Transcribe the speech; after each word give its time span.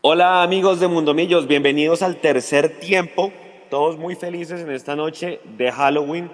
Hola 0.00 0.44
amigos 0.44 0.78
de 0.78 0.86
Mundomillos, 0.86 1.48
bienvenidos 1.48 2.02
al 2.02 2.18
tercer 2.18 2.78
tiempo. 2.78 3.32
Todos 3.68 3.98
muy 3.98 4.14
felices 4.14 4.60
en 4.60 4.70
esta 4.70 4.94
noche 4.94 5.40
de 5.56 5.72
Halloween 5.72 6.30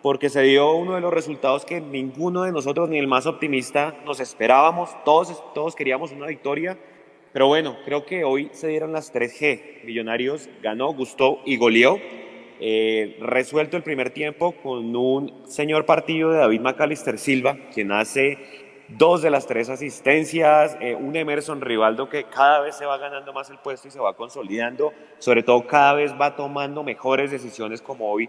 porque 0.00 0.30
se 0.30 0.42
dio 0.42 0.76
uno 0.76 0.94
de 0.94 1.00
los 1.00 1.12
resultados 1.12 1.64
que 1.64 1.80
ninguno 1.80 2.44
de 2.44 2.52
nosotros, 2.52 2.88
ni 2.88 2.98
el 2.98 3.08
más 3.08 3.26
optimista, 3.26 3.96
nos 4.06 4.20
esperábamos. 4.20 4.90
Todos, 5.04 5.42
todos 5.54 5.74
queríamos 5.74 6.12
una 6.12 6.28
victoria, 6.28 6.78
pero 7.32 7.48
bueno, 7.48 7.78
creo 7.84 8.06
que 8.06 8.22
hoy 8.22 8.48
se 8.52 8.68
dieron 8.68 8.92
las 8.92 9.12
3G. 9.12 9.82
Millonarios 9.82 10.48
ganó, 10.62 10.92
gustó 10.92 11.40
y 11.44 11.56
goleó. 11.56 11.98
Eh, 12.60 13.16
resuelto 13.20 13.76
el 13.76 13.82
primer 13.82 14.10
tiempo 14.10 14.52
con 14.52 14.94
un 14.94 15.48
señor 15.48 15.84
partido 15.84 16.30
de 16.30 16.38
David 16.38 16.60
McAllister 16.60 17.18
Silva, 17.18 17.58
quien 17.74 17.90
hace 17.90 18.69
dos 18.96 19.22
de 19.22 19.30
las 19.30 19.46
tres 19.46 19.68
asistencias, 19.68 20.76
eh, 20.80 20.94
un 20.94 21.14
Emerson 21.16 21.60
Rivaldo 21.60 22.08
que 22.08 22.24
cada 22.24 22.60
vez 22.60 22.76
se 22.76 22.86
va 22.86 22.98
ganando 22.98 23.32
más 23.32 23.50
el 23.50 23.58
puesto 23.58 23.88
y 23.88 23.90
se 23.90 24.00
va 24.00 24.14
consolidando, 24.14 24.92
sobre 25.18 25.42
todo 25.42 25.66
cada 25.66 25.94
vez 25.94 26.12
va 26.20 26.36
tomando 26.36 26.82
mejores 26.82 27.30
decisiones 27.30 27.82
como 27.82 28.10
hoy 28.10 28.28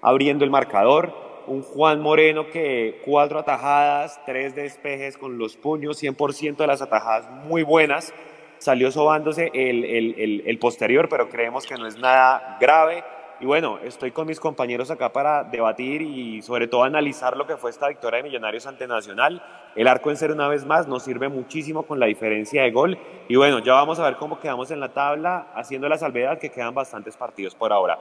abriendo 0.00 0.44
el 0.44 0.50
marcador, 0.50 1.12
un 1.46 1.62
Juan 1.62 2.00
Moreno 2.00 2.48
que 2.50 3.00
cuatro 3.04 3.38
atajadas, 3.38 4.20
tres 4.26 4.54
despejes 4.54 5.16
con 5.16 5.38
los 5.38 5.56
puños, 5.56 6.02
100% 6.02 6.56
de 6.56 6.66
las 6.66 6.82
atajadas 6.82 7.28
muy 7.44 7.62
buenas, 7.62 8.12
salió 8.58 8.90
sobándose 8.90 9.50
el, 9.54 9.84
el, 9.84 10.42
el 10.46 10.58
posterior, 10.58 11.08
pero 11.08 11.28
creemos 11.28 11.66
que 11.66 11.74
no 11.74 11.86
es 11.86 11.98
nada 11.98 12.58
grave 12.60 13.02
y 13.42 13.44
bueno, 13.44 13.80
estoy 13.82 14.12
con 14.12 14.28
mis 14.28 14.38
compañeros 14.38 14.92
acá 14.92 15.12
para 15.12 15.42
debatir 15.42 16.00
y 16.00 16.40
sobre 16.42 16.68
todo 16.68 16.84
analizar 16.84 17.36
lo 17.36 17.44
que 17.44 17.56
fue 17.56 17.70
esta 17.70 17.88
victoria 17.88 18.18
de 18.18 18.22
Millonarios 18.22 18.68
ante 18.68 18.86
Nacional. 18.86 19.42
El 19.74 19.88
arco 19.88 20.10
en 20.10 20.16
ser 20.16 20.30
una 20.30 20.46
vez 20.46 20.64
más 20.64 20.86
nos 20.86 21.02
sirve 21.02 21.28
muchísimo 21.28 21.82
con 21.82 21.98
la 21.98 22.06
diferencia 22.06 22.62
de 22.62 22.70
gol. 22.70 22.96
Y 23.26 23.34
bueno, 23.34 23.58
ya 23.58 23.74
vamos 23.74 23.98
a 23.98 24.04
ver 24.04 24.14
cómo 24.14 24.38
quedamos 24.38 24.70
en 24.70 24.78
la 24.78 24.90
tabla, 24.90 25.48
haciendo 25.56 25.88
la 25.88 25.98
salvedad 25.98 26.38
que 26.38 26.52
quedan 26.52 26.72
bastantes 26.72 27.16
partidos 27.16 27.56
por 27.56 27.72
ahora. 27.72 27.98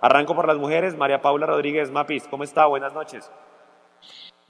Arranco 0.00 0.34
por 0.34 0.48
las 0.48 0.56
mujeres. 0.56 0.96
María 0.96 1.20
Paula 1.20 1.44
Rodríguez 1.44 1.90
Mapis, 1.90 2.26
¿cómo 2.26 2.44
está? 2.44 2.64
Buenas 2.64 2.94
noches. 2.94 3.30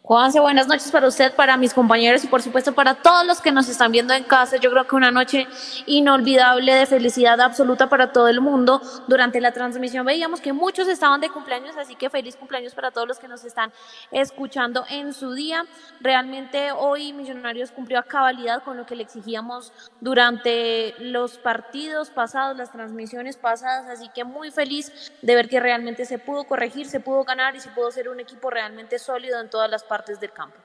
Juanse, 0.09 0.41
buenas 0.41 0.67
noches 0.67 0.91
para 0.91 1.07
usted, 1.07 1.35
para 1.35 1.59
mis 1.59 1.75
compañeros 1.75 2.25
y 2.25 2.29
por 2.29 2.41
supuesto 2.41 2.73
para 2.73 2.95
todos 2.95 3.27
los 3.27 3.43
que 3.43 3.53
nos 3.53 3.69
están 3.69 3.93
viendo 3.93 4.15
en 4.15 4.25
casa. 4.25 4.57
Yo 4.57 4.71
creo 4.71 4.87
que 4.87 4.97
una 4.97 5.11
noche 5.11 5.47
inolvidable 5.85 6.73
de 6.73 6.87
felicidad 6.87 7.39
absoluta 7.43 7.91
para 7.91 8.11
todo 8.11 8.29
el 8.29 8.41
mundo. 8.41 8.81
Durante 9.07 9.39
la 9.39 9.53
transmisión 9.53 10.07
veíamos 10.07 10.41
que 10.41 10.55
muchos 10.55 10.89
estaban 10.89 11.21
de 11.21 11.29
cumpleaños, 11.29 11.77
así 11.77 11.95
que 11.95 12.09
feliz 12.09 12.37
cumpleaños 12.37 12.75
para 12.75 12.91
todos 12.91 13.07
los 13.07 13.19
que 13.19 13.29
nos 13.29 13.45
están 13.45 13.71
escuchando 14.11 14.87
en 14.89 15.13
su 15.13 15.35
día. 15.35 15.67
Realmente 16.01 16.73
hoy 16.73 17.13
Millonarios 17.13 17.71
cumplió 17.71 17.99
a 17.99 18.03
cabalidad 18.03 18.63
con 18.63 18.79
lo 18.79 18.87
que 18.87 18.97
le 18.97 19.03
exigíamos 19.03 19.75
durante 20.01 20.95
los 21.01 21.37
partidos 21.37 22.09
pasados, 22.09 22.57
las 22.57 22.73
transmisiones 22.73 23.37
pasadas, 23.37 23.91
así 23.91 24.09
que 24.15 24.25
muy 24.25 24.51
feliz 24.53 25.13
de 25.21 25.35
ver 25.35 25.51
que 25.51 25.61
realmente 25.61 26.07
se 26.07 26.19
pudo 26.19 26.45
corregir, 26.45 26.89
se 26.89 27.01
pudo 27.01 27.25
ganar 27.25 27.57
y 27.57 27.61
se 27.61 27.69
pudo 27.69 27.91
ser 27.91 28.09
un 28.09 28.21
equipo 28.21 28.49
realmente 28.49 28.99
sólido 28.99 29.39
en 29.39 29.51
todas 29.51 29.71
las 29.71 29.85
partes 29.89 30.21
del 30.21 30.31
campo. 30.33 30.57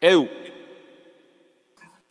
Edu. 0.00 0.26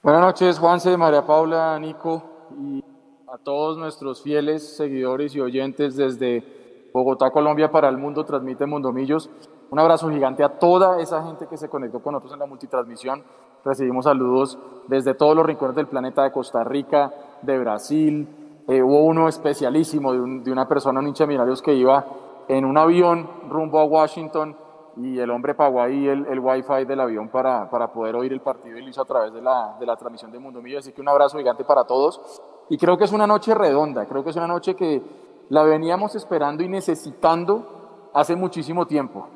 Buenas 0.01 0.21
noches, 0.21 0.59
Juanse, 0.59 0.95
María 0.97 1.25
Paula, 1.25 1.77
Nico 1.79 2.23
y 2.57 2.83
a 3.27 3.37
todos 3.37 3.77
nuestros 3.77 4.21
fieles 4.21 4.75
seguidores 4.77 5.35
y 5.35 5.41
oyentes 5.41 5.95
desde 5.95 6.89
Bogotá, 6.93 7.31
Colombia, 7.31 7.71
para 7.71 7.89
el 7.89 7.97
mundo, 7.97 8.23
transmite 8.23 8.65
Mundomillos. 8.65 9.29
Un 9.71 9.79
abrazo 9.79 10.09
gigante 10.11 10.43
a 10.43 10.49
toda 10.59 11.01
esa 11.01 11.23
gente 11.23 11.47
que 11.47 11.57
se 11.57 11.67
conectó 11.67 11.99
con 11.99 12.13
nosotros 12.13 12.33
en 12.33 12.39
la 12.39 12.45
multitransmisión. 12.45 13.23
Recibimos 13.65 14.05
saludos 14.05 14.59
desde 14.87 15.15
todos 15.15 15.35
los 15.35 15.45
rincones 15.45 15.75
del 15.75 15.87
planeta, 15.87 16.23
de 16.23 16.31
Costa 16.31 16.63
Rica, 16.63 17.11
de 17.41 17.57
Brasil. 17.57 18.27
Eh, 18.67 18.83
hubo 18.83 19.05
uno 19.05 19.27
especialísimo 19.27 20.13
de, 20.13 20.43
de 20.43 20.51
una 20.51 20.67
persona, 20.67 20.99
un 20.99 21.07
hincha 21.07 21.25
de 21.25 21.61
que 21.63 21.73
iba 21.73 22.05
en 22.47 22.65
un 22.65 22.77
avión 22.77 23.27
rumbo 23.49 23.79
a 23.79 23.85
Washington 23.85 24.55
y 24.97 25.19
el 25.19 25.29
hombre 25.31 25.55
pagó 25.55 25.81
ahí 25.81 26.07
el, 26.07 26.25
el 26.27 26.39
wifi 26.39 26.85
del 26.85 26.99
avión 26.99 27.29
para, 27.29 27.69
para, 27.69 27.91
poder 27.91 28.15
oír 28.15 28.31
el 28.31 28.41
partido 28.41 28.77
y 28.77 28.81
lo 28.81 28.89
hizo 28.89 29.01
a 29.01 29.05
través 29.05 29.33
de 29.33 29.41
la, 29.41 29.75
de 29.79 29.85
la 29.85 29.95
transmisión 29.95 30.31
de 30.31 30.39
Mundo 30.39 30.61
Millo. 30.61 30.79
Así 30.79 30.91
que 30.91 31.01
un 31.01 31.09
abrazo 31.09 31.37
gigante 31.37 31.63
para 31.63 31.83
todos. 31.83 32.41
Y 32.69 32.77
creo 32.77 32.97
que 32.97 33.05
es 33.05 33.11
una 33.11 33.27
noche 33.27 33.55
redonda, 33.55 34.05
creo 34.05 34.23
que 34.23 34.29
es 34.29 34.35
una 34.35 34.47
noche 34.47 34.75
que 34.75 35.01
la 35.49 35.63
veníamos 35.63 36.15
esperando 36.15 36.63
y 36.63 36.69
necesitando 36.69 38.09
hace 38.13 38.35
muchísimo 38.35 38.85
tiempo. 38.85 39.27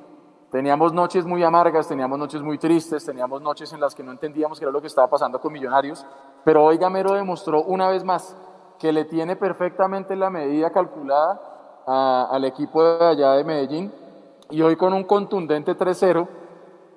Teníamos 0.51 0.94
noches 0.94 1.25
muy 1.25 1.44
amargas, 1.44 1.88
teníamos 1.88 2.18
noches 2.18 2.41
muy 2.41 2.57
tristes, 2.57 3.03
teníamos 3.06 3.41
noches 3.41 3.74
en 3.74 3.81
las 3.81 3.94
que 3.94 4.03
no 4.03 4.12
entendíamos 4.12 4.59
qué 4.59 4.66
era 4.66 4.72
lo 4.72 4.79
que 4.79 4.88
estaba 4.88 5.09
pasando 5.09 5.41
con 5.41 5.51
Millonarios, 5.51 6.06
pero 6.45 6.63
hoy 6.63 6.78
Gamero 6.78 7.13
demostró 7.13 7.63
una 7.63 7.89
vez 7.89 8.03
más 8.03 8.35
que 8.79 8.94
le 8.94 9.06
tiene 9.06 9.35
perfectamente 9.35 10.16
la 10.16 10.29
medida 10.29 10.72
calculada 10.72 12.28
al 12.29 12.45
equipo 12.45 12.84
de 12.84 13.06
allá 13.06 13.34
de 13.34 13.44
Medellín 13.44 13.91
y 14.50 14.62
hoy 14.62 14.75
con 14.75 14.94
un 14.94 15.03
contundente 15.03 15.78
3-0 15.78 16.28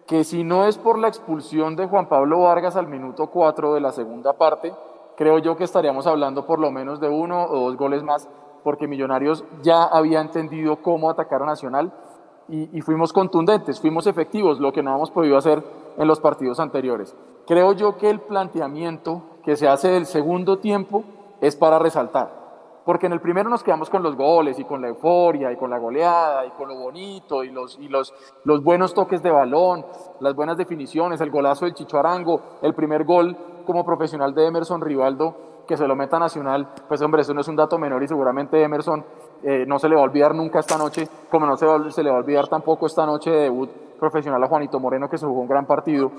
que 0.06 0.24
si 0.24 0.42
no 0.44 0.66
es 0.66 0.76
por 0.78 0.98
la 0.98 1.08
expulsión 1.08 1.76
de 1.76 1.86
Juan 1.86 2.08
Pablo 2.08 2.42
Vargas 2.42 2.76
al 2.76 2.88
minuto 2.88 3.28
4 3.28 3.74
de 3.74 3.80
la 3.80 3.92
segunda 3.92 4.32
parte, 4.32 4.72
creo 5.16 5.38
yo 5.38 5.56
que 5.56 5.64
estaríamos 5.64 6.06
hablando 6.06 6.46
por 6.46 6.58
lo 6.58 6.70
menos 6.70 7.00
de 7.00 7.08
uno 7.08 7.44
o 7.44 7.66
dos 7.66 7.76
goles 7.76 8.02
más, 8.02 8.28
porque 8.64 8.88
Millonarios 8.88 9.44
ya 9.62 9.84
había 9.84 10.20
entendido 10.20 10.76
cómo 10.82 11.10
atacar 11.10 11.42
a 11.42 11.46
Nacional 11.46 11.92
y, 12.48 12.76
y 12.76 12.80
fuimos 12.80 13.12
contundentes, 13.12 13.80
fuimos 13.80 14.06
efectivos, 14.06 14.58
lo 14.58 14.72
que 14.72 14.82
no 14.82 14.94
hemos 14.94 15.10
podido 15.10 15.36
hacer 15.36 15.62
en 15.96 16.08
los 16.08 16.18
partidos 16.18 16.58
anteriores. 16.58 17.14
Creo 17.46 17.72
yo 17.72 17.96
que 17.96 18.10
el 18.10 18.20
planteamiento 18.20 19.22
que 19.44 19.56
se 19.56 19.68
hace 19.68 19.88
del 19.88 20.06
segundo 20.06 20.58
tiempo 20.58 21.04
es 21.40 21.54
para 21.54 21.78
resaltar 21.78 22.39
porque 22.84 23.06
en 23.06 23.12
el 23.12 23.20
primero 23.20 23.50
nos 23.50 23.62
quedamos 23.62 23.90
con 23.90 24.02
los 24.02 24.16
goles 24.16 24.58
y 24.58 24.64
con 24.64 24.80
la 24.80 24.88
euforia 24.88 25.52
y 25.52 25.56
con 25.56 25.70
la 25.70 25.78
goleada 25.78 26.46
y 26.46 26.50
con 26.50 26.68
lo 26.68 26.76
bonito 26.76 27.44
y 27.44 27.50
los, 27.50 27.78
y 27.78 27.88
los, 27.88 28.12
los 28.44 28.62
buenos 28.62 28.94
toques 28.94 29.22
de 29.22 29.30
balón, 29.30 29.84
las 30.20 30.34
buenas 30.34 30.56
definiciones, 30.56 31.20
el 31.20 31.30
golazo 31.30 31.64
del 31.64 31.74
Chicho 31.74 31.98
Arango, 31.98 32.40
el 32.62 32.74
primer 32.74 33.04
gol 33.04 33.36
como 33.66 33.84
profesional 33.84 34.34
de 34.34 34.46
Emerson 34.46 34.80
Rivaldo, 34.80 35.36
que 35.66 35.76
se 35.76 35.86
lo 35.86 35.94
meta 35.94 36.18
Nacional, 36.18 36.68
pues 36.88 37.00
hombre, 37.02 37.22
eso 37.22 37.32
no 37.32 37.42
es 37.42 37.48
un 37.48 37.56
dato 37.56 37.78
menor 37.78 38.02
y 38.02 38.08
seguramente 38.08 38.60
Emerson 38.60 39.04
eh, 39.42 39.64
no 39.66 39.78
se 39.78 39.88
le 39.88 39.94
va 39.94 40.00
a 40.00 40.04
olvidar 40.04 40.34
nunca 40.34 40.58
esta 40.58 40.76
noche, 40.76 41.08
como 41.30 41.46
no 41.46 41.56
se, 41.56 41.66
se 41.90 42.02
le 42.02 42.10
va 42.10 42.16
a 42.16 42.20
olvidar 42.20 42.48
tampoco 42.48 42.86
esta 42.86 43.06
noche 43.06 43.30
de 43.30 43.42
debut 43.42 43.70
profesional 43.98 44.42
a 44.42 44.48
Juanito 44.48 44.80
Moreno, 44.80 45.08
que 45.08 45.18
se 45.18 45.26
jugó 45.26 45.40
un 45.40 45.48
gran 45.48 45.66
partido. 45.66 46.10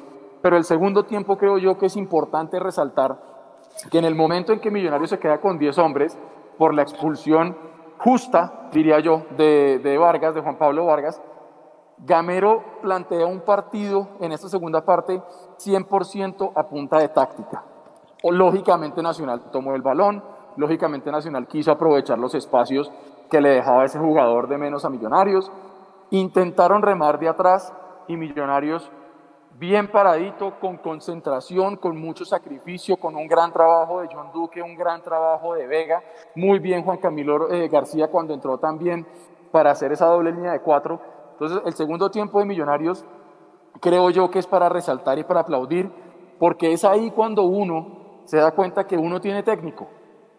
Pero 0.42 0.56
el 0.56 0.64
segundo 0.64 1.04
tiempo 1.04 1.38
creo 1.38 1.58
yo 1.58 1.78
que 1.78 1.88
es 1.88 1.98
importante 1.98 2.60
resaltar 2.60 3.18
que 3.92 3.98
en 4.00 4.06
el 4.06 4.16
momento 4.16 4.54
en 4.54 4.60
que 4.60 4.72
Millonarios 4.72 5.10
se 5.10 5.20
queda 5.20 5.40
con 5.40 5.58
10 5.58 5.78
hombres, 5.80 6.18
por 6.62 6.76
la 6.76 6.84
expulsión 6.84 7.58
justa, 7.98 8.70
diría 8.72 9.00
yo, 9.00 9.24
de, 9.36 9.98
Vargas, 10.00 10.36
de 10.36 10.42
Juan 10.42 10.60
Pablo 10.60 10.86
Vargas, 10.86 11.20
Gamero 11.98 12.64
plantea 12.84 13.26
un 13.26 13.40
partido 13.40 14.10
en 14.20 14.32
esta 14.32 14.48
segunda 14.48 14.86
parte 14.86 15.24
100% 15.58 16.52
a 16.56 16.70
punta 16.70 17.00
de 17.00 17.10
táctica. 17.10 17.64
O, 18.22 18.32
lógicamente 18.32 19.02
Nacional 19.02 19.50
tomó 19.52 19.74
el 19.74 19.82
balón, 19.82 20.24
lógicamente 20.56 21.12
Nacional 21.12 21.48
quiso 21.48 21.72
aprovechar 21.72 22.20
los 22.20 22.36
espacios 22.36 22.92
que 23.32 23.42
le 23.42 23.50
dejaba 23.50 23.84
ese 23.84 23.98
jugador 23.98 24.48
de 24.48 24.60
menos 24.60 24.86
a 24.86 24.92
Millonarios, 24.92 25.52
intentaron 26.12 26.84
remar 26.84 27.18
de 27.18 27.28
atrás 27.28 27.74
y 28.08 28.18
Millonarios 28.18 28.92
bien 29.62 29.92
paradito, 29.92 30.60
con 30.60 30.78
concentración, 30.78 31.76
con 31.76 31.96
mucho 31.96 32.26
sacrificio, 32.26 32.98
con 32.98 33.16
un 33.16 33.28
gran 33.28 33.54
trabajo 33.54 34.02
de 34.02 34.10
John 34.12 34.32
Duque, 34.34 34.60
un 34.60 34.76
gran 34.76 35.04
trabajo 35.04 35.54
de 35.54 35.68
Vega, 35.68 36.02
muy 36.34 36.58
bien 36.58 36.82
Juan 36.84 36.98
Camilo 36.98 37.48
eh, 37.52 37.68
García 37.68 38.08
cuando 38.08 38.34
entró 38.34 38.58
también 38.58 39.06
para 39.52 39.70
hacer 39.70 39.92
esa 39.92 40.08
doble 40.08 40.32
línea 40.32 40.54
de 40.54 40.62
cuatro. 40.62 41.00
Entonces, 41.34 41.62
el 41.64 41.76
segundo 41.76 42.10
tiempo 42.10 42.40
de 42.40 42.46
Millonarios 42.46 43.06
creo 43.80 44.10
yo 44.10 44.32
que 44.32 44.40
es 44.40 44.48
para 44.48 44.68
resaltar 44.68 45.20
y 45.20 45.26
para 45.26 45.42
aplaudir, 45.42 45.92
porque 46.40 46.74
es 46.74 46.84
ahí 46.84 47.12
cuando 47.12 47.44
uno 47.44 48.24
se 48.26 48.38
da 48.38 48.54
cuenta 48.54 48.88
que 48.88 48.98
uno 48.98 49.22
tiene 49.22 49.44
técnico. 49.44 49.88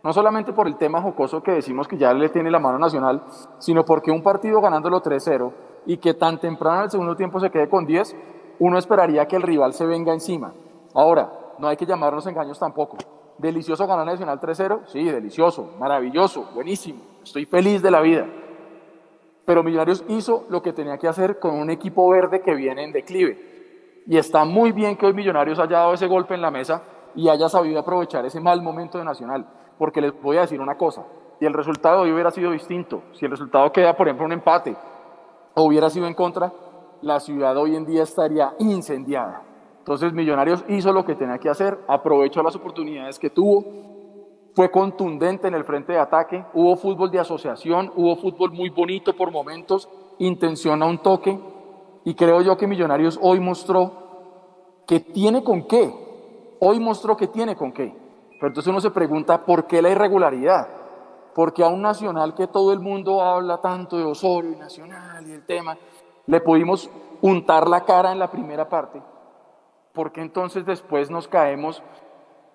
No 0.02 0.12
solamente 0.12 0.52
por 0.52 0.66
el 0.66 0.76
tema 0.76 1.00
jocoso 1.00 1.44
que 1.44 1.52
decimos 1.52 1.86
que 1.86 1.96
ya 1.96 2.12
le 2.12 2.28
tiene 2.30 2.50
la 2.50 2.58
mano 2.58 2.76
nacional, 2.76 3.22
sino 3.58 3.84
porque 3.84 4.10
un 4.10 4.25
partido 4.25 4.60
ganándolo 4.60 5.00
3-0 5.00 5.52
y 5.86 5.98
que 5.98 6.12
tan 6.14 6.40
temprano 6.40 6.78
en 6.78 6.84
el 6.86 6.90
segundo 6.90 7.14
tiempo 7.14 7.38
se 7.38 7.50
quede 7.52 7.68
con 7.68 7.86
10, 7.86 8.16
uno 8.58 8.78
esperaría 8.78 9.26
que 9.26 9.37
el 9.37 9.43
rival 9.43 9.72
se 9.72 9.87
venga 9.87 10.12
encima. 10.12 10.52
Ahora, 10.94 11.32
no 11.58 11.69
hay 11.69 11.76
que 11.76 11.87
llamarnos 11.87 12.26
engaños 12.26 12.58
tampoco. 12.58 12.96
¿Delicioso 13.38 13.87
ganar 13.87 14.06
Nacional 14.06 14.40
3-0? 14.40 14.87
Sí, 14.87 15.04
delicioso, 15.04 15.75
maravilloso, 15.78 16.49
buenísimo. 16.54 17.00
Estoy 17.22 17.44
feliz 17.46 17.82
de 17.82 17.90
la 17.90 18.00
vida. 18.00 18.26
Pero 19.44 19.62
Millonarios 19.62 20.04
hizo 20.08 20.46
lo 20.49 20.62
que 20.62 20.72
tenía 20.72 20.99
que 20.99 21.08
hacer 21.08 21.38
con 21.38 21.54
un 21.54 21.70
equipo 21.70 22.08
verde 22.08 22.43
que 22.43 22.54
viene 22.54 22.84
en 22.84 22.93
declive. 22.93 24.02
Y 24.06 24.16
está 24.16 24.44
muy 24.44 24.72
bien 24.72 24.96
que 24.96 25.06
hoy 25.06 25.12
Millonarios 25.12 25.58
haya 25.58 25.78
dado 25.78 25.94
ese 25.94 26.06
golpe 26.06 26.34
en 26.34 26.43
la 26.43 26.50
mesa 26.50 26.82
y 27.14 27.28
haya 27.28 27.49
sabido 27.49 27.81
aprovechar 27.81 28.25
ese 28.25 28.40
mal 28.40 28.62
momento 28.62 28.99
de 28.99 29.04
Nacional. 29.04 29.46
Porque 29.78 30.00
les 30.00 30.20
voy 30.22 30.37
a 30.37 30.43
decir 30.43 30.60
una 30.60 30.76
cosa, 30.76 31.04
si 31.38 31.46
el 31.46 31.54
resultado 31.54 32.02
hoy 32.02 32.12
hubiera 32.12 32.31
sido 32.31 32.52
distinto, 32.52 33.02
si 33.12 33.25
el 33.25 33.32
resultado 33.32 33.72
queda, 33.72 33.96
por 33.96 34.06
ejemplo, 34.06 34.26
un 34.26 34.32
empate, 34.32 34.76
o 35.54 35.64
hubiera 35.64 35.90
sido 35.90 36.06
en 36.06 36.14
contra, 36.14 36.52
la 37.02 37.20
ciudad 37.20 37.56
hoy 37.56 37.76
en 37.76 37.84
día 37.84 38.02
estaría 38.02 38.54
incendiada. 38.58 39.43
Entonces 39.78 40.12
Millonarios 40.12 40.64
hizo 40.69 40.93
lo 40.93 41.04
que 41.04 41.14
tenía 41.14 41.38
que 41.38 41.50
hacer, 41.50 41.78
aprovechó 41.88 42.43
las 42.43 42.56
oportunidades 42.56 43.19
que 43.19 43.31
tuvo 43.31 43.64
fue 44.54 44.70
contundente 44.70 45.49
en 45.49 45.54
el 45.54 45.64
frente 45.64 45.93
de 45.93 45.99
ataque, 45.99 46.44
hubo 46.52 46.76
fútbol 46.76 47.10
de 47.10 47.19
asociación, 47.19 47.90
hubo 47.96 48.16
fútbol 48.16 48.52
muy 48.52 48.69
bonito 48.69 49.14
por 49.16 49.31
momentos, 49.31 49.88
intención 50.19 50.82
a 50.82 50.87
un 50.87 50.99
toque, 50.99 51.38
y 52.04 52.14
creo 52.14 52.43
yo 52.43 52.56
que 52.56 52.66
Millonarios 52.66 53.19
hoy 53.22 53.40
mostró 53.40 53.93
que 54.87 55.00
tiene 55.00 55.43
con 55.43 55.66
qué, 55.66 55.90
hoy 56.60 56.81
mostró 56.81 57.16
que 57.16 57.28
tiene 57.28 57.56
con 57.56 57.72
qué. 57.72 57.94
Pero 58.32 58.49
entonces 58.49 58.70
uno 58.70 58.81
se 58.81 58.90
pregunta, 58.90 59.44
¿por 59.44 59.66
qué 59.66 59.81
la 59.81 59.90
irregularidad? 59.90 60.69
Porque 61.34 61.62
a 61.62 61.69
un 61.69 61.81
Nacional 61.81 62.34
que 62.34 62.46
todo 62.46 62.72
el 62.72 62.81
mundo 62.81 63.22
habla 63.22 63.58
tanto 63.58 63.96
de 63.96 64.04
Osorio 64.04 64.52
y 64.52 64.56
Nacional 64.56 65.26
y 65.26 65.32
el 65.32 65.46
tema, 65.46 65.78
le 66.26 66.40
pudimos 66.40 66.90
untar 67.20 67.69
la 67.69 67.84
cara 67.84 68.12
en 68.12 68.19
la 68.19 68.30
primera 68.30 68.69
parte, 68.69 69.02
porque 69.92 70.20
entonces 70.20 70.64
después 70.66 71.10
nos 71.10 71.28
caemos 71.28 71.82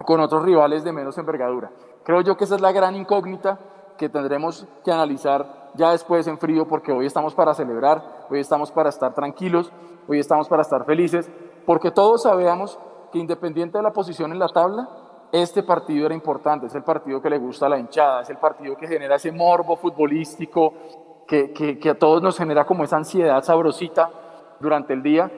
con 0.06 0.20
otros 0.20 0.44
rivales 0.44 0.84
de 0.84 0.92
menos 0.92 1.18
envergadura. 1.18 1.72
Creo 2.04 2.22
yo 2.22 2.38
que 2.38 2.44
esa 2.44 2.56
es 2.56 2.62
la 2.62 2.72
gran 2.72 2.96
incógnita 2.96 3.60
que 3.98 4.10
tendremos 4.10 4.68
que 4.84 4.92
analizar 4.92 5.72
ya 5.74 5.92
después 5.92 6.28
en 6.28 6.38
frío, 6.38 6.68
porque 6.68 6.92
hoy 6.92 7.06
estamos 7.06 7.34
para 7.34 7.54
celebrar, 7.54 8.26
hoy 8.30 8.40
estamos 8.40 8.72
para 8.72 8.90
estar 8.90 9.14
tranquilos, 9.14 9.72
hoy 10.08 10.20
estamos 10.20 10.48
para 10.48 10.62
estar 10.62 10.86
felices, 10.86 11.30
porque 11.66 11.92
todos 11.92 12.24
sabíamos 12.24 12.80
que 13.12 13.20
independiente 13.20 13.78
de 13.78 13.84
la 13.84 13.94
posición 13.94 14.32
en 14.32 14.40
la 14.40 14.48
tabla, 14.48 14.88
este 15.32 15.64
partido 15.64 16.06
era 16.06 16.16
importante, 16.16 16.68
es 16.68 16.76
el 16.76 16.84
partido 16.84 17.22
que 17.22 17.30
le 17.30 17.38
gusta 17.38 17.66
a 17.66 17.70
la 17.70 17.78
hinchada, 17.78 18.22
es 18.22 18.30
el 18.30 18.38
partido 18.38 18.78
que 18.78 18.88
genera 18.88 19.16
ese 19.16 19.32
morbo 19.32 19.76
futbolístico, 19.76 20.74
que, 21.28 21.90
a 21.90 21.96
todos 21.96 22.24
nos 22.24 22.38
genera 22.38 22.66
como 22.66 22.84
esa 22.84 22.98
ansiedad 22.98 23.44
sabrosita 23.44 24.10
durante 24.60 24.94
el 24.94 25.04
día, 25.04 25.30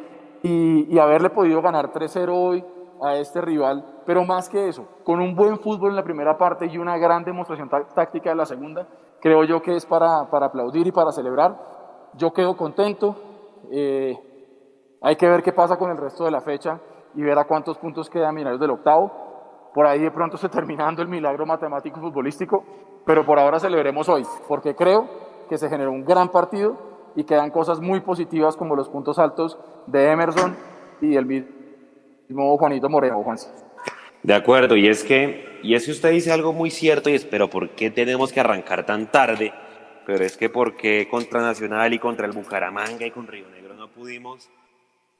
y, 0.42 0.98
haberle 0.98 1.30
podido 1.30 1.62
ganar 1.62 1.92
3-0 1.92 2.30
hoy 2.32 2.64
a 3.02 3.16
este 3.16 3.42
rival, 3.42 3.84
pero 4.06 4.24
más 4.24 4.48
que 4.48 4.70
eso, 4.70 4.88
con 5.04 5.20
un 5.20 5.36
buen 5.36 5.60
fútbol 5.60 5.90
en 5.92 5.96
la 5.96 6.04
primera 6.04 6.38
parte 6.38 6.66
y 6.68 6.78
una 6.78 6.98
gran 6.98 7.24
demostración 7.24 7.70
táctica 7.70 8.32
en 8.32 8.38
la 8.38 8.46
segunda, 8.46 8.88
creo 9.20 9.44
yo 9.44 9.62
que 9.62 9.76
es 9.76 9.86
para, 9.86 10.30
para 10.30 10.48
aplaudir 10.48 10.88
y 10.88 10.92
para 10.92 11.12
celebrar. 11.12 11.58
Yo 12.14 12.32
quedo 12.32 12.56
contento. 12.58 13.16
Eh, 13.72 14.18
hay 15.02 15.16
que 15.16 15.28
ver 15.28 15.44
qué 15.44 15.54
pasa 15.54 15.78
con 15.78 15.92
el 15.92 15.98
resto 15.98 16.26
de 16.26 16.32
la 16.32 16.42
fecha 16.42 16.80
y 17.16 17.22
ver 17.22 17.38
a 17.38 17.46
cuántos 17.46 17.78
puntos 17.78 18.10
quedan 18.10 18.36
Millonarios 18.36 18.60
del 18.60 18.72
octavo. 18.72 19.12
Por 19.74 19.86
ahí 19.86 20.00
de 20.00 20.12
pronto 20.12 20.38
se 20.38 20.50
terminando 20.50 21.02
el 21.02 21.08
milagro 21.08 21.46
matemático 21.46 22.00
futbolístico, 22.00 22.64
pero 23.06 23.26
por 23.26 23.40
ahora 23.40 23.60
celebremos 23.60 24.10
hoy, 24.10 24.26
porque 24.48 24.76
creo 24.76 25.29
que 25.50 25.58
se 25.58 25.70
generó 25.70 25.92
un 25.92 26.06
gran 26.06 26.30
partido 26.30 26.78
y 27.16 27.24
quedan 27.24 27.50
cosas 27.50 27.82
muy 27.82 28.00
positivas 28.02 28.56
como 28.56 28.76
los 28.76 28.88
puntos 28.88 29.20
altos 29.20 29.58
de 29.88 30.12
Emerson 30.12 30.56
y 31.02 31.16
el 31.16 31.26
mismo 31.26 32.58
Juanito 32.58 32.90
Moreno, 32.90 33.24
Juan. 33.24 33.38
De 34.22 34.34
acuerdo, 34.34 34.76
y 34.76 34.88
es 34.88 35.04
que, 35.04 35.60
y 35.64 35.74
es 35.74 35.86
que 35.86 35.92
usted 35.92 36.12
dice 36.12 36.32
algo 36.32 36.54
muy 36.54 36.70
cierto, 36.70 37.10
y 37.10 37.16
es, 37.16 37.26
pero 37.26 37.50
¿por 37.50 37.70
qué 37.72 37.90
tenemos 37.90 38.32
que 38.32 38.40
arrancar 38.40 38.86
tan 38.86 39.12
tarde? 39.12 39.54
Pero 40.06 40.24
es 40.24 40.38
que 40.38 40.50
¿por 40.50 40.76
qué 40.76 41.08
contra 41.10 41.42
Nacional 41.42 41.94
y 41.94 42.00
contra 42.00 42.26
el 42.26 42.34
Bucaramanga 42.34 43.06
y 43.06 43.12
con 43.12 43.28
Río 43.28 43.50
Negro 43.50 43.74
no 43.76 43.90
pudimos? 43.90 44.50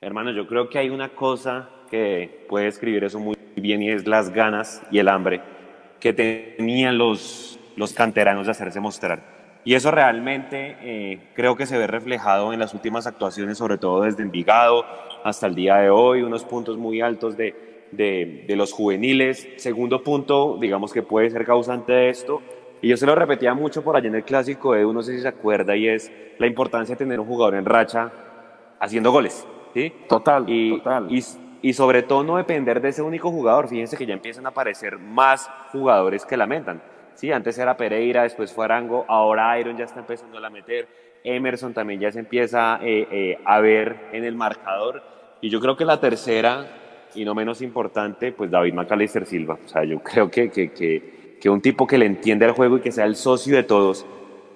Hermano, 0.02 0.32
yo 0.32 0.48
creo 0.48 0.70
que 0.70 0.80
hay 0.80 0.90
una 0.90 1.10
cosa 1.10 1.70
que 1.90 2.46
puede 2.48 2.68
escribir 2.68 3.04
eso 3.04 3.20
muy 3.20 3.36
bien 3.56 3.82
y 3.82 3.92
es 3.92 4.08
las 4.08 4.32
ganas 4.32 4.82
y 4.92 5.00
el 5.00 5.10
hambre 5.10 5.42
que 6.00 6.14
tenían 6.14 6.98
los, 6.98 7.60
los 7.76 7.94
canteranos 7.94 8.46
de 8.46 8.52
hacerse 8.52 8.80
mostrar. 8.80 9.39
Y 9.66 9.74
eso 9.74 9.92
realmente 9.92 10.78
eh, 10.82 11.20
creo 11.34 11.56
que 11.56 11.66
se 11.66 11.78
ve 11.78 11.86
reflejado 11.86 12.54
en 12.54 12.60
las 12.60 12.74
últimas 12.74 13.08
actuaciones, 13.08 13.58
sobre 13.58 13.78
todo 13.78 14.04
desde 14.04 14.24
Envigado 14.24 14.86
hasta 15.24 15.48
el 15.48 15.56
día 15.56 15.76
de 15.78 15.90
hoy, 15.90 16.22
unos 16.22 16.46
puntos 16.46 16.78
muy 16.78 17.02
altos 17.02 17.36
de, 17.36 17.56
de, 17.92 18.56
los 18.56 18.72
juveniles. 18.72 19.48
Segundo 19.58 20.04
punto, 20.04 20.58
digamos 20.60 20.94
que 20.94 21.04
puede 21.04 21.30
ser 21.30 21.46
causante 21.46 21.92
de 21.92 22.10
esto, 22.10 22.42
y 22.82 22.88
yo 22.88 22.98
se 22.98 23.06
lo 23.06 23.16
repetía 23.16 23.54
mucho 23.54 23.84
por 23.84 23.98
allá 23.98 24.08
en 24.08 24.16
el 24.16 24.24
clásico 24.24 24.74
de 24.74 24.84
no 24.84 25.04
sé 25.04 25.16
si 25.16 25.22
se 25.22 25.28
acuerda, 25.28 25.76
y 25.76 25.88
es 25.88 26.12
la 26.38 26.48
importancia 26.48 26.96
de 26.96 27.00
tener 27.00 27.20
un 27.20 27.28
jugador 27.28 27.56
en 27.56 27.66
racha 27.66 28.12
haciendo 28.80 29.12
goles. 29.12 29.46
¿sí? 29.74 29.94
Total, 30.08 30.46
y, 30.48 30.78
total. 30.78 31.08
Y, 31.12 31.24
y, 31.62 31.74
sobre 31.74 32.04
todo 32.04 32.24
no 32.24 32.38
depender 32.38 32.82
de 32.82 32.90
ese 32.90 33.02
único 33.02 33.30
jugador. 33.30 33.68
Fíjense 33.68 33.98
que 33.98 34.06
ya 34.06 34.14
empiezan 34.14 34.46
a 34.46 34.50
aparecer 34.50 34.98
más 34.98 35.50
jugadores 35.72 36.26
que 36.26 36.38
lamentan. 36.38 36.82
Sí, 37.20 37.34
antes 37.34 37.58
era 37.58 37.76
Pereira, 37.76 38.24
después 38.24 38.54
fue 38.54 38.64
Arango, 38.64 39.04
ahora 39.10 39.60
Iron 39.60 39.76
ya 39.76 39.84
está 39.84 40.00
empezando 40.00 40.38
a 40.38 40.40
la 40.40 40.50
meter. 40.50 40.88
Emerson 41.22 41.74
también 41.74 42.00
ya 42.00 42.10
se 42.14 42.20
empieza 42.20 42.80
eh, 42.82 43.10
eh, 43.12 43.40
a 43.44 43.60
ver 43.60 44.08
en 44.14 44.24
el 44.24 44.36
marcador. 44.36 45.04
Y 45.42 45.50
yo 45.50 45.60
creo 45.60 45.76
que 45.76 45.84
la 45.84 46.00
tercera 46.00 46.66
y 47.16 47.26
no 47.26 47.36
menos 47.36 47.62
importante, 47.62 48.32
pues 48.32 48.50
David 48.50 48.74
Macalister 48.74 49.26
Silva. 49.26 49.60
O 49.66 49.68
sea, 49.68 49.84
yo 49.84 50.00
creo 50.00 50.32
que, 50.32 50.50
que, 50.50 50.72
que, 50.72 51.36
que, 51.42 51.50
un 51.50 51.60
tipo 51.60 51.86
que 51.86 51.98
le 51.98 52.06
entiende 52.06 52.46
el 52.46 52.54
juego 52.54 52.78
y 52.78 52.80
que 52.80 52.94
sea 52.94 53.04
el 53.04 53.18
socio 53.18 53.54
de 53.58 53.64
todos, 53.64 54.06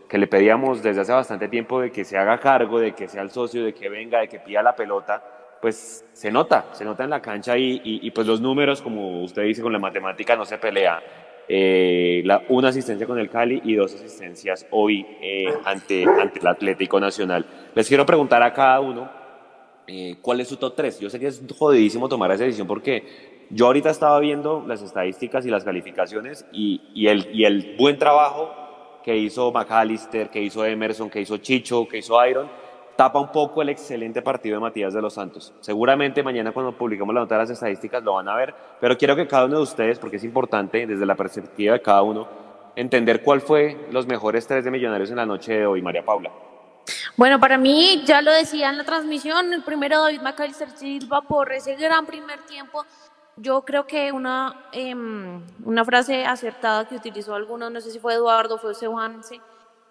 que 0.07 0.18
le 0.18 0.27
pedíamos 0.27 0.81
desde 0.81 1.01
hace 1.01 1.12
bastante 1.12 1.50
tiempo 1.50 1.81
de 1.81 1.92
que 1.92 2.06
se 2.06 2.18
haga 2.18 2.38
cargo, 2.38 2.80
de 2.80 2.94
que 2.94 3.09
sea 3.09 3.24
el 3.24 3.31
socio, 3.31 3.66
de 3.66 3.74
que 3.74 3.89
venga, 3.89 4.21
de 4.21 4.30
que 4.30 4.39
pida 4.39 4.63
la 4.63 4.74
pelota, 4.74 5.21
pues 5.62 6.06
se 6.13 6.31
nota, 6.31 6.68
se 6.71 6.86
nota 6.86 7.04
en 7.04 7.09
la 7.09 7.21
cancha 7.21 7.57
y, 7.57 7.81
y, 7.83 8.09
pues 8.12 8.25
los 8.25 8.39
números, 8.39 8.81
como 8.81 9.21
usted 9.21 9.44
dice, 9.44 9.62
con 9.62 9.74
la 9.74 9.80
matemática 9.80 10.38
no 10.38 10.45
se 10.45 10.57
pelea. 10.57 11.01
Eh, 11.50 12.22
la, 12.25 12.44
una 12.50 12.69
asistencia 12.69 13.06
con 13.06 13.19
el 13.19 13.30
Cali 13.30 13.62
y 13.66 13.75
dos 13.75 13.94
asistencias 13.94 14.66
hoy 14.72 15.06
eh, 15.22 15.54
ante, 15.66 16.06
ante 16.06 16.40
el 16.40 16.48
Atlético 16.48 17.00
Nacional. 17.00 17.45
Les 17.75 17.88
quiero 17.88 18.06
preguntar 18.06 18.42
a 18.44 18.54
cada 18.54 18.80
uno 18.80 19.24
eh, 19.86 20.16
¿cuál 20.22 20.40
es 20.40 20.48
su 20.48 20.57
top 20.57 20.75
3? 20.75 21.00
Yo 21.00 21.10
sé 21.10 21.19
que 21.19 21.28
es 21.28 21.44
jodidísimo 21.57 22.07
tomar 22.07 22.31
esa 22.31 22.45
decisión 22.45 22.68
porque 22.68 23.44
yo 23.50 23.66
ahorita 23.66 23.90
estaba 23.90 24.19
viendo 24.19 24.63
las 24.66 24.81
estadísticas 24.81 25.45
y 25.45 25.50
las 25.50 25.66
calificaciones 25.66 26.45
y, 26.54 26.81
y, 26.94 27.07
el, 27.07 27.28
y 27.34 27.44
el 27.44 27.75
buen 27.78 27.98
trabajo 27.98 28.51
que 29.04 29.18
hizo 29.18 29.51
McAllister, 29.51 30.30
que 30.30 30.42
hizo 30.42 30.66
Emerson, 30.66 31.10
que 31.10 31.19
hizo 31.19 31.38
Chicho, 31.38 31.86
que 31.88 31.98
hizo 31.98 32.25
Iron, 32.25 32.50
tapa 32.95 33.19
un 33.19 33.31
poco 33.31 33.62
el 33.62 33.69
excelente 33.69 34.22
partido 34.22 34.56
de 34.56 34.62
Matías 34.62 34.94
de 34.94 35.01
los 35.01 35.13
Santos. 35.13 35.54
Seguramente 35.60 36.24
mañana 36.24 36.51
cuando 36.51 36.72
publicamos 36.78 37.13
la 37.13 37.22
nota 37.22 37.36
de 37.36 37.42
las 37.42 37.50
estadísticas 37.50 38.04
lo 38.04 38.13
van 38.13 38.30
a 38.30 38.36
ver, 38.36 38.54
pero 38.80 38.98
quiero 38.98 39.16
que 39.16 39.28
cada 39.28 39.45
uno 39.45 39.57
de 39.57 39.63
ustedes, 39.63 40.00
porque 40.00 40.18
es 40.18 40.24
importante 40.24 40.86
desde 40.86 41.06
la 41.06 41.16
perspectiva 41.16 41.74
de 41.74 41.81
cada 41.81 42.01
uno, 42.04 42.28
entender 42.75 43.24
cuál 43.24 43.42
fue 43.42 43.88
los 43.92 44.07
mejores 44.07 44.48
tres 44.48 44.66
de 44.66 44.72
Millonarios 44.72 45.10
en 45.10 45.18
la 45.18 45.25
noche 45.25 45.54
de 45.54 45.66
hoy, 45.66 45.81
María 45.81 46.04
Paula. 46.04 46.31
Bueno, 47.16 47.40
para 47.40 47.57
mí, 47.57 48.04
ya 48.06 48.22
lo 48.22 48.31
decía 48.31 48.69
en 48.69 48.78
la 48.78 48.84
transmisión, 48.84 49.54
el 49.54 49.63
primero 49.63 50.01
David 50.01 50.22
McAllister 50.22 50.69
Silva 50.72 51.22
por 51.22 51.51
ese 51.51 51.75
gran 51.75 52.06
primer 52.06 52.42
tiempo. 52.42 52.86
Yo 53.36 53.62
creo 53.63 53.86
que 53.86 54.12
una, 54.12 54.68
eh, 54.72 54.94
una 54.95 55.86
frase 55.86 56.25
acertada 56.25 56.88
que 56.88 56.95
utilizó 56.95 57.36
alguno, 57.36 57.69
no 57.69 57.81
sé 57.81 57.92
si 57.92 58.00
fue 58.00 58.16
Eduardo, 58.16 58.57
fue 58.57 58.73
Juan, 58.73 59.21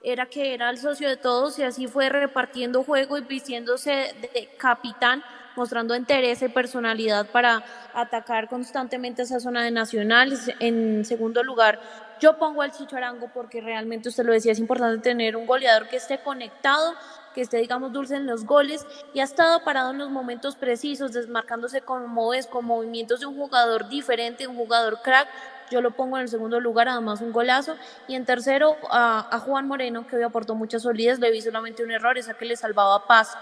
era 0.02 0.26
que 0.26 0.54
era 0.54 0.70
el 0.70 0.78
socio 0.78 1.08
de 1.08 1.16
todos 1.16 1.58
y 1.58 1.62
así 1.62 1.86
fue 1.86 2.08
repartiendo 2.08 2.82
juego 2.82 3.18
y 3.18 3.22
vistiéndose 3.22 4.14
de 4.20 4.48
capitán, 4.58 5.22
mostrando 5.54 5.94
interés 5.94 6.42
y 6.42 6.48
personalidad 6.48 7.26
para 7.26 7.62
atacar 7.94 8.48
constantemente 8.48 9.22
esa 9.22 9.38
zona 9.38 9.62
de 9.62 9.70
nacionales. 9.70 10.50
En 10.60 11.04
segundo 11.04 11.42
lugar, 11.42 11.78
yo 12.20 12.38
pongo 12.38 12.62
al 12.62 12.72
Chicho 12.72 12.96
Arango 12.96 13.30
porque 13.32 13.60
realmente 13.60 14.08
usted 14.08 14.24
lo 14.24 14.32
decía, 14.32 14.52
es 14.52 14.58
importante 14.58 15.02
tener 15.02 15.36
un 15.36 15.46
goleador 15.46 15.88
que 15.88 15.96
esté 15.96 16.18
conectado, 16.18 16.94
que 17.34 17.40
esté, 17.40 17.58
digamos, 17.58 17.92
dulce 17.92 18.16
en 18.16 18.26
los 18.26 18.44
goles 18.44 18.86
y 19.14 19.20
ha 19.20 19.24
estado 19.24 19.64
parado 19.64 19.90
en 19.90 19.98
los 19.98 20.10
momentos 20.10 20.56
precisos, 20.56 21.12
desmarcándose 21.12 21.80
como 21.80 22.34
es, 22.34 22.46
con 22.46 22.64
movimientos 22.64 23.20
de 23.20 23.26
un 23.26 23.36
jugador 23.36 23.88
diferente, 23.88 24.46
un 24.46 24.56
jugador 24.56 25.00
crack. 25.02 25.28
Yo 25.72 25.80
lo 25.80 25.92
pongo 25.92 26.18
en 26.18 26.22
el 26.22 26.28
segundo 26.28 26.60
lugar, 26.60 26.88
además 26.88 27.22
un 27.22 27.32
golazo. 27.32 27.76
Y 28.06 28.14
en 28.14 28.26
tercero, 28.26 28.76
a, 28.90 29.26
a 29.34 29.38
Juan 29.40 29.66
Moreno, 29.66 30.06
que 30.06 30.16
hoy 30.16 30.22
aportó 30.22 30.54
mucha 30.54 30.78
solidez, 30.78 31.18
le 31.18 31.30
vi 31.30 31.40
solamente 31.40 31.82
un 31.82 31.90
error, 31.90 32.18
esa 32.18 32.34
que 32.34 32.44
le 32.44 32.56
salvaba 32.56 33.06
paz 33.06 33.36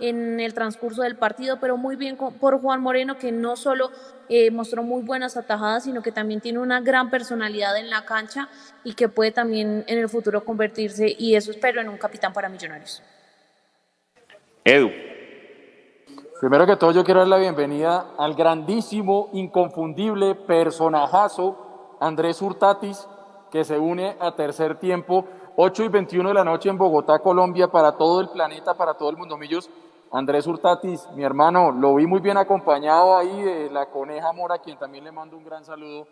en 0.00 0.40
el 0.40 0.54
transcurso 0.54 1.02
del 1.02 1.16
partido, 1.16 1.58
pero 1.60 1.76
muy 1.76 1.96
bien 1.96 2.16
por 2.16 2.60
Juan 2.60 2.80
Moreno, 2.80 3.18
que 3.18 3.32
no 3.32 3.56
solo 3.56 3.90
eh, 4.28 4.50
mostró 4.50 4.82
muy 4.82 5.02
buenas 5.02 5.36
atajadas, 5.36 5.84
sino 5.84 6.02
que 6.02 6.12
también 6.12 6.40
tiene 6.40 6.58
una 6.58 6.80
gran 6.80 7.10
personalidad 7.10 7.76
en 7.76 7.90
la 7.90 8.04
cancha 8.04 8.48
y 8.84 8.94
que 8.94 9.08
puede 9.08 9.32
también 9.32 9.84
en 9.86 9.98
el 9.98 10.08
futuro 10.08 10.44
convertirse, 10.44 11.14
y 11.18 11.34
eso 11.34 11.50
espero, 11.50 11.80
en 11.80 11.88
un 11.88 11.98
capitán 11.98 12.32
para 12.32 12.48
Millonarios. 12.48 13.02
Edu. 14.64 14.90
Primero 16.40 16.66
que 16.66 16.76
todo, 16.76 16.92
yo 16.92 17.04
quiero 17.04 17.20
dar 17.20 17.28
la 17.28 17.38
bienvenida 17.38 18.12
al 18.16 18.34
grandísimo, 18.34 19.30
inconfundible 19.32 20.36
personajazo 20.36 21.67
Andrés 22.00 22.40
Hurtatis, 22.42 23.08
que 23.50 23.64
se 23.64 23.78
une 23.78 24.16
a 24.20 24.34
tercer 24.34 24.78
tiempo, 24.78 25.24
8 25.56 25.84
y 25.84 25.88
21 25.88 26.28
de 26.28 26.34
la 26.34 26.44
noche 26.44 26.68
en 26.68 26.78
Bogotá, 26.78 27.18
Colombia, 27.18 27.68
para 27.68 27.92
todo 27.92 28.20
el 28.20 28.28
planeta, 28.28 28.74
para 28.74 28.94
todo 28.94 29.10
el 29.10 29.16
mundo. 29.16 29.36
Millos 29.36 29.68
Andrés 30.12 30.46
Hurtatis, 30.46 31.08
mi 31.14 31.24
hermano, 31.24 31.70
lo 31.70 31.94
vi 31.96 32.06
muy 32.06 32.20
bien 32.20 32.36
acompañado 32.36 33.16
ahí 33.16 33.42
de 33.42 33.70
la 33.70 33.86
coneja 33.86 34.32
Mora, 34.32 34.54
a 34.54 34.58
quien 34.58 34.78
también 34.78 35.04
le 35.04 35.12
mando 35.12 35.36
un 35.36 35.44
gran 35.44 35.64
saludo. 35.64 36.06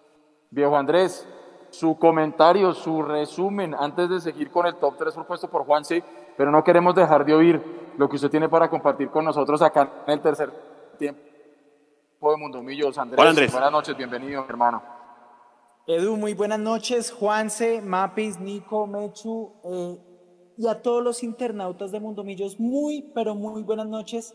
Viejo 0.50 0.76
Andrés, 0.76 1.26
su 1.71 1.99
comentario, 1.99 2.73
su 2.75 3.02
resumen, 3.02 3.75
antes 3.75 4.09
de 4.09 4.21
seguir 4.21 4.50
con 4.50 4.66
el 4.66 4.76
top 4.76 4.97
3 4.99 5.14
propuesto 5.14 5.49
por 5.49 5.64
Juanse, 5.64 6.02
pero 6.37 6.50
no 6.50 6.62
queremos 6.62 6.95
dejar 6.95 7.25
de 7.25 7.35
oír 7.35 7.93
lo 7.97 8.09
que 8.09 8.16
usted 8.16 8.31
tiene 8.31 8.49
para 8.49 8.69
compartir 8.69 9.09
con 9.11 9.25
nosotros 9.25 9.62
acá 9.62 9.90
en 10.07 10.12
el 10.14 10.21
tercer 10.21 10.52
tiempo 10.99 11.21
de 12.21 12.37
Mundo 12.37 12.62
Millos. 12.62 12.99
Andrés, 12.99 13.19
Hola, 13.21 13.31
Andrés. 13.31 13.52
buenas 13.52 13.73
noches, 13.73 13.97
bienvenido, 13.97 14.45
hermano. 14.49 14.96
Edu, 15.88 16.16
muy 16.16 16.35
buenas 16.35 16.59
noches. 16.59 17.12
Juanse, 17.12 17.81
Mapis, 17.81 18.40
Nico, 18.40 18.88
Mechu 18.88 19.52
eh, 19.62 19.97
y 20.57 20.66
a 20.66 20.83
todos 20.83 21.00
los 21.00 21.23
internautas 21.23 21.93
de 21.93 22.00
Mundo 22.00 22.25
Millos, 22.25 22.59
muy, 22.59 23.02
pero 23.14 23.37
muy 23.37 23.62
buenas 23.62 23.87
noches. 23.87 24.35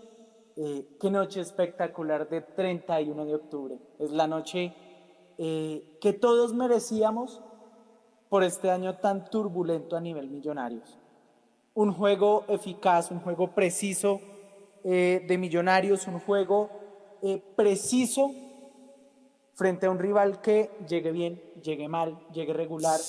Eh, 0.55 0.87
qué 1.01 1.11
noche 1.11 1.41
espectacular 1.41 2.29
de 2.29 2.39
31 2.39 3.25
de 3.25 3.35
octubre. 3.35 3.77
Es 3.99 4.11
la 4.11 4.27
noche 4.27 4.73
eh, 5.37 5.97
que 5.99 6.13
todos 6.13 6.53
merecíamos 6.53 7.41
por 8.29 8.45
este 8.45 8.71
año 8.71 8.99
tan 8.99 9.29
turbulento 9.29 9.97
a 9.97 9.99
nivel 9.99 10.29
millonarios. 10.29 10.97
Un 11.73 11.91
juego 11.91 12.45
eficaz, 12.47 13.11
un 13.11 13.19
juego 13.19 13.53
preciso 13.53 14.21
de 14.83 15.37
millonarios, 15.37 16.07
un 16.07 16.19
juego 16.19 16.69
preciso 17.55 18.31
frente 19.61 19.85
a 19.85 19.91
un 19.91 19.99
rival 19.99 20.41
que 20.41 20.71
llegue 20.89 21.11
bien, 21.11 21.39
llegue 21.61 21.87
mal, 21.87 22.17
llegue 22.33 22.51
regular, 22.51 22.99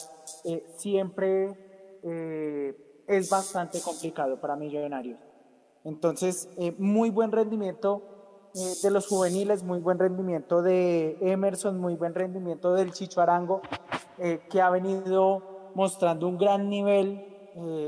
eh, 0.45 0.63
siempre 0.77 1.57
eh, 2.03 3.03
es 3.07 3.31
bastante 3.31 3.81
complicado 3.81 4.39
para 4.39 4.55
Millonarios. 4.55 5.19
Entonces, 5.83 6.51
eh, 6.59 6.75
muy 6.77 7.09
buen 7.09 7.33
rendimiento 7.33 8.03
de 8.83 8.91
los 8.91 9.07
juveniles, 9.07 9.63
muy 9.63 9.79
buen 9.79 9.99
rendimiento 9.99 10.61
de 10.61 11.17
Emerson, 11.23 11.81
muy 11.81 11.95
buen 11.97 12.15
rendimiento 12.15 12.75
del 12.75 12.93
Chicho 12.93 13.23
Arango, 13.23 13.63
que 14.51 14.61
ha 14.61 14.69
venido 14.69 15.71
mostrando 15.75 16.29
un 16.29 16.37
gran 16.37 16.69
nivel 16.69 17.25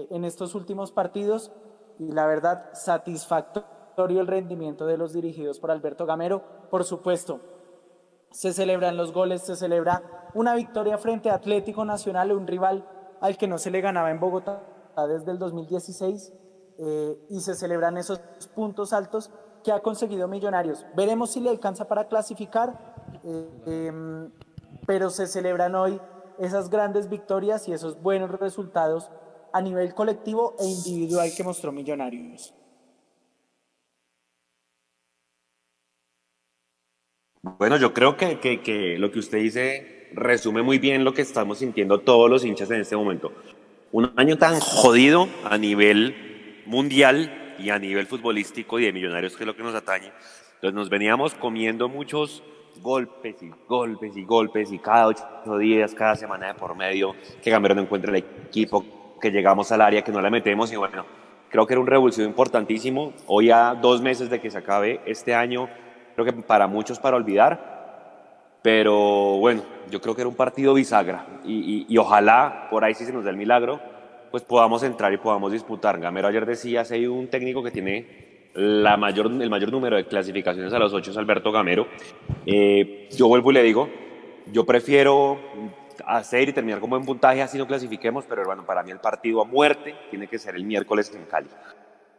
en 0.09 0.25
estos 0.25 0.55
últimos 0.55 0.91
partidos 0.91 1.53
y 1.99 2.13
la 2.13 2.27
verdad 2.27 2.71
satisfactorio 2.73 4.23
el 4.23 4.27
rendimiento 4.27 4.87
de 4.87 4.97
los 4.97 5.13
dirigidos 5.13 5.59
por 5.61 5.71
Alberto 5.71 6.07
Gamero. 6.07 6.43
Por 6.71 6.85
supuesto, 6.85 7.41
se 8.35 8.53
celebran 8.53 8.97
los 8.97 9.13
goles, 9.13 9.43
se 9.43 9.55
celebra 9.55 10.03
una 10.35 10.57
victoria 10.57 10.99
frente 10.99 11.31
a 11.31 11.35
Atlético 11.35 11.85
Nacional, 11.85 12.33
un 12.33 12.49
rival 12.49 12.85
al 13.21 13.37
que 13.37 13.47
no 13.47 13.59
se 13.59 13.71
le 13.71 13.81
ganaba 13.81 14.11
en 14.11 14.19
Bogotá 14.19 14.61
desde 15.09 15.31
el 15.31 15.39
2016, 15.39 16.33
eh, 16.79 17.17
y 17.31 17.41
se 17.41 17.55
celebran 17.55 17.97
esos 17.97 18.19
puntos 18.53 18.93
altos 18.93 19.31
que 19.63 19.71
ha 19.71 19.79
conseguido 19.79 20.27
Millonarios. 20.27 20.85
Veremos 20.97 21.31
si 21.31 21.41
le 21.41 21.49
alcanza 21.49 21.87
para 21.87 22.09
clasificar, 22.09 22.77
eh, 23.23 23.49
em, 23.67 24.33
pero 24.85 25.11
se 25.11 25.29
celebran 25.29 25.77
hoy 25.77 26.01
esas 26.39 26.71
grandes 26.71 27.09
victorias 27.09 27.69
y 27.69 27.73
esos 27.73 28.03
buenos 28.03 28.33
resultados 28.33 29.13
a 29.53 29.63
nivel 29.63 29.95
colectivo 29.95 30.57
e 30.59 30.67
individual 30.67 31.31
que 31.37 31.45
mostró 31.45 31.71
Millonarios. 31.71 32.53
Bueno, 37.45 37.77
yo 37.77 37.93
creo 37.93 38.17
que, 38.17 38.39
que, 38.39 38.97
lo 38.99 39.11
que 39.11 39.19
usted 39.19 39.37
dice 39.37 40.09
resume 40.15 40.63
muy 40.63 40.79
bien 40.79 41.05
lo 41.05 41.13
que 41.13 41.21
estamos 41.21 41.59
sintiendo 41.59 42.01
todos 42.01 42.31
los 42.31 42.43
hinchas 42.43 42.71
en 42.71 42.81
este 42.81 42.97
momento. 42.97 43.33
Un 43.93 44.11
año 44.17 44.39
tan 44.39 44.59
jodido 44.61 45.29
a 45.45 45.59
nivel 45.59 46.63
mundial 46.65 47.55
y 47.59 47.69
a 47.69 47.79
nivel 47.79 48.07
futbolístico 48.07 48.79
y 48.79 48.87
de 48.87 48.95
millonarios, 48.95 49.37
que 49.37 49.43
es 49.43 49.47
lo 49.47 49.55
que 49.55 49.63
nos 49.63 49.75
atañe. 49.75 50.11
Entonces 50.55 50.73
nos 50.73 50.89
veníamos 50.89 51.35
comiendo 51.35 51.91
muchos 51.91 52.43
golpes 52.81 53.43
y 53.43 53.51
golpes 53.69 54.17
y 54.17 54.25
golpes 54.25 54.73
y 54.73 54.79
cada 54.79 55.09
ocho 55.09 55.59
días, 55.59 55.95
cada 55.95 56.17
semana 56.17 56.47
de 56.47 56.55
por 56.55 56.75
medio, 56.75 57.15
que 57.43 57.51
Gamero 57.51 57.75
no 57.75 57.83
encuentra 57.83 58.11
el 58.11 58.25
equipo, 58.25 59.19
que 59.21 59.31
llegamos 59.31 59.71
al 59.71 59.83
área, 59.83 60.03
que 60.03 60.13
no 60.13 60.23
la 60.23 60.31
metemos 60.31 60.73
y 60.73 60.77
bueno, 60.77 61.05
creo 61.51 61.67
que 61.67 61.75
era 61.75 61.81
un 61.83 61.87
revulsivo 61.87 62.27
importantísimo. 62.27 63.13
Hoy 63.27 63.51
a 63.51 63.75
dos 63.75 64.01
meses 64.01 64.31
de 64.31 64.41
que 64.41 64.51
se 64.51 64.57
acabe 64.57 65.03
este 65.05 65.35
año, 65.35 65.69
creo 66.15 66.25
que 66.25 66.33
para 66.33 66.67
muchos 66.67 66.99
para 66.99 67.17
olvidar, 67.17 68.59
pero 68.63 69.37
bueno, 69.39 69.63
yo 69.91 70.01
creo 70.01 70.15
que 70.15 70.23
era 70.23 70.29
un 70.29 70.37
partido 70.37 70.73
bisagra 70.75 71.27
y, 71.45 71.97
ojalá 71.99 72.69
por 72.71 72.85
ahí 72.85 72.95
si 72.95 73.05
se 73.05 73.13
nos 73.13 73.25
da 73.25 73.31
el 73.31 73.37
milagro, 73.37 73.81
pues 74.31 74.43
podamos 74.43 74.83
entrar 74.83 75.13
y 75.13 75.19
podamos 75.19 75.53
disputar. 75.53 76.01
Gamero 76.01 76.29
ayer 76.29 76.47
decía, 76.47 76.85
si 76.85 76.95
hay 76.95 77.07
un 77.07 77.29
técnico 77.29 77.63
que 77.63 77.71
tiene 77.71 78.51
la 78.55 78.97
mayor, 78.97 79.27
el 79.27 79.51
mayor 79.51 79.71
número 79.71 79.97
de 79.97 80.07
clasificaciones 80.07 80.73
a 80.73 80.79
los 80.79 80.95
ocho 80.95 81.11
es 81.11 81.17
Alberto 81.17 81.53
Gamero. 81.53 81.87
Eh, 82.47 83.09
yo 83.17 83.29
vuelvo 83.29 83.51
y 83.51 83.55
le 83.55 83.63
digo, 83.63 83.89
yo 84.51 84.65
prefiero 84.65 85.39
hacer 86.07 86.49
y 86.49 86.53
terminar 86.53 86.81
con 86.81 86.91
buen 86.91 87.05
puntaje 87.05 87.43
así 87.43 87.59
no 87.59 87.67
clasifiquemos, 87.67 88.25
pero 88.27 88.45
bueno, 88.45 88.65
para 88.65 88.83
mí 88.83 88.91
el 88.91 88.99
partido 88.99 89.43
a 89.43 89.45
muerte 89.45 89.95
tiene 90.11 90.27
que 90.27 90.39
ser 90.39 90.57
el 90.57 90.65
miércoles 90.65 91.13
en 91.15 91.25
Cali. 91.25 91.49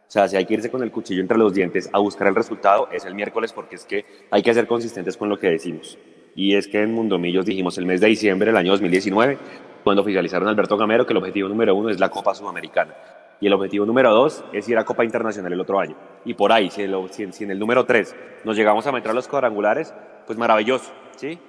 O 0.07 0.11
sea, 0.11 0.27
si 0.27 0.35
hay 0.35 0.45
que 0.45 0.53
irse 0.53 0.69
con 0.69 0.83
el 0.83 0.91
cuchillo 0.91 1.21
entre 1.21 1.37
los 1.37 1.53
dientes 1.53 1.89
a 1.91 1.99
buscar 1.99 2.27
el 2.27 2.35
resultado, 2.35 2.87
es 2.91 3.05
el 3.05 3.15
miércoles 3.15 3.51
porque 3.51 3.75
es 3.75 3.85
que 3.85 4.05
hay 4.29 4.43
que 4.43 4.53
ser 4.53 4.67
consistentes 4.67 5.17
con 5.17 5.29
lo 5.29 5.39
que 5.39 5.49
decimos. 5.49 5.97
Y 6.35 6.55
es 6.55 6.67
que 6.67 6.81
en 6.81 6.93
Mundomillos 6.93 7.45
dijimos 7.45 7.77
el 7.77 7.85
mes 7.85 8.01
de 8.01 8.07
diciembre 8.07 8.47
del 8.47 8.57
año 8.57 8.71
2019, 8.71 9.37
cuando 9.83 10.01
oficializaron 10.01 10.47
Alberto 10.47 10.77
Gamero, 10.77 11.05
que 11.05 11.13
el 11.13 11.17
objetivo 11.17 11.49
número 11.49 11.75
uno 11.75 11.89
es 11.89 11.99
la 11.99 12.09
Copa 12.09 12.35
Sudamericana. 12.35 12.93
Y 13.39 13.47
el 13.47 13.53
objetivo 13.53 13.85
número 13.85 14.13
dos 14.13 14.43
es 14.53 14.67
ir 14.69 14.77
a 14.77 14.85
Copa 14.85 15.03
Internacional 15.03 15.51
el 15.51 15.59
otro 15.59 15.79
año. 15.79 15.95
Y 16.23 16.33
por 16.33 16.51
ahí, 16.51 16.69
si, 16.69 16.83
en 16.83 17.51
el 17.51 17.59
número 17.59 17.85
tres 17.85 18.15
nos 18.43 18.55
llegamos 18.55 18.85
a 18.87 18.91
meter 18.91 19.11
a 19.11 19.13
los 19.13 19.27
cuadrangulares, 19.27 19.93
pues 20.25 20.37
maravilloso, 20.37 20.91
¿sí? 21.15 21.39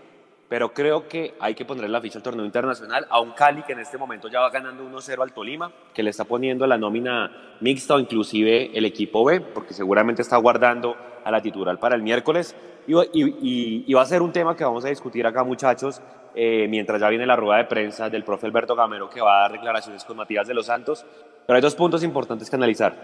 Pero 0.49 0.73
creo 0.73 1.09
que 1.09 1.35
hay 1.41 1.55
que 1.55 1.65
ponerle 1.65 1.89
la 1.89 2.01
ficha 2.01 2.19
al 2.19 2.23
torneo 2.23 2.45
internacional 2.45 3.07
a 3.11 3.21
un 3.21 3.33
Cali 3.33 3.63
que 3.63 3.73
en 3.73 3.81
este 3.81 3.99
momento 3.99 4.29
ya 4.29 4.41
va 4.41 4.51
ganando 4.51 4.85
1-0 4.85 5.23
al 5.23 5.33
Tolima, 5.33 5.73
que 5.93 6.03
le 6.03 6.11
está 6.11 6.25
poniendo 6.25 6.67
la 6.67 6.79
nómina 6.79 7.57
mixta 7.61 7.95
o 7.95 7.99
inclusive 7.99 8.77
el 8.77 8.85
equipo 8.85 9.25
B, 9.25 9.41
porque 9.41 9.75
seguramente 9.75 10.23
está 10.23 10.37
guardando 10.37 10.97
a 11.25 11.31
la 11.31 11.43
titular 11.43 11.79
para 11.81 11.97
el 11.97 12.03
miércoles. 12.03 12.55
Y, 12.87 13.93
va 13.93 14.03
a 14.03 14.07
ser 14.07 14.23
un 14.23 14.33
tema 14.33 14.55
que 14.55 14.63
vamos 14.63 14.85
a 14.85 14.89
discutir 14.89 15.27
acá, 15.27 15.43
muchachos, 15.43 16.01
eh, 16.37 16.69
mientras 16.69 17.01
ya 17.01 17.09
viene 17.09 17.27
la 17.27 17.35
rueda 17.35 17.59
de 17.59 17.65
prensa 17.65 18.09
del 18.09 18.23
profe 18.23 18.47
Alberto 18.47 18.77
Gamero, 18.77 19.11
que 19.11 19.21
va 19.21 19.39
a 19.39 19.41
dar 19.43 19.53
declaraciones 19.53 20.05
con 20.05 20.17
Matías 20.17 20.47
de 20.47 20.55
los 20.55 20.67
Santos. 20.67 21.05
Pero 21.45 21.57
hay 21.57 21.63
dos 21.63 21.75
puntos 21.75 22.05
importantes 22.05 22.49
que 22.49 22.55
analizar. 22.55 22.95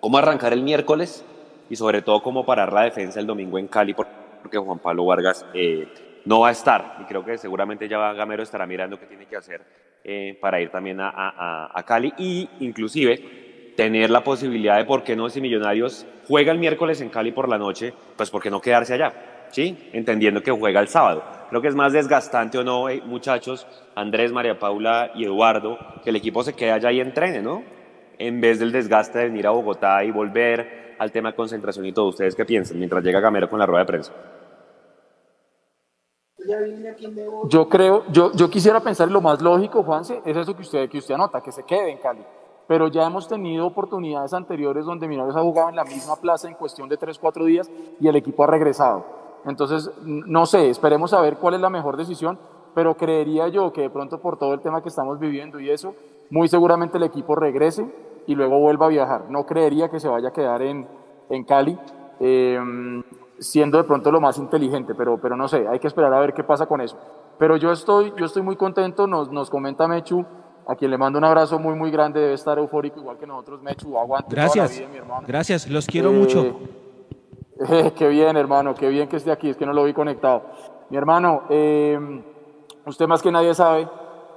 Cómo 0.00 0.18
arrancar 0.18 0.52
el 0.52 0.62
miércoles 0.62 1.24
y 1.70 1.76
sobre 1.76 2.02
todo 2.02 2.20
cómo 2.20 2.44
parar 2.44 2.72
la 2.72 2.82
defensa 2.82 3.20
el 3.20 3.26
domingo 3.26 3.58
en 3.58 3.68
Cali, 3.68 3.94
porque 3.94 4.58
Juan 4.58 4.80
Pablo 4.80 5.04
Vargas... 5.06 5.46
Eh, 5.54 5.86
no 6.24 6.40
va 6.40 6.48
a 6.48 6.52
estar 6.52 6.96
y 7.00 7.04
creo 7.04 7.24
que 7.24 7.38
seguramente 7.38 7.88
ya 7.88 8.12
Gamero 8.12 8.42
estará 8.42 8.66
mirando 8.66 8.98
qué 8.98 9.06
tiene 9.06 9.26
que 9.26 9.36
hacer 9.36 9.62
eh, 10.04 10.36
para 10.40 10.60
ir 10.60 10.70
también 10.70 11.00
a, 11.00 11.70
a, 11.72 11.82
Cali 11.84 12.12
y 12.18 12.48
inclusive 12.60 13.72
tener 13.76 14.10
la 14.10 14.22
posibilidad 14.22 14.76
de 14.76 14.84
por 14.84 15.02
qué 15.02 15.16
no 15.16 15.28
si 15.30 15.40
Millonarios 15.40 16.06
juega 16.28 16.52
el 16.52 16.58
miércoles 16.58 17.00
en 17.00 17.08
Cali 17.08 17.32
por 17.32 17.48
la 17.48 17.58
noche, 17.58 17.94
pues 18.16 18.30
por 18.30 18.42
qué 18.42 18.50
no 18.50 18.60
quedarse 18.60 18.94
allá, 18.94 19.12
¿sí? 19.50 19.90
Entendiendo 19.92 20.42
que 20.42 20.50
juega 20.50 20.80
el 20.80 20.88
sábado. 20.88 21.24
Creo 21.48 21.62
que 21.62 21.68
es 21.68 21.74
más 21.74 21.92
desgastante 21.92 22.58
o 22.58 22.64
no, 22.64 22.88
eh, 22.88 23.02
muchachos, 23.04 23.66
Andrés, 23.94 24.30
María 24.32 24.58
Paula 24.58 25.10
y 25.14 25.24
Eduardo, 25.24 25.78
que 26.02 26.10
el 26.10 26.16
equipo 26.16 26.42
se 26.42 26.52
quede 26.52 26.72
allá 26.72 26.92
y 26.92 27.00
entrene, 27.00 27.40
¿no? 27.40 27.62
En 28.18 28.40
vez 28.40 28.58
del 28.58 28.72
desgaste 28.72 29.18
de 29.18 29.24
venir 29.24 29.46
a 29.46 29.50
Bogotá 29.50 30.04
y 30.04 30.10
volver 30.10 30.96
al 30.98 31.10
tema 31.10 31.30
de 31.30 31.36
concentración 31.36 31.86
y 31.86 31.92
todo. 31.92 32.08
¿Ustedes 32.08 32.34
qué 32.34 32.44
piensan 32.44 32.78
mientras 32.78 33.02
llega 33.02 33.20
Gamero 33.20 33.48
con 33.48 33.58
la 33.58 33.66
rueda 33.66 33.80
de 33.80 33.86
prensa? 33.86 34.12
Yo 37.48 37.68
creo, 37.68 38.04
yo, 38.10 38.32
yo 38.32 38.50
quisiera 38.50 38.80
pensar 38.80 39.10
lo 39.10 39.20
más 39.20 39.40
lógico, 39.40 39.82
Juanse, 39.82 40.20
es 40.24 40.36
eso 40.36 40.54
que 40.54 40.62
usted, 40.62 40.88
que 40.88 40.98
usted 40.98 41.14
anota, 41.14 41.40
que 41.40 41.52
se 41.52 41.62
quede 41.62 41.90
en 41.90 41.98
Cali. 41.98 42.24
Pero 42.66 42.88
ya 42.88 43.06
hemos 43.06 43.28
tenido 43.28 43.66
oportunidades 43.66 44.32
anteriores 44.32 44.86
donde 44.86 45.06
Millonarios 45.06 45.36
ha 45.36 45.42
jugado 45.42 45.68
en 45.68 45.76
la 45.76 45.84
misma 45.84 46.16
plaza 46.16 46.48
en 46.48 46.54
cuestión 46.54 46.88
de 46.88 46.96
3, 46.96 47.18
4 47.18 47.44
días 47.44 47.70
y 48.00 48.08
el 48.08 48.16
equipo 48.16 48.44
ha 48.44 48.46
regresado. 48.46 49.04
Entonces, 49.44 49.90
no 50.02 50.46
sé, 50.46 50.70
esperemos 50.70 51.12
a 51.12 51.20
ver 51.20 51.36
cuál 51.36 51.54
es 51.54 51.60
la 51.60 51.68
mejor 51.68 51.96
decisión, 51.96 52.38
pero 52.74 52.96
creería 52.96 53.48
yo 53.48 53.72
que 53.72 53.82
de 53.82 53.90
pronto 53.90 54.18
por 54.18 54.38
todo 54.38 54.54
el 54.54 54.60
tema 54.60 54.82
que 54.82 54.88
estamos 54.88 55.18
viviendo 55.18 55.60
y 55.60 55.70
eso, 55.70 55.94
muy 56.30 56.48
seguramente 56.48 56.96
el 56.96 57.04
equipo 57.04 57.34
regrese 57.34 57.86
y 58.26 58.34
luego 58.34 58.58
vuelva 58.58 58.86
a 58.86 58.88
viajar. 58.88 59.30
No 59.30 59.44
creería 59.44 59.90
que 59.90 60.00
se 60.00 60.08
vaya 60.08 60.28
a 60.28 60.32
quedar 60.32 60.62
en, 60.62 60.86
en 61.28 61.44
Cali. 61.44 61.78
Eh, 62.20 62.58
siendo 63.38 63.78
de 63.78 63.84
pronto 63.84 64.10
lo 64.10 64.20
más 64.20 64.38
inteligente, 64.38 64.94
pero, 64.94 65.18
pero 65.18 65.36
no 65.36 65.48
sé, 65.48 65.66
hay 65.68 65.78
que 65.78 65.86
esperar 65.86 66.12
a 66.14 66.20
ver 66.20 66.34
qué 66.34 66.44
pasa 66.44 66.66
con 66.66 66.80
eso. 66.80 66.98
Pero 67.38 67.56
yo 67.56 67.72
estoy, 67.72 68.12
yo 68.16 68.26
estoy 68.26 68.42
muy 68.42 68.56
contento, 68.56 69.06
nos, 69.06 69.30
nos 69.30 69.50
comenta 69.50 69.88
Mechu, 69.88 70.24
a 70.66 70.74
quien 70.76 70.90
le 70.90 70.98
mando 70.98 71.18
un 71.18 71.24
abrazo 71.24 71.58
muy, 71.58 71.74
muy 71.74 71.90
grande, 71.90 72.20
debe 72.20 72.34
estar 72.34 72.58
eufórico 72.58 73.00
igual 73.00 73.18
que 73.18 73.26
nosotros, 73.26 73.62
Mechu, 73.62 73.98
aguante. 73.98 74.34
Gracias, 74.34 74.82
mi 74.90 74.96
hermano. 74.96 75.26
gracias, 75.26 75.68
los 75.68 75.86
quiero 75.86 76.12
mucho. 76.12 76.58
Eh, 77.68 77.92
qué 77.96 78.08
bien, 78.08 78.36
hermano, 78.36 78.74
qué 78.74 78.88
bien 78.88 79.08
que 79.08 79.16
esté 79.16 79.30
aquí, 79.32 79.50
es 79.50 79.56
que 79.56 79.66
no 79.66 79.72
lo 79.72 79.84
vi 79.84 79.92
conectado. 79.92 80.42
Mi 80.90 80.96
hermano, 80.96 81.42
eh, 81.50 81.98
usted 82.86 83.06
más 83.06 83.22
que 83.22 83.32
nadie 83.32 83.54
sabe 83.54 83.88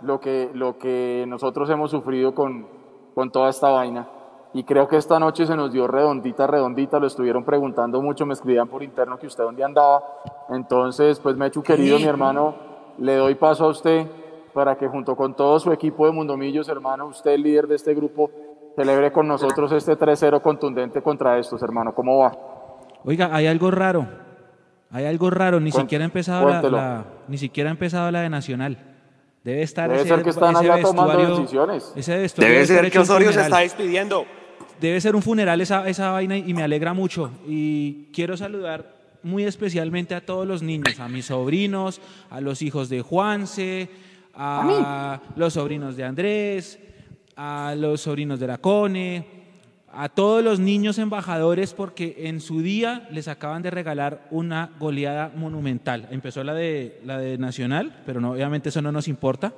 lo 0.02 0.20
que, 0.20 0.50
lo 0.54 0.78
que 0.78 1.26
nosotros 1.28 1.70
hemos 1.70 1.92
sufrido 1.92 2.34
con, 2.34 2.68
con 3.14 3.32
toda 3.32 3.50
esta 3.50 3.70
vaina. 3.70 4.08
Y 4.54 4.64
creo 4.64 4.88
que 4.88 4.98
esta 4.98 5.20
noche 5.20 5.46
se 5.46 5.56
nos 5.56 5.72
dio 5.72 5.88
redondita, 5.88 6.48
redondita, 6.48 7.00
lo 7.00 7.08
estuvieron 7.08 7.44
preguntando 7.44 8.02
mucho, 8.02 8.26
me 8.26 8.34
escribían 8.34 8.68
por 8.68 8.82
interno 8.82 9.18
que 9.20 9.28
usted 9.28 9.44
dónde 9.44 9.64
andaba. 9.64 10.02
Entonces, 10.50 11.20
pues 11.20 11.36
Mechu 11.36 11.62
querido, 11.62 11.98
mi 12.00 12.06
hermano, 12.06 12.56
le 12.98 13.16
doy 13.16 13.36
paso 13.36 13.66
a 13.66 13.68
usted 13.70 14.08
para 14.54 14.76
que 14.76 14.88
junto 14.88 15.16
con 15.16 15.36
todo 15.36 15.60
su 15.60 15.72
equipo 15.72 16.06
de 16.06 16.12
Mundomillos, 16.14 16.68
hermano, 16.70 17.06
usted 17.08 17.32
el 17.32 17.44
líder 17.44 17.68
de 17.68 17.76
este 17.76 17.94
grupo, 17.94 18.32
celebre 18.76 19.12
con 19.12 19.28
nosotros 19.28 19.72
este 19.74 19.98
3-0 19.98 20.42
contundente 20.42 21.02
contra 21.02 21.38
estos, 21.38 21.62
hermano. 21.62 21.94
¿Cómo 21.94 22.20
va? 22.20 22.32
Oiga, 23.04 23.30
hay 23.32 23.46
algo 23.48 23.70
raro. 23.70 24.08
Hay 24.90 25.06
algo 25.06 25.30
raro, 25.30 25.60
ni 25.60 25.72
siquiera 25.72 26.04
ha 26.04 26.08
empezado 26.08 26.50
la, 26.50 26.62
la- 26.62 27.06
ni 27.28 27.38
siquiera 27.38 27.70
ha 27.70 27.74
empezado 27.74 28.10
la 28.10 28.22
de 28.22 28.30
Nacional. 28.30 28.78
Debe 29.44 29.62
estar 29.62 29.90
Debe 29.90 30.02
ese, 30.02 30.10
ser 30.10 30.24
que 30.24 30.30
están 30.30 30.56
ese 30.56 30.72
allá 30.72 30.82
tomando 30.82 31.14
vestuario- 31.14 31.38
decisiones. 31.42 31.94
ese 31.96 32.12
Debe 32.42 32.66
ser 32.66 32.90
que 32.90 33.00
Osorio 33.00 33.32
se 33.34 33.42
está 33.42 33.60
despidiendo. 33.60 34.26
Debe 34.80 35.02
ser 35.02 35.16
un 35.16 35.22
funeral 35.22 35.60
esa, 35.62 35.88
esa 35.88 36.12
vaina 36.12 36.38
y 36.38 36.54
me 36.54 36.64
alegra 36.64 36.94
mucho. 36.94 37.32
Y 37.48 38.06
quiero 38.14 38.38
saludar 38.38 38.98
muy 39.24 39.44
especialmente 39.44 40.16
a 40.16 40.26
todos 40.26 40.48
los 40.48 40.62
niños, 40.62 41.00
a 41.00 41.08
mis 41.08 41.26
sobrinos, 41.26 42.02
a 42.30 42.42
los 42.42 42.62
hijos 42.62 42.90
de 42.90 43.02
Juanse, 43.02 43.90
a, 44.34 45.22
los 45.36 45.54
sobrinos 45.54 45.98
de 45.98 46.04
Andrés, 46.04 46.80
a 47.36 47.76
los 47.78 48.02
sobrinos 48.02 48.40
de 48.40 48.48
la 48.48 48.60
Cone, 48.60 49.26
a 49.92 50.10
todos 50.10 50.44
los 50.44 50.60
niños 50.60 50.98
embajadores 50.98 51.74
porque 51.74 52.16
en 52.20 52.40
su 52.40 52.62
día 52.62 53.08
les 53.12 53.28
acaban 53.28 53.62
de 53.62 53.72
regalar 53.72 54.28
una 54.32 54.72
goleada 54.80 55.32
monumental. 55.36 56.08
Empezó 56.12 56.44
la 56.44 56.54
de, 56.54 57.02
la 57.04 57.18
de 57.18 57.38
Nacional, 57.38 58.04
pero 58.06 58.22
no, 58.22 58.32
obviamente 58.32 58.70
eso 58.70 58.82
no 58.82 58.92
nos 58.92 59.08
importa. 59.08 59.54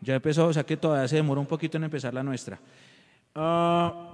Ya 0.00 0.14
empezó, 0.14 0.46
o 0.46 0.52
sea 0.52 0.64
que 0.64 0.76
todavía 0.76 1.08
se 1.08 1.16
demora 1.16 1.40
un 1.40 1.46
poquito 1.46 1.76
en 1.76 1.84
empezar 1.84 2.14
la 2.14 2.22
nuestra. 2.22 2.58
Ah, 3.34 4.05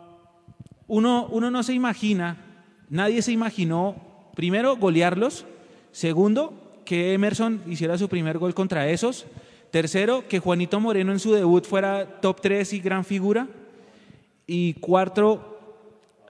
uno, 0.88 1.26
uno 1.30 1.50
no 1.50 1.62
se 1.62 1.72
imagina, 1.74 2.36
nadie 2.88 3.22
se 3.22 3.32
imaginó, 3.32 3.96
primero, 4.34 4.76
golearlos, 4.76 5.46
segundo, 5.92 6.80
que 6.84 7.12
Emerson 7.14 7.62
hiciera 7.66 7.96
su 7.98 8.08
primer 8.08 8.38
gol 8.38 8.54
contra 8.54 8.88
esos, 8.88 9.26
tercero, 9.70 10.24
que 10.28 10.38
Juanito 10.40 10.80
Moreno 10.80 11.12
en 11.12 11.18
su 11.20 11.32
debut 11.32 11.64
fuera 11.64 12.20
top 12.20 12.40
3 12.40 12.72
y 12.74 12.80
gran 12.80 13.04
figura, 13.04 13.48
y 14.46 14.74
cuarto, 14.74 15.48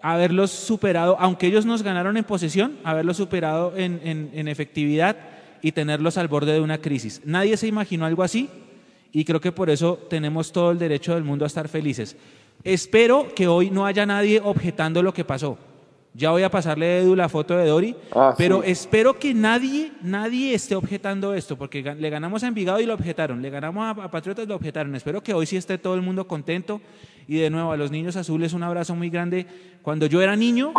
haberlos 0.02 0.50
superado, 0.50 1.16
aunque 1.18 1.46
ellos 1.46 1.64
nos 1.66 1.82
ganaron 1.82 2.16
en 2.16 2.24
posesión, 2.24 2.76
haberlos 2.84 3.16
superado 3.16 3.76
en, 3.76 4.00
en- 4.04 4.30
en 4.34 4.48
efectividad 4.48 5.16
y 5.62 5.72
tenerlos 5.72 6.18
al 6.18 6.28
borde 6.28 6.52
de 6.52 6.60
una 6.60 6.78
crisis. 6.78 7.22
Nadie 7.24 7.56
se 7.56 7.68
imaginó 7.68 8.04
algo 8.04 8.22
así 8.22 8.48
y 9.12 9.24
creo 9.24 9.40
que 9.40 9.52
por 9.52 9.70
eso 9.70 9.98
tenemos 10.10 10.50
todo 10.52 10.72
el 10.72 10.78
derecho 10.78 11.14
del 11.14 11.22
mundo 11.24 11.44
a 11.44 11.46
estar 11.46 11.68
felices. 11.68 12.16
Espero 12.64 13.34
que 13.34 13.46
hoy 13.48 13.70
no 13.70 13.86
haya 13.86 14.06
nadie 14.06 14.40
objetando 14.42 15.02
lo 15.02 15.12
que 15.12 15.24
pasó. 15.24 15.58
Ya 16.14 16.30
voy 16.30 16.42
a 16.42 16.50
pasarle 16.50 16.84
a 16.86 16.98
Edu 16.98 17.16
la 17.16 17.28
foto 17.30 17.56
de 17.56 17.66
Dori, 17.66 17.96
Ah, 18.14 18.34
pero 18.36 18.62
sí. 18.62 18.70
espero 18.70 19.18
que 19.18 19.32
nadie, 19.32 19.92
nadie 20.02 20.52
esté 20.54 20.74
objetando 20.74 21.32
esto, 21.32 21.56
porque 21.56 21.82
le 21.82 22.10
ganamos 22.10 22.44
a 22.44 22.48
Envigado 22.48 22.80
y 22.80 22.84
lo 22.86 22.92
objetaron, 22.92 23.40
le 23.40 23.48
ganamos 23.48 23.84
a, 23.84 24.04
a 24.04 24.10
Patriotas 24.10 24.44
y 24.44 24.48
lo 24.48 24.54
objetaron. 24.56 24.94
Espero 24.94 25.22
que 25.22 25.32
hoy 25.32 25.46
sí 25.46 25.56
esté 25.56 25.78
todo 25.78 25.94
el 25.94 26.02
mundo 26.02 26.26
contento 26.28 26.82
y 27.26 27.36
de 27.38 27.48
nuevo 27.48 27.72
a 27.72 27.78
los 27.78 27.90
niños 27.90 28.16
azules 28.16 28.52
un 28.52 28.62
abrazo 28.62 28.94
muy 28.94 29.08
grande. 29.08 29.46
Cuando 29.80 30.04
yo 30.04 30.20
era 30.20 30.36
niño, 30.36 30.74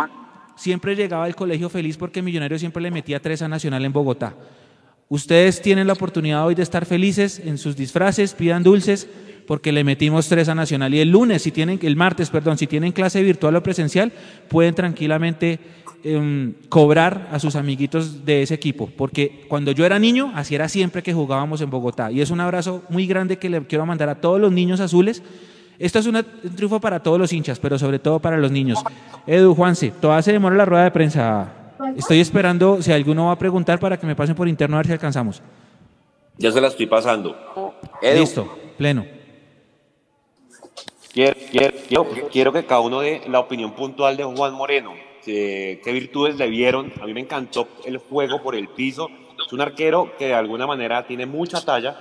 siempre 0.54 0.94
llegaba 0.94 1.24
al 1.24 1.34
colegio 1.34 1.68
feliz 1.68 1.96
porque 1.96 2.22
Millonario 2.22 2.56
siempre 2.58 2.80
le 2.82 2.92
metía 2.92 3.20
tres 3.20 3.42
a 3.42 3.48
Nacional 3.48 3.84
en 3.84 3.92
Bogotá. 3.92 4.34
Ustedes 5.08 5.60
tienen 5.60 5.88
la 5.88 5.92
oportunidad 5.94 6.46
hoy 6.46 6.54
de 6.54 6.62
estar 6.62 6.86
felices 6.86 7.40
en 7.44 7.58
sus 7.58 7.74
disfraces, 7.76 8.34
pidan 8.34 8.62
dulces, 8.62 9.08
porque 9.46 9.72
le 9.72 9.84
metimos 9.84 10.28
tres 10.28 10.48
a 10.48 10.54
Nacional. 10.54 10.94
Y 10.94 11.00
el 11.00 11.10
lunes, 11.10 11.42
si 11.42 11.50
tienen, 11.52 11.78
el 11.82 11.96
martes, 11.96 12.30
perdón, 12.30 12.56
si 12.58 12.66
tienen 12.66 12.92
clase 12.92 13.22
virtual 13.22 13.56
o 13.56 13.62
presencial, 13.62 14.12
pueden 14.48 14.74
tranquilamente 14.74 15.58
em, 16.06 16.52
cobrar 16.68 17.28
a 17.32 17.38
sus 17.38 17.56
amiguitos 17.56 18.24
de 18.26 18.42
ese 18.42 18.52
equipo. 18.54 18.90
Porque 18.96 19.46
cuando 19.48 19.72
yo 19.72 19.86
era 19.86 19.98
niño, 19.98 20.32
así 20.34 20.54
era 20.54 20.68
siempre 20.68 21.02
que 21.02 21.14
jugábamos 21.14 21.60
en 21.62 21.70
Bogotá. 21.70 22.12
Y 22.12 22.20
es 22.20 22.30
un 22.30 22.40
abrazo 22.40 22.82
muy 22.90 23.06
grande 23.06 23.38
que 23.38 23.48
le 23.48 23.62
quiero 23.66 23.86
mandar 23.86 24.08
a 24.10 24.14
todos 24.16 24.38
los 24.40 24.52
niños 24.52 24.80
azules. 24.80 25.22
Esto 25.78 25.98
es 25.98 26.06
una- 26.06 26.24
un 26.44 26.54
triunfo 26.54 26.78
para 26.80 27.00
todos 27.02 27.18
los 27.18 27.32
hinchas, 27.32 27.58
pero 27.58 27.78
sobre 27.78 27.98
todo 27.98 28.20
para 28.20 28.36
los 28.36 28.52
niños. 28.52 28.82
Edu, 29.26 29.54
Juanse, 29.54 29.92
todavía 29.98 30.22
se 30.22 30.32
demora 30.32 30.54
la 30.56 30.64
rueda 30.66 30.84
de 30.84 30.90
prensa. 30.90 31.52
Estoy 31.96 32.20
esperando 32.20 32.80
si 32.82 32.92
alguno 32.92 33.26
va 33.26 33.32
a 33.32 33.38
preguntar 33.38 33.78
para 33.80 33.98
que 33.98 34.06
me 34.06 34.14
pasen 34.14 34.34
por 34.36 34.46
interno 34.46 34.76
a 34.76 34.80
ver 34.80 34.86
si 34.86 34.92
alcanzamos. 34.92 35.42
Ya 36.38 36.52
se 36.52 36.60
la 36.60 36.68
estoy 36.68 36.86
pasando. 36.86 37.34
Edu, 38.02 38.20
Listo, 38.20 38.58
pleno. 38.76 39.04
Quiero, 41.14 41.36
quiero- 41.50 41.74
quiero- 41.88 42.06
quiero 42.30 42.52
que 42.52 42.64
cada 42.66 42.80
uno 42.80 43.00
dé 43.00 43.22
la 43.28 43.38
opinión 43.40 43.72
puntual 43.72 44.16
de 44.16 44.24
Juan 44.24 44.52
Moreno. 44.54 44.92
que- 45.24 45.80
¿Qué 45.82 45.90
virtudes 45.92 46.36
le 46.36 46.48
vieron? 46.48 46.92
A 47.00 47.06
mí 47.06 47.14
me 47.14 47.20
encantó 47.20 47.66
el 47.86 47.96
juego 47.96 48.42
por 48.42 48.54
el 48.54 48.68
piso. 48.68 49.08
Es 49.46 49.50
un 49.54 49.62
arquero 49.62 50.12
que 50.18 50.26
de 50.26 50.34
alguna 50.34 50.66
manera 50.66 51.06
tiene 51.06 51.24
mucha 51.24 51.64
talla 51.64 51.96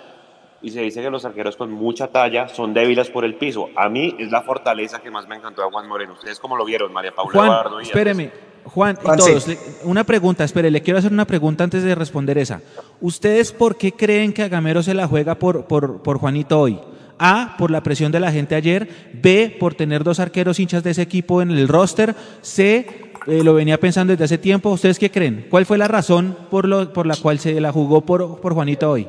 y 0.62 0.72
se 0.72 0.82
dice 0.82 1.02
que 1.02 1.10
los 1.10 1.24
arqueros 1.24 1.56
con 1.56 1.72
mucha 1.72 2.08
talla 2.10 2.50
son 2.50 2.74
débiles 2.74 3.10
por 3.10 3.24
el 3.24 3.36
piso. 3.36 3.70
A 3.78 3.88
mí 3.88 4.14
es 4.20 4.30
la 4.30 4.42
fortaleza 4.42 5.00
que 5.02 5.10
más 5.10 5.26
me 5.30 5.38
encantó 5.38 5.62
de 5.62 5.70
Juan 5.72 5.88
Moreno. 5.88 6.14
¿Ustedes 6.16 6.38
cómo 6.38 6.58
lo 6.58 6.66
vieron, 6.66 6.92
María 6.92 7.14
Paula 7.16 7.32
Juan, 7.32 7.48
Eduardo 7.48 7.80
y 7.80 7.84
espéreme. 7.84 8.32
Juan, 8.66 8.98
y 9.02 9.06
Juan, 9.06 9.18
todos, 9.18 9.44
sí. 9.44 9.52
le- 9.52 9.60
una 9.90 10.04
pregunta, 10.04 10.44
espere, 10.44 10.70
le 10.70 10.82
quiero 10.82 11.00
hacer 11.00 11.14
una 11.14 11.26
pregunta 11.26 11.64
antes 11.64 11.82
de 11.84 11.96
responder 11.96 12.38
esa. 12.38 12.62
¿Ustedes 13.00 13.54
por 13.54 13.78
qué 13.78 13.94
creen 13.94 14.34
que 14.34 14.42
Agamero 14.44 14.84
se 14.84 14.94
la 14.94 15.08
juega 15.08 15.36
por, 15.36 15.66
por, 15.66 16.02
por 16.04 16.18
Juanito 16.18 16.60
hoy? 16.60 16.78
A, 17.26 17.56
por 17.58 17.72
la 17.72 17.82
presión 17.82 18.12
de 18.12 18.20
la 18.20 18.32
gente 18.34 18.54
ayer. 18.54 19.10
B, 19.14 19.56
por 19.60 19.76
tener 19.76 20.04
dos 20.04 20.20
arqueros 20.20 20.60
hinchas 20.60 20.84
de 20.84 20.92
ese 20.92 21.02
equipo 21.02 21.42
en 21.42 21.52
el 21.52 21.70
roster. 21.70 22.14
C, 22.42 22.86
eh, 23.28 23.44
lo 23.44 23.54
venía 23.54 23.80
pensando 23.80 24.12
desde 24.12 24.26
hace 24.26 24.38
tiempo. 24.38 24.70
¿Ustedes 24.72 25.00
qué 25.00 25.10
creen? 25.10 25.48
¿Cuál 25.50 25.66
fue 25.66 25.78
la 25.78 25.88
razón 25.88 26.38
por, 26.52 26.68
lo, 26.68 26.92
por 26.92 27.06
la 27.08 27.16
cual 27.16 27.40
se 27.40 27.60
la 27.62 27.72
jugó 27.72 28.02
por, 28.02 28.42
por 28.42 28.54
Juanito 28.54 28.92
hoy? 28.92 29.08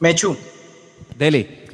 Mechu, 0.00 0.34
Dele. 1.18 1.66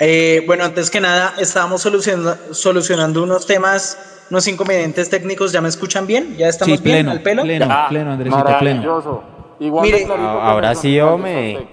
eh, 0.00 0.42
bueno, 0.46 0.64
antes 0.64 0.90
que 0.90 1.00
nada, 1.00 1.34
estábamos 1.38 1.80
solucionando, 1.80 2.36
solucionando 2.52 3.22
unos 3.22 3.46
temas, 3.46 3.96
unos 4.30 4.46
inconvenientes 4.48 5.08
técnicos. 5.08 5.52
¿Ya 5.52 5.60
me 5.60 5.68
escuchan 5.68 6.06
bien? 6.08 6.36
¿Ya 6.36 6.48
estamos 6.48 6.78
Sí, 6.78 6.84
bien 6.84 7.08
al 7.08 7.22
pelo? 7.22 7.42
pleno, 7.42 7.66
Ah, 7.70 7.86
pleno, 7.88 8.10
Andresito, 8.12 8.42
pleno. 8.58 8.80
Maravilloso. 8.82 9.22
Igual 9.60 9.84
Mire, 9.86 10.06
ahora 10.10 10.74
sí, 10.74 10.98
hombre. 10.98 11.68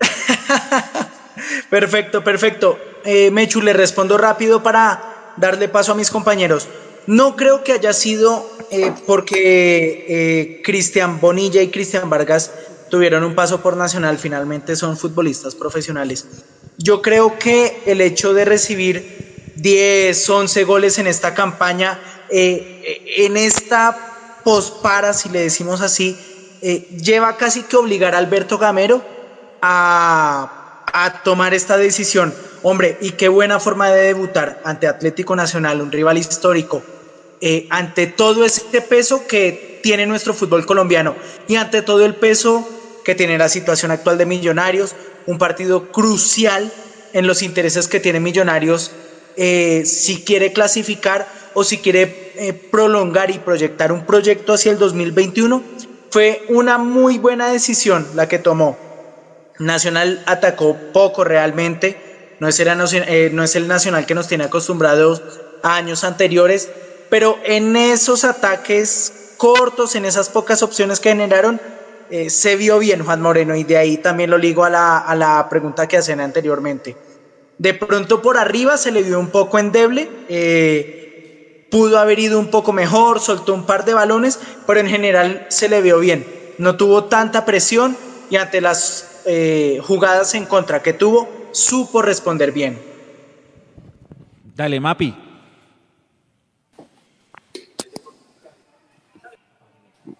Perfecto, 1.68 2.22
perfecto. 2.24 2.78
Eh, 3.04 3.30
Mechu, 3.30 3.62
le 3.62 3.72
respondo 3.72 4.18
rápido 4.18 4.62
para 4.62 5.32
darle 5.36 5.68
paso 5.68 5.92
a 5.92 5.94
mis 5.94 6.10
compañeros. 6.10 6.68
No 7.06 7.36
creo 7.36 7.64
que 7.64 7.72
haya 7.72 7.92
sido 7.92 8.48
eh, 8.70 8.92
porque 9.06 10.04
eh, 10.08 10.62
Cristian 10.62 11.20
Bonilla 11.20 11.62
y 11.62 11.68
Cristian 11.68 12.10
Vargas 12.10 12.52
tuvieron 12.90 13.24
un 13.24 13.34
paso 13.34 13.62
por 13.62 13.76
Nacional, 13.76 14.18
finalmente 14.18 14.76
son 14.76 14.96
futbolistas 14.96 15.54
profesionales. 15.54 16.26
Yo 16.76 17.02
creo 17.02 17.38
que 17.38 17.82
el 17.86 18.00
hecho 18.00 18.34
de 18.34 18.44
recibir 18.44 19.52
10, 19.56 20.28
11 20.28 20.64
goles 20.64 20.98
en 20.98 21.06
esta 21.06 21.34
campaña, 21.34 22.00
en 22.30 23.36
esta 23.36 24.40
pospara, 24.44 25.12
si 25.12 25.28
le 25.28 25.40
decimos 25.40 25.82
así, 25.82 26.16
lleva 27.02 27.36
casi 27.36 27.62
que 27.62 27.76
obligar 27.76 28.14
a 28.14 28.18
Alberto 28.18 28.58
Gamero 28.58 29.02
a, 29.60 30.59
a 30.92 31.22
tomar 31.22 31.54
esta 31.54 31.76
decisión. 31.76 32.34
Hombre, 32.62 32.98
y 33.00 33.12
qué 33.12 33.28
buena 33.28 33.58
forma 33.58 33.90
de 33.90 34.02
debutar 34.02 34.60
ante 34.64 34.86
Atlético 34.86 35.34
Nacional, 35.34 35.80
un 35.80 35.90
rival 35.90 36.18
histórico, 36.18 36.82
eh, 37.40 37.66
ante 37.70 38.06
todo 38.06 38.44
ese 38.44 38.80
peso 38.82 39.26
que 39.26 39.80
tiene 39.82 40.06
nuestro 40.06 40.34
fútbol 40.34 40.66
colombiano 40.66 41.16
y 41.48 41.56
ante 41.56 41.80
todo 41.80 42.04
el 42.04 42.14
peso 42.14 42.68
que 43.04 43.14
tiene 43.14 43.38
la 43.38 43.48
situación 43.48 43.90
actual 43.90 44.18
de 44.18 44.26
Millonarios, 44.26 44.94
un 45.26 45.38
partido 45.38 45.90
crucial 45.90 46.70
en 47.12 47.26
los 47.26 47.42
intereses 47.42 47.88
que 47.88 47.98
tiene 47.98 48.20
Millonarios 48.20 48.92
eh, 49.36 49.84
si 49.86 50.22
quiere 50.22 50.52
clasificar 50.52 51.26
o 51.54 51.64
si 51.64 51.78
quiere 51.78 52.32
eh, 52.36 52.52
prolongar 52.52 53.30
y 53.30 53.38
proyectar 53.38 53.92
un 53.92 54.04
proyecto 54.04 54.52
hacia 54.52 54.72
el 54.72 54.78
2021. 54.78 55.62
Fue 56.10 56.42
una 56.48 56.76
muy 56.78 57.18
buena 57.18 57.50
decisión 57.50 58.06
la 58.14 58.28
que 58.28 58.38
tomó. 58.38 58.89
Nacional 59.60 60.22
atacó 60.26 60.76
poco 60.92 61.22
realmente, 61.22 62.36
no 62.40 62.48
es, 62.48 62.58
el, 62.58 62.68
eh, 62.68 63.30
no 63.32 63.44
es 63.44 63.54
el 63.54 63.68
Nacional 63.68 64.06
que 64.06 64.14
nos 64.14 64.26
tiene 64.26 64.44
acostumbrados 64.44 65.22
a 65.62 65.76
años 65.76 66.02
anteriores, 66.02 66.70
pero 67.10 67.38
en 67.44 67.76
esos 67.76 68.24
ataques 68.24 69.12
cortos, 69.36 69.94
en 69.94 70.06
esas 70.06 70.30
pocas 70.30 70.62
opciones 70.62 70.98
que 70.98 71.10
generaron, 71.10 71.60
eh, 72.08 72.30
se 72.30 72.56
vio 72.56 72.78
bien 72.78 73.04
Juan 73.04 73.20
Moreno 73.20 73.54
y 73.54 73.64
de 73.64 73.76
ahí 73.76 73.98
también 73.98 74.30
lo 74.30 74.38
ligo 74.38 74.64
a 74.64 74.70
la, 74.70 74.98
a 74.98 75.14
la 75.14 75.46
pregunta 75.50 75.86
que 75.86 75.98
hacían 75.98 76.20
anteriormente. 76.20 76.96
De 77.58 77.74
pronto 77.74 78.22
por 78.22 78.38
arriba 78.38 78.78
se 78.78 78.90
le 78.90 79.02
vio 79.02 79.20
un 79.20 79.28
poco 79.28 79.58
endeble, 79.58 80.08
eh, 80.30 81.66
pudo 81.70 81.98
haber 81.98 82.18
ido 82.18 82.38
un 82.38 82.50
poco 82.50 82.72
mejor, 82.72 83.20
soltó 83.20 83.52
un 83.52 83.66
par 83.66 83.84
de 83.84 83.92
balones, 83.92 84.38
pero 84.66 84.80
en 84.80 84.88
general 84.88 85.46
se 85.50 85.68
le 85.68 85.82
vio 85.82 85.98
bien. 85.98 86.26
No 86.56 86.78
tuvo 86.78 87.04
tanta 87.04 87.44
presión 87.44 87.96
y 88.30 88.36
ante 88.36 88.62
las 88.62 89.09
eh, 89.26 89.80
jugadas 89.82 90.34
en 90.34 90.46
contra 90.46 90.82
que 90.82 90.92
tuvo, 90.92 91.28
supo 91.52 92.02
responder 92.02 92.52
bien. 92.52 92.80
Dale, 94.54 94.78
Mapi. 94.80 95.14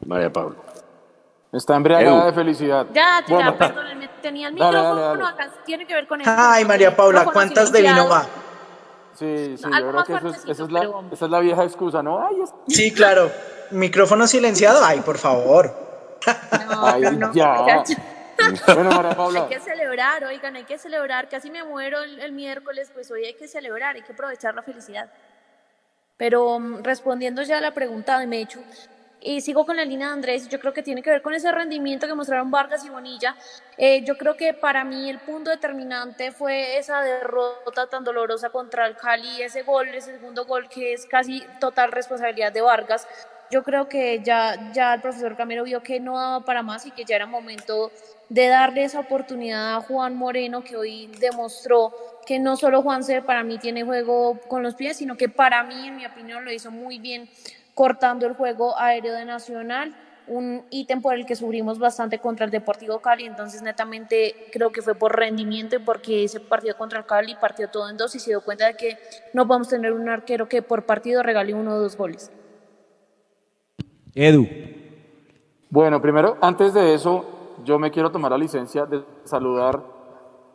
María 0.07 0.33
Paula. 0.33 0.57
Está 1.53 1.77
embriagada 1.77 2.27
de 2.27 2.33
felicidad. 2.33 2.87
Ya, 2.93 3.21
ya, 3.27 3.35
Bueno, 3.35 3.57
perdón, 3.59 3.85
tenía 4.23 4.49
el 4.49 4.55
Dale, 4.55 4.77
micrófono, 4.79 5.01
dale, 5.01 5.23
dale. 5.23 5.35
acá 5.35 5.51
tiene 5.65 5.87
que 5.87 5.95
ver 5.95 6.07
con 6.07 6.21
eso. 6.21 6.31
Ay, 6.37 6.65
María 6.65 6.95
Paula, 6.97 7.25
¿cuántas 7.25 7.73
de 7.73 7.83
vino 7.83 8.09
va? 8.09 8.27
Sí, 9.15 9.57
sí, 9.59 9.65
No, 9.69 9.79
yo 9.81 9.91
creo 9.91 10.05
que 10.05 10.15
eso 10.15 10.29
es- 10.29 10.45
esa, 10.49 10.63
es 10.65 10.71
la, 10.71 10.81
pero- 10.81 11.05
esa 11.13 11.25
es 11.25 11.31
la 11.31 11.41
vieja 11.41 11.65
excusa, 11.65 12.03
¿no? 12.03 12.25
Ay, 12.27 12.37
es- 12.43 12.55
Sí, 12.75 12.93
claro. 12.93 13.31
Micrófono 13.71 14.27
silenciado. 14.27 14.85
Ay, 14.85 15.01
por 15.01 15.19
favor. 15.19 15.75
No, 16.71 16.99
no, 16.99 17.11
no. 17.13 17.33
ya. 17.33 17.83
Bueno, 18.67 18.91
María 18.91 19.11
Paula. 19.17 19.43
Hay 19.43 19.49
que 19.49 19.61
celebrar, 19.61 20.25
oigan, 20.25 20.57
hay 20.57 20.65
que 20.65 20.79
celebrar. 20.79 21.29
Casi 21.29 21.51
me 21.51 21.65
muero 21.65 22.03
el, 22.03 22.21
el 22.21 22.33
miércoles, 22.33 22.91
pues 22.93 23.11
hoy 23.11 23.25
hay 23.25 23.35
que 23.35 23.49
celebrar, 23.49 23.97
hay 23.97 24.03
que 24.03 24.13
aprovechar 24.13 24.55
la 24.55 24.63
felicidad. 24.63 25.11
Pero 26.17 26.59
mm, 26.59 26.83
respondiendo 26.83 27.43
ya 27.43 27.59
a 27.59 27.61
la 27.61 27.73
pregunta 27.73 28.19
de 28.19 28.27
Mechu, 28.27 28.61
y 29.23 29.43
sigo 29.43 29.67
con 29.67 29.77
la 29.77 29.85
línea 29.85 30.09
de 30.09 30.13
Andrés, 30.15 30.49
yo 30.49 30.59
creo 30.59 30.73
que 30.73 30.83
tiene 30.83 31.03
que 31.03 31.11
ver 31.11 31.21
con 31.21 31.35
ese 31.35 31.53
rendimiento 31.53 32.07
que 32.07 32.15
mostraron 32.15 32.51
Vargas 32.51 32.85
y 32.85 32.89
Bonilla. 32.89 33.37
Eh, 33.77 34.03
yo 34.05 34.17
creo 34.17 34.35
que 34.35 34.55
para 34.55 34.83
mí 34.85 35.11
el 35.11 35.19
punto 35.19 35.51
determinante 35.51 36.33
fue 36.33 36.79
esa 36.79 37.03
derrota 37.03 37.87
tan 37.87 38.03
dolorosa 38.03 38.49
contra 38.49 38.87
el 38.87 38.97
Cali, 38.97 39.43
ese 39.43 39.63
gol, 39.63 39.89
ese 39.89 40.13
segundo 40.13 40.47
gol 40.47 40.69
que 40.69 40.95
es 40.95 41.05
casi 41.05 41.45
total 41.61 41.93
responsabilidad 41.93 42.53
de 42.53 42.63
Vargas. 42.63 43.07
Yo 43.51 43.65
creo 43.65 43.89
que 43.89 44.23
ya, 44.23 44.71
ya 44.73 44.95
el 44.95 45.01
profesor 45.01 45.37
Camero 45.37 45.65
vio 45.65 45.83
que 45.83 45.99
no 45.99 46.17
daba 46.17 46.45
para 46.45 46.63
más 46.63 46.87
y 46.87 46.93
que 46.93 47.05
ya 47.05 47.17
era 47.17 47.27
momento 47.27 47.91
de 48.29 48.47
darle 48.47 48.85
esa 48.85 49.01
oportunidad 49.01 49.75
a 49.75 49.81
Juan 49.81 50.15
Moreno, 50.15 50.63
que 50.63 50.77
hoy 50.77 51.09
demostró 51.19 51.93
que 52.25 52.39
no 52.39 52.57
solo 52.57 52.81
Juan 52.81 53.03
C 53.03 53.23
para 53.23 53.43
mí 53.43 53.59
tiene 53.59 53.83
juego 53.83 54.39
con 54.47 54.63
los 54.63 54.77
pies, 54.77 54.99
sino 54.99 55.17
que 55.17 55.29
para 55.29 55.65
mí, 55.65 55.89
en 55.89 55.97
mi 55.97 56.07
opinión, 56.07 56.45
lo 56.45 56.53
hizo 56.53 56.71
muy 56.71 57.01
bien 57.01 57.29
cortando 57.75 58.25
el 58.27 58.35
juego 58.35 58.79
aéreo 58.79 59.15
de 59.15 59.25
Nacional, 59.25 59.97
un 60.29 60.65
ítem 60.71 61.03
por 61.03 61.15
el 61.15 61.27
que 61.27 61.35
sufrimos 61.35 61.81
bastante 61.81 62.21
contra 62.21 62.45
el 62.45 62.53
Deportivo 62.53 63.01
Cali, 63.01 63.25
entonces 63.25 63.63
netamente 63.63 64.47
creo 64.53 64.71
que 64.71 64.81
fue 64.81 64.95
por 64.95 65.17
rendimiento 65.17 65.75
y 65.75 65.81
porque 65.81 66.23
ese 66.23 66.39
partido 66.39 66.77
contra 66.77 67.01
el 67.01 67.07
Cali 67.07 67.35
partió 67.35 67.69
todo 67.69 67.91
en 67.91 67.97
dos 67.97 68.15
y 68.15 68.21
se 68.21 68.31
dio 68.31 68.43
cuenta 68.43 68.67
de 68.67 68.75
que 68.75 68.97
no 69.33 69.49
podemos 69.49 69.69
tener 69.69 69.93
un 69.93 70.09
arquero 70.09 70.49
que 70.49 70.63
por 70.63 70.87
partido 70.87 71.25
regale 71.25 71.53
uno 71.53 71.73
o 71.73 71.79
dos 71.81 71.97
goles. 71.97 72.31
Edu. 74.15 74.47
Bueno, 75.69 76.01
primero, 76.01 76.37
antes 76.41 76.75
de 76.75 76.95
eso, 76.95 77.25
yo 77.65 77.79
me 77.79 77.91
quiero 77.91 78.11
tomar 78.11 78.33
la 78.33 78.39
licencia 78.39 78.87
de 78.87 79.03
saludar 79.25 79.81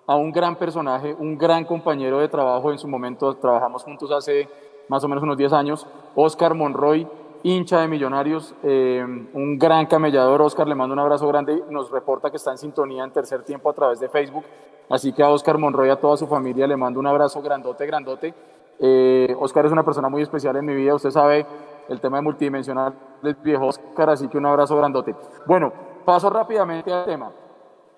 a 0.08 0.16
un 0.16 0.32
gran 0.32 0.56
personaje, 0.56 1.16
un 1.18 1.38
gran 1.38 1.66
compañero 1.66 2.20
de 2.20 2.28
trabajo. 2.28 2.72
En 2.72 2.78
su 2.78 2.88
momento 2.88 3.36
trabajamos 3.36 3.84
juntos 3.84 4.12
hace 4.12 4.48
más 4.88 5.04
o 5.04 5.08
menos 5.08 5.24
unos 5.24 5.38
10 5.38 5.54
años, 5.54 5.88
Oscar 6.16 6.54
Monroy, 6.54 7.08
hincha 7.44 7.82
de 7.82 7.88
Millonarios, 7.88 8.54
eh, 8.64 9.04
un 9.34 9.58
gran 9.58 9.86
camellador. 9.86 10.42
Oscar, 10.42 10.68
le 10.68 10.76
mando 10.76 10.94
un 10.94 11.00
abrazo 11.00 11.28
grande. 11.28 11.64
Nos 11.70 11.92
reporta 11.92 12.30
que 12.30 12.38
está 12.38 12.52
en 12.52 12.58
sintonía 12.58 13.04
en 13.04 13.12
tercer 13.12 13.44
tiempo 13.44 13.70
a 13.70 13.74
través 13.74 14.00
de 14.00 14.10
Facebook. 14.10 14.44
Así 14.90 15.14
que 15.14 15.24
a 15.24 15.30
Oscar 15.30 15.58
Monroy 15.58 15.88
y 15.88 15.92
a 15.92 15.96
toda 15.96 16.18
su 16.18 16.28
familia 16.28 16.68
le 16.68 16.76
mando 16.76 17.00
un 17.00 17.08
abrazo 17.08 17.42
grandote, 17.42 17.86
grandote. 17.86 18.34
Eh, 18.80 19.36
Oscar 19.40 19.66
es 19.66 19.72
una 19.72 19.84
persona 19.84 20.10
muy 20.10 20.22
especial 20.22 20.56
en 20.58 20.66
mi 20.66 20.76
vida. 20.76 20.94
Usted 20.94 21.12
sabe 21.12 21.46
el 21.90 22.00
tema 22.02 22.18
de 22.18 22.24
multidimensional 22.24 22.94
del 23.22 23.36
viejo 23.36 23.68
Oscar, 23.68 24.10
así 24.10 24.28
que 24.28 24.38
un 24.38 24.46
abrazo 24.46 24.78
grandote. 24.78 25.16
Bueno, 25.46 25.72
paso 26.04 26.30
rápidamente 26.30 26.92
al 26.92 27.06
tema. 27.06 27.32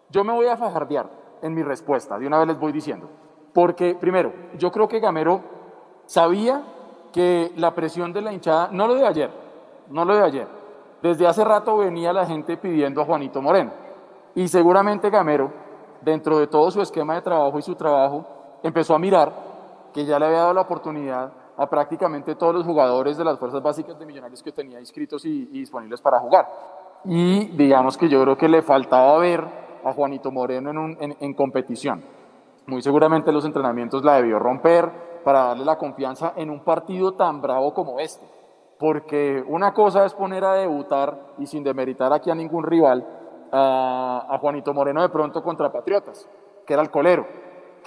Yo 0.09 0.23
me 0.23 0.33
voy 0.33 0.47
a 0.47 0.57
fajardear 0.57 1.07
en 1.41 1.53
mi 1.53 1.63
respuesta, 1.63 2.17
de 2.17 2.27
una 2.27 2.39
vez 2.39 2.47
les 2.47 2.59
voy 2.59 2.71
diciendo. 2.71 3.09
Porque, 3.53 3.95
primero, 3.99 4.31
yo 4.57 4.71
creo 4.71 4.87
que 4.87 4.99
Gamero 4.99 5.41
sabía 6.05 6.61
que 7.11 7.51
la 7.55 7.73
presión 7.73 8.13
de 8.13 8.21
la 8.21 8.31
hinchada, 8.31 8.69
no 8.71 8.87
lo 8.87 8.95
de 8.95 9.05
ayer, 9.05 9.31
no 9.89 10.05
lo 10.05 10.15
de 10.15 10.23
ayer, 10.23 10.47
desde 11.01 11.27
hace 11.27 11.43
rato 11.43 11.77
venía 11.77 12.13
la 12.13 12.25
gente 12.25 12.57
pidiendo 12.57 13.01
a 13.01 13.05
Juanito 13.05 13.41
Moreno. 13.41 13.71
Y 14.35 14.47
seguramente 14.47 15.09
Gamero, 15.09 15.51
dentro 16.01 16.39
de 16.39 16.47
todo 16.47 16.69
su 16.71 16.81
esquema 16.81 17.15
de 17.15 17.21
trabajo 17.21 17.57
y 17.57 17.61
su 17.61 17.75
trabajo, 17.75 18.25
empezó 18.63 18.95
a 18.95 18.99
mirar 18.99 19.31
que 19.93 20.05
ya 20.05 20.19
le 20.19 20.25
había 20.25 20.39
dado 20.39 20.53
la 20.53 20.61
oportunidad 20.61 21.31
a 21.57 21.67
prácticamente 21.67 22.35
todos 22.35 22.53
los 22.53 22.65
jugadores 22.65 23.17
de 23.17 23.23
las 23.23 23.39
fuerzas 23.39 23.61
básicas 23.61 23.97
de 23.97 24.05
Millonarios 24.05 24.43
que 24.43 24.51
tenía 24.51 24.79
inscritos 24.79 25.25
y, 25.25 25.45
disponibles 25.45 25.99
para 26.01 26.19
jugar. 26.19 26.47
Y 27.03 27.45
digamos 27.57 27.97
que 27.97 28.07
yo 28.07 28.21
creo 28.21 28.37
que 28.37 28.47
le 28.47 28.61
faltaba 28.61 29.17
ver 29.17 29.43
a 29.83 29.91
Juanito 29.91 30.31
Moreno 30.31 30.69
en, 30.71 31.17
en, 31.19 31.33
competición. 31.33 32.03
Muy 32.67 32.81
seguramente 32.81 33.31
los 33.31 33.45
entrenamientos 33.45 34.03
la 34.03 34.15
debió 34.15 34.37
romper 34.37 34.89
para 35.23 35.45
darle 35.45 35.65
la 35.65 35.77
confianza 35.77 36.33
en 36.35 36.49
un 36.49 36.59
partido 36.59 37.13
tan 37.13 37.41
bravo 37.41 37.73
como 37.73 37.99
este. 37.99 38.25
Porque 38.77 39.43
una 39.47 39.73
cosa 39.73 40.05
es 40.05 40.13
poner 40.13 40.43
a 40.43 40.53
debutar, 40.53 41.17
y 41.39 41.47
sin 41.47 41.63
demeritar 41.63 42.13
aquí 42.13 42.29
a 42.29 42.35
ningún 42.35 42.63
rival, 42.63 43.05
a 43.51 44.37
Juanito 44.39 44.73
Moreno 44.73 45.01
de 45.01 45.09
pronto 45.09 45.41
contra 45.41 45.71
Patriotas, 45.71 46.27
que 46.65 46.73
era 46.73 46.83
el 46.83 46.91
colero 46.91 47.25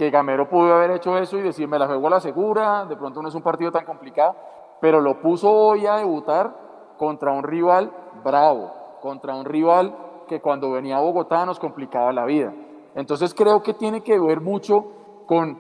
que 0.00 0.08
Gamero 0.08 0.48
pudo 0.48 0.72
haber 0.72 0.92
hecho 0.92 1.18
eso 1.18 1.36
y 1.36 1.42
decir, 1.42 1.68
me 1.68 1.78
la 1.78 1.86
juego 1.86 2.06
a 2.06 2.10
la 2.10 2.20
segura, 2.20 2.86
de 2.86 2.96
pronto 2.96 3.20
no 3.20 3.28
es 3.28 3.34
un 3.34 3.42
partido 3.42 3.70
tan 3.70 3.84
complicado, 3.84 4.34
pero 4.80 4.98
lo 4.98 5.20
puso 5.20 5.52
hoy 5.52 5.86
a 5.86 5.96
debutar 5.96 6.94
contra 6.96 7.32
un 7.32 7.42
rival 7.42 7.92
bravo, 8.24 8.72
contra 9.02 9.34
un 9.34 9.44
rival 9.44 9.94
que 10.26 10.40
cuando 10.40 10.70
venía 10.70 10.96
a 10.96 11.00
Bogotá 11.00 11.44
nos 11.44 11.60
complicaba 11.60 12.14
la 12.14 12.24
vida. 12.24 12.50
Entonces 12.94 13.34
creo 13.34 13.62
que 13.62 13.74
tiene 13.74 14.00
que 14.00 14.18
ver 14.18 14.40
mucho 14.40 14.86
con 15.26 15.58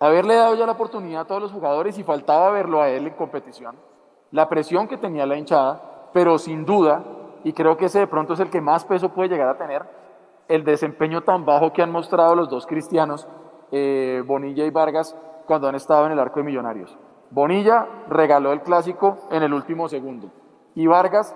haberle 0.00 0.36
dado 0.36 0.54
ya 0.54 0.64
la 0.64 0.72
oportunidad 0.72 1.20
a 1.20 1.26
todos 1.26 1.42
los 1.42 1.52
jugadores 1.52 1.98
y 1.98 2.04
faltaba 2.04 2.50
verlo 2.50 2.80
a 2.80 2.88
él 2.88 3.06
en 3.06 3.14
competición, 3.16 3.76
la 4.30 4.48
presión 4.48 4.88
que 4.88 4.96
tenía 4.96 5.26
la 5.26 5.36
hinchada, 5.36 6.08
pero 6.14 6.38
sin 6.38 6.64
duda, 6.64 7.04
y 7.44 7.52
creo 7.52 7.76
que 7.76 7.84
ese 7.84 7.98
de 7.98 8.06
pronto 8.06 8.32
es 8.32 8.40
el 8.40 8.48
que 8.48 8.62
más 8.62 8.86
peso 8.86 9.10
puede 9.10 9.28
llegar 9.28 9.50
a 9.50 9.58
tener, 9.58 9.84
el 10.48 10.64
desempeño 10.64 11.20
tan 11.20 11.44
bajo 11.44 11.74
que 11.74 11.82
han 11.82 11.92
mostrado 11.92 12.34
los 12.34 12.48
dos 12.48 12.66
cristianos 12.66 13.28
eh, 13.72 14.22
Bonilla 14.26 14.64
y 14.64 14.70
Vargas 14.70 15.16
cuando 15.46 15.68
han 15.68 15.74
estado 15.74 16.06
en 16.06 16.12
el 16.12 16.18
arco 16.18 16.40
de 16.40 16.46
Millonarios. 16.46 16.96
Bonilla 17.30 17.86
regaló 18.08 18.52
el 18.52 18.62
clásico 18.62 19.18
en 19.30 19.42
el 19.42 19.52
último 19.52 19.88
segundo 19.88 20.30
y 20.74 20.86
Vargas 20.86 21.34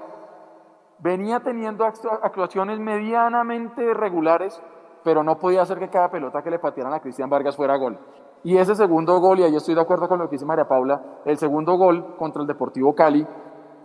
venía 1.00 1.40
teniendo 1.40 1.84
actuaciones 1.84 2.78
medianamente 2.78 3.92
regulares, 3.92 4.62
pero 5.02 5.22
no 5.22 5.36
podía 5.36 5.62
hacer 5.62 5.78
que 5.78 5.88
cada 5.88 6.10
pelota 6.10 6.42
que 6.42 6.50
le 6.50 6.58
patearan 6.58 6.94
a 6.94 7.00
Cristian 7.00 7.28
Vargas 7.28 7.56
fuera 7.56 7.76
gol. 7.76 7.98
Y 8.44 8.56
ese 8.56 8.74
segundo 8.74 9.18
gol, 9.20 9.40
y 9.40 9.44
ahí 9.44 9.54
estoy 9.54 9.74
de 9.74 9.80
acuerdo 9.80 10.08
con 10.08 10.18
lo 10.18 10.28
que 10.28 10.36
dice 10.36 10.46
María 10.46 10.66
Paula, 10.66 11.00
el 11.24 11.36
segundo 11.36 11.76
gol 11.76 12.16
contra 12.16 12.42
el 12.42 12.48
Deportivo 12.48 12.94
Cali, 12.94 13.26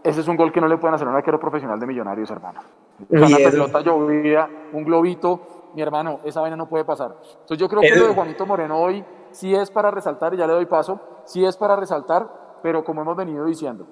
ese 0.03 0.21
es 0.21 0.27
un 0.27 0.37
gol 0.37 0.51
que 0.51 0.61
no 0.61 0.67
le 0.67 0.77
pueden 0.77 0.95
hacer 0.95 1.07
a 1.07 1.11
un 1.11 1.17
arquero 1.17 1.39
profesional 1.39 1.79
de 1.79 1.87
Millonarios, 1.87 2.29
hermano. 2.31 2.61
Una 3.09 3.37
pelota 3.37 3.81
llovida, 3.81 4.47
un 4.73 4.83
globito, 4.83 5.41
mi 5.73 5.81
hermano, 5.81 6.19
esa 6.23 6.41
vaina 6.41 6.55
no 6.55 6.67
puede 6.67 6.85
pasar. 6.85 7.15
Entonces 7.41 7.57
yo 7.57 7.67
creo 7.69 7.81
que 7.81 7.95
lo 7.95 8.07
de 8.07 8.13
Juanito 8.13 8.45
Moreno 8.45 8.79
hoy 8.79 9.03
sí 9.31 9.53
es 9.53 9.69
para 9.71 9.91
resaltar, 9.91 10.33
y 10.33 10.37
ya 10.37 10.47
le 10.47 10.53
doy 10.53 10.65
paso, 10.65 10.99
sí 11.25 11.45
es 11.45 11.57
para 11.57 11.75
resaltar, 11.75 12.59
pero 12.61 12.83
como 12.83 13.01
hemos 13.01 13.15
venido 13.15 13.45
diciendo, 13.45 13.85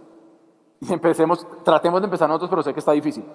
empecemos, 0.90 1.48
tratemos 1.64 2.02
de 2.02 2.06
empezar 2.06 2.28
nosotros, 2.28 2.50
pero 2.50 2.64
sé 2.64 2.74
que 2.74 2.80
está 2.80 2.92
difícil. 2.92 3.26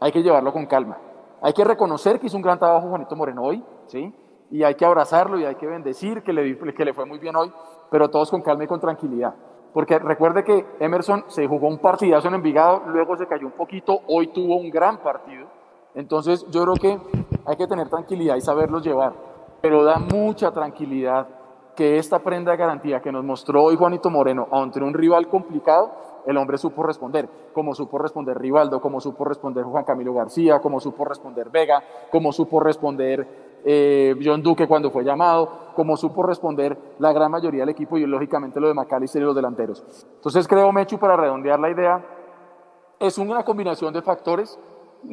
Hay 0.00 0.12
que 0.12 0.22
llevarlo 0.22 0.52
con 0.52 0.66
calma. 0.66 0.98
Hay 1.40 1.52
que 1.52 1.64
reconocer 1.64 2.18
que 2.18 2.26
hizo 2.26 2.36
un 2.36 2.42
gran 2.42 2.58
trabajo 2.58 2.88
Juanito 2.88 3.14
Moreno 3.14 3.42
hoy, 3.42 3.62
¿sí? 3.86 4.12
Y 4.50 4.62
hay 4.62 4.74
que 4.74 4.84
abrazarlo 4.84 5.38
y 5.38 5.44
hay 5.44 5.54
que 5.56 5.66
bendecir 5.66 6.22
que 6.22 6.32
le, 6.32 6.56
que 6.74 6.84
le 6.84 6.94
fue 6.94 7.04
muy 7.04 7.18
bien 7.18 7.36
hoy, 7.36 7.52
pero 7.90 8.08
todos 8.08 8.30
con 8.30 8.42
calma 8.42 8.64
y 8.64 8.66
con 8.66 8.80
tranquilidad. 8.80 9.34
Porque 9.72 9.98
recuerde 9.98 10.42
que 10.44 10.66
Emerson 10.80 11.24
se 11.28 11.46
jugó 11.46 11.68
un 11.68 11.78
partidazo 11.78 12.28
en 12.28 12.34
Envigado, 12.34 12.82
luego 12.86 13.16
se 13.16 13.26
cayó 13.26 13.46
un 13.46 13.52
poquito, 13.52 14.00
hoy 14.08 14.28
tuvo 14.28 14.56
un 14.56 14.70
gran 14.70 14.98
partido. 14.98 15.46
Entonces 15.94 16.46
yo 16.50 16.62
creo 16.62 16.74
que 16.74 16.98
hay 17.48 17.56
que 17.56 17.66
tener 17.66 17.88
tranquilidad 17.88 18.36
y 18.36 18.42
saberlos 18.42 18.84
llevar, 18.84 19.14
pero 19.62 19.82
da 19.82 19.98
mucha 19.98 20.52
tranquilidad 20.52 21.26
que 21.74 21.96
esta 21.96 22.18
prenda 22.18 22.50
de 22.50 22.58
garantía 22.58 23.00
que 23.00 23.10
nos 23.10 23.24
mostró 23.24 23.64
hoy 23.64 23.76
Juanito 23.76 24.10
Moreno 24.10 24.48
ante 24.52 24.82
un 24.82 24.92
rival 24.92 25.28
complicado, 25.28 25.92
el 26.26 26.36
hombre 26.36 26.58
supo 26.58 26.82
responder, 26.82 27.26
como 27.54 27.74
supo 27.74 27.96
responder 27.96 28.36
Rivaldo, 28.36 28.82
como 28.82 29.00
supo 29.00 29.24
responder 29.24 29.64
Juan 29.64 29.84
Camilo 29.84 30.12
García, 30.12 30.58
como 30.60 30.78
supo 30.78 31.06
responder 31.06 31.48
Vega, 31.48 31.82
como 32.10 32.32
supo 32.32 32.60
responder 32.60 33.60
eh, 33.64 34.14
John 34.22 34.42
Duque 34.42 34.68
cuando 34.68 34.90
fue 34.90 35.02
llamado, 35.02 35.72
como 35.74 35.96
supo 35.96 36.22
responder 36.24 36.76
la 36.98 37.14
gran 37.14 37.30
mayoría 37.30 37.60
del 37.60 37.70
equipo 37.70 37.96
y 37.96 38.04
lógicamente 38.04 38.60
lo 38.60 38.68
de 38.68 38.74
Macalister 38.74 39.22
y 39.22 39.24
los 39.24 39.34
delanteros. 39.34 39.82
Entonces 40.16 40.46
creo, 40.46 40.70
Mechu, 40.70 40.98
para 40.98 41.16
redondear 41.16 41.58
la 41.58 41.70
idea, 41.70 42.04
es 42.98 43.16
una 43.16 43.42
combinación 43.42 43.94
de 43.94 44.02
factores, 44.02 44.58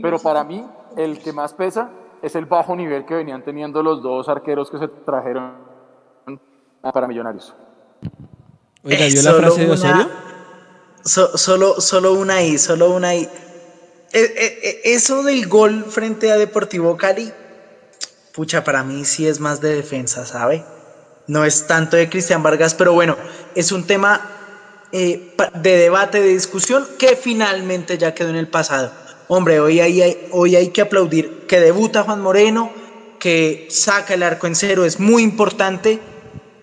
pero 0.02 0.20
para 0.20 0.44
mí 0.44 0.68
el 0.98 1.20
que 1.24 1.32
más 1.32 1.54
pesa 1.54 1.92
es 2.26 2.36
el 2.36 2.46
bajo 2.46 2.76
nivel 2.76 3.06
que 3.06 3.14
venían 3.14 3.44
teniendo 3.44 3.84
los 3.84 4.02
dos 4.02 4.28
arqueros 4.28 4.72
que 4.72 4.80
se 4.80 4.88
trajeron 4.88 5.54
para 6.82 7.08
Millonarios. 7.08 7.54
Oiga, 8.84 9.06
¿vio 9.06 9.22
la 9.22 9.34
frase 9.34 9.66
de 9.66 9.72
Osorio? 9.72 10.10
So, 11.04 11.38
solo, 11.38 11.80
solo 11.80 12.14
una 12.14 12.36
ahí, 12.36 12.58
solo 12.58 12.90
una 12.90 13.10
ahí. 13.10 13.30
E, 14.12 14.20
e, 14.20 14.82
eso 14.96 15.22
del 15.22 15.48
gol 15.48 15.86
frente 15.86 16.32
a 16.32 16.38
Deportivo 16.38 16.98
Cali, 16.98 17.32
pucha, 18.34 18.64
para 18.64 18.84
mí 18.84 19.06
sí 19.06 19.28
es 19.28 19.40
más 19.40 19.62
de 19.62 19.76
defensa, 19.76 20.26
¿sabe? 20.26 20.64
No 21.28 21.46
es 21.46 21.68
tanto 21.68 21.96
de 21.96 22.10
Cristian 22.10 22.42
Vargas, 22.42 22.74
pero 22.74 22.94
bueno, 22.94 23.18
es 23.54 23.72
un 23.72 23.86
tema 23.86 24.22
eh, 24.92 25.36
de 25.62 25.78
debate, 25.78 26.22
de 26.22 26.30
discusión 26.30 26.88
que 26.98 27.16
finalmente 27.16 28.00
ya 28.00 28.16
quedó 28.16 28.30
en 28.30 28.38
el 28.38 28.48
pasado. 28.48 28.92
Hombre, 29.28 29.60
hoy 29.60 29.80
hay, 29.80 30.28
hoy 30.32 30.56
hay 30.56 30.70
que 30.70 30.82
aplaudir 30.82 31.35
que 31.48 31.60
debuta 31.60 32.04
Juan 32.04 32.22
Moreno, 32.22 32.72
que 33.20 33.68
saca 33.70 34.14
el 34.14 34.24
arco 34.24 34.48
en 34.48 34.56
cero, 34.56 34.86
es 34.86 35.00
muy 35.00 35.24
importante 35.24 36.00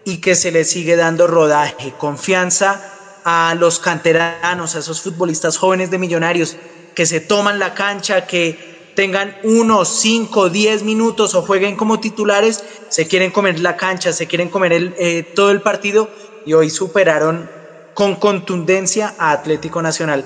y 0.05 0.19
que 0.19 0.35
se 0.35 0.51
le 0.51 0.65
sigue 0.65 0.97
dando 0.97 1.27
rodaje, 1.27 1.93
confianza 1.99 2.81
a 3.25 3.55
los 3.59 3.79
canteranos, 3.79 4.75
a 4.75 4.81
esos 4.81 5.01
futbolistas 5.01 5.57
jóvenes 5.57 5.91
de 5.91 5.99
millonarios 5.99 6.57
que 6.95 7.07
se 7.07 7.21
toman 7.21 7.59
la 7.59 7.75
cancha, 7.75 8.27
que 8.27 8.73
tengan 8.95 9.37
uno, 9.43 9.85
cinco, 9.85 10.51
diez 10.51 10.83
minutos 10.83 11.35
o 11.35 11.43
jueguen 11.43 11.77
como 11.77 12.01
titulares, 12.01 12.63
se 12.89 13.07
quieren 13.07 13.31
comer 13.31 13.61
la 13.61 13.77
cancha, 13.77 14.13
se 14.13 14.27
quieren 14.27 14.49
comer 14.49 14.95
eh, 14.99 15.23
todo 15.35 15.51
el 15.51 15.63
partido 15.63 16.11
y 16.45 16.53
hoy 16.53 16.69
superaron 16.69 17.49
con 17.95 18.17
contundencia 18.17 19.15
a 19.19 19.33
Atlético 19.33 19.83
Nacional. 19.83 20.25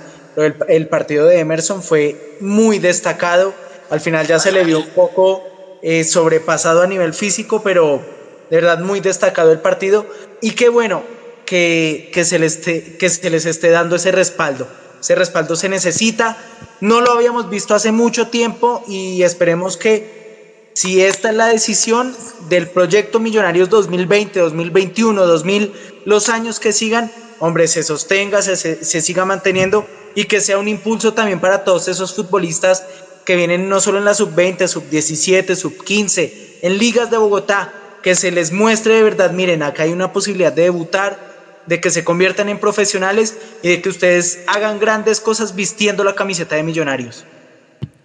El, 0.68 0.88
partido 0.88 1.26
de 1.26 1.38
Emerson 1.38 1.82
fue 1.82 2.36
muy 2.40 2.78
destacado, 2.78 3.54
al 3.90 4.00
final 4.00 4.26
ya 4.26 4.38
se 4.38 4.52
le 4.52 4.64
vio 4.64 4.80
un 4.80 4.88
poco 4.90 5.42
eh, 5.82 6.04
sobrepasado 6.04 6.82
a 6.82 6.86
nivel 6.86 7.14
físico, 7.14 7.62
pero 7.62 8.02
de 8.50 8.56
verdad 8.56 8.78
muy 8.78 9.00
destacado 9.00 9.52
el 9.52 9.60
partido 9.60 10.06
y 10.40 10.52
qué 10.52 10.68
bueno 10.68 11.02
que, 11.44 12.10
que, 12.12 12.24
se, 12.24 12.38
les 12.38 12.56
esté, 12.56 12.96
que 12.96 13.08
se 13.08 13.30
les 13.30 13.46
esté 13.46 13.70
dando 13.70 13.96
ese 13.96 14.12
respaldo. 14.12 14.68
Ese 15.00 15.14
respaldo 15.14 15.56
se 15.56 15.68
necesita, 15.68 16.36
no 16.80 17.00
lo 17.00 17.12
habíamos 17.12 17.48
visto 17.48 17.74
hace 17.74 17.92
mucho 17.92 18.28
tiempo 18.28 18.82
y 18.88 19.22
esperemos 19.22 19.76
que 19.76 20.70
si 20.74 21.02
esta 21.02 21.30
es 21.30 21.36
la 21.36 21.46
decisión 21.46 22.14
del 22.48 22.68
proyecto 22.68 23.20
Millonarios 23.20 23.70
2020, 23.70 24.40
2021, 24.40 25.26
2000, 25.26 25.72
los 26.04 26.28
años 26.28 26.60
que 26.60 26.72
sigan, 26.72 27.10
hombre, 27.38 27.68
se 27.68 27.82
sostenga, 27.82 28.42
se, 28.42 28.56
se, 28.56 28.84
se 28.84 29.00
siga 29.00 29.24
manteniendo 29.24 29.86
y 30.14 30.24
que 30.24 30.40
sea 30.40 30.58
un 30.58 30.68
impulso 30.68 31.14
también 31.14 31.40
para 31.40 31.64
todos 31.64 31.88
esos 31.88 32.14
futbolistas 32.14 32.84
que 33.26 33.36
vienen 33.36 33.68
no 33.68 33.80
solo 33.80 33.98
en 33.98 34.04
la 34.04 34.14
sub-20, 34.14 34.68
sub-17, 34.68 35.56
sub-15, 35.56 36.32
en 36.62 36.78
ligas 36.78 37.10
de 37.10 37.18
Bogotá, 37.18 37.72
que 38.02 38.14
se 38.14 38.30
les 38.30 38.52
muestre 38.52 38.94
de 38.94 39.02
verdad, 39.02 39.32
miren, 39.32 39.64
acá 39.64 39.82
hay 39.82 39.92
una 39.92 40.12
posibilidad 40.12 40.52
de 40.52 40.62
debutar, 40.62 41.18
de 41.66 41.80
que 41.80 41.90
se 41.90 42.04
conviertan 42.04 42.48
en 42.48 42.60
profesionales 42.60 43.36
y 43.64 43.68
de 43.68 43.82
que 43.82 43.88
ustedes 43.88 44.44
hagan 44.46 44.78
grandes 44.78 45.20
cosas 45.20 45.56
vistiendo 45.56 46.04
la 46.04 46.14
camiseta 46.14 46.54
de 46.54 46.62
millonarios. 46.62 47.24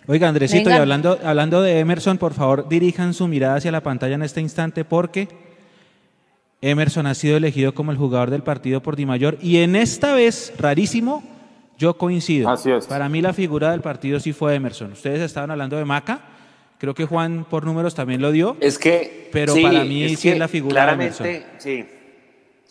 Oiga, 0.08 0.28
Andresito, 0.28 0.66
Venga. 0.66 0.78
y 0.78 0.82
hablando, 0.82 1.20
hablando 1.24 1.62
de 1.62 1.78
Emerson, 1.78 2.18
por 2.18 2.34
favor, 2.34 2.68
dirijan 2.68 3.14
su 3.14 3.28
mirada 3.28 3.58
hacia 3.58 3.72
la 3.72 3.82
pantalla 3.82 4.16
en 4.16 4.24
este 4.24 4.42
instante 4.42 4.84
porque 4.84 5.28
Emerson 6.62 7.06
ha 7.06 7.14
sido 7.14 7.38
elegido 7.38 7.76
como 7.76 7.92
el 7.92 7.98
jugador 8.00 8.32
del 8.32 8.42
partido 8.42 8.82
por 8.82 8.96
Di 8.96 9.06
Mayor 9.06 9.38
y 9.40 9.58
en 9.58 9.76
esta 9.76 10.16
vez, 10.16 10.52
rarísimo, 10.58 11.24
yo 11.82 11.98
coincido. 11.98 12.50
Así 12.50 12.72
es. 12.72 12.86
Para 12.86 13.10
mí 13.10 13.22
la 13.22 13.34
figura 13.34 13.72
del 13.72 13.82
partido 13.82 14.20
sí 14.20 14.32
fue 14.32 14.56
Emerson. 14.56 14.94
Ustedes 14.94 15.22
estaban 15.22 15.52
hablando 15.52 15.76
de 15.76 15.84
Maca, 15.84 16.22
creo 16.78 16.94
que 16.94 17.06
Juan 17.06 17.46
por 17.50 17.66
números 17.66 17.96
también 17.96 18.22
lo 18.22 18.32
dio. 18.32 18.56
Es 18.62 18.80
que, 18.80 19.30
pero 19.34 19.54
sí, 19.54 19.64
para 19.64 19.84
mí 19.84 20.04
es 20.04 20.20
sí 20.20 20.30
que 20.30 20.34
es 20.34 20.40
la 20.40 20.48
figura 20.48 20.74
claramente, 20.74 21.24
de 21.24 21.36
Emerson. 21.38 21.60
Sí, 21.60 21.86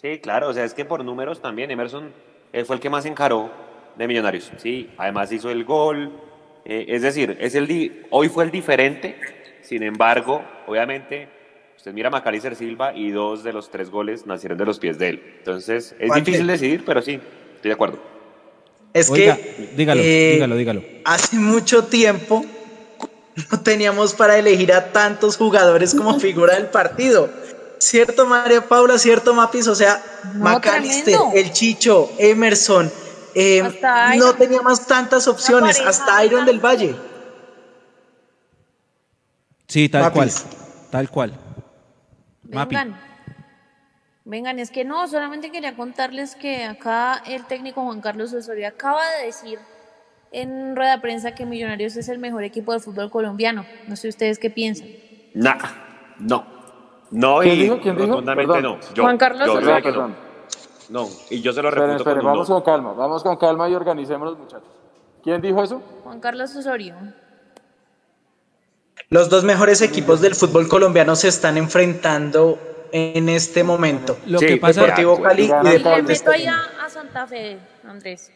sí, 0.01 0.19
claro, 0.21 0.49
o 0.49 0.55
sea, 0.55 0.65
es 0.65 0.73
que 0.73 0.85
por 0.85 1.05
números 1.05 1.43
también 1.43 1.71
Emerson 1.71 2.11
él 2.53 2.65
fue 2.65 2.77
el 2.77 2.81
que 2.81 2.89
más 2.89 3.05
encaró 3.05 3.51
de 3.97 4.07
Millonarios. 4.07 4.51
Sí, 4.57 4.91
además 4.97 5.31
hizo 5.33 5.51
el 5.51 5.65
gol. 5.65 6.13
Eh, 6.65 6.87
es 6.89 7.03
decir, 7.03 7.37
es 7.41 7.55
el 7.55 7.67
di 7.67 8.03
hoy 8.11 8.29
fue 8.29 8.45
el 8.45 8.51
diferente. 8.51 9.17
Sin 9.63 9.83
embargo, 9.83 10.43
obviamente, 10.67 11.29
usted 11.77 11.93
mira 11.93 12.09
a 12.09 12.11
Macalister 12.11 12.57
Silva 12.57 12.95
y 12.95 13.11
dos 13.11 13.43
de 13.43 13.53
los 13.53 13.71
tres 13.71 13.91
goles 13.91 14.27
nacieron 14.27 14.57
de 14.57 14.65
los 14.65 14.79
pies 14.79 14.99
de 14.99 15.11
él. 15.11 15.23
Entonces, 15.39 15.95
es 15.99 16.09
Juan, 16.09 16.25
difícil 16.25 16.47
decidir, 16.47 16.85
pero 16.85 17.03
sí, 17.03 17.21
estoy 17.57 17.69
de 17.69 17.75
acuerdo. 17.75 18.20
Es 18.93 19.09
Oiga, 19.11 19.37
que 19.37 19.73
dígalo, 19.77 20.01
eh, 20.05 20.33
dígalo, 20.35 20.57
dígalo. 20.57 20.83
hace 21.05 21.37
mucho 21.37 21.85
tiempo 21.85 22.45
no 23.51 23.61
teníamos 23.61 24.15
para 24.15 24.37
elegir 24.37 24.73
a 24.73 24.93
tantos 24.93 25.37
jugadores 25.37 25.95
como 25.95 26.19
figura 26.21 26.55
del 26.55 26.67
partido. 26.67 27.31
¿Cierto, 27.79 28.27
María 28.27 28.67
Paula? 28.69 28.99
¿Cierto, 28.99 29.33
Mapis? 29.33 29.67
O 29.69 29.75
sea, 29.75 30.03
No, 30.35 30.41
Macalister, 30.45 31.05
tremendo. 31.15 31.33
el 31.35 31.53
Chicho, 31.53 32.11
Emerson. 32.19 32.91
eh, 33.35 33.63
no 34.19 34.35
teníamos 34.35 34.87
tantas 34.87 35.27
opciones, 35.29 35.81
hasta 35.81 36.23
Iron 36.25 36.45
del 36.45 36.59
Valle. 36.61 36.95
Sí, 39.69 39.89
tal 39.89 40.13
cual. 40.13 40.31
Tal 40.91 41.09
cual. 41.09 41.39
Mapi. 42.51 42.75
Vengan. 42.75 43.10
Vengan, 44.31 44.61
es 44.61 44.71
que 44.71 44.85
no, 44.85 45.09
solamente 45.09 45.51
quería 45.51 45.75
contarles 45.75 46.37
que 46.37 46.65
acá 46.65 47.21
el 47.27 47.45
técnico 47.47 47.83
Juan 47.83 48.01
Carlos 48.01 48.33
Osorio 48.33 48.69
acaba 48.69 49.03
de 49.19 49.27
decir 49.27 49.59
en 50.31 50.77
rueda 50.77 50.93
de 50.93 51.01
prensa 51.01 51.35
que 51.35 51.45
Millonarios 51.45 51.97
es 51.97 52.09
el 52.09 52.21
mejor 52.21 52.45
equipo 52.45 52.71
del 52.71 52.81
fútbol 52.81 53.11
colombiano. 53.11 53.67
No 53.89 53.97
sé 53.97 54.09
ustedes 54.09 54.39
qué 54.39 54.49
piensan. 54.49 54.87
Nah, 55.35 55.57
no. 56.21 56.47
No, 57.11 57.41
¿Quién 57.41 57.55
y 57.57 57.59
dijo? 57.63 57.81
¿Quién 57.81 57.97
dijo? 57.97 58.21
no. 58.21 58.79
Yo, 58.95 59.03
Juan 59.03 59.19
Carlos 59.19 59.49
yo 59.49 59.59
que 59.59 59.83
Perdón. 59.83 60.15
no. 60.91 61.07
No, 61.07 61.09
y 61.29 61.41
yo 61.41 61.53
se 61.53 61.61
lo 61.61 61.69
Esperen, 61.69 61.89
refuto 61.89 62.11
esperen, 62.11 62.23
con 62.23 62.33
vamos 62.33 62.49
no. 62.49 62.55
con 62.55 62.65
calma, 62.65 62.93
vamos 62.93 63.23
con 63.25 63.37
calma 63.37 63.69
y 63.69 63.75
organicémonos, 63.75 64.39
muchachos. 64.39 64.71
¿Quién 65.25 65.41
dijo 65.41 65.61
eso? 65.61 65.83
Juan 66.05 66.21
Carlos 66.21 66.55
Osorio. 66.55 66.95
Los 69.09 69.29
dos 69.29 69.43
mejores 69.43 69.83
equipos 69.83 70.21
del 70.21 70.37
fútbol 70.37 70.69
colombiano 70.69 71.17
se 71.17 71.27
están 71.27 71.57
enfrentando 71.57 72.70
en 72.93 73.29
este 73.29 73.63
momento. 73.65 74.19
Lo 74.27 74.39
Sí, 74.39 74.47
que 74.47 74.57
pasa 74.59 74.83
Deportivo 74.83 75.21
Cali 75.23 75.43
y 75.43 75.47
Y 75.47 75.49
le 75.65 75.71
Deportes 75.79 76.25
meto 76.25 76.31
a, 76.49 76.85
a 76.87 76.89
Santa 76.89 77.27
Fe, 77.27 77.59
Andrés. 77.89 78.31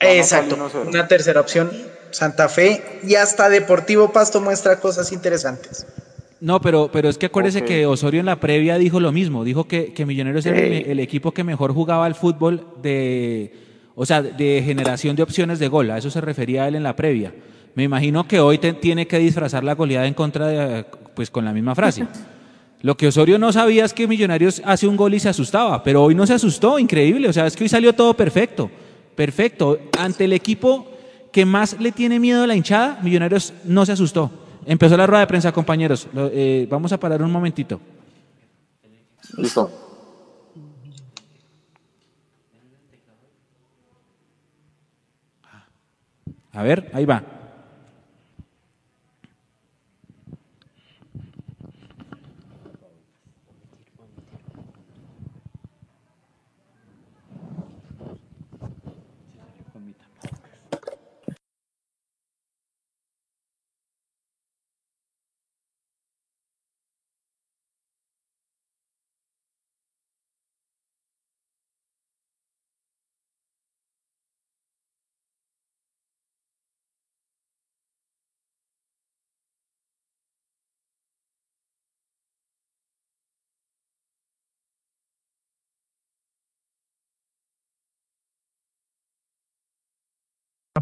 Exacto, 0.00 0.56
Cali 0.56 0.68
1-0. 0.70 0.88
una 0.88 1.08
tercera 1.08 1.40
opción, 1.40 1.70
Santa 2.10 2.48
Fe 2.48 3.00
y 3.02 3.16
hasta 3.16 3.48
Deportivo 3.48 4.12
Pasto 4.12 4.40
muestra 4.40 4.78
cosas 4.80 5.10
interesantes. 5.12 5.86
No, 6.40 6.60
pero, 6.60 6.88
pero 6.92 7.08
es 7.08 7.18
que 7.18 7.26
acuérdese 7.26 7.64
que 7.64 7.84
Osorio 7.84 8.20
en 8.20 8.26
la 8.26 8.38
previa 8.38 8.78
dijo 8.78 9.00
lo 9.00 9.10
mismo. 9.10 9.42
Dijo 9.42 9.64
que, 9.66 9.92
que 9.92 10.06
Millonarios 10.06 10.46
era 10.46 10.58
el, 10.58 10.72
el 10.88 11.00
equipo 11.00 11.32
que 11.32 11.42
mejor 11.42 11.72
jugaba 11.74 12.06
al 12.06 12.14
fútbol 12.14 12.64
de, 12.80 13.52
o 13.96 14.06
sea, 14.06 14.22
de 14.22 14.62
generación 14.64 15.16
de 15.16 15.24
opciones 15.24 15.58
de 15.58 15.66
gol. 15.66 15.90
A 15.90 15.98
eso 15.98 16.10
se 16.10 16.20
refería 16.20 16.68
él 16.68 16.76
en 16.76 16.84
la 16.84 16.94
previa. 16.94 17.34
Me 17.74 17.82
imagino 17.82 18.28
que 18.28 18.38
hoy 18.38 18.58
te- 18.58 18.72
tiene 18.72 19.08
que 19.08 19.18
disfrazar 19.18 19.64
la 19.64 19.74
goleada 19.74 20.06
en 20.06 20.14
contra 20.14 20.46
de, 20.46 20.84
pues 21.16 21.28
con 21.28 21.44
la 21.44 21.52
misma 21.52 21.74
frase. 21.74 22.06
Lo 22.80 22.96
que 22.96 23.08
Osorio 23.08 23.38
no 23.38 23.52
sabía 23.52 23.84
es 23.84 23.92
que 23.92 24.06
Millonarios 24.06 24.62
hace 24.64 24.86
un 24.86 24.96
gol 24.96 25.14
y 25.14 25.20
se 25.20 25.28
asustaba, 25.28 25.82
pero 25.82 26.04
hoy 26.04 26.14
no 26.14 26.26
se 26.26 26.34
asustó, 26.34 26.78
increíble. 26.78 27.28
O 27.28 27.32
sea, 27.32 27.46
es 27.46 27.56
que 27.56 27.64
hoy 27.64 27.68
salió 27.68 27.92
todo 27.92 28.14
perfecto. 28.14 28.70
Perfecto. 29.16 29.78
Ante 29.98 30.26
el 30.26 30.32
equipo 30.32 30.86
que 31.32 31.44
más 31.44 31.78
le 31.80 31.90
tiene 31.90 32.20
miedo 32.20 32.44
a 32.44 32.46
la 32.46 32.54
hinchada, 32.54 33.00
Millonarios 33.02 33.52
no 33.64 33.84
se 33.84 33.92
asustó. 33.92 34.30
Empezó 34.64 34.96
la 34.96 35.06
rueda 35.06 35.20
de 35.20 35.26
prensa, 35.26 35.50
compañeros. 35.50 36.06
Eh, 36.14 36.66
vamos 36.70 36.92
a 36.92 37.00
parar 37.00 37.22
un 37.22 37.32
momentito. 37.32 37.80
Listo. 39.36 39.70
A 46.52 46.62
ver, 46.62 46.90
ahí 46.92 47.04
va. 47.04 47.37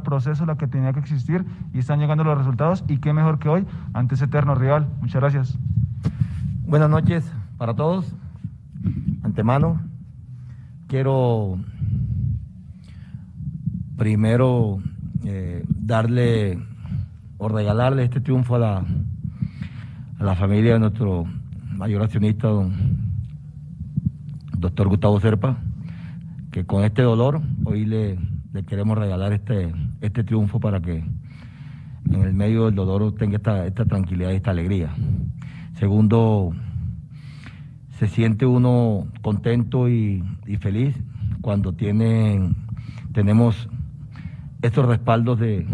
Proceso 0.06 0.46
la 0.46 0.56
que 0.56 0.68
tenía 0.68 0.92
que 0.92 1.00
existir 1.00 1.44
y 1.74 1.80
están 1.80 1.98
llegando 1.98 2.22
los 2.24 2.38
resultados 2.38 2.84
y 2.88 2.98
qué 2.98 3.12
mejor 3.12 3.38
que 3.40 3.48
hoy 3.48 3.66
ante 3.92 4.14
ese 4.14 4.26
eterno 4.26 4.54
rival. 4.54 4.86
Muchas 5.00 5.20
gracias. 5.20 5.58
Buenas 6.62 6.88
noches 6.88 7.30
para 7.58 7.74
todos. 7.74 8.14
Antemano, 9.22 9.80
quiero 10.86 11.58
primero 13.96 14.78
eh, 15.24 15.64
darle 15.68 16.58
o 17.38 17.48
regalarle 17.48 18.04
este 18.04 18.20
triunfo 18.20 18.54
a 18.54 18.58
la, 18.58 18.84
a 20.18 20.24
la 20.24 20.34
familia 20.36 20.74
de 20.74 20.78
nuestro 20.78 21.24
mayor 21.76 22.02
accionista, 22.02 22.48
don 22.48 22.72
doctor 24.58 24.88
Gustavo 24.88 25.20
Serpa, 25.20 25.58
que 26.50 26.64
con 26.64 26.84
este 26.84 27.02
dolor 27.02 27.42
hoy 27.64 27.84
le, 27.84 28.18
le 28.52 28.64
queremos 28.64 28.96
regalar 28.96 29.32
este, 29.32 29.72
este 30.00 30.24
triunfo 30.24 30.60
para 30.60 30.80
que 30.80 31.04
en 32.10 32.22
el 32.22 32.34
medio 32.34 32.66
del 32.66 32.74
dolor 32.74 33.14
tenga 33.14 33.36
esta, 33.36 33.84
tranquilidad 33.84 34.32
y 34.32 34.36
esta 34.36 34.50
alegría. 34.50 34.94
Segundo, 35.74 36.52
se 37.98 38.08
siente 38.08 38.46
uno 38.46 39.08
contento 39.22 39.88
y, 39.88 40.22
feliz 40.60 40.96
cuando 41.40 41.72
tiene, 41.72 42.54
tenemos 43.12 43.68
estos 44.62 44.86
respaldos 44.86 45.38
de, 45.38 45.66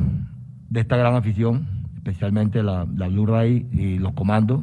de 0.71 0.81
esta 0.81 0.97
gran 0.97 1.15
afición 1.15 1.73
especialmente 2.03 2.65
la, 2.65 2.85
la 2.97 3.07
Blue 3.07 3.27
Ray 3.27 3.69
y 3.73 3.99
los 3.99 4.13
comandos, 4.13 4.63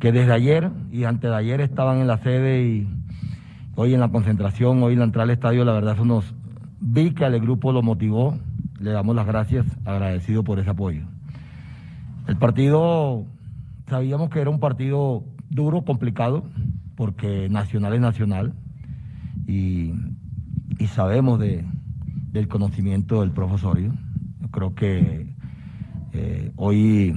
que 0.00 0.10
desde 0.10 0.32
ayer 0.32 0.70
y 0.90 1.04
antes 1.04 1.30
de 1.30 1.36
ayer 1.36 1.60
estaban 1.60 1.98
en 1.98 2.08
la 2.08 2.18
sede 2.18 2.66
y 2.66 2.88
hoy 3.76 3.94
en 3.94 4.00
la 4.00 4.08
concentración, 4.08 4.82
hoy 4.82 4.94
en 4.94 4.98
la 4.98 5.04
entrada 5.04 5.24
al 5.24 5.30
estadio, 5.30 5.64
la 5.64 5.72
verdad 5.72 5.94
eso 5.94 6.04
nos 6.04 6.34
vi 6.80 7.12
que 7.12 7.24
al 7.24 7.38
grupo 7.38 7.70
lo 7.70 7.82
motivó, 7.82 8.36
le 8.80 8.90
damos 8.90 9.16
las 9.16 9.26
gracias, 9.26 9.66
agradecido 9.84 10.44
por 10.44 10.58
ese 10.58 10.70
apoyo. 10.70 11.02
El 12.26 12.36
partido, 12.36 13.24
sabíamos 13.88 14.30
que 14.30 14.40
era 14.40 14.50
un 14.50 14.60
partido 14.60 15.24
duro, 15.48 15.82
complicado, 15.82 16.44
porque 16.96 17.48
Nacional 17.48 17.94
es 17.94 18.00
Nacional 18.00 18.54
y, 19.46 19.92
y 20.78 20.86
sabemos 20.88 21.38
de, 21.38 21.64
del 22.32 22.48
conocimiento 22.48 23.20
del 23.20 23.30
profesorio. 23.30 23.92
Yo 24.40 24.48
creo 24.50 24.74
que 24.74 25.34
eh, 26.12 26.52
hoy 26.56 27.14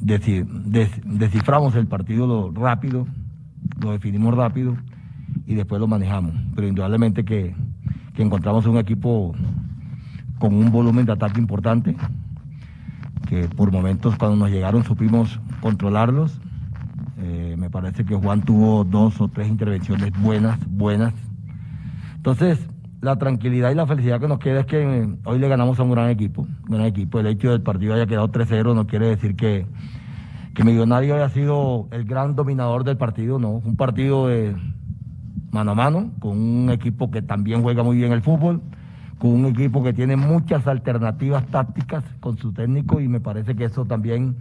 desciframos 0.00 1.74
el 1.74 1.86
partido 1.86 2.26
lo 2.26 2.52
rápido, 2.52 3.06
lo 3.80 3.92
definimos 3.92 4.34
rápido 4.34 4.76
y 5.46 5.54
después 5.54 5.80
lo 5.80 5.86
manejamos. 5.86 6.34
Pero 6.54 6.68
indudablemente 6.68 7.24
que, 7.24 7.54
que 8.14 8.22
encontramos 8.22 8.66
un 8.66 8.78
equipo 8.78 9.34
con 10.44 10.56
un 10.56 10.70
volumen 10.70 11.06
de 11.06 11.12
ataque 11.12 11.40
importante, 11.40 11.96
que 13.26 13.48
por 13.48 13.72
momentos 13.72 14.14
cuando 14.16 14.36
nos 14.36 14.50
llegaron 14.50 14.84
supimos 14.84 15.40
controlarlos. 15.62 16.38
Eh, 17.16 17.56
me 17.58 17.70
parece 17.70 18.04
que 18.04 18.14
Juan 18.14 18.42
tuvo 18.42 18.84
dos 18.84 19.18
o 19.22 19.28
tres 19.28 19.48
intervenciones 19.48 20.10
buenas, 20.20 20.58
buenas. 20.68 21.14
Entonces, 22.16 22.68
la 23.00 23.16
tranquilidad 23.16 23.70
y 23.70 23.74
la 23.74 23.86
felicidad 23.86 24.20
que 24.20 24.28
nos 24.28 24.38
queda 24.38 24.60
es 24.60 24.66
que 24.66 25.08
hoy 25.24 25.38
le 25.38 25.48
ganamos 25.48 25.80
a 25.80 25.82
un 25.82 25.92
gran 25.92 26.10
equipo, 26.10 26.42
un 26.42 26.76
gran 26.76 26.84
equipo. 26.84 27.20
El 27.20 27.28
hecho 27.28 27.50
del 27.50 27.62
partido 27.62 27.94
haya 27.94 28.04
quedado 28.04 28.30
3-0 28.30 28.74
no 28.74 28.86
quiere 28.86 29.08
decir 29.08 29.36
que, 29.36 29.66
que 30.54 30.62
Millonario 30.62 31.14
haya 31.14 31.30
sido 31.30 31.88
el 31.90 32.04
gran 32.04 32.36
dominador 32.36 32.84
del 32.84 32.98
partido, 32.98 33.38
no. 33.38 33.62
Un 33.64 33.76
partido 33.76 34.26
de 34.26 34.54
mano 35.52 35.70
a 35.70 35.74
mano, 35.74 36.10
con 36.20 36.38
un 36.38 36.68
equipo 36.68 37.10
que 37.10 37.22
también 37.22 37.62
juega 37.62 37.82
muy 37.82 37.96
bien 37.96 38.12
el 38.12 38.20
fútbol, 38.20 38.60
un 39.28 39.46
equipo 39.46 39.82
que 39.82 39.92
tiene 39.92 40.16
muchas 40.16 40.66
alternativas 40.66 41.46
tácticas 41.46 42.04
con 42.20 42.36
su 42.36 42.52
técnico 42.52 43.00
y 43.00 43.08
me 43.08 43.20
parece 43.20 43.54
que 43.54 43.64
eso 43.64 43.84
también 43.84 44.36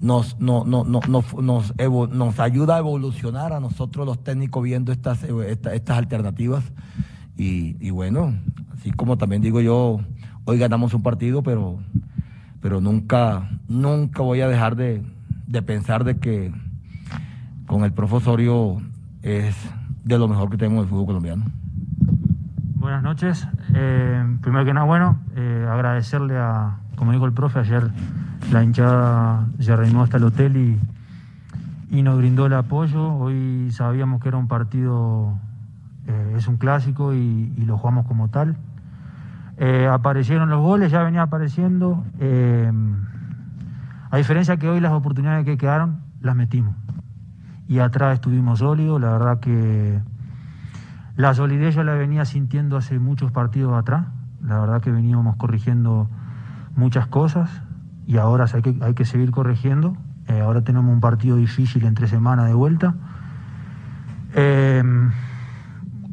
nos, 0.00 0.38
no, 0.40 0.64
no, 0.64 0.84
no, 0.84 1.00
nos, 1.08 1.72
nos, 2.14 2.40
ayuda 2.40 2.76
a 2.76 2.78
evolucionar 2.78 3.52
a 3.52 3.60
nosotros 3.60 4.06
los 4.06 4.22
técnicos 4.22 4.62
viendo 4.62 4.92
estas, 4.92 5.22
estas 5.24 5.98
alternativas. 5.98 6.64
Y, 7.36 7.90
bueno, 7.90 8.34
así 8.74 8.90
como 8.92 9.18
también 9.18 9.42
digo 9.42 9.60
yo, 9.60 10.00
hoy 10.44 10.58
ganamos 10.58 10.94
un 10.94 11.02
partido, 11.02 11.42
pero, 11.42 11.78
pero 12.62 12.80
nunca, 12.80 13.50
nunca 13.68 14.22
voy 14.22 14.40
a 14.40 14.48
dejar 14.48 14.76
de, 14.76 15.02
pensar 15.66 16.04
de 16.04 16.16
que 16.16 16.52
con 17.66 17.84
el 17.84 17.92
profesorio 17.92 18.80
es 19.22 19.54
de 20.04 20.18
lo 20.18 20.28
mejor 20.28 20.48
que 20.48 20.56
tenemos 20.56 20.78
en 20.78 20.84
el 20.84 20.88
fútbol 20.88 21.06
colombiano. 21.06 21.44
Buenas 22.76 23.02
noches. 23.02 23.46
Eh, 23.78 24.38
primero 24.40 24.64
que 24.64 24.72
nada, 24.72 24.86
bueno, 24.86 25.18
eh, 25.34 25.68
agradecerle 25.70 26.38
a, 26.38 26.78
como 26.96 27.12
dijo 27.12 27.26
el 27.26 27.34
profe, 27.34 27.58
ayer 27.58 27.90
la 28.50 28.64
hinchada 28.64 29.48
se 29.58 29.76
reunió 29.76 30.00
hasta 30.00 30.16
el 30.16 30.24
hotel 30.24 30.56
y, 30.56 30.80
y 31.90 32.00
nos 32.00 32.16
brindó 32.16 32.46
el 32.46 32.54
apoyo. 32.54 33.12
Hoy 33.12 33.70
sabíamos 33.72 34.22
que 34.22 34.28
era 34.28 34.38
un 34.38 34.48
partido 34.48 35.38
eh, 36.06 36.34
es 36.38 36.48
un 36.48 36.56
clásico 36.56 37.12
y, 37.12 37.52
lo 37.66 37.76
jugamos 37.76 38.06
como 38.06 38.28
tal. 38.28 38.56
Aparecieron 39.90 40.48
los 40.48 40.62
goles, 40.62 40.90
ya 40.90 41.02
venía 41.02 41.22
apareciendo. 41.22 42.02
A 44.10 44.16
diferencia 44.16 44.56
que 44.56 44.68
hoy 44.70 44.80
las 44.80 44.92
oportunidades 44.92 45.44
que 45.44 45.58
quedaron, 45.58 45.98
las 46.22 46.34
metimos. 46.34 46.74
Y 47.68 47.80
atrás 47.80 48.14
estuvimos 48.14 48.60
sólidos, 48.60 49.00
la 49.00 49.10
verdad 49.10 49.40
que 49.40 50.00
la 51.16 51.34
solidez 51.34 51.74
yo 51.74 51.82
la 51.82 51.94
venía 51.94 52.24
sintiendo 52.24 52.76
hace 52.76 52.98
muchos 52.98 53.32
partidos 53.32 53.74
atrás. 53.74 54.06
La 54.42 54.60
verdad 54.60 54.80
que 54.80 54.90
veníamos 54.90 55.36
corrigiendo 55.36 56.08
muchas 56.76 57.06
cosas 57.06 57.50
y 58.06 58.18
ahora 58.18 58.46
hay 58.52 58.62
que, 58.62 58.76
hay 58.80 58.94
que 58.94 59.04
seguir 59.04 59.30
corrigiendo. 59.30 59.96
ahora 60.42 60.62
tenemos 60.62 60.92
un 60.92 61.00
partido 61.00 61.36
difícil 61.36 61.84
entre 61.84 62.06
semanas 62.06 62.46
de 62.46 62.54
vuelta. 62.54 62.94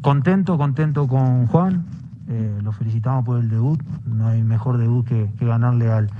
Contento, 0.04 0.58
contento 0.58 1.08
con 1.08 1.46
Juan. 1.46 1.86
Eh, 2.28 2.60
lo 2.62 2.72
felicitamos 2.72 3.24
por 3.24 3.40
el 3.40 3.48
debut. 3.48 3.82
No 4.04 4.28
hay 4.28 4.42
mejor 4.42 4.76
debut 4.76 5.06
que, 5.06 5.30
ganarle 5.40 5.90
al, 5.90 6.10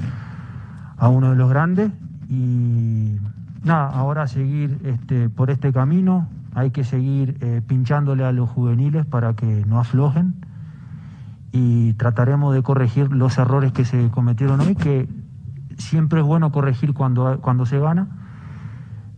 a 0.97 1.11
uno 1.11 1.29
de 1.29 1.37
los 1.37 1.51
grandes. 1.51 1.92
Y 2.31 3.18
nada, 3.62 3.90
ahora 3.90 4.27
seguir 4.27 4.79
este, 4.85 5.29
por 5.29 5.51
este 5.51 5.70
camino. 5.70 6.27
Hay 6.55 6.71
que 6.71 6.85
seguir 6.85 7.38
eh, 7.40 7.62
pinchándole 7.67 8.25
a 8.25 8.33
los 8.33 8.49
juveniles 8.49 9.07
para 9.07 9.35
que 9.35 9.64
no 9.67 9.79
aflojen. 9.79 10.35
Y 11.53 11.93
trataremos 11.95 12.55
de 12.55 12.62
corregir 12.62 13.12
los 13.12 13.38
errores 13.38 13.73
que 13.73 13.85
se 13.85 14.11
cometieron 14.11 14.61
hoy, 14.61 14.75
que 14.75 15.09
siempre 15.79 16.21
es 16.21 16.27
bueno 16.27 16.51
corregir 16.51 16.95
cuando, 16.95 17.40
cuando 17.40 17.67
se 17.67 17.79
gana. 17.79 18.09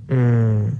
Eh, 0.08 0.70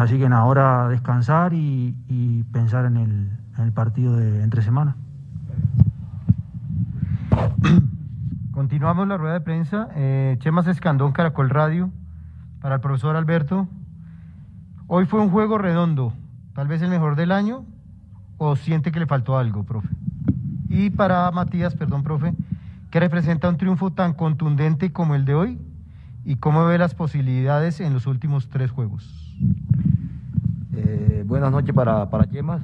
Así 0.00 0.18
que 0.18 0.26
ahora 0.28 0.88
descansar 0.88 1.52
y, 1.52 2.44
pensar 2.54 2.86
en 2.86 2.96
el, 2.96 3.72
partido 3.72 4.16
de 4.16 4.42
entre 4.42 4.62
semana. 4.62 4.96
Continuamos 8.52 9.06
la 9.06 9.18
rueda 9.18 9.34
de 9.34 9.42
prensa. 9.42 9.88
Eh, 9.94 10.38
Chemas 10.40 10.66
Escandón, 10.68 11.12
Caracol 11.12 11.50
Radio, 11.50 11.90
para 12.62 12.76
el 12.76 12.80
profesor 12.80 13.14
Alberto. 13.14 13.68
Hoy 14.92 15.06
fue 15.06 15.20
un 15.20 15.30
juego 15.30 15.56
redondo, 15.56 16.12
tal 16.52 16.66
vez 16.66 16.82
el 16.82 16.90
mejor 16.90 17.14
del 17.14 17.30
año, 17.30 17.64
o 18.38 18.56
siente 18.56 18.90
que 18.90 18.98
le 18.98 19.06
faltó 19.06 19.38
algo, 19.38 19.62
profe. 19.62 19.88
Y 20.68 20.90
para 20.90 21.30
Matías, 21.30 21.76
perdón, 21.76 22.02
profe, 22.02 22.34
¿qué 22.90 22.98
representa 22.98 23.48
un 23.48 23.56
triunfo 23.56 23.92
tan 23.92 24.14
contundente 24.14 24.92
como 24.92 25.14
el 25.14 25.24
de 25.24 25.34
hoy? 25.36 25.58
¿Y 26.24 26.34
cómo 26.34 26.66
ve 26.66 26.76
las 26.76 26.96
posibilidades 26.96 27.78
en 27.78 27.92
los 27.92 28.08
últimos 28.08 28.48
tres 28.48 28.72
juegos? 28.72 29.32
Eh, 30.74 31.22
buenas 31.24 31.52
noches 31.52 31.72
para, 31.72 32.10
para 32.10 32.28
Chemas. 32.28 32.60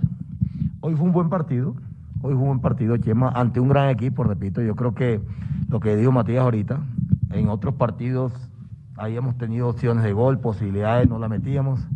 Hoy 0.81 0.97
fue 0.97 1.07
un 1.07 1.13
buen 1.13 1.29
partido. 1.29 1.77
Hoy 2.23 2.35
fue 2.35 2.43
un 2.43 2.49
buen 2.49 2.61
partido, 2.61 2.97
Chema, 2.97 3.29
ante 3.29 3.61
un 3.61 3.69
gran 3.69 3.89
equipo, 3.89 4.25
repito. 4.25 4.61
Yo 4.63 4.75
creo 4.75 4.97
que 4.97 5.21
lo 5.69 5.79
que 5.79 5.95
dijo 5.95 6.11
Matías 6.11 6.43
ahorita, 6.43 6.81
en 7.31 7.49
otros 7.51 7.77
partidos 7.77 8.33
habíamos 8.97 9.39
tenido 9.39 9.69
opciones 9.69 10.03
de 10.03 10.13
gol, 10.13 10.41
posibilidades, 10.41 11.09
no 11.09 11.21
la 11.21 11.29
metíamos, 11.29 11.87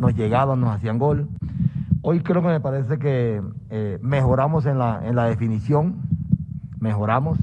nos 0.00 0.14
llegaban, 0.14 0.60
nos 0.60 0.74
hacían 0.74 0.98
gol. 0.98 1.28
Hoy 2.02 2.20
creo 2.20 2.42
que 2.42 2.48
me 2.48 2.60
parece 2.60 2.98
que 2.98 3.42
eh, 3.68 3.98
mejoramos 4.02 4.66
en 4.66 4.78
la, 4.78 5.00
en 5.04 5.14
la 5.14 5.26
definición, 5.26 5.96
mejoramos. 6.80 7.38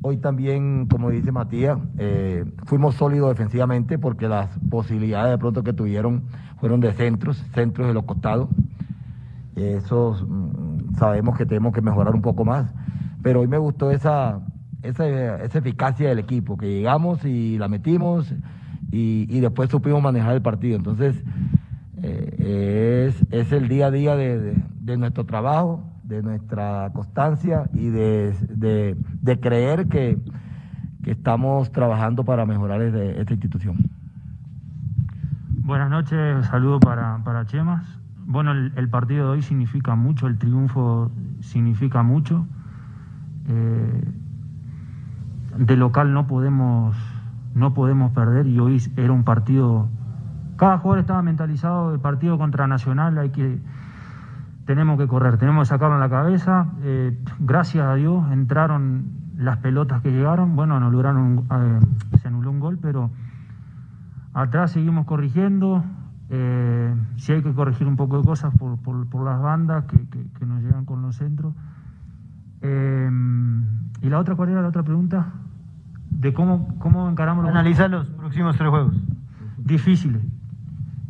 Hoy 0.00 0.16
también, 0.16 0.86
como 0.86 1.10
dice 1.10 1.30
Matías, 1.30 1.78
eh, 1.98 2.44
fuimos 2.64 2.96
sólidos 2.96 3.28
defensivamente 3.28 3.98
porque 3.98 4.26
las 4.26 4.48
posibilidades 4.70 5.30
de 5.30 5.38
pronto 5.38 5.62
que 5.62 5.72
tuvieron 5.72 6.24
fueron 6.58 6.80
de 6.80 6.92
centros, 6.92 7.36
centros 7.54 7.86
de 7.86 7.94
los 7.94 8.04
costados. 8.04 8.48
Eso 9.54 10.16
mm, 10.26 10.96
sabemos 10.96 11.36
que 11.36 11.46
tenemos 11.46 11.72
que 11.72 11.82
mejorar 11.82 12.14
un 12.14 12.22
poco 12.22 12.44
más. 12.44 12.72
Pero 13.22 13.40
hoy 13.40 13.48
me 13.48 13.58
gustó 13.58 13.90
esa, 13.90 14.40
esa, 14.82 15.44
eficacia 15.44 16.08
del 16.08 16.18
equipo, 16.18 16.56
que 16.56 16.66
llegamos 16.66 17.24
y 17.24 17.58
la 17.58 17.68
metimos 17.68 18.34
y, 18.90 19.40
después 19.40 19.70
supimos 19.70 20.02
manejar 20.02 20.34
el 20.34 20.42
partido. 20.42 20.76
Entonces, 20.76 21.22
eh, 22.02 23.12
es, 23.30 23.52
el 23.52 23.68
día 23.68 23.86
a 23.86 23.90
día 23.90 24.16
de 24.16 24.96
nuestro 24.96 25.24
trabajo 25.24 25.92
de 26.12 26.22
nuestra 26.22 26.90
constancia 26.92 27.68
y 27.72 27.88
de, 27.88 28.96
creer 29.40 29.88
que, 29.88 30.18
estamos 31.06 31.72
trabajando 31.72 32.24
para 32.24 32.46
mejorar 32.46 32.80
esta 32.80 33.32
institución. 33.32 33.76
Buenas 35.64 35.90
noches, 35.90 36.46
saludo 36.46 36.78
para, 36.78 37.18
para 37.24 37.46
Chemas. 37.46 37.84
Bueno, 38.24 38.52
el, 38.52 38.88
partido 38.88 39.26
de 39.26 39.30
hoy 39.32 39.42
significa 39.42 39.96
mucho, 39.96 40.28
el 40.28 40.38
triunfo 40.38 41.10
significa 41.40 42.02
mucho. 42.02 42.46
Eh, 43.48 44.04
de 45.58 45.76
local 45.76 46.12
no 46.12 46.26
podemos, 46.28 46.94
no 47.54 47.74
podemos 47.74 48.12
perder 48.12 48.46
y 48.46 48.60
hoy 48.60 48.80
era 48.96 49.12
un 49.12 49.24
partido, 49.24 49.88
cada 50.62 50.78
jugador 50.78 51.00
estaba 51.00 51.22
mentalizado, 51.22 51.92
el 51.92 51.98
partido 51.98 52.38
contra 52.38 52.68
Nacional 52.68 53.18
hay 53.18 53.30
que 53.30 53.58
tenemos 54.64 54.96
que 54.96 55.08
correr, 55.08 55.36
tenemos 55.36 55.66
que 55.66 55.74
sacarlo 55.74 55.96
en 55.96 56.00
la 56.00 56.08
cabeza. 56.08 56.68
Eh, 56.84 57.18
gracias 57.40 57.84
a 57.84 57.96
Dios 57.96 58.30
entraron 58.30 59.06
las 59.36 59.56
pelotas 59.56 60.02
que 60.02 60.12
llegaron. 60.12 60.54
Bueno, 60.54 60.78
no 60.78 60.88
lograron, 60.88 61.44
eh, 61.50 61.80
se 62.20 62.28
anuló 62.28 62.52
un 62.52 62.60
gol, 62.60 62.78
pero 62.80 63.10
atrás 64.34 64.70
seguimos 64.70 65.04
corrigiendo. 65.04 65.82
Eh, 66.30 66.94
si 67.16 67.32
hay 67.32 67.42
que 67.42 67.52
corregir 67.54 67.88
un 67.88 67.96
poco 67.96 68.18
de 68.18 68.24
cosas 68.24 68.54
por, 68.56 68.78
por, 68.78 69.24
las 69.24 69.42
bandas 69.42 69.86
que, 69.86 69.98
que, 70.38 70.46
nos 70.46 70.62
llegan 70.62 70.84
con 70.84 71.02
los 71.02 71.16
centros. 71.16 71.54
¿Y 72.62 74.08
la 74.08 74.18
otra 74.20 74.36
cuál 74.36 74.50
era 74.50 74.62
la 74.62 74.68
otra 74.68 74.84
pregunta? 74.84 75.26
de 76.08 76.32
cómo, 76.32 76.78
cómo 76.78 77.08
encaramos 77.08 77.42
los 77.42 77.50
Analiza 77.50 77.88
los 77.88 78.06
próximos 78.06 78.56
tres 78.56 78.70
juegos. 78.70 78.94
difíciles. 79.58 80.22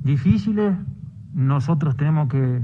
Difíciles, 0.05 0.75
nosotros 1.33 1.97
tenemos 1.97 2.29
que 2.29 2.63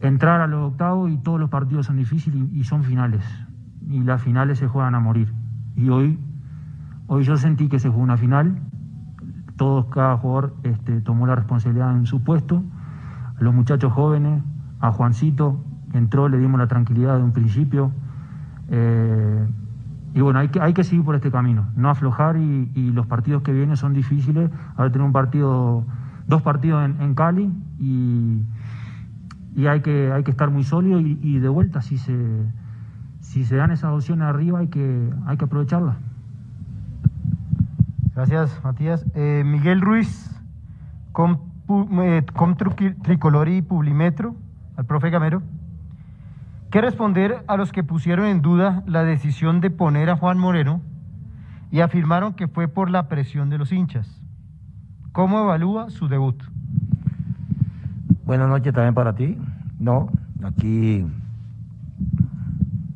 entrar 0.00 0.40
a 0.40 0.46
los 0.46 0.72
octavos 0.72 1.10
y 1.10 1.16
todos 1.18 1.38
los 1.38 1.50
partidos 1.50 1.86
son 1.86 1.96
difíciles 1.96 2.50
y, 2.52 2.64
son 2.64 2.82
finales. 2.82 3.24
Y 3.88 4.02
las 4.02 4.22
finales 4.22 4.58
se 4.58 4.66
juegan 4.66 4.94
a 4.94 5.00
morir. 5.00 5.32
Y 5.76 5.88
hoy, 5.90 6.18
hoy 7.06 7.24
yo 7.24 7.36
sentí 7.36 7.68
que 7.68 7.78
se 7.78 7.88
jugó 7.88 8.02
una 8.02 8.16
final. 8.16 8.60
Todos, 9.56 9.86
cada 9.86 10.16
jugador 10.16 10.56
este, 10.64 11.00
tomó 11.00 11.26
la 11.26 11.36
responsabilidad 11.36 11.94
en 11.96 12.06
su 12.06 12.22
puesto. 12.22 12.62
Los 13.38 13.54
muchachos 13.54 13.92
jóvenes, 13.92 14.42
a 14.80 14.90
Juancito, 14.90 15.62
entró, 15.92 16.28
le 16.28 16.38
dimos 16.38 16.58
la 16.58 16.66
tranquilidad 16.66 17.16
de 17.16 17.22
un 17.22 17.32
principio. 17.32 17.92
Eh, 18.68 19.46
y 20.12 20.20
bueno, 20.20 20.40
hay 20.40 20.48
que, 20.48 20.60
hay 20.60 20.72
que 20.74 20.82
seguir 20.82 21.04
por 21.04 21.14
este 21.14 21.30
camino, 21.30 21.68
no 21.76 21.88
aflojar 21.88 22.36
y, 22.36 22.90
los 22.92 23.06
partidos 23.06 23.42
que 23.42 23.52
vienen 23.52 23.76
son 23.76 23.94
difíciles. 23.94 24.50
Ahora 24.76 24.90
tenemos 24.90 25.08
un 25.08 25.12
partido, 25.12 25.84
dos 26.26 26.42
partidos 26.42 26.90
en, 26.98 27.14
Cali 27.14 27.52
y, 27.78 28.42
y 29.54 29.66
hay, 29.66 29.80
que, 29.80 30.10
hay 30.12 30.24
que 30.24 30.30
estar 30.32 30.50
muy 30.50 30.64
sólido 30.64 30.98
y, 31.00 31.38
de 31.38 31.48
vuelta, 31.48 31.80
si 31.80 31.98
se, 31.98 32.16
si 33.20 33.44
se 33.44 33.56
dan 33.56 33.70
esas 33.70 33.92
opciones 33.92 34.24
arriba 34.24 34.60
hay 34.60 34.68
que, 34.68 35.10
hay 35.26 35.36
que 35.36 35.44
aprovecharlas. 35.44 35.96
Gracias, 38.14 38.60
Matías. 38.64 39.06
Eh, 39.14 39.44
Miguel 39.46 39.80
Ruiz, 39.80 40.28
com, 41.12 41.38
eh, 42.02 42.26
com 42.34 42.56
Tricolor 42.56 43.48
y 43.48 43.62
Publimetro, 43.62 44.34
al 44.76 44.84
profe 44.84 45.10
Gamero. 45.10 45.42
¿Qué 46.70 46.80
responder 46.80 47.42
a 47.48 47.56
los 47.56 47.72
que 47.72 47.82
pusieron 47.82 48.26
en 48.26 48.42
duda 48.42 48.84
la 48.86 49.02
decisión 49.02 49.60
de 49.60 49.70
poner 49.70 50.08
a 50.08 50.16
Juan 50.16 50.38
Moreno 50.38 50.80
y 51.72 51.80
afirmaron 51.80 52.34
que 52.34 52.46
fue 52.46 52.68
por 52.68 52.90
la 52.90 53.08
presión 53.08 53.50
de 53.50 53.58
los 53.58 53.72
hinchas? 53.72 54.22
¿Cómo 55.10 55.40
evalúa 55.40 55.90
su 55.90 56.06
debut? 56.06 56.40
Buenas 58.24 58.48
noches 58.48 58.72
también 58.72 58.94
para 58.94 59.16
ti. 59.16 59.36
No, 59.80 60.10
aquí, 60.44 61.04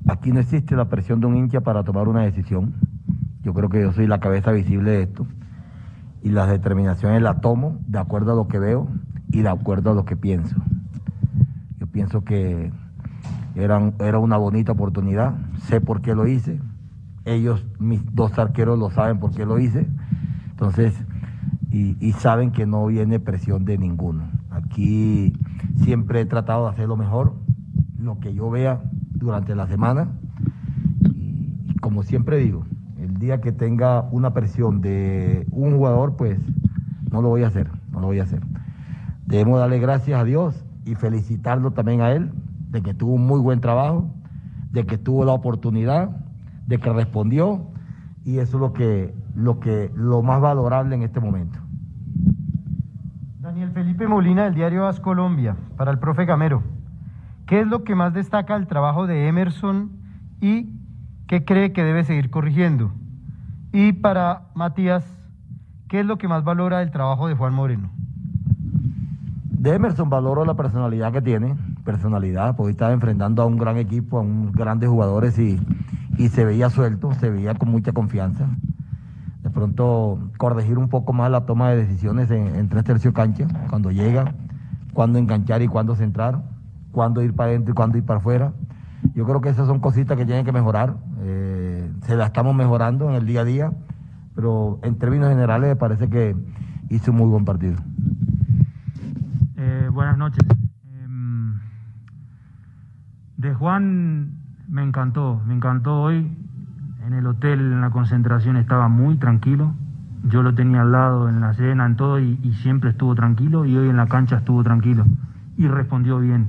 aquí 0.06 0.30
no 0.30 0.38
existe 0.38 0.76
la 0.76 0.84
presión 0.84 1.18
de 1.18 1.26
un 1.26 1.36
hincha 1.36 1.60
para 1.60 1.82
tomar 1.82 2.06
una 2.06 2.20
decisión. 2.20 2.74
Yo 3.42 3.54
creo 3.54 3.70
que 3.70 3.80
yo 3.80 3.92
soy 3.92 4.06
la 4.06 4.20
cabeza 4.20 4.52
visible 4.52 4.92
de 4.92 5.02
esto 5.02 5.26
y 6.22 6.28
las 6.28 6.48
determinaciones 6.48 7.20
las 7.22 7.40
tomo 7.40 7.80
de 7.88 7.98
acuerdo 7.98 8.34
a 8.34 8.36
lo 8.36 8.46
que 8.46 8.60
veo 8.60 8.86
y 9.32 9.42
de 9.42 9.48
acuerdo 9.48 9.90
a 9.90 9.94
lo 9.94 10.04
que 10.04 10.14
pienso. 10.14 10.54
Yo 11.80 11.88
pienso 11.88 12.22
que 12.22 12.70
eran, 13.54 13.94
era 14.00 14.18
una 14.18 14.36
bonita 14.36 14.72
oportunidad, 14.72 15.34
sé 15.68 15.80
por 15.80 16.00
qué 16.00 16.14
lo 16.14 16.26
hice, 16.26 16.60
ellos, 17.24 17.64
mis 17.78 18.02
dos 18.14 18.38
arqueros 18.38 18.78
lo 18.78 18.90
saben 18.90 19.18
por 19.18 19.30
qué 19.30 19.46
lo 19.46 19.58
hice, 19.58 19.86
entonces, 20.50 20.94
y, 21.70 22.12
saben 22.12 22.52
que 22.52 22.66
no 22.66 22.86
viene 22.86 23.18
presión 23.18 23.64
de 23.64 23.76
ninguno. 23.78 24.30
Aquí 24.50 25.32
siempre 25.82 26.20
he 26.20 26.26
tratado 26.26 26.64
de 26.64 26.70
hacer 26.70 26.86
lo 26.86 26.96
mejor, 26.96 27.34
lo 27.98 28.20
que 28.20 28.32
yo 28.32 28.48
vea 28.48 28.80
durante 29.12 29.56
la 29.56 29.66
semana, 29.66 30.08
y, 31.02 31.50
y 31.66 31.74
como 31.80 32.04
siempre 32.04 32.38
digo, 32.38 32.64
el 33.00 33.18
día 33.18 33.40
que 33.40 33.50
tenga 33.50 34.02
una 34.12 34.32
presión 34.32 34.80
de 34.82 35.46
un 35.50 35.76
jugador, 35.76 36.14
pues 36.14 36.38
no 37.10 37.22
lo 37.22 37.28
voy 37.28 37.42
a 37.42 37.48
hacer, 37.48 37.68
no 37.90 37.98
lo 37.98 38.06
voy 38.06 38.20
a 38.20 38.22
hacer. 38.22 38.42
Debemos 39.26 39.58
darle 39.58 39.80
gracias 39.80 40.20
a 40.20 40.24
Dios 40.24 40.64
y 40.84 40.94
felicitarlo 40.94 41.72
también 41.72 42.02
a 42.02 42.12
él 42.12 42.30
de 42.74 42.82
que 42.82 42.92
tuvo 42.92 43.14
un 43.14 43.24
muy 43.24 43.38
buen 43.38 43.60
trabajo, 43.60 44.10
de 44.72 44.84
que 44.84 44.98
tuvo 44.98 45.24
la 45.24 45.32
oportunidad, 45.32 46.10
de 46.66 46.78
que 46.78 46.92
respondió 46.92 47.68
y 48.24 48.38
eso 48.38 48.56
es 48.56 48.60
lo 48.60 48.72
que 48.72 49.14
lo 49.36 49.60
que 49.60 49.92
lo 49.94 50.22
más 50.22 50.40
valorable 50.40 50.96
en 50.96 51.02
este 51.02 51.20
momento. 51.20 51.60
Daniel 53.38 53.70
Felipe 53.70 54.08
Molina 54.08 54.44
del 54.44 54.54
diario 54.54 54.88
As 54.88 54.98
Colombia, 54.98 55.54
para 55.76 55.92
el 55.92 56.00
profe 56.00 56.24
Gamero. 56.24 56.64
¿Qué 57.46 57.60
es 57.60 57.68
lo 57.68 57.84
que 57.84 57.94
más 57.94 58.12
destaca 58.12 58.56
el 58.56 58.66
trabajo 58.66 59.06
de 59.06 59.28
Emerson 59.28 59.92
y 60.40 60.70
qué 61.28 61.44
cree 61.44 61.72
que 61.72 61.84
debe 61.84 62.02
seguir 62.02 62.30
corrigiendo? 62.30 62.90
Y 63.72 63.92
para 63.92 64.48
Matías, 64.54 65.04
¿qué 65.88 66.00
es 66.00 66.06
lo 66.06 66.18
que 66.18 66.26
más 66.26 66.42
valora 66.42 66.80
del 66.80 66.90
trabajo 66.90 67.28
de 67.28 67.34
Juan 67.36 67.54
Moreno? 67.54 67.90
De 69.50 69.74
Emerson 69.74 70.10
valoro 70.10 70.44
la 70.44 70.54
personalidad 70.54 71.12
que 71.12 71.22
tiene, 71.22 71.54
personalidad, 71.84 72.56
porque 72.56 72.72
estaba 72.72 72.92
enfrentando 72.92 73.42
a 73.42 73.46
un 73.46 73.58
gran 73.58 73.76
equipo, 73.76 74.18
a 74.18 74.22
un 74.22 74.52
grandes 74.52 74.88
jugadores 74.88 75.38
y, 75.38 75.60
y 76.18 76.28
se 76.28 76.44
veía 76.44 76.70
suelto, 76.70 77.12
se 77.14 77.30
veía 77.30 77.54
con 77.54 77.70
mucha 77.70 77.92
confianza. 77.92 78.48
De 79.42 79.50
pronto 79.50 80.30
corregir 80.38 80.78
un 80.78 80.88
poco 80.88 81.12
más 81.12 81.30
la 81.30 81.44
toma 81.44 81.70
de 81.70 81.76
decisiones 81.76 82.30
en, 82.30 82.68
tres 82.68 82.84
tercios 82.84 83.12
cancha, 83.12 83.46
cuando 83.68 83.90
llega, 83.90 84.34
cuándo 84.94 85.18
enganchar 85.18 85.60
y 85.60 85.68
cuándo 85.68 85.94
centrar, 85.94 86.42
cuándo 86.92 87.22
ir 87.22 87.34
para 87.34 87.50
adentro 87.50 87.72
y 87.72 87.74
cuándo 87.74 87.98
ir 87.98 88.04
para 88.04 88.20
afuera. 88.20 88.52
Yo 89.14 89.26
creo 89.26 89.42
que 89.42 89.50
esas 89.50 89.66
son 89.66 89.80
cositas 89.80 90.16
que 90.16 90.24
tienen 90.24 90.46
que 90.46 90.52
mejorar. 90.52 90.96
eh, 91.20 91.90
se 92.06 92.16
las 92.16 92.28
estamos 92.28 92.54
mejorando 92.54 93.10
en 93.10 93.16
el 93.16 93.26
día 93.26 93.42
a 93.42 93.44
día, 93.44 93.72
pero 94.34 94.78
en 94.82 94.96
términos 94.96 95.28
generales 95.28 95.68
me 95.68 95.76
parece 95.76 96.08
que 96.08 96.34
hizo 96.88 97.10
un 97.10 97.18
muy 97.18 97.28
buen 97.28 97.44
partido. 97.44 97.76
Eh, 99.56 99.90
buenas 99.92 100.16
noches. 100.16 100.44
De 103.36 103.54
Juan 103.54 104.32
me 104.68 104.82
encantó, 104.82 105.40
me 105.46 105.54
encantó 105.54 106.02
hoy. 106.02 106.30
En 107.06 107.12
el 107.12 107.26
hotel, 107.26 107.60
en 107.60 107.80
la 107.80 107.90
concentración, 107.90 108.56
estaba 108.56 108.88
muy 108.88 109.16
tranquilo. 109.18 109.74
Yo 110.24 110.42
lo 110.42 110.54
tenía 110.54 110.80
al 110.80 110.92
lado 110.92 111.28
en 111.28 111.40
la 111.40 111.52
cena, 111.52 111.84
en 111.84 111.96
todo, 111.96 112.18
y, 112.18 112.38
y 112.42 112.54
siempre 112.54 112.90
estuvo 112.90 113.14
tranquilo. 113.14 113.66
Y 113.66 113.76
hoy 113.76 113.90
en 113.90 113.96
la 113.96 114.06
cancha 114.06 114.36
estuvo 114.38 114.62
tranquilo. 114.62 115.04
Y 115.58 115.68
respondió 115.68 116.18
bien. 116.18 116.48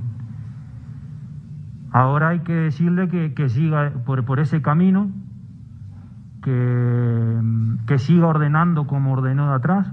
Ahora 1.92 2.28
hay 2.28 2.40
que 2.40 2.52
decirle 2.52 3.08
que, 3.08 3.32
que 3.32 3.48
siga 3.48 3.90
por, 4.04 4.24
por 4.24 4.40
ese 4.40 4.60
camino, 4.60 5.10
que, 6.42 7.40
que 7.86 7.98
siga 7.98 8.26
ordenando 8.26 8.86
como 8.86 9.12
ordenó 9.12 9.48
de 9.48 9.54
atrás, 9.54 9.88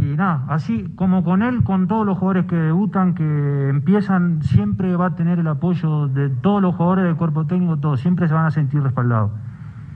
y 0.00 0.16
nada, 0.16 0.44
así 0.48 0.92
como 0.96 1.22
con 1.22 1.42
él, 1.42 1.62
con 1.62 1.86
todos 1.86 2.06
los 2.06 2.16
jugadores 2.16 2.46
que 2.46 2.56
debutan, 2.56 3.14
que 3.14 3.68
empiezan, 3.68 4.42
siempre 4.42 4.96
va 4.96 5.06
a 5.06 5.14
tener 5.14 5.38
el 5.38 5.46
apoyo 5.46 6.08
de 6.08 6.30
todos 6.30 6.62
los 6.62 6.74
jugadores 6.74 7.04
del 7.04 7.16
cuerpo 7.16 7.46
técnico, 7.46 7.76
todos, 7.76 8.00
siempre 8.00 8.26
se 8.26 8.32
van 8.32 8.46
a 8.46 8.50
sentir 8.50 8.82
respaldados. 8.82 9.30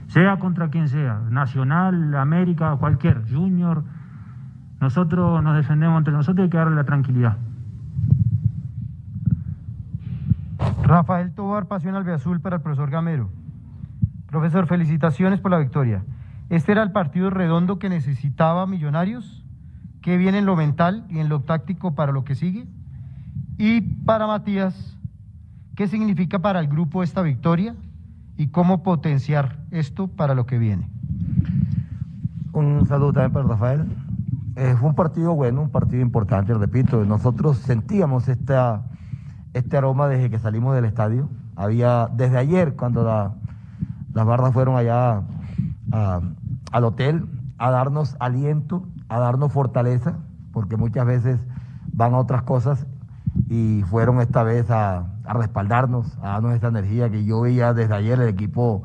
Sea 0.07 0.37
contra 0.37 0.69
quien 0.69 0.87
sea, 0.89 1.21
Nacional, 1.31 2.15
América, 2.15 2.75
cualquier, 2.77 3.23
Junior. 3.27 3.83
Nosotros 4.79 5.41
nos 5.41 5.55
defendemos 5.55 5.97
entre 5.97 6.13
nosotros 6.13 6.39
y 6.39 6.43
hay 6.43 6.49
que 6.49 6.57
darle 6.57 6.75
la 6.75 6.83
tranquilidad. 6.83 7.37
Rafael 10.83 11.33
Tobar, 11.33 11.65
Pasión 11.65 11.95
Albiazul 11.95 12.41
para 12.41 12.57
el 12.57 12.61
profesor 12.61 12.91
Gamero. 12.91 13.31
Profesor, 14.27 14.67
felicitaciones 14.67 15.39
por 15.39 15.49
la 15.49 15.57
victoria. 15.57 16.03
¿Este 16.49 16.73
era 16.73 16.83
el 16.83 16.91
partido 16.91 17.31
redondo 17.31 17.79
que 17.79 17.89
necesitaba 17.89 18.67
Millonarios? 18.67 19.44
¿Qué 20.05 20.17
viene 20.17 20.37
en 20.37 20.45
lo 20.45 20.55
mental 20.55 21.03
y 21.09 21.17
en 21.17 21.29
lo 21.29 21.39
táctico 21.39 21.95
para 21.95 22.11
lo 22.11 22.23
que 22.23 22.35
sigue? 22.35 22.67
Y 23.57 23.81
para 23.81 24.27
Matías, 24.27 24.95
¿qué 25.75 25.87
significa 25.87 26.37
para 26.37 26.59
el 26.59 26.67
grupo 26.67 27.01
esta 27.01 27.23
victoria 27.23 27.73
y 28.37 28.49
cómo 28.49 28.83
potenciar 28.83 29.57
esto 29.71 30.05
para 30.07 30.35
lo 30.35 30.45
que 30.45 30.59
viene? 30.59 30.87
Un 32.53 32.85
saludo 32.85 33.13
también 33.13 33.31
para 33.31 33.47
Rafael. 33.47 33.85
Eh, 34.55 34.75
fue 34.79 34.89
un 34.89 34.95
partido 34.95 35.33
bueno, 35.33 35.63
un 35.63 35.69
partido 35.71 36.03
importante, 36.03 36.53
repito. 36.53 37.03
Nosotros 37.03 37.57
sentíamos 37.57 38.27
esta, 38.27 38.83
este 39.55 39.75
aroma 39.75 40.07
desde 40.07 40.29
que 40.29 40.37
salimos 40.37 40.75
del 40.75 40.85
estadio. 40.85 41.29
Había, 41.55 42.09
desde 42.15 42.37
ayer, 42.37 42.75
cuando 42.75 43.03
la- 43.03 43.33
las 44.13 44.23
barras 44.27 44.53
fueron 44.53 44.77
allá 44.77 45.23
a- 45.91 46.21
al 46.71 46.83
hotel 46.83 47.25
a 47.57 47.71
darnos 47.71 48.15
aliento, 48.19 48.85
a 49.09 49.19
darnos 49.19 49.51
fortaleza, 49.53 50.19
porque 50.51 50.77
muchas 50.77 51.05
veces 51.05 51.41
van 51.93 52.13
a 52.13 52.19
otras 52.19 52.43
cosas 52.43 52.87
y 53.49 53.83
fueron 53.89 54.21
esta 54.21 54.43
vez 54.43 54.71
a, 54.71 55.19
respaldarnos, 55.25 56.17
a 56.19 56.29
darnos 56.29 56.53
esa 56.55 56.67
energía 56.69 57.09
que 57.11 57.25
yo 57.25 57.41
veía 57.41 57.73
desde 57.73 57.93
ayer, 57.95 58.19
el 58.19 58.29
equipo, 58.29 58.83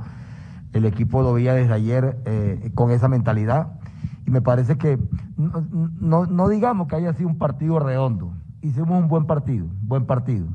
el 0.73 0.85
equipo 0.87 1.23
lo 1.23 1.33
veía 1.35 1.55
desde 1.55 1.75
ayer 1.75 2.21
eh, 2.27 2.71
con 2.75 2.91
esa 2.91 3.09
mentalidad. 3.09 3.79
Y 4.27 4.31
me 4.31 4.43
parece 4.43 4.79
que 4.79 4.99
no, 5.37 5.67
no- 6.01 6.27
no 6.27 6.49
digamos 6.49 6.89
que 6.89 6.97
haya 6.97 7.13
sido 7.15 7.29
un 7.29 7.39
partido 7.39 7.79
redondo, 7.81 8.35
hicimos 8.61 9.01
un 9.03 9.09
buen 9.09 9.27
partido, 9.27 9.69
buen 9.83 10.07
partido, 10.07 10.49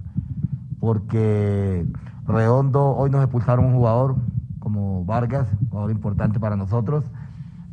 porque 0.79 1.87
redondo, 2.27 2.95
hoy 2.95 3.09
nos 3.09 3.21
expulsaron 3.23 3.65
un 3.65 3.73
jugador 3.75 4.17
como 4.59 5.05
Vargas, 5.05 5.47
jugador 5.69 5.91
importante 5.91 6.39
para 6.39 6.55
nosotros. 6.55 7.05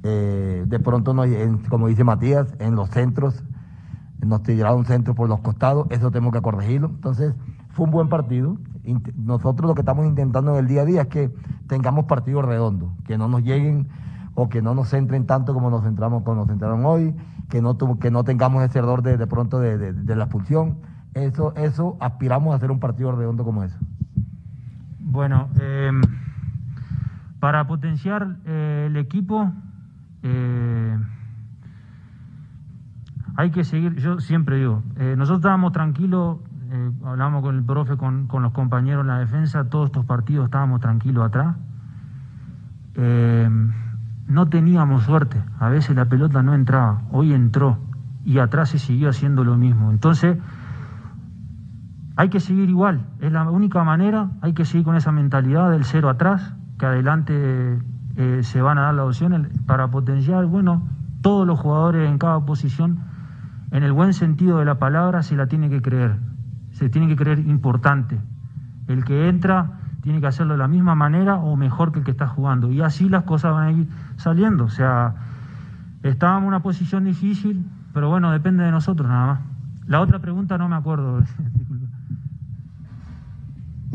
Eh, 0.02 0.64
de 0.66 0.80
pronto, 0.80 1.14
nos- 1.14 1.28
como 1.68 1.88
dice 1.88 2.04
Matías, 2.04 2.54
en 2.58 2.74
los 2.74 2.90
centros 2.90 3.42
nos 4.24 4.42
tiraron 4.42 4.78
un 4.80 4.84
centro 4.84 5.14
por 5.14 5.28
los 5.28 5.40
costados, 5.40 5.86
eso 5.90 6.10
tenemos 6.10 6.32
que 6.32 6.40
corregirlo. 6.40 6.88
Entonces, 6.88 7.34
fue 7.70 7.86
un 7.86 7.92
buen 7.92 8.08
partido. 8.08 8.56
nosotros 9.14 9.68
lo 9.68 9.74
que 9.76 9.82
estamos 9.82 10.06
intentando 10.06 10.52
en 10.54 10.58
el 10.58 10.66
día 10.66 10.82
a 10.82 10.84
día 10.84 11.02
es 11.02 11.06
que 11.06 11.30
tengamos 11.68 12.06
partidos 12.06 12.44
redondos, 12.44 12.90
que 13.04 13.16
no 13.16 13.28
nos 13.28 13.44
lleguen 13.44 13.86
o 14.34 14.48
que 14.48 14.60
no 14.60 14.74
nos 14.74 14.88
centren 14.88 15.24
tanto 15.24 15.54
como 15.54 15.70
nos 15.70 15.84
centramos 15.84 16.24
como 16.24 16.38
nos 16.38 16.48
centraron 16.48 16.84
hoy, 16.84 17.14
que 17.48 17.62
no, 17.62 17.78
que 18.00 18.10
no 18.10 18.24
tengamos 18.24 18.64
ese 18.64 18.80
error 18.80 19.02
de, 19.02 19.16
de 19.18 19.26
pronto 19.28 19.60
de, 19.60 19.92
la 20.16 20.24
expulsión. 20.24 20.78
Eso, 21.14 21.54
eso 21.54 21.96
aspiramos 22.00 22.52
a 22.52 22.56
hacer 22.56 22.72
un 22.72 22.80
partido 22.80 23.12
redondo 23.12 23.44
como 23.44 23.62
eso. 23.62 23.78
Bueno, 24.98 25.48
em, 25.60 26.00
para 27.38 27.66
potenciar 27.68 28.36
eh, 28.46 28.88
el 28.88 28.96
equipo 28.96 29.52
eh, 30.22 30.98
hay 33.36 33.50
que 33.50 33.64
seguir, 33.64 33.96
yo 33.96 34.20
siempre 34.20 34.58
digo, 34.58 34.82
eh, 34.96 35.14
nosotros 35.16 35.40
estábamos 35.40 35.72
tranquilos, 35.72 36.38
hablamos 37.04 37.42
con 37.42 37.56
el 37.56 37.64
profe, 37.64 37.96
con, 37.96 38.26
con, 38.26 38.42
los 38.42 38.52
compañeros 38.52 39.02
en 39.02 39.08
la 39.08 39.18
defensa, 39.18 39.68
todos 39.68 39.86
estos 39.86 40.06
partidos 40.06 40.46
estábamos 40.46 40.80
tranquilos 40.80 41.26
atrás 41.26 41.56
no 44.32 44.48
teníamos 44.48 45.04
suerte, 45.04 45.42
a 45.58 45.68
veces 45.68 45.94
la 45.94 46.06
pelota 46.06 46.42
no 46.42 46.54
entraba, 46.54 47.02
hoy 47.10 47.34
entró 47.34 47.78
y 48.24 48.38
atrás 48.38 48.70
se 48.70 48.78
siguió 48.78 49.10
haciendo 49.10 49.44
lo 49.44 49.56
mismo. 49.56 49.90
Entonces, 49.90 50.38
hay 52.16 52.28
que 52.30 52.40
seguir 52.40 52.70
igual, 52.70 53.06
es 53.20 53.30
la 53.30 53.48
única 53.50 53.84
manera, 53.84 54.30
hay 54.40 54.54
que 54.54 54.64
seguir 54.64 54.84
con 54.84 54.96
esa 54.96 55.12
mentalidad 55.12 55.70
del 55.70 55.84
cero 55.84 56.08
atrás, 56.08 56.54
que 56.78 56.86
adelante 56.86 57.78
eh, 58.16 58.40
se 58.42 58.60
van 58.60 58.78
a 58.78 58.82
dar 58.82 58.94
las 58.94 59.06
opciones 59.06 59.48
para 59.66 59.88
potenciar, 59.88 60.46
bueno, 60.46 60.82
todos 61.22 61.46
los 61.46 61.58
jugadores 61.58 62.10
en 62.10 62.18
cada 62.18 62.40
posición, 62.44 62.98
en 63.70 63.82
el 63.82 63.92
buen 63.92 64.12
sentido 64.12 64.58
de 64.58 64.64
la 64.64 64.78
palabra, 64.78 65.22
se 65.22 65.36
la 65.36 65.46
tiene 65.46 65.70
que 65.70 65.80
creer, 65.80 66.18
se 66.72 66.88
tiene 66.88 67.08
que 67.08 67.16
creer 67.16 67.38
importante. 67.38 68.20
El 68.88 69.04
que 69.04 69.28
entra 69.28 69.78
tiene 70.02 70.20
que 70.20 70.26
hacerlo 70.26 70.54
de 70.54 70.58
la 70.58 70.68
misma 70.68 70.94
manera 70.94 71.36
o 71.36 71.56
mejor 71.56 71.92
que 71.92 72.00
el 72.00 72.04
que 72.04 72.10
está 72.10 72.26
jugando. 72.26 72.70
Y 72.70 72.82
así 72.82 73.08
las 73.08 73.22
cosas 73.22 73.52
van 73.52 73.66
a 73.68 73.72
ir 73.72 73.88
saliendo. 74.16 74.64
O 74.64 74.68
sea, 74.68 75.14
estábamos 76.02 76.42
en 76.42 76.48
una 76.48 76.60
posición 76.60 77.04
difícil, 77.04 77.64
pero 77.94 78.10
bueno, 78.10 78.32
depende 78.32 78.64
de 78.64 78.72
nosotros 78.72 79.08
nada 79.08 79.26
más. 79.26 79.40
La 79.86 80.00
otra 80.00 80.18
pregunta 80.18 80.58
no 80.58 80.68
me 80.68 80.76
acuerdo. 80.76 81.20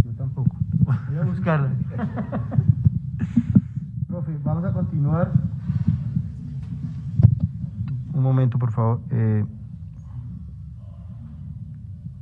Yo 0.04 0.12
tampoco. 0.18 0.56
Voy 0.86 1.18
a 1.18 1.24
buscarla. 1.26 1.70
Profe, 4.18 4.36
vamos 4.44 4.66
a 4.66 4.74
continuar. 4.74 5.32
Un 8.14 8.24
momento, 8.24 8.58
por 8.58 8.72
favor. 8.72 9.00
Eh, 9.12 9.46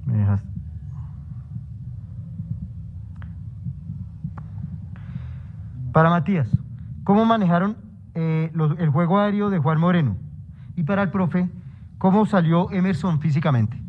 me 0.06 0.18
dejas 0.18 0.42
Para 5.94 6.10
Matías, 6.10 6.50
¿cómo 7.06 7.24
manejaron 7.24 7.78
eh, 8.14 8.52
el 8.78 8.90
juego 8.90 9.18
aéreo 9.18 9.50
de 9.50 9.60
Juan 9.60 9.80
Moreno? 9.80 10.18
Y 10.76 10.84
para 10.84 11.02
el 11.02 11.12
profe, 11.12 11.50
¿cómo 11.98 12.26
salió 12.26 12.70
Emerson 12.72 13.22
físicamente? 13.22 13.82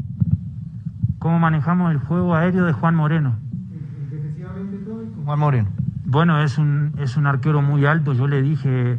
¿Cómo 1.19 1.41
manejamos 1.41 1.91
el 1.91 1.99
juego 1.99 2.37
aéreo 2.37 2.67
de 2.67 2.73
Juan 2.73 2.95
Moreno? 2.95 3.35
todo 4.85 4.99
con 5.13 5.25
Juan 5.25 5.39
Moreno. 5.41 5.76
Bueno, 6.07 6.41
es 6.41 6.57
un, 6.57 6.93
es 6.99 7.17
un 7.17 7.27
arquero 7.27 7.61
muy 7.63 7.85
alto. 7.85 8.15
Yo 8.15 8.27
le 8.27 8.41
dije, 8.41 8.99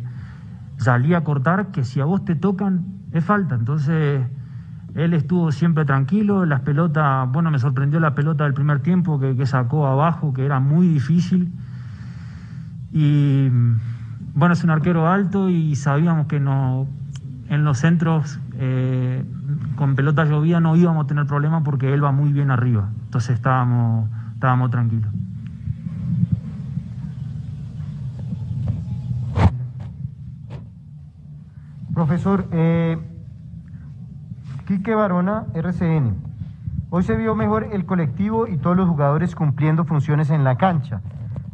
salí 0.78 1.14
a 1.14 1.24
cortar, 1.24 1.72
que 1.72 1.84
si 1.84 2.00
a 2.00 2.06
vos 2.06 2.24
te 2.24 2.36
tocan, 2.36 2.86
es 3.12 3.26
falta. 3.26 3.56
Entonces, 3.56 4.22
él 4.94 5.14
estuvo 5.14 5.52
siempre 5.52 5.86
tranquilo. 5.86 6.46
Las 6.46 6.62
pelotas, 6.62 7.32
bueno, 7.32 7.50
me 7.50 7.60
sorprendió 7.60 8.00
la 8.00 8.14
pelota 8.14 8.44
del 8.44 8.54
primer 8.54 8.82
tiempo 8.82 9.20
que, 9.20 9.36
que 9.36 9.46
sacó 9.46 9.88
abajo, 9.88 10.34
que 10.34 10.46
era 10.46 10.60
muy 10.60 10.88
difícil 10.88 11.52
y 12.92 13.50
bueno, 14.34 14.54
es 14.54 14.64
un 14.64 14.70
arquero 14.70 15.08
alto 15.08 15.50
y 15.50 15.76
sabíamos 15.76 16.28
que 16.28 16.40
no, 16.40 16.88
en 17.50 17.64
los 17.64 17.80
centros 17.80 18.40
eh, 18.54 19.24
con 19.76 19.96
pelota 19.96 20.26
llovía 20.26 20.60
no 20.60 20.76
íbamos 20.76 21.06
a 21.06 21.08
tener 21.08 21.26
problemas 21.26 21.64
porque 21.64 21.94
él 21.94 22.04
va 22.04 22.12
muy 22.12 22.32
bien 22.32 22.52
arriba. 22.52 22.90
Entonces 23.06 23.36
estábamos, 23.36 24.10
estábamos 24.34 24.72
tranquilos. 24.72 25.12
Profesor, 31.98 32.46
eh, 32.52 32.96
Quique 34.68 34.94
Barona, 34.94 35.48
RCN. 35.56 36.14
Hoy 36.92 37.02
se 37.02 37.16
vio 37.16 37.34
mejor 37.34 37.70
el 37.72 37.88
colectivo 37.88 38.46
y 38.46 38.58
todos 38.58 38.78
los 38.78 38.88
jugadores 38.88 39.34
cumpliendo 39.34 39.84
funciones 39.84 40.30
en 40.30 40.44
la 40.44 40.58
cancha. 40.58 41.02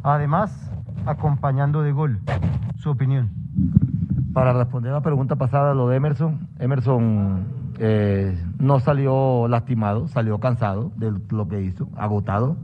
Además, 0.02 0.70
acompañando 1.06 1.80
de 1.80 1.92
gol. 1.92 2.20
Su 2.76 2.90
opinión. 2.90 3.30
Para 4.34 4.52
responder 4.52 4.90
a 4.90 4.96
la 4.96 5.00
pregunta 5.00 5.36
pasada, 5.36 5.72
lo 5.72 5.88
de 5.88 5.96
Emerson, 5.96 6.46
Emerson 6.58 7.46
eh, 7.78 8.38
no 8.58 8.80
salió 8.80 9.48
lastimado, 9.48 10.08
salió 10.08 10.40
cansado 10.40 10.92
de 10.96 11.10
lo 11.30 11.48
que 11.48 11.62
hizo, 11.62 11.88
agotado. 11.96 12.58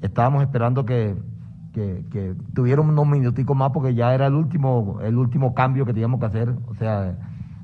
Estábamos 0.00 0.42
esperando 0.42 0.86
que, 0.86 1.14
que, 1.74 2.34
tuviera 2.54 2.80
unos 2.80 3.06
minuticos 3.06 3.56
más 3.56 3.70
porque 3.70 3.94
ya 3.94 4.14
era 4.14 4.28
el 4.28 4.34
último, 4.34 5.00
el 5.02 5.18
último 5.18 5.54
cambio 5.54 5.84
que 5.84 5.92
teníamos 5.92 6.20
que 6.20 6.26
hacer, 6.26 6.54
o 6.68 6.74
sea, 6.74 7.16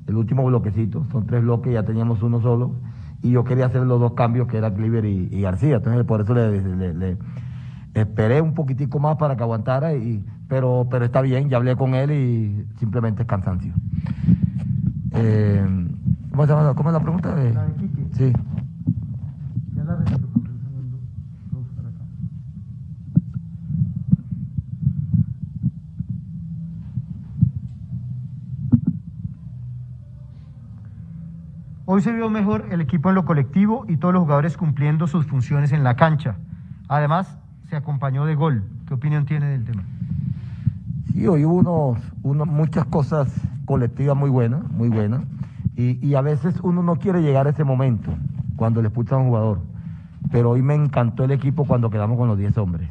el 0.07 0.15
último 0.15 0.45
bloquecito. 0.45 1.05
Son 1.11 1.25
tres 1.25 1.41
bloques, 1.41 1.73
ya 1.73 1.83
teníamos 1.83 2.21
uno 2.21 2.41
solo. 2.41 2.75
Y 3.23 3.31
yo 3.31 3.43
quería 3.43 3.67
hacer 3.67 3.83
los 3.83 3.99
dos 3.99 4.13
cambios 4.13 4.47
que 4.47 4.57
era 4.57 4.73
Cliver 4.73 5.05
y, 5.05 5.41
García. 5.41 5.77
Entonces, 5.77 6.03
por 6.05 6.21
eso 6.21 6.33
le 6.33 7.17
Esperé 7.93 8.41
un 8.41 8.53
poquitico 8.53 8.99
más 8.99 9.17
para 9.17 9.35
que 9.35 9.43
aguantara, 9.43 9.93
y, 9.93 10.23
pero, 10.47 10.87
pero 10.89 11.03
está 11.03 11.21
bien, 11.21 11.49
ya 11.49 11.57
hablé 11.57 11.75
con 11.75 11.93
él 11.93 12.11
y 12.11 12.65
simplemente 12.79 13.23
es 13.23 13.27
cansancio. 13.27 13.73
Eh, 15.13 15.87
¿cómo, 16.31 16.45
se 16.45 16.53
llama? 16.53 16.73
¿Cómo 16.73 16.89
es 16.89 16.93
la 16.93 17.01
pregunta? 17.01 17.35
De... 17.35 17.51
De 17.51 17.53
Sí. 18.13 18.33
Ya 19.75 19.83
la 19.83 19.97
Hoy 31.93 32.01
se 32.01 32.13
vio 32.13 32.29
mejor 32.29 32.67
el 32.71 32.79
equipo 32.79 33.09
en 33.09 33.15
lo 33.15 33.25
colectivo 33.25 33.83
y 33.85 33.97
todos 33.97 34.13
los 34.13 34.23
jugadores 34.23 34.55
cumpliendo 34.55 35.07
sus 35.07 35.25
funciones 35.25 35.73
en 35.73 35.83
la 35.83 35.97
cancha. 35.97 36.37
Además, 36.87 37.37
se 37.69 37.75
acompañó 37.75 38.23
de 38.23 38.33
gol. 38.33 38.63
¿Qué 38.87 38.93
opinión 38.93 39.25
tiene 39.25 39.47
del 39.47 39.65
tema? 39.65 39.83
Sí, 41.11 41.27
hoy 41.27 41.43
hubo 41.43 41.97
unos, 42.23 42.47
muchas 42.47 42.85
cosas 42.85 43.27
colectivas 43.65 44.15
muy 44.15 44.29
buenas, 44.29 44.63
muy 44.71 44.87
buenas. 44.87 45.23
Y, 45.75 46.15
a 46.15 46.21
veces 46.21 46.55
uno 46.63 46.81
no 46.81 46.95
quiere 46.95 47.21
llegar 47.21 47.47
a 47.47 47.49
ese 47.49 47.65
momento 47.65 48.09
cuando 48.55 48.81
le 48.81 48.87
expulsan 48.87 49.19
a 49.19 49.21
un 49.23 49.27
jugador. 49.27 49.61
Pero 50.31 50.51
hoy 50.51 50.61
me 50.61 50.75
encantó 50.75 51.25
el 51.25 51.31
equipo 51.31 51.65
cuando 51.65 51.89
quedamos 51.89 52.17
con 52.17 52.29
los 52.29 52.37
10 52.37 52.57
hombres. 52.57 52.89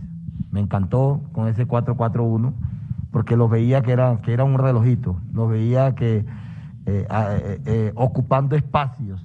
Me 0.51 0.61
encantó 0.61 1.23
con 1.33 1.49
ese 1.49 1.67
4-4-1 1.67 2.53
porque 3.13 3.39
los 3.39 3.49
veía 3.49 3.81
que 3.81 3.93
era, 3.93 4.21
que 4.21 4.35
era 4.35 4.45
un 4.45 4.59
relojito. 4.59 5.17
Los 5.33 5.49
veía 5.49 5.95
que 5.95 6.27
eh, 6.87 7.07
eh, 7.09 7.61
eh, 7.67 7.93
ocupando 7.95 8.57
espacios 8.57 9.23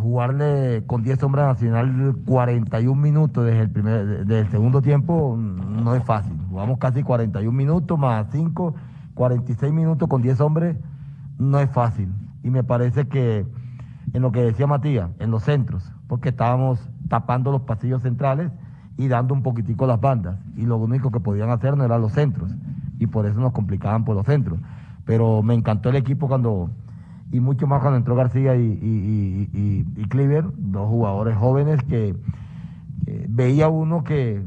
jugarle 0.00 0.82
con 0.86 1.04
10 1.04 1.20
sombras 1.20 1.46
nacional 1.46 2.16
41 2.26 3.00
minutos 3.00 3.44
desde 3.44 3.60
el, 3.60 3.70
primer, 3.70 4.26
desde 4.26 4.40
el 4.40 4.48
segundo 4.48 4.82
tiempo 4.82 5.36
no 5.38 5.94
es 5.94 6.02
fácil. 6.02 6.36
Jugamos 6.50 6.78
casi 6.78 7.04
41 7.04 7.56
minutos 7.56 7.96
más 7.96 8.26
5, 8.32 8.74
46 9.14 9.72
minutos 9.72 10.08
con 10.08 10.22
10 10.22 10.40
hombres 10.40 10.76
no 11.38 11.60
es 11.60 11.70
fácil. 11.70 12.08
Y 12.42 12.50
me 12.50 12.64
parece 12.64 13.06
que 13.06 13.46
en 14.12 14.22
lo 14.22 14.32
que 14.32 14.42
decía 14.42 14.66
Matías, 14.66 15.10
en 15.18 15.30
los 15.30 15.44
centros, 15.44 15.92
porque 16.06 16.30
estábamos 16.30 16.80
tapando 17.08 17.52
los 17.52 17.62
pasillos 17.62 18.02
centrales 18.02 18.50
y 18.96 19.08
dando 19.08 19.34
un 19.34 19.42
poquitico 19.42 19.86
las 19.86 20.00
bandas. 20.00 20.38
Y 20.56 20.66
lo 20.66 20.76
único 20.76 21.10
que 21.10 21.20
podían 21.20 21.50
hacer 21.50 21.76
no 21.76 21.84
eran 21.84 22.00
los 22.00 22.12
centros. 22.12 22.50
Y 22.98 23.06
por 23.06 23.26
eso 23.26 23.38
nos 23.40 23.52
complicaban 23.52 24.04
por 24.04 24.16
los 24.16 24.26
centros. 24.26 24.58
Pero 25.08 25.42
me 25.42 25.54
encantó 25.54 25.88
el 25.88 25.96
equipo 25.96 26.28
cuando 26.28 26.68
y 27.32 27.40
mucho 27.40 27.66
más 27.66 27.80
cuando 27.80 27.96
entró 27.96 28.14
García 28.14 28.56
y, 28.56 28.60
y, 28.60 29.86
y, 29.96 30.04
Cleaver, 30.08 30.44
dos 30.58 30.86
jugadores 30.86 31.34
jóvenes 31.38 31.82
que 31.84 32.14
veía 33.26 33.70
uno 33.70 34.04
que, 34.04 34.44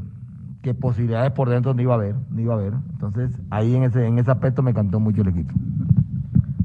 que, 0.62 0.72
posibilidades 0.72 1.32
por 1.32 1.48
dentro 1.48 1.74
no 1.74 1.82
iba 1.82 1.94
a 1.94 1.96
haber, 1.96 2.14
no 2.30 2.40
iba 2.40 2.54
a 2.54 2.58
haber. 2.58 2.74
Entonces 2.92 3.36
ahí 3.50 3.74
en 3.74 3.82
ese, 3.82 4.06
en 4.06 4.20
ese 4.20 4.30
aspecto 4.30 4.62
me 4.62 4.70
encantó 4.70 5.00
mucho 5.00 5.22
el 5.22 5.28
equipo. 5.28 5.52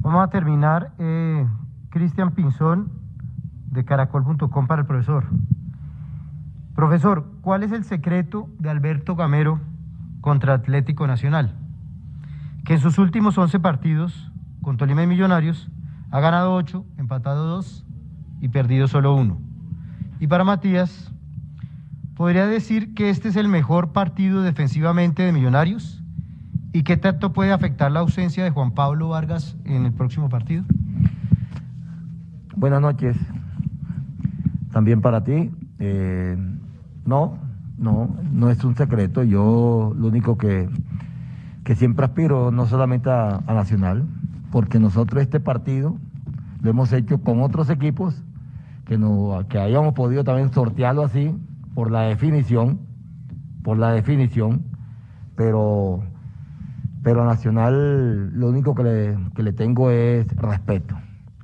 Vamos 0.01 0.23
a 0.23 0.29
terminar, 0.29 0.91
eh, 0.99 1.47
Cristian 1.89 2.33
Pinzón 2.33 2.89
de 3.71 3.83
caracol.com 3.83 4.67
para 4.67 4.81
el 4.83 4.87
profesor. 4.87 5.25
Profesor, 6.75 7.25
¿cuál 7.41 7.63
es 7.63 7.71
el 7.71 7.83
secreto 7.83 8.47
de 8.59 8.69
Alberto 8.69 9.15
Gamero 9.15 9.59
contra 10.21 10.53
Atlético 10.53 11.07
Nacional? 11.07 11.55
Que 12.68 12.74
en 12.74 12.82
sus 12.82 12.97
últimos 12.97 13.38
11 13.38 13.61
partidos 13.61 14.30
con 14.61 14.76
Tolima 14.76 15.01
y 15.01 15.07
Millonarios 15.07 15.70
ha 16.11 16.20
ganado 16.20 16.53
8, 16.53 16.86
empatado 16.97 17.45
2 17.45 17.86
y 18.41 18.49
perdido 18.49 18.89
solo 18.89 19.15
1. 19.15 19.39
Y 20.20 20.28
para 20.28 20.43
Matías, 20.43 21.13
¿podría 22.13 22.45
decir 22.45 22.93
que 22.93 23.09
este 23.09 23.30
es 23.30 23.38
el 23.38 23.47
mejor 23.47 23.93
partido 23.93 24.41
defensivamente 24.41 25.24
de 25.24 25.32
Millonarios? 25.32 26.03
¿Y 26.74 26.84
qué 26.84 26.97
tanto 26.97 27.32
puede 27.32 27.53
afectar 27.53 27.89
la 27.89 28.01
ausencia 28.01 28.43
de 28.43 28.49
Juan 28.49 28.72
Pablo 28.72 29.07
Vargas 29.07 29.55
en 29.63 29.86
el 29.86 29.93
próximo 29.93 30.28
partido? 30.28 30.65
Buenas 32.57 32.82
noches. 32.82 33.15
También 34.74 34.99
para 34.99 35.24
ti. 35.24 35.51
Eh, 35.80 36.36
no, 37.05 37.38
no, 37.78 38.13
no 38.30 38.49
es 38.49 38.61
un 38.65 38.76
secreto. 38.76 39.24
Yo 39.24 39.93
lo 39.97 40.07
único 40.09 40.38
que, 40.38 40.68
que 41.68 41.76
siempre 41.76 42.05
aspiro, 42.05 42.49
no 42.49 42.65
solamente 42.65 43.09
a, 43.09 43.41
a 43.45 43.53
Nacional, 43.53 44.05
porque 44.53 44.80
nosotros 44.80 45.22
este 45.22 45.41
partido 45.41 45.97
lo 46.61 46.70
hemos 46.70 46.93
hecho 46.93 47.18
con 47.18 47.41
otros 47.41 47.70
equipos 47.70 48.24
que, 48.86 48.97
no, 48.97 49.43
que 49.49 49.59
hayamos 49.59 49.93
podido 49.93 50.24
también 50.24 50.53
sortearlo 50.53 51.03
así 51.03 51.36
por 51.76 51.91
la 51.91 52.03
definición, 52.03 52.80
por 53.63 53.78
la 53.78 53.91
definición, 53.91 54.63
pero, 55.36 56.03
pero 57.03 57.24
a 57.24 57.26
Nacional 57.26 58.32
lo 58.39 58.47
único 58.47 58.74
que 58.74 58.84
le, 58.84 59.18
que 59.36 59.43
le 59.43 59.51
tengo 59.51 59.91
es 59.91 60.26
respeto. 60.38 60.95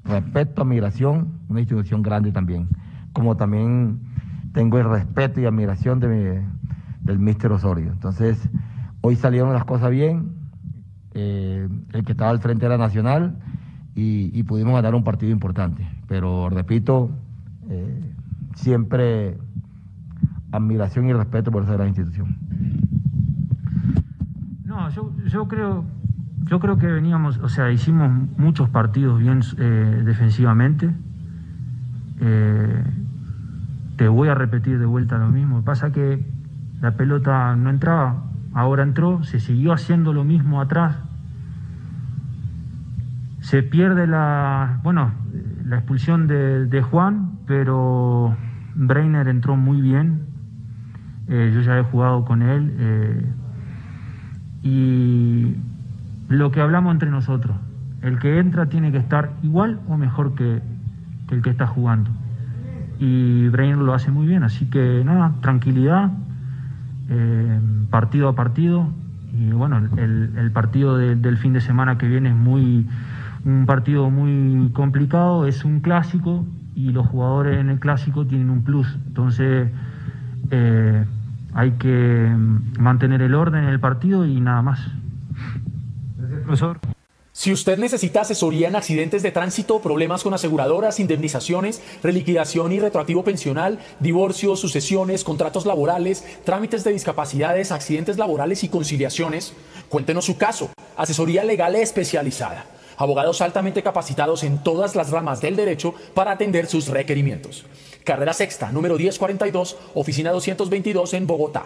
Respeto, 0.05 0.61
admiración, 0.61 1.33
una 1.49 1.59
institución 1.59 2.01
grande 2.01 2.31
también. 2.31 2.69
Como 3.11 3.35
también 3.35 3.99
tengo 4.53 4.77
el 4.77 4.89
respeto 4.89 5.41
y 5.41 5.45
admiración 5.45 5.99
de 5.99 6.45
del 7.01 7.19
Mister 7.19 7.51
Osorio. 7.51 7.91
Entonces, 7.91 8.49
hoy 9.03 9.17
salieron 9.17 9.53
las 9.53 9.65
cosas 9.65 9.91
bien. 9.91 10.31
eh, 11.13 11.69
el 11.91 12.03
que 12.03 12.13
estaba 12.13 12.31
al 12.31 12.39
frente 12.39 12.65
era 12.65 12.77
Nacional 12.77 13.35
y, 13.93 14.41
pudimos 14.43 14.73
ganar 14.73 14.95
un 14.95 15.03
partido 15.03 15.31
importante. 15.31 15.87
Pero 16.07 16.49
repito, 16.49 17.11
eh, 17.69 18.13
siempre 18.55 19.37
admiración 20.51 21.07
y 21.07 21.13
respeto 21.13 21.51
por 21.51 21.63
esa 21.63 21.73
gran 21.73 21.89
institución. 21.89 22.35
No, 24.65 24.89
yo, 24.89 25.47
creo 25.47 25.85
yo 26.45 26.59
creo 26.59 26.77
que 26.77 26.87
veníamos, 26.87 27.37
o 27.39 27.49
sea, 27.49 27.71
hicimos 27.71 28.09
muchos 28.37 28.69
partidos 28.69 29.19
bien 29.19 29.41
eh, 29.59 30.01
defensivamente. 30.03 30.95
Te 33.97 34.07
voy 34.07 34.29
a 34.29 34.33
repetir 34.33 34.79
de 34.79 34.85
vuelta 34.85 35.17
lo 35.17 35.29
mismo. 35.29 35.61
Pasa 35.63 35.91
que 35.91 36.25
la 36.81 36.95
pelota 36.95 37.55
no 37.55 37.69
entraba, 37.69 38.32
ahora 38.53 38.83
entró, 38.83 39.23
se 39.23 39.39
siguió 39.39 39.73
haciendo 39.73 40.13
lo 40.13 40.23
mismo 40.23 40.61
atrás. 40.61 40.97
Se 43.39 43.63
pierde 43.63 44.07
la, 44.07 44.79
bueno, 44.83 45.11
la 45.65 45.77
expulsión 45.77 46.27
de, 46.27 46.81
Juan, 46.81 47.39
pero 47.45 48.35
Breiner 48.75 49.27
entró 49.27 49.55
muy 49.55 49.81
bien. 49.81 50.21
Eh, 51.27 51.51
yo 51.53 51.61
ya 51.61 51.77
he 51.77 51.83
jugado 51.83 52.25
con 52.25 52.41
él. 52.41 52.75
eh, 52.79 53.25
y 54.63 55.55
lo 56.29 56.51
que 56.51 56.61
hablamos 56.61 56.93
entre 56.93 57.09
nosotros, 57.09 57.57
el 58.01 58.17
que 58.17 58.39
entra 58.39 58.67
tiene 58.67 58.91
que 58.91 58.97
estar 58.97 59.33
igual 59.43 59.79
o 59.87 59.97
mejor 59.97 60.35
que, 60.35 60.61
que 61.27 61.35
el 61.35 61.41
que 61.41 61.49
está 61.49 61.67
jugando. 61.67 62.09
Y 62.97 63.49
Breiner 63.49 63.77
lo 63.77 63.93
hace 63.93 64.09
muy 64.11 64.25
bien, 64.25 64.43
así 64.43 64.65
que 64.67 65.03
nada, 65.05 65.33
tranquilidad, 65.41 66.11
eh, 67.09 67.59
partido 67.89 68.29
a 68.29 68.35
partido. 68.35 68.89
Y 69.37 69.51
bueno, 69.51 69.77
el, 69.97 70.31
el 70.37 70.51
partido 70.51 70.97
de- 70.97 71.15
del 71.15 71.37
fin 71.37 71.53
de 71.53 71.61
semana 71.61 71.97
que 71.97 72.07
viene 72.07 72.29
es 72.29 72.35
muy 72.35 72.87
un 73.45 73.65
partido 73.65 74.09
muy 74.09 74.69
complicado, 74.73 75.47
es 75.47 75.65
un 75.65 75.79
clásico 75.81 76.45
y 76.75 76.91
los 76.91 77.05
jugadores 77.07 77.59
en 77.59 77.69
el 77.69 77.79
clásico 77.79 78.25
tienen 78.25 78.49
un 78.49 78.63
plus. 78.63 78.97
Entonces 79.07 79.69
eh, 80.51 81.05
hay 81.53 81.71
que 81.71 82.31
mantener 82.79 83.21
el 83.21 83.33
orden 83.35 83.63
en 83.63 83.69
el 83.69 83.79
partido 83.79 84.25
y 84.25 84.39
nada 84.39 84.61
más. 84.61 84.79
Profesor. 86.45 86.79
Si 87.43 87.51
usted 87.51 87.77
necesita 87.77 88.21
asesoría 88.21 88.69
en 88.69 88.77
accidentes 88.77 89.21
de 89.21 89.29
tránsito, 89.29 89.81
problemas 89.81 90.23
con 90.23 90.33
aseguradoras, 90.33 91.01
indemnizaciones, 91.01 91.81
reliquidación 92.01 92.71
y 92.71 92.79
retroactivo 92.79 93.25
pensional, 93.25 93.79
divorcios, 93.99 94.61
sucesiones, 94.61 95.25
contratos 95.25 95.65
laborales, 95.65 96.23
trámites 96.45 96.85
de 96.85 96.93
discapacidades, 96.93 97.73
accidentes 97.73 98.17
laborales 98.17 98.63
y 98.63 98.69
conciliaciones, 98.69 99.51
cuéntenos 99.89 100.23
su 100.23 100.37
caso. 100.37 100.69
Asesoría 100.95 101.43
legal 101.43 101.75
especializada. 101.75 102.65
Abogados 102.95 103.41
altamente 103.41 103.83
capacitados 103.83 104.45
en 104.45 104.63
todas 104.63 104.95
las 104.95 105.09
ramas 105.09 105.41
del 105.41 105.57
derecho 105.57 105.95
para 106.13 106.31
atender 106.31 106.67
sus 106.67 106.87
requerimientos. 106.87 107.65
Carrera 108.05 108.31
Sexta, 108.31 108.71
número 108.71 108.95
1042, 108.95 109.75
oficina 109.95 110.31
222 110.31 111.13
en 111.13 111.27
Bogotá. 111.27 111.65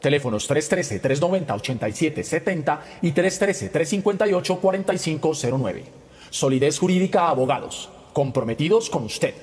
Teléfonos 0.00 0.48
313-390-8770 0.50 2.78
y 3.02 3.12
313-358-4509. 3.12 5.82
Solidez 6.30 6.78
Jurídica 6.78 7.28
Abogados. 7.28 7.90
Comprometidos 8.12 8.90
con 8.90 9.04
usted. 9.04 9.34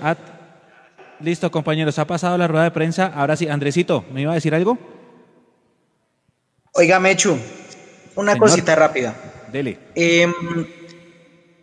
Ah, 0.00 0.16
listo, 1.20 1.50
compañeros, 1.50 1.98
ha 1.98 2.06
pasado 2.06 2.36
la 2.36 2.46
rueda 2.46 2.64
de 2.64 2.70
prensa. 2.70 3.06
Ahora 3.14 3.36
sí, 3.36 3.48
Andresito, 3.48 4.04
¿me 4.12 4.22
iba 4.22 4.32
a 4.32 4.34
decir 4.34 4.54
algo? 4.54 4.78
Oiga, 6.74 7.00
Mechu, 7.00 7.38
una 8.16 8.32
Señor. 8.32 8.48
cosita 8.48 8.74
rápida. 8.74 9.14
Dele. 9.50 9.78
Em, 9.94 10.32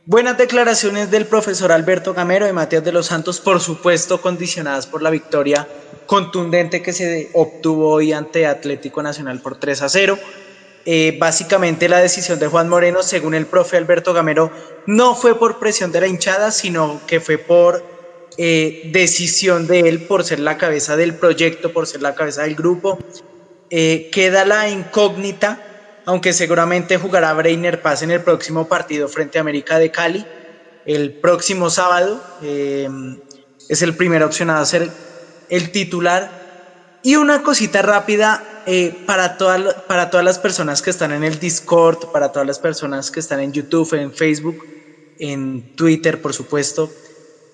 buenas 0.06 0.38
declaraciones 0.38 1.10
del 1.12 1.26
profesor 1.26 1.72
Alberto 1.72 2.14
Gamero 2.14 2.48
y 2.48 2.54
Matías 2.54 2.84
de 2.84 2.92
los 2.92 3.08
Santos, 3.08 3.40
por 3.40 3.62
supuesto, 3.62 4.22
condicionadas 4.22 4.88
por 4.88 5.02
la 5.02 5.10
victoria 5.10 5.68
contundente 6.06 6.82
que 6.82 6.92
se 6.92 7.30
obtuvo 7.34 7.90
hoy 7.90 8.12
ante 8.12 8.46
Atlético 8.46 9.02
Nacional 9.02 9.40
por 9.40 9.58
3 9.58 9.82
a 9.82 9.90
0. 9.90 10.20
Eh, 10.86 11.16
básicamente 11.18 11.88
la 11.88 12.00
decisión 12.00 12.40
de 12.40 12.48
Juan 12.48 12.68
Moreno, 12.68 13.04
según 13.04 13.34
el 13.36 13.46
profe 13.46 13.78
Alberto 13.78 14.14
Gamero, 14.14 14.52
no 14.86 15.16
fue 15.16 15.40
por 15.40 15.60
presión 15.60 15.94
de 15.94 16.02
la 16.02 16.08
hinchada, 16.08 16.52
sino 16.52 17.00
que 17.08 17.22
fue 17.22 17.38
por 17.38 17.86
eh, 18.38 18.90
decisión 18.92 19.68
de 19.68 19.82
él, 19.82 20.06
por 20.08 20.26
ser 20.26 20.40
la 20.40 20.58
cabeza 20.58 20.98
del 20.98 21.16
proyecto, 21.16 21.72
por 21.72 21.88
ser 21.88 22.02
la 22.02 22.16
cabeza 22.16 22.44
del 22.44 22.56
grupo. 22.56 23.00
Eh, 23.70 24.10
queda 24.12 24.44
la 24.44 24.70
incógnita, 24.70 25.73
aunque 26.06 26.34
seguramente 26.34 26.98
jugará 26.98 27.34
Breiner 27.34 27.82
Paz 27.82 28.02
en 28.02 28.12
el 28.12 28.24
próximo 28.24 28.68
partido 28.68 29.08
frente 29.10 29.38
a 29.38 29.42
América 29.42 29.80
de 29.80 29.92
Cali, 29.92 30.30
el 30.86 31.16
próximo 31.16 31.70
sábado. 31.70 32.26
eh, 32.40 32.88
es 33.70 33.82
el 33.82 33.96
primer 33.96 34.24
opcionado 34.24 34.62
a 34.62 34.66
ser 34.66 34.94
el 35.48 35.72
titular. 35.72 36.34
Y 37.02 37.16
una 37.18 37.44
cosita 37.44 37.82
rápida 37.82 38.44
eh, 38.66 39.04
para, 39.06 39.38
toda- 39.38 39.86
para 39.88 40.10
todas 40.10 40.26
las 40.26 40.40
personas 40.40 40.82
que 40.82 40.90
están 40.90 41.12
en 41.12 41.24
el 41.24 41.40
Discord, 41.40 42.10
para 42.12 42.30
todas 42.32 42.48
las 42.48 42.60
personas 42.60 43.12
que 43.12 43.20
están 43.20 43.40
en 43.42 43.52
YouTube, 43.54 43.94
en 43.96 44.14
Facebook, 44.14 44.66
en 45.18 45.70
Twitter, 45.76 46.22
por 46.22 46.34
supuesto, 46.34 46.94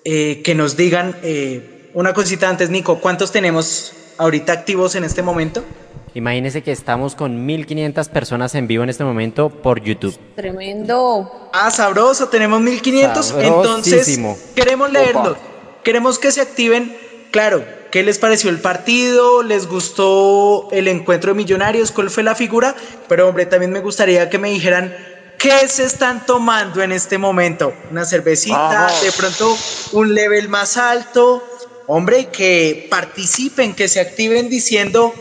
eh, 0.04 0.42
que 0.42 0.54
nos 0.54 0.76
digan 0.76 1.18
eh, 1.22 1.62
una 1.92 2.12
cosita 2.14 2.48
antes, 2.48 2.70
Nico, 2.70 3.00
¿cuántos 3.00 3.32
tenemos 3.32 3.96
ahorita 4.18 4.52
activos 4.52 4.94
en 4.94 5.04
este 5.04 5.22
momento? 5.22 5.66
Imagínese 6.14 6.62
que 6.62 6.72
estamos 6.72 7.14
con 7.14 7.46
1500 7.46 8.08
personas 8.08 8.54
en 8.54 8.66
vivo 8.66 8.82
en 8.82 8.90
este 8.90 9.04
momento 9.04 9.48
por 9.48 9.80
YouTube. 9.82 10.18
Tremendo. 10.34 11.50
Ah, 11.52 11.70
sabroso, 11.70 12.28
tenemos 12.28 12.60
1500. 12.60 13.34
Entonces, 13.38 13.90
Sabrosísimo. 13.92 14.38
queremos 14.54 14.90
leerlos. 14.90 15.36
Queremos 15.84 16.18
que 16.18 16.32
se 16.32 16.40
activen. 16.40 16.96
Claro, 17.30 17.64
¿qué 17.92 18.02
les 18.02 18.18
pareció 18.18 18.50
el 18.50 18.58
partido? 18.58 19.44
¿Les 19.44 19.68
gustó 19.68 20.68
el 20.72 20.88
encuentro 20.88 21.32
de 21.32 21.36
Millonarios? 21.36 21.92
¿Cuál 21.92 22.10
fue 22.10 22.24
la 22.24 22.34
figura? 22.34 22.74
Pero, 23.08 23.28
hombre, 23.28 23.46
también 23.46 23.70
me 23.70 23.80
gustaría 23.80 24.28
que 24.28 24.38
me 24.38 24.50
dijeran 24.50 24.94
qué 25.38 25.68
se 25.68 25.84
están 25.84 26.26
tomando 26.26 26.82
en 26.82 26.90
este 26.90 27.18
momento. 27.18 27.72
Una 27.90 28.04
cervecita, 28.04 28.58
Vamos. 28.58 29.02
de 29.02 29.12
pronto 29.12 29.56
un 29.92 30.12
level 30.12 30.48
más 30.48 30.76
alto. 30.76 31.44
Hombre, 31.86 32.26
que 32.26 32.88
participen, 32.90 33.74
que 33.74 33.88
se 33.88 34.00
activen 34.00 34.48
diciendo 34.48 35.14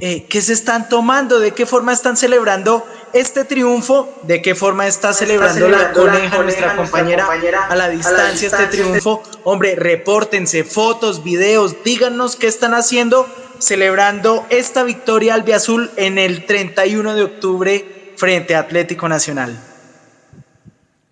eh, 0.00 0.24
qué 0.28 0.40
se 0.40 0.52
están 0.52 0.88
tomando, 0.88 1.40
de 1.40 1.52
qué 1.52 1.66
forma 1.66 1.92
están 1.92 2.16
celebrando 2.16 2.86
este 3.12 3.44
triunfo, 3.44 4.12
de 4.22 4.42
qué 4.42 4.54
forma 4.54 4.86
está 4.86 5.12
celebrando, 5.12 5.68
la 5.68 5.78
celebrando 5.78 6.04
la 6.04 6.10
coneja, 6.10 6.36
coneja, 6.36 6.42
nuestra 6.42 6.66
nuestra 6.66 6.76
compañera, 6.76 7.26
compañera, 7.26 7.66
a 7.66 7.76
la 7.76 7.88
distancia 7.88 8.46
este 8.46 8.46
distancia, 8.46 8.70
triunfo. 8.70 9.22
Hombre, 9.44 9.74
repórtense, 9.74 10.64
fotos, 10.64 11.24
videos, 11.24 11.76
díganos 11.84 12.36
qué 12.36 12.46
están 12.46 12.74
haciendo 12.74 13.26
celebrando 13.58 14.46
esta 14.50 14.84
victoria 14.84 15.34
albiazul 15.34 15.90
en 15.96 16.18
el 16.18 16.46
31 16.46 17.14
de 17.14 17.22
octubre 17.22 18.12
frente 18.16 18.54
a 18.54 18.60
Atlético 18.60 19.08
Nacional. 19.08 19.58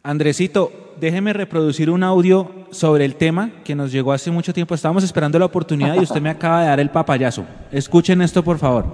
Andresito, 0.03 0.86
déjeme 1.01 1.33
reproducir 1.33 1.91
un 1.91 2.03
audio 2.03 2.51
sobre 2.71 3.05
el 3.05 3.17
tema 3.17 3.51
que 3.65 3.75
nos 3.75 3.93
llegó 3.93 4.13
hace 4.13 4.31
mucho 4.31 4.53
tiempo. 4.53 4.75
Estábamos 4.75 5.05
esperando 5.05 5.39
la 5.39 5.45
oportunidad 5.45 5.95
y 5.95 6.01
usted 6.01 6.21
me 6.21 6.31
acaba 6.31 6.63
de 6.63 6.67
dar 6.69 6.81
el 6.81 6.91
papayazo. 6.91 7.45
Escuchen 7.71 8.23
esto, 8.23 8.43
por 8.43 8.59
favor. 8.59 8.87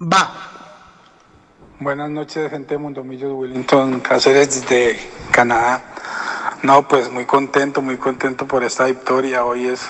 Va. 0.00 0.32
Buenas 1.80 2.10
noches, 2.10 2.50
gente 2.50 2.74
de 2.74 2.78
Mundomillos, 2.78 3.32
Wellington 3.32 4.00
Cáceres 4.00 4.62
desde 4.62 4.98
Canadá. 5.30 5.82
No, 6.62 6.86
pues 6.88 7.10
muy 7.10 7.26
contento, 7.26 7.82
muy 7.82 7.96
contento 7.96 8.46
por 8.46 8.64
esta 8.64 8.86
victoria. 8.86 9.44
Hoy 9.44 9.66
es 9.66 9.86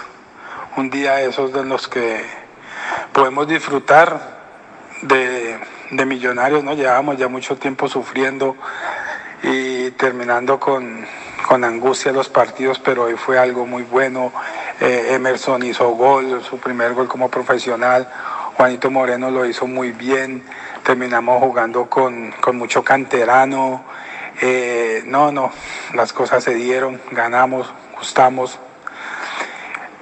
un 0.76 0.90
día 0.90 1.14
de 1.16 1.28
esos 1.28 1.52
de 1.52 1.64
los 1.64 1.86
que 1.86 2.20
podemos 3.12 3.46
disfrutar 3.46 4.40
de, 5.02 5.58
de 5.90 6.06
millonarios, 6.06 6.64
¿no? 6.64 6.74
Llevábamos 6.74 7.16
ya 7.16 7.28
mucho 7.28 7.56
tiempo 7.56 7.88
sufriendo 7.88 8.56
terminando 9.96 10.58
con, 10.58 11.06
con 11.46 11.64
angustia 11.64 12.12
los 12.12 12.28
partidos, 12.28 12.78
pero 12.78 13.04
hoy 13.04 13.14
fue 13.14 13.38
algo 13.38 13.66
muy 13.66 13.82
bueno. 13.82 14.32
Eh, 14.80 15.14
Emerson 15.14 15.62
hizo 15.62 15.88
gol, 15.90 16.42
su 16.42 16.58
primer 16.58 16.94
gol 16.94 17.08
como 17.08 17.28
profesional. 17.30 18.08
Juanito 18.56 18.90
Moreno 18.90 19.30
lo 19.30 19.44
hizo 19.46 19.66
muy 19.66 19.92
bien. 19.92 20.42
Terminamos 20.84 21.42
jugando 21.42 21.88
con, 21.88 22.32
con 22.40 22.56
mucho 22.56 22.82
canterano. 22.82 23.84
Eh, 24.40 25.02
no, 25.06 25.30
no, 25.30 25.52
las 25.94 26.12
cosas 26.12 26.42
se 26.42 26.54
dieron, 26.54 27.00
ganamos, 27.12 27.72
gustamos. 27.96 28.58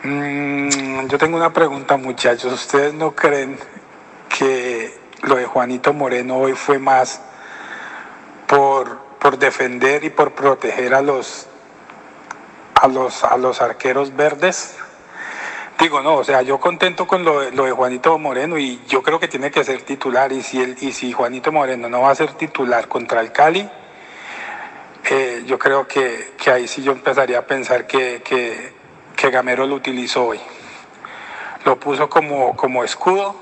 Mm, 0.03 1.07
yo 1.07 1.19
tengo 1.19 1.37
una 1.37 1.53
pregunta, 1.53 1.97
muchachos. 1.97 2.53
¿Ustedes 2.53 2.95
no 2.95 3.15
creen 3.15 3.59
que 4.29 4.99
lo 5.23 5.37
de 5.37 5.45
Juanito 5.45 5.93
Moreno 5.93 6.39
hoy 6.39 6.55
fue 6.55 6.79
más 6.79 7.21
por, 8.47 9.02
por 9.23 9.39
defender 9.39 10.03
y 10.03 10.11
por 10.11 10.33
proteger 10.33 10.95
a 10.95 11.01
los, 11.01 11.47
a 12.75 12.89
los, 12.89 13.23
a 13.23 13.37
los 13.37 13.63
arqueros 13.63 14.17
verdes? 14.17 14.77
Digo, 15.79 16.03
no, 16.03 16.17
o 16.17 16.25
sea, 16.25 16.43
yo 16.43 16.59
contento 16.59 17.07
con 17.07 17.25
lo, 17.25 17.49
lo 17.53 17.65
de 17.65 17.71
Juanito 17.71 18.19
Moreno 18.19 18.59
y 18.59 18.81
yo 18.89 19.01
creo 19.01 19.21
que 19.21 19.29
tiene 19.29 19.53
que 19.53 19.63
ser 19.63 19.83
titular. 19.83 20.33
Y 20.33 20.43
si, 20.43 20.61
él, 20.61 20.77
y 20.81 20.93
si 20.93 21.13
Juanito 21.13 21.53
Moreno 21.53 21.89
no 21.89 22.01
va 22.03 22.11
a 22.11 22.15
ser 22.17 22.33
titular 22.33 22.89
contra 22.89 23.21
el 23.21 23.31
Cali, 23.31 23.71
eh, 25.09 25.45
yo 25.47 25.57
creo 25.57 25.87
que, 25.87 26.33
que 26.37 26.51
ahí 26.51 26.67
sí 26.67 26.83
yo 26.83 26.91
empezaría 26.91 27.39
a 27.39 27.47
pensar 27.47 27.87
que, 27.87 28.23
que, 28.23 28.73
que 29.15 29.31
Gamero 29.31 29.69
lo 29.69 29.77
utilizó 29.77 30.27
hoy. 30.27 30.41
Lo 31.65 31.79
puso 31.79 32.11
como, 32.11 32.57
como 32.57 32.83
escudo 32.83 33.37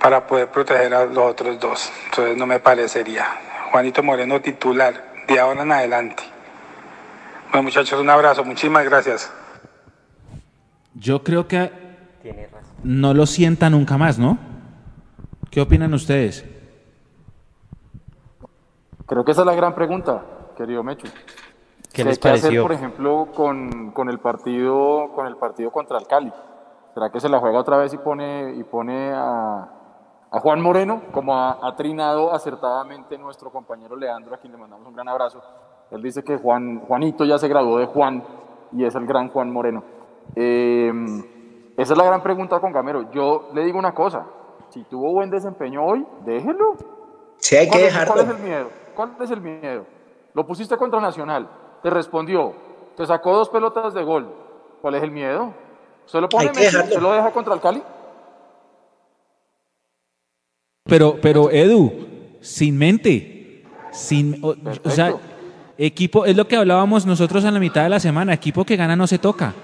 para 0.00 0.26
poder 0.26 0.48
proteger 0.48 0.94
a 0.94 1.04
los 1.04 1.18
otros 1.18 1.60
dos. 1.60 1.92
Entonces 2.06 2.36
no 2.36 2.46
me 2.46 2.60
parecería. 2.60 3.47
Juanito 3.70 4.02
Moreno 4.02 4.40
titular, 4.40 4.94
de 5.26 5.38
ahora 5.38 5.62
en 5.62 5.72
adelante. 5.72 6.22
Bueno 7.50 7.64
muchachos, 7.64 8.00
un 8.00 8.10
abrazo, 8.10 8.44
muchísimas 8.44 8.84
gracias. 8.84 9.32
Yo 10.94 11.22
creo 11.22 11.46
que 11.46 11.70
no 12.82 13.14
lo 13.14 13.26
sienta 13.26 13.70
nunca 13.70 13.96
más, 13.96 14.18
¿no? 14.18 14.38
¿Qué 15.50 15.60
opinan 15.60 15.94
ustedes? 15.94 16.44
Creo 19.06 19.24
que 19.24 19.32
esa 19.32 19.42
es 19.42 19.46
la 19.46 19.54
gran 19.54 19.74
pregunta, 19.74 20.22
querido 20.56 20.82
Mechu. 20.82 21.08
¿Qué 21.92 22.02
hay 22.02 22.08
les 22.08 22.18
que 22.18 22.28
hacer, 22.28 22.42
pareció? 22.42 22.62
por 22.62 22.72
ejemplo, 22.72 23.28
con, 23.34 23.92
con 23.92 24.10
el 24.10 24.18
partido 24.18 25.12
con 25.14 25.26
el 25.26 25.36
partido 25.36 25.70
contra 25.70 25.98
el 25.98 26.06
Cali? 26.06 26.32
¿Será 26.94 27.10
que 27.10 27.20
se 27.20 27.28
la 27.28 27.38
juega 27.38 27.58
otra 27.58 27.78
vez 27.78 27.94
y 27.94 27.98
pone 27.98 28.54
y 28.56 28.64
pone 28.64 29.12
a, 29.14 29.77
a 30.30 30.40
Juan 30.40 30.60
Moreno, 30.60 31.02
como 31.12 31.36
ha, 31.36 31.74
trinado 31.76 32.32
acertadamente 32.32 33.16
nuestro 33.16 33.50
compañero 33.50 33.96
Leandro, 33.96 34.34
a 34.34 34.38
quien 34.38 34.52
le 34.52 34.58
mandamos 34.58 34.86
un 34.86 34.94
gran 34.94 35.08
abrazo? 35.08 35.42
Él 35.90 36.02
dice 36.02 36.22
que 36.22 36.36
Juan, 36.36 36.80
Juanito 36.86 37.24
ya 37.24 37.38
se 37.38 37.48
graduó 37.48 37.78
de 37.78 37.86
Juan 37.86 38.22
y 38.72 38.84
es 38.84 38.94
el 38.94 39.06
gran 39.06 39.30
Juan 39.30 39.50
Moreno. 39.50 39.82
Eh, 40.36 40.92
esa 41.76 41.92
es 41.92 41.98
la 41.98 42.04
gran 42.04 42.22
pregunta 42.22 42.60
con 42.60 42.72
Gamero. 42.72 43.10
Yo 43.12 43.48
le 43.54 43.64
digo 43.64 43.78
una 43.78 43.94
cosa, 43.94 44.26
si 44.68 44.84
tuvo 44.84 45.12
buen 45.12 45.30
desempeño 45.30 45.82
hoy, 45.84 46.06
déjelo. 46.24 46.74
Sí, 47.38 47.56
hay 47.56 47.66
que 47.66 47.70
¿Cuál 47.70 47.82
es- 47.82 47.92
dejarlo. 47.94 48.14
¿Cuál 48.14 48.24
es 48.26 48.30
el 48.30 48.42
miedo? 48.42 48.70
¿Cuál 48.94 49.10
es 49.20 49.30
el 49.30 49.40
miedo? 49.40 49.86
Lo 50.34 50.46
pusiste 50.46 50.76
contra 50.76 51.00
Nacional, 51.00 51.48
te 51.82 51.88
respondió, 51.88 52.52
te 52.96 53.06
sacó 53.06 53.34
dos 53.34 53.48
pelotas 53.48 53.94
de 53.94 54.04
gol. 54.04 54.28
¿Cuál 54.82 54.94
es 54.96 55.02
el 55.02 55.10
miedo? 55.10 55.54
¿Se 56.04 56.20
lo 56.20 56.28
pone 56.28 56.46
Messi? 56.54 56.76
¿Se 56.76 57.00
lo 57.00 57.12
deja 57.12 57.30
contra 57.30 57.54
el 57.54 57.60
Cali? 57.60 57.82
Pero, 60.88 61.18
pero 61.20 61.50
Edu, 61.50 61.92
sin 62.40 62.78
mente, 62.78 63.62
sin, 63.92 64.38
o, 64.42 64.56
o 64.82 64.90
sea, 64.90 65.14
equipo, 65.76 66.24
es 66.24 66.34
lo 66.34 66.48
que 66.48 66.56
hablábamos 66.56 67.04
nosotros 67.04 67.44
en 67.44 67.52
la 67.52 67.60
mitad 67.60 67.82
de 67.82 67.90
la 67.90 68.00
semana, 68.00 68.32
equipo 68.32 68.64
que 68.64 68.74
gana 68.74 68.96
no 68.96 69.06
se 69.06 69.18
toca. 69.18 69.54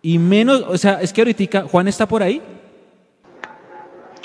Y 0.00 0.18
menos, 0.18 0.64
o 0.66 0.78
sea, 0.78 1.02
es 1.02 1.12
que 1.12 1.20
ahorita, 1.20 1.64
Juan 1.64 1.88
está 1.88 2.08
por 2.08 2.22
ahí. 2.22 2.40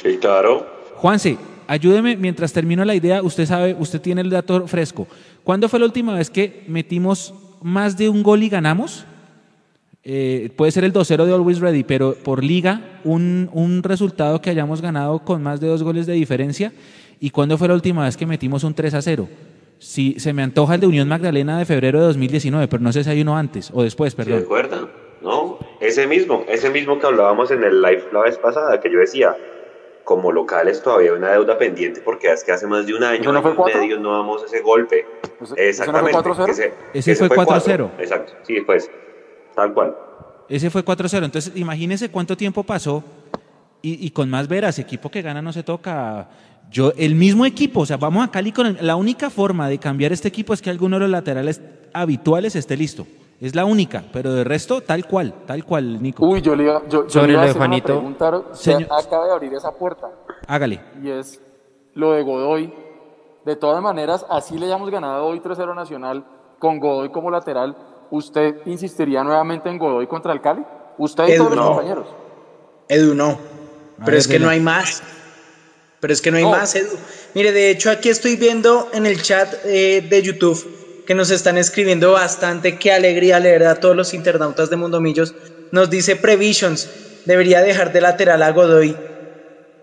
Sí, 0.02 0.18
claro. 0.20 0.66
Juanse, 0.96 1.38
ayúdeme 1.68 2.16
mientras 2.16 2.54
termino 2.54 2.86
la 2.86 2.96
idea, 2.96 3.22
usted 3.22 3.46
sabe, 3.46 3.76
usted 3.78 4.00
tiene 4.00 4.22
el 4.22 4.30
dato 4.30 4.68
fresco. 4.68 5.08
¿Cuándo 5.44 5.68
fue 5.68 5.80
la 5.80 5.86
última 5.86 6.16
vez 6.16 6.30
que 6.30 6.64
metimos 6.68 7.34
más 7.62 7.98
de 7.98 8.08
un 8.08 8.24
gol 8.24 8.42
y 8.42 8.48
ganamos? 8.48 9.06
Eh, 10.04 10.50
puede 10.56 10.72
ser 10.72 10.84
el 10.84 10.94
2-0 10.94 11.26
de 11.26 11.34
Always 11.34 11.60
Ready, 11.60 11.84
pero 11.84 12.16
por 12.16 12.44
liga, 12.44 12.82
un, 13.04 13.50
un 13.54 13.84
resultado 13.84 14.42
que 14.42 14.50
hayamos 14.50 14.82
ganado 14.82 15.20
con 15.20 15.44
más 15.44 15.62
de 15.62 15.68
dos 15.68 15.84
goles 15.84 16.08
de 16.08 16.14
diferencia. 16.14 16.72
¿Y 17.20 17.30
cuándo 17.30 17.58
fue 17.58 17.68
la 17.68 17.76
última 17.76 18.06
vez 18.06 18.18
que 18.18 18.26
metimos 18.26 18.64
un 18.64 18.76
3-0? 18.76 19.28
Si 19.78 20.20
se 20.20 20.34
me 20.34 20.42
antoja 20.42 20.76
el 20.76 20.82
de 20.82 20.88
Unión 20.88 21.08
Magdalena 21.08 21.58
de 21.60 21.66
febrero 21.66 22.00
de 22.00 22.06
2019, 22.08 22.68
pero 22.68 22.82
no 22.82 22.92
sé 22.92 23.04
si 23.04 23.10
hay 23.12 23.22
uno 23.22 23.38
antes 23.38 23.70
o 23.74 23.84
después, 23.84 24.14
¿Se 24.14 24.18
perdón. 24.18 24.42
acuerdan? 24.44 24.90
¿No? 25.22 25.60
Ese 25.80 26.08
mismo, 26.08 26.46
ese 26.48 26.72
mismo 26.72 26.98
que 27.00 27.06
hablábamos 27.06 27.52
en 27.52 27.64
el 27.64 27.80
live 27.82 28.06
la 28.12 28.22
vez 28.22 28.38
pasada, 28.40 28.80
que 28.80 28.92
yo 28.92 28.98
decía, 29.00 29.36
como 30.04 30.32
locales 30.32 30.82
todavía 30.82 31.12
hay 31.12 31.18
una 31.18 31.32
deuda 31.32 31.60
pendiente 31.60 32.02
porque 32.04 32.32
es 32.32 32.44
que 32.44 32.52
hace 32.52 32.66
más 32.66 32.88
de 32.88 32.96
un 32.96 33.04
año, 33.04 33.22
¿Eso 33.22 33.32
no 33.32 33.42
fue 33.44 33.72
y 33.72 33.78
medio 33.78 34.00
no 34.00 34.18
damos 34.18 34.44
ese 34.44 34.62
golpe. 34.62 35.06
¿Ese- 35.42 35.54
ese 35.70 35.86
no 35.92 36.00
fue 36.00 36.10
Exactamente. 36.10 36.18
4-0? 36.18 36.46
que 36.46 36.52
ese, 36.52 36.74
Ese 36.94 37.12
que 37.12 37.16
fue 37.28 37.36
cuatro. 37.36 37.56
4-0. 37.56 37.90
Exacto, 38.00 38.34
sí, 38.44 38.62
pues, 38.62 38.90
tal 39.56 39.74
cual. 39.74 39.96
Ese 40.50 40.70
fue 40.70 40.84
4-0. 40.84 41.26
Entonces, 41.26 41.54
imagínese 41.56 42.10
cuánto 42.12 42.36
tiempo 42.36 42.64
pasó 42.64 43.04
y, 43.82 44.06
y 44.06 44.12
con 44.12 44.30
más 44.30 44.48
veras, 44.48 44.78
equipo 44.80 45.10
que 45.10 45.22
gana 45.22 45.42
no 45.42 45.54
se 45.54 45.64
toca. 45.64 46.28
Yo, 46.70 46.94
el 46.98 47.16
mismo 47.16 47.46
equipo, 47.46 47.82
o 47.82 47.86
sea, 47.86 47.98
vamos 47.98 48.24
a 48.26 48.32
Cali 48.32 48.52
con 48.52 48.66
el- 48.68 48.78
la 48.86 48.96
única 48.96 49.30
forma 49.30 49.68
de 49.70 49.78
cambiar 49.78 50.12
este 50.14 50.28
equipo 50.28 50.54
es 50.54 50.62
que 50.62 50.70
alguno 50.70 50.98
de 50.98 51.02
los 51.02 51.10
laterales 51.10 51.62
habituales 51.94 52.56
esté 52.56 52.78
listo. 52.78 53.06
Es 53.42 53.56
la 53.56 53.66
única, 53.66 54.04
pero 54.14 54.34
de 54.34 54.44
resto, 54.44 54.82
tal 54.82 55.06
cual, 55.08 55.34
tal 55.48 55.66
cual, 55.66 56.02
Nico. 56.02 56.26
Uy, 56.28 56.42
yo 56.42 56.56
le 56.56 56.64
iba, 56.64 56.82
yo, 56.88 57.04
yo 57.06 57.10
Sobre 57.10 57.28
le 57.28 57.34
iba 57.34 57.42
a 57.42 57.46
de 57.46 57.50
hacer 57.52 57.60
una 57.62 57.68
Juanito. 57.68 57.86
pregunta, 57.88 58.42
se 58.54 58.72
Señor- 58.74 58.90
acaba 58.92 59.26
de 59.26 59.32
abrir 59.34 59.54
esa 59.54 59.72
puerta. 59.72 60.08
Hágale. 60.48 60.80
y 61.02 61.10
es 61.10 61.42
lo 61.96 62.12
de 62.14 62.24
Godoy. 62.24 62.74
De 63.46 63.56
todas 63.56 63.82
maneras, 63.82 64.24
así 64.30 64.58
le 64.60 64.68
hayamos 64.68 64.90
ganado 64.92 65.26
hoy 65.26 65.40
3-0 65.40 65.74
Nacional 65.74 66.24
con 66.60 66.80
Godoy 66.80 67.10
como 67.10 67.32
lateral, 67.32 67.76
¿usted 68.12 68.56
insistiría 68.66 69.24
nuevamente 69.24 69.70
en 69.70 69.78
Godoy 69.78 70.06
contra 70.08 70.32
el 70.34 70.42
Cali? 70.42 70.64
¿Usted 70.98 71.28
y 71.28 71.32
Edu, 71.32 71.46
todos 71.46 71.56
los 71.56 71.66
no. 71.66 71.72
compañeros? 71.72 72.08
Edu, 72.88 73.16
no. 73.16 73.40
Pero 73.98 74.06
ver, 74.06 74.16
es 74.16 74.28
que 74.28 74.40
no 74.40 74.50
hay 74.50 74.60
más. 74.60 75.02
Pero 76.00 76.14
es 76.14 76.22
que 76.22 76.32
no 76.32 76.38
hay 76.38 76.44
No. 76.44 76.52
más, 76.52 76.76
Edu. 76.76 76.96
Mire, 77.34 77.52
de 77.52 77.70
hecho 77.70 77.90
aquí 77.90 78.10
estoy 78.10 78.36
viendo 78.36 78.90
en 78.94 79.06
el 79.06 79.22
chat 79.22 79.54
eh, 79.66 80.06
de 80.08 80.22
YouTube 80.22 81.04
que 81.06 81.16
nos 81.16 81.32
están 81.32 81.58
escribiendo 81.58 82.12
bastante. 82.12 82.78
Qué 82.78 82.92
alegría 82.92 83.40
leer 83.40 83.66
a 83.66 83.76
todos 83.76 83.96
los 83.96 84.14
internautas 84.14 84.70
de 84.70 84.76
Mundomillos. 84.76 85.34
Nos 85.72 85.90
dice 85.90 86.16
Previsions, 86.16 86.90
debería 87.26 87.62
dejar 87.62 87.94
de 87.94 88.02
lateral 88.02 88.44
a 88.44 88.52
Godoy. 88.52 88.96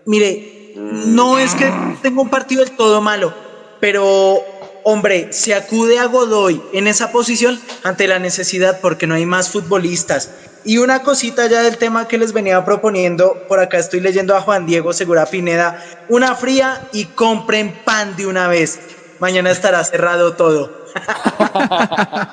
Mire, 0.05 0.73
no 0.75 1.39
es 1.39 1.55
que 1.55 1.71
tenga 2.01 2.21
un 2.21 2.29
partido 2.29 2.63
del 2.63 2.75
todo 2.75 3.01
malo, 3.01 3.33
pero 3.79 4.39
hombre, 4.83 5.33
se 5.33 5.55
acude 5.55 5.99
a 5.99 6.05
Godoy 6.05 6.61
en 6.73 6.87
esa 6.87 7.11
posición 7.11 7.59
ante 7.83 8.07
la 8.07 8.19
necesidad 8.19 8.79
porque 8.81 9.07
no 9.07 9.15
hay 9.15 9.25
más 9.25 9.49
futbolistas. 9.49 10.31
Y 10.65 10.77
una 10.77 11.03
cosita 11.03 11.47
ya 11.47 11.61
del 11.61 11.77
tema 11.77 12.07
que 12.07 12.17
les 12.17 12.33
venía 12.33 12.63
proponiendo, 12.65 13.47
por 13.47 13.59
acá 13.59 13.77
estoy 13.77 14.01
leyendo 14.01 14.35
a 14.35 14.41
Juan 14.41 14.65
Diego 14.65 14.91
Segura 14.91 15.25
Pineda, 15.25 15.81
una 16.09 16.35
fría 16.35 16.89
y 16.91 17.05
compren 17.05 17.73
pan 17.85 18.15
de 18.15 18.27
una 18.27 18.47
vez. 18.47 18.79
Mañana 19.19 19.51
estará 19.51 19.83
cerrado 19.83 20.35
todo. 20.35 20.71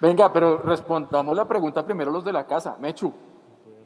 Venga, 0.00 0.32
pero 0.32 0.58
respondamos 0.58 1.36
la 1.36 1.48
pregunta 1.48 1.84
primero 1.84 2.10
los 2.10 2.24
de 2.24 2.32
la 2.32 2.46
casa. 2.46 2.76
Mechu, 2.78 3.12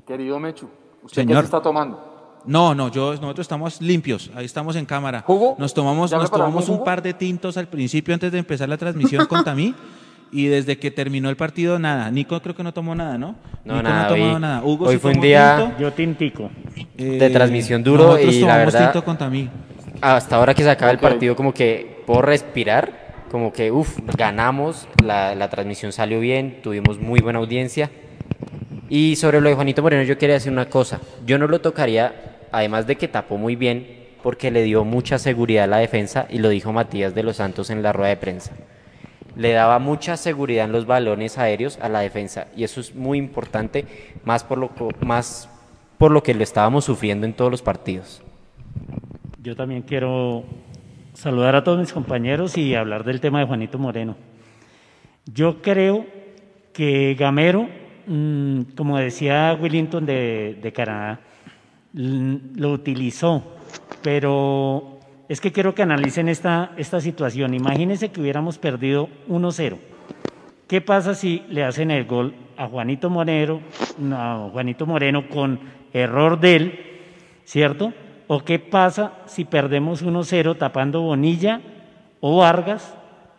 querido 0.07 0.39
Mechu, 0.41 0.69
¿usted 1.03 1.27
qué 1.27 1.35
se 1.35 1.41
está 1.41 1.63
tomando? 1.63 2.08
No, 2.45 2.75
no, 2.75 2.91
yo, 2.91 3.13
nosotros 3.15 3.41
estamos 3.45 3.81
limpios, 3.83 4.31
ahí 4.35 4.45
estamos 4.47 4.75
en 4.77 4.87
cámara. 4.87 5.25
Nos 5.59 5.75
tomamos, 5.75 6.11
¿Ya 6.11 6.19
nos 6.19 6.31
tomamos 6.31 6.69
un 6.69 6.77
jugo? 6.77 6.85
par 6.85 7.03
de 7.03 7.13
tintos 7.13 7.57
al 7.57 7.69
principio 7.69 8.15
antes 8.15 8.33
de 8.33 8.39
empezar 8.39 8.69
la 8.69 8.77
transmisión 8.79 9.27
con 9.27 9.45
Tamí. 9.45 9.75
Y 10.31 10.45
desde 10.49 10.79
que 10.79 10.91
terminó 10.91 11.31
el 11.31 11.37
partido, 11.39 11.79
nada. 11.79 12.11
Nico 12.11 12.39
creo 12.43 12.55
que 12.55 12.63
no 12.63 12.75
tomó 12.75 12.95
nada, 12.95 13.17
¿no? 13.17 13.35
No, 13.65 13.77
Nico 13.77 13.83
nada, 13.89 14.09
no 14.09 14.15
hoy- 14.35 14.39
nada. 14.39 14.63
Hugo 14.63 14.85
hoy 14.85 14.97
sí 14.97 14.99
fue 15.01 15.13
un 15.13 15.15
tomó 15.15 15.25
día- 15.25 15.57
tinto. 15.57 15.79
Yo 15.81 15.93
tintico. 15.95 16.51
de 16.99 17.31
transmisión 17.31 17.83
duro 17.83 18.05
nosotros 18.09 18.35
y 18.35 18.41
la 18.43 18.59
verdad 18.59 18.93
tinto 18.93 19.05
con 19.07 19.17
Tamí. 19.17 19.49
hasta 20.03 20.37
ahora 20.37 20.53
que 20.53 20.63
se 20.63 20.69
acaba 20.71 20.93
Ok. 20.93 20.97
el 20.97 21.01
partido 21.01 21.35
como 21.35 21.55
que 21.55 22.03
puedo 22.07 22.21
respirar 22.21 23.25
como 23.31 23.55
que 23.55 23.73
uff 23.73 23.99
ganamos 24.19 24.87
la, 25.03 25.35
la 25.35 25.49
transmisión 25.49 25.93
salió 25.93 26.21
bien 26.21 26.61
tuvimos 26.63 26.99
muy 27.01 27.21
buena 27.21 27.39
audiencia 27.39 27.91
y 28.89 29.17
sobre 29.17 29.41
lo 29.41 29.49
de 29.49 29.55
Juanito 29.55 29.83
Moreno 29.83 30.03
yo 30.03 30.19
quería 30.19 30.35
decir 30.35 30.53
una 30.53 30.69
cosa 30.69 31.01
yo 31.27 31.39
no 31.39 31.47
lo 31.47 31.61
tocaría 31.61 32.37
además 32.53 32.87
de 32.87 32.97
que 32.97 33.09
tapó 33.09 33.37
muy 33.37 33.57
bien 33.57 33.99
porque 34.23 34.51
le 34.51 34.63
dio 34.63 34.85
mucha 34.85 35.19
seguridad 35.19 35.65
a 35.65 35.69
la 35.69 35.79
defensa 35.79 36.27
y 36.29 36.39
lo 36.39 36.49
dijo 36.49 36.73
Matías 36.73 37.15
de 37.15 37.23
los 37.23 37.37
Santos 37.37 37.71
en 37.71 37.83
la 37.83 37.93
rueda 37.93 38.11
de 38.11 38.17
prensa. 38.17 38.53
Le 39.37 39.53
daba 39.53 39.79
mucha 39.79 40.17
seguridad 40.17 40.65
en 40.65 40.73
los 40.73 40.87
balones 40.87 41.39
aéreos 41.39 41.79
a 41.81 41.89
la 41.89 42.01
defensa 42.01 42.49
y 42.57 42.65
eso 42.65 42.81
es 42.81 42.95
muy 42.95 43.19
importante, 43.19 43.85
más 44.25 44.43
por 44.43 44.59
lo, 44.59 44.71
más 45.01 45.49
por 45.97 46.11
lo 46.11 46.23
que 46.23 46.35
lo 46.35 46.43
estábamos 46.43 46.85
sufriendo 46.85 47.27
en 47.27 47.33
todos 47.33 47.51
los 47.51 47.63
partidos. 47.63 48.23
Yo 49.41 49.55
también 49.55 49.83
quiero 49.83 50.45
saludar 51.15 51.55
a 51.55 51.63
todos 51.63 51.79
mis 51.79 51.93
compañeros 51.93 52.59
y 52.59 52.75
hablar 52.75 53.05
del 53.05 53.21
tema 53.21 53.39
de 53.39 53.47
Juanito 53.47 53.79
Moreno. 53.79 54.17
Yo 55.33 55.63
creo 55.63 56.07
que 56.73 57.15
Gamero, 57.19 57.69
mm, 58.09 58.75
como 58.75 58.99
decía 58.99 59.57
Willington 59.61 60.07
de, 60.07 60.59
de 60.61 60.73
Canadá, 60.73 61.21
lo 61.93 62.73
utilizó, 62.73 63.43
pero 64.03 64.99
es 65.29 65.41
que 65.41 65.53
quiero 65.53 65.75
que 65.75 65.83
analicen 65.83 66.29
esta, 66.29 66.71
situación. 67.01 67.55
Imagínense 67.55 68.11
que 68.11 68.21
hubiéramos 68.21 68.59
perdido 68.59 69.09
1-0. 69.29 69.77
¿Qué 70.67 70.81
pasa 70.81 71.15
si 71.15 71.45
le 71.49 71.65
hacen 71.65 71.91
el 71.91 72.05
gol 72.05 72.35
a 72.57 72.67
Juanito 72.67 73.11
Moreno, 73.11 73.61
no, 73.99 74.51
Juanito 74.51 74.87
Moreno 74.87 75.29
con 75.29 75.61
error 75.93 76.41
de 76.41 76.57
él, 76.57 76.81
¿cierto? 77.45 77.93
¿O 78.27 78.41
qué 78.41 78.59
pasa 78.59 79.13
si 79.27 79.45
perdemos 79.45 80.05
1-0 80.05 80.59
tapando 80.59 81.03
Bonilla 81.03 81.61
o 82.21 82.39
Vargas? 82.39 82.95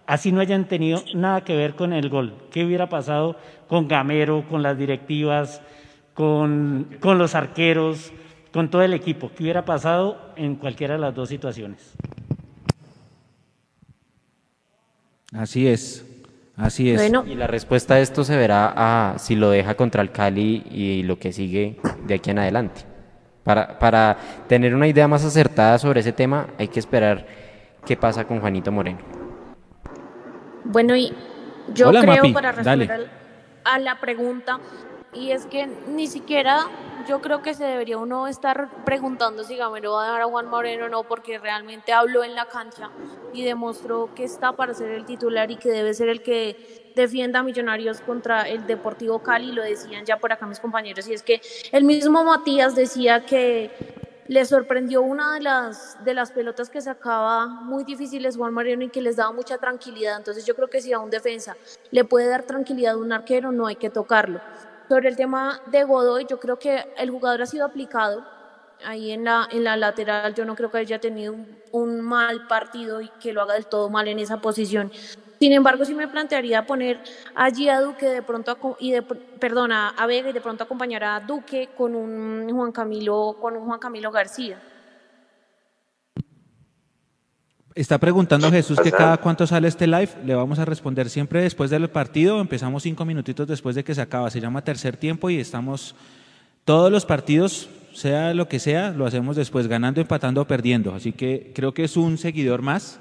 Así 0.10 0.32
no 0.32 0.42
hayan 0.42 0.68
tenido 0.68 1.04
nada 1.14 1.44
que 1.44 1.56
ver 1.56 1.76
con 1.76 1.94
el 1.94 2.10
gol. 2.10 2.34
¿Qué 2.50 2.66
hubiera 2.66 2.90
pasado 2.90 3.36
con 3.68 3.88
Gamero, 3.88 4.44
con 4.50 4.64
las 4.64 4.76
directivas, 4.76 5.62
con, 6.16 6.98
con 7.00 7.20
los 7.20 7.36
arqueros, 7.36 8.12
con 8.52 8.72
todo 8.72 8.82
el 8.82 8.96
equipo? 8.96 9.30
¿Qué 9.36 9.44
hubiera 9.44 9.66
pasado 9.66 10.18
en 10.36 10.56
cualquiera 10.56 10.96
de 10.96 11.00
las 11.00 11.14
dos 11.14 11.30
situaciones? 11.30 11.94
Así 15.32 15.68
es, 15.68 16.04
así 16.58 16.90
es. 16.90 17.14
Y 17.28 17.36
la 17.36 17.46
respuesta 17.46 17.94
a 17.94 18.00
esto 18.00 18.24
se 18.24 18.36
verá 18.36 18.74
a 18.76 19.20
si 19.20 19.36
lo 19.36 19.52
deja 19.52 19.76
contra 19.76 20.02
el 20.02 20.10
Cali 20.10 20.64
y 20.72 21.04
lo 21.04 21.20
que 21.20 21.32
sigue 21.32 21.78
de 22.08 22.16
aquí 22.16 22.32
en 22.32 22.40
adelante. 22.40 22.82
Para, 23.44 23.78
para 23.78 24.18
tener 24.48 24.74
una 24.74 24.88
idea 24.88 25.08
más 25.08 25.24
acertada 25.24 25.78
sobre 25.78 26.00
ese 26.00 26.14
tema, 26.14 26.48
hay 26.58 26.68
que 26.68 26.80
esperar 26.80 27.28
qué 27.86 27.96
pasa 27.96 28.26
con 28.26 28.40
Juanito 28.40 28.72
Moreno. 28.72 29.19
Bueno, 30.72 30.96
y 30.96 31.12
yo 31.74 31.90
Hola, 31.90 32.02
creo 32.02 32.16
Mapi, 32.18 32.34
para 32.34 32.52
responder 32.52 32.92
al- 32.92 33.10
a 33.64 33.80
la 33.80 34.00
pregunta, 34.00 34.60
y 35.14 35.32
es 35.32 35.48
que 35.48 35.66
ni 35.88 36.06
siquiera 36.06 36.60
yo 37.08 37.22
creo 37.22 37.42
que 37.42 37.56
se 37.56 37.64
debería 37.64 37.98
uno 37.98 38.28
estar 38.28 38.70
preguntando 38.86 39.44
si 39.44 39.56
Gamero 39.56 39.94
va 39.94 40.04
a 40.04 40.06
dejar 40.06 40.22
a 40.22 40.26
Juan 40.26 40.48
Moreno 40.48 40.86
o 40.86 40.90
no, 40.90 41.04
porque 41.06 41.40
realmente 41.40 41.92
habló 41.92 42.24
en 42.24 42.36
la 42.36 42.46
cancha 42.46 42.92
y 43.34 43.44
demostró 43.44 44.14
que 44.14 44.24
está 44.26 44.52
para 44.52 44.76
ser 44.76 44.92
el 44.92 45.06
titular 45.06 45.50
y 45.50 45.56
que 45.56 45.70
debe 45.70 45.94
ser 45.96 46.10
el 46.10 46.22
que 46.22 46.92
defienda 46.96 47.40
a 47.40 47.44
Millonarios 47.44 48.02
contra 48.02 48.44
el 48.48 48.68
Deportivo 48.68 49.20
Cali, 49.24 49.52
lo 49.52 49.64
decían 49.64 50.06
ya 50.06 50.18
por 50.18 50.32
acá 50.32 50.46
mis 50.46 50.60
compañeros, 50.60 51.08
y 51.08 51.14
es 51.14 51.24
que 51.24 51.42
el 51.72 51.84
mismo 51.84 52.24
Matías 52.24 52.76
decía 52.76 53.26
que 53.26 53.72
le 54.30 54.46
sorprendió 54.46 55.02
una 55.02 55.34
de 55.34 55.42
las, 55.42 55.98
de 56.06 56.14
las 56.14 56.32
pelotas 56.32 56.70
que 56.70 56.80
sacaba 56.80 57.48
muy 57.48 57.84
difíciles 57.84 58.38
Juan 58.38 58.54
Moreno 58.54 58.84
y 58.84 58.90
que 58.90 59.02
les 59.02 59.16
daba 59.16 59.32
mucha 59.32 59.58
tranquilidad. 59.58 60.18
Entonces 60.18 60.46
yo 60.46 60.56
creo 60.56 60.68
que 60.68 60.82
si 60.82 60.94
a 60.94 61.00
un 61.00 61.10
defensa 61.10 61.58
le 61.90 62.04
puede 62.04 62.28
dar 62.28 62.44
tranquilidad 62.44 62.94
a 62.94 62.98
un 62.98 63.12
arquero, 63.12 63.52
no 63.52 63.66
hay 63.66 63.76
que 63.76 63.90
tocarlo. 63.90 64.40
Sobre 64.88 65.10
el 65.10 65.16
tema 65.16 65.60
de 65.72 65.84
Godoy, 65.84 66.28
yo 66.30 66.40
creo 66.40 66.60
que 66.60 66.94
el 67.00 67.10
jugador 67.10 67.42
ha 67.42 67.48
sido 67.48 67.66
aplicado 67.66 68.24
ahí 68.86 69.10
en 69.10 69.24
la, 69.24 69.50
en 69.52 69.64
la 69.64 69.76
lateral. 69.76 70.36
Yo 70.36 70.46
no 70.46 70.56
creo 70.56 70.70
que 70.70 70.78
haya 70.78 71.00
tenido 71.00 71.34
un, 71.34 71.58
un 71.72 72.02
mal 72.02 72.46
partido 72.46 73.02
y 73.02 73.10
que 73.20 73.34
lo 73.34 73.42
haga 73.42 73.56
del 73.56 73.66
todo 73.66 73.90
mal 73.90 74.08
en 74.08 74.20
esa 74.20 74.38
posición. 74.38 74.92
Sin 75.40 75.54
embargo, 75.54 75.86
sí 75.86 75.94
me 75.94 76.08
plantearía 76.10 76.66
poner 76.66 77.00
allí 77.34 77.70
a 77.70 77.80
Duque 77.80 78.06
de 78.08 78.22
pronto 78.22 78.58
y 78.80 78.92
de, 78.92 79.02
perdona, 79.02 79.90
a 79.90 80.06
Vega 80.06 80.30
y 80.30 80.34
de 80.34 80.42
pronto 80.42 80.66
acompañar 80.66 81.04
a 81.06 81.20
Duque 81.22 81.70
con 81.78 81.96
un 81.96 82.50
Juan 82.54 82.74
Camilo, 82.74 83.38
con 83.40 83.56
un 83.56 83.66
Juan 83.66 83.80
Camilo 83.80 84.12
García. 84.12 84.62
Está 87.74 87.98
preguntando 87.98 88.52
Jesús 88.52 88.78
que 88.82 88.92
cada 88.92 89.16
cuánto 89.18 89.48
sale 89.48 89.70
este 89.70 89.88
live. 89.88 90.10
Le 90.26 90.36
vamos 90.36 90.60
a 90.60 90.66
responder 90.66 91.10
siempre 91.10 91.42
después 91.42 91.70
del 91.70 91.90
partido. 91.90 92.42
Empezamos 92.42 92.84
cinco 92.84 93.06
minutitos 93.06 93.48
después 93.48 93.76
de 93.76 93.86
que 93.86 93.96
se 93.96 94.02
acaba. 94.02 94.30
Se 94.30 94.42
llama 94.42 94.66
tercer 94.66 94.98
tiempo 94.98 95.30
y 95.30 95.40
estamos 95.40 95.96
todos 96.66 96.92
los 96.92 97.06
partidos, 97.06 97.70
sea 97.94 98.34
lo 98.34 98.50
que 98.50 98.60
sea, 98.60 98.92
lo 98.92 99.06
hacemos 99.06 99.38
después, 99.38 99.68
ganando, 99.68 100.02
empatando 100.02 100.42
o 100.42 100.46
perdiendo. 100.46 100.94
Así 100.94 101.14
que 101.14 101.54
creo 101.56 101.74
que 101.74 101.86
es 101.86 101.96
un 101.96 102.18
seguidor 102.18 102.62
más 102.62 103.00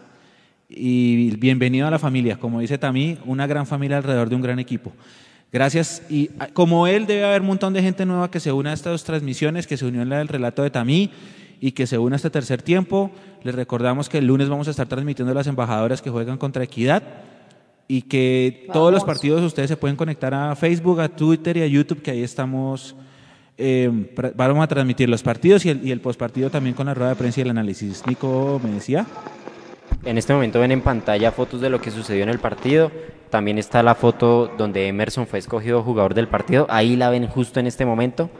y 0.68 1.34
bienvenido 1.36 1.86
a 1.86 1.90
la 1.90 1.98
familia. 1.98 2.38
Como 2.38 2.60
dice 2.60 2.78
Tamí, 2.78 3.18
una 3.26 3.46
gran 3.46 3.66
familia 3.66 3.96
alrededor 3.98 4.28
de 4.28 4.36
un 4.36 4.42
gran 4.42 4.58
equipo. 4.58 4.92
Gracias. 5.52 6.02
Y 6.10 6.30
ah, 6.38 6.48
como 6.52 6.86
él, 6.86 7.06
debe 7.06 7.24
haber 7.24 7.40
un 7.40 7.46
montón 7.48 7.72
de 7.72 7.82
gente 7.82 8.04
nueva 8.04 8.30
que 8.30 8.38
se 8.40 8.52
une 8.52 8.70
a 8.70 8.72
estas 8.74 8.92
dos 8.92 9.04
transmisiones, 9.04 9.66
que 9.66 9.76
se 9.76 9.86
unió 9.86 10.02
en 10.02 10.10
la 10.10 10.18
del 10.18 10.28
relato 10.28 10.62
de 10.62 10.70
Tamí 10.70 11.10
y 11.60 11.72
que 11.72 11.86
se 11.86 11.96
une 11.98 12.14
a 12.14 12.16
este 12.16 12.30
tercer 12.30 12.60
tiempo. 12.62 13.10
Les 13.42 13.54
recordamos 13.54 14.08
que 14.08 14.18
el 14.18 14.26
lunes 14.26 14.48
vamos 14.48 14.68
a 14.68 14.72
estar 14.72 14.86
transmitiendo 14.86 15.32
las 15.32 15.46
embajadoras 15.46 16.02
que 16.02 16.10
juegan 16.10 16.36
contra 16.36 16.62
Equidad 16.64 17.02
y 17.88 18.02
que 18.02 18.66
todos 18.72 18.92
los 18.92 19.04
partidos 19.04 19.42
ustedes 19.42 19.70
se 19.70 19.76
pueden 19.78 19.96
conectar 19.96 20.34
a 20.34 20.54
Facebook, 20.54 21.00
a 21.00 21.08
Twitter 21.08 21.56
y 21.56 21.62
a 21.62 21.66
YouTube, 21.66 22.02
que 22.02 22.10
ahí 22.10 22.22
estamos. 22.22 22.94
eh, 23.56 23.90
pra- 24.14 24.32
vamos 24.36 24.62
a 24.62 24.66
transmitir 24.68 25.08
los 25.08 25.22
partidos 25.22 25.64
y 25.64 25.70
el, 25.70 25.86
y 25.86 25.90
el 25.90 26.00
postpartido 26.02 26.50
también 26.50 26.74
con 26.74 26.84
la 26.86 26.92
rueda 26.94 27.10
de 27.10 27.16
prensa 27.16 27.40
y 27.40 27.44
el 27.44 27.50
análisis. 27.50 28.02
Nico 28.06 28.60
me 28.62 28.70
decía. 28.72 29.06
En 30.04 30.18
este 30.18 30.32
momento 30.32 30.60
ven 30.60 30.72
en 30.72 30.80
pantalla 30.80 31.32
fotos 31.32 31.60
de 31.60 31.70
lo 31.70 31.80
que 31.80 31.90
sucedió 31.90 32.22
en 32.22 32.28
el 32.28 32.38
partido. 32.38 32.90
También 33.30 33.58
está 33.58 33.82
la 33.82 33.94
foto 33.94 34.50
donde 34.56 34.88
Emerson 34.88 35.26
fue 35.26 35.38
escogido 35.38 35.82
jugador 35.82 36.14
del 36.14 36.28
partido. 36.28 36.66
Ahí 36.70 36.96
la 36.96 37.10
ven 37.10 37.26
justo 37.26 37.60
en 37.60 37.66
este 37.66 37.84
momento. 37.84 38.30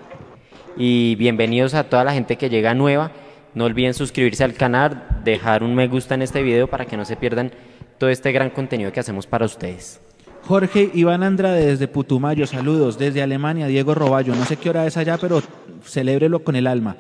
Y 0.76 1.16
bienvenidos 1.16 1.74
a 1.74 1.84
toda 1.84 2.04
la 2.04 2.12
gente 2.12 2.36
que 2.36 2.48
llega 2.48 2.74
nueva. 2.74 3.10
No 3.54 3.64
olviden 3.64 3.94
suscribirse 3.94 4.44
al 4.44 4.54
canal, 4.54 5.20
dejar 5.24 5.62
un 5.62 5.74
me 5.74 5.88
gusta 5.88 6.14
en 6.14 6.22
este 6.22 6.42
video 6.42 6.68
para 6.68 6.84
que 6.84 6.96
no 6.96 7.04
se 7.04 7.16
pierdan 7.16 7.50
todo 7.98 8.10
este 8.10 8.30
gran 8.32 8.50
contenido 8.50 8.92
que 8.92 9.00
hacemos 9.00 9.26
para 9.26 9.46
ustedes. 9.46 10.00
Jorge 10.42 10.90
Iván 10.94 11.22
Andrade 11.22 11.66
desde 11.66 11.88
Putumayo, 11.88 12.46
saludos. 12.46 12.98
Desde 12.98 13.22
Alemania, 13.22 13.66
Diego 13.66 13.94
Roballo, 13.94 14.34
no 14.34 14.44
sé 14.44 14.56
qué 14.56 14.70
hora 14.70 14.86
es 14.86 14.96
allá, 14.96 15.18
pero 15.18 15.42
celébrelo 15.84 16.44
con 16.44 16.56
el 16.56 16.66
alma. 16.66 16.96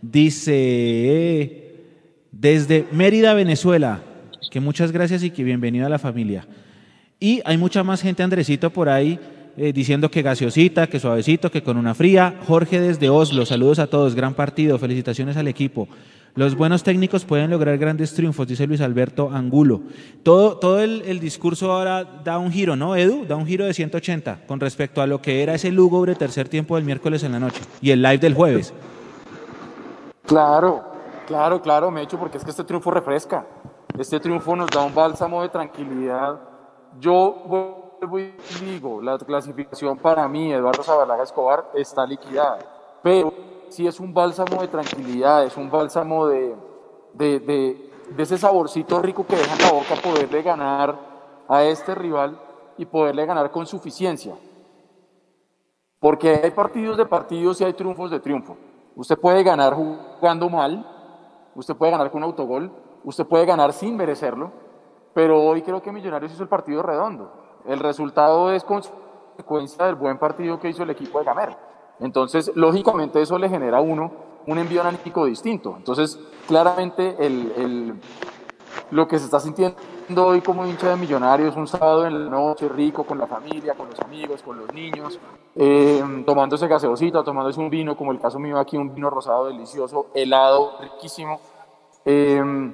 Dice, 0.00 1.67
desde 2.32 2.86
Mérida, 2.92 3.34
Venezuela, 3.34 4.00
que 4.50 4.60
muchas 4.60 4.92
gracias 4.92 5.22
y 5.22 5.30
que 5.30 5.44
bienvenido 5.44 5.86
a 5.86 5.90
la 5.90 5.98
familia. 5.98 6.46
Y 7.20 7.40
hay 7.44 7.56
mucha 7.58 7.82
más 7.82 8.00
gente, 8.00 8.22
Andresito, 8.22 8.70
por 8.70 8.88
ahí 8.88 9.18
eh, 9.56 9.72
diciendo 9.72 10.08
que 10.08 10.22
gaseosita, 10.22 10.86
que 10.86 11.00
suavecito, 11.00 11.50
que 11.50 11.64
con 11.64 11.76
una 11.76 11.94
fría. 11.94 12.38
Jorge 12.46 12.80
desde 12.80 13.10
Oslo, 13.10 13.44
saludos 13.44 13.80
a 13.80 13.88
todos, 13.88 14.14
gran 14.14 14.34
partido, 14.34 14.78
felicitaciones 14.78 15.36
al 15.36 15.48
equipo. 15.48 15.88
Los 16.36 16.54
buenos 16.54 16.84
técnicos 16.84 17.24
pueden 17.24 17.50
lograr 17.50 17.76
grandes 17.78 18.14
triunfos, 18.14 18.46
dice 18.46 18.68
Luis 18.68 18.80
Alberto 18.80 19.30
Angulo. 19.32 19.80
Todo, 20.22 20.58
todo 20.58 20.80
el, 20.80 21.02
el 21.06 21.18
discurso 21.18 21.72
ahora 21.72 22.04
da 22.04 22.38
un 22.38 22.52
giro, 22.52 22.76
¿no, 22.76 22.94
Edu? 22.94 23.26
Da 23.26 23.34
un 23.34 23.46
giro 23.46 23.66
de 23.66 23.74
180 23.74 24.46
con 24.46 24.60
respecto 24.60 25.02
a 25.02 25.08
lo 25.08 25.20
que 25.20 25.42
era 25.42 25.54
ese 25.54 25.72
lúgubre 25.72 26.14
tercer 26.14 26.48
tiempo 26.48 26.76
del 26.76 26.84
miércoles 26.84 27.24
en 27.24 27.32
la 27.32 27.40
noche 27.40 27.60
y 27.80 27.90
el 27.90 28.00
live 28.00 28.18
del 28.18 28.34
jueves. 28.34 28.72
Claro, 30.24 30.87
claro, 31.28 31.60
claro, 31.60 31.90
me 31.90 32.02
hecho 32.02 32.18
porque 32.18 32.38
es 32.38 32.44
que 32.44 32.50
este 32.50 32.64
triunfo 32.64 32.90
refresca. 32.90 33.46
Este 33.96 34.18
triunfo 34.18 34.56
nos 34.56 34.68
da 34.70 34.82
un 34.82 34.94
bálsamo 34.94 35.42
de 35.42 35.50
tranquilidad. 35.50 36.40
Yo 36.98 37.42
vuelvo 37.44 38.18
y 38.18 38.34
digo, 38.60 39.02
la 39.02 39.18
clasificación 39.18 39.98
para 39.98 40.26
mí, 40.26 40.52
Eduardo 40.52 40.82
Zabalaga 40.82 41.22
Escobar, 41.22 41.70
está 41.74 42.06
liquidada. 42.06 42.58
Pero 43.02 43.32
sí 43.68 43.86
es 43.86 44.00
un 44.00 44.14
bálsamo 44.14 44.60
de 44.62 44.68
tranquilidad, 44.68 45.44
es 45.44 45.56
un 45.56 45.70
bálsamo 45.70 46.26
de, 46.26 46.56
de, 47.12 47.40
de, 47.40 47.92
de 48.16 48.22
ese 48.22 48.38
saborcito 48.38 49.00
rico 49.02 49.26
que 49.26 49.36
deja 49.36 49.54
en 49.54 49.62
la 49.62 49.72
boca 49.72 49.94
poderle 50.02 50.42
ganar 50.42 50.96
a 51.46 51.62
este 51.64 51.94
rival 51.94 52.38
y 52.78 52.86
poderle 52.86 53.26
ganar 53.26 53.50
con 53.50 53.66
suficiencia. 53.66 54.34
Porque 56.00 56.40
hay 56.42 56.50
partidos 56.52 56.96
de 56.96 57.04
partidos 57.04 57.60
y 57.60 57.64
hay 57.64 57.72
triunfos 57.74 58.10
de 58.10 58.20
triunfo. 58.20 58.56
Usted 58.94 59.18
puede 59.18 59.42
ganar 59.42 59.74
jugando 59.74 60.48
mal, 60.48 60.97
usted 61.54 61.76
puede 61.76 61.92
ganar 61.92 62.10
con 62.10 62.18
un 62.22 62.24
autogol, 62.24 62.70
usted 63.04 63.26
puede 63.26 63.44
ganar 63.46 63.72
sin 63.72 63.96
merecerlo, 63.96 64.50
pero 65.14 65.42
hoy 65.42 65.62
creo 65.62 65.82
que 65.82 65.90
Millonarios 65.92 66.32
hizo 66.32 66.42
el 66.42 66.48
partido 66.48 66.82
redondo. 66.82 67.32
El 67.66 67.80
resultado 67.80 68.52
es 68.52 68.64
consecuencia 68.64 69.84
del 69.86 69.94
buen 69.96 70.18
partido 70.18 70.58
que 70.60 70.68
hizo 70.68 70.82
el 70.82 70.90
equipo 70.90 71.18
de 71.18 71.24
Gamer. 71.24 71.56
Entonces, 72.00 72.52
lógicamente 72.54 73.20
eso 73.20 73.38
le 73.38 73.48
genera 73.48 73.78
a 73.78 73.80
uno 73.80 74.10
un 74.46 74.58
envío 74.58 74.82
anímico 74.82 75.24
distinto. 75.24 75.74
Entonces, 75.76 76.18
claramente 76.46 77.16
el, 77.18 77.52
el- 77.56 78.00
lo 78.90 79.06
que 79.06 79.18
se 79.18 79.26
está 79.26 79.40
sintiendo 79.40 79.76
hoy 80.16 80.40
como 80.40 80.66
hincha 80.66 80.90
de 80.90 80.96
Millonarios, 80.96 81.56
un 81.56 81.66
sábado 81.66 82.06
en 82.06 82.24
la 82.24 82.30
noche 82.30 82.68
rico 82.68 83.04
con 83.04 83.18
la 83.18 83.26
familia, 83.26 83.74
con 83.74 83.88
los 83.90 84.00
amigos, 84.00 84.42
con 84.42 84.58
los 84.58 84.72
niños, 84.72 85.18
eh, 85.54 86.02
tomándose 86.24 86.66
gaseosita, 86.66 87.22
tomándose 87.22 87.60
un 87.60 87.70
vino, 87.70 87.96
como 87.96 88.12
el 88.12 88.20
caso 88.20 88.38
mío 88.38 88.58
aquí, 88.58 88.76
un 88.76 88.94
vino 88.94 89.10
rosado 89.10 89.46
delicioso, 89.46 90.06
helado, 90.14 90.72
riquísimo. 90.80 91.40
em, 92.04 92.72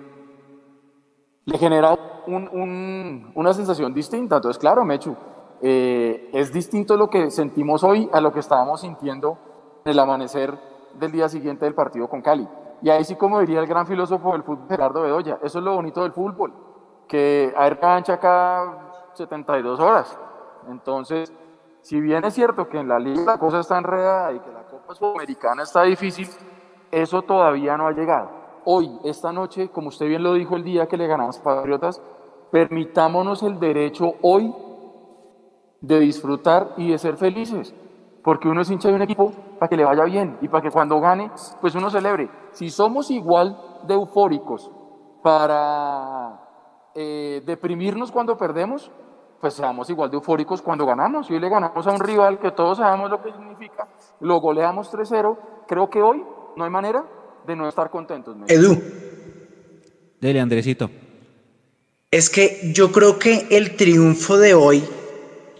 le 1.47 1.59
genera 1.59 1.97
un, 2.27 3.33
una 3.35 3.53
sensación 3.53 3.93
distinta. 3.93 4.37
Entonces, 4.37 4.59
claro, 4.59 4.85
Mechu, 4.85 5.15
eh, 5.61 6.31
es 6.33 6.53
distinto 6.53 6.97
lo 6.97 7.09
que 7.09 7.31
sentimos 7.31 7.85
hoy 7.85 8.09
a 8.13 8.21
lo 8.21 8.33
que 8.33 8.41
estábamos 8.41 8.81
sintiendo 8.83 9.39
en 9.85 9.93
el 9.93 9.99
amanecer 9.99 10.59
del 10.99 11.13
día 11.13 11.29
siguiente 11.29 11.65
del 11.65 11.75
partido 11.75 12.09
con 12.09 12.23
Cali. 12.23 12.47
Y 12.83 12.91
ahí 12.91 13.05
sí, 13.05 13.16
como 13.16 13.41
diría 13.41 13.61
el 13.61 13.66
gran 13.66 13.87
filósofo 13.87 14.33
del 14.33 14.43
fútbol, 14.43 14.68
Gerardo 14.68 15.03
Bedoya, 15.03 15.39
eso 15.43 15.59
es 15.59 15.64
lo 15.64 15.75
bonito 15.75 16.03
del 16.03 16.12
fútbol, 16.12 16.53
que 17.09 17.53
hay 17.57 17.77
cancha 17.77 18.18
cada 18.18 18.93
72 19.14 19.81
horas. 19.81 20.18
Entonces, 20.68 21.33
si 21.81 22.01
bien 22.01 22.25
es 22.25 22.35
cierto 22.35 22.68
que 22.68 22.79
en 22.79 22.89
la 22.89 22.99
liga 22.99 23.25
la 23.25 23.39
cosa 23.39 23.61
está 23.61 23.79
enredada 23.79 24.33
y 24.33 24.41
que 24.41 24.51
la 24.51 24.64
Copa 24.64 24.95
Sudamericana 24.95 25.62
está 25.62 25.83
difícil, 25.83 26.29
eso 26.91 27.22
todavía 27.22 27.77
no 27.77 27.87
ha 27.87 27.93
llegado. 27.93 28.31
Hoy, 28.64 28.99
esta 29.05 29.33
noche, 29.33 29.68
como 29.68 29.89
usted 29.89 30.07
bien 30.07 30.22
lo 30.22 30.35
dijo 30.35 30.57
el 30.57 30.64
día 30.64 30.87
que 30.87 30.97
le 30.97 31.07
ganamos 31.07 31.39
Patriotas, 31.39 32.01
permitámonos 32.51 33.43
el 33.43 33.59
derecho 33.59 34.14
hoy 34.22 34.55
de 35.81 36.01
disfrutar 36.01 36.72
y 36.79 36.91
de 36.93 36.99
ser 36.99 37.16
felices, 37.16 37.75
porque 38.25 38.49
uno 38.49 38.62
es 38.62 38.70
hincha 38.70 38.89
de 38.89 38.95
un 38.95 39.03
equipo 39.03 39.33
para 39.59 39.68
que 39.68 39.77
le 39.77 39.85
vaya 39.85 40.05
bien 40.05 40.39
y 40.41 40.49
para 40.49 40.62
que 40.62 40.70
cuando 40.70 40.99
gane, 40.99 41.31
pues 41.61 41.75
uno 41.75 41.91
celebre. 41.91 42.31
Si 42.53 42.70
somos 42.70 43.11
igual 43.11 43.57
de 43.87 43.93
eufóricos 43.95 44.70
para 45.22 46.41
eh, 46.95 47.43
deprimirnos 47.45 48.11
cuando 48.11 48.37
perdemos, 48.39 48.91
pues 49.41 49.53
seamos 49.53 49.91
igual 49.91 50.11
de 50.11 50.16
eufóricos 50.16 50.62
cuando 50.62 50.87
ganamos. 50.87 51.31
Y 51.31 51.35
hoy 51.35 51.41
le 51.41 51.51
ganamos 51.51 51.87
a 51.87 51.93
un 51.93 52.01
rival 52.01 52.39
que 52.39 52.51
todos 52.51 52.79
sabemos 52.79 53.11
lo 53.11 53.22
que 53.22 53.31
significa, 53.31 53.87
lo 54.20 54.41
goleamos 54.41 54.91
3-0. 54.91 55.37
Creo 55.68 55.91
que 55.91 56.01
hoy 56.01 56.25
no 56.57 56.64
hay 56.64 56.70
manera 56.70 57.05
de 57.47 57.55
no 57.55 57.68
estar 57.68 57.91
contentos. 57.91 58.35
Edu. 58.49 58.81
Dele, 60.18 60.41
Andresito. 60.41 60.89
Es 62.11 62.31
que 62.31 62.72
yo 62.72 62.91
creo 62.91 63.18
que 63.18 63.49
el 63.51 63.77
triunfo 63.77 64.39
de 64.39 64.55
hoy 64.55 64.83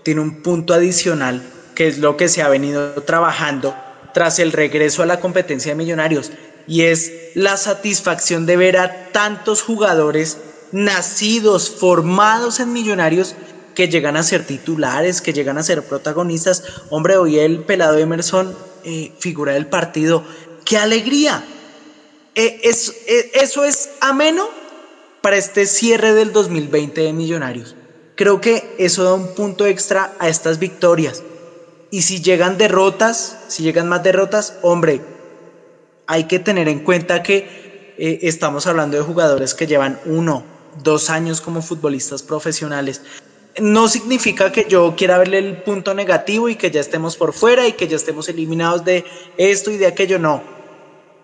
tiene 0.03 0.23
un 0.23 0.43
punto 0.43 0.73
adicional, 0.73 1.43
que 1.75 1.89
es 1.89 1.99
lo 1.99 2.17
que 2.17 2.29
se 2.29 2.43
ha 2.43 2.49
venido 2.49 2.93
trabajando 3.03 3.75
tras 4.13 4.39
el 4.39 4.53
regreso 4.53 5.03
a 5.03 5.07
la 5.07 5.21
competencia 5.21 5.73
de 5.73 5.77
millonarios, 5.77 6.31
y 6.67 6.83
es 6.83 7.13
la 7.35 7.57
satisfacción 7.57 8.47
de 8.47 8.57
ver 8.57 8.79
a 8.79 9.11
tantos 9.13 9.63
jugadores 9.63 10.39
nacidos, 10.73 11.71
formados 11.71 12.61
en 12.61 12.73
millonarios, 12.73 13.35
que 13.75 13.89
llegan 13.89 14.17
a 14.17 14.23
ser 14.23 14.47
titulares, 14.47 15.21
que 15.21 15.33
llegan 15.33 15.59
a 15.59 15.63
ser 15.63 15.83
protagonistas. 15.83 16.63
Hombre, 16.91 17.17
hoy 17.17 17.39
el 17.39 17.65
pelado 17.65 17.99
Emerson, 17.99 18.57
eh, 18.85 19.13
figura 19.19 19.55
del 19.55 19.67
partido. 19.67 20.25
¡Qué 20.65 20.79
alegría! 20.79 21.45
Eh, 22.35 22.61
eh, 22.63 23.31
eso 23.35 23.65
es 23.65 23.91
ameno 24.01 24.49
para 25.21 25.37
este 25.37 25.67
cierre 25.67 26.13
del 26.15 26.33
2020 26.33 27.01
de 27.01 27.13
Millonarios. 27.13 27.75
Creo 28.15 28.41
que 28.41 28.75
eso 28.79 29.05
da 29.05 29.15
un 29.15 29.35
punto 29.35 29.67
extra 29.67 30.15
a 30.19 30.29
estas 30.29 30.59
victorias. 30.59 31.23
Y 31.91 32.03
si 32.03 32.21
llegan 32.21 32.59
derrotas, 32.59 33.39
si 33.49 33.63
llegan 33.63 33.89
más 33.89 34.03
derrotas, 34.03 34.59
hombre, 34.63 35.01
hay 36.07 36.25
que 36.25 36.39
tener 36.39 36.69
en 36.69 36.81
cuenta 36.81 37.23
que 37.23 37.95
estamos 37.97 38.67
hablando 38.67 38.97
de 38.97 39.03
jugadores 39.03 39.55
que 39.55 39.67
llevan 39.67 40.01
uno, 40.05 40.45
dos 40.83 41.11
años 41.11 41.41
como 41.41 41.63
futbolistas 41.63 42.23
profesionales 42.23 43.01
no 43.61 43.89
significa 43.89 44.51
que 44.51 44.67
yo 44.69 44.95
quiera 44.97 45.19
verle 45.19 45.39
el 45.39 45.63
punto 45.63 45.95
negativo 45.95 46.49
y 46.49 46.57
que 46.57 46.71
ya 46.71 46.81
estemos 46.81 47.17
por 47.17 47.33
fuera 47.33 47.67
y 47.67 47.73
que 47.73 47.87
ya 47.87 47.97
estemos 47.97 48.29
eliminados 48.29 48.85
de 48.85 49.05
esto 49.37 49.71
y 49.71 49.77
de 49.77 49.87
aquello, 49.87 50.19
no. 50.19 50.43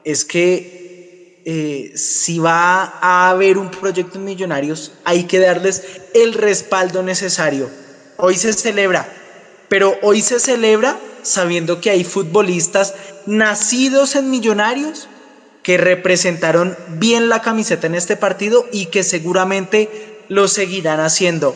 Es 0.04 0.24
que 0.24 1.42
eh, 1.44 1.92
si 1.96 2.38
va 2.38 2.84
a 3.00 3.30
haber 3.30 3.58
un 3.58 3.70
proyecto 3.70 4.18
en 4.18 4.24
Millonarios, 4.24 4.92
hay 5.04 5.24
que 5.24 5.38
darles 5.38 5.82
el 6.14 6.34
respaldo 6.34 7.02
necesario. 7.02 7.68
Hoy 8.16 8.36
se 8.36 8.52
celebra, 8.52 9.08
pero 9.70 9.96
hoy 10.02 10.20
se 10.20 10.38
celebra 10.38 11.00
sabiendo 11.22 11.80
que 11.80 11.88
hay 11.88 12.04
futbolistas 12.04 12.92
nacidos 13.24 14.14
en 14.16 14.28
Millonarios 14.28 15.08
que 15.62 15.78
representaron 15.78 16.76
bien 16.98 17.30
la 17.30 17.40
camiseta 17.40 17.86
en 17.86 17.94
este 17.94 18.16
partido 18.16 18.66
y 18.72 18.86
que 18.86 19.02
seguramente 19.02 19.88
lo 20.28 20.46
seguirán 20.48 21.00
haciendo 21.00 21.54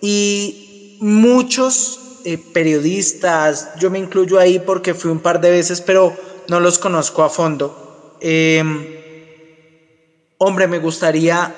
y 0.00 0.98
muchos 1.00 2.20
eh, 2.24 2.38
periodistas, 2.38 3.70
yo 3.78 3.90
me 3.90 3.98
incluyo 3.98 4.38
ahí 4.38 4.58
porque 4.58 4.94
fui 4.94 5.10
un 5.10 5.20
par 5.20 5.40
de 5.40 5.50
veces, 5.50 5.80
pero 5.80 6.16
no 6.48 6.60
los 6.60 6.78
conozco 6.78 7.22
a 7.22 7.30
fondo. 7.30 8.16
Em, 8.20 8.86
hombre, 10.38 10.66
me 10.66 10.78
gustaría 10.78 11.54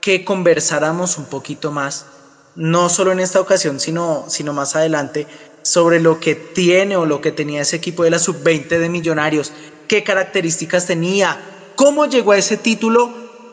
que 0.00 0.24
conversáramos 0.24 1.18
un 1.18 1.26
poquito 1.26 1.70
más, 1.70 2.06
no 2.54 2.88
solo 2.88 3.12
en 3.12 3.20
esta 3.20 3.40
ocasión, 3.40 3.80
sino, 3.80 4.24
sino 4.28 4.52
más 4.52 4.76
adelante, 4.76 5.26
sobre 5.62 5.98
lo 5.98 6.20
que 6.20 6.34
tiene 6.34 6.96
o 6.96 7.06
lo 7.06 7.20
que 7.20 7.32
tenía 7.32 7.62
ese 7.62 7.76
equipo 7.76 8.04
de 8.04 8.10
la 8.10 8.18
sub-20 8.18 8.78
de 8.78 8.88
Millonarios, 8.88 9.52
qué 9.88 10.04
características 10.04 10.86
tenía, 10.86 11.40
cómo 11.74 12.06
llegó 12.06 12.32
a 12.32 12.38
ese 12.38 12.56
título 12.56 13.12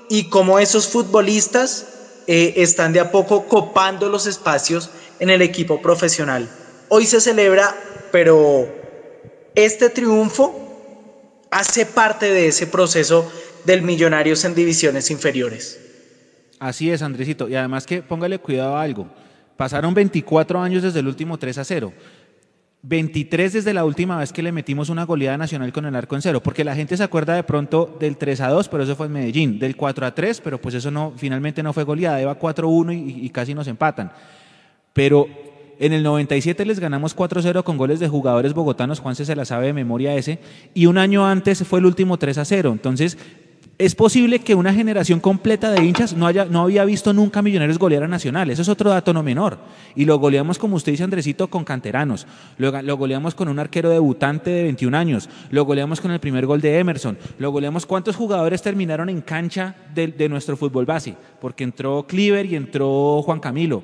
y 0.10 0.30
cómo 0.30 0.60
esos 0.60 0.88
futbolistas 0.88 1.86
eh, 2.28 2.54
están 2.58 2.94
de 2.94 3.00
a 3.00 3.12
poco 3.12 3.48
copando 3.48 4.10
los 4.10 4.28
espacios 4.28 4.92
en 5.20 5.30
el 5.30 5.42
equipo 5.42 5.82
profesional. 5.82 6.52
Hoy 6.90 7.06
se 7.06 7.22
celebra, 7.22 7.76
pero 8.12 8.68
este 9.56 9.90
triunfo 9.90 10.54
hace 11.50 11.86
parte 11.86 12.32
de 12.32 12.48
ese 12.48 12.68
proceso 12.68 13.26
del 13.64 13.82
Millonarios 13.82 14.44
en 14.44 14.56
divisiones 14.56 15.12
inferiores. 15.12 15.81
Así 16.62 16.92
es, 16.92 17.02
Andresito. 17.02 17.50
Y 17.50 17.56
además 17.56 17.88
que 17.88 18.04
póngale 18.04 18.38
cuidado 18.38 18.78
a 18.78 18.84
algo. 18.84 19.08
Pasaron 19.58 19.96
24 19.96 20.62
años 20.62 20.84
desde 20.84 21.00
el 21.00 21.08
último 21.08 21.40
3 21.40 21.58
a 21.58 21.64
0. 21.64 21.92
23 22.84 23.54
desde 23.54 23.74
la 23.74 23.84
última 23.84 24.16
vez 24.20 24.32
que 24.32 24.44
le 24.44 24.52
metimos 24.52 24.90
una 24.90 25.06
goleada 25.06 25.40
nacional 25.40 25.74
con 25.74 25.88
el 25.88 25.96
arco 25.96 26.16
en 26.16 26.22
cero, 26.22 26.42
porque 26.42 26.64
la 26.64 26.76
gente 26.76 26.98
se 26.98 27.04
acuerda 27.04 27.34
de 27.34 27.44
pronto 27.44 27.98
del 28.00 28.18
3 28.18 28.42
a 28.42 28.50
2, 28.50 28.70
pero 28.70 28.84
eso 28.84 28.96
fue 28.96 29.08
en 29.08 29.14
Medellín, 29.14 29.60
del 29.60 29.76
4 29.76 30.06
a 30.06 30.16
3, 30.16 30.42
pero 30.42 30.62
pues 30.62 30.76
eso 30.76 30.90
no, 30.90 31.14
finalmente 31.16 31.62
no 31.64 31.74
fue 31.74 31.84
goleada, 31.84 32.22
iba 32.22 32.34
4 32.34 32.68
a 32.68 32.72
1 32.72 32.94
y, 32.94 33.30
casi 33.30 33.54
nos 33.54 33.68
empatan. 33.68 34.12
Pero 34.94 35.28
en 35.80 35.94
el 35.94 36.04
97 36.04 36.66
les 36.66 36.80
ganamos 36.80 37.16
4-0 37.16 37.64
con 37.64 37.78
goles 37.78 38.00
de 38.00 38.08
jugadores 38.08 38.54
bogotanos, 38.54 39.00
Juan 39.00 39.16
se 39.16 39.36
la 39.36 39.46
sabe 39.46 39.68
de 39.68 39.74
memoria 39.74 40.16
ese, 40.16 40.40
y 40.74 40.88
un 40.88 40.98
año 40.98 41.28
antes 41.28 41.64
fue 41.64 41.80
el 41.80 41.86
último 41.86 42.18
3 42.18 42.38
a 42.40 42.46
0. 42.46 42.72
Entonces, 42.72 43.18
es 43.82 43.96
posible 43.96 44.40
que 44.40 44.54
una 44.54 44.74
generación 44.74 45.20
completa 45.20 45.72
de 45.72 45.84
hinchas 45.84 46.14
no, 46.14 46.28
haya, 46.28 46.46
no 46.46 46.62
había 46.62 46.86
visto 46.86 47.14
nunca 47.14 47.42
Millonarios 47.42 47.80
golear 47.80 48.04
a 48.04 48.08
Nacional. 48.08 48.52
Eso 48.52 48.62
es 48.62 48.70
otro 48.70 48.92
dato 48.92 49.12
no 49.12 49.24
menor. 49.24 49.58
Y 49.96 50.06
lo 50.06 50.20
goleamos, 50.20 50.60
como 50.60 50.76
usted 50.76 50.92
dice, 50.92 51.04
Andresito, 51.04 51.48
con 51.50 51.64
canteranos. 51.64 52.28
Lo, 52.58 52.98
goleamos 52.98 53.34
con 53.34 53.48
un 53.48 53.58
arquero 53.58 53.90
debutante 53.90 54.52
de 54.52 54.64
21 54.64 54.96
años. 54.96 55.30
Lo 55.50 55.66
goleamos 55.66 56.00
con 56.00 56.12
el 56.12 56.20
primer 56.20 56.46
gol 56.46 56.62
de 56.62 56.78
Emerson. 56.78 57.18
Lo 57.40 57.50
goleamos. 57.50 57.88
¿Cuántos 57.88 58.16
jugadores 58.16 58.62
terminaron 58.62 59.10
en 59.10 59.22
cancha 59.22 59.76
de, 59.96 60.08
de 60.10 60.30
nuestro 60.30 60.56
fútbol 60.56 60.86
base? 60.86 61.16
Porque 61.40 61.64
entró 61.64 62.06
Cliver 62.06 62.46
y 62.46 62.56
entró 62.56 63.24
Juan 63.24 63.40
Camilo. 63.40 63.82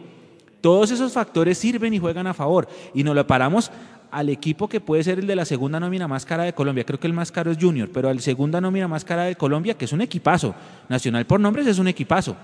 Todos 0.61 0.91
esos 0.91 1.13
factores 1.13 1.57
sirven 1.57 1.93
y 1.93 1.99
juegan 1.99 2.27
a 2.27 2.35
favor. 2.35 2.67
Y 2.93 3.03
nos 3.03 3.15
lo 3.15 3.25
paramos 3.25 3.71
al 4.12 4.30
equipo 4.30 4.68
que 4.68 4.80
puede 4.80 5.03
ser 5.03 5.20
el 5.20 5.28
de 5.28 5.36
la 5.36 5.45
segunda 5.45 5.80
nómina 5.80 6.08
más 6.08 6.26
cara 6.26 6.43
de 6.43 6.53
Colombia, 6.53 6.86
creo 6.86 6.99
que 6.99 7.08
el 7.08 7.14
más 7.14 7.32
caro 7.32 7.51
es 7.51 7.58
Junior, 7.60 7.89
pero 7.93 8.10
al 8.10 8.20
segunda 8.22 8.62
nómina 8.62 8.88
más 8.88 9.05
cara 9.05 9.24
de 9.24 9.36
Colombia, 9.36 9.76
que 9.76 9.86
es 9.86 9.93
un 9.93 10.01
equipazo, 10.01 10.55
Nacional 10.89 11.26
por 11.26 11.39
nombres 11.39 11.68
es 11.68 11.80
un 11.80 11.88
equipazo. 11.88 12.36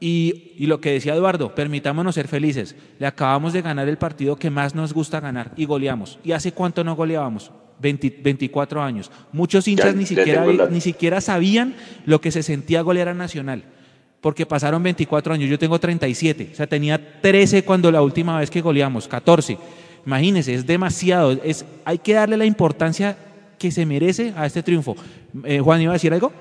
Y, 0.00 0.52
y, 0.56 0.66
lo 0.66 0.80
que 0.80 0.92
decía 0.92 1.14
Eduardo, 1.14 1.56
permitámonos 1.56 2.14
ser 2.14 2.28
felices. 2.28 2.76
Le 3.00 3.06
acabamos 3.06 3.52
de 3.52 3.62
ganar 3.62 3.88
el 3.88 3.98
partido 3.98 4.36
que 4.36 4.48
más 4.48 4.76
nos 4.76 4.92
gusta 4.92 5.18
ganar 5.18 5.52
y 5.56 5.64
goleamos. 5.64 6.20
¿Y 6.22 6.30
hace 6.30 6.52
cuánto 6.52 6.84
no 6.84 6.94
goleábamos? 6.94 7.50
20, 7.80 8.20
24 8.22 8.82
años. 8.82 9.10
Muchos 9.32 9.66
hinchas 9.68 9.92
ya, 9.92 9.92
ni, 9.92 10.06
siquiera, 10.06 10.46
la... 10.46 10.66
ni 10.66 10.80
siquiera 10.80 11.20
sabían 11.20 11.74
lo 12.06 12.20
que 12.20 12.30
se 12.30 12.42
sentía 12.42 12.82
golear 12.82 13.08
a 13.08 13.14
Nacional, 13.14 13.64
porque 14.20 14.46
pasaron 14.46 14.82
24 14.82 15.34
años. 15.34 15.50
Yo 15.50 15.58
tengo 15.58 15.78
37, 15.78 16.50
o 16.52 16.54
sea, 16.54 16.66
tenía 16.66 17.20
13 17.20 17.64
cuando 17.64 17.90
la 17.90 18.02
última 18.02 18.38
vez 18.38 18.50
que 18.50 18.60
goleamos, 18.60 19.08
14. 19.08 19.58
Imagínense, 20.08 20.54
es 20.54 20.66
demasiado. 20.66 21.32
Es, 21.44 21.66
hay 21.84 21.98
que 21.98 22.14
darle 22.14 22.38
la 22.38 22.46
importancia 22.46 23.14
que 23.58 23.70
se 23.70 23.84
merece 23.84 24.32
a 24.38 24.46
este 24.46 24.62
triunfo. 24.62 24.96
Eh, 25.44 25.60
Juan, 25.60 25.82
¿iba 25.82 25.92
a 25.92 25.96
decir 25.96 26.14
algo? 26.14 26.32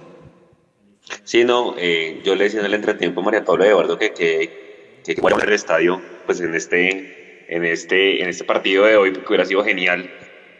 Sí, 1.25 1.43
no, 1.43 1.75
eh, 1.77 2.21
yo 2.23 2.35
le 2.35 2.45
decía 2.45 2.61
en 2.61 2.65
el 2.65 2.75
entretiempo 2.75 3.19
a 3.19 3.25
María 3.25 3.43
Paula 3.43 3.67
Eduardo 3.67 3.97
que 3.97 4.13
que, 4.13 5.01
que, 5.03 5.15
que 5.15 5.19
bueno 5.19 5.37
el 5.41 5.51
estadio 5.51 6.01
pues 6.25 6.39
en 6.39 6.55
este, 6.55 7.45
en, 7.53 7.65
este, 7.65 8.23
en 8.23 8.29
este 8.29 8.45
partido 8.45 8.85
de 8.85 8.95
hoy, 8.95 9.11
porque 9.11 9.27
hubiera 9.27 9.43
sido 9.43 9.65
genial 9.65 10.09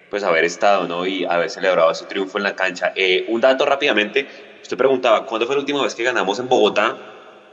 pues 0.10 0.24
haber 0.24 0.44
estado 0.44 0.86
¿no? 0.90 1.06
y 1.06 1.24
haber 1.24 1.50
celebrado 1.50 1.90
ese 1.90 2.08
triunfo 2.08 2.38
en 2.38 2.44
la 2.44 2.58
cancha. 2.58 2.92
Eh, 2.98 3.24
un 3.30 3.40
dato 3.40 3.66
rápidamente, 3.66 4.28
usted 4.62 4.76
preguntaba, 4.76 5.26
¿cuándo 5.26 5.48
fue 5.48 5.56
la 5.56 5.62
última 5.62 5.82
vez 5.82 5.96
que 5.96 6.04
ganamos 6.04 6.40
en 6.40 6.50
Bogotá 6.50 6.98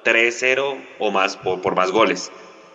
3-0 0.04 0.84
o 0.98 1.10
más 1.12 1.36
por, 1.36 1.62
por 1.62 1.76
más 1.76 1.92
goles? 1.92 2.32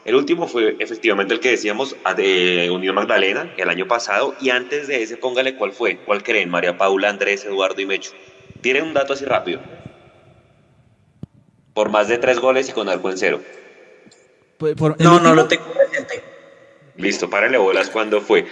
El 0.10 0.16
último 0.16 0.48
fue 0.48 0.76
efectivamente 0.80 1.36
el 1.36 1.40
que 1.40 1.52
decíamos 1.52 1.96
de 2.18 2.68
Unión 2.74 2.96
Magdalena 2.96 3.48
el 3.58 3.70
año 3.70 3.86
pasado 3.88 4.34
y 4.42 4.50
antes 4.50 4.88
de 4.88 5.04
ese 5.04 5.18
póngale 5.18 5.54
cuál 5.54 5.72
fue, 5.72 5.98
cuál 6.04 6.24
creen, 6.24 6.50
María 6.50 6.76
Paula, 6.76 7.10
Andrés, 7.10 7.46
Eduardo 7.46 7.80
y 7.80 7.86
Mecho. 7.86 8.10
Tienen 8.62 8.86
un 8.86 8.94
dato 8.96 9.14
así 9.14 9.24
rápido. 9.26 9.62
por 11.76 11.90
más 11.90 12.08
de 12.08 12.18
tres 12.18 12.40
goles 12.40 12.68
y 12.68 12.72
con 12.72 12.90
arco 12.90 13.12
en 13.12 13.20
cero. 13.20 13.40
Por- 14.58 14.76
por- 14.76 14.96
el 14.98 15.06
No, 15.06 15.20
no 15.20 15.36
lo 15.36 15.48
tengo 15.48 15.72
presente. 15.74 16.24
Listo, 16.98 17.30
párale 17.30 17.60
bolas 17.60 17.92
cuando 17.92 18.20
fue. 18.20 18.48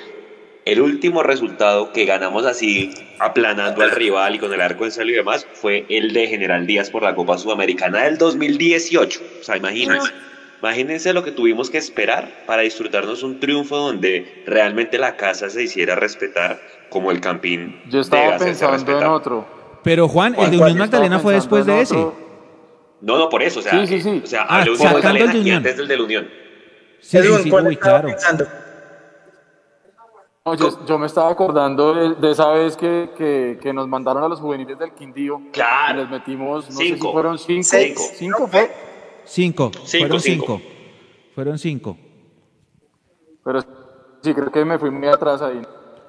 El 0.63 0.79
último 0.79 1.23
resultado 1.23 1.91
que 1.91 2.05
ganamos 2.05 2.45
así, 2.45 2.93
aplanando 3.19 3.81
al 3.81 3.89
rival 3.91 4.35
y 4.35 4.37
con 4.39 4.53
el 4.53 4.61
arco 4.61 4.85
en 4.85 4.91
cero 4.91 5.09
y 5.09 5.13
demás, 5.13 5.47
fue 5.53 5.87
el 5.89 6.13
de 6.13 6.27
General 6.27 6.67
Díaz 6.67 6.91
por 6.91 7.01
la 7.01 7.15
Copa 7.15 7.35
Sudamericana 7.39 8.03
del 8.03 8.19
2018. 8.19 9.21
O 9.39 9.43
sea, 9.43 9.57
imagínense. 9.57 10.11
Imagínense 10.61 11.13
lo 11.13 11.23
que 11.23 11.31
tuvimos 11.31 11.69
que 11.69 11.77
esperar 11.77 12.43
para 12.47 12.63
disfrutarnos 12.63 13.21
un 13.23 13.39
triunfo 13.39 13.77
donde 13.77 14.43
realmente 14.47 14.97
la 14.97 15.15
casa 15.15 15.49
se 15.49 15.63
hiciera 15.63 15.95
respetar 15.95 16.59
como 16.89 17.11
el 17.11 17.21
Campín. 17.21 17.79
Yo 17.89 17.99
estaba 17.99 18.37
pensando 18.37 18.97
en 18.97 19.05
otro. 19.05 19.45
Pero 19.83 20.07
Juan, 20.07 20.33
el 20.35 20.49
de. 20.51 20.57
Unión 20.57 20.77
Magdalena 20.79 21.19
fue 21.19 21.35
después 21.35 21.65
de 21.65 21.81
ese. 21.81 21.95
No, 21.95 23.17
no, 23.19 23.29
por 23.29 23.43
eso. 23.43 23.59
O 23.59 23.61
sea, 23.63 23.85
Sí, 23.85 23.87
sí, 23.87 24.01
sí. 24.01 24.21
O 24.23 24.27
sea, 24.27 24.45
Ah, 24.49 24.59
hablé 24.61 24.71
de 24.71 24.77
sacando 24.77 24.97
Unión 24.97 24.97
el 24.97 25.03
de 25.03 25.19
Magdalena 25.19 25.33
y 25.37 25.41
Unión. 25.41 25.57
antes 25.57 25.77
del 25.77 25.87
de 25.87 25.97
la 25.97 26.03
Unión. 26.03 26.27
Sí, 26.99 27.17
sí, 27.21 27.33
sí, 27.43 27.49
¿cuál 27.51 27.67
uy, 27.67 27.73
estaba 27.73 27.99
claro. 28.01 28.07
pensando? 28.07 28.47
No, 30.45 30.55
yo, 30.55 30.85
yo 30.85 30.97
me 30.97 31.05
estaba 31.07 31.29
acordando 31.29 31.93
de, 31.93 32.15
de 32.15 32.31
esa 32.31 32.49
vez 32.51 32.77
que, 32.77 33.09
que, 33.17 33.59
que 33.61 33.73
nos 33.73 33.87
mandaron 33.87 34.23
a 34.23 34.29
los 34.29 34.39
juveniles 34.39 34.79
del 34.79 34.93
Quindío. 34.93 35.41
Claro. 35.51 35.99
Y 35.99 36.01
les 36.01 36.09
metimos, 36.09 36.65
no 36.69 36.71
sé 36.71 36.83
si 36.83 36.93
Cinco. 36.93 37.11
fueron 37.11 37.37
cinco. 37.37 37.63
Seis. 37.63 38.13
¿Cinco 38.15 38.47
fue? 38.47 38.71
Cinco. 39.27 39.71
Fueron 39.71 40.19
cinco. 40.19 40.59
cinco. 40.59 40.61
Fueron 41.35 41.59
cinco. 41.59 41.97
Pero 43.43 43.61
sí, 44.21 44.33
creo 44.33 44.51
que 44.51 44.65
me 44.65 44.77
fui 44.79 44.89
muy 44.89 45.07
atrás 45.07 45.41
ahí. 45.41 45.61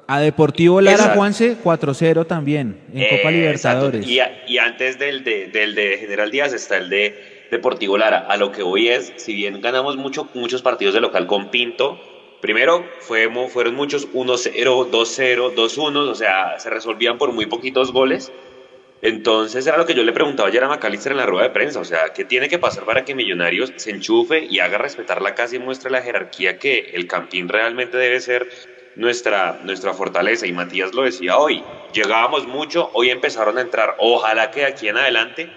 A 0.07 0.21
Deportivo 0.21 0.81
Lara 0.81 0.97
Exacto. 0.97 1.19
Juanse 1.19 1.57
4-0 1.63 2.27
también 2.27 2.81
en 2.95 3.17
Copa 3.17 3.29
Eh, 3.29 3.33
Libertadores. 3.33 4.01
exacto. 4.01 4.11
Y, 4.11 4.21
a- 4.21 4.47
y 4.49 4.59
antes 4.59 4.99
del 4.99 5.23
de, 5.23 5.49
del 5.49 5.75
de 5.75 5.99
General 5.99 6.31
Díaz 6.31 6.53
está 6.55 6.79
el 6.79 6.89
de 6.89 7.47
Deportivo 7.51 7.99
Lara. 7.99 8.21
A 8.29 8.37
lo 8.39 8.51
que 8.51 8.63
voy 8.63 8.89
es, 8.89 9.13
si 9.17 9.35
bien 9.35 9.61
ganamos 9.61 9.97
mucho, 9.97 10.29
muchos 10.35 10.63
partidos 10.63 10.95
de 10.95 11.01
local 11.03 11.27
con 11.27 11.51
Pinto, 11.51 11.99
primero 12.41 12.85
fuimos, 13.01 13.53
fueron 13.53 13.75
muchos 13.75 14.09
1-0, 14.15 14.91
2-0, 14.91 15.55
2-1, 15.55 15.97
o 16.09 16.15
sea, 16.15 16.59
se 16.59 16.71
resolvían 16.71 17.19
por 17.19 17.33
muy 17.33 17.45
poquitos 17.47 17.93
goles. 17.93 18.33
Entonces 19.01 19.67
era 19.67 19.77
lo 19.77 19.87
que 19.87 19.95
yo 19.95 20.03
le 20.03 20.13
preguntaba 20.13 20.49
ayer 20.49 20.65
a 20.65 20.69
Macalister 20.69 21.13
en 21.13 21.19
la 21.19 21.27
rueda 21.27 21.45
de 21.45 21.55
prensa, 21.55 21.79
o 21.79 21.85
sea, 21.85 22.13
¿qué 22.13 22.25
tiene 22.25 22.49
que 22.49 22.59
pasar 22.59 22.85
para 22.85 23.05
que 23.05 23.15
Millonarios 23.15 23.73
se 23.77 23.91
enchufe 23.91 24.45
y 24.45 24.59
haga 24.59 24.79
respetar 24.79 25.23
la 25.23 25.35
casa 25.35 25.55
y 25.55 25.61
muestre 25.61 25.91
la 25.91 26.03
jerarquía 26.03 26.59
que 26.59 26.91
el 26.95 27.07
Campín 27.07 27.49
realmente 27.49 27.97
debe 27.97 28.19
ser 28.21 28.49
nuestra, 28.97 29.61
nuestra 29.63 29.95
fortaleza? 29.95 30.49
Y 30.49 30.53
Matías 30.53 30.95
lo 30.95 31.03
decía 31.03 31.39
hoy, 31.39 31.63
llegábamos 31.93 32.49
mucho, 32.49 32.91
hoy 32.93 33.11
empezaron 33.11 33.57
a 33.59 33.61
entrar, 33.61 33.95
ojalá 33.99 34.51
que 34.51 34.61
de 34.61 34.67
aquí 34.67 34.89
en 34.89 34.97
adelante 34.97 35.49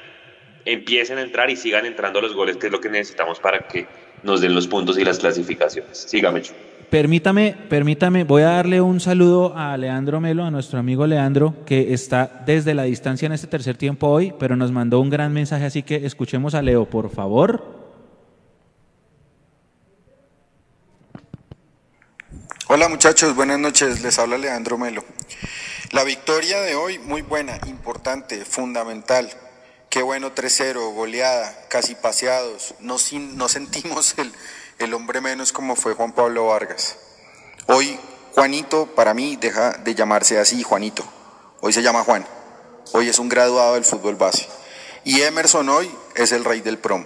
empiecen 0.66 1.18
a 1.18 1.22
entrar 1.22 1.50
y 1.50 1.56
sigan 1.56 1.88
entrando 1.88 2.22
los 2.22 2.36
goles, 2.36 2.58
que 2.58 2.68
es 2.68 2.72
lo 2.72 2.80
que 2.80 2.90
necesitamos 2.90 3.40
para 3.40 3.68
que 3.68 3.88
nos 4.22 4.42
den 4.42 4.54
los 4.54 4.68
puntos 4.68 5.00
y 5.00 5.04
las 5.04 5.18
clasificaciones. 5.18 5.98
Sígame. 5.98 6.44
Permítame, 6.92 7.56
permítame, 7.70 8.26
voy 8.26 8.42
a 8.42 8.48
darle 8.48 8.82
un 8.82 9.00
saludo 9.00 9.56
a 9.56 9.78
Leandro 9.78 10.20
Melo, 10.20 10.44
a 10.44 10.52
nuestro 10.52 10.78
amigo 10.78 11.08
Leandro, 11.08 11.56
que 11.66 11.94
está 11.94 12.44
desde 12.46 12.74
la 12.74 12.84
distancia 12.84 13.28
en 13.28 13.32
este 13.32 13.48
tercer 13.48 13.78
tiempo 13.78 14.10
hoy, 14.10 14.34
pero 14.38 14.58
nos 14.58 14.74
mandó 14.74 15.00
un 15.00 15.10
gran 15.10 15.32
mensaje, 15.32 15.64
así 15.64 15.84
que 15.84 16.06
escuchemos 16.06 16.54
a 16.54 16.62
Leo, 16.62 16.84
por 16.84 17.10
favor. 17.10 17.64
Hola 22.68 22.90
muchachos, 22.90 23.38
buenas 23.38 23.58
noches, 23.58 24.02
les 24.02 24.20
habla 24.20 24.38
Leandro 24.38 24.78
Melo. 24.78 25.06
La 25.94 26.04
victoria 26.04 26.60
de 26.60 26.76
hoy 26.76 27.00
muy 27.00 27.22
buena, 27.22 27.58
importante, 27.68 28.44
fundamental. 28.44 29.30
Qué 29.90 30.02
bueno 30.02 30.36
3-0, 30.36 30.94
goleada, 30.94 31.54
casi 31.70 31.96
paseados. 31.96 32.76
No, 32.82 32.98
no 33.36 33.48
sentimos 33.48 34.16
el, 34.18 34.34
el 34.82 34.94
hombre 34.94 35.22
menos 35.22 35.52
como 35.52 35.76
fue 35.76 35.94
Juan 35.94 36.12
Pablo 36.12 36.48
Vargas. 36.48 36.98
Hoy 37.68 38.00
Juanito 38.34 38.88
para 38.88 39.14
mí 39.14 39.36
deja 39.36 39.72
de 39.74 39.94
llamarse 39.94 40.40
así 40.40 40.64
Juanito. 40.64 41.04
Hoy 41.62 41.72
se 41.72 41.84
llama 41.84 42.04
Juan. 42.04 42.26
Hoy 42.94 43.08
es 43.08 43.20
un 43.20 43.30
graduado 43.30 43.76
del 43.76 43.86
fútbol 43.86 44.16
base. 44.16 44.48
Y 45.04 45.22
Emerson 45.22 45.70
hoy 45.70 45.92
es 46.16 46.32
el 46.32 46.44
rey 46.44 46.62
del 46.62 46.80
promo, 46.80 47.06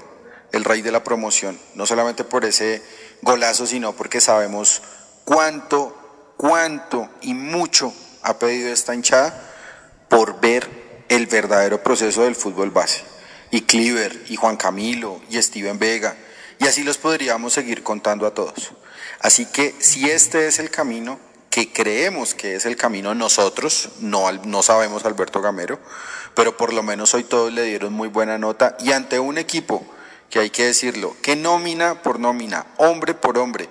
el 0.52 0.64
rey 0.64 0.82
de 0.82 0.92
la 0.92 1.04
promoción. 1.04 1.60
No 1.76 1.86
solamente 1.86 2.24
por 2.24 2.46
ese 2.46 2.82
golazo, 3.22 3.66
sino 3.66 3.94
porque 3.94 4.22
sabemos 4.22 4.82
cuánto, 5.26 6.34
cuánto 6.38 7.10
y 7.22 7.34
mucho 7.34 7.94
ha 8.24 8.40
pedido 8.40 8.70
esta 8.70 8.96
hinchada 8.96 9.52
por 10.10 10.40
ver 10.40 11.04
el 11.10 11.28
verdadero 11.28 11.84
proceso 11.84 12.24
del 12.24 12.36
fútbol 12.36 12.72
base. 12.72 13.04
Y 13.52 13.62
Cliver, 13.62 14.24
y 14.28 14.36
Juan 14.38 14.58
Camilo, 14.58 15.22
y 15.30 15.42
Steven 15.42 15.78
Vega, 15.78 16.16
y 16.60 16.68
así 16.68 16.84
los 16.84 16.98
podríamos 16.98 17.54
seguir 17.54 17.84
contando 17.84 18.26
a 18.26 18.34
todos. 18.34 18.72
Así 19.20 19.46
que 19.46 19.76
si 19.80 20.10
este 20.10 20.48
es 20.48 20.60
el 20.60 20.70
camino, 20.70 21.20
que 21.50 21.72
creemos 21.72 22.36
que 22.36 22.56
es 22.56 22.66
el 22.66 22.76
camino 22.76 23.16
nosotros, 23.16 23.90
no, 24.00 24.30
no 24.32 24.62
sabemos 24.62 25.06
Alberto 25.06 25.42
Gamero, 25.42 25.80
pero 26.34 26.58
por 26.58 26.74
lo 26.74 26.84
menos 26.84 27.14
hoy 27.14 27.24
todos 27.24 27.52
le 27.54 27.64
dieron 27.64 27.94
muy 27.94 28.10
buena 28.10 28.38
nota 28.38 28.76
y 28.82 28.92
ante 28.92 29.20
un 29.20 29.38
equipo 29.38 29.86
que 30.30 30.40
hay 30.40 30.50
que 30.50 30.66
decirlo, 30.66 31.16
que 31.22 31.38
nómina 31.38 32.02
por 32.02 32.20
nómina, 32.20 32.66
hombre 32.78 33.14
por 33.14 33.38
hombre, 33.38 33.70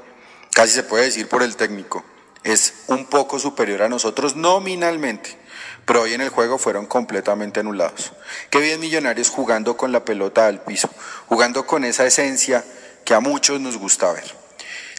casi 0.53 0.73
se 0.73 0.83
puede 0.83 1.05
decir 1.05 1.29
por 1.29 1.43
el 1.43 1.57
técnico, 1.57 2.03
es 2.43 2.73
un 2.87 3.05
poco 3.07 3.39
superior 3.39 3.83
a 3.83 3.89
nosotros 3.89 4.35
nominalmente, 4.35 5.37
pero 5.85 6.03
hoy 6.03 6.15
en 6.15 6.21
el 6.21 6.29
juego 6.29 6.59
fueron 6.59 6.87
completamente 6.87 7.61
anulados. 7.61 8.13
Qué 8.51 8.61
bien 8.61 8.81
Millonarios 8.81 9.31
jugando 9.31 9.77
con 9.77 9.93
la 9.93 10.05
pelota 10.05 10.47
al 10.47 10.61
piso, 10.63 10.89
jugando 11.27 11.67
con 11.67 11.85
esa 11.85 12.07
esencia 12.07 12.65
que 13.05 13.15
a 13.15 13.21
muchos 13.21 13.61
nos 13.61 13.77
gusta 13.77 14.13
ver. 14.13 14.44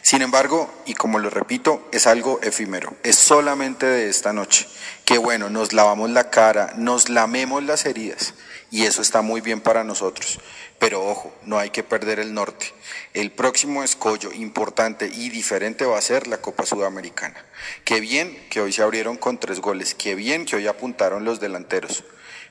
Sin 0.06 0.22
embargo, 0.22 0.72
y 0.86 0.94
como 0.94 1.18
lo 1.18 1.30
repito, 1.30 1.88
es 1.90 2.06
algo 2.06 2.38
efímero, 2.40 2.94
es 3.02 3.16
solamente 3.16 3.86
de 3.86 4.08
esta 4.08 4.32
noche. 4.32 4.68
Que 5.04 5.18
bueno, 5.18 5.50
nos 5.50 5.72
lavamos 5.72 6.10
la 6.10 6.30
cara, 6.30 6.74
nos 6.76 7.08
lamemos 7.08 7.64
las 7.64 7.86
heridas 7.86 8.34
y 8.70 8.84
eso 8.84 9.02
está 9.02 9.20
muy 9.22 9.40
bien 9.40 9.60
para 9.60 9.82
nosotros. 9.82 10.38
Pero 10.78 11.04
ojo, 11.04 11.34
no 11.42 11.58
hay 11.58 11.70
que 11.70 11.82
perder 11.82 12.20
el 12.20 12.34
norte. 12.34 12.72
El 13.14 13.32
próximo 13.32 13.82
escollo 13.82 14.32
importante 14.32 15.10
y 15.12 15.28
diferente 15.28 15.86
va 15.86 15.98
a 15.98 16.02
ser 16.02 16.28
la 16.28 16.40
Copa 16.40 16.66
Sudamericana. 16.66 17.44
Qué 17.84 17.98
bien 17.98 18.46
que 18.48 18.60
hoy 18.60 18.72
se 18.72 18.84
abrieron 18.84 19.16
con 19.16 19.40
tres 19.40 19.58
goles, 19.58 19.96
qué 19.96 20.14
bien 20.14 20.46
que 20.46 20.54
hoy 20.54 20.68
apuntaron 20.68 21.24
los 21.24 21.40
delanteros. 21.40 22.04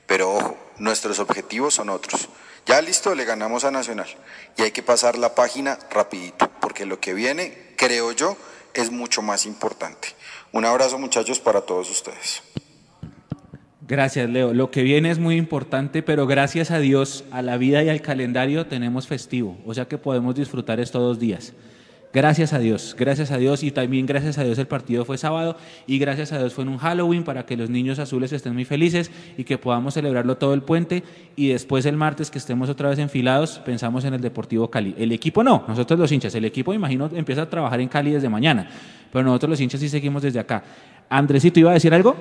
Pero 0.06 0.34
ojo, 0.34 0.58
nuestros 0.76 1.20
objetivos 1.20 1.72
son 1.72 1.88
otros. 1.88 2.28
Ya 2.66 2.82
listo, 2.82 3.14
le 3.14 3.24
ganamos 3.24 3.64
a 3.64 3.70
Nacional. 3.70 4.08
Y 4.56 4.62
hay 4.62 4.72
que 4.72 4.82
pasar 4.82 5.16
la 5.16 5.34
página 5.34 5.78
rapidito, 5.90 6.50
porque 6.60 6.84
lo 6.84 6.98
que 6.98 7.14
viene, 7.14 7.56
creo 7.76 8.10
yo, 8.12 8.36
es 8.74 8.90
mucho 8.90 9.22
más 9.22 9.46
importante. 9.46 10.08
Un 10.52 10.64
abrazo 10.64 10.98
muchachos 10.98 11.38
para 11.38 11.60
todos 11.60 11.88
ustedes. 11.90 12.42
Gracias, 13.88 14.28
Leo. 14.28 14.52
Lo 14.52 14.72
que 14.72 14.82
viene 14.82 15.12
es 15.12 15.20
muy 15.20 15.36
importante, 15.36 16.02
pero 16.02 16.26
gracias 16.26 16.72
a 16.72 16.80
Dios, 16.80 17.24
a 17.30 17.40
la 17.40 17.56
vida 17.56 17.84
y 17.84 17.88
al 17.88 18.02
calendario 18.02 18.66
tenemos 18.66 19.06
festivo, 19.06 19.56
o 19.64 19.74
sea 19.74 19.86
que 19.86 19.96
podemos 19.96 20.34
disfrutar 20.34 20.80
estos 20.80 21.00
dos 21.00 21.20
días. 21.20 21.52
Gracias 22.16 22.54
a 22.54 22.58
Dios, 22.58 22.96
gracias 22.98 23.30
a 23.30 23.36
Dios 23.36 23.62
y 23.62 23.70
también 23.70 24.06
gracias 24.06 24.38
a 24.38 24.42
Dios 24.42 24.58
el 24.58 24.66
partido 24.66 25.04
fue 25.04 25.18
sábado 25.18 25.54
y 25.86 25.98
gracias 25.98 26.32
a 26.32 26.38
Dios 26.38 26.54
fue 26.54 26.64
en 26.64 26.70
un 26.70 26.78
Halloween 26.78 27.24
para 27.24 27.44
que 27.44 27.58
los 27.58 27.68
niños 27.68 27.98
azules 27.98 28.32
estén 28.32 28.54
muy 28.54 28.64
felices 28.64 29.10
y 29.36 29.44
que 29.44 29.58
podamos 29.58 29.92
celebrarlo 29.92 30.38
todo 30.38 30.54
el 30.54 30.62
puente 30.62 31.02
y 31.36 31.48
después 31.48 31.84
el 31.84 31.98
martes 31.98 32.30
que 32.30 32.38
estemos 32.38 32.70
otra 32.70 32.88
vez 32.88 32.98
enfilados 33.00 33.60
pensamos 33.66 34.06
en 34.06 34.14
el 34.14 34.22
Deportivo 34.22 34.70
Cali. 34.70 34.94
El 34.96 35.12
equipo 35.12 35.44
no, 35.44 35.66
nosotros 35.68 36.00
los 36.00 36.10
hinchas, 36.10 36.34
el 36.34 36.46
equipo 36.46 36.72
imagino 36.72 37.10
empieza 37.12 37.42
a 37.42 37.50
trabajar 37.50 37.82
en 37.82 37.88
Cali 37.88 38.12
desde 38.12 38.30
mañana, 38.30 38.66
pero 39.12 39.22
nosotros 39.22 39.50
los 39.50 39.60
hinchas 39.60 39.80
sí 39.80 39.90
seguimos 39.90 40.22
desde 40.22 40.40
acá. 40.40 40.64
Andresito, 41.10 41.60
¿iba 41.60 41.72
a 41.72 41.74
decir 41.74 41.92
algo? 41.92 42.16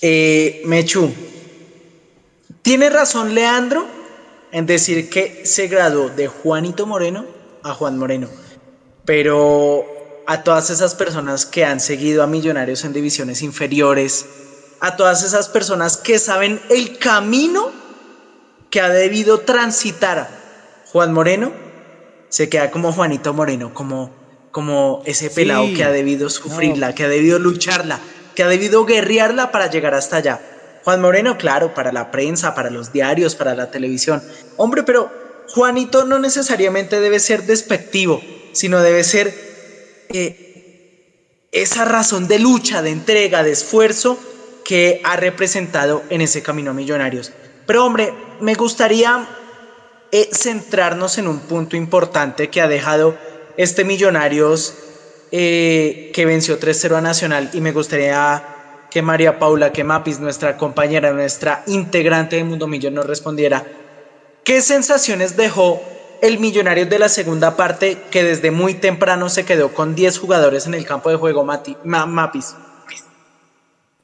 Eh, 0.00 0.62
Mechu, 0.64 1.12
tiene 2.62 2.88
razón 2.88 3.34
Leandro 3.34 3.86
en 4.50 4.64
decir 4.64 5.10
que 5.10 5.44
se 5.44 5.68
graduó 5.68 6.08
de 6.08 6.28
Juanito 6.28 6.86
Moreno 6.86 7.41
a 7.64 7.74
Juan 7.74 7.98
Moreno, 7.98 8.28
pero 9.04 9.84
a 10.26 10.42
todas 10.44 10.70
esas 10.70 10.94
personas 10.94 11.46
que 11.46 11.64
han 11.64 11.80
seguido 11.80 12.22
a 12.22 12.26
Millonarios 12.26 12.84
en 12.84 12.92
divisiones 12.92 13.42
inferiores, 13.42 14.26
a 14.80 14.96
todas 14.96 15.22
esas 15.22 15.48
personas 15.48 15.96
que 15.96 16.18
saben 16.18 16.60
el 16.70 16.98
camino 16.98 17.70
que 18.70 18.80
ha 18.80 18.88
debido 18.88 19.40
transitar 19.40 20.28
Juan 20.92 21.12
Moreno, 21.12 21.52
se 22.28 22.48
queda 22.48 22.70
como 22.70 22.92
Juanito 22.92 23.34
Moreno, 23.34 23.74
como, 23.74 24.10
como 24.50 25.02
ese 25.04 25.30
pelado 25.30 25.66
Sí. 25.66 25.74
que 25.74 25.84
ha 25.84 25.90
debido 25.90 26.30
sufrirla, 26.30 26.94
que 26.94 27.04
ha 27.04 27.08
debido 27.08 27.38
lucharla, 27.38 28.00
que 28.34 28.42
ha 28.42 28.48
debido 28.48 28.84
guerrearla 28.86 29.52
para 29.52 29.68
llegar 29.68 29.94
hasta 29.94 30.16
allá. 30.16 30.40
Juan 30.84 31.00
Moreno, 31.00 31.36
claro, 31.36 31.74
para 31.74 31.92
la 31.92 32.10
prensa, 32.10 32.54
para 32.54 32.70
los 32.70 32.92
diarios, 32.92 33.36
para 33.36 33.54
la 33.54 33.70
televisión. 33.70 34.22
Hombre, 34.56 34.82
pero 34.82 35.12
Juanito 35.54 36.04
no 36.04 36.18
necesariamente 36.18 36.98
debe 36.98 37.20
ser 37.20 37.42
despectivo, 37.42 38.22
sino 38.52 38.80
debe 38.80 39.04
ser 39.04 39.34
eh, 40.08 40.32
esa 41.52 41.84
razón 41.84 42.26
de 42.26 42.38
lucha, 42.38 42.80
de 42.80 42.90
entrega, 42.90 43.42
de 43.42 43.50
esfuerzo 43.50 44.18
que 44.64 45.00
ha 45.04 45.16
representado 45.16 46.04
en 46.08 46.22
ese 46.22 46.42
camino 46.42 46.70
a 46.70 46.74
Millonarios. 46.74 47.32
Pero 47.66 47.84
hombre, 47.84 48.14
me 48.40 48.54
gustaría 48.54 49.28
eh, 50.10 50.28
centrarnos 50.32 51.18
en 51.18 51.28
un 51.28 51.40
punto 51.40 51.76
importante 51.76 52.48
que 52.48 52.62
ha 52.62 52.68
dejado 52.68 53.14
este 53.58 53.84
Millonarios 53.84 54.74
eh, 55.30 56.10
que 56.14 56.24
venció 56.24 56.58
3-0 56.58 56.96
a 56.96 57.00
Nacional 57.02 57.50
y 57.52 57.60
me 57.60 57.72
gustaría 57.72 58.42
que 58.90 59.02
María 59.02 59.38
Paula, 59.38 59.70
que 59.70 59.84
Mapis, 59.84 60.18
nuestra 60.18 60.56
compañera, 60.56 61.12
nuestra 61.12 61.62
integrante 61.66 62.36
de 62.36 62.44
Mundo 62.44 62.66
Millón, 62.66 62.94
nos 62.94 63.06
respondiera. 63.06 63.81
¿Qué 64.44 64.60
sensaciones 64.60 65.36
dejó 65.36 65.80
el 66.20 66.38
Millonarios 66.38 66.88
de 66.88 66.98
la 66.98 67.08
segunda 67.08 67.56
parte 67.56 68.02
que 68.10 68.24
desde 68.24 68.50
muy 68.50 68.74
temprano 68.74 69.28
se 69.28 69.44
quedó 69.44 69.72
con 69.72 69.94
10 69.94 70.18
jugadores 70.18 70.66
en 70.66 70.74
el 70.74 70.84
campo 70.84 71.10
de 71.10 71.16
juego, 71.16 71.44
Mapis? 71.44 72.56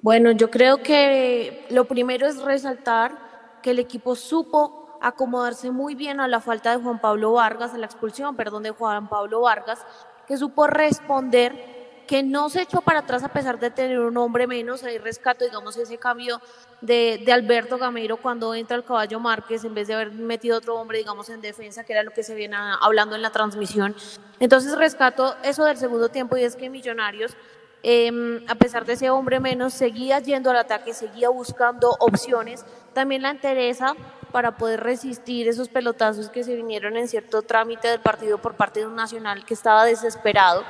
Bueno, 0.00 0.30
yo 0.30 0.48
creo 0.48 0.82
que 0.82 1.66
lo 1.70 1.86
primero 1.86 2.28
es 2.28 2.40
resaltar 2.40 3.18
que 3.62 3.72
el 3.72 3.80
equipo 3.80 4.14
supo 4.14 4.98
acomodarse 5.00 5.72
muy 5.72 5.96
bien 5.96 6.20
a 6.20 6.28
la 6.28 6.40
falta 6.40 6.70
de 6.70 6.82
Juan 6.82 7.00
Pablo 7.00 7.32
Vargas, 7.32 7.74
a 7.74 7.78
la 7.78 7.86
expulsión, 7.86 8.36
perdón, 8.36 8.62
de 8.62 8.70
Juan 8.70 9.08
Pablo 9.08 9.40
Vargas, 9.40 9.80
que 10.28 10.36
supo 10.36 10.68
responder, 10.68 11.77
que 12.08 12.22
no 12.22 12.48
se 12.48 12.62
echó 12.62 12.80
para 12.80 13.00
atrás 13.00 13.22
a 13.22 13.28
pesar 13.28 13.60
de 13.60 13.70
tener 13.70 14.00
un 14.00 14.16
hombre 14.16 14.46
menos, 14.46 14.82
ahí 14.82 14.98
rescato, 14.98 15.44
digamos, 15.44 15.76
ese 15.76 15.98
cambio 15.98 16.40
de, 16.80 17.22
de 17.24 17.32
Alberto 17.32 17.76
Gamero 17.76 18.16
cuando 18.16 18.54
entra 18.54 18.76
el 18.76 18.82
caballo 18.82 19.20
Márquez, 19.20 19.62
en 19.64 19.74
vez 19.74 19.86
de 19.86 19.94
haber 19.94 20.10
metido 20.10 20.56
otro 20.56 20.76
hombre, 20.76 20.98
digamos, 20.98 21.28
en 21.28 21.42
defensa, 21.42 21.84
que 21.84 21.92
era 21.92 22.02
lo 22.02 22.10
que 22.10 22.22
se 22.22 22.34
viene 22.34 22.56
hablando 22.80 23.14
en 23.14 23.22
la 23.22 23.30
transmisión. 23.30 23.94
Entonces 24.40 24.76
rescato 24.76 25.36
eso 25.44 25.64
del 25.64 25.76
segundo 25.76 26.08
tiempo 26.08 26.36
y 26.36 26.42
es 26.42 26.56
que 26.56 26.70
Millonarios 26.70 27.36
eh, 27.82 28.44
a 28.48 28.54
pesar 28.56 28.84
de 28.84 28.94
ese 28.94 29.10
hombre 29.10 29.38
menos, 29.38 29.72
seguía 29.72 30.18
yendo 30.18 30.50
al 30.50 30.56
ataque, 30.56 30.94
seguía 30.94 31.28
buscando 31.28 31.94
opciones. 32.00 32.64
También 32.92 33.22
la 33.22 33.30
entereza 33.30 33.94
para 34.32 34.56
poder 34.56 34.80
resistir 34.80 35.48
esos 35.48 35.68
pelotazos 35.68 36.28
que 36.28 36.42
se 36.42 36.54
vinieron 36.54 36.96
en 36.96 37.08
cierto 37.08 37.42
trámite 37.42 37.88
del 37.88 38.00
partido 38.00 38.38
por 38.38 38.54
parte 38.54 38.80
de 38.80 38.86
un 38.86 38.96
nacional 38.96 39.44
que 39.44 39.54
estaba 39.54 39.84
desesperado. 39.84 40.64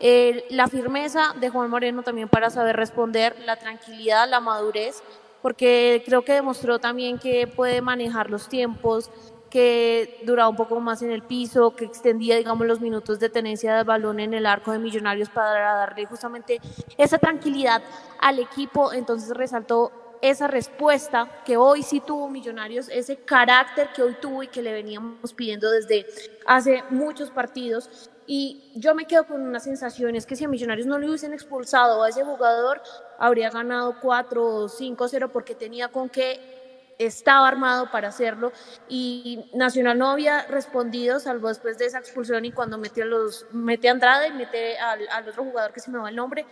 Eh, 0.00 0.46
la 0.50 0.68
firmeza 0.68 1.34
de 1.40 1.48
Juan 1.50 1.70
Moreno 1.70 2.02
también 2.02 2.28
para 2.28 2.50
saber 2.50 2.76
responder, 2.76 3.36
la 3.44 3.56
tranquilidad, 3.56 4.28
la 4.28 4.40
madurez, 4.40 5.02
porque 5.42 6.02
creo 6.06 6.22
que 6.22 6.32
demostró 6.32 6.78
también 6.78 7.18
que 7.18 7.46
puede 7.46 7.80
manejar 7.80 8.30
los 8.30 8.48
tiempos, 8.48 9.10
que 9.50 10.20
duraba 10.24 10.48
un 10.48 10.56
poco 10.56 10.78
más 10.80 11.02
en 11.02 11.10
el 11.10 11.22
piso, 11.22 11.74
que 11.74 11.84
extendía, 11.84 12.36
digamos, 12.36 12.66
los 12.66 12.80
minutos 12.80 13.18
de 13.18 13.28
tenencia 13.28 13.74
del 13.76 13.84
balón 13.84 14.20
en 14.20 14.34
el 14.34 14.46
arco 14.46 14.72
de 14.72 14.78
Millonarios 14.78 15.30
para 15.30 15.74
darle 15.74 16.06
justamente 16.06 16.60
esa 16.96 17.18
tranquilidad 17.18 17.82
al 18.20 18.38
equipo. 18.38 18.92
Entonces 18.92 19.30
resaltó 19.30 19.90
esa 20.20 20.48
respuesta 20.48 21.42
que 21.44 21.56
hoy 21.56 21.82
sí 21.82 22.00
tuvo 22.00 22.28
Millonarios, 22.28 22.88
ese 22.88 23.16
carácter 23.16 23.88
que 23.94 24.02
hoy 24.02 24.16
tuvo 24.20 24.42
y 24.42 24.48
que 24.48 24.62
le 24.62 24.72
veníamos 24.72 25.32
pidiendo 25.32 25.70
desde 25.70 26.06
hace 26.46 26.84
muchos 26.90 27.30
partidos. 27.30 28.10
Y 28.30 28.72
yo 28.74 28.94
me 28.94 29.06
quedo 29.06 29.26
con 29.26 29.40
una 29.40 29.58
sensación, 29.58 30.14
es 30.14 30.26
que 30.26 30.36
si 30.36 30.44
a 30.44 30.48
Millonarios 30.48 30.86
no 30.86 30.98
le 30.98 31.06
hubiesen 31.06 31.32
expulsado 31.32 32.02
a 32.02 32.10
ese 32.10 32.22
jugador, 32.24 32.82
habría 33.18 33.48
ganado 33.48 33.96
4 34.02 34.46
o 34.46 34.68
5-0 34.68 35.30
porque 35.32 35.54
tenía 35.54 35.88
con 35.88 36.10
qué 36.10 36.94
estaba 36.98 37.48
armado 37.48 37.90
para 37.90 38.08
hacerlo. 38.08 38.52
Y 38.86 39.50
Nacional 39.54 39.96
no 39.96 40.10
había 40.10 40.42
respondido 40.42 41.20
salvo 41.20 41.48
después 41.48 41.78
de 41.78 41.86
esa 41.86 42.00
expulsión 42.00 42.44
y 42.44 42.52
cuando 42.52 42.76
metió 42.76 43.06
los 43.06 43.46
mete 43.50 43.88
a 43.88 43.92
Andrade 43.92 44.28
y 44.28 44.32
mete 44.34 44.78
al, 44.78 45.08
al 45.08 45.26
otro 45.26 45.44
jugador 45.44 45.72
que 45.72 45.80
se 45.80 45.90
me 45.90 45.98
va 45.98 46.10
el 46.10 46.16
nombre. 46.16 46.44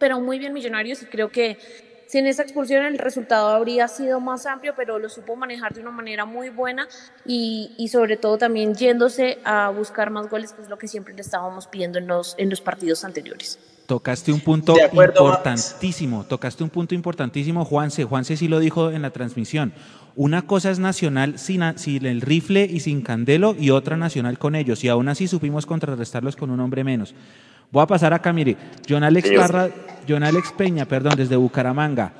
Pero 0.00 0.18
muy 0.18 0.40
bien 0.40 0.52
Millonarios 0.52 1.00
y 1.02 1.06
creo 1.06 1.30
que 1.30 1.93
sin 2.06 2.26
esa 2.26 2.42
expulsión 2.42 2.84
el 2.84 2.98
resultado 2.98 3.48
habría 3.48 3.88
sido 3.88 4.20
más 4.20 4.46
amplio, 4.46 4.74
pero 4.76 4.98
lo 4.98 5.08
supo 5.08 5.36
manejar 5.36 5.74
de 5.74 5.80
una 5.80 5.90
manera 5.90 6.24
muy 6.24 6.50
buena 6.50 6.88
y, 7.24 7.74
y, 7.78 7.88
sobre 7.88 8.16
todo 8.16 8.38
también 8.38 8.74
yéndose 8.74 9.38
a 9.44 9.70
buscar 9.70 10.10
más 10.10 10.28
goles, 10.28 10.52
que 10.52 10.62
es 10.62 10.68
lo 10.68 10.78
que 10.78 10.88
siempre 10.88 11.14
le 11.14 11.22
estábamos 11.22 11.66
pidiendo 11.66 11.98
en 11.98 12.06
los, 12.06 12.34
en 12.38 12.50
los 12.50 12.60
partidos 12.60 13.04
anteriores. 13.04 13.58
Tocaste 13.86 14.32
un 14.32 14.40
punto 14.40 14.74
importantísimo, 14.78 16.24
tocaste 16.24 16.64
un 16.64 16.70
punto 16.70 16.94
importantísimo, 16.94 17.66
Juanse. 17.66 18.04
Juanse 18.04 18.36
sí 18.36 18.48
lo 18.48 18.58
dijo 18.58 18.90
en 18.90 19.02
la 19.02 19.10
transmisión. 19.10 19.74
Una 20.16 20.42
cosa 20.42 20.70
es 20.70 20.78
nacional 20.78 21.38
sin, 21.38 21.62
sin, 21.76 22.06
el 22.06 22.20
rifle 22.20 22.64
y 22.64 22.80
sin 22.80 23.02
candelo 23.02 23.56
y 23.58 23.70
otra 23.70 23.96
nacional 23.96 24.38
con 24.38 24.54
ellos. 24.54 24.84
Y 24.84 24.88
aún 24.88 25.08
así 25.08 25.26
supimos 25.26 25.66
contrarrestarlos 25.66 26.36
con 26.36 26.50
un 26.50 26.60
hombre 26.60 26.84
menos. 26.84 27.14
Voy 27.72 27.82
a 27.82 27.86
pasar 27.86 28.12
acá, 28.12 28.32
mire. 28.32 28.56
John 28.88 29.02
Alex, 29.02 29.30
Parra, 29.36 29.68
John 30.08 30.22
Alex 30.22 30.52
Peña, 30.52 30.84
perdón, 30.84 31.14
desde 31.16 31.34
Bucaramanga. 31.34 32.12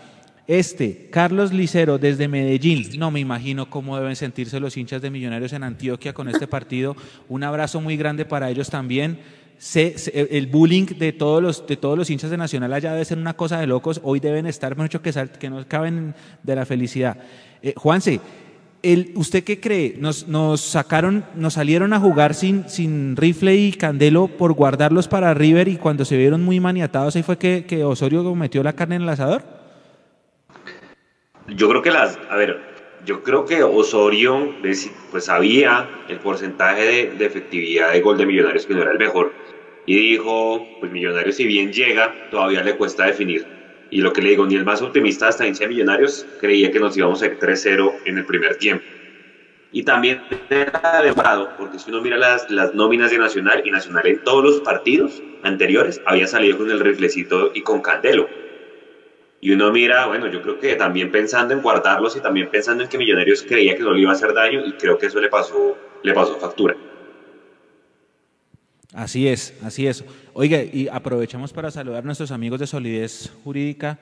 Este, 0.46 1.08
Carlos 1.10 1.52
Licero, 1.52 1.98
desde 1.98 2.26
Medellín. 2.26 2.98
No 2.98 3.12
me 3.12 3.20
imagino 3.20 3.70
cómo 3.70 3.96
deben 3.96 4.16
sentirse 4.16 4.58
los 4.58 4.76
hinchas 4.76 5.00
de 5.00 5.10
Millonarios 5.10 5.52
en 5.52 5.62
Antioquia 5.62 6.12
con 6.12 6.28
este 6.28 6.48
partido. 6.48 6.96
Un 7.28 7.44
abrazo 7.44 7.80
muy 7.80 7.96
grande 7.96 8.24
para 8.24 8.50
ellos 8.50 8.68
también. 8.68 9.20
El 9.72 10.46
bullying 10.48 10.86
de 10.98 11.12
todos, 11.12 11.42
los, 11.42 11.66
de 11.66 11.76
todos 11.76 11.96
los 11.96 12.10
hinchas 12.10 12.30
de 12.30 12.36
Nacional 12.36 12.72
allá 12.72 12.92
debe 12.92 13.04
ser 13.04 13.16
una 13.16 13.34
cosa 13.34 13.58
de 13.58 13.66
locos. 13.66 14.00
Hoy 14.02 14.20
deben 14.20 14.46
estar 14.46 14.76
mucho 14.76 15.00
que, 15.00 15.48
no 15.48 15.66
caben 15.66 16.14
de 16.42 16.54
la 16.54 16.66
felicidad. 16.66 17.16
Eh, 17.62 17.72
Juanse, 17.74 18.20
¿usted 19.14 19.42
qué 19.42 19.60
cree? 19.60 19.96
Nos, 19.98 20.26
sacaron, 20.60 21.24
nos 21.34 21.54
salieron 21.54 21.94
a 21.94 22.00
jugar 22.00 22.34
sin, 22.34 22.68
sin 22.68 23.16
rifle 23.16 23.54
y 23.54 23.72
candelo 23.72 24.28
por 24.28 24.52
guardarlos 24.52 25.08
para 25.08 25.32
River 25.32 25.68
y 25.68 25.76
cuando 25.76 26.04
se 26.04 26.18
vieron 26.18 26.42
muy 26.42 26.60
maniatados 26.60 27.16
ahí 27.16 27.22
fue 27.22 27.38
que, 27.38 27.84
Osorio 27.84 28.34
metió 28.34 28.62
la 28.62 28.74
carne 28.74 28.96
en 28.96 29.02
el 29.02 29.08
asador. 29.08 29.44
Yo 31.48 31.68
creo 31.70 31.80
que 31.80 31.90
las, 31.90 32.18
a 32.28 32.36
ver, 32.36 32.60
yo 33.06 33.22
creo 33.22 33.46
que 33.46 33.62
Osorio 33.62 34.54
pues 35.10 35.24
sabía 35.24 35.88
el 36.08 36.18
porcentaje 36.18 37.12
de 37.16 37.24
efectividad 37.24 37.92
de 37.92 38.00
gol 38.02 38.18
de 38.18 38.26
Millonarios 38.26 38.66
que 38.66 38.74
no 38.74 38.82
era 38.82 38.92
el 38.92 38.98
mejor 38.98 39.32
y 39.84 39.96
dijo, 39.96 40.74
pues 40.78 40.90
Millonarios 40.92 41.36
si 41.36 41.46
bien 41.46 41.72
llega, 41.72 42.20
todavía 42.28 42.62
le 42.62 42.76
cuesta 42.76 43.06
definir 43.06 43.48
y 43.90 44.00
lo 44.00 44.12
que 44.12 44.22
le 44.22 44.30
digo, 44.30 44.44
ni 44.46 44.56
el 44.56 44.64
más 44.64 44.82
optimista 44.82 45.30
de 45.30 45.68
Millonarios 45.68 46.28
creía 46.36 46.70
que 46.72 46.80
nos 46.80 46.96
íbamos 46.96 47.22
a 47.22 47.26
ir 47.26 47.38
3-0 47.38 48.00
en 48.04 48.18
el 48.18 48.24
primer 48.26 48.56
tiempo. 48.56 48.86
Y 49.70 49.84
también 49.84 50.26
era 50.50 51.00
demorado, 51.02 51.54
porque 51.56 51.78
si 51.78 51.90
uno 51.90 52.02
mira 52.02 52.16
las, 52.16 52.50
las 52.50 52.74
nóminas 52.74 53.10
de 53.12 53.18
Nacional, 53.18 53.62
y 53.64 53.70
Nacional 53.70 54.06
en 54.06 54.22
todos 54.22 54.42
los 54.44 54.60
partidos 54.62 55.24
anteriores 55.42 56.00
había 56.04 56.26
salido 56.26 56.56
con 56.58 56.70
el 56.70 56.80
riflecito 56.80 57.50
y 57.54 57.62
con 57.62 57.80
Candelo. 57.82 58.32
Y 59.40 59.52
uno 59.52 59.70
mira, 59.70 60.06
bueno, 60.06 60.26
yo 60.28 60.40
creo 60.42 60.58
que 60.58 60.74
también 60.74 61.12
pensando 61.12 61.54
en 61.54 61.60
guardarlos 61.60 62.16
y 62.16 62.20
también 62.20 62.48
pensando 62.50 62.82
en 62.82 62.88
que 62.88 62.98
Millonarios 62.98 63.44
creía 63.46 63.76
que 63.76 63.82
no 63.84 63.92
le 63.92 64.00
iba 64.00 64.10
a 64.10 64.14
hacer 64.14 64.32
daño, 64.32 64.60
y 64.64 64.74
creo 64.74 64.98
que 64.98 65.06
eso 65.06 65.20
le 65.20 65.28
pasó, 65.28 65.80
le 66.02 66.12
pasó 66.14 66.38
factura. 66.38 66.76
Así 68.94 69.26
es, 69.26 69.54
así 69.62 69.88
es. 69.88 70.04
Oiga, 70.34 70.62
y 70.62 70.86
aprovechamos 70.88 71.52
para 71.52 71.70
saludar 71.72 72.04
a 72.04 72.06
nuestros 72.06 72.30
amigos 72.30 72.60
de 72.60 72.66
Solidez 72.68 73.32
Jurídica 73.42 73.98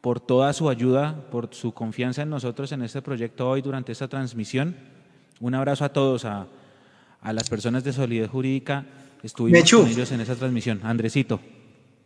por 0.00 0.20
toda 0.20 0.52
su 0.52 0.70
ayuda, 0.70 1.26
por 1.30 1.52
su 1.52 1.72
confianza 1.72 2.22
en 2.22 2.30
nosotros 2.30 2.70
en 2.70 2.82
este 2.82 3.02
proyecto 3.02 3.50
hoy 3.50 3.60
durante 3.60 3.90
esta 3.90 4.06
transmisión. 4.06 4.76
Un 5.40 5.54
abrazo 5.54 5.84
a 5.84 5.88
todos, 5.92 6.24
a, 6.24 6.46
a 7.20 7.32
las 7.32 7.50
personas 7.50 7.82
de 7.82 7.92
Solidez 7.92 8.30
Jurídica. 8.30 8.86
Estuvimos 9.22 9.68
con 9.68 9.88
ellos 9.88 10.12
en 10.12 10.20
esta 10.20 10.36
transmisión. 10.36 10.80
Andresito. 10.84 11.40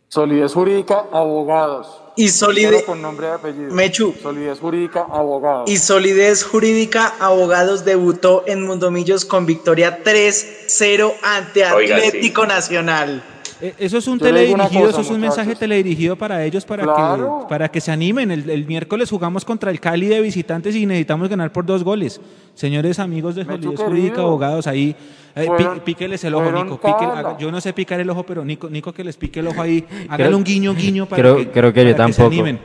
Solidez 0.07 0.53
Jurídica, 0.53 1.05
abogados. 1.11 2.01
Y 2.17 2.29
solidez 2.29 2.83
con 2.83 3.01
nombre 3.01 3.27
y 3.27 3.31
apellido. 3.31 3.73
Mechu. 3.73 4.15
Solidez 4.21 4.59
Jurídica, 4.59 5.01
abogados. 5.01 5.69
Y 5.69 5.77
Solidez 5.77 6.45
Jurídica 6.45 7.13
Abogados 7.19 7.83
debutó 7.83 8.43
en 8.47 8.63
Mundomillos 8.65 9.25
con 9.25 9.45
victoria 9.45 10.01
3-0 10.03 11.13
ante 11.21 11.65
Oiga, 11.65 11.97
Atlético 11.97 12.43
sí. 12.43 12.47
Nacional. 12.47 13.34
Eh, 13.61 13.73
Eso 13.79 13.97
es 13.97 14.07
un 14.07 14.19
Yo 14.19 14.25
teledirigido, 14.25 14.81
cosa, 14.85 14.89
eso 14.89 15.01
es 15.01 15.09
un 15.09 15.17
muchachos. 15.19 15.37
mensaje 15.37 15.55
teledirigido 15.59 16.15
para 16.17 16.43
ellos, 16.43 16.65
para, 16.65 16.83
Claro. 16.83 17.39
que, 17.41 17.49
para 17.49 17.69
que 17.69 17.79
se 17.79 17.91
animen. 17.91 18.29
El, 18.31 18.49
el 18.49 18.65
miércoles 18.65 19.09
jugamos 19.09 19.45
contra 19.45 19.71
el 19.71 19.79
Cali 19.79 20.07
de 20.07 20.19
visitantes 20.19 20.75
y 20.75 20.85
necesitamos 20.85 21.29
ganar 21.29 21.51
por 21.53 21.65
dos 21.65 21.83
goles. 21.83 22.19
Señores 22.53 22.99
amigos 22.99 23.35
de. 23.35 23.45
Jurídica, 23.45 24.21
abogados, 24.21 24.67
ahí, 24.67 24.95
eh, 25.35 25.45
Fueron- 25.47 25.79
píqueles 25.81 26.23
el 26.23 26.35
ojo, 26.35 26.51
Nico. 26.51 26.79
haga- 26.83 27.37
yo 27.37 27.51
no 27.51 27.61
sé 27.61 27.71
picar 27.73 27.99
el 27.99 28.09
ojo, 28.09 28.23
pero 28.23 28.43
Nico, 28.43 28.69
Nico 28.69 28.91
que 28.93 29.03
les 29.03 29.15
pique 29.17 29.39
el 29.39 29.47
ojo 29.47 29.61
ahí. 29.61 29.85
Háganle 30.09 30.35
un 30.35 30.43
guiño, 30.43 30.73
guiño 30.73 31.05
para 31.05 31.21
creo- 31.21 31.37
que, 31.37 31.49
creo 31.49 31.73
que 31.73 31.85
yo 31.85 31.95
para 31.95 32.11
se 32.13 32.23
animen. 32.23 32.59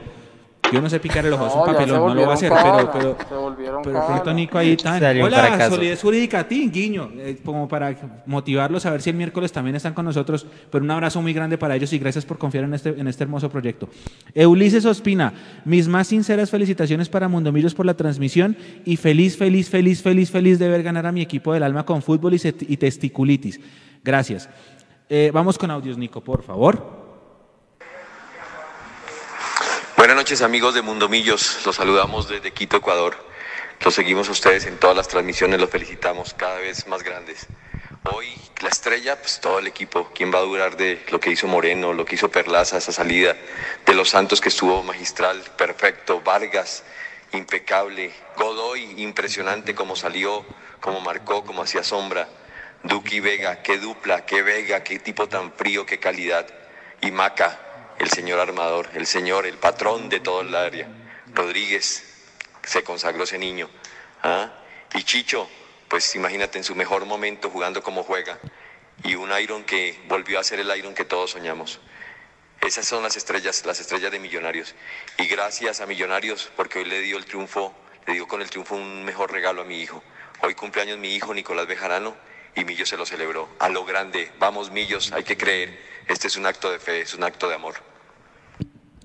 Yo 0.73 0.81
no 0.81 0.89
sé 0.89 1.01
picar 1.01 1.27
el 1.27 1.33
ojo, 1.33 1.47
es 1.49 1.55
un 1.55 1.65
papelón, 1.65 2.07
no 2.07 2.15
lo 2.15 2.23
va 2.23 2.33
a 2.33 2.35
hacer, 2.35 2.53
pero, 2.53 2.91
pero, 2.93 3.17
se 3.29 3.35
volvieron 3.35 3.83
pero 3.83 3.95
cala. 3.95 4.07
pronto 4.07 4.35
Nico 4.35 4.57
ahí 4.57 4.77
tan. 4.77 5.03
Hola. 5.21 5.69
Solidez 5.69 6.01
Jurídica, 6.01 6.41
a 6.41 6.49
ti, 6.49 6.71
guiño, 6.71 7.11
eh, 7.17 7.39
como 7.45 7.67
para 7.67 7.97
motivarlos 8.27 8.87
a 8.87 8.91
ver 8.91 9.03
si 9.03 9.11
el 9.11 9.17
miércoles 9.17 9.51
también 9.51 9.75
están 9.75 9.95
con 9.95 10.05
nosotros. 10.05 10.47
Pero 10.71 10.85
un 10.85 10.91
abrazo 10.91 11.21
muy 11.23 11.33
grande 11.33 11.59
para 11.59 11.75
ellos 11.75 11.93
y 11.93 11.99
gracias 11.99 12.25
por 12.25 12.39
confiar 12.39 12.65
en 12.65 12.75
este, 12.75 12.91
en 12.91 13.09
este 13.09 13.25
hermoso 13.25 13.51
proyecto. 13.51 13.89
Ulises 14.35 14.85
Ospina, 14.85 15.33
mis 15.65 15.89
más 15.89 16.07
sinceras 16.07 16.51
felicitaciones 16.51 17.09
para 17.09 17.27
Mundomillos 17.27 17.75
por 17.75 17.87
la 17.87 17.95
transmisión 17.95 18.57
y 18.85 18.97
feliz, 18.97 19.37
feliz, 19.37 19.69
feliz, 19.69 20.03
feliz, 20.03 20.31
feliz 20.31 20.59
de 20.61 20.69
ver 20.69 20.85
ganar 20.85 21.07
a 21.07 21.13
mi 21.13 21.21
equipo 21.21 21.53
del 21.53 21.65
alma 21.65 21.85
con 21.85 22.01
fútbol 22.01 22.35
y, 22.35 22.41
y 22.45 22.77
testiculitis. 22.77 23.61
Gracias. 24.05 24.49
Eh, 25.09 25.33
vamos 25.35 25.59
con 25.59 25.71
audios, 25.73 25.99
Nico, 25.99 26.21
por 26.21 26.43
favor. 26.45 27.00
Buenas 30.01 30.17
noches 30.17 30.41
amigos 30.41 30.73
de 30.73 30.81
Mundomillos, 30.81 31.61
los 31.67 31.77
saludamos 31.77 32.27
desde 32.27 32.53
Quito, 32.53 32.79
Ecuador. 32.79 33.23
Los 33.85 33.93
seguimos 33.93 34.31
a 34.31 34.33
ustedes 34.33 34.65
en 34.65 34.79
todas 34.79 34.97
las 34.97 35.09
transmisiones, 35.09 35.61
los 35.61 35.69
felicitamos 35.69 36.33
cada 36.33 36.59
vez 36.59 36.87
más 36.87 37.03
grandes. 37.03 37.49
Hoy 38.05 38.29
la 38.63 38.71
estrella, 38.71 39.21
pues 39.21 39.41
todo 39.43 39.59
el 39.59 39.67
equipo. 39.67 40.11
¿Quién 40.15 40.33
va 40.33 40.39
a 40.39 40.41
durar 40.41 40.79
de 40.79 41.05
lo 41.11 41.21
que 41.21 41.31
hizo 41.31 41.47
Moreno, 41.49 41.93
lo 41.93 42.07
que 42.07 42.15
hizo 42.15 42.31
Perlaza, 42.31 42.79
esa 42.79 42.93
salida? 42.93 43.37
De 43.85 43.93
los 43.93 44.09
Santos 44.09 44.41
que 44.41 44.49
estuvo 44.49 44.83
magistral, 44.83 45.39
perfecto. 45.59 46.23
Vargas, 46.23 46.83
impecable. 47.35 48.11
Godoy, 48.39 49.03
impresionante 49.03 49.75
como 49.75 49.97
salió, 49.97 50.47
como 50.81 51.03
marcó, 51.03 51.45
como 51.45 51.65
hacía 51.65 51.85
sombra. 51.85 52.27
Duki 52.85 53.21
Vega, 53.21 53.61
qué 53.61 53.77
dupla, 53.77 54.25
qué 54.25 54.41
Vega, 54.41 54.83
qué 54.83 54.99
tipo 54.99 55.29
tan 55.29 55.53
frío, 55.53 55.85
qué 55.85 55.99
calidad. 55.99 56.47
Y 57.03 57.11
Maca, 57.11 57.70
el 58.01 58.11
señor 58.11 58.41
armador, 58.41 58.89
el 58.95 59.07
señor, 59.07 59.47
el 59.47 59.59
patrón 59.59 60.09
de 60.09 60.21
todo 60.21 60.41
el 60.41 60.55
área. 60.55 60.89
Rodríguez, 61.35 62.03
se 62.63 62.83
consagró 62.83 63.25
ese 63.25 63.39
niño. 63.39 63.69
¿ah? 64.23 64.51
Y 64.95 65.03
Chicho, 65.03 65.49
pues 65.87 66.15
imagínate 66.15 66.57
en 66.57 66.65
su 66.65 66.75
mejor 66.75 67.05
momento 67.05 67.51
jugando 67.51 67.83
como 67.83 68.03
juega. 68.03 68.39
Y 69.05 69.17
un 69.17 69.31
Iron 69.39 69.65
que 69.65 70.01
volvió 70.09 70.41
a 70.41 70.45
ser 70.45 70.61
el 70.61 70.75
Iron 70.79 70.95
que 70.95 71.05
todos 71.05 71.33
soñamos. 71.33 71.79
Esas 72.63 72.87
son 72.87 73.03
las 73.03 73.19
estrellas, 73.19 73.67
las 73.67 73.81
estrellas 73.81 74.11
de 74.11 74.19
Millonarios. 74.19 74.75
Y 75.19 75.27
gracias 75.27 75.83
a 75.83 75.87
Millonarios, 75.87 76.51
porque 76.57 76.79
hoy 76.79 76.87
le 76.87 77.01
dio 77.01 77.19
el 77.19 77.27
triunfo, 77.27 77.75
le 78.07 78.15
dio 78.15 78.27
con 78.27 78.41
el 78.41 78.49
triunfo 78.49 78.77
un 78.77 79.05
mejor 79.05 79.31
regalo 79.31 79.61
a 79.61 79.65
mi 79.67 79.79
hijo. 79.79 80.03
Hoy 80.43 80.55
cumpleaños 80.55 80.97
mi 80.97 81.15
hijo 81.15 81.35
Nicolás 81.35 81.67
Bejarano 81.67 82.17
y 82.55 82.65
Millo 82.65 82.87
se 82.87 82.97
lo 82.97 83.05
celebró. 83.05 83.51
A 83.59 83.69
lo 83.69 83.85
grande, 83.85 84.33
vamos 84.39 84.71
Millos, 84.71 85.13
hay 85.13 85.23
que 85.23 85.37
creer. 85.37 85.91
Este 86.09 86.29
es 86.29 86.37
un 86.37 86.47
acto 86.47 86.71
de 86.71 86.79
fe, 86.79 87.03
es 87.03 87.15
un 87.15 87.25
acto 87.25 87.47
de 87.47 87.57
amor. 87.57 87.90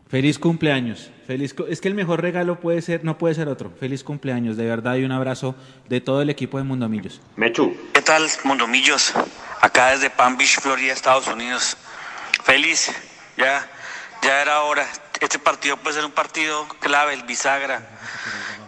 Feliz 0.10 0.38
cumpleaños. 0.38 1.10
Feliz 1.26 1.53
cu- 1.53 1.65
es 1.68 1.82
que 1.82 1.88
el 1.88 1.95
mejor 1.95 2.22
regalo 2.22 2.60
puede 2.60 2.82
ser, 2.82 3.03
no 3.03 3.18
puede 3.18 3.34
ser 3.34 3.48
otro. 3.48 3.72
Feliz 3.80 4.03
cumpleaños, 4.03 4.56
de 4.56 4.65
verdad, 4.65 4.95
y 4.95 5.03
un 5.03 5.11
abrazo 5.11 5.56
de 5.90 5.99
todo 5.99 6.22
el 6.22 6.30
equipo 6.30 6.57
de 6.60 6.64
Mundomillos. 6.64 7.22
Mechu. 7.36 7.76
¿Qué 7.94 8.02
tal, 8.02 8.30
Mundomillos? 8.44 9.14
Acá 9.61 9.91
desde 9.91 10.11
Palm 10.11 10.38
Beach, 10.38 10.60
Florida, 10.61 10.94
Estados 10.94 11.27
Unidos. 11.27 11.76
Feliz, 12.44 12.91
ya, 13.36 13.68
ya 14.22 14.41
era 14.41 14.61
hora. 14.61 14.88
Este 15.19 15.40
partido 15.40 15.77
puede 15.77 15.95
ser 15.95 16.06
un 16.06 16.11
partido 16.11 16.68
clave, 16.80 17.14
el 17.15 17.23
bisagra, 17.23 17.82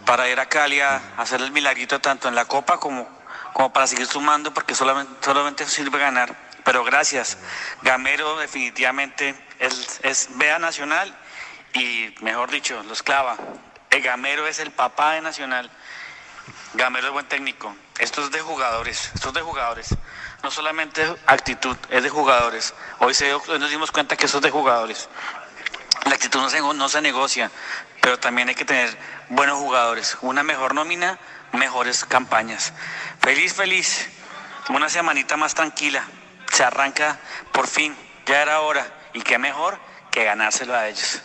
para 0.06 0.28
ir 0.28 0.40
a 0.40 0.46
Cali 0.46 0.80
a 0.80 0.96
hacer 1.18 1.40
el 1.40 1.52
milagrito 1.52 2.00
tanto 2.00 2.26
en 2.26 2.34
la 2.34 2.46
Copa 2.46 2.80
como, 2.80 3.08
como 3.52 3.72
para 3.72 3.86
seguir 3.86 4.06
sumando, 4.06 4.52
porque 4.52 4.74
solamente, 4.74 5.12
solamente 5.24 5.64
sirve 5.66 5.98
ganar. 6.00 6.34
Pero 6.64 6.82
gracias. 6.82 7.38
Gamero 7.82 8.38
definitivamente 8.38 9.36
es, 9.60 10.00
es 10.02 10.28
Vea 10.36 10.58
Nacional 10.58 11.14
y, 11.74 12.14
mejor 12.20 12.50
dicho, 12.50 12.82
los 12.84 13.02
clava. 13.02 13.36
El 13.90 14.02
Gamero 14.02 14.46
es 14.46 14.58
el 14.58 14.70
papá 14.70 15.12
de 15.12 15.20
Nacional. 15.20 15.70
Gamero 16.74 17.08
es 17.08 17.12
buen 17.12 17.26
técnico. 17.26 17.74
Esto 17.98 18.22
es 18.22 18.30
de 18.30 18.40
jugadores, 18.40 19.10
esto 19.14 19.28
es 19.28 19.34
de 19.34 19.40
jugadores. 19.40 19.96
No 20.42 20.50
solamente 20.50 21.02
actitud, 21.26 21.76
es 21.90 22.02
de 22.02 22.10
jugadores. 22.10 22.74
Hoy, 22.98 23.14
se, 23.14 23.32
hoy 23.32 23.58
nos 23.58 23.70
dimos 23.70 23.90
cuenta 23.90 24.16
que 24.16 24.26
esto 24.26 24.38
es 24.38 24.42
de 24.44 24.50
jugadores. 24.50 25.08
La 26.04 26.14
actitud 26.14 26.40
no 26.40 26.48
se, 26.48 26.60
no 26.60 26.88
se 26.88 27.00
negocia, 27.00 27.50
pero 28.00 28.18
también 28.18 28.48
hay 28.48 28.54
que 28.54 28.64
tener 28.64 28.96
buenos 29.30 29.58
jugadores. 29.58 30.16
Una 30.20 30.42
mejor 30.42 30.74
nómina, 30.74 31.18
mejores 31.52 32.04
campañas. 32.04 32.72
Feliz, 33.20 33.54
feliz. 33.54 34.08
Una 34.68 34.88
semanita 34.88 35.36
más 35.36 35.54
tranquila. 35.54 36.04
Se 36.52 36.62
arranca 36.62 37.18
por 37.52 37.66
fin. 37.66 37.96
Ya 38.26 38.42
era 38.42 38.60
hora. 38.60 38.86
Y 39.14 39.22
qué 39.22 39.38
mejor 39.38 39.78
que 40.10 40.24
ganárselo 40.24 40.74
a 40.74 40.86
ellos. 40.88 41.22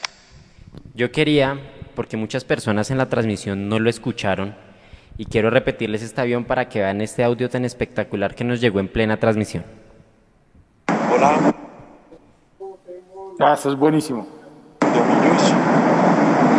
Yo 0.93 1.11
quería, 1.11 1.59
porque 1.95 2.17
muchas 2.17 2.43
personas 2.45 2.91
en 2.91 2.97
la 2.97 3.09
transmisión 3.09 3.69
no 3.69 3.79
lo 3.79 3.89
escucharon, 3.89 4.55
y 5.17 5.25
quiero 5.25 5.49
repetirles 5.49 6.01
este 6.01 6.21
avión 6.21 6.45
para 6.45 6.69
que 6.69 6.79
vean 6.79 7.01
este 7.01 7.23
audio 7.23 7.49
tan 7.49 7.65
espectacular 7.65 8.35
que 8.35 8.43
nos 8.43 8.61
llegó 8.61 8.79
en 8.79 8.87
plena 8.87 9.17
transmisión. 9.17 9.63
Hola. 11.13 11.53
Ah, 13.39 13.53
eso 13.53 13.71
es 13.71 13.77
buenísimo. 13.77 14.27
Domillos, 14.79 15.53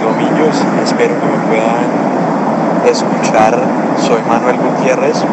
Domillos, 0.02 0.56
espero 0.82 1.14
que 1.20 1.26
me 1.26 1.46
puedan 1.46 2.88
escuchar. 2.88 3.58
Soy 3.98 4.20
Manuel 4.22 4.56
Gutiérrez 4.56 5.24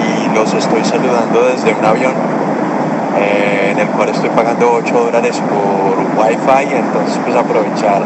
y 0.00 0.34
los 0.34 0.52
estoy 0.54 0.84
saludando 0.84 1.46
desde 1.46 1.74
un 1.74 1.84
avión 1.84 2.29
eh, 3.16 3.70
en 3.72 3.78
el 3.78 3.88
cual 3.88 4.08
estoy 4.10 4.30
pagando 4.30 4.72
8 4.72 4.92
dólares 4.92 5.40
por 5.48 6.24
Wi-Fi. 6.24 6.74
Entonces, 6.74 7.20
pues 7.24 7.36
aprovechar 7.36 8.02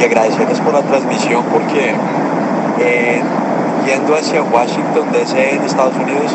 y 0.00 0.04
agradecerles 0.04 0.60
por 0.60 0.72
la 0.72 0.82
transmisión 0.82 1.44
porque 1.52 1.94
eh, 2.80 3.22
yendo 3.86 4.14
hacia 4.14 4.42
Washington 4.42 5.12
DC 5.12 5.54
en 5.54 5.62
Estados 5.62 5.94
Unidos, 5.96 6.32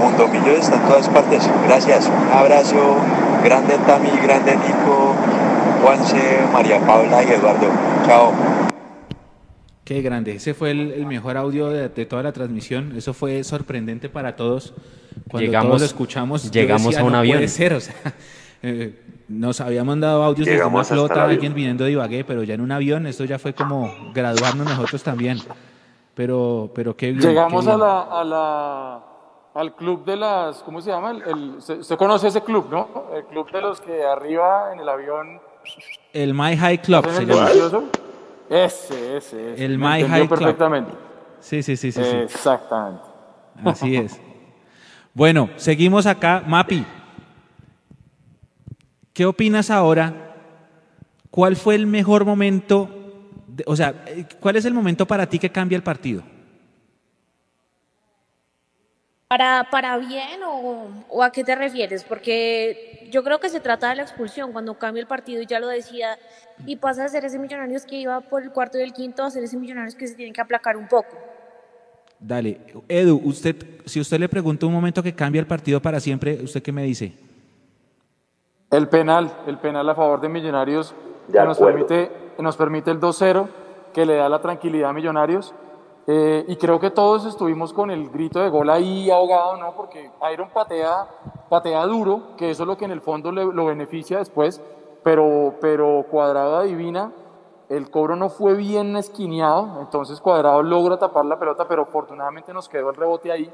Mundomillos 0.00 0.60
está 0.60 0.76
en 0.76 0.82
todas 0.82 1.08
partes. 1.08 1.48
Gracias, 1.66 2.06
un 2.06 2.36
abrazo 2.36 2.96
grande 3.44 3.76
Tami, 3.86 4.10
grande 4.22 4.56
Nico, 4.56 5.14
Juanse, 5.82 6.40
María 6.52 6.78
Paula 6.80 7.22
y 7.22 7.32
Eduardo. 7.32 7.66
Chao. 8.06 8.32
Qué 9.84 10.02
grande. 10.02 10.36
Ese 10.36 10.54
fue 10.54 10.70
el, 10.70 10.92
el 10.92 11.06
mejor 11.06 11.36
audio 11.36 11.68
de, 11.68 11.88
de 11.88 12.06
toda 12.06 12.22
la 12.22 12.32
transmisión. 12.32 12.92
Eso 12.96 13.14
fue 13.14 13.42
sorprendente 13.42 14.08
para 14.08 14.36
todos. 14.36 14.74
Cuando 15.30 15.46
Llegamos- 15.46 15.68
todos 15.68 15.80
lo 15.80 15.86
escuchamos, 15.86 16.50
llegamos 16.50 16.86
decía, 16.86 17.00
a 17.00 17.04
un 17.04 17.12
"No 17.12 17.18
avión". 17.18 17.36
puede 17.36 17.48
ser, 17.48 17.74
o 17.74 17.80
sea, 17.80 17.94
eh, 18.62 19.00
nos 19.28 19.60
había 19.60 19.84
mandado 19.84 20.22
audios 20.22 20.46
desde 20.46 20.52
una 20.52 20.64
Llegamos 20.64 20.80
hasta 20.82 20.94
el 20.94 21.00
flota, 21.00 21.24
alguien 21.24 21.54
viniendo 21.54 21.84
de 21.84 21.92
Ibagué, 21.92 22.24
pero 22.24 22.42
ya 22.44 22.54
en 22.54 22.60
un 22.62 22.72
avión, 22.72 23.06
esto 23.06 23.24
ya 23.24 23.38
fue 23.38 23.52
como 23.54 23.92
graduarnos 24.14 24.66
nosotros 24.66 25.02
también. 25.02 25.38
Pero, 26.14 26.70
pero 26.74 26.96
qué 26.96 27.12
bien. 27.12 27.20
Llegamos 27.28 27.64
qué 27.64 27.70
a 27.70 27.76
bien. 27.76 27.86
la, 27.86 28.00
a 28.02 28.24
la, 28.24 29.00
al 29.54 29.76
club 29.76 30.04
de 30.04 30.16
las, 30.16 30.58
¿cómo 30.62 30.80
se 30.80 30.90
llama? 30.90 31.10
El, 31.12 31.22
el- 31.22 31.50
usted, 31.58 31.96
conoce 31.96 32.28
ese 32.28 32.40
club, 32.42 32.66
¿no? 32.70 32.88
El 33.14 33.24
club 33.26 33.50
de 33.52 33.60
los 33.60 33.80
que 33.80 34.02
arriba 34.04 34.70
en 34.72 34.80
el 34.80 34.88
avión 34.88 35.40
El 36.12 36.34
My 36.34 36.56
High 36.56 36.78
Club 36.82 37.06
se 37.10 37.24
llama. 37.26 37.48
Ese, 38.50 39.16
ese, 39.16 39.16
ese. 39.52 39.64
El 39.64 39.78
Me 39.78 39.98
My 40.02 40.08
High 40.08 40.26
Club. 40.26 40.38
perfectamente. 40.38 40.90
Sí, 41.40 41.62
sí, 41.62 41.76
sí, 41.76 41.92
sí. 41.92 42.02
sí. 42.02 42.16
Exactamente. 42.16 43.02
Así 43.64 43.96
es. 43.96 44.20
Bueno, 45.18 45.50
seguimos 45.56 46.06
acá. 46.06 46.44
Mapi, 46.46 46.86
¿qué 49.12 49.26
opinas 49.26 49.68
ahora? 49.68 50.14
¿Cuál 51.32 51.56
fue 51.56 51.74
el 51.74 51.88
mejor 51.88 52.24
momento? 52.24 52.88
de- 53.48 53.64
o 53.66 53.74
sea, 53.74 53.96
¿cuál 54.38 54.54
es 54.54 54.64
el 54.64 54.74
momento 54.74 55.06
para 55.08 55.28
ti 55.28 55.40
que 55.40 55.50
cambia 55.50 55.74
el 55.74 55.82
partido? 55.82 56.22
¿Para, 59.26 59.68
para 59.70 59.98
bien 59.98 60.42
o, 60.44 61.04
o 61.08 61.22
a 61.24 61.32
qué 61.32 61.42
te 61.44 61.56
refieres? 61.56 62.04
Porque 62.04 62.76
yo 63.10 63.24
creo 63.24 63.40
que 63.40 63.50
se 63.50 63.60
trata 63.60 63.90
de 63.90 63.96
la 63.96 64.02
expulsión, 64.02 64.52
cuando 64.52 64.78
cambia 64.78 65.00
el 65.00 65.06
partido 65.08 65.42
y 65.42 65.46
ya 65.46 65.58
lo 65.60 65.66
decía, 65.68 66.18
y 66.64 66.76
pasa 66.76 67.02
de 67.02 67.08
ser 67.10 67.24
ese 67.24 67.38
Millonarios 67.40 67.84
que 67.84 67.96
iba 67.96 68.20
por 68.22 68.42
el 68.42 68.52
cuarto 68.52 68.78
y 68.78 68.82
el 68.82 68.92
quinto 68.94 69.24
a 69.24 69.30
ser 69.30 69.42
ese 69.44 69.58
Millonarios 69.58 69.96
que 69.96 70.06
se 70.06 70.14
tiene 70.14 70.32
que 70.32 70.40
aplacar 70.40 70.76
un 70.78 70.88
poco. 70.88 71.18
Dale, 72.20 72.60
Edu, 72.88 73.20
usted, 73.24 73.56
si 73.84 74.00
usted 74.00 74.18
le 74.18 74.28
pregunta 74.28 74.66
un 74.66 74.72
momento 74.72 75.02
que 75.02 75.14
cambia 75.14 75.40
el 75.40 75.46
partido 75.46 75.80
para 75.80 76.00
siempre, 76.00 76.40
¿usted 76.42 76.62
qué 76.62 76.72
me 76.72 76.82
dice? 76.82 77.12
El 78.70 78.88
penal, 78.88 79.32
el 79.46 79.58
penal 79.58 79.88
a 79.88 79.94
favor 79.94 80.20
de 80.20 80.28
Millonarios 80.28 80.94
De 81.28 81.38
que 81.38 81.44
nos 81.44 81.58
permite, 81.58 82.10
nos 82.38 82.56
permite 82.56 82.90
el 82.90 83.00
2-0, 83.00 83.46
que 83.94 84.04
le 84.04 84.16
da 84.16 84.28
la 84.28 84.40
tranquilidad 84.40 84.90
a 84.90 84.92
Millonarios. 84.92 85.54
Eh, 86.10 86.44
y 86.48 86.56
creo 86.56 86.80
que 86.80 86.90
todos 86.90 87.24
estuvimos 87.26 87.72
con 87.72 87.90
el 87.90 88.08
grito 88.08 88.40
de 88.40 88.48
gol 88.48 88.70
ahí 88.70 89.10
ahogado, 89.10 89.56
¿no? 89.58 89.72
Porque 89.76 90.10
Iron 90.32 90.48
patea, 90.48 91.06
patea 91.48 91.84
duro, 91.86 92.34
que 92.36 92.50
eso 92.50 92.62
es 92.64 92.66
lo 92.66 92.76
que 92.78 92.86
en 92.86 92.90
el 92.92 93.00
fondo 93.02 93.30
le- 93.30 93.44
lo 93.44 93.66
beneficia 93.66 94.18
después, 94.18 94.60
pero, 95.04 95.54
pero 95.60 96.04
Cuadrado 96.10 96.56
adivina, 96.56 97.12
el 97.68 97.90
cobro 97.90 98.16
no 98.16 98.30
fue 98.30 98.54
bien 98.54 98.96
esquineado, 98.96 99.80
entonces 99.80 100.20
Cuadrado 100.20 100.62
logra 100.62 100.98
tapar 100.98 101.24
la 101.26 101.38
pelota, 101.38 101.66
pero 101.68 101.82
afortunadamente 101.82 102.54
nos 102.54 102.68
quedó 102.68 102.90
el 102.90 102.96
rebote 102.96 103.30
ahí 103.30 103.52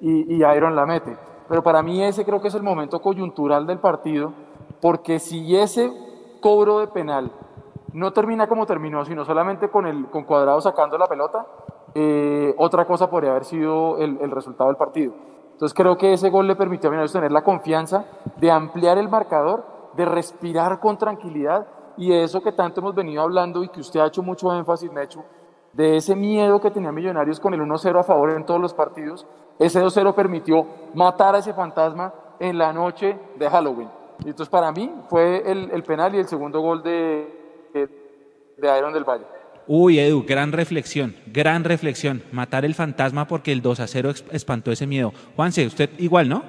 y, 0.00 0.34
y 0.34 0.44
Iron 0.44 0.74
la 0.74 0.84
mete. 0.84 1.16
Pero 1.48 1.62
para 1.62 1.82
mí 1.82 2.02
ese 2.02 2.24
creo 2.24 2.40
que 2.40 2.48
es 2.48 2.54
el 2.54 2.62
momento 2.62 3.00
coyuntural 3.00 3.66
del 3.66 3.78
partido, 3.78 4.32
porque 4.80 5.18
si 5.18 5.56
ese 5.56 5.92
cobro 6.40 6.80
de 6.80 6.88
penal 6.88 7.30
no 7.92 8.12
termina 8.12 8.48
como 8.48 8.66
terminó, 8.66 9.04
sino 9.04 9.24
solamente 9.24 9.68
con, 9.68 9.86
el, 9.86 10.06
Cuadrado 10.06 10.60
sacando 10.60 10.98
la 10.98 11.06
pelota, 11.06 11.46
eh, 11.94 12.54
otra 12.58 12.84
cosa 12.86 13.08
podría 13.10 13.30
haber 13.30 13.44
sido 13.44 13.98
el, 13.98 14.18
el 14.20 14.30
resultado 14.30 14.68
del 14.70 14.76
partido. 14.76 15.12
Entonces 15.52 15.74
creo 15.74 15.96
que 15.96 16.14
ese 16.14 16.30
gol 16.30 16.48
le 16.48 16.56
permitió 16.56 16.88
a 16.88 16.90
Millonarios 16.90 17.12
tener 17.12 17.30
la 17.30 17.44
confianza 17.44 18.06
de 18.38 18.50
ampliar 18.50 18.98
el 18.98 19.08
marcador, 19.08 19.64
de 19.94 20.04
respirar 20.04 20.80
con 20.80 20.98
tranquilidad 20.98 21.66
y 21.96 22.10
de 22.10 22.24
eso 22.24 22.42
que 22.42 22.52
tanto 22.52 22.80
hemos 22.80 22.94
venido 22.94 23.22
hablando 23.22 23.62
y 23.64 23.68
que 23.68 23.80
usted 23.80 24.00
ha 24.00 24.06
hecho 24.06 24.22
mucho 24.22 24.52
énfasis, 24.56 24.90
Necho, 24.92 25.24
de 25.72 25.96
ese 25.96 26.14
miedo 26.14 26.60
que 26.60 26.70
tenía 26.70 26.92
Millonarios 26.92 27.40
con 27.40 27.54
el 27.54 27.60
1-0 27.60 27.98
a 28.00 28.02
favor 28.02 28.30
en 28.32 28.44
todos 28.44 28.60
los 28.60 28.74
partidos. 28.74 29.26
Ese 29.58 29.80
2-0 29.82 30.14
permitió 30.14 30.66
matar 30.94 31.34
a 31.34 31.38
ese 31.38 31.54
fantasma 31.54 32.12
en 32.40 32.58
la 32.58 32.72
noche 32.72 33.16
de 33.38 33.48
Halloween. 33.48 33.88
Y 34.24 34.28
entonces 34.30 34.48
para 34.50 34.70
mí 34.72 34.92
fue 35.08 35.42
el, 35.50 35.70
el 35.72 35.82
penal 35.82 36.14
y 36.14 36.18
el 36.18 36.26
segundo 36.28 36.60
gol 36.60 36.82
de, 36.82 37.68
de, 37.72 37.88
de 38.58 38.78
Iron 38.78 38.92
del 38.92 39.04
Valle. 39.04 39.24
Uy, 39.66 39.98
Edu, 39.98 40.24
gran 40.26 40.50
reflexión, 40.52 41.14
gran 41.28 41.62
reflexión. 41.64 42.22
Matar 42.32 42.64
el 42.64 42.74
fantasma 42.74 43.26
porque 43.28 43.52
el 43.52 43.62
2 43.62 43.80
a 43.80 43.86
0 43.86 44.10
ex- 44.10 44.24
espantó 44.32 44.72
ese 44.72 44.86
miedo. 44.86 45.12
Juanse, 45.36 45.66
usted 45.66 45.88
igual, 45.98 46.28
¿no? 46.28 46.42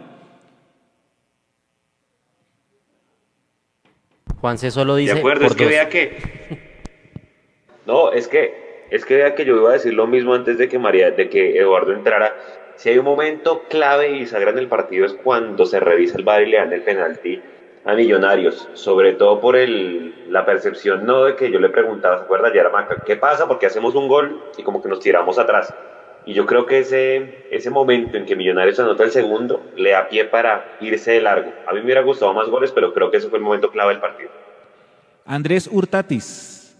Juanse 4.44 4.72
solo 4.72 4.98
dice 4.98 5.14
De 5.14 5.20
acuerdo, 5.20 5.46
es 5.46 5.56
que 5.56 5.64
dos. 5.64 5.72
vea 5.72 5.88
que. 5.88 6.18
No, 7.86 8.12
es 8.12 8.28
que, 8.28 8.88
es 8.90 9.06
que 9.06 9.16
vea 9.16 9.36
que 9.36 9.46
yo 9.46 9.56
iba 9.56 9.70
a 9.70 9.74
decir 9.74 9.94
lo 9.94 10.06
mismo 10.06 10.34
antes 10.34 10.58
de 10.58 10.68
que 10.68 10.78
María, 10.78 11.12
de 11.12 11.30
que 11.30 11.58
Eduardo 11.58 11.94
entrara. 11.94 12.36
Si 12.76 12.90
hay 12.90 12.98
un 12.98 13.06
momento 13.06 13.64
clave 13.70 14.10
y 14.10 14.20
bisagra 14.20 14.52
en 14.52 14.58
el 14.58 14.68
partido 14.68 15.06
es 15.06 15.14
cuando 15.14 15.66
se 15.66 15.80
revisa 15.80 16.18
el 16.18 16.26
VAR 16.26 16.42
y 16.42 16.48
le 16.48 16.58
dan 16.58 16.74
el 16.74 16.82
penalti 16.82 17.42
a 17.86 17.94
Millonarios, 17.94 18.68
sobre 18.74 19.14
todo 19.14 19.40
por 19.40 19.56
el, 19.56 20.30
la 20.30 20.46
percepción, 20.46 21.06
no 21.06 21.24
de 21.24 21.38
que 21.38 21.50
yo 21.50 21.60
le 21.60 21.70
preguntaba, 21.70 22.18
¿se 22.18 22.24
acuerda, 22.26 22.54
Yaramaca? 22.54 23.02
¿Qué 23.06 23.16
pasa? 23.16 23.48
Porque 23.48 23.68
hacemos 23.68 23.96
un 23.96 24.10
gol 24.10 24.44
y 24.58 24.64
como 24.64 24.82
que 24.82 24.90
nos 24.90 25.00
tiramos 25.00 25.40
atrás. 25.40 25.74
Y 26.26 26.34
yo 26.34 26.46
creo 26.46 26.66
que 26.66 26.80
ese, 26.80 27.48
ese 27.52 27.70
momento 27.70 28.18
en 28.18 28.26
que 28.26 28.36
Millonarios 28.36 28.80
anota 28.80 29.04
el 29.04 29.12
segundo 29.12 29.72
le 29.76 29.92
da 29.92 30.08
pie 30.08 30.26
para 30.26 30.78
irse 30.80 31.12
de 31.12 31.22
largo. 31.22 31.52
A 31.68 31.74
mí 31.74 31.80
me 31.80 31.86
hubiera 31.86 32.02
gustado 32.02 32.34
más 32.34 32.48
goles, 32.48 32.72
pero 32.72 32.94
creo 32.94 33.12
que 33.12 33.18
ese 33.18 33.30
fue 33.30 33.40
el 33.40 33.44
momento 33.44 33.72
clave 33.72 33.92
del 33.92 34.02
partido. 34.02 34.30
Andrés 35.26 35.70
Hurtatis. 35.72 36.76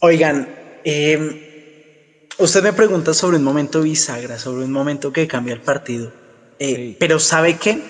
Oigan, 0.00 0.48
eh, 0.84 2.28
usted 2.38 2.62
me 2.62 2.72
pregunta 2.72 3.14
sobre 3.14 3.38
un 3.38 3.44
momento 3.44 3.82
bisagra, 3.82 4.38
sobre 4.38 4.64
un 4.64 4.72
momento 4.72 5.12
que 5.12 5.26
cambió 5.26 5.54
el 5.54 5.60
partido. 5.60 6.12
Eh, 6.58 6.96
Pero 7.00 7.18
¿sabe 7.18 7.56
qué? 7.56 7.82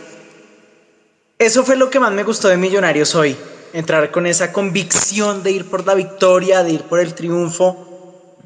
Eso 1.38 1.64
fue 1.64 1.76
lo 1.76 1.90
que 1.90 2.00
más 2.00 2.12
me 2.12 2.22
gustó 2.22 2.48
de 2.48 2.56
Millonarios 2.56 3.14
hoy. 3.14 3.36
Entrar 3.72 4.10
con 4.10 4.26
esa 4.26 4.52
convicción 4.52 5.42
de 5.42 5.50
ir 5.50 5.66
por 5.66 5.86
la 5.86 5.94
victoria, 5.94 6.62
de 6.62 6.72
ir 6.72 6.82
por 6.82 6.98
el 7.00 7.14
triunfo, 7.14 7.95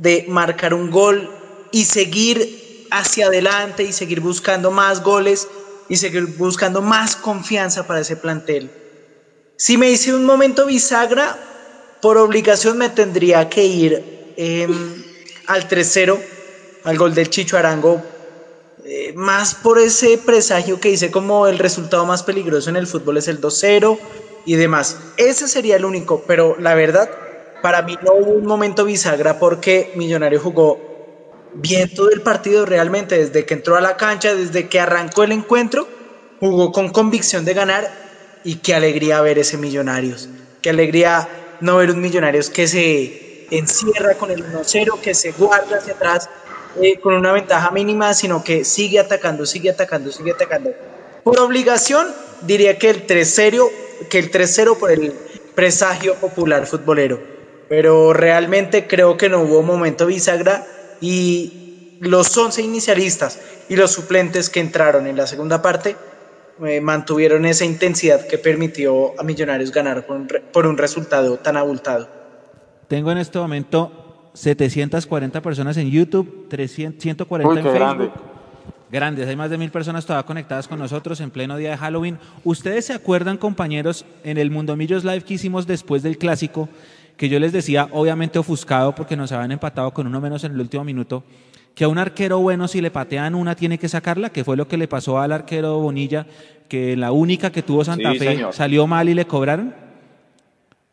de 0.01 0.25
marcar 0.27 0.73
un 0.73 0.91
gol 0.91 1.31
y 1.71 1.85
seguir 1.85 2.49
hacia 2.91 3.27
adelante 3.27 3.85
y 3.85 3.93
seguir 3.93 4.21
buscando 4.21 4.71
más 4.71 5.03
goles 5.03 5.47
y 5.89 5.97
seguir 5.97 6.25
buscando 6.27 6.81
más 6.81 7.17
confianza 7.17 7.87
para 7.87 8.01
ese 8.01 8.17
plantel. 8.17 8.73
Si 9.57 9.77
me 9.77 9.91
hice 9.91 10.15
un 10.15 10.25
momento 10.25 10.65
bisagra, 10.65 11.39
por 12.01 12.17
obligación 12.17 12.79
me 12.79 12.89
tendría 12.89 13.47
que 13.51 13.65
ir 13.67 14.03
em, 14.37 15.05
al 15.47 15.69
3-0, 15.69 16.25
al 16.85 16.97
gol 16.97 17.13
del 17.15 17.29
Chicho 17.29 17.59
Arango, 17.59 18.03
eh, 18.85 19.13
más 19.15 19.55
por 19.55 19.79
ese 19.79 20.17
presagio 20.17 20.81
que 20.81 20.89
hice 20.91 21.11
como 21.11 21.47
el 21.47 21.59
resultado 21.59 22.07
más 22.07 22.23
peligroso 22.23 22.71
en 22.71 22.77
el 22.77 22.87
fútbol 22.87 23.19
es 23.19 23.29
el 23.29 23.39
2-0 23.39 24.01
y 24.45 24.55
demás. 24.55 24.97
Ese 25.17 25.47
sería 25.47 25.77
el 25.77 25.85
único, 25.85 26.25
pero 26.27 26.57
la 26.59 26.75
verdad, 26.75 27.11
para 27.63 27.83
mí 27.83 27.99
no 28.03 28.15
hubo 28.15 28.33
un 28.33 28.47
momento 28.47 28.85
bisagra 28.85 29.39
porque 29.39 29.93
Millonario 29.97 30.41
jugó 30.41 30.91
bien 31.55 31.93
todo 31.95 32.11
el 32.11 32.23
partido 32.23 32.67
realmente, 32.67 33.19
desde 33.19 33.45
que 33.45 33.55
entró 33.55 33.77
a 33.77 33.81
la 33.81 33.97
cancha, 33.97 34.35
desde 34.35 34.69
que 34.69 34.81
arrancó 34.81 35.25
el 35.25 35.33
encuentro, 35.33 35.89
jugó 36.39 36.73
con 36.73 36.91
convicción 36.91 37.45
de 37.45 37.55
ganar 37.55 37.91
y 38.45 38.57
qué 38.57 38.75
alegría 38.75 39.21
ver 39.21 39.39
ese 39.39 39.57
Millonarios, 39.57 40.29
qué 40.63 40.71
alegría 40.71 41.29
no 41.61 41.77
ver 41.77 41.91
un 41.91 42.01
Millonarios 42.01 42.51
que 42.51 42.67
se 42.67 43.47
encierra 43.51 44.15
con 44.15 44.31
el 44.31 44.45
1-0, 44.45 45.01
que 45.01 45.15
se 45.15 45.33
guarda 45.33 45.79
hacia 45.79 45.95
atrás 45.95 46.29
eh, 46.81 46.99
con 47.01 47.15
una 47.15 47.33
ventaja 47.33 47.71
mínima, 47.71 48.15
sino 48.15 48.45
que 48.45 48.65
sigue 48.65 48.99
atacando, 48.99 49.45
sigue 49.45 49.71
atacando, 49.71 50.13
sigue 50.13 50.33
atacando. 50.33 50.71
Por 51.25 51.39
obligación, 51.41 52.09
diría 52.43 52.79
que 52.79 52.91
el 52.91 53.07
3-0, 53.07 53.69
que 54.09 54.19
el 54.19 54.31
3-0 54.31 54.79
por 54.79 54.91
el 54.91 55.13
presagio 55.55 56.15
popular 56.15 56.67
futbolero, 56.67 57.21
pero 57.71 58.13
realmente 58.13 58.89
creo 58.89 59.17
que 59.17 59.29
no 59.29 59.43
hubo 59.43 59.63
momento 59.63 60.05
bisagra 60.07 60.67
y 61.01 61.99
los 62.01 62.37
11 62.37 62.63
inicialistas 62.63 63.41
y 63.69 63.77
los 63.77 63.93
suplentes 63.93 64.51
que 64.51 64.59
entraron 64.59 65.07
en 65.07 65.17
la 65.17 65.29
segunda 65.29 65.63
parte 65.63 65.95
eh, 66.67 66.81
mantuvieron 66.81 67.47
esa 67.47 67.65
intensidad 67.65 68.27
que 68.27 68.39
permitió 68.39 69.13
a 69.21 69.23
Millonarios 69.23 69.71
ganar 69.71 70.05
por 70.05 70.17
un, 70.17 70.29
por 70.53 70.67
un 70.67 70.77
resultado 70.79 71.37
tan 71.37 71.57
abultado. 71.57 72.09
Tengo 72.89 73.13
en 73.13 73.19
este 73.19 73.39
momento 73.39 74.31
740 74.35 75.41
personas 75.41 75.77
en 75.77 75.93
YouTube, 75.93 76.49
300, 76.49 77.01
140 77.01 77.53
Uy, 77.53 77.57
en 77.57 77.63
Facebook. 77.63 77.79
grande. 77.79 78.11
Grandes, 78.91 79.29
hay 79.29 79.37
más 79.37 79.51
de 79.51 79.59
mil 79.59 79.71
personas 79.71 80.05
todavía 80.05 80.27
conectadas 80.27 80.67
con 80.67 80.81
nosotros 80.81 81.21
en 81.21 81.31
pleno 81.31 81.57
día 81.57 81.71
de 81.71 81.77
Halloween. 81.77 82.19
¿Ustedes 82.43 82.87
se 82.87 82.93
acuerdan, 82.93 83.37
compañeros, 83.37 84.05
en 84.25 84.37
el 84.37 84.51
Mundo 84.51 84.75
Millos 84.75 85.05
Live 85.05 85.21
que 85.21 85.35
hicimos 85.35 85.69
después 85.69 86.03
del 86.03 86.19
clásico, 86.19 86.69
que 87.21 87.29
yo 87.29 87.39
les 87.39 87.53
decía, 87.53 87.87
obviamente 87.93 88.39
ofuscado 88.39 88.95
porque 88.95 89.15
nos 89.15 89.31
habían 89.31 89.53
empatado 89.53 89.91
con 89.93 90.07
uno 90.07 90.23
menos 90.23 90.43
en 90.45 90.53
el 90.53 90.61
último 90.63 90.85
minuto, 90.85 91.23
que 91.75 91.85
a 91.85 91.89
un 91.89 91.99
arquero 91.99 92.39
bueno 92.39 92.67
si 92.67 92.81
le 92.81 92.91
patean 92.91 93.35
una 93.35 93.55
tiene 93.55 93.77
que 93.79 93.91
sacarla, 93.91 94.31
que 94.31 94.43
fue 94.43 94.57
lo 94.57 94.67
que 94.67 94.79
le 94.79 94.89
pasó 94.89 95.19
al 95.21 95.31
arquero 95.31 95.79
Bonilla, 95.81 96.25
que 96.67 96.97
la 96.97 97.13
única 97.13 97.53
que 97.53 97.61
tuvo 97.63 97.85
Santa 97.85 98.13
Sí, 98.13 98.19
Fe 98.21 98.25
señor. 98.37 98.55
salió 98.55 98.87
mal 98.87 99.07
y 99.11 99.13
le 99.13 99.27
cobraron? 99.27 99.75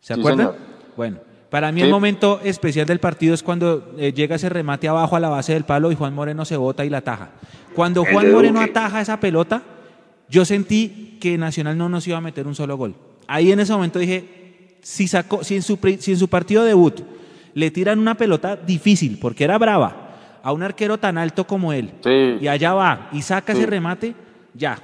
¿Se 0.02 0.16
Sí, 0.16 0.20
acuerdan? 0.20 0.48
señor. 0.48 0.62
Bueno, 0.98 1.18
para 1.50 1.72
mí 1.72 1.82
el 1.82 1.90
momento 1.92 2.42
especial 2.44 2.86
del 2.88 3.00
partido 3.00 3.34
es 3.34 3.42
cuando 3.42 3.94
eh, 3.98 4.12
llega 4.12 4.36
ese 4.36 4.50
remate 4.50 4.90
abajo 4.90 5.16
a 5.16 5.22
la 5.22 5.30
base 5.30 5.54
del 5.54 5.64
palo 5.64 5.94
y 5.94 5.96
Juan 5.96 6.14
Moreno 6.14 6.44
se 6.44 6.58
bota 6.58 6.84
y 6.84 6.90
la 6.90 6.98
ataja. 6.98 7.30
Cuando 7.74 8.04
El 8.06 8.12
Juan 8.12 8.34
Moreno 8.34 8.60
Duque. 8.60 8.72
ataja 8.72 9.00
esa 9.00 9.22
pelota, 9.22 9.62
yo 10.28 10.44
sentí 10.44 11.18
que 11.22 11.38
Nacional 11.38 11.78
no 11.78 11.88
nos 11.88 12.06
iba 12.06 12.18
a 12.18 12.22
meter 12.22 12.48
un 12.48 12.54
solo 12.56 12.76
gol. 12.76 12.96
Ahí 13.28 13.50
en 13.54 13.62
ese 13.62 13.72
momento 13.72 13.98
dije, 13.98 14.37
si, 14.90 15.06
sacó, 15.08 15.44
si, 15.44 15.58
en 15.58 15.62
su, 15.62 15.78
si 16.00 16.12
en 16.14 16.18
su 16.18 16.30
partido 16.30 16.64
debut 16.64 17.02
le 17.54 17.72
tiran 17.72 18.00
una 18.00 18.16
pelota 18.16 18.56
difícil, 18.56 19.20
porque 19.20 19.44
era 19.44 19.58
brava, 19.58 20.16
a 20.42 20.54
un 20.54 20.64
arquero 20.64 20.98
tan 20.98 21.18
alto 21.18 21.46
como 21.46 21.74
él, 21.74 21.92
y 22.40 22.48
allá 22.48 22.74
va 22.74 23.10
y 23.12 23.22
saca 23.22 23.52
Sí. 23.54 23.60
ese 23.60 23.68
remate, 23.68 24.16
ya. 24.54 24.80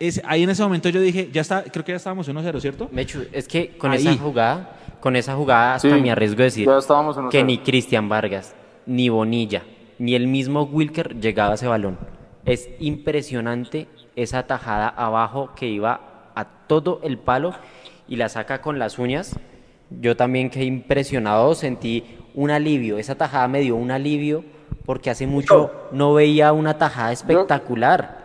Es, 0.00 0.20
ahí 0.26 0.42
en 0.42 0.50
ese 0.50 0.60
momento 0.64 0.88
yo 0.88 1.00
dije, 1.00 1.30
ya 1.32 1.40
está, 1.42 1.62
creo 1.62 1.84
que 1.84 1.92
ya 1.92 1.96
estábamos 1.96 2.28
1-0, 2.28 2.60
¿cierto? 2.60 2.88
Mechu, 2.90 3.26
es 3.32 3.46
que 3.46 3.76
con 3.78 3.92
Ahí. 3.92 3.98
esa 4.08 4.16
jugada, 4.20 4.72
con 5.00 5.14
esa 5.14 5.36
jugada 5.36 5.76
hasta 5.76 5.94
Sí, 5.94 6.02
me 6.02 6.10
arriesgo 6.10 6.40
a 6.40 6.44
decir 6.44 6.64
que 6.66 6.70
1-0. 6.72 7.44
ni 7.46 7.58
Cristian 7.58 8.08
Vargas, 8.08 8.56
ni 8.86 9.08
Bonilla, 9.08 9.62
ni 10.00 10.16
el 10.16 10.26
mismo 10.26 10.64
Wilker 10.64 11.20
llegaba 11.20 11.52
a 11.52 11.54
ese 11.54 11.68
balón. 11.68 11.96
Es 12.44 12.68
impresionante 12.80 13.86
esa 14.16 14.42
tajada 14.48 14.88
abajo 14.88 15.50
que 15.54 15.68
iba 15.68 16.00
a 16.34 16.44
todo 16.66 17.00
el 17.04 17.18
palo 17.18 17.54
y 18.08 18.16
la 18.16 18.28
saca 18.28 18.60
con 18.60 18.78
las 18.78 18.98
uñas. 18.98 19.36
Yo 19.90 20.16
también 20.16 20.50
quedé 20.50 20.64
impresionado, 20.64 21.54
sentí 21.54 22.04
un 22.34 22.50
alivio. 22.50 22.98
Esa 22.98 23.14
tajada 23.14 23.46
me 23.48 23.60
dio 23.60 23.76
un 23.76 23.90
alivio 23.90 24.44
porque 24.86 25.10
hace 25.10 25.26
mucho 25.26 25.70
no 25.92 26.14
veía 26.14 26.52
una 26.52 26.76
tajada 26.78 27.12
espectacular. 27.12 28.24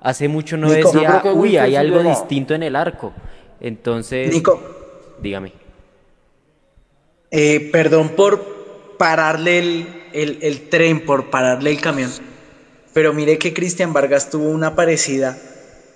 Hace 0.00 0.28
mucho 0.28 0.56
no 0.56 0.68
Nico. 0.68 0.90
Decía, 0.92 1.22
uy, 1.34 1.56
hay 1.58 1.76
algo 1.76 1.98
llega". 1.98 2.10
distinto 2.10 2.54
en 2.54 2.62
el 2.62 2.74
arco. 2.76 3.12
Entonces, 3.60 4.32
Nico. 4.32 4.60
dígame. 5.20 5.52
Eh, 7.30 7.68
perdón 7.72 8.10
por 8.10 8.96
pararle 8.98 9.58
el, 9.58 9.86
el- 10.12 10.38
el 10.42 10.68
tren, 10.68 11.04
por 11.04 11.30
pararle 11.30 11.70
el 11.70 11.80
camión, 11.80 12.10
pero 12.92 13.12
mire 13.12 13.38
que 13.38 13.52
Cristian 13.54 13.92
Vargas 13.92 14.30
tuvo 14.30 14.48
una 14.50 14.74
parecida, 14.74 15.38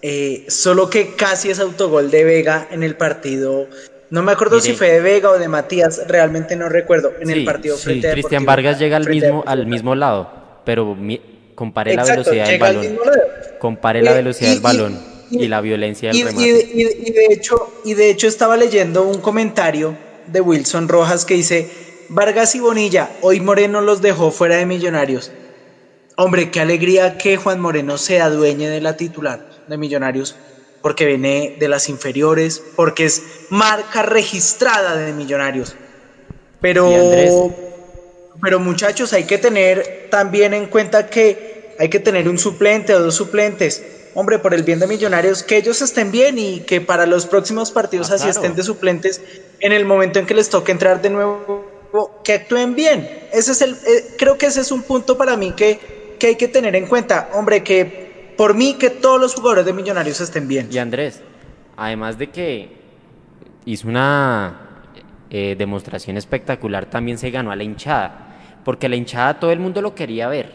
eh, 0.07 0.45
solo 0.49 0.91
que 0.91 1.15
casi 1.15 1.49
es 1.51 1.59
autogol 1.61 2.11
de 2.11 2.25
Vega 2.25 2.69
en 2.71 2.83
el 2.83 2.95
partido. 2.95 3.67
No 4.11 4.23
me 4.23 4.33
acuerdo 4.33 4.57
Mire. 4.57 4.69
si 4.69 4.75
fue 4.77 4.91
de 4.93 5.01
Vega 5.01 5.31
o 5.31 5.39
de 5.39 5.49
Matías, 5.49 6.03
realmente 6.07 6.57
no 6.57 6.69
recuerdo. 6.69 7.15
En 7.21 7.31
el 7.31 7.43
partido 7.47 7.79
sí, 7.79 7.85
frente 7.85 8.13
Cristian 8.13 8.45
Vargas 8.45 8.79
llega 8.79 8.99
al 8.99 9.09
mismo, 9.09 9.43
al 9.47 9.67
mismo 9.67 9.95
lado, 9.95 10.31
pero 10.67 10.95
mi- 10.95 11.23
compare 11.55 11.95
la 11.95 12.03
Exacto, 12.03 12.31
velocidad 12.31 12.47
del 12.49 12.61
balón. 12.61 12.99
Compare 13.59 14.03
la 14.03 14.11
Eh, 14.11 14.15
velocidad 14.17 14.51
y- 14.51 14.53
del 14.53 14.63
balón 14.63 15.01
y, 15.31 15.49
la 15.49 15.63
violencia 15.63 16.11
del 16.13 16.23
remate. 16.27 16.43
y 16.47 16.51
de- 16.85 16.99
y 17.07 17.11
de 17.11 17.27
hecho, 17.31 17.57
y 17.87 17.95
de 17.95 18.11
hecho 18.11 18.29
estaba 18.29 18.59
leyendo 18.59 19.05
un 19.05 19.23
comentario 19.23 19.97
de 20.27 20.43
Wilson 20.43 20.87
Rojas 20.87 21.25
que 21.25 21.33
dice, 21.33 21.71
Vargas 22.11 22.55
y 22.55 22.61
Bonilla, 22.61 23.09
hoy 23.23 23.41
Moreno 23.41 23.81
los 23.81 24.03
dejó 24.03 24.31
fuera 24.31 24.57
de 24.57 24.67
Millonarios. 24.67 25.33
Hombre, 26.19 26.51
qué 26.51 26.61
alegría 26.61 27.17
que 27.17 27.39
Juan 27.39 27.59
Moreno 27.59 27.97
sea 27.97 28.29
dueño 28.29 28.69
de 28.69 28.83
la 28.83 28.99
titular 28.99 29.54
de 29.69 29.77
Millonarios, 29.77 30.37
porque 30.83 31.07
viene 31.07 31.57
de 31.59 31.69
las 31.69 31.89
inferiores, 31.89 32.63
porque 32.77 33.07
es 33.07 33.23
marca 33.51 34.03
registrada 34.03 34.97
de 34.97 35.13
Millonarios. 35.13 35.75
Pero, 36.61 37.55
pero 38.41 38.61
muchachos, 38.61 39.13
hay 39.13 39.25
que 39.25 39.39
tener 39.39 40.09
también 40.11 40.55
en 40.55 40.67
cuenta 40.67 41.07
que 41.09 41.75
hay 41.79 41.89
que 41.89 42.01
tener 42.01 42.29
un 42.29 42.39
suplente 42.39 42.95
o 42.95 43.01
dos 43.01 43.15
suplentes. 43.15 43.83
Hombre, 44.15 44.39
por 44.39 44.55
el 44.55 44.63
bien 44.63 44.79
de 44.79 44.87
Millonarios, 44.87 45.43
que 45.43 45.57
ellos 45.57 45.83
estén 45.83 46.13
bien 46.13 46.39
y 46.39 46.61
que 46.61 46.81
para 46.81 47.05
los 47.05 47.27
próximos 47.27 47.71
partidos 47.73 48.11
Ah, 48.11 48.15
así 48.15 48.25
claro. 48.25 48.41
estén 48.41 48.55
de 48.55 48.63
suplentes 48.63 49.21
en 49.61 49.73
el 49.73 49.85
momento 49.85 50.19
en 50.19 50.27
que 50.27 50.35
les 50.35 50.49
toque 50.49 50.71
entrar 50.71 51.03
de 51.03 51.11
nuevo, 51.11 51.67
que 52.23 52.35
actúen 52.35 52.75
bien. 52.75 53.09
Ese 53.33 53.53
es 53.53 53.61
el, 53.63 53.73
eh, 53.73 54.15
creo 54.17 54.39
que 54.39 54.47
ese 54.47 54.61
es 54.61 54.71
un 54.71 54.83
punto 54.83 55.17
para 55.17 55.37
mí 55.37 55.53
que, 55.53 56.17
que 56.19 56.29
hay 56.29 56.37
que 56.37 56.49
tener 56.49 56.77
en 56.77 56.87
cuenta. 56.87 57.31
Hombre, 57.35 57.65
que 57.65 58.04
por 58.37 58.55
mí 58.55 58.75
que 58.75 58.91
todos 58.91 59.21
los 59.21 59.35
jugadores 59.35 59.65
de 59.67 59.73
Millonarios 59.73 60.21
estén 60.21 60.49
bien. 60.49 60.69
Y 60.71 60.79
Andrés, 60.79 61.23
además 61.77 62.19
de 62.19 62.29
que 62.31 62.77
hizo 63.65 63.89
una 63.89 64.61
eh, 65.31 65.55
demostración 65.59 66.17
espectacular 66.17 66.87
también 66.87 67.19
se 67.19 67.31
ganó 67.31 67.51
a 67.51 67.57
la 67.57 67.65
hinchada, 67.65 68.37
porque 68.65 68.89
la 68.89 68.97
hinchada 68.97 69.39
todo 69.41 69.51
el 69.51 69.61
mundo 69.61 69.81
lo 69.83 69.95
quería 69.95 70.29
ver, 70.29 70.55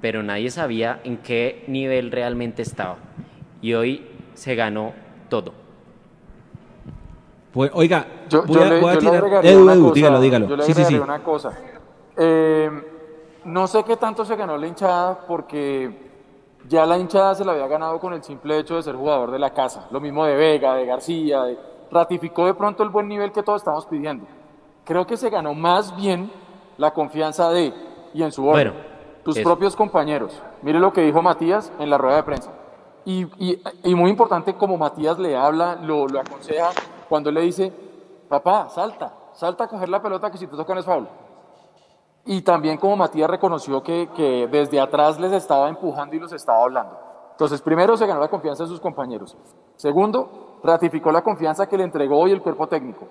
pero 0.00 0.22
nadie 0.22 0.50
sabía 0.50 1.00
en 1.04 1.18
qué 1.18 1.64
nivel 1.68 2.10
realmente 2.10 2.62
estaba. 2.62 2.96
Y 3.60 3.74
hoy 3.74 4.06
se 4.34 4.54
ganó 4.54 4.92
todo. 5.28 5.52
Pues, 7.52 7.70
oiga, 7.74 8.06
Yo, 8.30 8.44
voy 8.44 8.56
yo 8.56 8.62
a, 8.62 8.66
le, 8.70 8.80
voy 8.80 8.90
a 8.90 8.94
yo 8.94 9.00
le 9.00 9.06
tirar. 9.06 9.16
agregaría 9.16 9.50
Edu, 9.52 9.62
una 9.62 9.72
Edu, 9.74 9.82
cosa, 9.82 9.94
dígalo, 9.94 10.20
dígalo. 10.20 10.48
Yo 10.48 10.56
le 10.56 10.62
Sí, 10.64 10.74
sí, 10.74 10.84
sí. 10.84 10.94
una 10.98 11.22
cosa. 11.22 11.52
Eh, 12.16 12.70
no 13.44 13.66
sé 13.66 13.84
qué 13.84 13.96
tanto 13.96 14.24
se 14.24 14.36
ganó 14.36 14.56
la 14.56 14.66
hinchada 14.66 15.18
porque 15.26 16.01
ya 16.72 16.86
la 16.86 16.96
hinchada 16.98 17.34
se 17.34 17.44
la 17.44 17.52
había 17.52 17.66
ganado 17.66 18.00
con 18.00 18.14
el 18.14 18.22
simple 18.22 18.58
hecho 18.58 18.76
de 18.76 18.82
ser 18.82 18.96
jugador 18.96 19.30
de 19.30 19.38
la 19.38 19.50
casa. 19.50 19.86
Lo 19.90 20.00
mismo 20.00 20.24
de 20.24 20.34
Vega, 20.34 20.74
de 20.74 20.86
García, 20.86 21.42
de- 21.42 21.58
ratificó 21.90 22.46
de 22.46 22.54
pronto 22.54 22.82
el 22.82 22.88
buen 22.88 23.06
nivel 23.08 23.30
que 23.30 23.42
todos 23.42 23.60
estamos 23.60 23.84
pidiendo. 23.86 24.24
Creo 24.84 25.06
que 25.06 25.16
se 25.18 25.28
ganó 25.28 25.52
más 25.52 25.94
bien 25.94 26.30
la 26.78 26.92
confianza 26.94 27.50
de, 27.50 27.74
y 28.14 28.22
en 28.22 28.32
su 28.32 28.46
orden, 28.48 28.72
Bueno, 28.72 28.86
tus 29.22 29.36
eso. 29.36 29.46
propios 29.48 29.76
compañeros. 29.76 30.40
Mire 30.62 30.80
lo 30.80 30.92
que 30.94 31.02
dijo 31.02 31.20
Matías 31.20 31.70
en 31.78 31.90
la 31.90 31.98
rueda 31.98 32.16
de 32.16 32.22
prensa. 32.22 32.50
Y, 33.04 33.26
y- 33.36 33.62
y 33.84 33.94
muy 33.94 34.10
importante, 34.10 34.54
como 34.54 34.78
Matías 34.78 35.18
le 35.18 35.36
habla, 35.36 35.76
lo, 35.82 36.06
lo 36.08 36.20
aconseja, 36.20 36.70
cuando 37.08 37.30
le 37.30 37.42
dice, 37.42 37.70
papá, 38.28 38.70
salta, 38.70 39.12
salta 39.34 39.64
a 39.64 39.68
coger 39.68 39.90
la 39.90 40.00
pelota 40.00 40.30
que 40.30 40.38
si 40.38 40.46
te 40.46 40.56
tocan 40.56 40.78
es 40.78 40.84
foul. 40.86 41.06
Y 42.24 42.42
también 42.42 42.78
como 42.78 42.96
Matías 42.96 43.28
reconoció 43.28 43.82
que, 43.82 44.08
que 44.14 44.46
desde 44.46 44.80
atrás 44.80 45.18
les 45.18 45.32
estaba 45.32 45.68
empujando 45.68 46.14
y 46.14 46.20
los 46.20 46.32
estaba 46.32 46.62
hablando. 46.62 46.96
Entonces, 47.32 47.60
primero 47.60 47.96
se 47.96 48.06
ganó 48.06 48.20
la 48.20 48.28
confianza 48.28 48.62
de 48.62 48.68
sus 48.68 48.80
compañeros. 48.80 49.36
Segundo, 49.76 50.58
ratificó 50.62 51.10
la 51.10 51.22
confianza 51.22 51.68
que 51.68 51.76
le 51.76 51.84
entregó 51.84 52.18
hoy 52.18 52.30
el 52.30 52.42
cuerpo 52.42 52.68
técnico, 52.68 53.08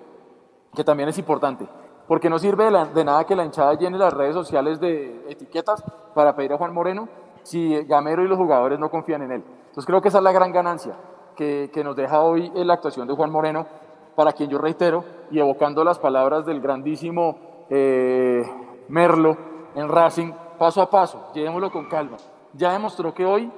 que 0.74 0.84
también 0.84 1.08
es 1.08 1.18
importante. 1.18 1.68
Porque 2.08 2.30
no 2.30 2.38
sirve 2.38 2.64
de, 2.94 3.04
nada 3.04 3.24
que 3.24 3.36
la 3.36 3.44
hinchada 3.44 3.74
llene 3.74 3.98
las 3.98 4.12
redes 4.12 4.34
sociales 4.34 4.80
de 4.80 5.24
etiquetas 5.28 5.84
para 6.14 6.34
pedir 6.34 6.52
a 6.52 6.58
Juan 6.58 6.72
Moreno 6.72 7.08
si 7.42 7.84
Gamero 7.84 8.24
y 8.24 8.28
los 8.28 8.38
jugadores 8.38 8.78
no 8.78 8.90
confían 8.90 9.22
en 9.22 9.32
él. 9.32 9.44
Entonces 9.68 9.86
creo 9.86 10.00
que 10.00 10.08
esa 10.08 10.18
es 10.18 10.24
la 10.24 10.32
gran 10.32 10.52
ganancia 10.52 10.94
que, 11.36 11.70
que 11.72 11.84
nos 11.84 11.96
deja 11.96 12.20
hoy 12.22 12.50
la 12.54 12.74
actuación 12.74 13.06
de 13.08 13.14
Juan 13.14 13.30
Moreno, 13.30 13.66
para 14.14 14.32
quien 14.32 14.50
yo 14.50 14.58
reitero, 14.58 15.04
y 15.30 15.38
evocando 15.38 15.84
las 15.84 15.98
palabras 15.98 16.44
del 16.44 16.60
grandísimo 16.60 17.36
eh, 17.70 18.44
Merlo 18.92 19.38
en 19.74 19.88
Racing, 19.88 20.32
paso 20.58 20.82
a 20.82 20.90
paso, 20.90 21.30
llevémoslo 21.32 21.72
con 21.72 21.86
calma. 21.86 22.18
Ya 22.52 22.72
demostró 22.72 23.14
que 23.14 23.24
hoy 23.24 23.50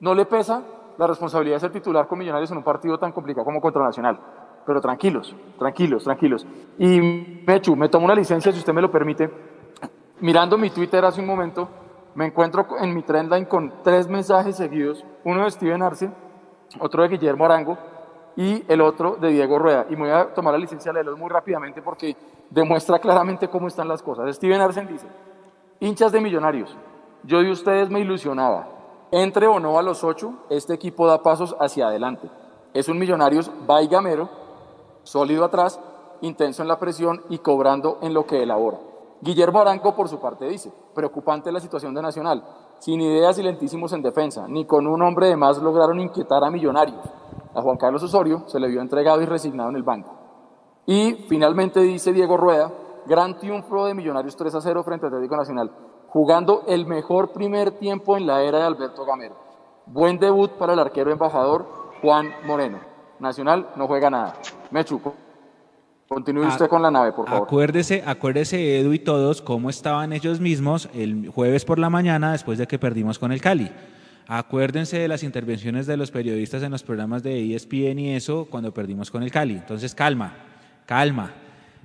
no 0.00 0.16
le 0.16 0.26
pesa 0.26 0.64
la 0.98 1.06
responsabilidad 1.06 1.56
de 1.56 1.60
ser 1.60 1.70
titular 1.70 2.08
con 2.08 2.18
Millonarios 2.18 2.50
en 2.50 2.56
un 2.56 2.64
partido 2.64 2.98
tan 2.98 3.12
complicado 3.12 3.44
como 3.44 3.60
contra 3.60 3.84
Nacional. 3.84 4.18
Pero 4.66 4.80
tranquilos, 4.80 5.36
tranquilos, 5.60 6.02
tranquilos. 6.02 6.44
Y 6.76 7.00
Mechu, 7.46 7.76
me 7.76 7.88
tomo 7.88 8.04
una 8.04 8.16
licencia, 8.16 8.50
si 8.50 8.58
usted 8.58 8.72
me 8.72 8.82
lo 8.82 8.90
permite. 8.90 9.30
Mirando 10.18 10.58
mi 10.58 10.70
Twitter 10.70 11.04
hace 11.04 11.20
un 11.20 11.28
momento, 11.28 11.68
me 12.16 12.26
encuentro 12.26 12.66
en 12.80 12.92
mi 12.92 13.04
trendline 13.04 13.44
con 13.44 13.72
tres 13.84 14.08
mensajes 14.08 14.56
seguidos, 14.56 15.04
uno 15.22 15.44
de 15.44 15.52
Steven 15.52 15.82
Arce, 15.82 16.10
otro 16.80 17.04
de 17.04 17.10
Guillermo 17.10 17.44
Arango 17.44 17.78
y 18.34 18.64
el 18.66 18.80
otro 18.80 19.14
de 19.20 19.28
Diego 19.28 19.60
Rueda. 19.60 19.86
Y 19.88 19.92
me 19.94 20.02
voy 20.02 20.10
a 20.10 20.34
tomar 20.34 20.52
la 20.52 20.58
licencia 20.58 20.90
de 20.90 20.94
leerlos 20.94 21.16
muy 21.16 21.28
rápidamente 21.28 21.80
porque 21.80 22.16
demuestra 22.52 22.98
claramente 22.98 23.48
cómo 23.48 23.66
están 23.66 23.88
las 23.88 24.02
cosas. 24.02 24.34
Steven 24.36 24.60
Arce 24.60 24.84
dice, 24.84 25.06
hinchas 25.80 26.12
de 26.12 26.20
millonarios, 26.20 26.76
yo 27.24 27.42
de 27.42 27.50
ustedes 27.50 27.88
me 27.88 28.00
ilusionaba. 28.00 28.68
Entre 29.10 29.46
o 29.46 29.58
no 29.58 29.78
a 29.78 29.82
los 29.82 30.04
ocho, 30.04 30.34
este 30.50 30.74
equipo 30.74 31.06
da 31.06 31.22
pasos 31.22 31.56
hacia 31.60 31.86
adelante. 31.86 32.30
Es 32.74 32.88
un 32.88 32.98
millonarios 32.98 33.50
vaigamero, 33.66 34.28
sólido 35.02 35.44
atrás, 35.44 35.80
intenso 36.20 36.62
en 36.62 36.68
la 36.68 36.78
presión 36.78 37.22
y 37.28 37.38
cobrando 37.38 37.98
en 38.02 38.14
lo 38.14 38.26
que 38.26 38.42
elabora. 38.42 38.78
Guillermo 39.20 39.60
Aranco, 39.60 39.94
por 39.94 40.08
su 40.08 40.18
parte, 40.18 40.46
dice, 40.46 40.72
preocupante 40.94 41.52
la 41.52 41.60
situación 41.60 41.94
de 41.94 42.02
Nacional, 42.02 42.44
sin 42.80 43.00
ideas 43.00 43.38
y 43.38 43.42
lentísimos 43.42 43.92
en 43.92 44.02
defensa, 44.02 44.46
ni 44.48 44.64
con 44.64 44.86
un 44.86 45.00
hombre 45.02 45.28
de 45.28 45.36
más 45.36 45.58
lograron 45.58 46.00
inquietar 46.00 46.42
a 46.42 46.50
millonarios. 46.50 47.00
A 47.54 47.62
Juan 47.62 47.76
Carlos 47.76 48.02
Osorio 48.02 48.44
se 48.46 48.58
le 48.58 48.68
vio 48.68 48.80
entregado 48.80 49.22
y 49.22 49.26
resignado 49.26 49.70
en 49.70 49.76
el 49.76 49.82
banco. 49.82 50.21
Y 50.86 51.14
finalmente 51.28 51.80
dice 51.80 52.12
Diego 52.12 52.36
Rueda, 52.36 52.72
gran 53.06 53.38
triunfo 53.38 53.86
de 53.86 53.94
Millonarios 53.94 54.36
3 54.36 54.54
a 54.54 54.60
0 54.60 54.82
frente 54.82 55.06
a 55.06 55.08
Atlético 55.08 55.36
Nacional, 55.36 55.70
jugando 56.08 56.64
el 56.66 56.86
mejor 56.86 57.32
primer 57.32 57.72
tiempo 57.72 58.16
en 58.16 58.26
la 58.26 58.42
era 58.42 58.58
de 58.58 58.64
Alberto 58.64 59.04
Gamero. 59.04 59.36
Buen 59.86 60.18
debut 60.18 60.50
para 60.52 60.72
el 60.72 60.78
arquero 60.78 61.12
embajador 61.12 61.66
Juan 62.00 62.30
Moreno. 62.44 62.80
Nacional 63.20 63.68
no 63.76 63.86
juega 63.86 64.10
nada. 64.10 64.34
Mechu, 64.72 65.00
continúe 66.08 66.46
usted 66.46 66.68
con 66.68 66.82
la 66.82 66.90
nave, 66.90 67.12
por 67.12 67.28
favor. 67.28 67.46
Acuérdese, 67.46 68.02
acuérdese 68.04 68.80
Edu 68.80 68.92
y 68.92 68.98
todos 68.98 69.40
cómo 69.40 69.70
estaban 69.70 70.12
ellos 70.12 70.40
mismos 70.40 70.88
el 70.92 71.28
jueves 71.28 71.64
por 71.64 71.78
la 71.78 71.90
mañana 71.90 72.32
después 72.32 72.58
de 72.58 72.66
que 72.66 72.78
perdimos 72.80 73.18
con 73.18 73.30
el 73.30 73.40
Cali. 73.40 73.70
Acuérdense 74.26 74.98
de 74.98 75.08
las 75.08 75.22
intervenciones 75.22 75.86
de 75.86 75.96
los 75.96 76.10
periodistas 76.10 76.62
en 76.62 76.72
los 76.72 76.82
programas 76.82 77.22
de 77.22 77.54
ESPN 77.54 77.98
y 77.98 78.14
eso 78.14 78.46
cuando 78.50 78.72
perdimos 78.72 79.10
con 79.10 79.22
el 79.22 79.30
Cali. 79.30 79.54
Entonces 79.54 79.94
calma, 79.94 80.34
calma, 80.92 81.32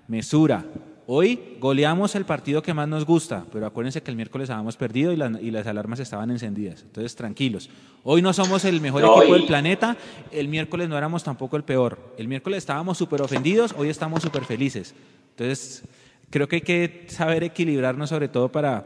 mesura. 0.09 0.65
Hoy 1.09 1.55
goleamos 1.61 2.13
el 2.15 2.25
partido 2.25 2.61
que 2.61 2.73
más 2.73 2.89
nos 2.89 3.05
gusta, 3.05 3.45
pero 3.53 3.65
acuérdense 3.65 4.03
que 4.03 4.11
el 4.11 4.17
miércoles 4.17 4.49
habíamos 4.49 4.75
perdido 4.75 5.13
y, 5.13 5.15
la- 5.15 5.39
y 5.41 5.49
las 5.49 5.65
alarmas 5.65 6.01
estaban 6.01 6.29
encendidas. 6.29 6.81
Entonces 6.81 7.15
tranquilos. 7.15 7.69
Hoy 8.03 8.21
no 8.21 8.34
somos 8.34 8.65
el 8.65 8.81
mejor 8.81 9.03
No, 9.03 9.15
equipo 9.15 9.34
y- 9.34 9.38
del 9.39 9.47
planeta, 9.47 9.95
el 10.29 10.49
miércoles 10.49 10.89
no 10.89 10.97
éramos 10.97 11.23
tampoco 11.23 11.55
el 11.55 11.63
peor. 11.63 11.97
El 12.17 12.27
miércoles 12.27 12.57
estábamos 12.57 12.97
súper 12.97 13.21
ofendidos, 13.21 13.73
hoy 13.77 13.88
estamos 13.88 14.21
súper 14.21 14.43
felices. 14.43 14.93
Entonces, 15.29 15.85
creo 16.29 16.49
que 16.49 16.57
hay 16.57 16.61
que 16.63 17.05
saber 17.07 17.45
equilibrarnos 17.45 18.09
sobre 18.09 18.27
todo 18.27 18.49
para, 18.51 18.85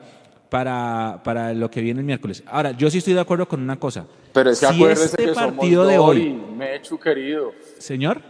para, 0.52 1.22
para 1.24 1.52
lo 1.56 1.72
que 1.72 1.82
viene 1.82 2.02
el 2.02 2.06
miércoles. 2.06 2.44
Ahora, 2.46 2.74
yo 2.74 2.92
sí 2.92 3.00
estoy 3.00 3.16
de 3.16 3.22
acuerdo 3.22 3.48
con 3.48 3.60
una 3.60 3.78
cosa. 3.78 4.06
Pero 4.34 4.52
es 4.52 4.60
que 4.60 4.68
si 4.68 4.76
acuérdese 4.76 5.06
este 5.06 5.26
que 5.26 5.34
partido 5.34 5.82
somos 5.86 5.92
de 5.92 5.98
hoy, 5.98 6.40
Mechu, 6.56 7.00
querido. 7.00 7.54
señor, 7.80 8.22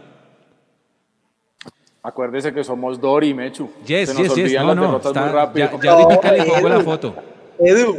Acuérdese 2.04 2.52
que 2.52 2.64
somos 2.64 3.00
Dori, 3.00 3.32
Mechu. 3.32 3.70
Yes, 3.86 4.08
Se 4.08 4.14
nos 4.14 4.22
yes, 4.24 4.34
yes. 4.34 4.44
olvidan 4.44 4.62
No, 4.66 4.68
las 4.68 4.76
no, 4.76 4.82
derrotas 4.82 5.06
está- 5.06 5.20
muy 5.22 5.32
rápido. 5.32 5.70
ya- 5.70 5.80
ya 5.82 5.92
ahorita 5.92 6.32
le 6.32 6.44
pongo 6.44 6.68
la 6.68 6.74
Edu, 6.76 6.84
foto. 6.84 7.14
Edu, 7.60 7.96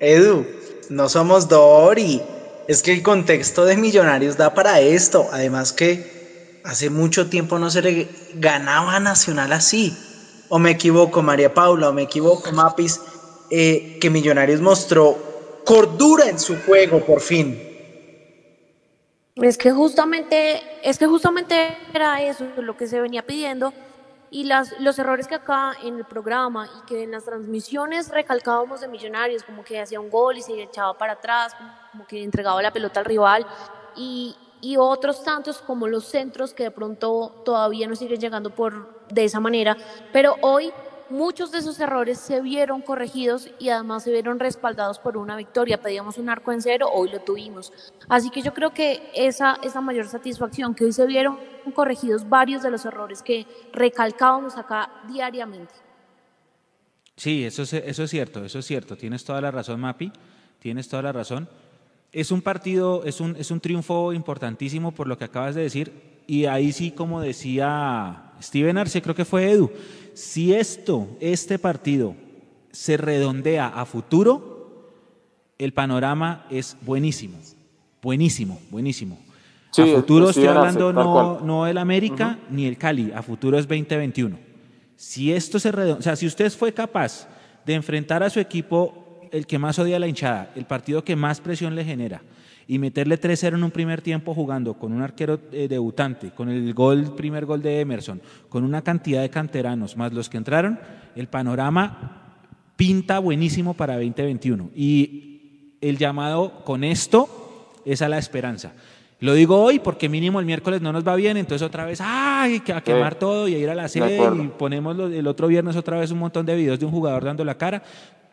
Edu, 0.00 0.46
no 0.88 1.08
somos 1.08 1.48
Dori. 1.48 2.22
Es 2.66 2.82
que 2.82 2.92
el 2.92 3.02
contexto 3.02 3.64
de 3.66 3.76
Millonarios 3.76 4.36
da 4.38 4.54
para 4.54 4.80
esto. 4.80 5.26
Además 5.32 5.72
que 5.74 6.60
hace 6.64 6.88
mucho 6.88 7.28
tiempo 7.28 7.58
no 7.58 7.68
se 7.70 7.82
le 7.82 8.08
ganaba 8.34 8.96
a 8.96 9.00
Nacional 9.00 9.52
así. 9.52 9.94
O 10.48 10.58
me 10.58 10.70
equivoco, 10.70 11.22
María 11.22 11.52
Paula, 11.52 11.90
o 11.90 11.92
me 11.92 12.02
equivoco, 12.02 12.50
Mapis, 12.52 13.00
eh, 13.50 13.98
que 14.00 14.08
Millonarios 14.10 14.60
mostró 14.62 15.16
cordura 15.64 16.28
en 16.30 16.38
su 16.38 16.56
juego 16.62 17.00
por 17.04 17.20
fin. 17.20 17.60
Es 19.36 19.58
que 19.58 19.70
justamente, 19.70 20.62
es 20.82 20.98
que 20.98 21.06
justamente 21.06 21.76
era 21.92 22.22
eso 22.22 22.46
lo 22.56 22.74
que 22.74 22.86
se 22.86 22.98
venía 23.02 23.20
pidiendo 23.20 23.70
y 24.30 24.44
las, 24.44 24.72
los 24.80 24.98
errores 24.98 25.28
que 25.28 25.34
acá 25.34 25.74
en 25.82 25.96
el 25.96 26.06
programa 26.06 26.66
y 26.66 26.86
que 26.86 27.02
en 27.02 27.10
las 27.10 27.26
transmisiones 27.26 28.08
recalcábamos 28.08 28.80
de 28.80 28.88
Millonarios, 28.88 29.42
como 29.42 29.62
que 29.62 29.78
hacía 29.78 30.00
un 30.00 30.08
gol 30.08 30.38
y 30.38 30.42
se 30.42 30.62
echaba 30.62 30.96
para 30.96 31.12
atrás, 31.12 31.54
como 31.92 32.06
que 32.06 32.22
entregaba 32.22 32.62
la 32.62 32.72
pelota 32.72 33.00
al 33.00 33.04
rival 33.04 33.46
y, 33.94 34.34
y 34.62 34.78
otros 34.78 35.22
tantos 35.22 35.58
como 35.58 35.86
los 35.86 36.06
centros 36.06 36.54
que 36.54 36.62
de 36.62 36.70
pronto 36.70 37.42
todavía 37.44 37.86
no 37.86 37.94
siguen 37.94 38.18
llegando 38.18 38.48
por 38.48 39.04
de 39.10 39.24
esa 39.24 39.38
manera, 39.38 39.76
pero 40.14 40.36
hoy 40.40 40.72
muchos 41.10 41.52
de 41.52 41.58
esos 41.58 41.78
errores 41.80 42.18
se 42.18 42.40
vieron 42.40 42.82
corregidos 42.82 43.50
y 43.58 43.68
además 43.68 44.04
se 44.04 44.12
vieron 44.12 44.38
respaldados 44.38 44.98
por 44.98 45.16
una 45.16 45.36
victoria. 45.36 45.80
Pedíamos 45.80 46.18
un 46.18 46.28
arco 46.28 46.52
en 46.52 46.62
cero, 46.62 46.88
hoy 46.92 47.10
lo 47.10 47.20
tuvimos. 47.20 47.72
Así 48.08 48.30
que 48.30 48.42
yo 48.42 48.52
creo 48.52 48.72
que 48.72 49.10
esa, 49.14 49.58
esa 49.62 49.80
mayor 49.80 50.08
satisfacción, 50.08 50.74
que 50.74 50.84
hoy 50.84 50.92
se 50.92 51.06
vieron 51.06 51.38
corregidos 51.74 52.28
varios 52.28 52.62
de 52.62 52.70
los 52.70 52.84
errores 52.84 53.22
que 53.22 53.46
recalcábamos 53.72 54.56
acá 54.56 54.90
diariamente. 55.08 55.74
Sí, 57.16 57.44
eso 57.44 57.62
es, 57.62 57.72
eso 57.72 58.04
es 58.04 58.10
cierto, 58.10 58.44
eso 58.44 58.58
es 58.58 58.66
cierto. 58.66 58.96
Tienes 58.96 59.24
toda 59.24 59.40
la 59.40 59.50
razón, 59.50 59.80
Mapi. 59.80 60.12
Tienes 60.58 60.88
toda 60.88 61.02
la 61.02 61.12
razón. 61.12 61.48
Es 62.12 62.30
un 62.30 62.42
partido, 62.42 63.04
es 63.04 63.20
un, 63.20 63.36
es 63.36 63.50
un 63.50 63.60
triunfo 63.60 64.12
importantísimo 64.12 64.92
por 64.92 65.06
lo 65.06 65.16
que 65.16 65.24
acabas 65.24 65.54
de 65.54 65.62
decir. 65.62 66.16
Y 66.26 66.46
ahí 66.46 66.72
sí, 66.72 66.90
como 66.90 67.20
decía 67.20 68.32
Steven 68.42 68.76
Arce, 68.76 69.00
creo 69.00 69.14
que 69.14 69.24
fue 69.24 69.50
Edu, 69.50 69.70
si 70.16 70.54
esto, 70.54 71.08
este 71.20 71.58
partido, 71.58 72.14
se 72.72 72.96
redondea 72.96 73.66
a 73.66 73.84
futuro, 73.84 74.90
el 75.58 75.74
panorama 75.74 76.46
es 76.48 76.74
buenísimo. 76.80 77.38
Buenísimo, 78.00 78.58
buenísimo. 78.70 79.18
Sí, 79.72 79.82
a 79.82 79.94
futuro 79.94 80.30
estoy 80.30 80.46
hablando 80.46 80.90
no, 80.90 81.12
cual. 81.12 81.46
no 81.46 81.66
el 81.66 81.76
América 81.76 82.38
ni 82.48 82.64
el 82.64 82.78
Cali, 82.78 83.12
a 83.12 83.20
futuro 83.20 83.58
es 83.58 83.68
2021. 83.68 84.38
Si 84.96 85.34
esto 85.34 85.58
se 85.58 85.70
redondea, 85.70 85.98
o 85.98 86.02
sea, 86.02 86.16
si 86.16 86.26
usted 86.26 86.50
fue 86.50 86.72
capaz 86.72 87.28
de 87.66 87.74
enfrentar 87.74 88.22
a 88.22 88.30
su 88.30 88.40
equipo 88.40 89.20
el 89.32 89.46
que 89.46 89.58
más 89.58 89.78
odia 89.78 89.96
a 89.96 90.00
la 90.00 90.08
hinchada, 90.08 90.50
el 90.56 90.64
partido 90.64 91.04
que 91.04 91.14
más 91.14 91.42
presión 91.42 91.74
le 91.74 91.84
genera, 91.84 92.22
y 92.68 92.78
meterle 92.78 93.20
3-0 93.20 93.54
en 93.54 93.64
un 93.64 93.70
primer 93.70 94.02
tiempo 94.02 94.34
jugando 94.34 94.74
con 94.74 94.92
un 94.92 95.02
arquero 95.02 95.38
eh, 95.52 95.68
debutante, 95.68 96.32
con 96.32 96.48
el 96.48 96.74
gol, 96.74 97.14
primer 97.14 97.46
gol 97.46 97.62
de 97.62 97.80
Emerson, 97.80 98.20
con 98.48 98.64
una 98.64 98.82
cantidad 98.82 99.22
de 99.22 99.30
canteranos 99.30 99.96
más 99.96 100.12
los 100.12 100.28
que 100.28 100.36
entraron, 100.36 100.78
el 101.14 101.28
panorama 101.28 102.22
pinta 102.76 103.18
buenísimo 103.18 103.74
para 103.74 103.94
2021. 103.94 104.70
Y 104.74 105.76
el 105.80 105.98
llamado 105.98 106.64
con 106.64 106.84
esto 106.84 107.72
es 107.84 108.02
a 108.02 108.08
la 108.08 108.18
esperanza. 108.18 108.72
Lo 109.18 109.32
digo 109.32 109.62
hoy 109.62 109.78
porque 109.78 110.10
mínimo 110.10 110.40
el 110.40 110.46
miércoles 110.46 110.82
no 110.82 110.92
nos 110.92 111.06
va 111.06 111.16
bien, 111.16 111.38
entonces 111.38 111.66
otra 111.66 111.86
vez, 111.86 112.00
¡ay! 112.02 112.60
que 112.60 112.74
A 112.74 112.82
quemar 112.82 113.14
todo 113.14 113.48
y 113.48 113.54
a 113.54 113.58
ir 113.58 113.70
a 113.70 113.74
la 113.74 113.88
sede 113.88 114.20
y 114.36 114.48
ponemos 114.48 114.98
el 115.10 115.26
otro 115.26 115.48
viernes 115.48 115.74
otra 115.74 115.98
vez 115.98 116.10
un 116.10 116.18
montón 116.18 116.44
de 116.44 116.54
videos 116.54 116.78
de 116.78 116.84
un 116.84 116.92
jugador 116.92 117.24
dando 117.24 117.42
la 117.42 117.56
cara. 117.56 117.82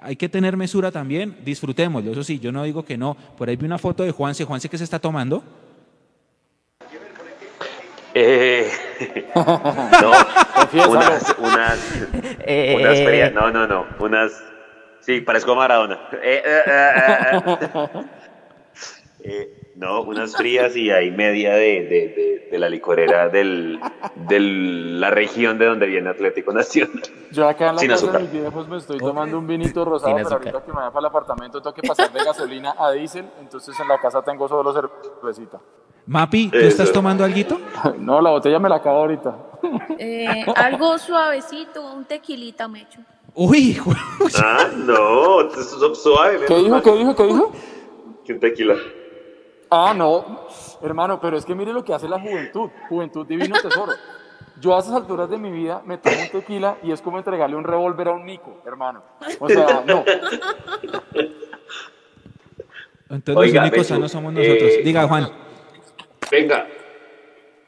Hay 0.04 0.18
que 0.18 0.28
tener 0.28 0.58
mesura 0.58 0.92
también, 0.92 1.38
disfrutémoslo, 1.46 2.12
eso 2.12 2.24
sí, 2.24 2.38
yo 2.40 2.52
no 2.52 2.64
digo 2.64 2.84
que 2.84 2.98
no. 2.98 3.16
Por 3.38 3.48
ahí 3.48 3.56
vi 3.56 3.66
una 3.66 3.78
foto 3.78 4.04
de 4.04 4.12
Juanse, 4.12 4.44
Juanse 4.44 4.68
que 4.68 4.78
se 4.78 4.84
está 4.84 5.00
tomando. 5.00 5.42
Eh, 8.14 8.70
no, 9.36 10.12
unas, 10.90 11.36
unas, 11.40 11.80
Eh, 12.46 12.76
unas 12.78 12.98
eh, 12.98 13.06
frías, 13.06 13.32
eh. 13.32 13.34
no, 13.34 13.50
no, 13.50 13.66
no, 13.66 13.88
unas, 14.00 14.44
sí, 15.00 15.22
parezco 15.22 15.56
Maradona. 15.56 16.00
Eh, 16.22 16.44
eh, 16.46 16.62
eh, 16.68 17.42
eh. 17.42 18.06
Eh, 19.24 19.60
no, 19.76 20.02
unas 20.04 20.36
frías 20.36 20.76
y 20.76 20.92
hay 20.92 21.10
media 21.12 21.54
de, 21.54 21.60
de, 21.60 21.88
de, 21.90 22.48
de 22.52 22.60
la 22.60 22.70
licorera 22.70 23.30
del, 23.30 23.80
de 24.16 24.40
la 24.40 25.10
región 25.10 25.58
de 25.58 25.66
donde 25.66 25.88
viene 25.88 26.10
Atlético 26.10 26.54
Nacional. 26.54 27.02
Yo 27.32 27.48
acá 27.48 27.70
en 27.70 27.76
la 27.76 27.80
Sin 27.82 27.90
casa 27.90 28.04
azúcar. 28.06 28.22
de 28.22 28.28
mis 28.28 28.42
viejos 28.42 28.68
me 28.68 28.78
estoy 28.78 29.00
tomando 29.00 29.40
un 29.40 29.48
vinito 29.48 29.84
rosado, 29.84 30.16
pero 30.16 30.30
ahorita 30.30 30.62
que 30.64 30.72
me 30.72 30.78
vaya 30.78 30.92
para 30.92 31.00
el 31.00 31.06
apartamento 31.08 31.62
tengo 31.62 31.74
que 31.74 31.88
pasar 31.88 32.12
de 32.14 32.24
gasolina 32.24 32.76
a 32.78 32.92
diésel, 32.92 33.26
entonces 33.42 33.80
en 33.80 33.88
la 33.88 34.00
casa 34.00 34.22
tengo 34.22 34.48
solo 34.48 34.72
cervecita. 34.74 35.60
Mapi, 36.06 36.50
¿tú 36.50 36.58
Eso. 36.58 36.68
estás 36.68 36.92
tomando 36.92 37.24
alguito? 37.24 37.58
No, 37.98 38.22
la 38.22 38.30
botella 38.32 38.60
me 38.60 38.68
la 38.70 38.76
acabo 38.76 38.98
ahorita. 39.00 39.36
Eh, 39.98 40.46
algo 40.56 40.98
suavecito, 41.00 41.82
un 41.94 42.04
tequilita, 42.06 42.68
Mecho. 42.68 43.00
Uy, 43.34 43.80
Ah, 44.38 44.68
no, 44.76 45.42
esto 45.48 45.92
es 45.92 45.98
suave. 46.04 46.42
¿Qué 46.46 46.56
dijo? 46.56 46.82
¿Qué 46.84 46.92
dijo? 46.92 47.16
¿Qué 47.16 47.24
dijo? 47.24 47.52
Que 48.26 48.34
un 48.34 48.40
tequila. 48.40 48.76
Ah, 49.76 49.92
no, 49.96 50.46
hermano, 50.84 51.20
pero 51.20 51.36
es 51.36 51.46
que 51.46 51.56
mire 51.56 51.74
lo 51.74 51.84
que 51.84 51.96
hace 51.96 52.08
la 52.08 52.20
juventud, 52.20 52.70
juventud 52.90 53.26
divino 53.26 53.56
tesoro. 53.60 53.94
Yo 54.62 54.76
a 54.76 54.80
esas 54.80 54.94
alturas 54.94 55.28
de 55.32 55.38
mi 55.40 55.50
vida 55.50 55.82
me 55.84 55.98
tomo 55.98 56.16
un 56.22 56.30
tequila 56.30 56.78
y 56.84 56.92
es 56.92 57.02
como 57.02 57.18
entregarle 57.18 57.56
un 57.56 57.64
revólver 57.64 58.10
a 58.10 58.12
un 58.12 58.24
Nico, 58.24 58.62
hermano. 58.68 59.02
O 59.40 59.50
sea, 59.50 59.84
no. 59.88 60.06
Entonces 63.10 63.36
Oiga, 63.36 63.62
los 63.62 63.72
únicos 63.72 63.88
sanos 63.88 64.12
somos 64.12 64.32
nosotros. 64.32 64.72
eh, 64.74 64.82
Diga, 64.84 65.08
Juan. 65.08 65.28
Venga, 66.30 66.68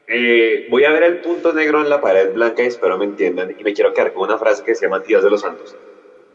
eh, 0.06 0.68
voy 0.70 0.84
a 0.84 0.90
ver 0.92 1.02
el 1.02 1.20
punto 1.22 1.52
negro 1.52 1.80
en 1.80 1.88
la 1.90 2.00
pared 2.00 2.32
blanca 2.34 2.62
y 2.62 2.66
espero 2.66 2.98
me 2.98 3.06
entiendan. 3.06 3.52
Y 3.58 3.64
me 3.64 3.72
quiero 3.72 3.92
quedar 3.92 4.12
con 4.12 4.22
una 4.28 4.38
frase 4.38 4.62
que 4.62 4.70
decía 4.70 4.88
Matías 4.88 5.24
de 5.24 5.30
los 5.30 5.40
Santos. 5.40 5.76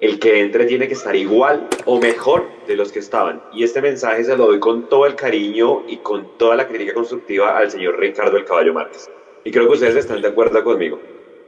El 0.01 0.17
que 0.17 0.39
entre 0.39 0.65
tiene 0.65 0.87
que 0.87 0.95
estar 0.95 1.15
igual 1.15 1.67
o 1.85 1.99
mejor 1.99 2.49
de 2.65 2.75
los 2.75 2.91
que 2.91 2.97
estaban. 2.97 3.43
Y 3.53 3.63
este 3.63 3.83
mensaje 3.83 4.23
se 4.23 4.35
lo 4.35 4.47
doy 4.47 4.59
con 4.59 4.89
todo 4.89 5.05
el 5.05 5.13
cariño 5.13 5.83
y 5.87 5.97
con 5.97 6.39
toda 6.39 6.55
la 6.55 6.67
crítica 6.67 6.95
constructiva 6.95 7.55
al 7.55 7.69
señor 7.69 7.99
Ricardo 7.99 8.35
el 8.35 8.43
Caballo 8.43 8.73
Márquez. 8.73 9.11
Y 9.43 9.51
creo 9.51 9.67
que 9.67 9.73
ustedes 9.73 9.95
están 9.95 10.19
de 10.23 10.29
acuerdo 10.29 10.63
conmigo. 10.63 10.99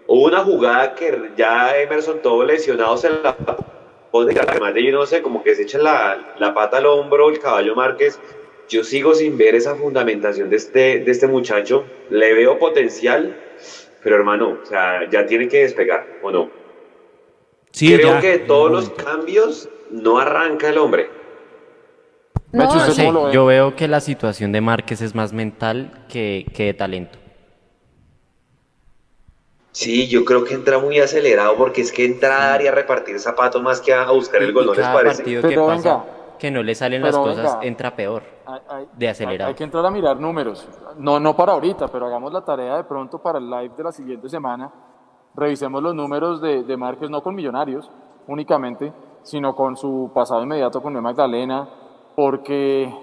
Hubo 0.05 0.27
una 0.27 0.43
jugada 0.43 0.93
que 0.93 1.31
ya 1.35 1.75
Emerson 1.81 2.21
todo 2.21 2.43
lesionado 2.43 2.95
se 2.95 3.09
la 3.09 3.35
pone, 4.11 4.39
además 4.39 4.75
de 4.75 4.84
yo 4.84 4.91
no 4.91 5.07
sé, 5.07 5.23
como 5.23 5.43
que 5.43 5.55
se 5.55 5.63
echa 5.63 5.80
la, 5.80 6.35
la 6.38 6.53
pata 6.53 6.77
al 6.77 6.85
hombro 6.85 7.30
el 7.30 7.39
Caballo 7.39 7.75
Márquez. 7.75 8.19
Yo 8.69 8.84
sigo 8.84 9.15
sin 9.15 9.35
ver 9.35 9.55
esa 9.55 9.75
fundamentación 9.75 10.51
de 10.51 10.57
este, 10.57 10.99
de 10.99 11.11
este 11.11 11.25
muchacho. 11.25 11.85
Le 12.11 12.35
veo 12.35 12.59
potencial, 12.59 13.35
pero 14.03 14.15
hermano, 14.15 14.59
o 14.61 14.65
sea, 14.67 15.09
ya 15.09 15.25
tiene 15.25 15.47
que 15.47 15.63
despegar, 15.63 16.05
¿o 16.21 16.30
no? 16.30 16.62
Sí, 17.73 17.93
Creo 17.95 18.13
ya, 18.13 18.21
que 18.21 18.33
en 18.35 18.47
todos 18.47 18.71
los 18.71 18.89
cambios 18.91 19.67
no 19.89 20.19
arranca 20.19 20.69
el 20.69 20.77
hombre. 20.77 21.09
No, 22.51 23.31
yo 23.31 23.47
veo 23.47 23.75
que 23.75 23.87
la 23.87 23.99
situación 23.99 24.51
de 24.51 24.61
Márquez 24.61 25.01
es 25.01 25.15
más 25.15 25.33
mental 25.33 26.05
que, 26.07 26.45
que 26.55 26.65
de 26.65 26.73
talento. 26.75 27.17
Sí, 29.71 30.07
yo 30.07 30.23
creo 30.23 30.43
que 30.43 30.53
entra 30.53 30.77
muy 30.77 30.99
acelerado 30.99 31.55
porque 31.57 31.81
es 31.81 31.91
que 31.91 32.05
entrar 32.05 32.31
a 32.31 32.53
área 32.53 32.71
a 32.71 32.75
repartir 32.75 33.19
zapatos 33.19 33.59
más 33.63 33.81
que 33.81 33.91
a 33.91 34.09
buscar 34.11 34.43
el 34.43 34.53
gol, 34.53 34.65
Y 34.65 34.67
¿no 34.67 34.73
les 34.75 34.81
cada 34.83 34.93
parece? 34.93 35.15
partido 35.23 35.41
que 35.41 35.47
Pero 35.47 35.65
pasa, 35.65 35.97
venga, 35.97 36.05
que 36.37 36.51
no 36.51 36.61
le 36.61 36.75
salen 36.75 37.01
las 37.01 37.17
cosas, 37.17 37.53
venga. 37.53 37.65
entra 37.65 37.95
peor 37.95 38.21
Hay- 38.45 38.61
hay- 38.69 38.87
de 38.93 39.07
Hay, 39.07 39.11
acelerado. 39.11 39.49
hay 39.49 39.55
que 39.55 39.63
entrar 39.63 39.83
a 39.83 39.89
mirar 39.89 40.19
números. 40.19 40.67
No, 40.99 41.19
no 41.19 41.35
para 41.35 41.53
ahorita, 41.53 41.87
pero 41.87 42.05
hagamos 42.05 42.31
la 42.31 42.45
tarea 42.45 42.77
de 42.77 42.83
pronto 42.83 43.19
para 43.19 43.39
el 43.39 43.49
live 43.49 43.71
de 43.75 43.83
la 43.83 43.91
siguiente 43.91 44.29
semana. 44.29 44.71
Revisemos 45.35 45.81
los 45.81 45.95
números 45.95 46.41
de, 46.41 46.64
de 46.64 46.77
Márquez, 46.77 47.10
no 47.10 47.22
con 47.23 47.35
Millonarios 47.35 47.89
únicamente, 48.27 48.93
sino 49.23 49.55
con 49.55 49.76
su 49.76 50.11
pasado 50.14 50.43
inmediato 50.43 50.81
con 50.81 50.95
el 50.95 51.01
Magdalena, 51.01 51.68
porque 52.15 52.93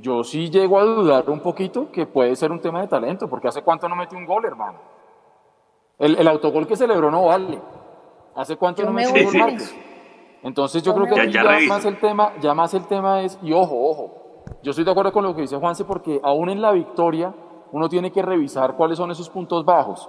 yo 0.00 0.24
sí 0.24 0.50
llego 0.50 0.78
a 0.78 0.84
dudar 0.84 1.30
un 1.30 1.40
poquito 1.40 1.90
que 1.92 2.06
puede 2.06 2.34
ser 2.36 2.50
un 2.50 2.60
tema 2.60 2.80
de 2.80 2.88
talento, 2.88 3.28
porque 3.28 3.48
hace 3.48 3.62
cuánto 3.62 3.88
no 3.88 3.96
mete 3.96 4.16
un 4.16 4.26
gol, 4.26 4.44
hermano. 4.44 4.78
El, 5.98 6.16
el 6.16 6.28
autogol 6.28 6.66
que 6.66 6.76
celebró 6.76 7.10
no 7.10 7.26
vale. 7.26 7.60
¿Hace 8.34 8.56
cuánto 8.56 8.82
Yo 8.82 8.86
no 8.88 8.92
me 8.92 9.06
mete 9.06 9.18
un 9.20 9.24
gol 9.24 9.36
Márquez? 9.38 9.76
Entonces 10.42 10.82
yo 10.82 10.92
Yo 10.94 11.02
creo 11.02 11.14
que 11.14 11.20
aquí 11.22 11.32
Ya- 11.32 11.42
ya, 11.42 11.44
ya 11.44 11.54
reviso. 11.56 11.72
más 11.72 11.84
el 11.84 11.98
tema, 11.98 12.32
ya 12.40 12.54
más 12.54 12.74
el 12.74 12.84
tema 12.86 13.22
es, 13.22 13.38
y 13.42 13.52
ojo, 13.52 13.88
ojo, 13.90 14.10
yo 14.62 14.70
estoy 14.70 14.84
de 14.84 14.90
acuerdo 14.90 15.12
con 15.12 15.24
lo 15.24 15.34
que 15.34 15.42
dice 15.42 15.56
Juanse 15.56 15.84
porque 15.84 16.20
aún 16.22 16.50
en 16.50 16.60
la 16.60 16.72
victoria 16.72 17.32
uno 17.72 17.88
tiene 17.88 18.12
que 18.12 18.22
revisar 18.22 18.76
cuáles 18.76 18.98
son 18.98 19.10
esos 19.10 19.30
puntos 19.30 19.64
bajos. 19.64 20.08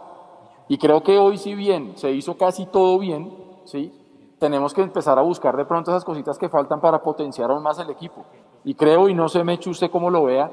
Y 0.67 0.77
creo 0.77 1.03
que 1.03 1.17
hoy 1.17 1.37
si 1.37 1.55
bien 1.55 1.93
se 1.95 2.11
hizo 2.11 2.37
casi 2.37 2.65
todo 2.65 2.99
bien, 2.99 3.31
¿sí? 3.65 3.91
tenemos 4.39 4.73
que 4.73 4.81
empezar 4.81 5.17
a 5.17 5.21
buscar 5.21 5.55
de 5.57 5.65
pronto 5.65 5.91
esas 5.91 6.05
cositas 6.05 6.37
que 6.37 6.49
faltan 6.49 6.79
para 6.79 7.01
potenciar 7.01 7.49
aún 7.49 7.63
más 7.63 7.79
el 7.79 7.89
equipo. 7.89 8.25
Y 8.63 8.75
creo, 8.75 9.09
y 9.09 9.13
no 9.13 9.27
sé, 9.29 9.43
Mechu, 9.43 9.71
usted 9.71 9.89
cómo 9.89 10.09
lo 10.09 10.25
vea, 10.25 10.51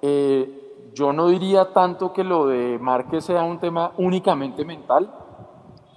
eh, 0.00 0.90
yo 0.94 1.12
no 1.12 1.28
diría 1.28 1.72
tanto 1.72 2.12
que 2.12 2.24
lo 2.24 2.46
de 2.46 2.78
Márquez 2.80 3.24
sea 3.24 3.44
un 3.44 3.58
tema 3.58 3.92
únicamente 3.96 4.64
mental. 4.64 5.10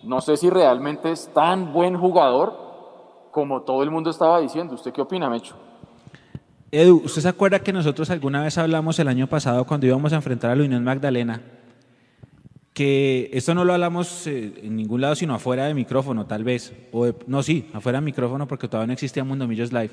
No 0.03 0.21
sé 0.21 0.37
si 0.37 0.49
realmente 0.49 1.11
es 1.11 1.29
tan 1.33 1.73
buen 1.73 1.97
jugador 1.97 2.53
como 3.31 3.63
todo 3.63 3.81
el 3.83 3.89
mundo 3.89 4.09
estaba 4.09 4.39
diciendo. 4.39 4.75
¿Usted 4.75 4.93
qué 4.93 5.01
opina, 5.01 5.29
Mecho? 5.29 5.55
Edu, 6.71 7.01
¿usted 7.05 7.21
se 7.21 7.29
acuerda 7.29 7.59
que 7.59 7.73
nosotros 7.73 8.09
alguna 8.09 8.43
vez 8.43 8.57
hablamos 8.57 8.99
el 8.99 9.07
año 9.07 9.27
pasado 9.27 9.65
cuando 9.65 9.87
íbamos 9.87 10.13
a 10.13 10.17
enfrentar 10.17 10.51
a 10.51 10.55
la 10.55 10.63
Unión 10.63 10.83
Magdalena? 10.83 11.41
Que 12.75 13.29
esto 13.31 13.55
no 13.55 13.63
lo 13.63 13.71
hablamos 13.73 14.27
eh, 14.27 14.51
en 14.61 14.75
ningún 14.75 14.99
lado 14.99 15.15
sino 15.15 15.33
afuera 15.33 15.65
de 15.65 15.73
micrófono, 15.73 16.25
tal 16.25 16.43
vez. 16.43 16.73
O 16.91 17.05
de- 17.05 17.15
no, 17.25 17.41
sí, 17.41 17.69
afuera 17.73 17.99
de 18.01 18.05
micrófono 18.05 18.49
porque 18.49 18.67
todavía 18.67 18.87
no 18.87 18.93
existía 18.93 19.23
Mundo 19.23 19.47
Millos 19.47 19.71
Live. 19.71 19.91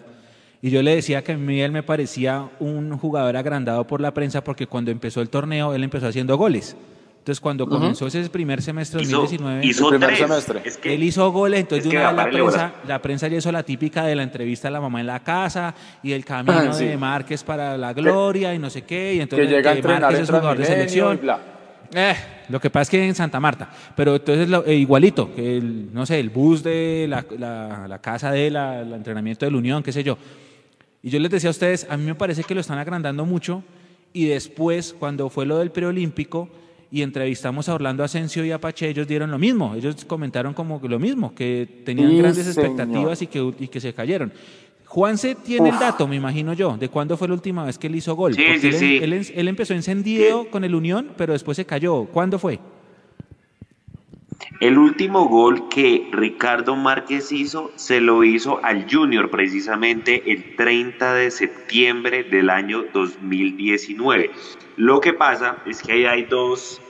Y 0.60 0.70
yo 0.70 0.82
le 0.82 0.96
decía 0.96 1.22
que 1.22 1.30
a 1.32 1.36
mí 1.36 1.60
él 1.60 1.70
me 1.70 1.84
parecía 1.84 2.48
un 2.58 2.98
jugador 2.98 3.36
agrandado 3.36 3.86
por 3.86 4.00
la 4.00 4.12
prensa 4.12 4.42
porque 4.42 4.66
cuando 4.66 4.90
empezó 4.90 5.20
el 5.20 5.28
torneo 5.28 5.72
él 5.74 5.84
empezó 5.84 6.08
haciendo 6.08 6.36
goles. 6.36 6.76
Entonces 7.18 7.38
cuando 7.40 7.68
comenzó 7.68 8.08
ese 8.08 8.28
primer 8.28 8.60
semestre 8.62 8.98
de 8.98 9.04
Hizo, 9.06 9.18
2019, 9.20 9.64
hizo 9.64 9.92
El 9.92 9.98
primer 10.00 10.16
semestre. 10.16 10.60
Es 10.64 10.76
que 10.76 10.92
él 10.94 11.04
hizo 11.04 11.30
goles, 11.30 11.60
entonces 11.60 11.86
es 11.86 11.92
de 11.92 11.96
una 11.98 12.08
vez 12.08 12.16
la 12.16 12.30
prensa, 12.32 12.72
la 12.88 13.00
prensa 13.00 13.28
ya 13.28 13.36
hizo 13.38 13.52
la 13.52 13.62
típica 13.62 14.04
de 14.04 14.16
la 14.16 14.24
entrevista 14.24 14.66
a 14.66 14.70
la 14.72 14.80
mamá 14.80 15.00
en 15.00 15.06
la 15.06 15.20
casa 15.20 15.72
y 16.02 16.10
el 16.10 16.24
camino 16.24 16.72
Sí. 16.72 16.86
de 16.86 16.96
Márquez 16.96 17.44
para 17.44 17.78
la 17.78 17.92
gloria 17.92 18.52
y 18.52 18.58
no 18.58 18.70
sé 18.70 18.82
qué, 18.82 19.12
y 19.12 19.16
Que 19.18 19.22
entonces 19.22 19.48
llega 19.48 19.70
a 19.70 19.74
entrenar 19.74 20.00
Márquez 20.02 20.20
es 20.22 20.26
jugador 20.30 20.58
de 20.58 20.64
selección. 20.64 21.16
y 21.16 21.20
bla. 21.20 21.38
Eh, 21.94 22.14
lo 22.48 22.60
que 22.60 22.70
pasa 22.70 22.82
es 22.82 22.90
que 22.90 23.06
en 23.06 23.14
Santa 23.14 23.38
Marta, 23.40 23.70
pero 23.94 24.16
entonces 24.16 24.48
lo- 24.48 24.64
eh, 24.64 24.74
igualito, 24.76 25.34
que 25.34 25.56
el, 25.58 25.92
no 25.92 26.06
sé, 26.06 26.20
el 26.20 26.30
bus 26.30 26.62
de 26.62 27.06
la, 27.08 27.24
la- 27.38 27.86
la 27.88 27.98
casa 28.00 28.30
de 28.32 28.50
la, 28.50 28.80
el 28.80 28.92
entrenamiento 28.92 29.44
de 29.44 29.52
la 29.52 29.58
Unión, 29.58 29.82
qué 29.82 29.92
sé 29.92 30.02
yo. 30.02 30.16
Y 31.02 31.10
yo 31.10 31.18
les 31.18 31.30
decía 31.30 31.50
a 31.50 31.52
ustedes, 31.52 31.86
a 31.90 31.96
mí 31.96 32.04
me 32.04 32.14
parece 32.14 32.44
que 32.44 32.54
lo 32.54 32.60
están 32.60 32.78
agrandando 32.78 33.26
mucho 33.26 33.62
y 34.12 34.26
después, 34.26 34.94
cuando 34.98 35.28
fue 35.30 35.44
lo 35.46 35.58
del 35.58 35.70
preolímpico 35.70 36.48
y 36.90 37.02
entrevistamos 37.02 37.68
a 37.68 37.74
Orlando 37.74 38.04
Asensio 38.04 38.44
y 38.44 38.52
a 38.52 38.60
Pache, 38.60 38.88
ellos 38.88 39.08
dieron 39.08 39.30
lo 39.30 39.38
mismo, 39.38 39.74
ellos 39.74 40.04
comentaron 40.06 40.52
como 40.54 40.80
que 40.80 40.88
lo 40.88 40.98
mismo, 40.98 41.34
que 41.34 41.82
tenían 41.84 42.10
Sí, 42.10 42.18
grandes 42.18 42.46
señor. 42.46 42.66
expectativas 42.70 43.22
y 43.22 43.26
que, 43.26 43.52
y 43.60 43.68
que 43.68 43.80
se 43.80 43.92
cayeron. 43.94 44.32
Juanse 44.92 45.34
tiene 45.34 45.70
el 45.70 45.78
dato, 45.78 46.06
me 46.06 46.16
imagino 46.16 46.52
yo, 46.52 46.76
de 46.76 46.90
cuándo 46.90 47.16
fue 47.16 47.26
la 47.26 47.32
última 47.32 47.64
vez 47.64 47.78
que 47.78 47.86
él 47.86 47.96
hizo 47.96 48.14
gol. 48.14 48.34
Sí, 48.34 48.44
Porque 48.44 48.60
sí, 48.60 48.66
él, 48.66 48.74
sí. 48.74 48.98
Él, 49.02 49.40
él 49.40 49.48
empezó 49.48 49.72
encendido 49.72 50.50
con 50.50 50.64
el 50.64 50.74
Unión, 50.74 51.12
pero 51.16 51.32
después 51.32 51.56
se 51.56 51.64
cayó. 51.64 52.04
¿Cuándo 52.04 52.38
fue? 52.38 52.58
El 54.60 54.76
último 54.76 55.30
gol 55.30 55.70
que 55.70 56.10
Ricardo 56.12 56.76
Márquez 56.76 57.32
hizo 57.32 57.70
se 57.74 58.02
lo 58.02 58.22
hizo 58.22 58.62
al 58.62 58.86
Junior 58.86 59.30
precisamente 59.30 60.30
el 60.30 60.56
30 60.56 61.14
de 61.14 61.30
septiembre 61.30 62.24
del 62.24 62.50
año 62.50 62.84
2019. 62.92 64.30
Lo 64.76 65.00
que 65.00 65.14
pasa 65.14 65.56
es 65.64 65.80
que 65.80 65.92
ahí 65.92 66.04
hay 66.04 66.24
dos, 66.24 66.82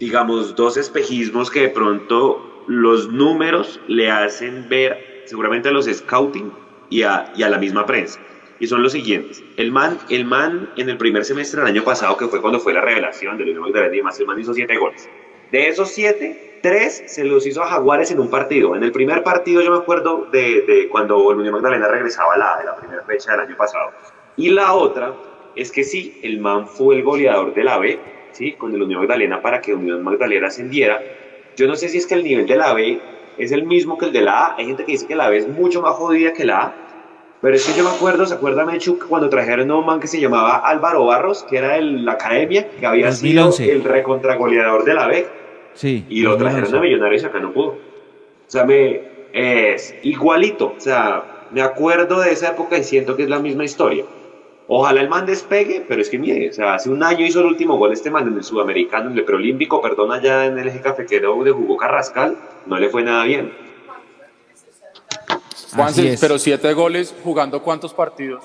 digamos, 0.00 0.56
dos 0.56 0.76
espejismos 0.76 1.48
que 1.52 1.60
de 1.60 1.68
pronto 1.68 2.64
los 2.66 3.08
números 3.12 3.78
le 3.86 4.10
hacen 4.10 4.68
ver 4.68 5.22
seguramente 5.26 5.68
a 5.68 5.72
los 5.72 5.86
scouting 5.86 6.65
y 6.90 7.02
a, 7.02 7.32
la 7.36 7.58
misma 7.58 7.86
prensa. 7.86 8.20
y 8.58 8.66
son 8.66 8.82
los 8.82 8.92
siguientes. 8.92 9.42
El 9.56 9.70
man, 9.70 9.98
el 10.08 10.24
man 10.24 10.70
en 10.76 10.88
el 10.88 10.96
primer 10.96 11.24
semestre 11.24 11.60
del 11.60 11.68
año 11.68 11.84
pasado, 11.84 12.16
que 12.16 12.26
fue 12.26 12.40
cuando 12.40 12.60
fue 12.60 12.72
la 12.72 12.80
revelación 12.80 13.36
de 13.36 13.44
Unión 13.44 13.60
Magdalena 13.60 13.94
y 13.94 13.98
demás, 13.98 14.18
el 14.18 14.26
man 14.26 14.38
hizo 14.38 14.54
siete 14.54 14.76
goles. 14.76 15.08
De 15.52 15.68
esos 15.68 15.90
siete, 15.90 16.58
tres 16.62 17.04
se 17.06 17.24
los 17.24 17.46
hizo 17.46 17.62
a 17.62 17.68
Jaguares 17.68 18.10
en 18.10 18.20
un 18.20 18.30
partido. 18.30 18.74
En 18.74 18.82
el 18.82 18.92
primer 18.92 19.22
partido 19.22 19.62
yo 19.62 19.70
me 19.70 19.78
acuerdo 19.78 20.28
de, 20.32 20.62
de 20.62 20.88
cuando 20.88 21.18
Unión 21.18 21.54
Magdalena 21.54 21.88
regresaba 21.88 22.34
a 22.34 22.38
la, 22.38 22.58
de 22.58 22.64
la 22.64 22.76
primera 22.76 23.02
fecha 23.04 23.32
del 23.32 23.40
año 23.40 23.56
pasado. 23.56 23.92
Y 24.36 24.50
la 24.50 24.74
otra 24.74 25.14
es 25.54 25.72
que 25.72 25.84
sí, 25.84 26.18
el 26.22 26.40
man 26.40 26.66
fue 26.66 26.96
el 26.96 27.02
goleador 27.02 27.54
de 27.54 27.64
la 27.64 27.78
B, 27.78 27.98
¿sí? 28.32 28.52
con 28.52 28.74
el 28.74 28.82
Unión 28.82 29.00
Magdalena 29.00 29.40
para 29.40 29.60
que 29.60 29.74
Unión 29.74 30.02
Magdalena 30.02 30.48
ascendiera. 30.48 31.00
Yo 31.56 31.66
no 31.66 31.76
sé 31.76 31.88
si 31.88 31.98
es 31.98 32.06
que 32.06 32.14
el 32.14 32.24
nivel 32.24 32.46
de 32.46 32.56
la 32.56 32.74
B 32.74 33.00
es 33.38 33.52
el 33.52 33.64
mismo 33.64 33.98
que 33.98 34.06
el 34.06 34.12
de 34.12 34.22
la 34.22 34.46
A. 34.46 34.56
Hay 34.56 34.66
gente 34.66 34.84
que 34.84 34.92
dice 34.92 35.06
que 35.06 35.14
la 35.14 35.28
B 35.28 35.38
es 35.38 35.48
mucho 35.48 35.82
más 35.82 35.94
jodida 35.94 36.32
que 36.32 36.44
la 36.44 36.58
A. 36.58 36.74
Pero 37.40 37.54
es 37.54 37.66
que 37.66 37.76
yo 37.76 37.84
me 37.84 37.90
acuerdo, 37.90 38.24
¿se 38.26 38.34
acuerda 38.34 38.64
Mechu 38.64 38.98
cuando 38.98 39.28
trajeron 39.28 39.70
a 39.70 39.76
un 39.76 39.86
man 39.86 40.00
que 40.00 40.06
se 40.06 40.18
llamaba 40.18 40.56
Álvaro 40.56 41.04
Barros, 41.04 41.44
que 41.48 41.58
era 41.58 41.74
de 41.74 41.82
la 41.82 42.12
academia, 42.12 42.68
que 42.70 42.86
había 42.86 43.06
2011. 43.06 43.64
sido 43.64 43.76
el 43.76 43.84
recontragoleador 43.84 44.84
de 44.84 44.94
la 44.94 45.06
B? 45.06 45.26
Sí. 45.74 46.06
Y 46.08 46.22
lo 46.22 46.36
trajeron 46.36 46.74
a 46.74 46.80
Millonarios 46.80 47.22
y 47.22 47.26
acá 47.26 47.38
no 47.38 47.52
pudo. 47.52 47.66
O 47.68 47.78
sea, 48.46 48.64
me, 48.64 49.00
es 49.32 49.94
igualito. 50.02 50.74
O 50.76 50.80
sea, 50.80 51.48
me 51.50 51.60
acuerdo 51.62 52.20
de 52.20 52.32
esa 52.32 52.48
época 52.48 52.78
y 52.78 52.84
siento 52.84 53.16
que 53.16 53.24
es 53.24 53.28
la 53.28 53.38
misma 53.38 53.64
historia. 53.64 54.04
Ojalá 54.68 55.00
el 55.00 55.08
man 55.08 55.26
despegue, 55.26 55.84
pero 55.86 56.02
es 56.02 56.10
que 56.10 56.18
mire, 56.18 56.50
o 56.50 56.52
sea, 56.52 56.74
hace 56.74 56.90
un 56.90 57.02
año 57.02 57.24
hizo 57.24 57.40
el 57.40 57.46
último 57.46 57.76
gol 57.76 57.92
este 57.92 58.10
man 58.10 58.26
en 58.26 58.34
el 58.34 58.42
sudamericano, 58.42 59.10
en 59.10 59.16
el 59.18 59.24
preolímpico, 59.24 59.80
perdón, 59.80 60.10
allá 60.10 60.46
en 60.46 60.58
el 60.58 60.66
eje 60.66 60.80
cafetero 60.80 61.42
de 61.44 61.52
jugó 61.52 61.76
Carrascal, 61.76 62.36
no 62.66 62.76
le 62.76 62.88
fue 62.88 63.04
nada 63.04 63.24
bien. 63.24 63.52
Juanse, 65.74 66.16
pero 66.20 66.38
siete 66.38 66.72
goles 66.72 67.14
jugando 67.22 67.62
cuántos 67.62 67.94
partidos? 67.94 68.44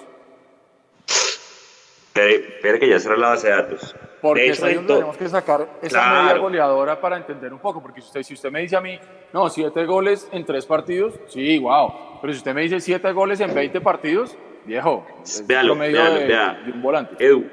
Espere, 2.07 2.35
espere 2.55 2.79
que 2.79 2.89
ya 2.89 2.99
cerré 2.99 3.17
la 3.17 3.29
base 3.29 3.47
de 3.47 3.53
datos. 3.53 3.95
Porque 4.21 4.41
de 4.41 4.47
es 4.49 4.57
hecho, 4.59 4.65
ahí 4.67 4.77
tenemos 4.85 5.17
que 5.17 5.29
sacar 5.29 5.79
esa 5.81 5.99
Claro. 5.99 6.23
media 6.23 6.37
goleadora 6.37 7.01
para 7.01 7.17
entender 7.17 7.53
un 7.53 7.59
poco. 7.59 7.81
Porque 7.81 8.01
si 8.01 8.07
usted, 8.07 8.23
si 8.23 8.33
usted 8.33 8.51
me 8.51 8.59
dice 8.59 8.75
a 8.75 8.81
mí, 8.81 8.99
no, 9.33 9.49
siete 9.49 9.85
goles 9.85 10.27
en 10.31 10.45
tres 10.45 10.65
partidos, 10.65 11.15
sí, 11.29 11.57
wow. 11.57 12.19
Pero 12.21 12.33
si 12.33 12.37
usted 12.37 12.53
me 12.53 12.61
dice 12.61 12.79
siete 12.81 13.11
goles 13.13 13.39
en 13.39 13.55
20 13.55 13.79
partidos, 13.81 14.35
viejo, 14.65 15.05
es 15.23 15.45
Véalo, 15.45 15.75
véalo, 15.75 16.19
de, 16.19 16.27
vea. 16.27 16.61
de 16.65 16.71
un 16.71 16.81
volante. 16.81 17.15
Edu, 17.25 17.45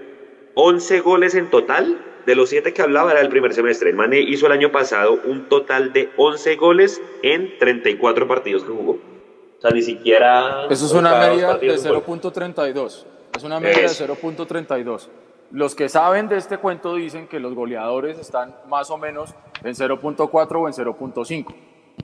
11 0.54 1.00
goles 1.00 1.34
en 1.34 1.50
total. 1.50 2.04
De 2.26 2.34
los 2.34 2.50
7 2.50 2.74
que 2.74 2.82
hablaba 2.82 3.12
era 3.12 3.22
el 3.22 3.30
primer 3.30 3.54
semestre. 3.54 3.88
El 3.88 3.96
Mane 3.96 4.20
hizo 4.20 4.46
el 4.46 4.52
año 4.52 4.70
pasado 4.70 5.18
un 5.24 5.48
total 5.48 5.94
de 5.94 6.10
11 6.18 6.56
goles 6.56 7.00
en 7.22 7.56
34 7.58 8.28
partidos 8.28 8.64
que 8.64 8.70
jugó. 8.70 8.92
O 8.92 9.60
sea, 9.60 9.70
ni 9.70 9.80
siquiera. 9.80 10.66
Eso 10.68 10.84
es 10.84 10.92
una 10.92 11.18
media 11.18 11.46
de 11.46 11.52
partidos 11.52 11.84
un 11.86 11.92
gol. 11.92 12.20
0.32. 12.20 13.06
Es 13.34 13.44
una 13.44 13.60
media 13.60 13.86
Eso. 13.86 14.06
de 14.06 14.12
0.32. 14.12 15.08
Los 15.52 15.74
que 15.74 15.88
saben 15.88 16.28
de 16.28 16.36
este 16.36 16.58
cuento 16.58 16.94
dicen 16.96 17.28
que 17.28 17.40
los 17.40 17.54
goleadores 17.54 18.18
están 18.18 18.54
más 18.68 18.90
o 18.90 18.98
menos 18.98 19.34
en 19.64 19.74
0.4 19.74 20.28
o 20.30 20.68
en 20.68 20.74
0.5, 20.74 21.54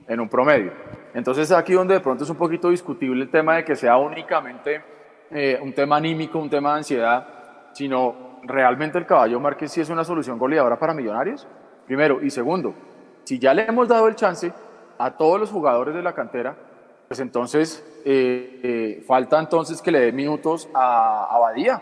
en 0.07 0.19
un 0.19 0.27
promedio. 0.27 0.71
Entonces 1.13 1.51
aquí 1.51 1.73
donde 1.73 1.93
de 1.93 1.99
pronto 1.99 2.23
es 2.23 2.29
un 2.31 2.37
poquito 2.37 2.69
discutible 2.71 3.21
el 3.23 3.29
tema 3.29 3.57
de 3.57 3.63
que 3.63 3.75
sea 3.75 3.97
únicamente 3.97 4.81
eh, 5.35 5.59
un 5.61 5.73
tema 5.73 5.97
anímico, 5.97 6.39
un 6.39 6.49
tema 6.49 6.71
de 6.71 6.77
ansiedad, 6.77 7.27
sino 7.73 8.39
realmente 8.43 8.97
el 8.97 9.05
caballo 9.05 9.39
Márquez 9.39 9.71
sí 9.71 9.81
es 9.81 9.89
una 9.89 10.03
solución 10.03 10.39
goleadora 10.39 10.79
para 10.79 10.93
Millonarios. 10.93 11.47
Primero. 11.85 12.23
Y 12.23 12.29
segundo, 12.29 12.73
si 13.25 13.37
ya 13.37 13.53
le 13.53 13.65
hemos 13.65 13.87
dado 13.87 14.07
el 14.07 14.15
chance 14.15 14.51
a 14.97 15.11
todos 15.11 15.39
los 15.39 15.51
jugadores 15.51 15.93
de 15.93 16.01
la 16.01 16.13
cantera, 16.13 16.55
pues 17.07 17.19
entonces 17.19 17.85
eh, 18.05 18.59
eh, 18.63 19.03
falta 19.05 19.39
entonces 19.39 19.81
que 19.81 19.91
le 19.91 19.99
dé 19.99 20.11
minutos 20.11 20.69
a 20.73 21.27
Abadía, 21.29 21.81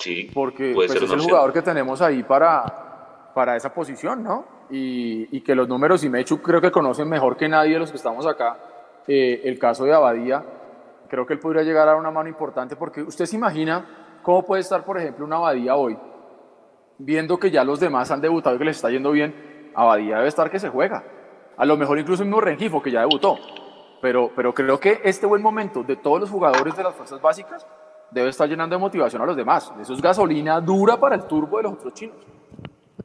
Sí, 0.00 0.30
porque 0.32 0.72
pues, 0.74 0.94
es 0.94 1.10
el 1.10 1.20
jugador 1.20 1.52
que 1.52 1.60
tenemos 1.60 2.00
ahí 2.00 2.22
para, 2.22 3.32
para 3.34 3.54
esa 3.54 3.72
posición, 3.72 4.24
¿no? 4.24 4.46
Y, 4.70 5.36
y 5.36 5.42
que 5.42 5.54
los 5.54 5.68
números, 5.68 6.02
y 6.04 6.08
Mechu 6.08 6.40
creo 6.40 6.60
que 6.60 6.70
conocen 6.70 7.06
mejor 7.06 7.36
que 7.36 7.48
nadie 7.48 7.74
de 7.74 7.80
los 7.80 7.90
que 7.90 7.98
estamos 7.98 8.26
acá, 8.26 8.56
eh, 9.06 9.42
el 9.44 9.58
caso 9.58 9.84
de 9.84 9.92
Abadía, 9.92 10.42
creo 11.10 11.26
que 11.26 11.34
él 11.34 11.40
podría 11.40 11.62
llegar 11.62 11.88
a 11.88 11.96
una 11.96 12.10
mano 12.10 12.28
importante, 12.28 12.76
porque 12.76 13.02
usted 13.02 13.26
se 13.26 13.36
imagina 13.36 14.20
cómo 14.22 14.44
puede 14.44 14.62
estar, 14.62 14.84
por 14.84 14.96
ejemplo, 14.96 15.24
una 15.26 15.36
Abadía 15.36 15.74
hoy, 15.74 15.98
viendo 16.98 17.38
que 17.38 17.50
ya 17.50 17.64
los 17.64 17.80
demás 17.80 18.10
han 18.10 18.20
debutado 18.20 18.56
y 18.56 18.58
que 18.58 18.64
les 18.64 18.76
está 18.76 18.90
yendo 18.90 19.10
bien, 19.10 19.72
Abadía 19.74 20.16
debe 20.16 20.28
estar 20.28 20.50
que 20.50 20.58
se 20.58 20.68
juega. 20.68 21.04
A 21.56 21.66
lo 21.66 21.76
mejor 21.76 21.98
incluso 21.98 22.22
el 22.22 22.28
mismo 22.28 22.40
Rengifo, 22.40 22.80
que 22.80 22.90
ya 22.90 23.00
debutó. 23.00 23.36
Pero, 24.00 24.30
pero 24.34 24.54
creo 24.54 24.80
que 24.80 25.00
este 25.04 25.26
buen 25.26 25.42
momento 25.42 25.82
de 25.82 25.96
todos 25.96 26.20
los 26.20 26.30
jugadores 26.30 26.74
de 26.74 26.82
las 26.82 26.94
fuerzas 26.94 27.20
básicas 27.20 27.66
debe 28.10 28.30
estar 28.30 28.48
llenando 28.48 28.76
de 28.76 28.80
motivación 28.80 29.20
a 29.20 29.26
los 29.26 29.36
demás. 29.36 29.72
Eso 29.80 29.92
es 29.92 30.00
gasolina 30.00 30.60
dura 30.60 30.96
para 30.96 31.16
el 31.16 31.24
turbo 31.24 31.58
de 31.58 31.64
los 31.64 31.72
otros 31.74 31.92
chinos. 31.92 32.16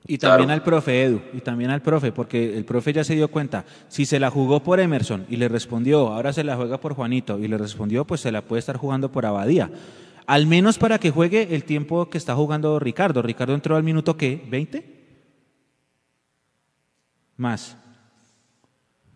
Y 0.07 0.17
también 0.19 0.51
al 0.51 0.61
profe 0.61 1.03
Edu, 1.03 1.21
y 1.33 1.41
también 1.41 1.71
al 1.71 1.81
profe, 1.81 2.11
porque 2.11 2.55
el 2.57 2.63
profe 2.65 2.93
ya 2.93 3.03
se 3.03 3.15
dio 3.15 3.27
cuenta, 3.29 3.65
si 3.87 4.05
se 4.05 4.19
la 4.19 4.29
jugó 4.29 4.61
por 4.61 4.79
Emerson 4.79 5.25
y 5.29 5.37
le 5.37 5.47
respondió, 5.47 6.09
ahora 6.13 6.31
se 6.31 6.43
la 6.43 6.55
juega 6.55 6.79
por 6.79 6.93
Juanito 6.93 7.39
y 7.39 7.47
le 7.47 7.57
respondió, 7.57 8.05
pues 8.05 8.21
se 8.21 8.31
la 8.31 8.41
puede 8.43 8.59
estar 8.59 8.77
jugando 8.77 9.11
por 9.11 9.25
Abadía. 9.25 9.71
Al 10.27 10.45
menos 10.47 10.77
para 10.77 10.99
que 10.99 11.09
juegue 11.11 11.55
el 11.55 11.63
tiempo 11.63 12.09
que 12.09 12.17
está 12.17 12.35
jugando 12.35 12.79
Ricardo. 12.79 13.21
Ricardo 13.21 13.53
entró 13.55 13.75
al 13.75 13.83
minuto 13.83 14.15
¿qué? 14.17 14.43
¿20? 14.49 14.83
Más. 17.37 17.77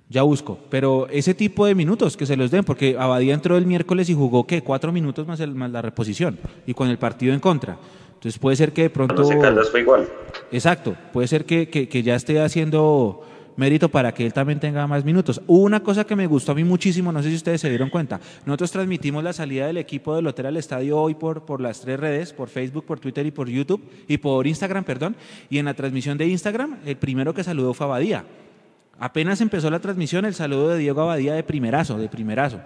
Ya 0.09 0.23
busco. 0.23 0.59
Pero 0.69 1.07
ese 1.09 1.33
tipo 1.33 1.65
de 1.65 1.75
minutos 1.75 2.17
que 2.17 2.25
se 2.25 2.35
los 2.35 2.49
den, 2.51 2.63
porque 2.63 2.95
Abadía 2.97 3.33
entró 3.33 3.57
el 3.57 3.65
miércoles 3.65 4.09
y 4.09 4.13
jugó 4.15 4.45
¿qué? 4.47 4.61
Cuatro 4.61 4.91
minutos 4.91 5.27
más, 5.27 5.39
el- 5.39 5.53
más 5.55 5.71
la 5.71 5.81
reposición 5.81 6.37
y 6.65 6.73
con 6.73 6.89
el 6.89 6.97
partido 6.97 7.33
en 7.33 7.39
contra. 7.39 7.77
Entonces 8.19 8.37
puede 8.37 8.57
ser 8.57 8.73
que 8.73 8.81
de 8.83 8.89
pronto... 8.89 9.15
No 9.15 9.23
sé, 9.23 9.39
Caldas 9.39 9.69
fue 9.69 9.79
igual. 9.79 10.05
Exacto, 10.51 10.93
puede 11.13 11.27
ser 11.29 11.45
que, 11.45 11.69
que- 11.69 11.87
que 11.87 12.03
ya 12.03 12.15
esté 12.15 12.41
haciendo 12.41 13.25
mérito 13.55 13.87
para 13.89 14.13
que 14.13 14.25
él 14.25 14.33
también 14.33 14.59
tenga 14.59 14.85
más 14.87 15.05
minutos. 15.05 15.41
Hubo 15.47 15.63
una 15.63 15.81
cosa 15.81 16.03
que 16.03 16.15
me 16.17 16.27
gustó 16.27 16.51
a 16.51 16.55
mí 16.55 16.65
muchísimo, 16.65 17.11
no 17.13 17.23
sé 17.23 17.29
si 17.29 17.35
ustedes 17.35 17.61
se 17.61 17.69
dieron 17.69 17.89
cuenta. 17.89 18.19
Nosotros 18.45 18.71
transmitimos 18.71 19.23
la 19.23 19.31
salida 19.31 19.67
del 19.67 19.77
equipo 19.77 20.15
del 20.15 20.27
Hotel 20.27 20.47
al 20.47 20.57
Estadio 20.57 20.97
hoy 20.97 21.13
por, 21.15 21.43
por 21.45 21.61
las 21.61 21.79
tres 21.79 21.97
redes, 21.99 22.33
por 22.33 22.49
Facebook, 22.49 22.85
por 22.85 22.99
Twitter 22.99 23.25
y 23.25 23.31
por 23.31 23.47
YouTube, 23.49 23.81
y 24.07 24.17
por 24.17 24.45
Instagram, 24.47 24.83
perdón. 24.83 25.15
Y 25.49 25.57
en 25.57 25.65
la 25.65 25.73
transmisión 25.73 26.17
de 26.17 26.27
Instagram, 26.27 26.77
el 26.85 26.97
primero 26.97 27.33
que 27.33 27.43
saludó 27.45 27.73
fue 27.73 27.85
Abadía. 27.85 28.25
Apenas 28.99 29.39
empezó 29.39 29.69
la 29.69 29.79
transmisión, 29.79 30.25
el 30.25 30.33
saludo 30.33 30.69
de 30.69 30.77
Diego 30.79 31.01
Abadía 31.01 31.33
de 31.33 31.43
primerazo, 31.43 31.97
de 31.97 32.09
primerazo. 32.09 32.59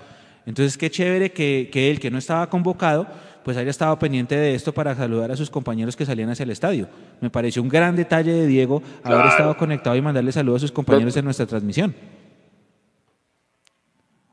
Entonces, 0.46 0.78
qué 0.78 0.90
chévere 0.90 1.32
que, 1.32 1.70
que 1.72 1.90
él, 1.92 2.00
que 2.00 2.12
no 2.12 2.18
estaba 2.18 2.50
convocado, 2.50 3.08
pues 3.44 3.58
haya 3.58 3.70
estado 3.70 3.98
pendiente 4.00 4.36
de 4.36 4.56
esto 4.56 4.74
para 4.74 4.96
saludar 4.96 5.32
a 5.32 5.36
sus 5.36 5.50
compañeros 5.50 5.96
que 5.96 6.06
salían 6.06 6.30
hacia 6.30 6.44
el 6.44 6.52
estadio. 6.52 6.88
Me 7.22 7.30
pareció 7.30 7.62
un 7.62 7.70
gran 7.70 7.96
detalle 7.96 8.32
de 8.34 8.48
Diego 8.48 8.82
haber 9.04 9.26
estado 9.28 9.56
conectado 9.58 9.96
y 9.96 10.02
mandarle 10.02 10.32
saludos 10.32 10.60
a 10.60 10.62
sus 10.62 10.72
compañeros 10.72 11.16
en 11.18 11.26
nuestra 11.26 11.46
transmisión. 11.46 11.94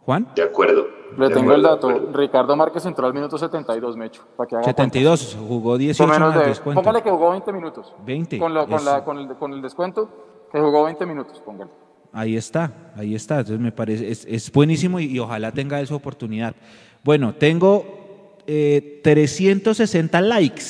Juan, 0.00 0.28
De 0.34 0.42
acuerdo. 0.42 0.86
Le 1.18 1.28
De 1.28 1.34
tengo 1.34 1.52
el 1.52 1.66
acuerdo, 1.66 1.98
dato. 1.98 2.12
Ricardo 2.16 2.56
Márquez 2.56 2.86
entró 2.86 3.06
al 3.06 3.12
minuto 3.12 3.36
72, 3.36 3.96
Mecho. 3.96 4.22
Para 4.36 4.48
que 4.48 4.54
haga 4.56 4.64
72, 4.64 5.36
jugó 5.40 5.76
18 5.76 5.98
cuentas. 6.04 6.20
más 6.20 6.28
Menos 6.30 6.42
de- 6.44 6.48
descuento. 6.50 6.82
Póngale 6.82 7.02
que 7.02 7.10
jugó 7.10 7.30
20 7.30 7.52
minutos. 7.52 7.94
20. 8.06 8.38
Con, 8.38 8.54
lo- 8.54 8.66
con 8.68 8.84
la- 8.84 9.04
con 9.04 9.18
el, 9.18 9.28
con 9.36 9.52
el 9.52 9.60
descuento, 9.60 10.08
que 10.52 10.60
jugó 10.60 10.84
20 10.84 11.04
minutos, 11.06 11.40
póngale. 11.44 11.70
Ahí 12.12 12.36
está, 12.36 12.72
ahí 12.96 13.14
está. 13.14 13.38
Entonces 13.40 13.60
me 13.60 13.72
parece, 13.72 14.08
es, 14.10 14.24
es 14.28 14.50
buenísimo 14.52 14.98
y, 15.00 15.06
y 15.06 15.18
ojalá 15.18 15.52
tenga 15.52 15.80
esa 15.80 15.94
oportunidad. 15.96 16.54
Bueno, 17.04 17.34
tengo 17.34 17.99
eh, 18.52 19.00
360 19.04 20.20
likes 20.22 20.64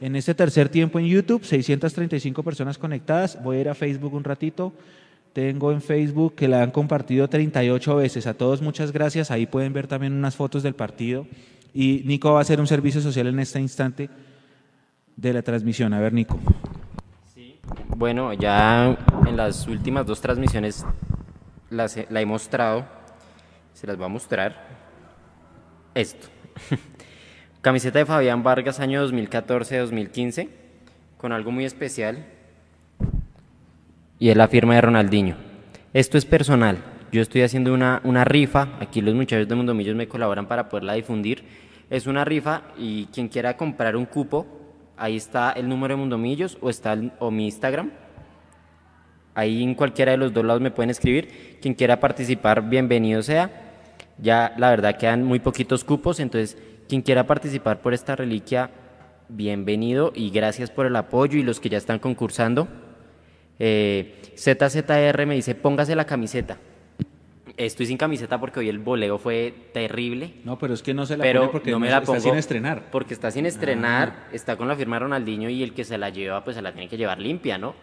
en 0.00 0.16
este 0.16 0.34
tercer 0.34 0.68
tiempo 0.68 0.98
en 0.98 1.06
YouTube, 1.06 1.44
635 1.44 2.42
personas 2.42 2.78
conectadas. 2.78 3.40
Voy 3.44 3.58
a 3.58 3.60
ir 3.60 3.68
a 3.68 3.76
Facebook 3.76 4.12
un 4.12 4.24
ratito. 4.24 4.72
Tengo 5.32 5.70
en 5.70 5.80
Facebook 5.82 6.34
que 6.34 6.48
la 6.48 6.64
han 6.64 6.72
compartido 6.72 7.28
38 7.28 7.94
veces. 7.94 8.26
A 8.26 8.34
todos 8.34 8.60
muchas 8.60 8.90
gracias. 8.90 9.30
Ahí 9.30 9.46
pueden 9.46 9.72
ver 9.72 9.86
también 9.86 10.14
unas 10.14 10.34
fotos 10.34 10.64
del 10.64 10.74
partido. 10.74 11.28
Y 11.72 12.02
Nico 12.06 12.32
va 12.32 12.40
a 12.40 12.42
hacer 12.42 12.58
un 12.58 12.66
servicio 12.66 13.00
social 13.00 13.28
en 13.28 13.38
este 13.38 13.60
instante 13.60 14.10
de 15.14 15.32
la 15.32 15.42
transmisión. 15.42 15.94
A 15.94 16.00
ver, 16.00 16.12
Nico. 16.12 16.40
Bueno, 17.96 18.32
ya 18.32 18.98
en 19.24 19.36
las 19.36 19.68
últimas 19.68 20.06
dos 20.06 20.20
transmisiones 20.20 20.84
las 21.70 21.96
la 22.10 22.20
he 22.20 22.26
mostrado. 22.26 22.84
Se 23.74 23.86
las 23.86 24.00
va 24.00 24.06
a 24.06 24.08
mostrar. 24.08 24.66
Esto. 25.94 26.26
Camiseta 27.66 27.98
de 27.98 28.06
Fabián 28.06 28.44
Vargas, 28.44 28.78
año 28.78 29.04
2014-2015, 29.08 30.48
con 31.18 31.32
algo 31.32 31.50
muy 31.50 31.64
especial. 31.64 32.24
Y 34.20 34.28
es 34.28 34.36
la 34.36 34.46
firma 34.46 34.76
de 34.76 34.82
Ronaldinho. 34.82 35.34
Esto 35.92 36.16
es 36.16 36.24
personal. 36.24 36.78
Yo 37.10 37.20
estoy 37.22 37.42
haciendo 37.42 37.74
una, 37.74 38.00
una 38.04 38.24
rifa. 38.24 38.68
Aquí 38.78 39.00
los 39.00 39.16
muchachos 39.16 39.48
de 39.48 39.54
Mundomillos 39.56 39.96
me 39.96 40.06
colaboran 40.06 40.46
para 40.46 40.68
poderla 40.68 40.92
difundir. 40.92 41.42
Es 41.90 42.06
una 42.06 42.24
rifa 42.24 42.62
y 42.78 43.06
quien 43.06 43.26
quiera 43.26 43.56
comprar 43.56 43.96
un 43.96 44.04
cupo, 44.06 44.46
ahí 44.96 45.16
está 45.16 45.50
el 45.50 45.68
número 45.68 45.94
de 45.94 45.98
Mundomillos 46.02 46.58
o 46.60 46.70
está 46.70 46.92
el- 46.92 47.10
o 47.18 47.32
mi 47.32 47.46
Instagram. 47.46 47.90
Ahí 49.34 49.64
en 49.64 49.74
cualquiera 49.74 50.12
de 50.12 50.18
los 50.18 50.32
dos 50.32 50.44
lados 50.44 50.62
me 50.62 50.70
pueden 50.70 50.90
escribir. 50.90 51.58
Quien 51.60 51.74
quiera 51.74 51.98
participar, 51.98 52.62
bienvenido 52.62 53.22
sea. 53.22 53.50
Ya 54.18 54.54
la 54.56 54.70
verdad 54.70 54.96
quedan 54.96 55.24
muy 55.24 55.40
poquitos 55.40 55.82
cupos, 55.82 56.20
entonces 56.20 56.56
quien 56.88 57.02
quiera 57.02 57.26
participar 57.26 57.80
por 57.80 57.94
esta 57.94 58.16
reliquia, 58.16 58.70
bienvenido 59.28 60.12
y 60.14 60.30
gracias 60.30 60.70
por 60.70 60.86
el 60.86 60.96
apoyo 60.96 61.38
y 61.38 61.42
los 61.42 61.60
que 61.60 61.68
ya 61.68 61.78
están 61.78 61.98
concursando. 61.98 62.68
Eh, 63.58 64.20
ZZR 64.36 65.26
me 65.26 65.34
dice, 65.34 65.54
póngase 65.54 65.94
la 65.96 66.04
camiseta. 66.04 66.58
Estoy 67.56 67.86
sin 67.86 67.96
camiseta 67.96 68.38
porque 68.38 68.60
hoy 68.60 68.68
el 68.68 68.78
voleo 68.78 69.16
fue 69.18 69.54
terrible. 69.72 70.34
No, 70.44 70.58
pero 70.58 70.74
es 70.74 70.82
que 70.82 70.92
no 70.92 71.06
se 71.06 71.16
la 71.16 71.24
pero 71.24 71.40
pone 71.40 71.52
porque 71.52 71.70
no 71.70 71.78
me 71.80 71.86
no- 71.86 71.92
la 71.92 71.98
está 72.00 72.06
pongo 72.12 72.20
sin 72.20 72.34
estrenar. 72.36 72.90
Porque 72.90 73.14
está 73.14 73.30
sin 73.30 73.46
estrenar, 73.46 74.26
está 74.32 74.56
con 74.56 74.68
la 74.68 74.76
firma 74.76 74.96
de 74.96 75.00
Ronaldinho 75.00 75.48
y 75.48 75.62
el 75.62 75.72
que 75.72 75.84
se 75.84 75.96
la 75.96 76.10
lleva, 76.10 76.44
pues 76.44 76.56
se 76.56 76.62
la 76.62 76.72
tiene 76.72 76.88
que 76.88 76.98
llevar 76.98 77.18
limpia, 77.18 77.56
¿no? 77.56 77.74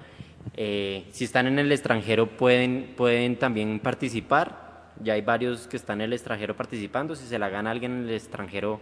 Eh, 0.56 1.06
si 1.12 1.24
están 1.24 1.48
en 1.48 1.58
el 1.58 1.72
extranjero 1.72 2.28
pueden, 2.28 2.94
pueden 2.96 3.36
también 3.38 3.80
participar. 3.80 4.63
Ya 5.04 5.14
hay 5.14 5.22
varios 5.22 5.68
que 5.68 5.78
están 5.78 6.02
en 6.02 6.06
el 6.06 6.14
extranjero 6.14 6.56
participando. 6.56 7.16
Si 7.16 7.26
se 7.26 7.38
la 7.40 7.50
gana 7.50 7.72
alguien 7.72 7.92
en 7.92 8.04
el 8.10 8.12
extranjero, 8.16 8.80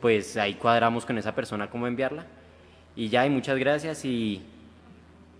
pues 0.00 0.36
ahí 0.36 0.54
cuadramos 0.54 1.04
con 1.04 1.18
esa 1.18 1.34
persona 1.34 1.68
cómo 1.70 1.86
enviarla. 1.86 2.26
Y 2.96 3.08
ya, 3.08 3.26
y 3.26 3.30
muchas 3.30 3.58
gracias 3.58 4.04
y, 4.04 4.42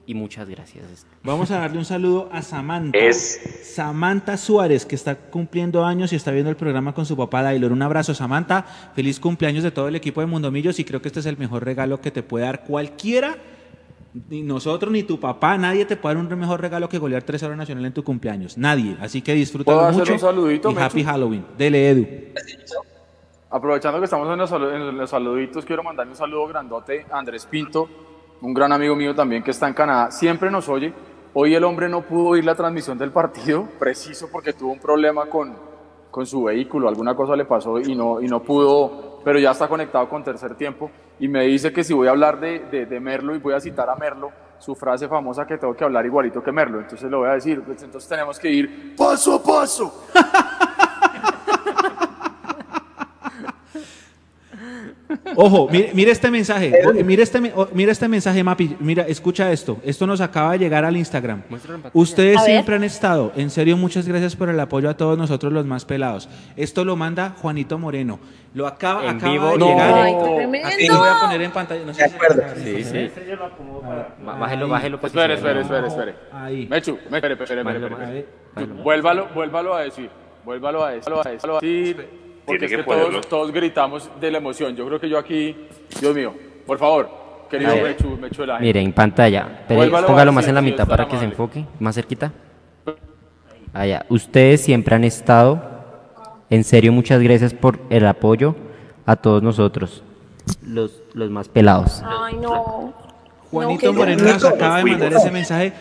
y 0.06 0.14
muchas 0.14 0.48
gracias. 0.48 1.06
Vamos 1.22 1.50
a 1.50 1.58
darle 1.58 1.78
un 1.78 1.84
saludo 1.84 2.28
a 2.32 2.42
Samantha. 2.42 2.98
Es- 2.98 3.60
Samantha 3.74 4.36
Suárez, 4.36 4.84
que 4.86 4.94
está 4.94 5.14
cumpliendo 5.16 5.84
años 5.84 6.12
y 6.12 6.16
está 6.16 6.30
viendo 6.30 6.50
el 6.50 6.56
programa 6.56 6.92
con 6.94 7.06
su 7.06 7.16
papá 7.16 7.42
Dailor. 7.42 7.72
Un 7.72 7.82
abrazo, 7.82 8.12
Samantha. 8.14 8.62
Feliz 8.94 9.20
cumpleaños 9.20 9.62
de 9.62 9.70
todo 9.70 9.88
el 9.88 9.96
equipo 9.96 10.20
de 10.20 10.26
Mundomillos 10.26 10.78
y 10.80 10.84
creo 10.84 11.00
que 11.00 11.08
este 11.08 11.20
es 11.20 11.26
el 11.26 11.38
mejor 11.38 11.64
regalo 11.64 12.00
que 12.00 12.10
te 12.10 12.22
puede 12.22 12.44
dar 12.44 12.64
cualquiera. 12.64 13.36
Ni 14.28 14.42
nosotros, 14.42 14.92
ni 14.92 15.02
tu 15.02 15.18
papá, 15.18 15.58
nadie 15.58 15.84
te 15.84 15.96
puede 15.96 16.14
dar 16.14 16.24
un 16.24 16.38
mejor 16.38 16.60
regalo 16.60 16.88
que 16.88 16.98
golear 16.98 17.24
3 17.24 17.42
horas 17.42 17.58
nacional 17.58 17.84
en 17.84 17.92
tu 17.92 18.04
cumpleaños. 18.04 18.56
Nadie. 18.56 18.96
Así 19.00 19.20
que 19.22 19.32
¿Puedo 19.32 19.38
disfrútalo 19.40 19.80
hacer 19.80 20.00
mucho. 20.00 20.12
un 20.12 20.18
saludito, 20.20 20.70
y? 20.70 20.76
Happy 20.76 21.02
Halloween. 21.02 21.44
Dele, 21.58 21.90
Edu. 21.90 22.06
Aprovechando 23.50 23.98
que 23.98 24.04
estamos 24.04 24.28
en 24.30 24.38
los, 24.38 24.52
en 24.52 24.96
los 24.96 25.10
saluditos, 25.10 25.64
quiero 25.64 25.82
mandarle 25.82 26.12
un 26.12 26.16
saludo 26.16 26.46
grandote 26.46 27.06
a 27.10 27.18
Andrés 27.18 27.46
Pinto, 27.46 27.88
un 28.40 28.54
gran 28.54 28.72
amigo 28.72 28.94
mío 28.96 29.14
también 29.14 29.42
que 29.42 29.50
está 29.50 29.66
en 29.68 29.74
Canadá. 29.74 30.10
Siempre 30.10 30.50
nos 30.50 30.68
oye. 30.68 30.92
Hoy 31.34 31.54
el 31.54 31.64
hombre 31.64 31.88
no 31.88 32.02
pudo 32.02 32.28
oír 32.28 32.44
la 32.44 32.54
transmisión 32.54 32.96
del 32.96 33.10
partido, 33.10 33.68
preciso 33.80 34.28
porque 34.30 34.52
tuvo 34.52 34.72
un 34.72 34.78
problema 34.78 35.26
con, 35.26 35.54
con 36.10 36.24
su 36.24 36.44
vehículo, 36.44 36.88
alguna 36.88 37.16
cosa 37.16 37.34
le 37.34 37.44
pasó 37.44 37.80
y 37.80 37.96
no, 37.96 38.20
y 38.20 38.26
no 38.28 38.40
pudo, 38.40 39.13
pero 39.24 39.38
ya 39.38 39.52
está 39.52 39.66
conectado 39.66 40.08
con 40.08 40.22
tercer 40.22 40.54
tiempo. 40.54 40.90
Y 41.18 41.28
me 41.28 41.44
dice 41.44 41.72
que 41.72 41.82
si 41.82 41.92
voy 41.92 42.08
a 42.08 42.10
hablar 42.10 42.38
de, 42.38 42.86
de, 42.86 43.00
Merlo 43.00 43.34
y 43.34 43.38
voy 43.38 43.54
a 43.54 43.60
citar 43.60 43.88
a 43.88 43.96
Merlo, 43.96 44.30
su 44.58 44.74
frase 44.74 45.08
famosa 45.08 45.46
que 45.46 45.56
tengo 45.56 45.74
que 45.74 45.84
hablar 45.84 46.04
igualito 46.04 46.42
que 46.42 46.52
Merlo. 46.52 46.80
Entonces 46.80 47.10
le 47.10 47.16
voy 47.16 47.28
a 47.28 47.32
decir, 47.32 47.62
pues 47.62 47.82
entonces 47.82 48.08
tenemos 48.08 48.38
que 48.38 48.50
ir 48.50 48.94
paso 48.96 49.34
a 49.34 49.42
paso. 49.42 50.06
Ojo, 55.36 55.68
mire, 55.70 55.90
mire 55.94 56.10
este 56.10 56.30
mensaje. 56.30 56.72
Mire 57.04 57.22
este, 57.22 57.38
me- 57.40 57.52
o- 57.54 57.68
mire 57.74 57.92
este 57.92 58.08
mensaje, 58.08 58.42
Mapi. 58.42 58.74
Mira, 58.80 59.02
escucha 59.06 59.52
esto. 59.52 59.78
Esto 59.84 60.06
nos 60.06 60.20
acaba 60.20 60.52
de 60.52 60.58
llegar 60.60 60.84
al 60.84 60.96
Instagram. 60.96 61.42
Ustedes 61.92 62.38
siempre 62.46 62.74
han 62.76 62.84
estado. 62.84 63.30
En 63.36 63.50
serio, 63.50 63.76
muchas 63.76 64.08
gracias 64.08 64.34
por 64.34 64.48
el 64.48 64.58
apoyo 64.58 64.88
a 64.88 64.96
todos 64.96 65.18
nosotros 65.18 65.52
los 65.52 65.66
más 65.66 65.84
pelados. 65.84 66.28
Esto 66.56 66.84
lo 66.84 66.96
manda 66.96 67.34
Juanito 67.40 67.78
Moreno. 67.78 68.18
Lo 68.54 68.66
acaba, 68.66 69.04
En 69.04 69.16
acaba 69.16 69.32
vivo 69.32 69.46
de 69.48 69.54
en 69.54 69.60
llegar. 69.60 69.94
Aquí 70.64 70.86
lo 70.88 70.98
voy 70.98 71.08
a 71.08 71.20
poner 71.20 71.42
en 71.42 71.50
pantalla. 71.50 71.84
No 71.84 71.92
sé 71.94 72.08
si- 72.08 72.14
Sí, 72.64 72.84
sí. 72.84 73.10
Ba- 74.24 74.38
Bájelo, 74.38 74.68
bájelo. 74.68 75.00
que 75.00 75.06
Espere, 75.06 75.34
espere, 75.34 75.60
espere, 75.60 75.86
espere. 75.88 76.14
Ahí. 76.32 76.66
Mechu, 76.68 76.98
me- 77.10 77.18
espere, 77.18 77.34
espere, 77.34 77.60
espere. 77.60 78.24
Vuélvalo, 78.82 79.28
vuélvalo 79.34 79.74
a 79.74 79.82
decir. 79.82 80.08
Vuélvalo 80.44 80.82
a 80.84 80.90
decir. 80.92 81.12
Vuélvalo 81.12 81.56
a 81.58 81.60
decir. 81.60 82.23
Porque 82.44 82.66
Tiene 82.66 82.82
es 82.82 82.86
que, 82.86 82.92
que 82.92 82.98
todos, 83.00 83.28
todos 83.28 83.52
gritamos 83.52 84.10
de 84.20 84.30
la 84.30 84.38
emoción. 84.38 84.76
Yo 84.76 84.86
creo 84.86 85.00
que 85.00 85.08
yo 85.08 85.18
aquí, 85.18 85.56
Dios 86.00 86.14
mío, 86.14 86.34
por 86.66 86.78
favor, 86.78 87.08
querido 87.50 87.74
ver. 87.74 87.96
Mechu, 87.96 88.16
Mechu 88.16 88.40
de 88.42 88.46
la 88.46 88.54
gente. 88.54 88.66
Mire, 88.66 88.80
en 88.80 88.92
pantalla. 88.92 89.64
Póngalo 89.66 90.32
más 90.32 90.46
en 90.48 90.54
la 90.54 90.62
mitad 90.62 90.86
para 90.86 91.08
que 91.08 91.16
se 91.16 91.24
enfoque. 91.24 91.64
Más 91.80 91.94
cerquita. 91.94 92.32
Allá. 93.72 94.04
Ustedes 94.08 94.60
siempre 94.62 94.94
han 94.94 95.04
estado. 95.04 95.74
En 96.50 96.62
serio, 96.64 96.92
muchas 96.92 97.20
gracias 97.22 97.54
por 97.54 97.80
el 97.90 98.06
apoyo 98.06 98.54
a 99.06 99.16
todos 99.16 99.42
nosotros. 99.42 100.02
Los, 100.62 101.02
los 101.14 101.30
más 101.30 101.48
pelados. 101.48 102.02
Ay, 102.04 102.36
no. 102.36 102.92
Juanito 103.50 103.86
No, 103.86 103.92
Moreno 103.94 104.24
nos 104.24 104.44
acaba 104.44 104.78
de 104.78 104.84
mandar 104.84 105.12
ese 105.12 105.30
mensaje. 105.30 105.72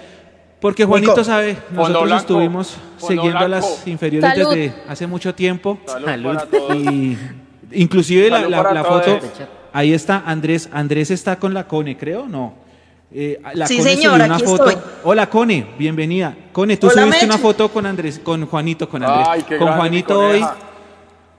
Porque 0.64 0.86
Juanito 0.86 1.12
Nico, 1.12 1.24
sabe, 1.26 1.58
nosotros 1.72 2.04
blanco, 2.06 2.22
estuvimos 2.22 2.78
siguiendo 2.98 3.38
a 3.40 3.48
las 3.50 3.66
blanco. 3.66 3.82
inferiores 3.90 4.30
Salud. 4.34 4.50
desde 4.56 4.74
hace 4.88 5.08
mucho 5.08 5.36
tiempo. 5.36 5.78
Salud 5.86 6.38
todos. 6.50 6.76
Y 6.78 7.18
inclusive 7.74 8.30
la, 8.30 8.38
Salud 8.38 8.50
la- 8.52 8.74
la 8.74 8.84
foto, 8.86 9.20
ahí 9.74 9.92
está 9.94 10.24
Andrés, 10.26 10.70
Andrés 10.72 11.12
está 11.12 11.36
con 11.38 11.54
la 11.54 11.68
Cone, 11.68 11.98
creo, 11.98 12.28
¿no? 12.30 12.54
Eh, 13.14 13.42
la 13.56 13.68
Sí, 13.68 13.78
Cone 13.80 13.90
señor, 13.90 14.14
subió 14.14 14.26
una 14.26 14.36
aquí 14.36 14.44
foto. 14.46 14.70
estoy. 14.70 14.84
Hola 15.04 15.30
Cone, 15.30 15.68
bienvenida. 15.78 16.34
Cone, 16.54 16.78
tú 16.78 16.88
Hola, 16.88 17.02
subiste 17.04 17.26
una 17.26 17.38
foto 17.38 17.68
con 17.70 17.86
Andrés, 17.86 18.20
con 18.24 18.46
Juanito, 18.46 18.88
con 18.88 19.04
Andrés, 19.04 19.28
Ay, 19.30 19.42
qué 19.42 19.58
con 19.58 19.66
grande, 19.68 19.80
Juanito 19.82 20.18
hoy. 20.20 20.46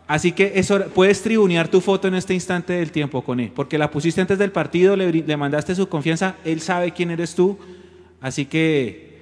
Así 0.06 0.32
que 0.32 0.52
eso, 0.54 0.78
puedes 0.94 1.22
tribunear 1.22 1.68
tu 1.68 1.80
foto 1.80 2.08
en 2.08 2.14
este 2.14 2.34
instante 2.34 2.74
del 2.74 2.92
tiempo, 2.92 3.22
Cone, 3.22 3.50
porque 3.56 3.78
la 3.78 3.90
pusiste 3.90 4.20
antes 4.20 4.38
del 4.38 4.52
partido, 4.52 4.96
le, 4.96 5.10
le 5.10 5.36
mandaste 5.38 5.74
su 5.74 5.88
confianza, 5.88 6.34
él 6.44 6.60
sabe 6.60 6.90
quién 6.92 7.10
eres 7.10 7.34
tú, 7.34 7.58
así 8.20 8.44
que 8.44 9.13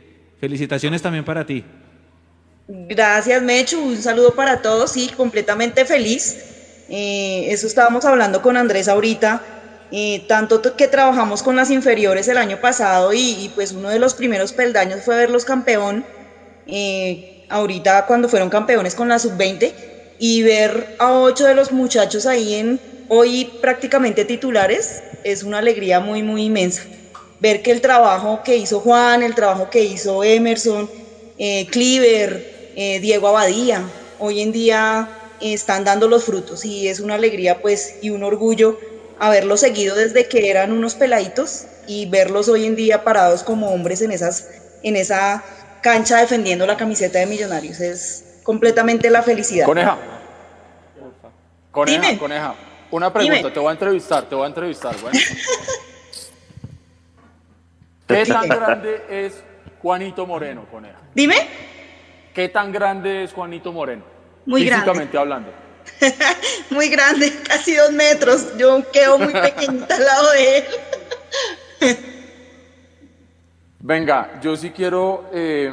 felicitaciones 0.43 1.01
también 1.03 1.25
para 1.25 1.45
ti. 1.47 1.65
Gracias, 2.67 3.43
Mechu. 3.43 3.81
Un 3.83 4.03
saludo 4.03 4.31
para 4.35 4.59
todos. 4.59 4.93
Sí, 4.93 5.11
completamente 5.11 5.85
feliz. 5.85 6.39
Eh, 6.89 7.47
eso 7.53 7.67
estábamos 7.67 8.05
hablando 8.05 8.41
con 8.41 8.57
Andrés 8.57 8.89
ahorita. 8.89 9.43
Eh, 9.91 10.25
tanto 10.27 10.61
que 10.77 10.89
trabajamos 10.89 11.43
con 11.43 11.55
las 11.57 11.69
inferiores 11.71 12.27
el 12.29 12.39
año 12.39 12.59
pasado 12.59 13.13
y, 13.13 13.19
y, 13.45 13.49
pues 13.51 13.73
uno 13.73 13.91
de 13.91 13.99
los 13.99 14.15
primeros 14.15 14.53
peldaños 14.55 15.05
fue 15.05 15.17
verlos 15.17 15.45
campeón. 15.45 16.07
eh, 16.67 17.25
ahorita 17.49 18.05
cuando 18.07 18.29
fueron 18.29 18.51
campeones 18.51 18.95
con 18.97 19.09
la 19.09 19.19
sub-20 19.21 19.75
y 20.19 20.43
ver 20.43 20.91
a 20.99 21.13
ocho 21.15 21.47
de 21.47 21.55
los 21.55 21.73
muchachos 21.73 22.27
ahí 22.27 22.55
en 22.55 22.81
hoy 23.09 23.57
prácticamente 23.61 24.25
titulares 24.27 25.05
es 25.23 25.43
una 25.45 25.59
alegría 25.59 26.01
muy, 26.01 26.23
muy 26.23 26.45
inmensa. 26.47 26.83
Ver 27.43 27.61
que 27.61 27.73
el 27.73 27.81
trabajo 27.81 28.41
que 28.45 28.57
hizo 28.57 28.79
Juan, 28.79 29.25
el 29.25 29.35
trabajo 29.35 29.69
que 29.69 29.83
hizo 29.83 30.23
Emerson, 30.23 30.89
eh, 31.37 31.67
Cliver, 31.67 32.41
eh, 32.77 33.01
Diego 33.01 33.27
Abadía, 33.27 33.83
hoy 34.21 34.43
en 34.43 34.53
día 34.53 35.09
eh, 35.41 35.53
están 35.53 35.83
dando 35.83 36.07
los 36.07 36.23
frutos 36.23 36.65
y 36.65 36.87
es 36.87 37.01
una 37.01 37.17
alegría 37.17 37.61
pues 37.61 37.97
y 38.01 38.11
un 38.11 38.23
orgullo 38.23 38.79
haberlos 39.19 39.59
seguido 39.59 39.97
desde 39.97 40.29
que 40.29 40.51
eran 40.51 40.71
unos 40.71 40.95
peladitos 40.95 41.65
y 41.89 42.07
verlos 42.07 42.49
hoy 42.49 42.65
en 42.65 42.77
día 42.77 43.03
parados 43.03 43.43
como 43.43 43.73
hombres 43.73 44.03
en 44.03 44.13
esas 44.13 44.47
en 44.85 44.95
esa 44.95 45.43
cancha 45.83 46.19
defendiendo 46.19 46.65
la 46.65 46.77
camiseta 46.77 47.19
de 47.19 47.27
Millonarios 47.27 47.81
es 47.81 48.25
completamente 48.45 49.11
la 49.11 49.23
felicidad. 49.23 49.67
Coneja. 49.67 49.99
Coneja, 51.73 52.01
Dime. 52.03 52.19
coneja. 52.19 52.55
Una 52.93 53.13
pregunta, 53.13 53.39
Dime. 53.39 53.51
te 53.51 53.59
voy 53.59 53.69
a 53.71 53.73
entrevistar, 53.73 54.29
te 54.29 54.35
voy 54.37 54.45
a 54.45 54.47
entrevistar, 54.47 54.95
bueno. 55.01 55.19
¿Qué 58.13 58.27
tan 58.27 58.49
grande 58.49 59.05
es 59.09 59.45
Juanito 59.81 60.27
Moreno, 60.27 60.67
coneja? 60.71 60.99
Dime. 61.15 61.37
¿Qué 62.35 62.49
tan 62.49 62.73
grande 62.73 63.25
es 63.25 63.33
Juanito 63.33 63.73
Moreno? 63.73 64.05
Muy 64.47 64.65
grande. 64.65 64.85
Físicamente 64.85 65.19
hablando. 65.19 65.51
Muy 66.71 66.89
grande, 66.89 67.33
casi 67.47 67.75
dos 67.75 67.93
metros. 67.93 68.57
Yo 68.57 68.83
quedo 68.93 69.19
muy 69.19 69.33
pequeñita 69.33 69.97
al 69.97 70.05
lado 70.05 70.31
de 70.33 70.59
él. 70.59 70.65
Venga, 73.81 74.41
yo 74.41 74.55
sí 74.57 74.71
quiero 74.71 75.25
eh, 75.33 75.73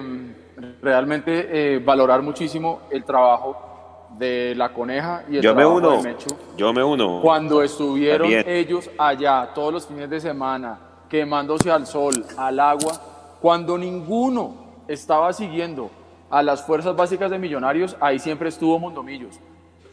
realmente 0.82 1.76
eh, 1.76 1.80
valorar 1.80 2.24
muchísimo 2.24 2.82
el 2.90 3.04
trabajo 3.04 4.08
de 4.18 4.56
la 4.56 4.74
coneja 4.74 5.24
y 5.30 5.38
el 5.38 5.44
Yo 5.44 5.54
me 5.54 5.64
uno. 5.66 5.98
de 5.98 6.02
Mechu. 6.02 6.36
Yo 6.58 6.74
me 6.74 6.84
uno. 6.84 7.22
Cuando 7.22 7.62
estuvieron 7.62 8.22
También. 8.22 8.50
ellos 8.50 8.90
allá 8.98 9.52
todos 9.54 9.72
los 9.72 9.86
fines 9.88 10.10
de 10.10 10.20
semana, 10.20 10.80
quemándose 11.10 11.72
al 11.72 11.86
sol, 11.88 12.26
al 12.38 12.60
agua, 12.60 13.38
cuando 13.42 13.78
ninguno 13.78 14.54
estaba 14.88 15.32
siguiendo 15.34 15.90
a 16.30 16.44
las 16.44 16.64
fuerzas 16.64 16.96
básicas 16.96 17.32
de 17.32 17.40
Millonarios, 17.40 17.96
ahí 18.00 18.20
siempre 18.20 18.50
estuvo 18.50 18.78
Mondomillos. 18.80 19.40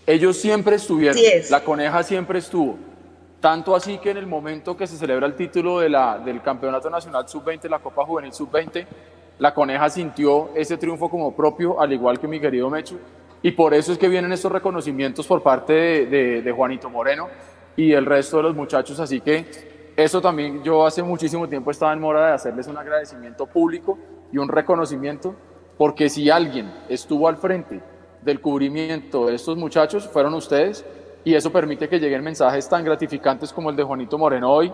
Ellos 0.07 0.37
siempre 0.37 0.77
estuvieron, 0.77 1.19
es. 1.19 1.51
la 1.51 1.61
coneja 1.65 2.03
siempre 2.03 2.39
estuvo. 2.39 2.77
Tanto 3.41 3.75
así 3.75 3.99
que 3.99 4.11
en 4.11 4.17
el 4.19 4.27
momento 4.27 4.77
que 4.77 4.87
se 4.87 4.97
celebra 4.97 5.27
el 5.27 5.35
título 5.35 5.81
de 5.81 5.89
la, 5.89 6.19
del 6.19 6.43
Campeonato 6.43 6.89
Nacional 6.91 7.29
Sub-20, 7.29 7.69
la 7.69 7.79
Copa 7.81 8.05
Juvenil 8.05 8.33
Sub-20, 8.33 8.87
la 9.39 9.53
coneja 9.53 9.89
sintió 9.91 10.51
ese 10.55 10.77
triunfo 10.79 11.09
como 11.11 11.35
propio, 11.35 11.81
al 11.81 11.93
igual 11.93 12.19
que 12.19 12.27
mi 12.29 12.41
querido 12.41 12.71
Mechu, 12.71 12.99
y 13.43 13.51
por 13.53 13.75
eso 13.75 13.93
es 13.93 13.99
que 13.99 14.09
vienen 14.09 14.33
estos 14.33 14.51
reconocimientos 14.51 15.27
por 15.27 15.43
parte 15.43 15.73
de, 15.73 16.07
de- 16.07 16.43
de 16.43 16.53
Juanito 16.53 16.89
Moreno 16.89 17.29
y 17.77 17.93
el 17.93 18.07
resto 18.07 18.39
de 18.39 18.45
los 18.45 18.55
muchachos, 18.57 18.99
así 18.99 19.21
que 19.21 19.76
eso 19.97 20.21
también 20.21 20.63
yo 20.63 20.85
hace 20.85 21.03
muchísimo 21.03 21.49
tiempo 21.49 21.71
estaba 21.71 21.93
en 21.95 22.01
mora 22.01 22.27
de 22.27 22.33
hacerles 22.35 22.67
un 22.67 22.77
agradecimiento 22.77 23.47
público 23.47 23.99
y 24.31 24.37
un 24.37 24.49
reconocimiento, 24.49 25.35
porque 25.79 26.11
si 26.11 26.29
alguien 26.29 26.71
estuvo 26.89 27.29
al 27.29 27.39
frente 27.39 27.81
del 28.21 28.41
cubrimiento 28.41 29.27
de 29.27 29.35
estos 29.35 29.57
muchachos 29.57 30.07
fueron 30.07 30.35
ustedes 30.35 30.85
y 31.25 31.35
eso 31.35 31.51
permite 31.51 31.89
que 31.89 31.99
lleguen 31.99 32.23
mensajes 32.23 32.69
tan 32.69 32.85
gratificantes 32.85 33.53
como 33.53 33.71
el 33.71 33.77
de 33.77 33.85
Juanito 33.85 34.19
Moreno 34.19 34.53
hoy, 34.53 34.71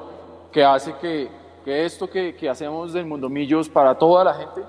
que 0.50 0.64
hace 0.64 0.94
que, 1.00 1.28
que 1.64 1.84
esto 1.84 2.10
que, 2.10 2.34
que 2.34 2.48
hacemos 2.48 2.92
del 2.92 3.06
Mundo 3.06 3.28
Millos 3.28 3.68
para 3.68 3.96
toda 3.96 4.24
la 4.24 4.34
gente 4.34 4.62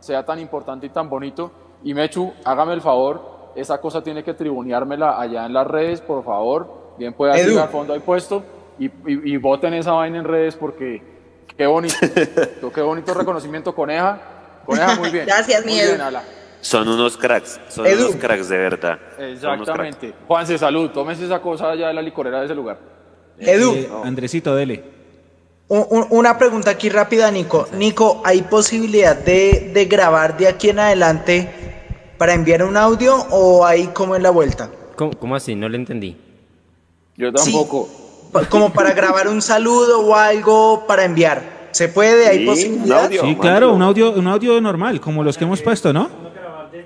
sea 0.00 0.22
tan 0.22 0.38
importante 0.38 0.84
y 0.84 0.90
tan 0.90 1.08
bonito. 1.08 1.50
Y 1.82 1.94
Mechu, 1.94 2.30
hágame 2.44 2.74
el 2.74 2.82
favor, 2.82 3.50
esa 3.56 3.80
cosa 3.80 4.02
tiene 4.02 4.22
que 4.22 4.34
tribuneármela 4.34 5.18
allá 5.18 5.46
en 5.46 5.54
las 5.54 5.66
redes, 5.66 6.02
por 6.02 6.22
favor. 6.22 6.84
Bien 6.98 7.14
puede 7.14 7.52
ir 7.52 7.58
al 7.58 7.68
fondo 7.68 7.94
ahí 7.94 8.00
puesto 8.00 8.42
y, 8.78 8.86
y, 8.86 8.90
y 9.06 9.36
voten 9.36 9.74
esa 9.74 9.92
vaina 9.92 10.18
en 10.18 10.24
redes 10.24 10.56
porque 10.56 11.02
qué 11.56 11.66
bonito, 11.66 11.94
qué 12.74 12.80
bonito 12.80 13.14
reconocimiento, 13.14 13.74
Coneja. 13.74 14.20
Coneja, 14.66 14.96
muy 14.96 15.10
bien. 15.10 15.26
Gracias, 15.26 15.64
muy 15.64 15.74
bien, 15.74 16.00
Ala. 16.00 16.22
Son 16.60 16.88
unos 16.88 17.16
cracks, 17.18 17.60
son 17.68 17.86
Edu. 17.86 18.06
unos 18.06 18.16
cracks 18.16 18.48
de 18.48 18.56
verdad. 18.56 18.98
Unos 19.18 19.40
cracks. 19.40 19.60
Exactamente. 19.60 20.14
Juanse, 20.26 20.56
salud, 20.58 20.90
tómese 20.90 21.26
esa 21.26 21.40
cosa 21.42 21.70
allá 21.70 21.88
de 21.88 21.94
la 21.94 22.00
licorera 22.02 22.38
de 22.40 22.46
ese 22.46 22.54
lugar. 22.54 22.78
Edu, 23.38 23.74
Eh, 23.74 23.88
Andresito, 24.04 24.54
dele. 24.56 24.82
un- 25.68 25.86
un- 25.90 26.06
una 26.10 26.38
pregunta 26.38 26.70
aquí 26.70 26.88
rápida, 26.88 27.30
Nico. 27.30 27.68
Nico, 27.74 28.22
¿hay 28.24 28.42
posibilidad 28.42 29.14
de, 29.16 29.70
de 29.74 29.84
grabar 29.84 30.36
de 30.38 30.48
aquí 30.48 30.70
en 30.70 30.78
adelante 30.78 31.50
para 32.16 32.32
enviar 32.32 32.62
un 32.64 32.76
audio 32.78 33.14
o 33.30 33.66
hay 33.66 33.88
como 33.88 34.16
en 34.16 34.22
la 34.22 34.30
vuelta? 34.30 34.70
¿Cómo, 34.96 35.12
cómo 35.18 35.36
así? 35.36 35.54
No 35.54 35.68
le 35.68 35.76
entendí. 35.76 36.16
Yo 37.16 37.30
tampoco. 37.32 37.88
Como 38.48 38.72
para 38.72 38.92
grabar 38.92 39.28
un 39.28 39.40
saludo 39.40 40.00
o 40.00 40.14
algo 40.14 40.84
para 40.86 41.04
enviar. 41.04 41.68
¿Se 41.72 41.88
puede? 41.88 42.26
¿Hay 42.28 42.38
Sí, 42.40 42.44
posibilidad? 42.46 42.98
un 42.98 43.04
audio. 43.06 43.22
Sí, 43.22 43.36
claro, 43.40 43.72
un 43.74 43.82
audio, 43.82 44.10
un 44.12 44.26
audio 44.26 44.60
normal, 44.60 45.00
como 45.00 45.22
los 45.24 45.36
que 45.38 45.44
hemos 45.44 45.60
puesto, 45.62 45.92
¿no? 45.92 46.08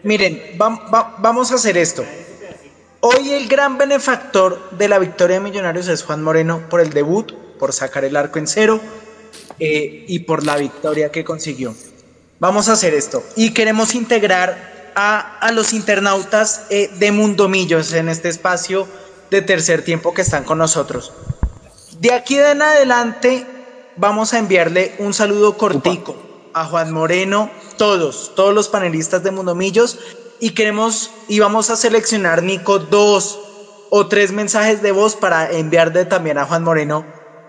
Miren, 0.03 0.41
va- 0.61 1.16
vamos 1.19 1.51
a 1.53 1.57
hacer 1.57 1.77
esto. 1.77 2.05
Hoy 3.01 3.31
el 3.33 3.49
gran 3.49 3.79
benefactor 3.79 4.70
de 4.73 4.89
la 4.89 4.99
victoria 4.99 5.37
de 5.37 5.41
Millonarios 5.41 5.89
es 5.89 6.03
Juan 6.03 6.23
Moreno 6.23 6.62
por 6.69 6.81
el 6.81 6.91
debut, 6.91 7.33
por 7.59 7.73
sacar 7.73 8.05
el 8.05 8.16
arco 8.16 8.39
en 8.39 8.47
cero 8.47 8.81
eh, 9.59 10.05
y 10.09 10.20
por 10.20 10.45
la 10.45 10.57
victoria 10.57 11.11
que 11.11 11.25
consiguió. 11.25 11.75
Vamos 12.41 12.69
a 12.69 12.73
hacer 12.73 12.95
esto. 12.95 13.23
Y 13.37 13.53
queremos 13.53 13.95
integrar 13.95 14.93
a, 14.95 15.39
a 15.39 15.53
los 15.53 15.73
internautas 15.73 16.66
eh, 16.70 16.91
de 16.99 17.12
Mundomillos 17.12 17.93
en 17.93 18.09
este 18.09 18.29
espacio 18.29 18.87
de 19.31 19.43
tercer 19.43 19.83
tiempo 19.85 20.15
que 20.15 20.23
están 20.23 20.45
con 20.45 20.59
nosotros. 20.59 21.12
De 22.01 22.12
aquí 22.12 22.39
en 22.39 22.62
adelante 22.62 23.45
vamos 23.97 24.33
a 24.33 24.39
enviarle 24.39 24.95
un 24.99 25.12
saludo 25.12 25.57
cortico 25.57 26.16
a 26.55 26.65
Juan 26.65 26.93
Moreno, 26.93 27.51
todos, 27.77 28.33
todos 28.35 28.55
los 28.55 28.69
panelistas 28.69 29.23
de 29.23 29.31
Mundomillos 29.31 29.99
y 30.39 30.51
queremos 30.51 31.11
y 31.27 31.41
vamos 31.41 31.70
a 31.70 31.77
seleccionar 31.77 32.43
Nico 32.43 32.79
dos 32.79 33.39
o 33.91 34.07
tres 34.07 34.33
mensajes 34.33 34.81
de 34.83 34.93
voz 34.93 35.16
para 35.16 35.51
enviarle 35.51 36.05
también 36.05 36.39
a 36.39 36.47
Juan 36.47 36.62
Moreno 36.62 37.05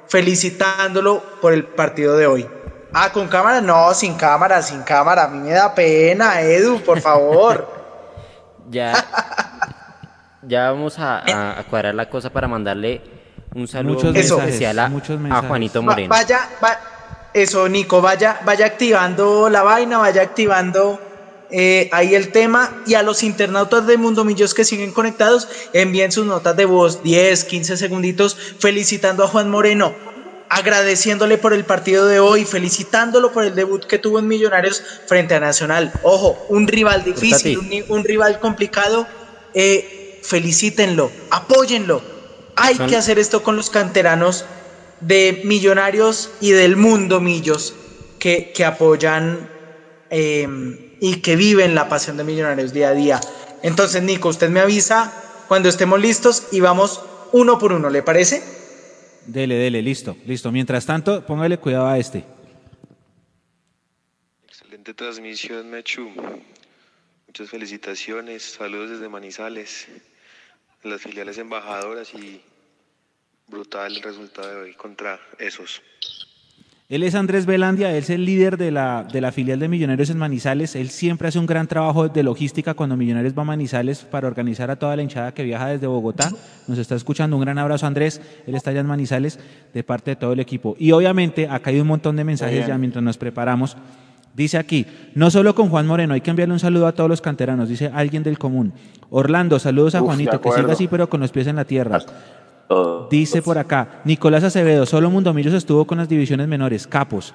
felicitándolo 0.08 1.22
por 1.40 1.54
el 1.54 1.66
partido 1.66 2.18
de 2.18 2.26
hoy. 2.26 2.48
Ah, 2.94 3.12
con 3.12 3.28
cámara, 3.28 3.62
no, 3.62 3.94
sin 3.94 4.16
cámara, 4.16 4.64
sin 4.64 4.82
cámara. 4.82 5.26
A 5.26 5.28
mí 5.28 5.38
me 5.38 5.52
da 5.52 5.76
pena, 5.76 6.42
Edu, 6.42 6.82
por 6.84 7.00
favor. 7.00 7.68
Ya, 8.72 9.04
ya 10.44 10.70
vamos 10.72 11.00
a, 11.00 11.18
a- 11.20 11.60
a 11.60 11.64
cuadrar 11.64 11.96
la 11.96 12.06
cosa 12.08 12.30
para 12.30 12.48
mandarle 12.48 13.02
un 13.56 13.68
saludo 13.68 13.96
Muchos 13.96 14.14
muy 14.14 14.22
mensajes, 14.22 14.46
especial 14.46 14.80
a, 14.80 14.90
muchos 14.90 15.20
a. 15.32 15.42
Juanito 15.48 15.80
Va- 15.80 15.86
Moreno. 15.86 16.10
vaya, 16.10 16.50
va- 16.64 16.80
eso, 17.34 17.68
Nico, 17.70 18.02
vaya, 18.02 18.40
vaya 18.44 18.66
activando 18.66 19.50
la 19.50 19.62
vaina, 19.64 19.98
vaya 20.00 20.22
activando 20.24 21.00
eh, 21.52 21.88
ahí 21.92 22.16
el 22.16 22.32
tema. 22.32 22.82
Y 22.86 22.94
a 22.96 23.04
los 23.04 23.24
internautas 23.24 23.86
de 23.86 23.98
Mundo 23.98 24.24
Millos 24.26 24.54
que 24.54 24.66
siguen 24.66 24.92
conectados, 24.92 25.48
envíen 25.74 26.12
sus 26.12 26.26
notas 26.26 26.56
de 26.56 26.66
voz, 26.66 27.02
10, 27.04 27.44
15 27.44 27.78
segunditos, 27.78 28.36
felicitando 28.60 29.24
a 29.24 29.28
Juan 29.28 29.50
Moreno, 29.50 29.94
agradeciéndole 30.50 31.38
por 31.38 31.54
el 31.54 31.66
partido 31.66 32.08
de 32.08 32.20
hoy, 32.20 32.46
felicitándolo 32.46 33.32
por 33.32 33.44
el 33.46 33.54
debut 33.56 33.86
que 33.86 34.00
tuvo 34.00 34.20
en 34.20 34.28
Millonarios 34.28 34.82
frente 35.06 35.36
a 35.36 35.40
Nacional. 35.40 35.92
Ojo, 36.02 36.46
un 36.50 36.68
rival 36.68 37.04
difícil, 37.04 37.60
un 37.90 38.04
rival 38.04 38.40
complicado. 38.40 39.08
eh, 39.54 40.20
felicítenlo, 40.22 41.12
apóyenlo. 41.32 42.19
Hay 42.62 42.76
Son- 42.76 42.90
que 42.90 42.96
hacer 42.96 43.20
esto 43.20 43.42
con 43.44 43.56
los 43.56 43.70
canteranos 43.70 44.46
de 45.02 45.42
Millonarios 45.46 46.30
y 46.42 46.52
del 46.52 46.76
mundo 46.76 47.20
Millos 47.22 47.74
que, 48.20 48.52
que 48.54 48.66
apoyan 48.66 49.50
eh, 50.10 50.98
y 51.00 51.22
que 51.22 51.36
viven 51.36 51.76
la 51.76 51.88
pasión 51.88 52.18
de 52.18 52.24
Millonarios 52.24 52.74
día 52.74 52.90
a 52.90 52.94
día. 52.94 53.22
Entonces, 53.64 54.04
Nico, 54.04 54.30
usted 54.30 54.50
me 54.50 54.60
avisa 54.60 55.14
cuando 55.48 55.70
estemos 55.70 56.00
listos 56.00 56.48
y 56.52 56.60
vamos 56.60 57.02
uno 57.32 57.58
por 57.60 57.72
uno, 57.74 57.90
¿le 57.90 58.02
parece? 58.04 58.44
Dele, 59.26 59.56
dele, 59.56 59.82
listo, 59.82 60.18
listo. 60.26 60.52
Mientras 60.52 60.86
tanto, 60.86 61.26
póngale 61.26 61.58
cuidado 61.60 61.88
a 61.88 61.98
este. 61.98 62.24
Excelente 64.48 64.94
transmisión, 64.94 65.70
Mechu. 65.70 66.10
Muchas 67.28 67.50
felicitaciones, 67.50 68.44
saludos 68.44 68.90
desde 68.92 69.08
Manizales, 69.08 69.88
las 70.84 71.02
filiales 71.02 71.38
embajadoras 71.38 72.14
y 72.16 72.42
brutal 73.50 73.96
el 73.96 74.02
resultado 74.02 74.50
de 74.50 74.56
hoy 74.62 74.74
contra 74.74 75.20
esos. 75.38 75.82
Él 76.90 77.04
es 77.04 77.14
Andrés 77.14 77.46
Velandia, 77.46 77.92
él 77.92 77.98
es 77.98 78.10
el 78.10 78.26
líder 78.26 78.58
de 78.58 78.72
la, 78.72 79.04
de 79.04 79.22
la 79.22 79.32
filial 79.32 79.60
de 79.60 79.68
Millonarios 79.68 80.10
en 80.10 80.18
Manizales. 80.18 80.76
Él 80.76 80.90
siempre 80.90 81.28
hace 81.28 81.38
un 81.38 81.46
gran 81.46 81.68
trabajo 81.68 82.10
de 82.10 82.24
logística 82.24 82.74
cuando 82.74 82.98
Millonarios 82.98 83.38
va 83.38 83.44
a 83.44 83.46
Manizales 83.46 84.00
para 84.00 84.28
organizar 84.28 84.72
a 84.72 84.76
toda 84.76 84.96
la 84.96 85.04
hinchada 85.04 85.32
que 85.32 85.44
viaja 85.44 85.68
desde 85.68 85.86
Bogotá. 85.86 86.32
Nos 86.68 86.80
está 86.80 86.96
escuchando. 86.96 87.36
Un 87.36 87.44
gran 87.44 87.60
abrazo, 87.60 87.86
Andrés. 87.86 88.20
Él 88.48 88.56
está 88.56 88.72
allá 88.72 88.80
en 88.80 88.88
Manizales 88.88 89.40
de 89.72 89.84
parte 89.84 90.12
de 90.12 90.16
todo 90.16 90.34
el 90.34 90.40
equipo. 90.40 90.76
Y 90.80 90.92
obviamente, 90.92 91.48
acá 91.48 91.70
hay 91.70 91.80
un 91.80 91.86
montón 91.86 92.16
de 92.16 92.24
mensajes 92.24 92.66
ya 92.66 92.76
mientras 92.80 93.04
nos 93.04 93.20
preparamos. 93.20 93.78
Dice 94.34 94.58
aquí, 94.58 94.88
no 95.14 95.30
solo 95.30 95.54
con 95.54 95.70
Juan 95.70 95.86
Moreno, 95.86 96.16
hay 96.16 96.22
que 96.22 96.32
enviarle 96.32 96.54
un 96.54 96.60
saludo 96.60 96.88
a 96.88 96.94
todos 96.94 97.10
los 97.10 97.22
canteranos, 97.22 97.70
dice 97.70 97.92
alguien 97.94 98.24
del 98.24 98.40
común. 98.40 98.74
Orlando, 99.10 99.60
saludos 99.60 99.96
a 99.96 100.02
Uf, 100.02 100.08
Juanito, 100.08 100.40
que 100.40 100.52
siga 100.52 100.72
así 100.72 100.88
pero 100.88 101.10
con 101.10 101.20
los 101.20 101.32
pies 101.32 101.48
en 101.48 101.58
la 101.58 101.66
tierra. 101.66 102.00
Dice 103.10 103.42
por 103.42 103.58
acá, 103.58 104.02
Nicolás 104.06 104.44
Acevedo, 104.44 104.86
solo 104.86 105.10
Mundomillos 105.10 105.54
estuvo 105.54 105.86
con 105.86 105.98
las 105.98 106.08
divisiones 106.08 106.48
menores, 106.48 106.86
capos. 106.86 107.34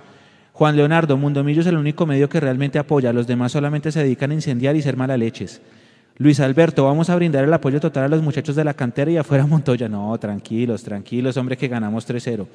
Juan 0.53 0.77
Leonardo, 0.77 1.17
Mundomillos 1.17 1.67
es 1.67 1.71
el 1.73 1.79
único 1.79 2.07
medio 2.07 2.29
que 2.29 2.39
realmente 2.39 2.79
apoya, 2.79 3.13
los 3.13 3.27
demás 3.27 3.51
solamente 3.51 3.91
se 3.91 4.01
dedican 4.05 4.31
a 4.31 4.35
incendiar 4.35 4.77
y 4.77 4.83
ser 4.83 4.97
malaleches. 4.97 5.61
Luis 6.19 6.39
Alberto, 6.39 6.85
vamos 6.85 7.11
a 7.11 7.17
brindar 7.17 7.43
el 7.43 7.53
apoyo 7.53 7.81
total 7.81 8.05
a 8.05 8.09
los 8.09 8.23
muchachos 8.23 8.55
de 8.55 8.63
la 8.63 8.75
cantera 8.75 9.11
y 9.11 9.17
afuera 9.17 9.45
Montoya. 9.49 9.89
No, 9.89 10.17
tranquilos, 10.19 10.85
tranquilos, 10.85 11.37
hombre, 11.37 11.57
que 11.57 11.67
ganamos 11.67 12.09
3-0. 12.09 12.47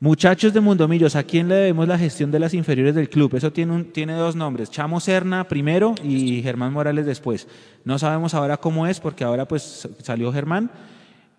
Muchachos 0.00 0.52
de 0.52 0.60
Mundomillos, 0.60 1.16
¿a 1.16 1.22
quién 1.22 1.48
le 1.48 1.54
debemos 1.54 1.88
la 1.88 1.96
gestión 1.96 2.30
de 2.30 2.38
las 2.40 2.52
inferiores 2.52 2.94
del 2.94 3.08
club? 3.08 3.34
Eso 3.36 3.50
tiene, 3.52 3.72
un- 3.72 3.84
tiene 3.86 4.12
dos 4.12 4.36
nombres, 4.36 4.70
Chamo 4.70 5.00
Serna 5.00 5.44
primero 5.48 5.94
y 6.04 6.42
Germán 6.42 6.74
Morales 6.74 7.06
después. 7.06 7.48
No 7.86 7.98
sabemos 7.98 8.34
ahora 8.34 8.58
cómo 8.58 8.86
es, 8.86 9.00
porque 9.00 9.24
ahora 9.24 9.48
pues 9.48 9.88
salió 10.02 10.30
Germán 10.30 10.70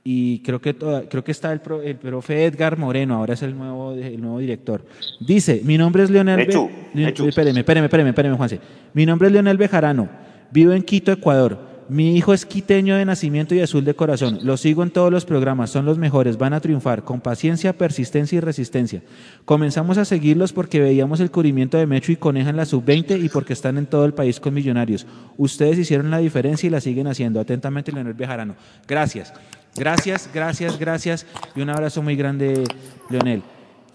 y 0.08 0.40
creo 0.42 0.62
que, 0.62 0.76
toda- 0.76 1.10
creo 1.10 1.24
que 1.24 1.32
está 1.32 1.52
el, 1.52 1.62
pro- 1.62 1.82
el 1.82 1.96
profe 1.96 2.46
Edgar 2.46 2.78
Moreno, 2.78 3.16
ahora 3.16 3.34
es 3.34 3.42
el 3.42 3.58
nuevo, 3.58 3.92
el 3.94 4.22
nuevo 4.22 4.38
director. 4.38 4.86
Dice, 5.20 5.62
mi 5.66 5.80
nombre 5.80 6.04
es 6.04 6.12
Leonel... 6.12 6.38
Be- 6.38 6.46
Le- 6.94 7.06
Mechu. 7.08 7.28
Espéreme, 7.28 7.62
espéreme, 7.62 7.86
espéreme, 7.88 8.10
espéreme, 8.12 8.38
Juanse. 8.38 8.60
Mi 8.94 9.06
nombre 9.08 9.28
es 9.28 9.34
Leonel 9.34 9.58
Bejarano, 9.58 10.08
vivo 10.52 10.74
en 10.74 10.84
Quito, 10.84 11.12
Ecuador. 11.12 11.74
Mi 11.90 12.16
hijo 12.18 12.34
es 12.34 12.46
quiteño 12.48 12.96
de 12.98 13.06
nacimiento 13.06 13.54
y 13.56 13.62
azul 13.62 13.84
de 13.86 13.94
corazón. 13.96 14.40
Los 14.44 14.62
sigo 14.62 14.82
en 14.84 14.90
todos 14.92 15.12
los 15.12 15.24
programas, 15.26 15.70
son 15.72 15.86
los 15.86 15.98
mejores, 16.00 16.38
van 16.38 16.54
a 16.54 16.60
triunfar 16.60 17.04
con 17.04 17.20
paciencia, 17.22 17.74
persistencia 17.74 18.38
y 18.38 18.40
resistencia. 18.42 19.02
Comenzamos 19.44 19.98
a 20.00 20.06
seguirlos 20.06 20.52
porque 20.54 20.80
veíamos 20.80 21.20
el 21.20 21.30
cubrimiento 21.32 21.78
de 21.78 21.86
Mecho 21.86 22.12
y 22.12 22.16
Coneja 22.16 22.50
en 22.52 22.58
la 22.58 22.66
sub-20 22.66 23.24
y 23.24 23.30
porque 23.30 23.54
están 23.54 23.78
en 23.78 23.86
todo 23.86 24.06
el 24.06 24.14
país 24.16 24.40
con 24.40 24.54
millonarios. 24.56 25.06
Ustedes 25.38 25.78
hicieron 25.78 26.10
la 26.10 26.18
diferencia 26.20 26.66
y 26.66 26.72
la 26.72 26.82
siguen 26.82 27.06
haciendo. 27.06 27.40
Atentamente, 27.40 27.92
Leonel 27.92 28.14
Bejarano. 28.16 28.56
Gracias, 28.88 29.32
gracias, 29.76 30.30
gracias, 30.34 30.78
gracias 30.80 31.26
y 31.56 31.62
un 31.62 31.70
abrazo 31.70 32.02
muy 32.02 32.16
grande, 32.16 32.64
Leonel. 33.10 33.42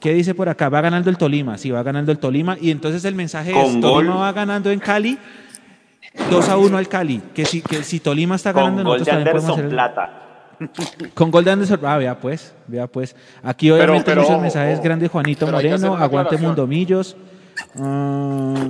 ¿Qué 0.00 0.14
dice 0.14 0.34
por 0.34 0.48
acá? 0.48 0.68
Va 0.70 0.80
ganando 0.80 1.10
el 1.10 1.18
Tolima, 1.18 1.58
sí, 1.58 1.70
va 1.70 1.82
ganando 1.82 2.10
el 2.10 2.18
Tolima. 2.18 2.56
Y 2.60 2.70
entonces 2.70 3.04
el 3.04 3.14
mensaje 3.14 3.50
es, 3.50 3.72
gol. 3.72 3.80
Tolima 3.80 4.14
va 4.16 4.32
ganando 4.32 4.70
en 4.70 4.80
Cali, 4.80 5.18
2 6.30 6.48
a 6.48 6.56
1 6.56 6.78
al 6.78 6.88
Cali. 6.88 7.20
Que 7.34 7.44
si, 7.44 7.60
que 7.60 7.82
si 7.82 8.00
Tolima 8.00 8.36
está 8.36 8.52
ganando, 8.52 8.82
Con 8.82 8.84
gol 8.92 8.98
nosotros 9.00 9.18
de 9.18 9.24
también 9.24 9.36
podemos 9.36 9.58
hacer 9.58 9.64
Anderson 9.64 9.64
el- 9.64 9.70
Plata. 9.70 11.10
Con 11.14 11.30
gol 11.30 11.44
de 11.44 11.50
Anderson. 11.50 11.80
Ah, 11.84 11.98
vea 11.98 12.18
pues, 12.18 12.54
vea 12.66 12.86
pues. 12.86 13.14
Aquí 13.42 13.70
obviamente 13.70 14.04
pero, 14.04 14.22
muchos 14.22 14.34
ojo, 14.34 14.42
mensajes 14.42 14.74
ojo. 14.78 14.84
grandes, 14.84 15.10
Juanito 15.10 15.46
Pero 15.46 15.58
hay 15.58 15.64
que 15.68 15.72
hacer 15.74 15.88
Moreno, 15.88 16.04
aguante. 16.04 16.38
Mundomillos. 16.38 17.16
Ah, 17.78 18.68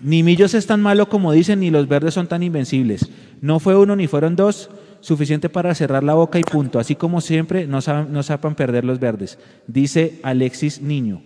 ni 0.00 0.22
Millos 0.22 0.52
es 0.52 0.66
tan 0.66 0.82
malo 0.82 1.08
como 1.08 1.32
dicen, 1.32 1.60
ni 1.60 1.70
los 1.70 1.88
verdes 1.88 2.12
son 2.12 2.26
tan 2.26 2.42
invencibles. 2.42 3.08
No 3.40 3.58
fue 3.58 3.76
uno 3.76 3.96
ni 3.96 4.06
fueron 4.06 4.36
dos, 4.36 4.68
suficiente 5.06 5.48
para 5.48 5.72
cerrar 5.72 6.02
la 6.02 6.14
boca 6.14 6.36
y 6.36 6.42
punto. 6.42 6.80
Así 6.80 6.96
como 6.96 7.20
siempre, 7.20 7.64
no, 7.68 7.80
saben, 7.80 8.12
no 8.12 8.24
sapan 8.24 8.56
perder 8.56 8.84
los 8.84 8.98
verdes, 8.98 9.38
dice 9.68 10.18
Alexis 10.24 10.82
Niño. 10.82 11.22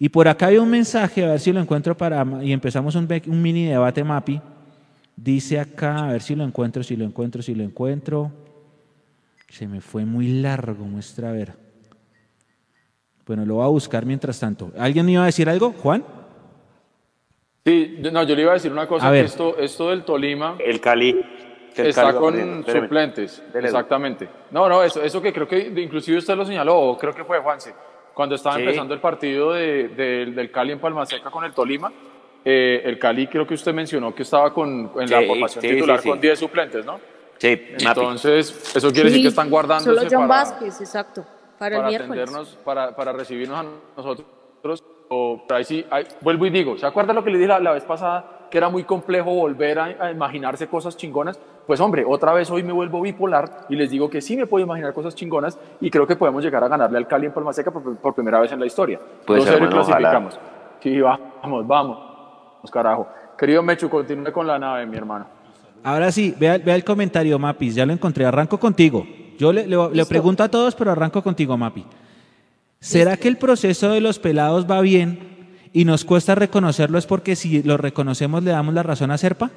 Y 0.00 0.08
por 0.08 0.26
acá 0.26 0.46
hay 0.46 0.58
un 0.58 0.68
mensaje, 0.68 1.24
a 1.24 1.28
ver 1.28 1.40
si 1.40 1.52
lo 1.52 1.60
encuentro 1.60 1.96
para, 1.96 2.26
y 2.42 2.52
empezamos 2.52 2.96
un, 2.96 3.06
mini 3.26 3.66
debate, 3.66 4.02
Mapi. 4.02 4.40
Dice 5.14 5.60
acá, 5.60 6.08
a 6.08 6.12
ver 6.12 6.22
si 6.22 6.34
lo 6.34 6.42
encuentro, 6.42 6.82
si 6.82 6.96
lo 6.96 7.04
encuentro, 7.04 7.40
si 7.40 7.54
lo 7.54 7.62
encuentro. 7.62 8.32
Se 9.48 9.68
me 9.68 9.80
fue 9.80 10.04
muy 10.04 10.40
largo, 10.40 10.84
muestra 10.84 11.28
a 11.28 11.32
ver. 11.32 11.52
Bueno, 13.26 13.44
lo 13.44 13.56
voy 13.56 13.64
a 13.64 13.68
buscar 13.68 14.04
mientras 14.06 14.40
tanto. 14.40 14.72
¿Alguien 14.76 15.06
me 15.06 15.12
iba 15.12 15.22
a 15.22 15.26
decir 15.26 15.48
algo, 15.48 15.72
Juan? 15.72 16.02
Sí, 17.64 17.98
no, 18.10 18.24
yo 18.24 18.34
le 18.34 18.42
iba 18.42 18.50
a 18.50 18.54
decir 18.54 18.72
una 18.72 18.88
cosa, 18.88 19.06
A 19.06 19.10
que 19.10 19.16
ver. 19.18 19.26
esto, 19.26 19.56
esto 19.58 19.90
del 19.90 20.02
Tolima 20.02 20.56
El 20.64 20.80
Cali. 20.80 21.20
Que 21.74 21.82
el 21.82 21.88
está 21.88 22.12
con 22.14 22.64
suplentes, 22.66 23.42
Dele. 23.52 23.68
exactamente. 23.68 24.28
No, 24.50 24.68
no, 24.68 24.82
eso, 24.82 25.02
eso 25.02 25.20
que 25.22 25.32
creo 25.32 25.46
que 25.48 25.58
inclusive 25.76 26.18
usted 26.18 26.34
lo 26.36 26.44
señaló, 26.44 26.78
o 26.78 26.98
creo 26.98 27.14
que 27.14 27.24
fue 27.24 27.38
Juanse, 27.40 27.74
cuando 28.14 28.34
estaba 28.34 28.56
Sí. 28.56 28.62
empezando 28.62 28.92
el 28.94 29.00
partido 29.00 29.52
de- 29.52 29.88
de- 29.88 30.26
del 30.26 30.50
Cali 30.50 30.72
en 30.72 30.78
Palmaseca 30.80 31.30
con 31.30 31.44
el 31.44 31.52
Tolima, 31.52 31.92
eh, 32.44 32.82
el 32.84 32.98
Cali 32.98 33.26
creo 33.26 33.46
que 33.46 33.54
usted 33.54 33.72
mencionó 33.72 34.14
que 34.14 34.22
estaba 34.22 34.52
con, 34.52 34.90
en 34.98 35.10
la 35.10 35.20
Sí, 35.20 35.26
formación 35.26 35.62
sí, 35.62 35.68
titular 35.70 35.98
sí, 35.98 36.02
sí. 36.04 36.08
con 36.08 36.20
10 36.20 36.38
suplentes, 36.38 36.84
¿no? 36.84 36.98
Sí. 37.38 37.58
Entonces, 37.78 38.76
eso 38.76 38.90
quiere 38.92 39.08
decir 39.08 39.22
que 39.22 39.28
están 39.28 39.48
guardándose 39.48 39.90
Solo 39.94 40.02
John 40.10 40.28
para, 40.28 40.42
Vázquez, 40.42 40.80
exacto, 40.80 41.24
para, 41.58 41.76
el 41.76 41.80
para 41.80 41.88
miércoles. 41.88 42.22
atendernos, 42.22 42.58
para, 42.64 42.94
para 42.96 43.12
recibirnos 43.12 43.58
a 43.58 43.64
nosotros. 43.96 44.26
O, 45.12 45.42
pero 45.46 45.58
ahí 45.58 45.64
sí, 45.64 45.84
ahí- 45.90 46.06
vuelvo 46.20 46.46
y 46.46 46.50
digo, 46.50 46.76
¿se 46.78 46.86
acuerda 46.86 47.12
lo 47.12 47.24
que 47.24 47.30
le 47.30 47.38
dije 47.38 47.48
la, 47.48 47.58
la 47.58 47.72
vez 47.72 47.84
pasada? 47.84 48.46
Que 48.50 48.58
era 48.58 48.68
muy 48.68 48.84
complejo 48.84 49.30
volver 49.34 49.78
a, 49.78 49.84
a 50.00 50.10
imaginarse 50.10 50.68
cosas 50.68 50.96
chingonas. 50.96 51.40
Pues 51.70 51.78
hombre, 51.78 52.04
otra 52.04 52.32
vez 52.32 52.50
hoy 52.50 52.64
me 52.64 52.72
vuelvo 52.72 53.00
bipolar 53.00 53.66
y 53.68 53.76
les 53.76 53.90
digo 53.92 54.10
que 54.10 54.20
sí 54.20 54.36
me 54.36 54.44
puedo 54.44 54.64
imaginar 54.64 54.92
cosas 54.92 55.14
chingonas 55.14 55.56
y 55.80 55.88
creo 55.88 56.04
que 56.04 56.16
podemos 56.16 56.42
llegar 56.42 56.64
a 56.64 56.66
ganarle 56.66 56.98
al 56.98 57.06
Cali 57.06 57.26
en 57.26 57.32
Palma 57.32 57.52
Seca 57.52 57.70
por, 57.70 57.96
por 57.96 58.12
primera 58.12 58.40
vez 58.40 58.50
en 58.50 58.58
la 58.58 58.66
historia. 58.66 58.98
Pues, 59.24 59.44
2-0 59.44 59.46
y 59.46 59.54
hermano, 59.54 59.80
ojalá. 59.80 60.10
clasificamos. 60.10 60.40
Sí, 60.82 61.00
vamos, 61.00 61.64
vamos. 61.68 61.98
Carajo. 62.72 63.06
Querido 63.38 63.62
Mechu, 63.62 63.88
continúe 63.88 64.32
con 64.32 64.48
la 64.48 64.58
nave, 64.58 64.84
mi 64.84 64.96
hermano. 64.96 65.26
Ahora 65.84 66.10
sí, 66.10 66.34
vea, 66.36 66.58
vea 66.58 66.74
el 66.74 66.82
comentario, 66.82 67.38
Mapis. 67.38 67.76
Ya 67.76 67.86
lo 67.86 67.92
encontré. 67.92 68.26
Arranco 68.26 68.58
contigo. 68.58 69.06
Yo 69.38 69.52
le, 69.52 69.64
le- 69.68 69.90
le 69.92 70.06
pregunto 70.06 70.42
a 70.42 70.48
todos, 70.48 70.74
pero 70.74 70.90
arranco 70.90 71.22
contigo, 71.22 71.56
Mapi. 71.56 71.86
¿Será 72.80 73.16
que 73.16 73.28
el 73.28 73.36
proceso 73.36 73.90
de 73.90 74.00
los 74.00 74.18
pelados 74.18 74.68
va 74.68 74.80
bien 74.80 75.46
y 75.72 75.84
nos 75.84 76.04
cuesta 76.04 76.34
reconocerlo 76.34 76.98
es 76.98 77.06
porque 77.06 77.36
si 77.36 77.62
lo 77.62 77.76
reconocemos 77.76 78.42
le 78.42 78.50
damos 78.50 78.74
la 78.74 78.82
razón 78.82 79.12
a 79.12 79.18
Serpa? 79.18 79.52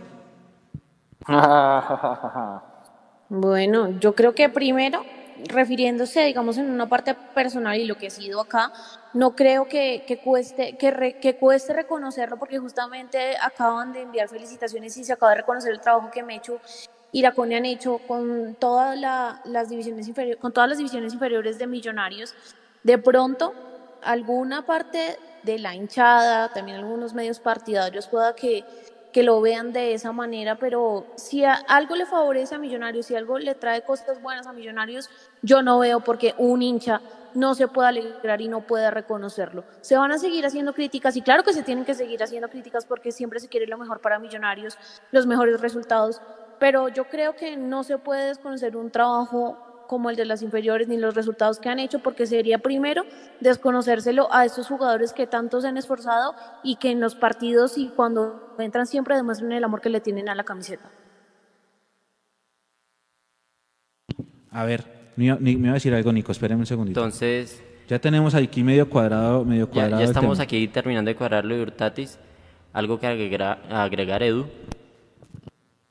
Bueno, 3.29 3.89
yo 3.99 4.13
creo 4.15 4.35
que 4.35 4.49
primero, 4.49 5.07
refiriéndose, 5.35 6.21
digamos, 6.25 6.57
en 6.57 6.69
una 6.69 6.87
parte 6.87 7.15
personal 7.33 7.77
y 7.79 7.85
lo 7.85 7.97
que 7.97 8.07
he 8.07 8.11
sido 8.11 8.39
acá, 8.41 8.71
no 9.13 9.33
creo 9.35 9.67
que, 9.67 10.03
que 10.05 10.19
cueste, 10.19 10.77
que, 10.77 11.17
que 11.19 11.35
cueste 11.35 11.73
reconocerlo 11.73 12.37
porque 12.37 12.59
justamente 12.59 13.35
acaban 13.41 13.91
de 13.91 14.01
enviar 14.01 14.29
felicitaciones 14.29 14.95
y 14.97 15.03
se 15.03 15.13
acaba 15.13 15.31
de 15.31 15.37
reconocer 15.37 15.71
el 15.71 15.81
trabajo 15.81 16.09
que 16.11 16.23
Mechu 16.23 16.59
y 17.11 17.21
la 17.21 17.33
CONE 17.33 17.57
han 17.57 17.65
hecho 17.65 17.99
con 17.99 18.55
todas 18.57 18.97
la- 18.97 19.39
las 19.43 19.69
divisiones 19.69 20.07
inferiores, 20.07 20.39
con 20.39 20.51
todas 20.53 20.69
las 20.69 20.77
divisiones 20.77 21.13
inferiores 21.13 21.57
de 21.57 21.67
Millonarios. 21.67 22.35
De 22.83 22.97
pronto, 22.99 23.57
alguna 24.01 24.63
parte 24.65 25.19
de 25.41 25.59
la 25.59 25.75
hinchada, 25.75 26.49
también 26.49 26.77
algunos 26.77 27.13
medios 27.13 27.39
partidarios 27.39 28.07
pueda 28.09 28.33
que 28.35 28.65
que 29.13 29.23
lo 29.23 29.39
vean 29.39 29.71
de 29.71 29.93
esa 29.93 30.11
manera, 30.11 30.55
pero 30.55 31.05
si 31.15 31.45
algo 31.45 31.95
le 31.95 32.05
favorece 32.05 32.55
a 32.55 32.57
Millonarios, 32.57 33.05
si 33.05 33.15
algo 33.15 33.39
le 33.39 33.55
trae 33.55 33.83
cosas 33.83 34.21
buenas 34.21 34.47
a 34.47 34.53
Millonarios, 34.53 35.09
yo 35.41 35.61
no 35.61 35.79
veo 35.79 36.01
por 36.01 36.17
qué 36.17 36.33
un 36.37 36.61
hincha 36.61 36.99
no 37.33 37.55
se 37.55 37.67
pueda 37.67 37.89
alegrar 37.89 38.41
y 38.41 38.47
no 38.47 38.61
pueda 38.61 38.91
reconocerlo. 38.91 39.63
Se 39.81 39.95
van 39.95 40.11
a 40.11 40.17
seguir 40.17 40.45
haciendo 40.45 40.73
críticas 40.73 41.15
y 41.15 41.21
claro 41.21 41.43
que 41.43 41.53
se 41.53 41.63
tienen 41.63 41.85
que 41.85 41.93
seguir 41.93 42.21
haciendo 42.21 42.49
críticas 42.49 42.85
porque 42.85 43.11
siempre 43.11 43.39
se 43.39 43.47
quiere 43.47 43.67
lo 43.67 43.77
mejor 43.77 44.01
para 44.01 44.19
Millonarios, 44.19 44.77
los 45.11 45.25
mejores 45.25 45.61
resultados, 45.61 46.21
pero 46.59 46.89
yo 46.89 47.05
creo 47.05 47.35
que 47.35 47.55
no 47.55 47.83
se 47.83 47.97
puede 47.97 48.27
desconocer 48.27 48.75
un 48.75 48.91
trabajo 48.91 49.72
como 49.87 50.09
el 50.09 50.15
de 50.15 50.25
las 50.25 50.41
inferiores 50.41 50.87
ni 50.87 50.97
los 50.97 51.15
resultados 51.15 51.59
que 51.59 51.69
han 51.69 51.79
hecho, 51.79 51.99
porque 51.99 52.25
sería 52.25 52.57
primero 52.59 53.03
desconocérselo 53.39 54.27
a 54.33 54.45
estos 54.45 54.67
jugadores 54.67 55.13
que 55.13 55.27
tanto 55.27 55.61
se 55.61 55.67
han 55.67 55.77
esforzado 55.77 56.35
y 56.63 56.75
que 56.77 56.91
en 56.91 56.99
los 56.99 57.15
partidos 57.15 57.77
y 57.77 57.89
cuando 57.89 58.55
entran 58.59 58.85
siempre 58.87 59.15
demuestran 59.15 59.51
el 59.51 59.63
amor 59.63 59.81
que 59.81 59.89
le 59.89 60.01
tienen 60.01 60.29
a 60.29 60.35
la 60.35 60.43
camiseta. 60.43 60.89
A 64.51 64.65
ver, 64.65 64.83
me 65.15 65.25
iba, 65.25 65.37
me 65.39 65.51
iba 65.51 65.71
a 65.71 65.73
decir 65.73 65.93
algo, 65.93 66.11
Nico. 66.11 66.31
Espérame 66.31 66.59
un 66.59 66.65
segundito. 66.65 66.99
Entonces, 66.99 67.63
Ya 67.89 67.99
tenemos 67.99 68.33
aquí 68.33 68.63
medio 68.63 68.89
cuadrado, 68.89 69.43
medio 69.43 69.69
cuadrado. 69.69 69.99
ya 69.99 70.05
estamos 70.05 70.39
aquí 70.39 70.67
terminando 70.67 71.09
de 71.09 71.15
cuadrarlo 71.15 71.55
de 71.55 71.61
Hurtatis. 71.63 72.17
¿Algo 72.71 72.99
que 72.99 73.07
agregar, 73.07 73.61
agregar 73.69 74.23
Edu? 74.23 74.45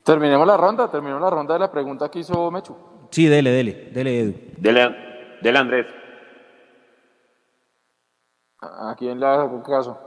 Terminemos 0.02 0.46
la 0.46 0.56
ronda, 0.56 0.90
terminó 0.90 1.20
la 1.20 1.30
ronda 1.30 1.54
de 1.54 1.60
la 1.60 1.70
pregunta 1.70 2.10
que 2.10 2.20
hizo 2.20 2.50
Mechu. 2.50 2.76
Sí, 3.12 3.26
dele, 3.28 3.50
dele, 3.50 3.90
dele, 3.92 4.20
Edu. 4.20 4.34
Dele, 4.56 4.96
dele 5.42 5.58
Andrés. 5.58 5.86
¿A 8.60 8.94
quién 8.98 9.20
le 9.20 9.26
hago 9.26 9.62
caso? 9.62 9.98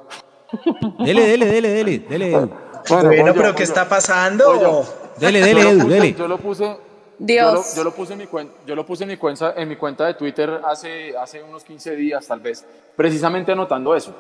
Dele, 1.00 1.22
dele, 1.28 1.46
dele, 1.46 1.70
dele, 1.70 2.00
dele, 2.00 2.30
Edu. 2.34 2.50
Bueno, 2.90 3.34
pero 3.34 3.54
¿qué 3.54 3.60
yo. 3.60 3.64
está 3.64 3.88
pasando? 3.88 4.60
Yo. 4.62 4.84
Dele, 5.20 5.40
dele, 5.42 5.62
Edu, 5.62 5.80
puse- 5.84 5.94
dele. 5.94 6.14
Yo 6.14 6.28
lo 6.28 6.38
puse. 6.40 6.78
Dios. 7.18 7.54
Yo 7.54 7.54
lo, 7.54 7.78
yo 7.78 7.84
lo 7.86 7.92
puse 7.96 8.14
en 8.14 8.20
mi 8.20 8.26
cuenta, 8.26 8.54
yo 8.66 8.76
lo 8.76 8.86
puse 8.86 9.04
en 9.04 9.10
mi 9.10 9.18
cuenta, 9.18 9.54
en 9.56 9.70
mi 9.70 9.76
cuenta 9.78 10.06
de 10.06 10.16
Twitter 10.16 10.60
hace, 10.66 11.16
hace 11.18 11.42
unos 11.44 11.64
15 11.64 11.96
días 11.96 12.28
tal 12.28 12.42
vez, 12.42 12.66
precisamente 12.98 13.54
anotando 13.54 13.96
eso, 13.96 14.14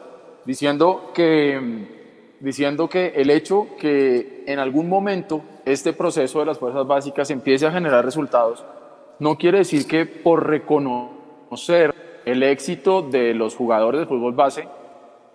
diciendo 0.45 1.12
que, 1.14 2.38
diciendo 2.40 2.88
que 2.88 3.07
el 3.18 3.32
hecho 3.32 3.68
que 3.78 4.45
en 4.48 4.60
algún 4.60 4.88
momento 4.88 5.41
este 5.66 5.91
proceso 5.91 6.40
de 6.40 6.45
las 6.45 6.57
fuerzas 6.57 6.88
básicas 6.88 7.30
empiece 7.32 7.68
a 7.68 7.72
generar 7.72 8.06
resultados, 8.06 8.64
no 9.19 9.37
quiere 9.37 9.59
decir 9.59 9.87
que 9.87 10.05
por 10.05 10.47
reconocer 10.47 11.93
el 12.25 12.43
éxito 12.43 13.01
de 13.01 13.33
los 13.33 13.55
jugadores 13.55 14.01
de 14.01 14.07
fútbol 14.07 14.33
base, 14.33 14.67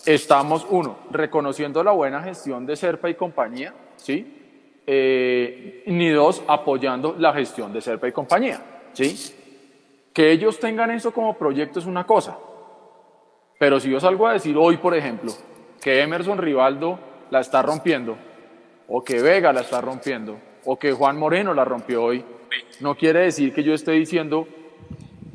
estamos, 0.07 0.67
uno, 0.71 0.99
reconociendo 1.11 1.83
la 1.85 1.93
buena 1.93 2.23
gestión 2.23 2.67
de 2.67 2.77
Serpa 2.77 3.09
y 3.09 3.15
compañía, 3.15 3.75
¿sí? 3.97 4.83
Eh, 4.87 5.85
ni 5.87 6.09
dos, 6.11 6.43
apoyando 6.49 7.15
la 7.19 7.33
gestión 7.33 7.73
de 7.73 7.81
Serpa 7.81 8.09
y 8.09 8.13
compañía, 8.13 8.61
¿sí? 8.93 9.17
Que 10.13 10.33
ellos 10.33 10.59
tengan 10.59 10.91
eso 10.91 11.13
como 11.13 11.39
proyecto 11.39 11.79
es 11.79 11.87
una 11.87 12.07
cosa, 12.07 12.37
pero 13.59 13.79
si 13.79 13.91
yo 13.91 14.01
salgo 14.01 14.27
a 14.27 14.33
decir 14.33 14.57
hoy, 14.59 14.79
por 14.79 14.97
ejemplo, 14.97 15.33
que 15.81 16.03
Emerson 16.03 16.39
Rivaldo 16.39 16.99
la 17.31 17.41
está 17.41 17.63
rompiendo, 17.63 18.17
o 18.89 19.05
que 19.05 19.21
Vega 19.21 19.53
la 19.53 19.61
está 19.61 19.81
rompiendo, 19.81 20.39
o 20.65 20.79
que 20.79 20.93
Juan 20.93 21.19
Moreno 21.19 21.55
la 21.55 21.65
rompió 21.65 22.03
hoy, 22.03 22.25
no 22.81 22.95
quiere 22.95 23.21
decir 23.21 23.53
que 23.53 23.63
yo 23.63 23.75
esté 23.75 23.93
diciendo 23.93 24.47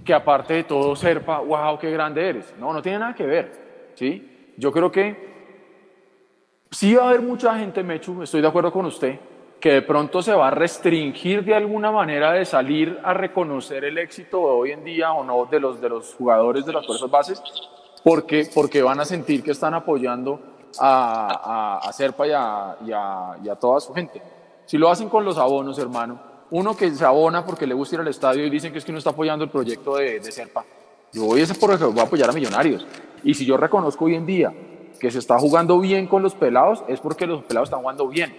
que 0.03 0.13
aparte 0.13 0.53
de 0.53 0.63
todo 0.63 0.95
Serpa, 0.95 1.39
wow, 1.39 1.77
qué 1.79 1.91
grande 1.91 2.29
eres. 2.29 2.53
No, 2.59 2.71
no 2.71 2.81
tiene 2.81 2.99
nada 2.99 3.15
que 3.15 3.25
ver, 3.25 3.51
¿sí? 3.95 4.53
Yo 4.57 4.71
creo 4.71 4.91
que 4.91 5.33
sí 6.71 6.93
va 6.93 7.05
a 7.05 7.09
haber 7.09 7.21
mucha 7.21 7.57
gente, 7.57 7.83
Mechu, 7.83 8.21
estoy 8.21 8.41
de 8.41 8.47
acuerdo 8.47 8.71
con 8.71 8.85
usted, 8.85 9.19
que 9.59 9.73
de 9.73 9.81
pronto 9.81 10.21
se 10.21 10.33
va 10.33 10.49
a 10.49 10.51
restringir 10.51 11.43
de 11.43 11.55
alguna 11.55 11.91
manera 11.91 12.33
de 12.33 12.45
salir 12.45 12.99
a 13.03 13.13
reconocer 13.13 13.83
el 13.83 13.97
éxito 13.97 14.37
de 14.37 14.45
hoy 14.45 14.71
en 14.71 14.83
día 14.83 15.11
o 15.11 15.23
no 15.23 15.45
de 15.45 15.59
los, 15.59 15.81
de 15.81 15.89
los 15.89 16.13
jugadores 16.13 16.65
de 16.65 16.73
las 16.73 16.85
fuerzas 16.85 17.09
bases, 17.09 17.43
porque, 18.03 18.47
porque 18.53 18.83
van 18.83 18.99
a 18.99 19.05
sentir 19.05 19.41
que 19.41 19.51
están 19.51 19.73
apoyando 19.73 20.39
a, 20.79 21.89
Serpa 21.93 22.27
y 22.27 22.31
a 22.31 23.57
toda 23.59 23.79
su 23.79 23.93
gente. 23.93 24.21
Si 24.65 24.77
lo 24.77 24.89
hacen 24.89 25.09
con 25.09 25.25
los 25.25 25.37
abonos, 25.37 25.79
hermano, 25.79 26.34
uno 26.51 26.75
que 26.75 26.91
se 26.91 27.05
abona 27.05 27.45
porque 27.45 27.65
le 27.65 27.73
gusta 27.73 27.95
ir 27.95 28.01
al 28.01 28.07
estadio 28.07 28.45
y 28.45 28.49
dicen 28.49 28.71
que 28.71 28.79
es 28.79 28.85
que 28.85 28.91
no 28.91 28.97
está 28.97 29.11
apoyando 29.11 29.43
el 29.43 29.51
proyecto 29.51 29.97
de, 29.97 30.21
Serpa. 30.31 30.63
Yo 31.11 31.25
voy 31.25 31.41
a 31.41 31.87
voy 31.87 31.99
a 31.99 32.03
apoyar 32.03 32.29
a 32.29 32.33
Millonarios. 32.33 32.85
Y 33.23 33.33
si 33.33 33.45
yo 33.45 33.57
reconozco 33.57 34.05
hoy 34.05 34.15
en 34.15 34.25
día 34.25 34.53
que 34.99 35.09
se 35.11 35.19
está 35.19 35.39
jugando 35.39 35.79
bien 35.79 36.07
con 36.07 36.21
los 36.21 36.35
pelados, 36.35 36.83
es 36.87 36.99
porque 36.99 37.25
los 37.25 37.43
pelados 37.43 37.67
están 37.67 37.81
jugando 37.81 38.07
bien. 38.07 38.35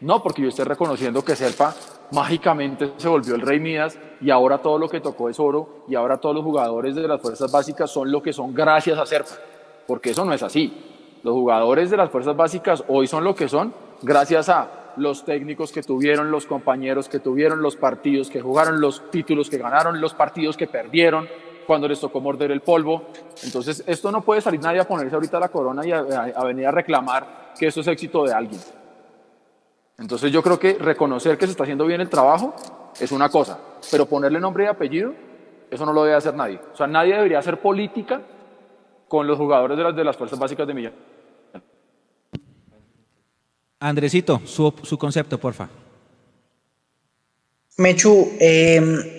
No 0.00 0.22
porque 0.22 0.42
yo 0.42 0.48
esté 0.48 0.64
reconociendo 0.64 1.24
que 1.24 1.34
Serpa 1.34 1.74
mágicamente 2.12 2.92
se 2.96 3.08
volvió 3.08 3.34
el 3.34 3.40
rey 3.40 3.58
Midas 3.58 3.98
y 4.20 4.30
ahora 4.30 4.58
todo 4.58 4.78
lo 4.78 4.88
que 4.88 5.00
tocó 5.00 5.28
es 5.28 5.40
oro 5.40 5.84
y 5.88 5.96
ahora 5.96 6.18
todos 6.18 6.34
los 6.36 6.44
jugadores 6.44 6.94
de 6.94 7.08
las 7.08 7.20
fuerzas 7.20 7.50
básicas 7.50 7.90
son 7.90 8.10
lo 8.10 8.22
que 8.22 8.32
son 8.32 8.54
gracias 8.54 8.98
a 8.98 9.06
Serpa. 9.06 9.34
Porque 9.86 10.10
eso 10.10 10.24
no 10.24 10.32
es 10.32 10.42
así. 10.42 10.72
Los 11.24 11.34
jugadores 11.34 11.90
de 11.90 11.96
las 11.96 12.10
fuerzas 12.10 12.36
básicas 12.36 12.84
hoy 12.86 13.08
son 13.08 13.24
lo 13.24 13.34
que 13.34 13.48
son 13.48 13.74
gracias 14.02 14.48
a 14.48 14.77
los 14.98 15.24
técnicos 15.24 15.72
que 15.72 15.82
tuvieron, 15.82 16.30
los 16.30 16.46
compañeros 16.46 17.08
que 17.08 17.18
tuvieron, 17.20 17.62
los 17.62 17.76
partidos 17.76 18.30
que 18.30 18.40
jugaron, 18.40 18.80
los 18.80 19.10
títulos 19.10 19.48
que 19.50 19.58
ganaron, 19.58 20.00
los 20.00 20.14
partidos 20.14 20.56
que 20.56 20.66
perdieron, 20.66 21.28
cuando 21.66 21.86
les 21.88 22.00
tocó 22.00 22.20
morder 22.20 22.50
el 22.50 22.60
polvo. 22.62 23.04
Entonces, 23.44 23.84
esto 23.86 24.10
no 24.10 24.22
puede 24.22 24.40
salir 24.40 24.60
nadie 24.60 24.80
a 24.80 24.84
ponerse 24.88 25.14
ahorita 25.14 25.38
la 25.38 25.48
corona 25.48 25.86
y 25.86 25.92
a, 25.92 25.98
a- 25.98 26.32
a 26.40 26.44
venir 26.44 26.66
a 26.66 26.70
reclamar 26.70 27.52
que 27.58 27.66
eso 27.66 27.80
es 27.80 27.86
éxito 27.88 28.24
de 28.24 28.32
alguien. 28.32 28.60
Entonces, 29.98 30.30
yo 30.30 30.42
creo 30.42 30.58
que 30.58 30.74
reconocer 30.74 31.36
que 31.36 31.46
se 31.46 31.50
está 31.52 31.64
haciendo 31.64 31.84
bien 31.84 32.00
el 32.00 32.08
trabajo 32.08 32.54
es 33.00 33.10
una 33.12 33.28
cosa, 33.28 33.58
pero 33.90 34.06
ponerle 34.06 34.38
nombre 34.40 34.64
y 34.64 34.66
apellido, 34.68 35.12
eso 35.70 35.84
no 35.84 35.92
lo 35.92 36.04
debe 36.04 36.16
hacer 36.16 36.34
nadie. 36.34 36.60
O 36.72 36.76
sea, 36.76 36.86
nadie 36.86 37.14
debería 37.16 37.40
hacer 37.40 37.60
política 37.60 38.20
con 39.08 39.26
los 39.26 39.36
jugadores 39.36 39.76
de 39.76 39.82
las, 39.84 39.96
de 39.96 40.04
las 40.04 40.16
fuerzas 40.16 40.38
básicas 40.38 40.66
de 40.66 40.74
Millán. 40.74 40.92
Andresito, 43.80 44.42
su, 44.44 44.98
concepto, 44.98 45.38
porfa. 45.38 45.68
Mechu, 47.76 48.32
em, 48.40 49.18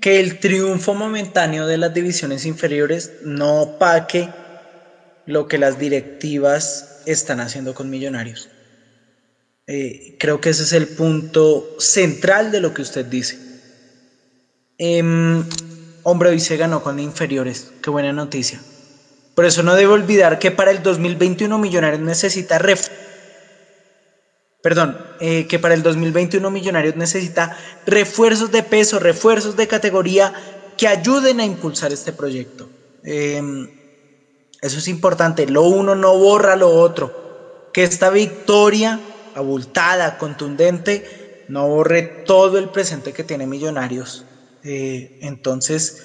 que 0.00 0.20
el 0.20 0.40
triunfo 0.40 0.94
momentáneo 0.94 1.66
de 1.66 1.76
las 1.76 1.92
divisiones 1.92 2.46
inferiores 2.46 3.12
no 3.24 3.60
opaque 3.62 4.30
lo 5.26 5.48
que 5.48 5.58
las 5.58 5.78
directivas 5.78 7.02
están 7.04 7.40
haciendo 7.40 7.74
con 7.74 7.90
Millonarios. 7.90 8.48
Eh, 9.66 10.16
creo 10.18 10.40
que 10.40 10.50
ese 10.50 10.62
es 10.62 10.72
el 10.72 10.88
punto 10.88 11.76
central 11.78 12.52
de 12.52 12.60
lo 12.60 12.72
que 12.72 12.82
usted 12.82 13.04
dice. 13.04 13.38
Em, 14.78 15.44
hombre, 16.04 16.30
hoy 16.30 16.40
se 16.40 16.56
ganó 16.56 16.82
con 16.82 16.98
inferiores. 16.98 17.70
Qué 17.82 17.90
buena 17.90 18.14
noticia. 18.14 18.62
Por 19.34 19.44
eso 19.44 19.62
no 19.62 19.74
debe 19.74 19.92
olvidar 19.92 20.38
que 20.38 20.50
para 20.50 20.70
el 20.70 20.82
2021 20.82 21.58
Millonarios 21.58 22.00
necesita 22.00 22.58
ref 22.58 22.88
Perdón, 24.62 24.96
eh, 25.18 25.46
que 25.48 25.58
para 25.58 25.74
el 25.74 25.82
2021 25.82 26.48
Millonarios 26.50 26.94
necesita 26.96 27.50
refuerzos 27.84 28.50
de 28.52 28.62
peso, 28.62 29.00
refuerzos 29.00 29.56
de 29.56 29.66
categoría 29.66 30.32
que 30.76 30.86
ayuden 30.86 31.40
a 31.40 31.44
impulsar 31.44 31.92
este 31.92 32.12
proyecto. 32.12 32.72
Em, 33.02 33.68
eso 34.60 34.78
es 34.78 34.88
importante. 34.88 35.46
Lo 35.46 35.64
uno 35.64 35.96
no 35.96 36.16
borra 36.16 36.56
lo 36.56 36.70
otro. 36.70 37.18
Que 37.72 37.82
esta 37.84 38.10
victoria 38.10 39.02
abultada, 39.34 40.16
contundente, 40.16 41.04
no 41.48 41.66
borre 41.68 42.02
todo 42.24 42.58
el 42.58 42.70
presente 42.70 43.12
que 43.12 43.24
tiene 43.24 43.46
Millonarios. 43.46 44.28
Eh, 44.62 45.10
entonces, 45.18 45.96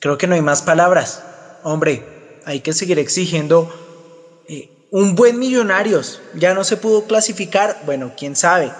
creo 0.00 0.18
que 0.18 0.26
no 0.26 0.34
hay 0.34 0.42
más 0.42 0.62
palabras. 0.62 1.24
Hombre, 1.62 2.10
hay 2.44 2.60
que 2.60 2.72
seguir 2.72 2.98
exigiendo 2.98 3.70
eh, 4.48 4.77
un 4.90 5.14
buen 5.14 5.38
Millonarios. 5.38 6.20
Ya 6.34 6.54
no 6.54 6.64
se 6.64 6.76
pudo 6.76 7.04
clasificar, 7.04 7.82
bueno, 7.86 8.12
quién 8.16 8.36
sabe. 8.36 8.72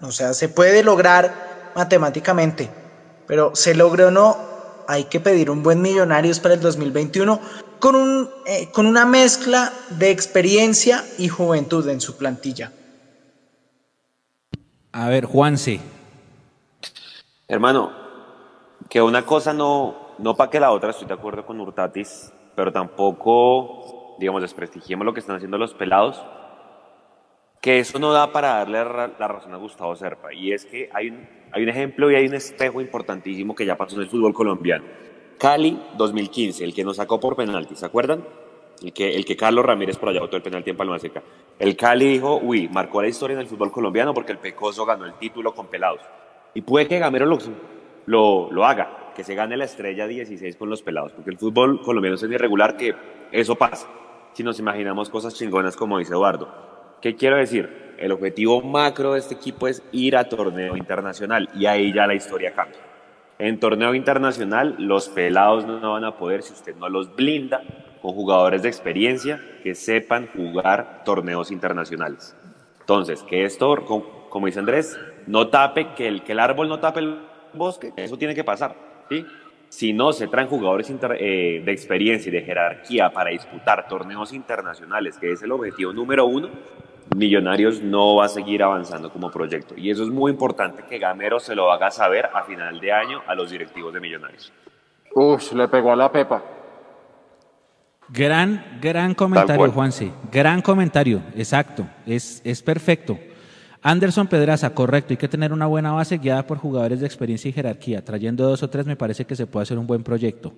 O 0.00 0.12
sea, 0.12 0.34
se 0.34 0.48
puede 0.48 0.82
lograr 0.82 1.72
matemáticamente, 1.74 2.70
pero 3.26 3.54
se 3.54 3.74
logre 3.74 4.04
o 4.04 4.10
no, 4.10 4.36
hay 4.88 5.04
que 5.04 5.20
pedir 5.20 5.50
un 5.50 5.62
buen 5.62 5.82
Millonarios 5.82 6.40
para 6.40 6.54
el 6.54 6.60
2021 6.60 7.40
con, 7.78 7.96
un, 7.96 8.30
eh, 8.46 8.68
con 8.72 8.86
una 8.86 9.06
mezcla 9.06 9.72
de 9.90 10.10
experiencia 10.10 11.04
y 11.18 11.28
juventud 11.28 11.88
en 11.88 12.00
su 12.00 12.16
plantilla. 12.16 12.72
A 14.92 15.08
ver, 15.08 15.24
Juanse. 15.24 15.80
Hermano, 17.46 17.92
que 18.88 19.00
una 19.00 19.24
cosa 19.24 19.52
no, 19.52 20.14
no 20.18 20.36
para 20.36 20.50
que 20.50 20.60
la 20.60 20.72
otra, 20.72 20.90
estoy 20.90 21.06
de 21.06 21.14
acuerdo 21.14 21.46
con 21.46 21.60
Hurtatis, 21.60 22.32
pero 22.54 22.72
tampoco, 22.72 23.79
digamos, 24.20 24.42
desprestigiemos 24.42 25.04
lo 25.04 25.14
que 25.14 25.20
están 25.20 25.36
haciendo 25.36 25.58
los 25.58 25.74
pelados, 25.74 26.22
que 27.60 27.80
eso 27.80 27.98
no 27.98 28.12
da 28.12 28.32
para 28.32 28.64
darle 28.64 28.84
la 29.18 29.28
razón 29.28 29.52
a 29.52 29.56
Gustavo 29.56 29.96
Serpa. 29.96 30.32
Y 30.32 30.52
es 30.52 30.64
que 30.64 30.88
hay 30.92 31.08
un, 31.08 31.28
hay 31.52 31.62
un 31.62 31.68
ejemplo 31.68 32.10
y 32.10 32.14
hay 32.14 32.26
un 32.26 32.34
espejo 32.34 32.80
importantísimo 32.80 33.54
que 33.54 33.66
ya 33.66 33.76
pasó 33.76 33.96
en 33.96 34.02
el 34.02 34.08
fútbol 34.08 34.32
colombiano. 34.32 34.84
Cali 35.38 35.78
2015, 35.96 36.62
el 36.62 36.74
que 36.74 36.84
nos 36.84 36.96
sacó 36.96 37.18
por 37.18 37.34
penalti, 37.34 37.74
¿se 37.74 37.86
acuerdan? 37.86 38.24
El 38.82 38.92
que, 38.92 39.14
el 39.14 39.24
que 39.24 39.36
Carlos 39.36 39.64
Ramírez 39.64 39.96
por 39.98 40.10
allá 40.10 40.20
votó 40.20 40.36
el 40.36 40.42
penalti 40.42 40.70
en 40.70 40.76
Palma 40.76 40.98
Seca. 40.98 41.22
El 41.58 41.76
Cali 41.76 42.06
dijo, 42.06 42.38
uy, 42.42 42.68
marcó 42.68 43.02
la 43.02 43.08
historia 43.08 43.34
en 43.34 43.40
el 43.40 43.46
fútbol 43.46 43.72
colombiano 43.72 44.14
porque 44.14 44.32
el 44.32 44.38
Pecoso 44.38 44.86
ganó 44.86 45.04
el 45.04 45.14
título 45.14 45.54
con 45.54 45.66
pelados. 45.66 46.00
Y 46.54 46.62
puede 46.62 46.88
que 46.88 46.98
Gamero 46.98 47.26
lo, 47.26 47.38
lo, 48.06 48.50
lo 48.50 48.64
haga, 48.64 49.12
que 49.14 49.24
se 49.24 49.34
gane 49.34 49.56
la 49.56 49.64
estrella 49.64 50.06
16 50.06 50.56
con 50.56 50.70
los 50.70 50.82
pelados, 50.82 51.12
porque 51.12 51.30
el 51.30 51.38
fútbol 51.38 51.82
colombiano 51.82 52.16
es 52.16 52.22
irregular 52.22 52.76
que 52.76 52.94
eso 53.32 53.54
pasa, 53.54 53.86
si 54.32 54.42
nos 54.42 54.58
imaginamos 54.58 55.10
cosas 55.10 55.34
chingonas 55.34 55.76
como 55.76 55.98
dice 55.98 56.12
Eduardo. 56.12 56.48
¿Qué 57.00 57.16
quiero 57.16 57.36
decir? 57.36 57.94
El 57.98 58.12
objetivo 58.12 58.62
macro 58.62 59.12
de 59.12 59.20
este 59.20 59.34
equipo 59.34 59.68
es 59.68 59.82
ir 59.92 60.16
a 60.16 60.28
torneo 60.28 60.76
internacional 60.76 61.48
y 61.54 61.66
ahí 61.66 61.92
ya 61.92 62.06
la 62.06 62.14
historia 62.14 62.52
cambia. 62.52 62.80
En 63.38 63.58
torneo 63.58 63.94
internacional 63.94 64.76
los 64.78 65.08
pelados 65.08 65.66
no 65.66 65.92
van 65.92 66.04
a 66.04 66.16
poder 66.16 66.42
si 66.42 66.52
usted 66.52 66.76
no 66.76 66.88
los 66.88 67.14
blinda 67.14 67.62
con 68.02 68.12
jugadores 68.12 68.62
de 68.62 68.68
experiencia 68.68 69.40
que 69.62 69.74
sepan 69.74 70.28
jugar 70.34 71.02
torneos 71.04 71.50
internacionales. 71.50 72.36
Entonces, 72.80 73.22
que 73.22 73.44
esto, 73.44 73.76
como 74.30 74.46
dice 74.46 74.58
Andrés, 74.58 74.98
no 75.26 75.48
tape, 75.48 75.94
que 75.94 76.08
el, 76.08 76.22
que 76.22 76.32
el 76.32 76.40
árbol 76.40 76.68
no 76.68 76.80
tape 76.80 77.00
el 77.00 77.20
bosque, 77.52 77.92
eso 77.96 78.16
tiene 78.16 78.34
que 78.34 78.44
pasar. 78.44 78.74
¿sí? 79.08 79.24
Si 79.70 79.92
no 79.92 80.12
se 80.12 80.26
traen 80.26 80.48
jugadores 80.48 80.90
eh, 80.90 81.62
de 81.64 81.72
experiencia 81.72 82.28
y 82.28 82.32
de 82.32 82.42
jerarquía 82.42 83.10
para 83.10 83.30
disputar 83.30 83.86
torneos 83.88 84.32
internacionales, 84.32 85.16
que 85.16 85.30
es 85.30 85.42
el 85.42 85.52
objetivo 85.52 85.92
número 85.92 86.26
uno, 86.26 86.50
Millonarios 87.16 87.80
no 87.80 88.16
va 88.16 88.24
a 88.24 88.28
seguir 88.28 88.64
avanzando 88.64 89.12
como 89.12 89.30
proyecto. 89.30 89.74
Y 89.76 89.90
eso 89.90 90.02
es 90.02 90.08
muy 90.10 90.32
importante 90.32 90.82
que 90.88 90.98
Gamero 90.98 91.38
se 91.38 91.54
lo 91.54 91.70
haga 91.70 91.90
saber 91.92 92.26
a 92.34 92.42
final 92.42 92.80
de 92.80 92.92
año 92.92 93.22
a 93.28 93.34
los 93.36 93.50
directivos 93.50 93.94
de 93.94 94.00
Millonarios. 94.00 94.52
Uf, 95.14 95.52
le 95.52 95.68
pegó 95.68 95.92
a 95.92 95.96
la 95.96 96.10
pepa. 96.10 96.42
Gran, 98.08 98.78
gran 98.80 99.14
comentario, 99.14 99.70
Juanse. 99.70 100.10
Gran 100.32 100.62
comentario, 100.62 101.22
exacto. 101.36 101.86
Es, 102.06 102.42
es 102.44 102.60
perfecto. 102.60 103.16
Anderson 103.82 104.26
Pedraza, 104.26 104.70
correcto. 104.70 105.14
Hay 105.14 105.16
que 105.16 105.28
tener 105.28 105.52
una 105.52 105.66
buena 105.66 105.92
base 105.92 106.18
guiada 106.18 106.46
por 106.46 106.58
jugadores 106.58 107.00
de 107.00 107.06
experiencia 107.06 107.48
y 107.48 107.52
jerarquía. 107.52 108.04
Trayendo 108.04 108.48
dos 108.48 108.62
o 108.62 108.68
tres 108.68 108.86
me 108.86 108.96
parece 108.96 109.24
que 109.24 109.36
se 109.36 109.46
puede 109.46 109.62
hacer 109.62 109.78
un 109.78 109.86
buen 109.86 110.02
proyecto. 110.02 110.52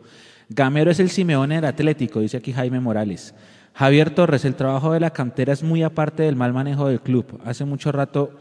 Gamero 0.48 0.90
es 0.90 0.98
el 0.98 1.08
Simeone 1.08 1.56
del 1.56 1.64
Atlético, 1.66 2.20
dice 2.20 2.38
aquí 2.38 2.52
Jaime 2.52 2.80
Morales. 2.80 3.34
Javier 3.74 4.10
Torres, 4.10 4.44
el 4.44 4.54
trabajo 4.54 4.92
de 4.92 5.00
la 5.00 5.10
cantera 5.10 5.52
es 5.52 5.62
muy 5.62 5.82
aparte 5.82 6.24
del 6.24 6.36
mal 6.36 6.52
manejo 6.52 6.88
del 6.88 7.00
club. 7.00 7.40
Hace 7.44 7.64
mucho 7.64 7.92
rato 7.92 8.32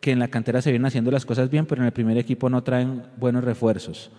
que 0.00 0.10
en 0.10 0.18
la 0.18 0.28
cantera 0.28 0.60
se 0.60 0.70
vienen 0.70 0.86
haciendo 0.86 1.10
las 1.10 1.24
cosas 1.24 1.48
bien, 1.48 1.64
pero 1.66 1.82
en 1.82 1.86
el 1.86 1.92
primer 1.92 2.18
equipo 2.18 2.50
no 2.50 2.62
traen 2.62 3.04
buenos 3.16 3.44
refuerzos. 3.44 4.10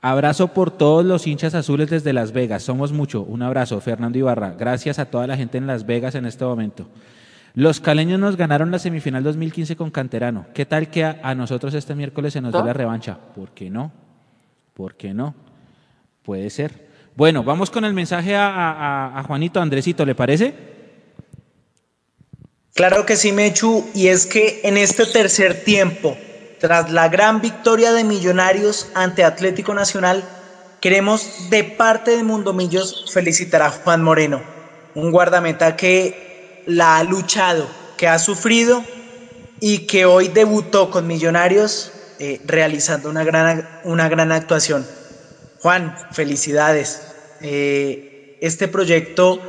Abrazo 0.00 0.48
por 0.48 0.70
todos 0.70 1.04
los 1.04 1.26
hinchas 1.26 1.54
azules 1.54 1.90
desde 1.90 2.12
Las 2.12 2.32
Vegas. 2.32 2.62
Somos 2.62 2.92
mucho. 2.92 3.22
Un 3.22 3.42
abrazo, 3.42 3.80
Fernando 3.80 4.18
Ibarra. 4.18 4.54
Gracias 4.58 4.98
a 4.98 5.06
toda 5.06 5.26
la 5.26 5.36
gente 5.36 5.58
en 5.58 5.66
Las 5.66 5.86
Vegas 5.86 6.14
en 6.14 6.26
este 6.26 6.44
momento. 6.44 6.86
Los 7.56 7.80
caleños 7.80 8.20
nos 8.20 8.36
ganaron 8.36 8.70
la 8.70 8.78
semifinal 8.78 9.24
2015 9.24 9.76
con 9.76 9.90
Canterano. 9.90 10.44
¿Qué 10.52 10.66
tal 10.66 10.90
que 10.90 11.04
a, 11.04 11.34
nosotros 11.34 11.72
este 11.72 11.94
miércoles 11.94 12.34
se 12.34 12.42
nos 12.42 12.52
dé 12.52 12.62
la 12.62 12.74
revancha? 12.74 13.16
¿Por 13.34 13.52
qué 13.52 13.70
no? 13.70 13.90
¿Por 14.74 14.94
qué 14.94 15.14
no? 15.14 15.34
Puede 16.22 16.50
ser. 16.50 16.86
Bueno, 17.14 17.42
vamos 17.44 17.70
con 17.70 17.86
el 17.86 17.94
mensaje 17.94 18.36
a, 18.36 19.18
a 19.18 19.22
Juanito, 19.22 19.58
Andresito, 19.58 20.04
¿le 20.04 20.14
parece? 20.14 20.52
Claro 22.74 23.06
que 23.06 23.16
sí, 23.16 23.32
Mechu. 23.32 23.86
Y 23.94 24.08
es 24.08 24.26
que 24.26 24.60
en 24.64 24.76
este 24.76 25.06
tercer 25.06 25.64
tiempo 25.64 26.14
tras 26.60 26.92
la 26.92 27.08
gran 27.08 27.40
victoria 27.40 27.94
de 27.94 28.04
Millonarios 28.04 28.90
ante 28.94 29.24
Atlético 29.24 29.72
Nacional, 29.72 30.24
queremos 30.82 31.48
de 31.48 31.64
parte 31.64 32.18
de 32.18 32.22
Mundo 32.22 32.52
Millos 32.52 33.10
felicitar 33.10 33.62
a 33.62 33.70
Juan 33.70 34.02
Moreno, 34.02 34.42
un 34.94 35.10
guardameta 35.10 35.74
que 35.74 36.26
la 36.66 36.98
ha 36.98 37.04
luchado, 37.04 37.66
que 37.96 38.08
ha 38.08 38.18
sufrido 38.18 38.84
y 39.60 39.86
que 39.86 40.04
hoy 40.04 40.28
debutó 40.28 40.90
con 40.90 41.06
Millonarios 41.06 41.92
eh, 42.18 42.40
realizando 42.44 43.08
una 43.08 43.24
gran, 43.24 43.80
una 43.84 44.08
gran 44.08 44.32
actuación. 44.32 44.86
Juan, 45.60 45.96
felicidades. 46.12 47.02
Eh, 47.40 48.38
este 48.40 48.68
proyecto 48.68 49.40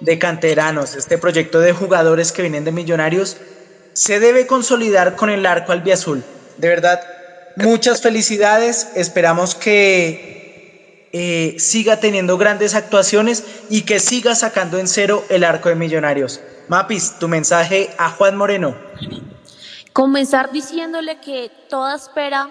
de 0.00 0.18
canteranos, 0.18 0.94
este 0.94 1.18
proyecto 1.18 1.60
de 1.60 1.72
jugadores 1.72 2.32
que 2.32 2.42
vienen 2.42 2.64
de 2.64 2.72
Millonarios, 2.72 3.38
se 3.94 4.20
debe 4.20 4.46
consolidar 4.46 5.16
con 5.16 5.30
el 5.30 5.46
arco 5.46 5.72
albiazul 5.72 6.22
de 6.56 6.68
verdad, 6.68 7.00
muchas 7.56 8.00
felicidades. 8.00 8.88
Esperamos 8.94 9.54
que 9.54 11.08
eh, 11.12 11.56
siga 11.58 12.00
teniendo 12.00 12.38
grandes 12.38 12.74
actuaciones 12.74 13.44
y 13.70 13.82
que 13.82 14.00
siga 14.00 14.34
sacando 14.34 14.78
en 14.78 14.88
cero 14.88 15.24
el 15.28 15.44
arco 15.44 15.68
de 15.68 15.74
Millonarios. 15.74 16.40
Mapis, 16.68 17.18
tu 17.18 17.28
mensaje 17.28 17.94
a 17.98 18.10
Juan 18.10 18.36
Moreno. 18.36 18.74
Comenzar 19.92 20.50
diciéndole 20.50 21.20
que 21.20 21.50
toda 21.68 21.94
espera 21.94 22.48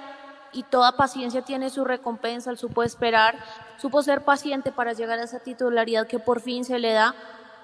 y 0.53 0.63
toda 0.63 0.95
paciencia 0.95 1.41
tiene 1.41 1.69
su 1.69 1.83
recompensa, 1.83 2.51
él 2.51 2.57
supo 2.57 2.83
esperar, 2.83 3.35
supo 3.77 4.03
ser 4.03 4.23
paciente 4.23 4.71
para 4.71 4.93
llegar 4.93 5.19
a 5.19 5.23
esa 5.23 5.39
titularidad 5.39 6.07
que 6.07 6.19
por 6.19 6.41
fin 6.41 6.63
se 6.63 6.77
le 6.77 6.93
da 6.93 7.15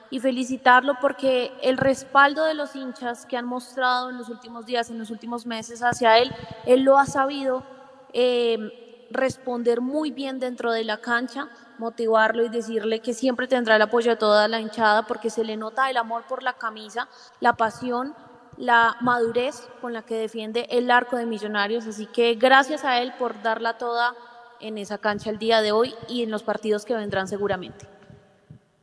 y 0.09 0.19
felicitarlo 0.19 0.97
porque 0.99 1.51
el 1.61 1.77
respaldo 1.77 2.43
de 2.45 2.55
los 2.55 2.75
hinchas 2.75 3.27
que 3.27 3.37
han 3.37 3.45
mostrado 3.45 4.09
en 4.09 4.17
los 4.17 4.29
últimos 4.29 4.65
días, 4.65 4.89
en 4.89 4.97
los 4.97 5.11
últimos 5.11 5.45
meses 5.45 5.81
hacia 5.81 6.17
él, 6.17 6.33
él 6.65 6.81
lo 6.81 6.97
ha 6.97 7.05
sabido 7.05 7.63
eh, 8.11 8.88
responder 9.11 9.81
muy 9.81 10.11
bien 10.11 10.39
dentro 10.39 10.71
de 10.71 10.83
la 10.83 10.97
cancha, 10.97 11.49
motivarlo 11.77 12.45
y 12.45 12.49
decirle 12.49 12.99
que 12.99 13.13
siempre 13.13 13.47
tendrá 13.47 13.75
el 13.75 13.81
apoyo 13.81 14.11
de 14.11 14.17
toda 14.17 14.47
la 14.47 14.59
hinchada 14.59 15.03
porque 15.07 15.29
se 15.29 15.43
le 15.43 15.57
nota 15.57 15.89
el 15.89 15.97
amor 15.97 16.23
por 16.27 16.43
la 16.43 16.53
camisa, 16.53 17.07
la 17.39 17.53
pasión, 17.53 18.15
la 18.57 18.97
madurez 19.01 19.67
con 19.81 19.93
la 19.93 20.01
que 20.01 20.15
defiende 20.15 20.67
el 20.69 20.91
arco 20.91 21.17
de 21.17 21.25
Millonarios. 21.25 21.87
Así 21.87 22.05
que 22.05 22.35
gracias 22.35 22.83
a 22.83 23.01
él 23.01 23.13
por 23.17 23.41
darla 23.41 23.77
toda 23.77 24.13
en 24.59 24.77
esa 24.77 24.97
cancha 24.97 25.29
el 25.29 25.39
día 25.39 25.61
de 25.61 25.71
hoy 25.71 25.95
y 26.07 26.23
en 26.23 26.31
los 26.31 26.43
partidos 26.43 26.85
que 26.85 26.93
vendrán 26.93 27.27
seguramente. 27.27 27.87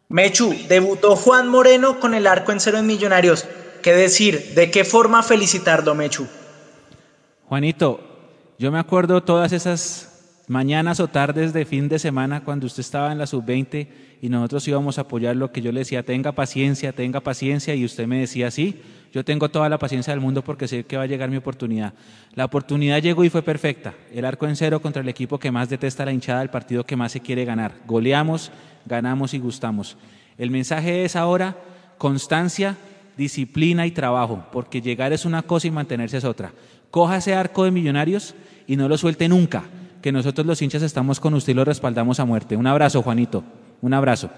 Mechu, 0.09 0.55
debutó 0.69 1.17
Juan 1.17 1.49
Moreno 1.49 2.01
con 2.01 2.15
el 2.15 2.27
arco 2.27 2.53
en 2.53 2.61
cero 2.61 2.79
en 2.79 2.87
Millonarios. 2.87 3.45
¿qué 3.87 3.93
decir? 3.93 4.55
¿De 4.57 4.69
qué 4.69 4.85
forma 4.85 5.23
felicitarlo, 5.23 5.95
Mechu? 5.95 6.27
Juanito, 7.49 8.01
yo 8.59 8.73
me 8.73 8.81
acuerdo 8.81 9.23
todas 9.23 9.53
esas 9.53 10.06
mañanas 10.49 11.01
o 11.01 11.09
tardes 11.09 11.53
de 11.53 11.65
fin 11.65 11.89
de 11.89 11.99
semana 11.99 12.45
cuando 12.45 12.67
usted 12.67 12.81
estaba 12.81 13.13
en 13.13 13.19
la 13.19 13.27
sub-20 13.27 13.89
y 14.23 14.29
nosotros 14.29 14.67
íbamos 14.69 14.99
a 14.99 15.03
apoyar 15.03 15.37
lo 15.37 15.53
que 15.53 15.61
yo 15.61 15.73
le 15.73 15.81
decía, 15.81 16.03
tenga 16.03 16.33
paciencia, 16.33 16.93
tenga 16.93 17.21
paciencia, 17.21 17.75
y 17.75 17.85
usted 17.85 18.07
me 18.07 18.21
decía, 18.21 18.51
sí, 18.51 18.81
yo 19.13 19.25
tengo 19.25 19.49
toda 19.49 19.69
la 19.69 19.79
paciencia 19.79 20.13
del 20.13 20.21
mundo 20.21 20.43
porque 20.43 20.69
sé 20.69 20.85
que 20.85 20.97
va 20.97 21.05
a 21.05 21.07
llegar 21.07 21.31
mi 21.31 21.37
oportunidad. 21.37 21.95
La 22.35 22.45
oportunidad 22.45 23.03
llegó 23.03 23.25
y 23.25 23.31
fue 23.31 23.43
perfecta. 23.43 23.95
El 24.13 24.25
arco 24.25 24.47
en 24.47 24.57
cero 24.57 24.81
contra 24.81 25.03
el 25.03 25.09
equipo 25.09 25.39
que 25.39 25.51
más 25.51 25.69
detesta 25.69 26.05
la 26.05 26.13
hinchada, 26.13 26.43
el 26.43 26.51
partido 26.51 26.85
que 26.85 26.97
más 26.97 27.13
se 27.13 27.21
quiere 27.21 27.45
ganar. 27.45 27.75
Goleamos, 27.87 28.51
ganamos 28.85 29.35
y 29.35 29.39
gustamos. 29.39 29.97
El 30.39 30.51
mensaje 30.51 31.05
es 31.05 31.17
ahora 31.17 31.57
constancia, 31.99 32.77
disciplina 33.17 33.87
y 33.87 33.91
trabajo, 33.91 34.47
porque 34.53 34.83
llegar 34.83 35.13
es 35.13 35.25
una 35.25 35.43
cosa 35.43 35.67
y 35.67 35.71
mantenerse 35.71 36.19
es 36.19 36.25
otra. 36.25 36.53
Coja 36.91 37.17
ese 37.17 37.35
arco 37.35 37.65
de 37.65 37.71
millonarios 37.71 38.35
y 38.67 38.77
no 38.77 38.89
lo 38.89 38.99
suelte 38.99 39.29
nunca, 39.29 39.65
que 40.07 40.13
nosotros 40.13 40.47
los 40.47 40.63
hinchas 40.63 40.83
estamos 40.83 41.19
con 41.19 41.35
usted 41.35 41.51
y 41.51 41.55
lo 41.57 41.65
respaldamos 41.65 42.21
a 42.21 42.25
muerte. 42.25 42.55
Un 42.55 42.69
abrazo, 42.69 43.03
Juanito. 43.03 43.43
Un 43.83 43.93
abrazo. 43.93 44.31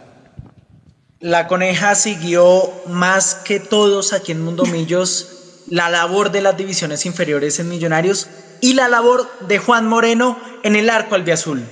La 1.20 1.46
coneja 1.46 1.94
siguió 1.94 2.72
más 2.86 3.34
que 3.34 3.60
todos 3.60 4.14
aquí 4.14 4.32
en 4.32 4.42
Mundo 4.42 4.64
Millos 4.64 5.64
la 5.68 5.90
labor 5.90 6.32
de 6.32 6.40
las 6.40 6.56
divisiones 6.56 7.04
inferiores 7.04 7.60
en 7.60 7.68
Millonarios 7.68 8.28
y 8.62 8.72
la 8.72 8.88
labor 8.88 9.28
de 9.46 9.58
Juan 9.58 9.86
Moreno 9.86 10.38
en 10.62 10.74
el 10.74 10.88
arco 10.88 11.16
albiazul. 11.16 11.62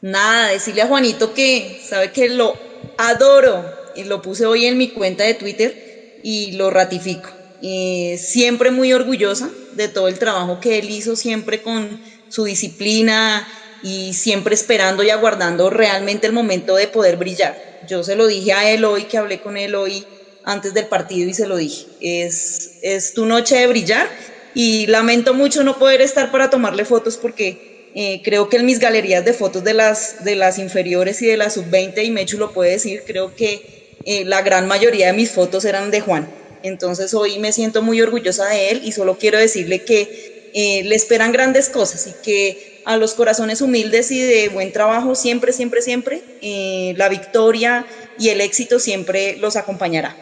Nada, 0.00 0.48
decirle 0.48 0.82
a 0.82 0.88
Juanito 0.88 1.34
que 1.34 1.80
sabe 1.88 2.10
que 2.10 2.28
lo 2.30 2.54
adoro 2.96 3.64
y 3.94 4.02
lo 4.02 4.22
puse 4.22 4.44
hoy 4.44 4.66
en 4.66 4.76
mi 4.76 4.88
cuenta 4.88 5.22
de 5.22 5.34
Twitter 5.34 6.18
y 6.24 6.50
lo 6.56 6.70
ratifico. 6.70 7.30
siempre 7.60 8.72
muy 8.72 8.92
orgullosa 8.92 9.50
de 9.74 9.86
todo 9.86 10.08
el 10.08 10.18
trabajo 10.18 10.58
que 10.58 10.80
él 10.80 10.90
hizo, 10.90 11.14
siempre 11.14 11.62
con 11.62 12.07
su 12.28 12.44
disciplina, 12.44 13.48
y 13.80 14.14
siempre 14.14 14.54
esperando 14.54 15.02
y 15.02 15.10
aguardando 15.10 15.70
realmente 15.70 16.26
el 16.26 16.32
momento 16.32 16.74
de 16.76 16.88
poder 16.88 17.16
brillar. 17.16 17.56
Yo 17.80 18.02
se 18.02 18.16
lo 18.16 18.26
dije 18.26 18.52
a 18.52 18.70
él 18.72 18.84
hoy, 18.84 19.04
que 19.04 19.18
hablé 19.18 19.40
con 19.40 19.56
él 19.56 19.74
hoy 19.74 20.08
antes 20.42 20.74
del 20.74 20.88
partido 20.88 21.28
y 21.28 21.34
se 21.34 21.46
lo 21.46 21.56
dije, 21.56 21.86
es, 22.00 22.76
es 22.80 23.12
tu 23.12 23.26
noche 23.26 23.56
de 23.56 23.66
brillar 23.66 24.10
y 24.52 24.86
lamento 24.86 25.34
mucho 25.34 25.62
no 25.62 25.78
poder 25.78 26.00
estar 26.00 26.30
para 26.30 26.50
tomarle 26.50 26.84
fotos 26.84 27.18
porque 27.18 27.60
eh, 27.92 28.22
creo 28.24 28.48
que 28.48 28.56
en 28.56 28.66
mis 28.66 28.78
galerías 28.78 29.24
de 29.24 29.32
fotos 29.32 29.62
de 29.64 29.74
las, 29.74 30.16
de 30.18 30.36
las 30.36 30.58
inferiores 30.58 31.20
y 31.22 31.26
de 31.26 31.36
la 31.36 31.50
sub-20, 31.50 32.04
y 32.04 32.10
Mechu 32.10 32.38
lo 32.38 32.52
puede 32.52 32.72
decir, 32.72 33.02
creo 33.06 33.34
que 33.34 33.62
eh, 34.04 34.24
la 34.24 34.42
gran 34.42 34.66
mayoría 34.66 35.08
de 35.08 35.12
mis 35.12 35.30
fotos 35.32 35.64
eran 35.64 35.90
de 35.90 36.00
Juan. 36.00 36.34
Entonces 36.62 37.14
hoy 37.14 37.38
me 37.38 37.52
siento 37.52 37.82
muy 37.82 38.00
orgullosa 38.00 38.46
de 38.46 38.70
él 38.70 38.80
y 38.82 38.92
solo 38.92 39.16
quiero 39.18 39.38
decirle 39.38 39.84
que 39.84 40.08
eh, 40.54 40.82
le 40.84 40.94
esperan 40.94 41.32
grandes 41.32 41.68
cosas 41.68 42.06
y 42.06 42.12
que 42.22 42.82
a 42.84 42.96
los 42.96 43.14
corazones 43.14 43.60
humildes 43.60 44.10
y 44.10 44.20
de 44.20 44.48
buen 44.48 44.72
trabajo 44.72 45.14
siempre, 45.14 45.52
siempre, 45.52 45.82
siempre, 45.82 46.22
eh, 46.40 46.94
la 46.96 47.08
victoria 47.08 47.86
y 48.18 48.30
el 48.30 48.40
éxito 48.40 48.78
siempre 48.78 49.36
los 49.38 49.56
acompañará. 49.56 50.16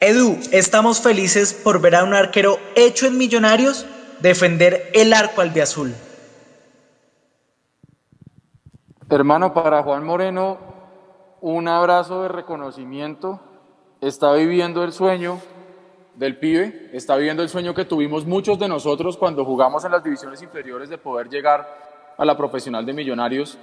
Edu, 0.00 0.38
estamos 0.52 1.00
felices 1.00 1.52
por 1.52 1.80
ver 1.80 1.96
a 1.96 2.04
un 2.04 2.14
arquero 2.14 2.58
hecho 2.76 3.06
en 3.06 3.18
Millonarios 3.18 3.86
defender 4.20 4.90
el 4.94 5.12
arco 5.12 5.40
albiazul. 5.40 5.94
Hermano, 9.10 9.54
para 9.54 9.82
Juan 9.82 10.04
Moreno, 10.04 10.58
un 11.40 11.66
abrazo 11.66 12.22
de 12.22 12.28
reconocimiento. 12.28 13.40
Está 14.00 14.32
viviendo 14.34 14.84
el 14.84 14.92
sueño 14.92 15.40
del 16.18 16.36
pibe, 16.36 16.90
está 16.92 17.16
viviendo 17.16 17.44
el 17.44 17.48
sueño 17.48 17.74
que 17.74 17.84
tuvimos 17.84 18.26
muchos 18.26 18.58
de 18.58 18.66
nosotros 18.66 19.16
cuando 19.16 19.44
jugamos 19.44 19.84
en 19.84 19.92
las 19.92 20.02
divisiones 20.02 20.42
inferiores 20.42 20.88
de 20.88 20.98
poder 20.98 21.28
llegar 21.28 21.66
a 22.16 22.24
la 22.24 22.36
profesional 22.36 22.84
de 22.84 22.92
millonarios 22.92 23.56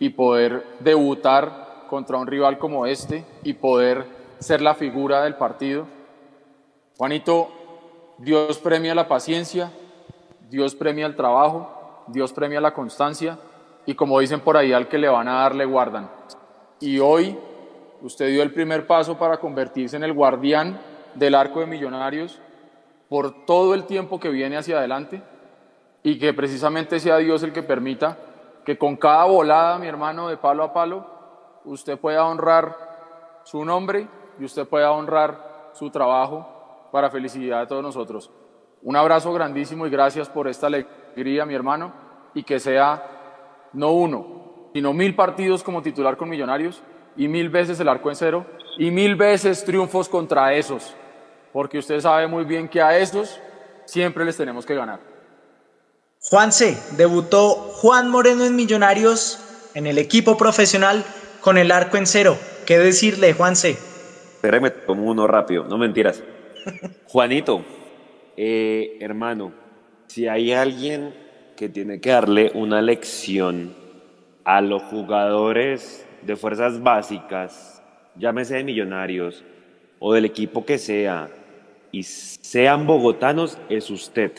y 0.00 0.08
poder 0.08 0.66
debutar 0.80 1.86
contra 1.88 2.18
un 2.18 2.26
rival 2.26 2.58
como 2.58 2.84
este 2.84 3.24
y 3.44 3.52
poder 3.52 4.04
ser 4.40 4.60
la 4.60 4.74
figura 4.74 5.22
del 5.22 5.36
partido. 5.36 5.86
Juanito, 6.98 7.48
Dios 8.18 8.58
premia 8.58 8.92
la 8.92 9.06
paciencia, 9.06 9.70
Dios 10.48 10.74
premia 10.74 11.06
el 11.06 11.14
trabajo, 11.14 12.04
Dios 12.08 12.32
premia 12.32 12.60
la 12.60 12.74
constancia 12.74 13.38
y 13.86 13.94
como 13.94 14.18
dicen 14.18 14.40
por 14.40 14.56
ahí, 14.56 14.72
al 14.72 14.88
que 14.88 14.98
le 14.98 15.08
van 15.08 15.28
a 15.28 15.42
dar 15.42 15.54
le 15.54 15.64
guardan. 15.64 16.10
Y 16.80 16.98
hoy 16.98 17.38
usted 18.02 18.30
dio 18.30 18.42
el 18.42 18.52
primer 18.52 18.88
paso 18.88 19.16
para 19.16 19.38
convertirse 19.38 19.96
en 19.96 20.02
el 20.02 20.12
guardián 20.12 20.89
del 21.14 21.34
arco 21.34 21.60
de 21.60 21.66
Millonarios 21.66 22.40
por 23.08 23.44
todo 23.44 23.74
el 23.74 23.84
tiempo 23.84 24.20
que 24.20 24.28
viene 24.28 24.56
hacia 24.56 24.78
adelante 24.78 25.22
y 26.02 26.18
que 26.18 26.32
precisamente 26.32 27.00
sea 27.00 27.18
Dios 27.18 27.42
el 27.42 27.52
que 27.52 27.62
permita 27.62 28.16
que 28.64 28.78
con 28.78 28.96
cada 28.96 29.24
volada, 29.24 29.78
mi 29.78 29.86
hermano, 29.86 30.28
de 30.28 30.36
palo 30.36 30.62
a 30.62 30.72
palo, 30.72 31.06
usted 31.64 31.98
pueda 31.98 32.24
honrar 32.24 32.76
su 33.42 33.64
nombre 33.64 34.06
y 34.38 34.44
usted 34.44 34.66
pueda 34.66 34.92
honrar 34.92 35.70
su 35.72 35.90
trabajo 35.90 36.88
para 36.92 37.10
felicidad 37.10 37.60
de 37.60 37.66
todos 37.66 37.82
nosotros. 37.82 38.30
Un 38.82 38.96
abrazo 38.96 39.32
grandísimo 39.32 39.86
y 39.86 39.90
gracias 39.90 40.28
por 40.28 40.48
esta 40.48 40.68
alegría, 40.68 41.44
mi 41.44 41.54
hermano, 41.54 41.92
y 42.32 42.44
que 42.44 42.60
sea 42.60 43.68
no 43.72 43.92
uno, 43.92 44.70
sino 44.72 44.92
mil 44.92 45.14
partidos 45.14 45.62
como 45.62 45.82
titular 45.82 46.16
con 46.16 46.28
Millonarios 46.28 46.82
y 47.16 47.28
mil 47.28 47.48
veces 47.50 47.78
el 47.80 47.88
arco 47.88 48.08
en 48.08 48.16
cero 48.16 48.46
y 48.78 48.90
mil 48.90 49.16
veces 49.16 49.64
triunfos 49.64 50.08
contra 50.08 50.54
esos 50.54 50.94
porque 51.52 51.78
usted 51.78 52.00
sabe 52.00 52.26
muy 52.26 52.44
bien 52.44 52.68
que 52.68 52.80
a 52.80 52.98
estos 52.98 53.40
siempre 53.84 54.24
les 54.24 54.36
tenemos 54.36 54.64
que 54.66 54.74
ganar. 54.74 55.00
Juanse, 56.22 56.78
debutó 56.96 57.54
Juan 57.54 58.10
Moreno 58.10 58.44
en 58.44 58.54
Millonarios 58.54 59.38
en 59.74 59.86
el 59.86 59.98
equipo 59.98 60.36
profesional 60.36 61.04
con 61.40 61.58
el 61.58 61.72
arco 61.72 61.96
en 61.96 62.06
cero. 62.06 62.36
¿Qué 62.66 62.78
decirle, 62.78 63.32
Juanse? 63.32 63.70
Espérame, 63.70 64.70
tomo 64.86 65.10
uno 65.10 65.26
rápido, 65.26 65.64
no 65.64 65.78
mentiras. 65.78 66.22
Juanito, 67.06 67.64
eh, 68.36 68.98
hermano, 69.00 69.52
si 70.06 70.28
hay 70.28 70.52
alguien 70.52 71.14
que 71.56 71.68
tiene 71.68 72.00
que 72.00 72.10
darle 72.10 72.52
una 72.54 72.82
lección 72.82 73.74
a 74.44 74.60
los 74.60 74.82
jugadores 74.84 76.06
de 76.22 76.36
fuerzas 76.36 76.82
básicas, 76.82 77.82
llámese 78.16 78.56
de 78.56 78.64
millonarios 78.64 79.44
o 79.98 80.12
del 80.14 80.24
equipo 80.24 80.64
que 80.64 80.78
sea, 80.78 81.28
y 81.92 82.02
sean 82.02 82.86
bogotanos 82.86 83.58
es 83.68 83.90
usted. 83.90 84.32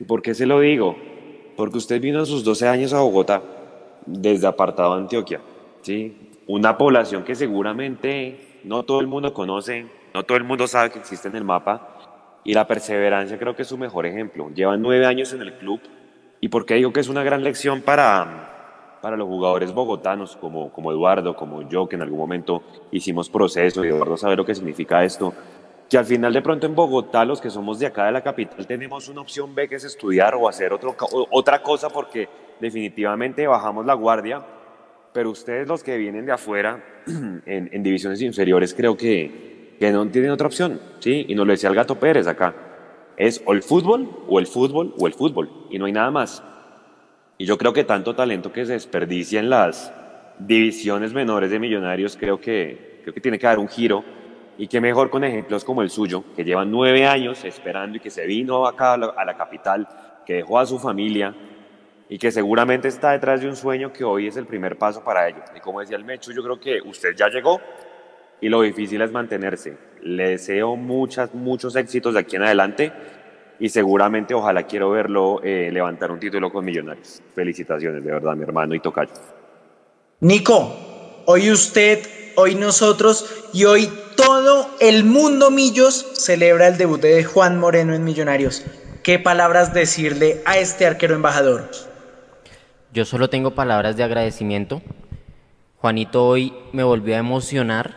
¿Y 0.00 0.04
por 0.04 0.22
qué 0.22 0.34
se 0.34 0.46
lo 0.46 0.60
digo? 0.60 0.96
Porque 1.56 1.78
usted 1.78 2.00
vino 2.00 2.20
en 2.20 2.26
sus 2.26 2.44
12 2.44 2.68
años 2.68 2.92
a 2.92 3.00
Bogotá 3.00 3.42
desde 4.06 4.46
apartado 4.46 4.94
de 4.94 5.02
Antioquia, 5.02 5.40
¿sí? 5.82 6.16
Una 6.46 6.76
población 6.76 7.24
que 7.24 7.34
seguramente 7.34 8.60
no 8.64 8.82
todo 8.82 9.00
el 9.00 9.06
mundo 9.06 9.32
conoce, 9.32 9.86
no 10.14 10.24
todo 10.24 10.38
el 10.38 10.44
mundo 10.44 10.66
sabe 10.66 10.90
que 10.90 10.98
existe 10.98 11.28
en 11.28 11.36
el 11.36 11.44
mapa 11.44 11.96
y 12.44 12.54
la 12.54 12.66
perseverancia 12.66 13.38
creo 13.38 13.54
que 13.54 13.62
es 13.62 13.68
su 13.68 13.78
mejor 13.78 14.06
ejemplo. 14.06 14.50
Llevan 14.54 14.82
nueve 14.82 15.06
años 15.06 15.32
en 15.32 15.42
el 15.42 15.54
club 15.54 15.80
y 16.40 16.48
por 16.48 16.66
qué 16.66 16.74
digo 16.74 16.92
que 16.92 17.00
es 17.00 17.08
una 17.08 17.22
gran 17.22 17.44
lección 17.44 17.82
para, 17.82 18.98
para 19.00 19.16
los 19.16 19.28
jugadores 19.28 19.72
bogotanos 19.72 20.36
como, 20.36 20.72
como 20.72 20.90
Eduardo, 20.90 21.36
como 21.36 21.68
yo, 21.68 21.88
que 21.88 21.96
en 21.96 22.02
algún 22.02 22.18
momento 22.18 22.62
hicimos 22.90 23.30
proceso 23.30 23.84
y 23.84 23.88
Eduardo 23.88 24.16
sabe 24.16 24.36
lo 24.36 24.44
que 24.44 24.54
significa 24.54 25.04
esto 25.04 25.32
que 25.92 25.98
al 25.98 26.06
final 26.06 26.32
de 26.32 26.40
pronto 26.40 26.66
en 26.66 26.74
Bogotá, 26.74 27.22
los 27.22 27.38
que 27.38 27.50
somos 27.50 27.78
de 27.78 27.84
acá 27.84 28.06
de 28.06 28.12
la 28.12 28.22
capital, 28.22 28.66
tenemos 28.66 29.10
una 29.10 29.20
opción 29.20 29.54
B 29.54 29.68
que 29.68 29.74
es 29.74 29.84
estudiar 29.84 30.34
o 30.34 30.48
hacer 30.48 30.72
otro, 30.72 30.96
otra 31.30 31.62
cosa 31.62 31.90
porque 31.90 32.30
definitivamente 32.58 33.46
bajamos 33.46 33.84
la 33.84 33.92
guardia, 33.92 34.42
pero 35.12 35.28
ustedes 35.28 35.68
los 35.68 35.82
que 35.82 35.98
vienen 35.98 36.24
de 36.24 36.32
afuera, 36.32 36.82
en, 37.44 37.82
divisiones 37.82 38.22
inferiores, 38.22 38.72
creo 38.72 38.96
que, 38.96 39.76
que, 39.78 39.92
no 39.92 40.08
tienen 40.08 40.30
otra 40.30 40.46
opción, 40.46 40.80
¿sí? 40.98 41.26
Y 41.28 41.34
nos 41.34 41.46
lo 41.46 41.52
decía 41.52 41.68
el 41.68 41.74
Gato 41.74 41.96
Pérez 41.96 42.26
acá, 42.26 42.54
es 43.18 43.42
o 43.44 43.52
el 43.52 43.62
fútbol, 43.62 44.08
o 44.28 44.38
el 44.38 44.46
fútbol, 44.46 44.94
o 44.98 45.06
el 45.06 45.12
fútbol, 45.12 45.50
y 45.68 45.78
no 45.78 45.84
hay 45.84 45.92
nada 45.92 46.10
más. 46.10 46.42
Y 47.36 47.44
yo 47.44 47.58
creo 47.58 47.74
que 47.74 47.84
tanto 47.84 48.14
talento 48.14 48.50
que 48.50 48.64
se 48.64 48.72
desperdicia 48.72 49.40
en 49.40 49.50
las 49.50 49.92
divisiones 50.38 51.12
menores 51.12 51.50
de 51.50 51.58
millonarios, 51.58 52.16
creo 52.16 52.40
que, 52.40 53.00
creo 53.02 53.12
que 53.12 53.20
tiene 53.20 53.38
que 53.38 53.46
dar 53.46 53.58
un 53.58 53.68
giro 53.68 54.21
y 54.58 54.68
qué 54.68 54.80
mejor 54.80 55.10
con 55.10 55.24
ejemplos 55.24 55.64
como 55.64 55.82
el 55.82 55.90
suyo, 55.90 56.24
que 56.36 56.44
lleva 56.44 56.64
nueve 56.64 57.06
años 57.06 57.44
esperando 57.44 57.96
y 57.96 58.00
que 58.00 58.10
se 58.10 58.26
vino 58.26 58.66
acá 58.66 58.94
a 58.94 58.96
la, 58.96 59.36
capital, 59.36 59.88
que 60.26 60.34
dejó 60.34 60.58
a 60.58 60.66
su 60.66 60.78
familia 60.78 61.34
y 62.08 62.18
que 62.18 62.30
seguramente 62.30 62.88
está 62.88 63.12
detrás 63.12 63.40
de 63.40 63.48
un 63.48 63.56
sueño 63.56 63.92
que 63.92 64.04
hoy 64.04 64.26
es 64.26 64.36
el 64.36 64.46
primer 64.46 64.76
paso 64.76 65.02
para 65.02 65.28
ello. 65.28 65.42
Y 65.56 65.60
como 65.60 65.80
decía 65.80 65.96
el 65.96 66.04
Mecho, 66.04 66.32
yo 66.32 66.42
creo 66.42 66.60
que 66.60 66.80
usted 66.82 67.14
ya 67.16 67.28
llegó 67.28 67.60
y 68.40 68.48
lo 68.48 68.60
difícil 68.60 69.00
es 69.00 69.10
mantenerse. 69.10 69.76
Le 70.02 70.30
deseo 70.30 70.76
muchas, 70.76 71.34
muchos 71.34 71.74
éxitos 71.76 72.14
de 72.14 72.20
aquí 72.20 72.36
en 72.36 72.42
adelante 72.42 72.92
y 73.58 73.68
seguramente 73.68 74.34
ojalá 74.34 74.64
quiero 74.64 74.90
verlo 74.90 75.40
eh, 75.42 75.70
levantar 75.72 76.10
un 76.10 76.18
título 76.18 76.52
con 76.52 76.64
Millonarios. 76.64 77.22
Felicitaciones, 77.34 78.04
de 78.04 78.10
verdad, 78.10 78.36
mi 78.36 78.42
hermano 78.42 78.74
y 78.74 78.80
tocayo. 78.80 79.12
Nico, 80.20 80.76
hoy 81.26 81.50
usted, 81.50 82.00
hoy 82.36 82.54
nosotros 82.54 83.48
y 83.52 83.64
hoy 83.64 83.88
todo 84.16 84.68
el 84.80 85.04
mundo 85.04 85.50
Millos 85.50 86.06
celebra 86.14 86.68
el 86.68 86.78
debut 86.78 87.00
de 87.00 87.24
Juan 87.24 87.58
Moreno 87.58 87.94
en 87.94 88.04
Millonarios. 88.04 88.64
¿Qué 89.02 89.18
palabras 89.18 89.74
decirle 89.74 90.42
a 90.44 90.58
este 90.58 90.86
arquero 90.86 91.14
embajador? 91.14 91.70
Yo 92.92 93.04
solo 93.04 93.28
tengo 93.28 93.52
palabras 93.52 93.96
de 93.96 94.04
agradecimiento. 94.04 94.82
Juanito 95.76 96.26
hoy 96.26 96.52
me 96.72 96.84
volvió 96.84 97.14
a 97.16 97.18
emocionar. 97.18 97.96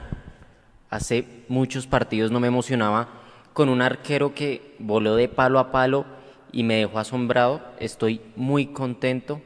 Hace 0.90 1.26
muchos 1.48 1.88
partidos 1.88 2.32
no 2.32 2.40
me 2.40 2.48
emocionaba 2.48 3.10
con 3.54 3.70
un 3.70 3.82
arquero 3.82 4.34
que 4.34 4.76
voló 4.80 5.16
de 5.16 5.30
palo 5.30 5.60
a 5.60 5.72
palo 5.72 6.06
y 6.52 6.64
me 6.64 6.76
dejó 6.76 7.00
asombrado. 7.00 7.62
Estoy 7.80 8.22
muy 8.36 8.68
contento. 8.68 9.42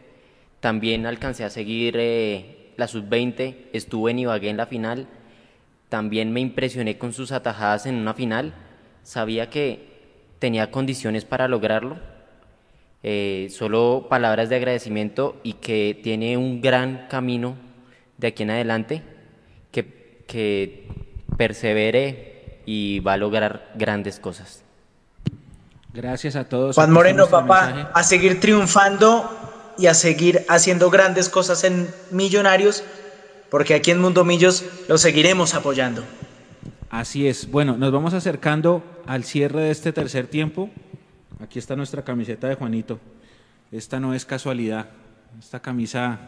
También 0.60 1.06
alcancé 1.06 1.44
a 1.44 1.50
seguir 1.50 1.96
eh, 1.98 2.74
la 2.78 2.88
sub-20, 2.88 3.70
estuve 3.74 4.12
en 4.12 4.20
Ibagué 4.20 4.50
en 4.50 4.58
la 4.58 4.66
final. 4.66 5.08
También 5.90 6.32
me 6.32 6.40
impresioné 6.40 6.98
con 6.98 7.14
sus 7.14 7.32
atajadas 7.32 7.86
en 7.86 7.95
una 7.95 8.14
final. 8.14 8.53
Sabía 9.03 9.49
que 9.49 9.90
tenía 10.40 10.72
condiciones 10.72 11.26
para 11.26 11.48
lograrlo. 11.48 11.98
Eh, 13.02 13.48
solo 13.52 14.07
palabras 14.10 14.49
de 14.49 14.57
agradecimiento 14.57 15.38
y 15.44 15.53
que 15.53 15.99
tiene 16.03 16.38
un 16.38 16.61
gran 16.61 17.07
camino 17.10 17.56
de 18.18 18.28
aquí 18.28 18.44
en 18.44 18.52
adelante, 18.52 19.02
que, 19.72 20.24
que 20.28 20.88
persevere 21.38 22.60
y 22.66 22.99
va 22.99 23.14
a 23.14 23.18
lograr 23.18 23.72
grandes 23.76 24.20
cosas. 24.20 24.64
Gracias 25.94 26.36
a 26.36 26.44
todos. 26.44 26.76
Juan 26.76 26.91
Moreno, 26.91 27.28
papá, 27.28 27.68
mensaje. 27.68 27.91
a 27.94 28.03
seguir 28.03 28.40
triunfando 28.40 29.74
y 29.78 29.88
a 29.88 29.94
seguir 29.94 30.45
haciendo 30.49 30.90
grandes 30.90 31.30
cosas 31.30 31.64
en 31.64 31.88
Millonarios, 32.11 32.84
porque 33.49 33.73
aquí 33.73 33.91
en 33.91 33.99
Mundo 33.99 34.23
Millos 34.23 34.65
lo 34.88 34.97
seguiremos 34.97 35.53
apoyando. 35.53 36.03
Así 36.89 37.27
es. 37.27 37.49
Bueno, 37.49 37.77
nos 37.77 37.91
vamos 37.91 38.13
acercando 38.13 38.84
al 39.05 39.23
cierre 39.23 39.61
de 39.61 39.71
este 39.71 39.93
tercer 39.93 40.27
tiempo. 40.27 40.69
Aquí 41.39 41.59
está 41.59 41.76
nuestra 41.76 42.03
camiseta 42.03 42.47
de 42.47 42.55
Juanito. 42.55 42.99
Esta 43.71 43.99
no 43.99 44.13
es 44.13 44.26
casualidad. 44.26 44.88
Esta 45.38 45.59
camisa, 45.59 46.19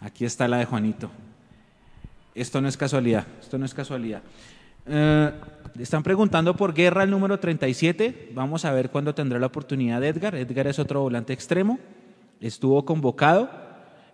aquí 0.00 0.24
está 0.24 0.46
la 0.46 0.58
de 0.58 0.64
Juanito. 0.64 1.10
Esto 2.34 2.60
no 2.60 2.68
es 2.68 2.76
casualidad. 2.76 3.26
Esto 3.40 3.58
no 3.58 3.64
es 3.64 3.74
casualidad. 3.74 4.22
Eh, 4.86 5.32
están 5.78 6.02
preguntando 6.02 6.54
por 6.56 6.74
Guerra 6.74 7.02
el 7.02 7.10
número 7.10 7.38
37. 7.40 8.30
Vamos 8.34 8.64
a 8.64 8.72
ver 8.72 8.90
cuándo 8.90 9.14
tendrá 9.14 9.38
la 9.38 9.46
oportunidad 9.46 10.02
Edgar. 10.04 10.34
Edgar 10.36 10.66
es 10.68 10.78
otro 10.78 11.00
volante 11.00 11.32
extremo. 11.32 11.78
Estuvo 12.40 12.84
convocado. 12.84 13.63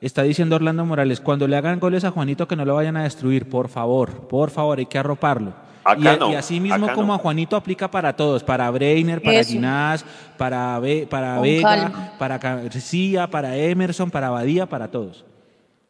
Está 0.01 0.23
diciendo 0.23 0.57
Orlando 0.57 0.85
Morales, 0.87 1.21
cuando 1.21 1.47
le 1.47 1.57
hagan 1.57 1.79
goles 1.79 2.05
a 2.05 2.11
Juanito 2.11 2.49
que 2.49 2.57
no 2.57 2.65
lo 2.65 2.75
vayan 2.75 2.97
a 2.97 3.03
destruir, 3.05 3.49
por 3.49 3.69
favor, 3.69 4.29
por 4.29 4.51
favor, 4.51 4.79
hay 4.79 4.87
que 4.87 4.99
arroparlo. 4.99 5.53
Acá 5.85 6.01
y, 6.01 6.07
a- 6.07 6.17
no, 6.17 6.31
y 6.31 6.35
así 6.35 6.59
mismo 6.61 6.87
acá 6.87 6.95
como 6.95 7.09
no. 7.09 7.15
a 7.15 7.19
Juanito 7.19 7.55
aplica 7.57 7.91
para 7.91 8.15
todos, 8.15 8.43
para 8.43 8.71
Breiner, 8.71 9.21
para 9.23 9.41
Eso. 9.41 9.53
Ginás, 9.53 10.05
para, 10.39 10.79
Be- 10.79 11.07
para 11.09 11.39
Vega, 11.41 11.69
calma. 11.69 12.13
para 12.19 12.39
García, 12.39 13.27
para 13.29 13.57
Emerson, 13.57 14.11
para 14.11 14.31
Badía, 14.31 14.67
para 14.67 14.89
todos. 14.91 15.25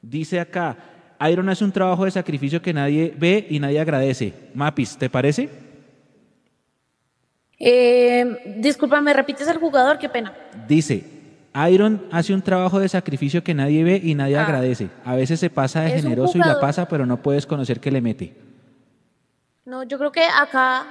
Dice 0.02 0.40
acá, 0.40 0.76
Iron 1.30 1.48
hace 1.48 1.64
un 1.64 1.70
trabajo 1.72 2.04
de 2.04 2.10
sacrificio 2.10 2.62
que 2.62 2.72
nadie 2.72 3.14
ve 3.16 3.46
y 3.50 3.60
nadie 3.60 3.78
agradece. 3.80 4.32
Mapis, 4.54 4.96
¿te 4.96 5.10
parece? 5.10 5.50
Eh, 7.58 8.54
disculpa, 8.58 9.00
¿me 9.00 9.12
repites 9.12 9.46
el 9.48 9.58
jugador? 9.58 9.98
Qué 9.98 10.08
pena. 10.08 10.32
Dice, 10.66 11.04
Iron 11.70 12.06
hace 12.12 12.32
un 12.32 12.42
trabajo 12.42 12.78
de 12.78 12.88
sacrificio 12.88 13.42
que 13.42 13.54
nadie 13.54 13.82
ve 13.82 14.00
y 14.02 14.14
nadie 14.14 14.38
Ah. 14.38 14.44
agradece. 14.44 14.88
A 15.04 15.16
veces 15.16 15.40
se 15.40 15.50
pasa 15.50 15.80
de 15.82 15.94
Es 15.96 16.02
generoso 16.02 16.38
y 16.38 16.40
la 16.40 16.60
pasa, 16.60 16.86
pero 16.86 17.06
no 17.06 17.16
puedes 17.16 17.46
conocer 17.46 17.80
que 17.80 17.90
le 17.90 18.00
mete. 18.00 18.36
No, 19.64 19.82
yo 19.82 19.98
creo 19.98 20.12
que 20.12 20.24
acá 20.24 20.86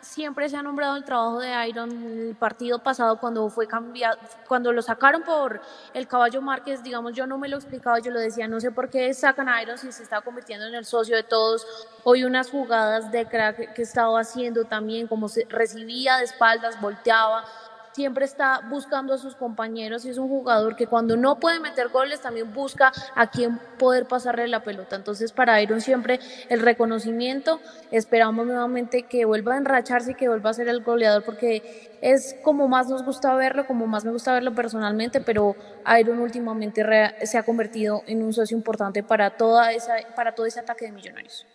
siempre 0.00 0.48
se 0.48 0.56
ha 0.56 0.62
nombrado 0.62 0.96
el 0.96 1.04
trabajo 1.04 1.38
de 1.40 1.50
Iron. 1.68 1.90
El 1.90 2.34
partido 2.34 2.82
pasado 2.82 3.18
cuando 3.18 3.48
fue 3.50 3.66
cambiado, 3.66 4.18
cuando 4.48 4.72
lo 4.72 4.80
sacaron 4.82 5.22
por 5.22 5.60
el 5.94 6.08
caballo 6.08 6.40
Márquez, 6.40 6.82
digamos, 6.82 7.12
yo 7.12 7.26
no 7.26 7.38
me 7.38 7.48
lo 7.48 7.56
explicaba, 7.56 7.98
yo 8.00 8.10
lo 8.10 8.18
decía, 8.18 8.48
no 8.48 8.58
sé 8.60 8.70
por 8.72 8.88
qué 8.88 9.12
sacan 9.14 9.48
a 9.48 9.62
Iron 9.62 9.76
si 9.78 9.92
se 9.92 10.02
está 10.02 10.22
convirtiendo 10.22 10.66
en 10.66 10.74
el 10.74 10.84
socio 10.86 11.14
de 11.16 11.22
todos. 11.22 11.66
Hoy 12.04 12.24
unas 12.24 12.50
jugadas 12.50 13.12
de 13.12 13.26
crack 13.26 13.74
que 13.74 13.82
estaba 13.82 14.18
haciendo 14.20 14.64
también, 14.64 15.06
como 15.06 15.28
se 15.28 15.46
recibía 15.48 16.16
de 16.16 16.24
espaldas, 16.24 16.80
volteaba. 16.80 17.44
Siempre 17.92 18.24
está 18.24 18.60
buscando 18.68 19.12
a 19.14 19.18
sus 19.18 19.34
compañeros 19.34 20.04
y 20.04 20.10
es 20.10 20.18
un 20.18 20.28
jugador 20.28 20.76
que 20.76 20.86
cuando 20.86 21.16
no 21.16 21.40
puede 21.40 21.58
meter 21.58 21.88
goles 21.88 22.20
también 22.20 22.52
busca 22.52 22.92
a 23.16 23.26
quién 23.28 23.58
poder 23.78 24.06
pasarle 24.06 24.46
la 24.46 24.62
pelota. 24.62 24.94
Entonces 24.94 25.32
para 25.32 25.60
Iron 25.60 25.80
siempre 25.80 26.20
el 26.48 26.60
reconocimiento. 26.60 27.60
Esperamos 27.90 28.46
nuevamente 28.46 29.02
que 29.02 29.24
vuelva 29.24 29.54
a 29.54 29.58
enracharse 29.58 30.12
y 30.12 30.14
que 30.14 30.28
vuelva 30.28 30.50
a 30.50 30.54
ser 30.54 30.68
el 30.68 30.82
goleador 30.82 31.24
porque 31.24 31.98
es 32.00 32.36
como 32.42 32.68
más 32.68 32.88
nos 32.88 33.04
gusta 33.04 33.34
verlo, 33.34 33.66
como 33.66 33.86
más 33.86 34.04
me 34.04 34.12
gusta 34.12 34.32
verlo 34.32 34.54
personalmente, 34.54 35.20
pero 35.20 35.56
Iron 35.98 36.20
últimamente 36.20 36.84
se 37.24 37.38
ha 37.38 37.42
convertido 37.42 38.02
en 38.06 38.22
un 38.22 38.32
socio 38.32 38.56
importante 38.56 39.02
para, 39.02 39.30
toda 39.30 39.70
para 40.14 40.34
todo 40.34 40.46
ese 40.46 40.60
ataque 40.60 40.86
de 40.86 40.92
millonarios. 40.92 41.46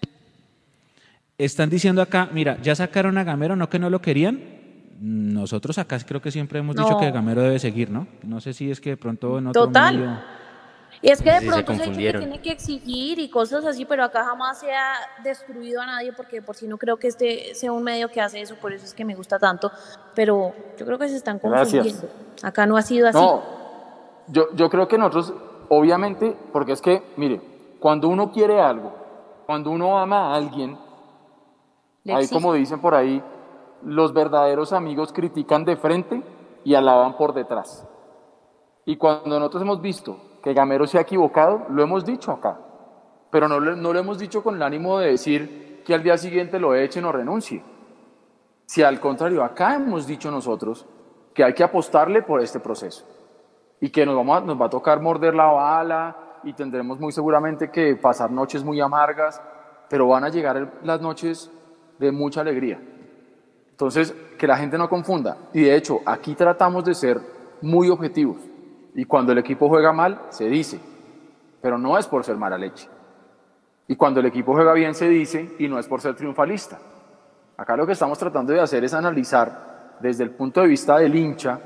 Están 1.38 1.70
diciendo 1.70 2.02
acá, 2.02 2.30
mira, 2.32 2.58
ya 2.62 2.76
sacaron 2.76 3.18
a 3.18 3.24
Gamero, 3.24 3.56
no 3.56 3.70
que 3.70 3.80
no 3.80 3.90
lo 3.90 4.02
querían. 4.02 4.55
Nosotros 5.00 5.78
acá 5.78 5.98
creo 6.06 6.22
que 6.22 6.32
siempre 6.32 6.60
hemos 6.60 6.76
dicho 6.76 6.90
No. 6.92 7.00
que 7.00 7.12
Gamero 7.12 7.42
debe 7.42 7.60
seguir, 7.60 7.90
¿no? 7.90 8.08
No 8.24 8.40
sé 8.40 8.54
si 8.54 8.72
es 8.72 8.80
que 8.80 8.92
de 8.92 8.98
pronto 8.98 9.38
en 9.40 9.48
otro 9.48 9.66
Total. 9.68 9.98
medio- 9.98 10.18
Y 11.02 11.10
es 11.12 11.22
que 11.22 11.30
de 11.32 11.40
Sí, 11.42 11.46
se 11.46 11.52
pronto 11.52 11.66
se, 11.68 11.72
ha 11.72 11.74
dicho 11.74 11.78
que 11.82 11.86
confundieron. 11.86 12.22
tiene 12.22 12.42
que 12.42 12.52
exigir 12.52 13.20
y 13.20 13.30
cosas 13.30 13.66
así, 13.66 13.84
pero 13.86 14.04
acá 14.06 14.24
jamás 14.24 14.60
se 14.60 14.74
ha 14.74 14.94
destruido 15.24 15.82
a 15.82 15.86
nadie 15.86 16.14
porque 16.14 16.42
por 16.42 16.56
si 16.56 16.68
no 16.68 16.78
creo 16.78 16.98
que 16.98 17.08
este 17.08 17.54
sea 17.54 17.72
un 17.74 17.84
medio 17.84 18.08
que 18.10 18.22
hace 18.22 18.40
eso, 18.42 18.56
por 18.56 18.72
eso 18.72 18.86
es 18.86 18.94
que 18.94 19.04
me 19.04 19.14
gusta 19.14 19.38
tanto, 19.38 19.70
pero 20.16 20.54
yo 20.80 20.86
creo 20.86 20.98
que 20.98 21.10
se 21.10 21.18
están 21.18 21.40
Gracias. 21.44 21.84
confundiendo. 21.84 22.08
Acá 22.42 22.66
no 22.66 22.78
ha 22.78 22.82
sido 22.82 23.10
así. 23.10 23.18
No, 23.20 23.44
yo, 24.30 24.48
yo 24.56 24.70
creo 24.70 24.88
que 24.88 24.98
nosotros, 24.98 25.34
obviamente, 25.70 26.36
porque 26.54 26.72
es 26.72 26.82
que, 26.82 27.04
mire, 27.18 27.42
cuando 27.80 28.08
uno 28.08 28.32
quiere 28.32 28.60
algo, 28.62 28.96
cuando 29.46 29.72
uno 29.72 30.00
ama 30.00 30.32
a 30.34 30.36
alguien, 30.38 30.78
ahí 32.08 32.28
como 32.30 32.54
dicen 32.54 32.80
por 32.80 32.96
ahí, 32.96 33.22
los 33.86 34.14
verdaderos 34.14 34.74
amigos 34.74 35.14
critican 35.14 35.64
de 35.66 35.78
frente 35.78 36.22
y 36.64 36.76
alaban 36.76 37.16
por 37.18 37.34
detrás. 37.34 37.88
Y 38.86 38.98
cuando 38.98 39.40
nosotros 39.40 39.62
hemos 39.64 39.82
visto 39.82 40.18
que 40.44 40.54
Gamero 40.54 40.86
se 40.88 40.98
ha 40.98 41.02
equivocado, 41.02 41.66
lo 41.70 41.82
hemos 41.84 42.06
dicho 42.06 42.32
acá, 42.32 42.60
pero 43.32 43.48
no, 43.48 43.60
lo- 43.60 44.00
hemos 44.00 44.18
dicho 44.20 44.44
con 44.44 44.56
el 44.56 44.64
ánimo 44.64 45.00
de 45.00 45.12
decir 45.12 45.82
que 45.86 45.94
al 45.94 46.04
día 46.04 46.18
siguiente 46.18 46.60
lo 46.60 46.76
echen 46.76 47.06
o 47.06 47.12
renuncie. 47.12 47.64
Si 48.66 48.82
al 48.84 49.00
contrario, 49.00 49.44
acá 49.44 49.76
hemos 49.76 50.08
dicho 50.08 50.32
nosotros 50.32 50.86
que 51.34 51.44
hay 51.44 51.54
que 51.54 51.64
apostarle 51.64 52.22
por 52.24 52.42
este 52.42 52.60
proceso 52.60 53.06
y 53.80 53.90
que 53.90 54.06
nos, 54.06 54.16
nos 54.26 54.60
va 54.62 54.66
a 54.66 54.70
tocar 54.70 55.02
morder 55.02 55.36
la 55.36 55.46
bala 55.46 56.16
y 56.44 56.54
tendremos 56.54 57.00
muy 57.00 57.12
seguramente 57.12 57.70
que 57.70 57.96
pasar 57.96 58.32
noches 58.32 58.64
muy 58.64 58.80
amargas, 58.80 59.42
pero 59.90 60.08
van 60.08 60.24
a 60.24 60.30
llegar 60.30 60.74
las 60.84 61.02
noches 61.02 61.52
de 62.00 62.12
mucha 62.12 62.42
alegría. 62.42 62.80
Entonces, 63.76 64.16
que 64.38 64.48
la 64.48 64.56
gente 64.56 64.78
no 64.78 64.88
confunda. 64.88 65.36
Y 65.52 65.64
de 65.64 65.76
hecho, 65.76 66.00
aquí 66.06 66.34
tratamos 66.34 66.86
de 66.86 66.94
ser 66.94 67.20
muy 67.62 67.90
objetivos. 67.90 68.38
Y 68.94 69.04
cuando 69.04 69.34
el 69.34 69.38
equipo 69.38 69.68
juega 69.68 69.92
mal, 69.92 70.22
se 70.30 70.46
dice, 70.46 70.80
pero 71.62 71.78
no 71.78 71.98
es 71.98 72.08
por 72.08 72.24
ser 72.24 72.38
mala 72.38 72.58
leche. 72.58 72.88
Y 73.90 73.98
cuando 73.98 74.22
el 74.22 74.28
equipo 74.28 74.54
juega 74.54 74.72
bien, 74.72 74.96
se 74.96 75.10
dice, 75.10 75.58
y 75.60 75.68
no 75.68 75.78
es 75.78 75.90
por 75.90 76.00
ser 76.00 76.16
triunfalista. 76.16 76.80
Acá 77.58 77.76
lo 77.76 77.86
que 77.86 77.92
estamos 77.92 78.18
tratando 78.18 78.54
de 78.54 78.62
hacer 78.62 78.82
es 78.86 78.94
analizar 78.94 79.98
desde 80.00 80.24
el 80.24 80.30
punto 80.30 80.62
de 80.62 80.68
vista 80.68 80.98
del 80.98 81.14
hincha, 81.14 81.60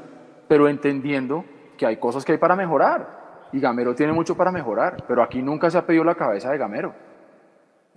pero 0.48 0.68
entendiendo 0.68 1.46
que 1.78 1.86
hay 1.86 1.98
cosas 1.98 2.26
que 2.26 2.32
hay 2.32 2.38
para 2.40 2.56
mejorar. 2.56 3.48
Y 3.52 3.60
Gamero 3.60 3.94
tiene 3.94 4.14
mucho 4.14 4.36
para 4.36 4.52
mejorar, 4.52 5.04
pero 5.08 5.22
aquí 5.22 5.44
nunca 5.44 5.70
se 5.70 5.78
ha 5.78 5.86
pedido 5.86 6.04
la 6.04 6.16
cabeza 6.16 6.50
de 6.50 6.58
Gamero. 6.58 6.92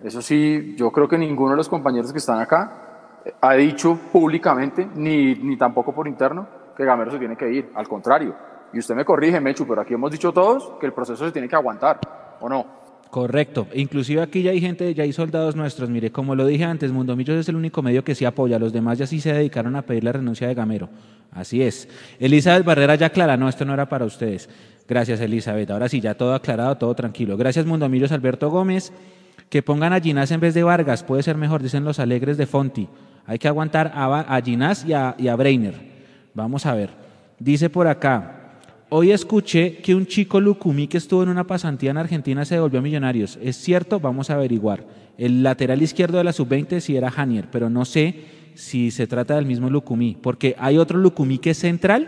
Eso 0.03 0.21
sí, 0.21 0.75
yo 0.77 0.91
creo 0.91 1.07
que 1.07 1.17
ninguno 1.17 1.51
de 1.51 1.57
los 1.57 1.67
compañeros 1.67 2.11
que 2.11 2.19
están 2.19 2.39
acá 2.39 2.91
ha 3.41 3.53
dicho 3.53 3.97
públicamente, 4.11 4.87
ni, 4.95 5.35
ni 5.35 5.57
tampoco 5.57 5.93
por 5.93 6.07
interno, 6.07 6.47
que 6.75 6.85
Gamero 6.85 7.11
se 7.11 7.19
tiene 7.19 7.35
que 7.35 7.51
ir. 7.51 7.71
Al 7.75 7.87
contrario. 7.87 8.35
Y 8.73 8.79
usted 8.79 8.95
me 8.95 9.05
corrige, 9.05 9.39
Mechu, 9.39 9.67
pero 9.67 9.81
aquí 9.81 9.93
hemos 9.93 10.11
dicho 10.11 10.31
todos 10.31 10.73
que 10.79 10.85
el 10.85 10.93
proceso 10.93 11.25
se 11.25 11.31
tiene 11.31 11.47
que 11.47 11.55
aguantar, 11.55 11.99
¿o 12.39 12.49
no? 12.49 12.83
Correcto. 13.13 13.67
Inclusive 13.75 14.23
aquí 14.23 14.41
ya 14.41 14.49
hay 14.49 14.59
gente, 14.59 14.91
ya 14.95 15.03
hay 15.03 15.13
soldados 15.13 15.55
nuestros. 15.55 15.87
Mire, 15.87 16.11
como 16.11 16.33
lo 16.33 16.47
dije 16.47 16.63
antes, 16.63 16.91
Mundo 16.91 17.15
Millos 17.15 17.37
es 17.37 17.47
el 17.47 17.55
único 17.55 17.83
medio 17.83 18.03
que 18.03 18.15
sí 18.15 18.25
apoya. 18.25 18.57
Los 18.57 18.73
demás 18.73 18.97
ya 18.97 19.05
sí 19.05 19.21
se 19.21 19.31
dedicaron 19.31 19.75
a 19.75 19.83
pedir 19.83 20.03
la 20.03 20.13
renuncia 20.13 20.47
de 20.47 20.55
Gamero. 20.55 20.89
Así 21.31 21.61
es. 21.61 21.87
Elizabeth 22.19 22.65
Barrera 22.65 22.95
ya 22.95 23.05
aclara, 23.05 23.37
no, 23.37 23.47
esto 23.47 23.65
no 23.65 23.73
era 23.75 23.87
para 23.87 24.05
ustedes. 24.05 24.49
Gracias, 24.87 25.21
Elizabeth. 25.21 25.69
Ahora 25.69 25.89
sí, 25.89 26.01
ya 26.01 26.15
todo 26.15 26.33
aclarado, 26.33 26.75
todo 26.75 26.95
tranquilo. 26.95 27.37
Gracias, 27.37 27.67
Mundo 27.67 27.87
Millos 27.87 28.11
Alberto 28.11 28.49
Gómez. 28.49 28.91
Que 29.47 29.61
pongan 29.61 29.93
a 29.93 30.01
Ginás 30.01 30.31
en 30.31 30.39
vez 30.39 30.55
de 30.55 30.63
Vargas, 30.63 31.03
puede 31.03 31.21
ser 31.21 31.37
mejor, 31.37 31.61
dicen 31.61 31.83
los 31.83 31.99
alegres 31.99 32.37
de 32.37 32.47
Fonti. 32.47 32.89
Hay 33.25 33.39
que 33.39 33.47
aguantar 33.47 33.91
a, 33.93 34.35
a 34.35 34.39
y 34.39 34.93
a, 34.93 35.15
y 35.17 35.29
Breiner. 35.29 35.75
Vamos 36.33 36.65
a 36.65 36.73
ver. 36.75 36.89
Dice 37.39 37.69
por 37.69 37.87
acá, 37.87 38.43
Hoy 38.95 39.11
escuché 39.11 39.77
que 39.77 39.95
un 39.95 40.05
chico 40.05 40.39
Lucumí 40.39 40.87
que 40.87 40.99
estuvo 40.99 41.23
en 41.23 41.29
una 41.29 41.47
pasantía 41.47 41.89
en 41.89 41.97
Argentina 41.97 42.45
se 42.45 42.53
devolvió 42.53 42.77
a 42.77 42.83
Millonarios. 42.83 43.39
¿Es 43.41 43.55
cierto? 43.57 43.99
Vamos 43.99 44.29
a 44.29 44.35
averiguar. 44.35 44.85
El 45.17 45.41
lateral 45.41 45.81
izquierdo 45.81 46.19
de 46.19 46.23
la 46.23 46.31
sub-20 46.31 46.79
sí 46.79 46.95
era 46.95 47.09
Janier, 47.09 47.47
pero 47.51 47.71
no 47.71 47.85
sé 47.85 48.25
si 48.53 48.91
se 48.91 49.07
trata 49.07 49.35
del 49.35 49.47
mismo 49.47 49.67
Lucumí, 49.67 50.15
porque 50.21 50.55
hay 50.59 50.77
otro 50.77 50.99
Lucumí 50.99 51.39
que 51.39 51.49
es 51.49 51.57
central, 51.57 52.07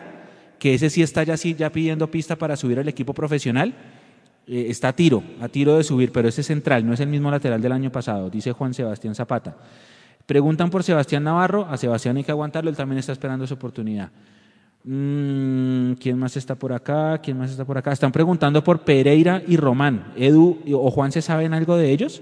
que 0.59 0.75
ese 0.75 0.91
sí 0.91 1.01
está 1.01 1.23
ya, 1.23 1.33
ya 1.33 1.71
pidiendo 1.71 2.11
pista 2.11 2.35
para 2.35 2.55
subir 2.55 2.77
al 2.77 2.87
equipo 2.87 3.15
profesional. 3.15 3.73
Eh, 4.45 4.67
está 4.69 4.89
a 4.89 4.95
tiro, 4.95 5.23
a 5.41 5.47
tiro 5.47 5.77
de 5.77 5.83
subir, 5.83 6.11
pero 6.11 6.27
ese 6.27 6.41
es 6.41 6.47
central, 6.47 6.85
no 6.85 6.93
es 6.93 6.99
el 6.99 7.07
mismo 7.07 7.31
lateral 7.31 7.59
del 7.63 7.71
año 7.71 7.91
pasado, 7.91 8.29
dice 8.29 8.51
Juan 8.51 8.75
Sebastián 8.75 9.15
Zapata. 9.15 9.57
Preguntan 10.25 10.69
por 10.69 10.83
Sebastián 10.83 11.23
Navarro, 11.23 11.67
a 11.69 11.77
Sebastián 11.77 12.17
hay 12.17 12.23
que 12.23 12.31
aguantarlo, 12.31 12.69
él 12.69 12.75
también 12.75 12.99
está 12.99 13.11
esperando 13.11 13.45
su 13.45 13.53
oportunidad. 13.53 14.09
Mm, 14.83 15.93
¿Quién 15.93 16.17
más 16.17 16.35
está 16.37 16.55
por 16.55 16.73
acá? 16.73 17.19
¿Quién 17.19 17.37
más 17.37 17.51
está 17.51 17.65
por 17.65 17.77
acá? 17.77 17.91
Están 17.91 18.11
preguntando 18.11 18.63
por 18.63 18.79
Pereira 18.79 19.41
y 19.47 19.57
Román. 19.57 20.13
¿Edu 20.15 20.59
o 20.73 20.91
Juan 20.91 21.11
se 21.11 21.21
saben 21.21 21.53
algo 21.53 21.75
de 21.77 21.91
ellos? 21.91 22.21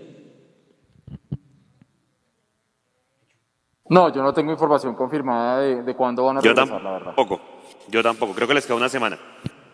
No, 3.90 4.12
yo 4.14 4.24
no 4.24 4.34
tengo 4.34 4.52
información 4.52 4.96
confirmada 4.96 5.60
de, 5.60 5.84
de 5.84 5.96
cuándo 5.96 6.24
van 6.26 6.38
a 6.38 6.42
Yo 6.42 6.54
regresar, 6.54 6.82
la 6.82 6.92
verdad. 6.92 7.06
tampoco. 7.16 7.42
Yo 7.90 8.02
tampoco. 8.02 8.34
Creo 8.34 8.48
que 8.48 8.54
les 8.54 8.66
queda 8.66 8.76
una 8.78 8.90
semana. 8.90 9.18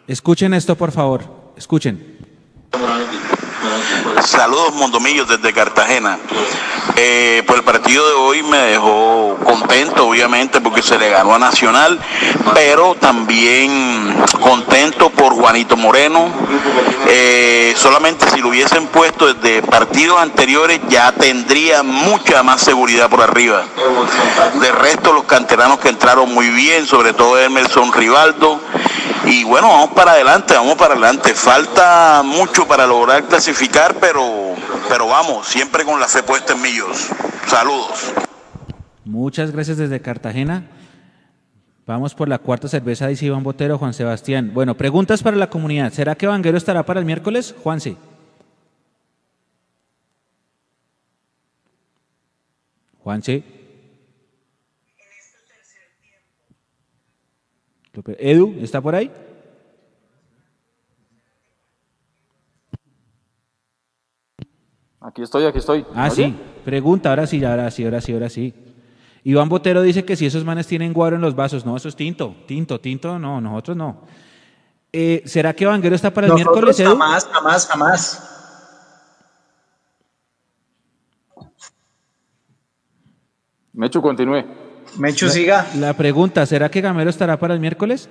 Escuchen 0.08 0.54
esto, 0.54 0.76
por 0.76 0.92
favor. 0.92 1.22
Escuchen. 1.56 2.18
Saludos 4.24 4.74
Mondomillos 4.76 5.28
desde 5.28 5.54
Cartagena. 5.54 6.18
Eh, 6.96 7.44
pues 7.46 7.60
el 7.60 7.66
partido 7.66 8.08
de 8.08 8.14
hoy 8.14 8.44
me 8.44 8.58
dejó 8.58 9.38
contento, 9.44 10.08
obviamente, 10.08 10.60
porque 10.60 10.82
se 10.82 10.98
le 10.98 11.10
ganó 11.10 11.36
a 11.36 11.40
Nacional, 11.40 12.00
pero 12.54 12.96
también 12.96 14.16
contento 14.42 15.10
por 15.10 15.34
Juanito 15.34 15.78
Moreno. 15.78 16.30
Eh, 17.08 17.74
solamente 17.78 18.30
si 18.30 18.42
lo 18.42 18.50
hubiesen 18.50 18.88
puesto 18.88 19.34
desde 19.34 19.62
partidos 19.62 20.20
anteriores 20.20 20.80
ya 20.90 21.12
tendría 21.12 21.82
mucha 21.84 22.44
más 22.44 22.62
seguridad 22.62 23.10
por 23.10 23.22
arriba. 23.22 23.64
De 24.60 24.72
resto, 24.72 25.14
los 25.14 25.24
canteranos 25.24 25.80
que 25.80 25.90
entraron 25.90 26.34
muy 26.34 26.50
bien, 26.50 26.86
sobre 26.86 27.14
todo 27.14 27.40
Emerson 27.40 27.94
Rivaldo. 27.94 28.60
Y 29.32 29.44
bueno, 29.44 29.68
vamos 29.68 29.92
para 29.92 30.14
adelante, 30.14 30.56
vamos 30.56 30.76
para 30.76 30.94
adelante. 30.96 31.36
Falta 31.36 32.24
mucho 32.26 32.68
para 32.68 32.88
lograr 32.88 33.26
clasificar, 33.26 33.96
pero, 34.00 34.56
pero 34.90 35.08
vamos, 35.08 35.48
siempre 35.48 35.86
con 35.86 36.00
la 36.00 36.08
fe 36.08 36.24
puesta 36.24 36.54
en 36.54 36.62
millos. 36.64 37.10
Saludos. 37.46 38.12
Muchas 39.06 39.52
gracias 39.52 39.78
desde 39.78 40.02
Cartagena. 40.02 40.64
Vamos 41.86 42.16
por 42.16 42.28
la 42.28 42.40
cuarta 42.40 42.68
cerveza, 42.68 43.08
dice 43.08 43.28
Iván 43.28 43.44
Botero, 43.44 43.78
Juan 43.78 43.94
Sebastián. 43.94 44.50
Bueno, 44.52 44.76
preguntas 44.76 45.22
para 45.22 45.38
la 45.38 45.52
comunidad. 45.52 45.94
¿Será 45.94 46.16
que 46.16 46.26
Vanguero 46.26 46.58
estará 46.58 46.84
para 46.84 47.00
el 47.00 47.06
miércoles? 47.06 47.54
Juanse. 47.64 47.98
Juanse. 53.04 53.59
Edu, 58.18 58.56
¿está 58.62 58.82
por 58.82 58.96
ahí? 58.96 59.12
Aquí 65.02 65.22
estoy, 65.22 65.46
aquí 65.46 65.60
estoy. 65.60 65.86
Ah, 65.96 66.10
sí. 66.10 66.36
Pregunta, 66.66 67.10
ahora 67.10 67.26
sí, 67.26 67.44
ahora 67.44 67.72
sí, 67.72 67.86
ahora 67.86 68.02
sí, 68.02 68.14
ahora 68.14 68.30
sí. 68.30 68.54
Iván 69.24 69.50
Botero 69.50 69.82
dice 69.82 70.04
que 70.06 70.16
si 70.16 70.26
esos 70.26 70.44
manes 70.44 70.68
tienen 70.68 70.94
guaro 70.94 71.16
en 71.16 71.22
los 71.22 71.36
vasos. 71.36 71.66
No, 71.66 71.76
eso 71.78 71.88
es 71.88 71.96
tinto. 71.96 72.36
Tinto, 72.46 72.80
tinto, 72.80 73.18
no, 73.18 73.40
nosotros 73.40 73.78
no. 73.78 74.02
Eh, 74.92 75.24
¿Será 75.26 75.54
que 75.54 75.66
Vanguero 75.66 75.96
está 75.96 76.12
para 76.14 76.28
el 76.28 76.34
Nosotros 76.34 76.56
miércoles, 76.56 76.80
Edu? 76.80 76.90
jamás, 76.90 77.30
jamás, 77.32 77.68
jamás. 77.68 78.36
Mechu, 83.74 84.02
continúe. 84.02 84.69
Mechu, 84.98 85.26
La- 85.28 85.32
siga. 85.32 85.66
La 85.76 85.94
pregunta, 85.94 86.46
¿será 86.46 86.70
que 86.70 86.82
Gamero 86.82 87.10
estará 87.10 87.38
para 87.38 87.54
el 87.54 87.60
miércoles? 87.60 88.10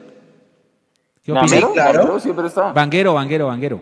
¿Qué 1.23 1.33
¿Gamero? 1.33 1.47
opinan? 1.69 1.69
Sí, 1.69 1.75
claro. 1.75 1.99
¿Gamero 2.01 2.21
siempre 2.21 2.47
está? 2.47 2.73
Vanguero, 2.73 3.15
Vanguero, 3.15 3.47
Vanguero. 3.49 3.81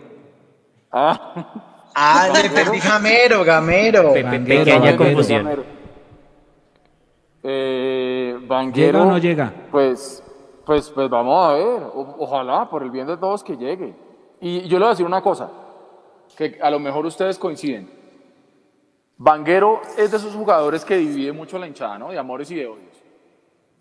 Ah, 0.91 1.63
Ah, 1.99 2.29
le 2.33 2.41
entendí 2.47 2.79
Gamero, 2.79 3.43
Gamero. 3.43 4.13
Pe- 4.13 4.23
pe- 4.23 4.23
Vanguero, 4.23 4.63
pequeña 4.65 4.75
Vanguero. 4.79 4.97
confusión. 4.97 5.49
Eh, 7.43 8.37
Vanguero, 8.47 8.99
¿Llega 8.99 9.03
o 9.03 9.11
no 9.11 9.17
llega? 9.17 9.53
Pues, 9.71 10.21
pues, 10.65 10.89
pues 10.89 11.09
vamos 11.09 11.47
a 11.49 11.53
ver. 11.53 11.81
O- 11.93 12.15
ojalá, 12.19 12.69
por 12.69 12.83
el 12.83 12.91
bien 12.91 13.07
de 13.07 13.17
todos, 13.17 13.43
que 13.43 13.55
llegue. 13.57 13.95
Y 14.41 14.61
yo 14.67 14.77
le 14.77 14.85
voy 14.85 14.87
a 14.87 14.89
decir 14.91 15.05
una 15.05 15.21
cosa, 15.21 15.49
que 16.37 16.59
a 16.61 16.69
lo 16.69 16.79
mejor 16.79 17.05
ustedes 17.05 17.39
coinciden. 17.39 17.89
Vanguero 19.17 19.81
es 19.97 20.11
de 20.11 20.17
esos 20.17 20.35
jugadores 20.35 20.85
que 20.85 20.97
divide 20.97 21.31
mucho 21.31 21.57
la 21.57 21.67
hinchada, 21.67 21.97
¿no? 21.97 22.11
De 22.11 22.19
amores 22.19 22.51
y 22.51 22.55
de 22.55 22.67
odios. 22.67 23.03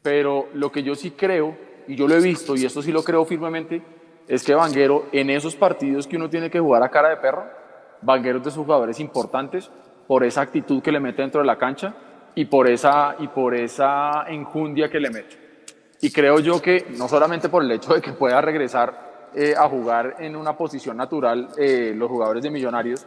Pero 0.02 0.48
lo 0.54 0.72
que 0.72 0.82
yo 0.82 0.94
sí 0.94 1.10
creo, 1.10 1.56
y 1.86 1.94
yo 1.94 2.08
lo 2.08 2.14
he 2.14 2.20
visto, 2.20 2.56
y 2.56 2.64
esto 2.64 2.80
sí 2.80 2.90
lo 2.90 3.02
creo 3.02 3.24
firmemente, 3.24 3.82
es 4.28 4.42
que 4.42 4.54
Vanguero, 4.54 5.06
en 5.12 5.30
esos 5.30 5.54
partidos 5.54 6.06
que 6.06 6.16
uno 6.16 6.30
tiene 6.30 6.50
que 6.50 6.58
jugar 6.58 6.82
a 6.82 6.88
cara 6.88 7.10
de 7.10 7.16
perro, 7.18 7.44
Vanguero 8.02 8.38
es 8.38 8.44
de 8.44 8.50
esos 8.50 8.64
jugadores 8.64 8.98
importantes 8.98 9.70
por 10.06 10.24
esa 10.24 10.40
actitud 10.40 10.82
que 10.82 10.92
le 10.92 11.00
mete 11.00 11.22
dentro 11.22 11.40
de 11.40 11.46
la 11.46 11.58
cancha 11.58 11.94
y 12.34 12.46
por 12.46 12.68
esa, 12.68 13.16
y 13.18 13.28
por 13.28 13.54
esa 13.54 14.24
enjundia 14.28 14.88
que 14.88 15.00
le 15.00 15.10
mete. 15.10 15.46
Y 16.00 16.10
creo 16.12 16.38
yo 16.40 16.60
que 16.62 16.86
no 16.96 17.08
solamente 17.08 17.48
por 17.48 17.62
el 17.62 17.70
hecho 17.72 17.94
de 17.94 18.00
que 18.00 18.12
pueda 18.12 18.40
regresar 18.40 19.30
eh, 19.34 19.54
a 19.56 19.68
jugar 19.68 20.16
en 20.18 20.36
una 20.36 20.56
posición 20.56 20.96
natural 20.96 21.48
eh, 21.58 21.92
los 21.94 22.08
jugadores 22.08 22.42
de 22.42 22.50
Millonarios, 22.50 23.06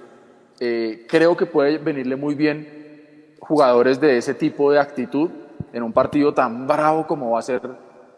eh, 0.59 1.05
creo 1.07 1.37
que 1.37 1.45
puede 1.45 1.77
venirle 1.77 2.15
muy 2.15 2.35
bien 2.35 3.35
jugadores 3.39 3.99
de 3.99 4.17
ese 4.17 4.33
tipo 4.33 4.71
de 4.71 4.79
actitud 4.79 5.29
en 5.73 5.83
un 5.83 5.93
partido 5.93 6.33
tan 6.33 6.67
bravo 6.67 7.07
como 7.07 7.31
va 7.31 7.39
a 7.39 7.43
ser 7.43 7.61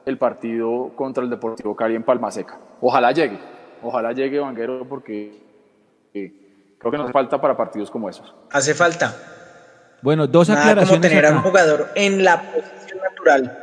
el 0.05 0.17
partido 0.17 0.91
contra 0.95 1.23
el 1.23 1.29
Deportivo 1.29 1.75
Cali 1.75 1.95
en 1.95 2.03
Palma 2.03 2.31
Seca. 2.31 2.59
Ojalá 2.81 3.11
llegue, 3.11 3.39
ojalá 3.83 4.13
llegue 4.13 4.39
Vanguero 4.39 4.87
porque 4.87 5.43
eh, 6.13 6.33
creo 6.77 6.91
que 6.91 6.97
nos 6.97 7.11
falta 7.11 7.39
para 7.39 7.55
partidos 7.55 7.91
como 7.91 8.09
esos. 8.09 8.33
Hace 8.51 8.73
falta. 8.73 9.15
Bueno, 10.01 10.25
dos 10.25 10.49
Nada 10.49 10.61
como 10.61 10.71
aclaraciones 10.71 11.09
tener 11.09 11.25
a 11.27 11.31
un 11.31 11.41
jugador 11.43 11.89
en 11.95 12.23
la 12.23 12.41
posición 12.41 12.99
natural. 13.03 13.57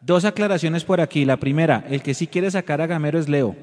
Dos 0.00 0.24
aclaraciones 0.24 0.84
por 0.84 1.00
aquí. 1.00 1.24
La 1.24 1.36
primera, 1.36 1.84
el 1.88 2.02
que 2.02 2.14
sí 2.14 2.26
quiere 2.26 2.50
sacar 2.50 2.80
a 2.80 2.86
Gamero 2.86 3.18
es 3.18 3.28
Leo. 3.28 3.54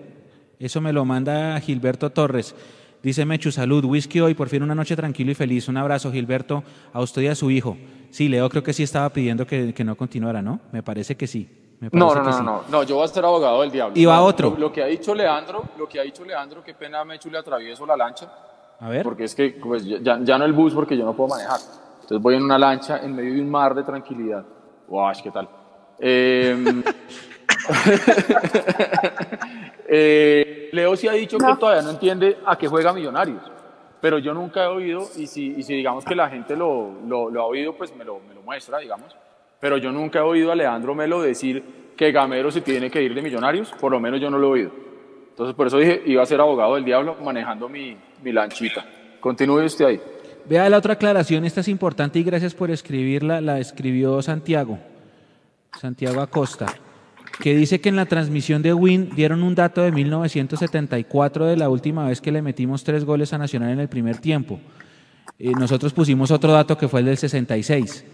Eso 0.60 0.82
me 0.82 0.94
lo 0.94 1.06
manda 1.06 1.60
Gilberto 1.60 2.12
Torres. 2.12 2.56
Dice 3.04 3.26
Mechu, 3.26 3.52
salud, 3.52 3.84
whisky 3.86 4.20
hoy, 4.20 4.34
por 4.36 4.48
fin 4.48 4.62
una 4.62 4.76
noche 4.76 4.96
tranquilo 4.96 5.32
y 5.32 5.36
feliz. 5.36 5.68
Un 5.68 5.78
abrazo, 5.78 6.12
Gilberto, 6.12 6.64
a 6.94 7.02
usted 7.02 7.24
y 7.24 7.28
a 7.28 7.36
su 7.36 7.50
hijo. 7.50 7.78
Sí, 8.12 8.28
Leo 8.30 8.48
creo 8.50 8.62
que 8.62 8.74
sí 8.74 8.84
estaba 8.84 9.10
pidiendo 9.10 9.46
que, 9.48 9.74
que 9.74 9.84
no 9.84 9.96
continuara, 9.96 10.42
¿no? 10.42 10.60
Me 10.72 10.84
parece 10.84 11.16
que 11.18 11.26
sí. 11.26 11.50
Me 11.80 11.90
No, 11.92 12.10
parece 12.10 12.20
no, 12.20 12.24
que 12.24 12.30
no, 12.32 12.38
sí. 12.38 12.44
no, 12.44 12.64
no, 12.78 12.84
yo 12.84 12.96
voy 12.96 13.06
a 13.06 13.08
ser 13.08 13.26
abogado 13.26 13.62
del 13.62 13.72
diablo. 13.72 13.98
Y 13.98 14.06
va 14.06 14.22
otro. 14.22 14.52
Lo, 14.52 14.58
lo 14.58 14.72
que 14.72 14.84
ha 14.84 14.86
dicho 14.86 15.16
Leandro, 15.16 15.64
lo 15.80 15.88
que 15.90 16.00
ha 16.00 16.04
dicho 16.04 16.24
Leandro, 16.24 16.64
qué 16.64 16.76
pena 16.76 17.04
Mechu 17.04 17.30
le 17.32 17.40
atravieso 17.40 17.86
la 17.88 17.98
lancha. 17.98 18.32
A 18.80 18.90
ver. 18.90 19.04
Porque 19.04 19.24
es 19.24 19.34
que 19.34 19.58
pues, 19.62 19.84
ya, 19.86 20.20
ya 20.22 20.38
no 20.38 20.46
el 20.46 20.54
bus 20.54 20.74
porque 20.74 20.96
yo 20.96 21.04
no 21.06 21.16
puedo 21.16 21.30
manejar. 21.30 21.60
Entonces 22.02 22.22
voy 22.22 22.36
en 22.36 22.44
una 22.44 22.60
lancha 22.60 23.00
en 23.04 23.16
medio 23.16 23.34
de 23.34 23.42
un 23.42 23.50
mar 23.50 23.74
de 23.74 23.84
tranquilidad. 23.84 24.46
Guau, 24.88 25.12
¿qué 25.24 25.32
tal? 25.32 25.50
Eh, 25.98 26.84
eh, 29.88 30.70
Leo 30.72 30.96
sí 30.96 31.08
ha 31.08 31.14
dicho 31.14 31.38
que 31.38 31.56
todavía 31.60 31.82
no 31.82 31.92
entiende 31.92 32.38
a 32.46 32.58
qué 32.58 32.68
juega 32.68 32.94
Millonarios. 32.94 33.42
Pero 34.00 34.18
yo 34.18 34.34
nunca 34.34 34.64
he 34.64 34.68
oído, 34.68 35.08
y 35.16 35.28
si, 35.28 35.54
y 35.58 35.64
si 35.64 35.76
digamos 35.76 36.04
que 36.04 36.16
la 36.16 36.30
gente 36.30 36.56
lo, 36.56 36.92
lo, 37.08 37.30
lo 37.30 37.42
ha 37.42 37.46
oído, 37.46 37.74
pues 37.74 37.96
me 37.96 38.04
lo, 38.04 38.20
me 38.28 38.34
lo 38.34 38.42
muestra, 38.42 38.80
digamos. 38.80 39.16
Pero 39.60 39.78
yo 39.78 39.92
nunca 39.92 40.20
he 40.20 40.24
oído 40.24 40.52
a 40.52 40.56
Leandro 40.56 40.96
Melo 40.96 41.22
decir 41.22 41.94
que 41.96 42.12
Gamero 42.12 42.50
se 42.50 42.62
tiene 42.62 42.90
que 42.90 43.02
ir 43.02 43.14
de 43.14 43.22
Millonarios, 43.22 43.72
por 43.80 43.92
lo 43.92 44.00
menos 44.00 44.20
yo 44.20 44.32
no 44.32 44.40
lo 44.40 44.48
he 44.48 44.52
oído. 44.52 44.72
Entonces 45.30 45.56
por 45.56 45.68
eso 45.68 45.78
dije, 45.78 46.02
iba 46.06 46.24
a 46.24 46.26
ser 46.26 46.42
abogado 46.42 46.76
del 46.76 46.84
diablo 46.84 47.16
manejando 47.24 47.70
mi, 47.70 47.96
mi 48.24 48.32
lanchita. 48.32 48.84
Continúe 49.20 49.66
usted 49.66 49.86
ahí. 49.86 50.02
Vea 50.46 50.68
la 50.70 50.78
otra 50.78 50.94
aclaración, 50.94 51.46
esta 51.46 51.62
es 51.62 51.68
importante 51.68 52.18
y 52.18 52.24
gracias 52.24 52.56
por 52.56 52.72
escribirla, 52.72 53.40
la 53.40 53.60
escribió 53.60 54.20
Santiago, 54.24 54.80
Santiago 55.80 56.22
Acosta, 56.22 56.66
que 57.42 57.56
dice 57.56 57.82
que 57.82 57.90
en 57.90 57.96
la 57.96 58.06
transmisión 58.06 58.62
de 58.62 58.74
Win 58.74 59.10
dieron 59.16 59.42
un 59.42 59.56
dato 59.56 59.82
de 59.82 59.92
1974 59.92 61.48
de 61.48 61.58
la 61.58 61.70
última 61.70 62.08
vez 62.08 62.22
que 62.22 62.32
le 62.32 62.42
metimos 62.42 62.84
tres 62.84 63.04
goles 63.04 63.34
a 63.34 63.40
Nacional 63.40 63.72
en 63.72 63.80
el 63.80 63.90
primer 63.90 64.20
tiempo. 64.20 64.60
Eh, 65.40 65.52
nosotros 65.60 65.92
pusimos 65.92 66.30
otro 66.30 66.52
dato 66.52 66.78
que 66.78 66.88
fue 66.88 67.00
el 67.00 67.08
del 67.08 67.18
66, 67.18 68.06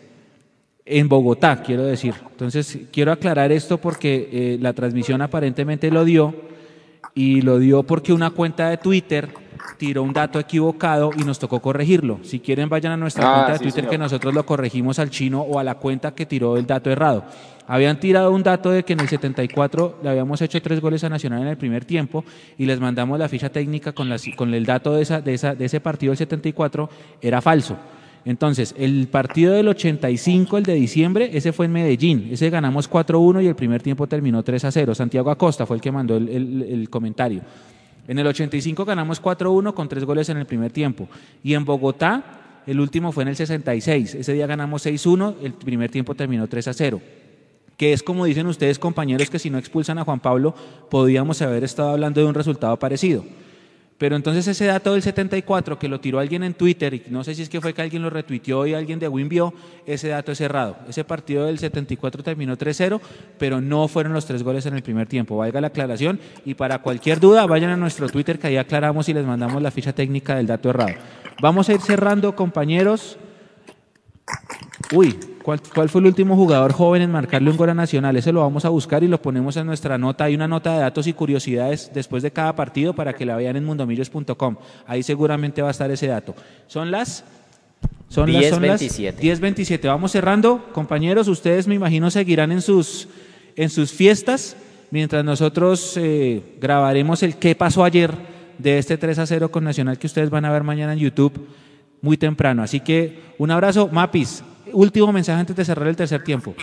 en 0.85 1.09
Bogotá, 1.09 1.61
quiero 1.61 1.83
decir. 1.83 2.13
Entonces, 2.31 2.79
quiero 2.91 3.11
aclarar 3.11 3.51
esto 3.51 3.77
porque 3.77 4.29
eh, 4.31 4.57
la 4.61 4.71
transmisión 4.71 5.21
aparentemente 5.21 5.91
lo 5.91 6.05
dio 6.05 6.33
y 7.15 7.41
lo 7.41 7.59
dio 7.59 7.83
porque 7.83 8.13
una 8.13 8.29
cuenta 8.29 8.69
de 8.69 8.77
Twitter 8.77 9.29
tiró 9.77 10.01
un 10.03 10.13
dato 10.13 10.39
equivocado 10.39 11.11
y 11.15 11.23
nos 11.23 11.37
tocó 11.39 11.61
corregirlo. 11.61 12.19
Si 12.23 12.39
quieren, 12.39 12.67
vayan 12.69 12.93
a 12.93 12.97
nuestra 12.97 13.29
Ah, 13.29 13.33
cuenta 13.35 13.51
de 13.53 13.57
sí, 13.59 13.63
Twitter 13.65 13.81
señor. 13.81 13.91
que 13.91 13.97
nosotros 13.99 14.33
lo 14.33 14.45
corregimos 14.45 14.97
al 14.99 15.09
chino 15.11 15.41
o 15.41 15.59
a 15.59 15.63
la 15.63 15.75
cuenta 15.75 16.15
que 16.15 16.25
tiró 16.25 16.57
el 16.57 16.65
dato 16.65 16.89
errado. 16.89 17.25
Habían 17.67 17.99
tirado 17.99 18.31
un 18.31 18.43
dato 18.43 18.71
de 18.71 18.83
que 18.83 18.93
en 18.93 19.01
el 19.01 19.07
74 19.09 19.99
le 20.01 20.09
habíamos 20.09 20.41
hecho 20.41 20.61
tres 20.61 20.79
goles 20.79 21.03
a 21.03 21.09
Nacional 21.09 21.41
en 21.41 21.47
el 21.49 21.57
primer 21.57 21.85
tiempo 21.85 22.23
y 22.57 22.65
les 22.65 22.79
mandamos 22.79 23.19
la 23.19 23.27
ficha 23.29 23.49
técnica 23.49 23.91
con, 23.91 24.09
las- 24.09 24.23
con 24.35 24.53
el 24.53 24.65
dato 24.65 24.93
de, 24.93 25.01
esa, 25.03 25.21
de, 25.21 25.33
esa, 25.33 25.53
de 25.53 25.65
ese 25.65 25.79
partido 25.81 26.11
del 26.11 26.17
74, 26.17 26.89
era 27.21 27.41
falso. 27.41 27.77
Entonces, 28.27 28.75
el 28.77 29.07
partido 29.07 29.53
del 29.53 29.69
85, 29.69 30.57
el 30.57 30.63
de 30.65 30.73
diciembre, 30.73 31.29
ese 31.33 31.53
fue 31.53 31.65
en 31.67 31.71
Medellín. 31.71 32.27
Ese 32.29 32.49
ganamos 32.49 32.89
4-1 32.89 33.41
y 33.41 33.47
el 33.47 33.55
primer 33.55 33.81
tiempo 33.81 34.05
terminó 34.05 34.43
3-0. 34.43 34.93
Santiago 34.93 35.31
Acosta 35.31 35.65
fue 35.65 35.77
el 35.77 35.81
que 35.81 35.93
mandó 35.93 36.17
el, 36.17 36.27
el- 36.27 36.61
el 36.63 36.89
comentario. 36.89 37.39
En 38.05 38.19
el 38.19 38.27
85 38.27 38.83
ganamos 38.83 39.21
4-1 39.23 39.73
con 39.73 39.87
tres 39.87 40.03
goles 40.03 40.27
en 40.27 40.35
el 40.37 40.45
primer 40.45 40.71
tiempo. 40.73 41.07
Y 41.41 41.53
en 41.53 41.63
Bogotá, 41.63 42.61
el 42.67 42.81
último 42.81 43.13
fue 43.13 43.23
en 43.23 43.29
el 43.29 43.37
66. 43.37 44.15
Ese 44.15 44.33
día 44.33 44.45
ganamos 44.45 44.85
6-1, 44.85 45.35
el 45.41 45.53
primer 45.53 45.89
tiempo 45.89 46.13
terminó 46.13 46.47
3-0 46.49 46.99
que 47.77 47.93
es 47.93 48.01
como 48.01 48.25
dicen 48.25 48.47
ustedes 48.47 48.79
compañeros 48.79 49.29
que 49.29 49.37
si 49.37 49.51
no 49.51 49.59
expulsan 49.59 49.99
a 49.99 50.03
Juan 50.03 50.19
Pablo 50.19 50.55
podíamos 50.89 51.39
haber 51.43 51.63
estado 51.63 51.91
hablando 51.91 52.19
de 52.19 52.25
un 52.25 52.33
resultado 52.33 52.75
parecido. 52.79 53.23
Pero 53.97 54.15
entonces 54.15 54.47
ese 54.47 54.65
dato 54.65 54.93
del 54.93 55.01
74 55.01 55.79
que 55.79 55.87
lo 55.87 55.99
tiró 55.99 56.19
alguien 56.19 56.43
en 56.43 56.53
Twitter 56.53 56.93
y 56.93 57.03
no 57.09 57.23
sé 57.23 57.33
si 57.33 57.41
es 57.41 57.49
que 57.49 57.59
fue 57.59 57.73
que 57.73 57.81
alguien 57.81 58.03
lo 58.03 58.11
retuiteó 58.11 58.67
y 58.67 58.75
alguien 58.75 58.99
de 58.99 59.07
Win 59.07 59.27
vio, 59.27 59.53
ese 59.87 60.09
dato 60.09 60.31
es 60.31 60.39
errado. 60.39 60.77
Ese 60.87 61.03
partido 61.03 61.45
del 61.47 61.57
74 61.57 62.21
terminó 62.21 62.55
3-0, 62.55 63.01
pero 63.39 63.59
no 63.59 63.87
fueron 63.87 64.13
los 64.13 64.25
tres 64.27 64.43
goles 64.43 64.67
en 64.67 64.75
el 64.75 64.83
primer 64.83 65.07
tiempo. 65.07 65.37
Valga 65.37 65.61
la 65.61 65.67
aclaración 65.67 66.19
y 66.45 66.53
para 66.53 66.79
cualquier 66.83 67.19
duda 67.19 67.47
vayan 67.47 67.71
a 67.71 67.77
nuestro 67.77 68.07
Twitter 68.07 68.37
que 68.37 68.47
ahí 68.47 68.57
aclaramos 68.57 69.09
y 69.09 69.13
les 69.13 69.25
mandamos 69.25 69.61
la 69.63 69.71
ficha 69.71 69.93
técnica 69.93 70.35
del 70.35 70.45
dato 70.45 70.69
errado. 70.69 70.93
Vamos 71.41 71.67
a 71.69 71.73
ir 71.73 71.81
cerrando 71.81 72.35
compañeros. 72.35 73.17
Uy, 74.93 75.17
¿cuál, 75.47 75.61
cuál 75.73 75.87
fue 75.87 76.01
el 76.01 76.07
último 76.07 76.35
jugador 76.35 76.73
joven 76.73 77.01
en 77.03 77.09
marcarle 77.09 77.49
un 77.49 77.55
gol 77.55 77.69
a 77.69 77.73
Nacional? 77.73 78.17
Ese 78.17 78.33
lo 78.33 78.41
vamos 78.41 78.65
a 78.65 78.69
buscar 78.69 79.01
y 79.05 79.07
lo 79.07 79.21
ponemos 79.21 79.55
en 79.55 79.65
nuestra 79.65 79.97
nota. 79.97 80.25
Hay 80.25 80.35
una 80.35 80.45
nota 80.45 80.73
de 80.73 80.79
datos 80.79 81.07
y 81.07 81.13
curiosidades 81.13 81.89
después 81.93 82.21
de 82.21 82.31
cada 82.31 82.53
partido 82.53 82.91
para 82.91 83.13
que 83.13 83.25
la 83.25 83.37
vean 83.37 83.55
en 83.55 83.63
mundomillos.com. 83.63 84.57
Ahí 84.85 85.03
seguramente 85.03 85.61
va 85.61 85.69
a 85.69 85.71
estar 85.71 85.89
ese 85.89 86.07
dato. 86.07 86.35
Son 86.67 86.91
las... 86.91 87.23
Son 88.09 88.31
las, 88.33 88.49
son 88.49 88.67
las 88.67 88.81
10:27. 88.81 89.15
10.27. 89.19 89.87
Vamos 89.87 90.11
cerrando. 90.11 90.65
Compañeros, 90.73 91.29
ustedes 91.29 91.65
me 91.65 91.75
imagino 91.75 92.11
seguirán 92.11 92.51
en 92.51 92.61
sus, 92.61 93.07
en 93.55 93.69
sus 93.69 93.93
fiestas 93.93 94.57
mientras 94.91 95.23
nosotros 95.23 95.95
eh, 95.95 96.43
grabaremos 96.59 97.23
el 97.23 97.37
qué 97.37 97.55
pasó 97.55 97.85
ayer 97.85 98.13
de 98.57 98.79
este 98.79 98.97
3 98.97 99.19
a 99.19 99.25
0 99.25 99.49
con 99.49 99.63
Nacional 99.63 99.97
que 99.97 100.07
ustedes 100.07 100.29
van 100.29 100.43
a 100.43 100.51
ver 100.51 100.63
mañana 100.63 100.91
en 100.91 100.99
YouTube 100.99 101.47
muy 102.01 102.17
temprano. 102.17 102.63
Así 102.63 102.81
que 102.81 103.19
un 103.37 103.49
abrazo, 103.51 103.87
Mapis. 103.89 104.43
Último 104.73 105.11
mensaje 105.11 105.39
antes 105.39 105.55
de 105.55 105.65
cerrar 105.65 105.87
el 105.87 105.95
tercer 105.95 106.23
tiempo. 106.23 106.53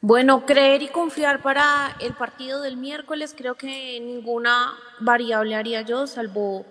Bueno, 0.00 0.46
creer 0.46 0.82
y 0.82 0.88
confiar 0.88 1.42
para 1.42 1.96
el 2.00 2.14
partido 2.14 2.60
del 2.62 2.76
miércoles, 2.76 3.34
creo 3.36 3.56
que 3.56 3.98
ninguna 3.98 4.74
variable 5.00 5.56
haría 5.56 5.82
yo, 5.82 6.06
salvo, 6.06 6.64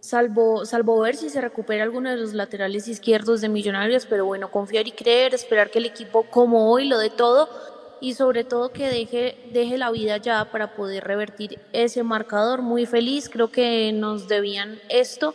salvo, 0.00 0.64
salvo 0.64 1.00
ver 1.00 1.16
si 1.16 1.28
se 1.28 1.42
recupera 1.42 1.84
alguno 1.84 2.08
de 2.08 2.16
los 2.16 2.32
laterales 2.32 2.88
izquierdos 2.88 3.42
de 3.42 3.50
Millonarios, 3.50 4.06
pero 4.06 4.24
bueno, 4.24 4.50
confiar 4.50 4.88
y 4.88 4.92
creer, 4.92 5.34
esperar 5.34 5.70
que 5.70 5.80
el 5.80 5.84
equipo 5.84 6.22
como 6.30 6.72
hoy 6.72 6.88
lo 6.88 6.98
dé 6.98 7.10
todo 7.10 7.50
y 8.00 8.14
sobre 8.14 8.42
todo 8.42 8.72
que 8.72 8.88
deje, 8.88 9.36
deje 9.52 9.76
la 9.76 9.90
vida 9.90 10.16
ya 10.16 10.50
para 10.50 10.74
poder 10.74 11.04
revertir 11.04 11.60
ese 11.74 12.02
marcador. 12.02 12.62
Muy 12.62 12.86
feliz, 12.86 13.28
creo 13.28 13.50
que 13.50 13.92
nos 13.92 14.28
debían 14.28 14.78
esto 14.88 15.34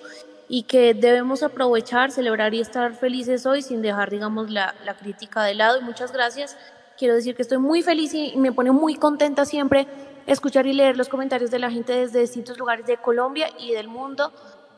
y 0.53 0.63
que 0.63 0.93
debemos 0.93 1.43
aprovechar, 1.43 2.11
celebrar 2.11 2.53
y 2.53 2.59
estar 2.59 2.93
felices 2.93 3.45
hoy 3.45 3.61
sin 3.61 3.81
dejar, 3.81 4.09
digamos, 4.09 4.49
la, 4.49 4.75
la 4.83 4.95
crítica 4.95 5.43
de 5.43 5.53
lado. 5.55 5.79
Y 5.79 5.81
muchas 5.81 6.11
gracias. 6.11 6.57
Quiero 6.97 7.15
decir 7.15 7.35
que 7.35 7.41
estoy 7.41 7.57
muy 7.57 7.81
feliz 7.81 8.13
y 8.13 8.35
me 8.35 8.51
pone 8.51 8.71
muy 8.71 8.95
contenta 8.95 9.45
siempre 9.45 9.87
escuchar 10.27 10.67
y 10.67 10.73
leer 10.73 10.97
los 10.97 11.07
comentarios 11.07 11.51
de 11.51 11.59
la 11.59 11.71
gente 11.71 11.93
desde 11.93 12.19
distintos 12.19 12.57
lugares 12.57 12.85
de 12.85 12.97
Colombia 12.97 13.47
y 13.59 13.71
del 13.71 13.87
mundo. 13.87 14.33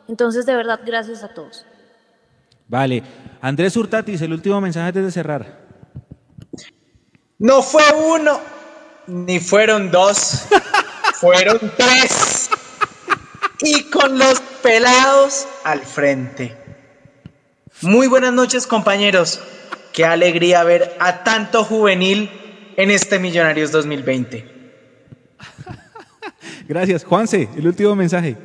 Entonces, 0.08 0.46
de 0.46 0.56
verdad, 0.56 0.80
gracias 0.86 1.24
a 1.24 1.30
todos. 1.30 1.66
Vale. 2.68 3.02
Andrés 3.42 3.76
Hurtatis, 3.76 4.22
el 4.22 4.32
último 4.32 4.62
mensaje 4.62 4.90
antes 4.90 5.06
de 5.06 5.12
cerrar. 5.12 5.58
No 7.40 7.64
fue 7.64 7.82
uno, 8.12 8.40
ni 9.08 9.40
fueron 9.40 9.90
dos, 9.90 10.46
fueron 11.16 11.60
tres. 11.76 12.33
Y 13.66 13.90
con 13.90 14.20
los 14.20 14.42
pelados 14.62 15.48
al 15.64 15.80
frente. 15.80 16.54
Muy 17.82 18.08
buenas 18.08 18.34
noches, 18.34 18.68
compañeros. 18.68 19.42
Qué 19.94 20.04
alegría 20.04 20.66
ver 20.66 20.98
a 21.00 21.24
tanto 21.24 21.64
juvenil 21.64 22.30
en 22.76 22.92
este 22.92 23.20
Millonarios 23.20 23.72
2020. 23.72 24.74
Gracias. 26.68 27.06
Juanse, 27.06 27.48
el 27.56 27.66
último 27.66 27.96
mensaje. 27.96 28.36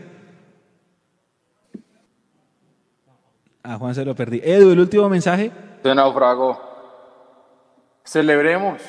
A 3.65 3.77
Juanse 3.77 4.05
lo 4.05 4.15
perdí. 4.15 4.41
Edu, 4.45 4.71
el 4.71 4.79
último 4.79 5.09
mensaje. 5.09 5.51
Se 5.83 5.95
naufragó. 5.97 6.63
Celebremos, 8.05 8.81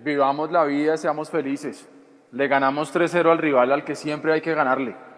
vivamos 0.00 0.50
la 0.50 0.64
vida, 0.64 0.96
seamos 0.96 1.30
felices. 1.30 1.88
Le 2.32 2.48
ganamos 2.48 2.92
3-0 2.92 3.30
al 3.30 3.38
rival 3.38 3.70
al 3.70 3.84
que 3.84 3.94
siempre 3.94 4.32
hay 4.32 4.40
que 4.40 4.54
ganarle. 4.54 5.11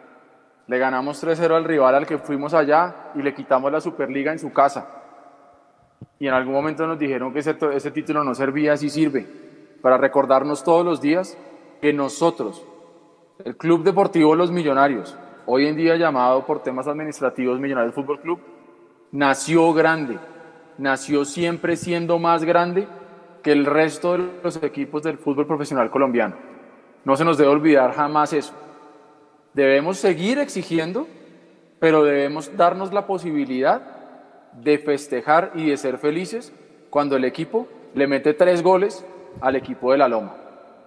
Le 0.67 0.79
ganamos 0.79 1.23
3-0 1.23 1.55
al 1.55 1.65
rival 1.65 1.95
al 1.95 2.07
que 2.07 2.19
fuimos 2.19 2.55
allá 2.55 3.11
y 3.15 3.23
le 3.23 3.35
quitamos 3.35 3.71
la 3.71 3.81
Superliga 3.81 4.33
en 4.33 4.39
su 4.39 4.53
casa. 4.53 5.03
Y 6.19 6.27
en 6.27 6.35
algún 6.35 6.55
momento 6.55 6.87
nos 6.87 6.99
dijeron 6.99 7.33
que 7.33 7.41
ese, 7.41 7.91
título 7.91 8.25
no 8.25 8.35
servía, 8.35 8.77
sí 8.77 8.89
sirve, 8.89 9.27
para 9.83 9.99
recordarnos 9.99 10.65
todos 10.65 10.85
los 10.85 11.01
días 11.01 11.37
que 11.81 11.93
nosotros, 11.93 12.65
el 13.45 13.57
Club 13.57 13.85
Deportivo 13.85 14.35
Los 14.35 14.51
Millonarios, 14.51 15.17
hoy 15.47 15.67
en 15.67 15.77
día 15.77 15.97
llamado 15.97 16.47
por 16.47 16.63
temas 16.63 16.87
administrativos 16.87 17.61
Millonarios 17.61 17.95
Fútbol 17.95 18.21
Club, 18.21 18.41
nació 19.13 19.73
grande, 19.75 20.19
nació 20.79 21.25
siempre 21.25 21.77
siendo 21.77 22.19
más 22.19 22.45
grande 22.45 22.89
que 23.43 23.53
el 23.53 23.67
resto 23.67 24.13
de 24.13 24.31
los 24.43 24.63
equipos 24.63 25.03
del 25.03 25.19
fútbol 25.19 25.47
profesional 25.47 25.91
colombiano. 25.91 26.37
No 27.05 27.17
se 27.17 27.25
nos 27.25 27.37
debe 27.37 27.51
olvidar 27.51 27.93
jamás 27.93 28.33
eso. 28.33 28.55
Debemos 29.55 29.99
seguir 29.99 30.39
exigiendo, 30.39 31.07
pero 31.79 32.03
debemos 32.03 32.57
darnos 32.57 32.93
la 32.93 33.07
posibilidad 33.07 33.83
de 34.53 34.79
festejar 34.79 35.53
y 35.55 35.71
de 35.71 35.77
ser 35.77 35.99
felices 35.99 36.53
cuando 36.91 37.17
el 37.17 37.25
equipo 37.25 37.69
le 37.95 38.07
mete 38.07 38.35
tres 38.35 38.63
goles 38.63 39.05
al 39.41 39.57
equipo 39.57 39.93
de 39.93 39.99
la 39.99 40.09
Loma. 40.09 40.35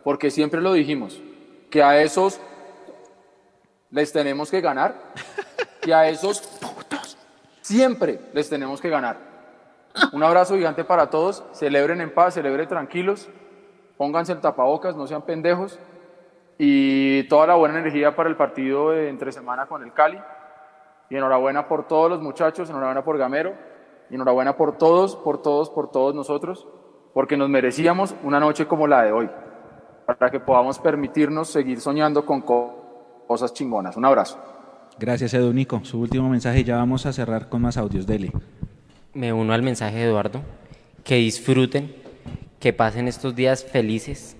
Porque 0.04 0.32
siempre 0.32 0.62
lo 0.62 0.74
dijimos, 0.74 1.22
que 1.70 1.82
a 1.82 2.02
esos 2.02 2.40
les 3.90 4.12
tenemos 4.12 4.52
que 4.52 4.62
ganar, 4.62 4.96
que 5.82 5.94
a 5.94 6.10
esos 6.10 6.42
putos 6.42 7.18
siempre 7.62 8.20
les 8.34 8.50
tenemos 8.50 8.82
que 8.82 8.90
ganar. 8.90 9.18
Un 10.12 10.24
abrazo 10.24 10.56
gigante 10.56 10.84
para 10.84 11.10
todos, 11.10 11.44
celebren 11.54 12.02
en 12.02 12.14
paz, 12.14 12.34
celebren 12.34 12.68
tranquilos, 12.68 13.30
pónganse 13.98 14.34
el 14.34 14.42
tapabocas, 14.42 14.96
no 14.96 15.08
sean 15.08 15.24
pendejos 15.24 15.80
y 16.58 17.24
toda 17.24 17.48
la 17.48 17.56
buena 17.56 17.80
energía 17.80 18.16
para 18.16 18.30
el 18.30 18.36
partido 18.36 18.92
de 18.92 19.10
entre 19.10 19.32
semana 19.32 19.66
con 19.68 19.84
el 19.84 19.94
Cali. 19.94 20.20
Y 21.10 21.16
enhorabuena 21.16 21.68
por 21.68 21.88
todos 21.88 22.10
los 22.10 22.22
muchachos, 22.22 22.70
enhorabuena 22.70 23.04
por 23.04 23.18
Gamero, 23.18 23.54
y 24.10 24.16
enhorabuena 24.16 24.58
por 24.58 24.78
todos, 24.78 25.16
por 25.16 25.42
todos, 25.42 25.70
por 25.70 25.90
todos 25.92 26.14
nosotros, 26.14 26.68
porque 27.14 27.38
nos 27.38 27.50
merecíamos 27.50 28.16
una 28.24 28.40
noche 28.40 28.66
como 28.68 28.88
la 28.88 29.04
de 29.04 29.12
hoy, 29.12 29.30
para 30.06 30.30
que 30.30 30.40
podamos 30.40 30.80
permitirnos 30.80 31.50
seguir 31.50 31.80
soñando 31.80 32.26
con 32.26 32.42
co- 32.42 33.24
cosas 33.28 33.54
chingonas. 33.54 33.96
Un 33.98 34.06
abrazo. 34.06 34.38
Gracias, 35.00 35.34
Edu 35.34 35.54
Nico. 35.54 35.80
Su 35.84 36.00
último 36.00 36.28
mensaje. 36.30 36.64
Ya 36.64 36.78
vamos 36.78 37.06
a 37.06 37.14
cerrar 37.14 37.50
con 37.50 37.62
más 37.62 37.78
audios. 37.78 38.08
Dele. 38.08 38.32
Me 39.14 39.32
uno 39.34 39.54
al 39.54 39.62
mensaje 39.64 39.96
de 39.98 40.04
Eduardo, 40.06 40.42
que 41.04 41.16
disfruten, 41.16 41.96
que 42.60 42.74
pasen 42.74 43.08
estos 43.08 43.36
días 43.36 43.64
felices, 43.64 44.37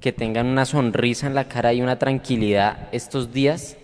que 0.00 0.12
tengan 0.12 0.46
una 0.46 0.64
sonrisa 0.64 1.26
en 1.26 1.34
la 1.34 1.48
cara 1.48 1.72
y 1.72 1.82
una 1.82 1.98
tranquilidad 1.98 2.88
estos 2.92 3.32
días 3.32 3.76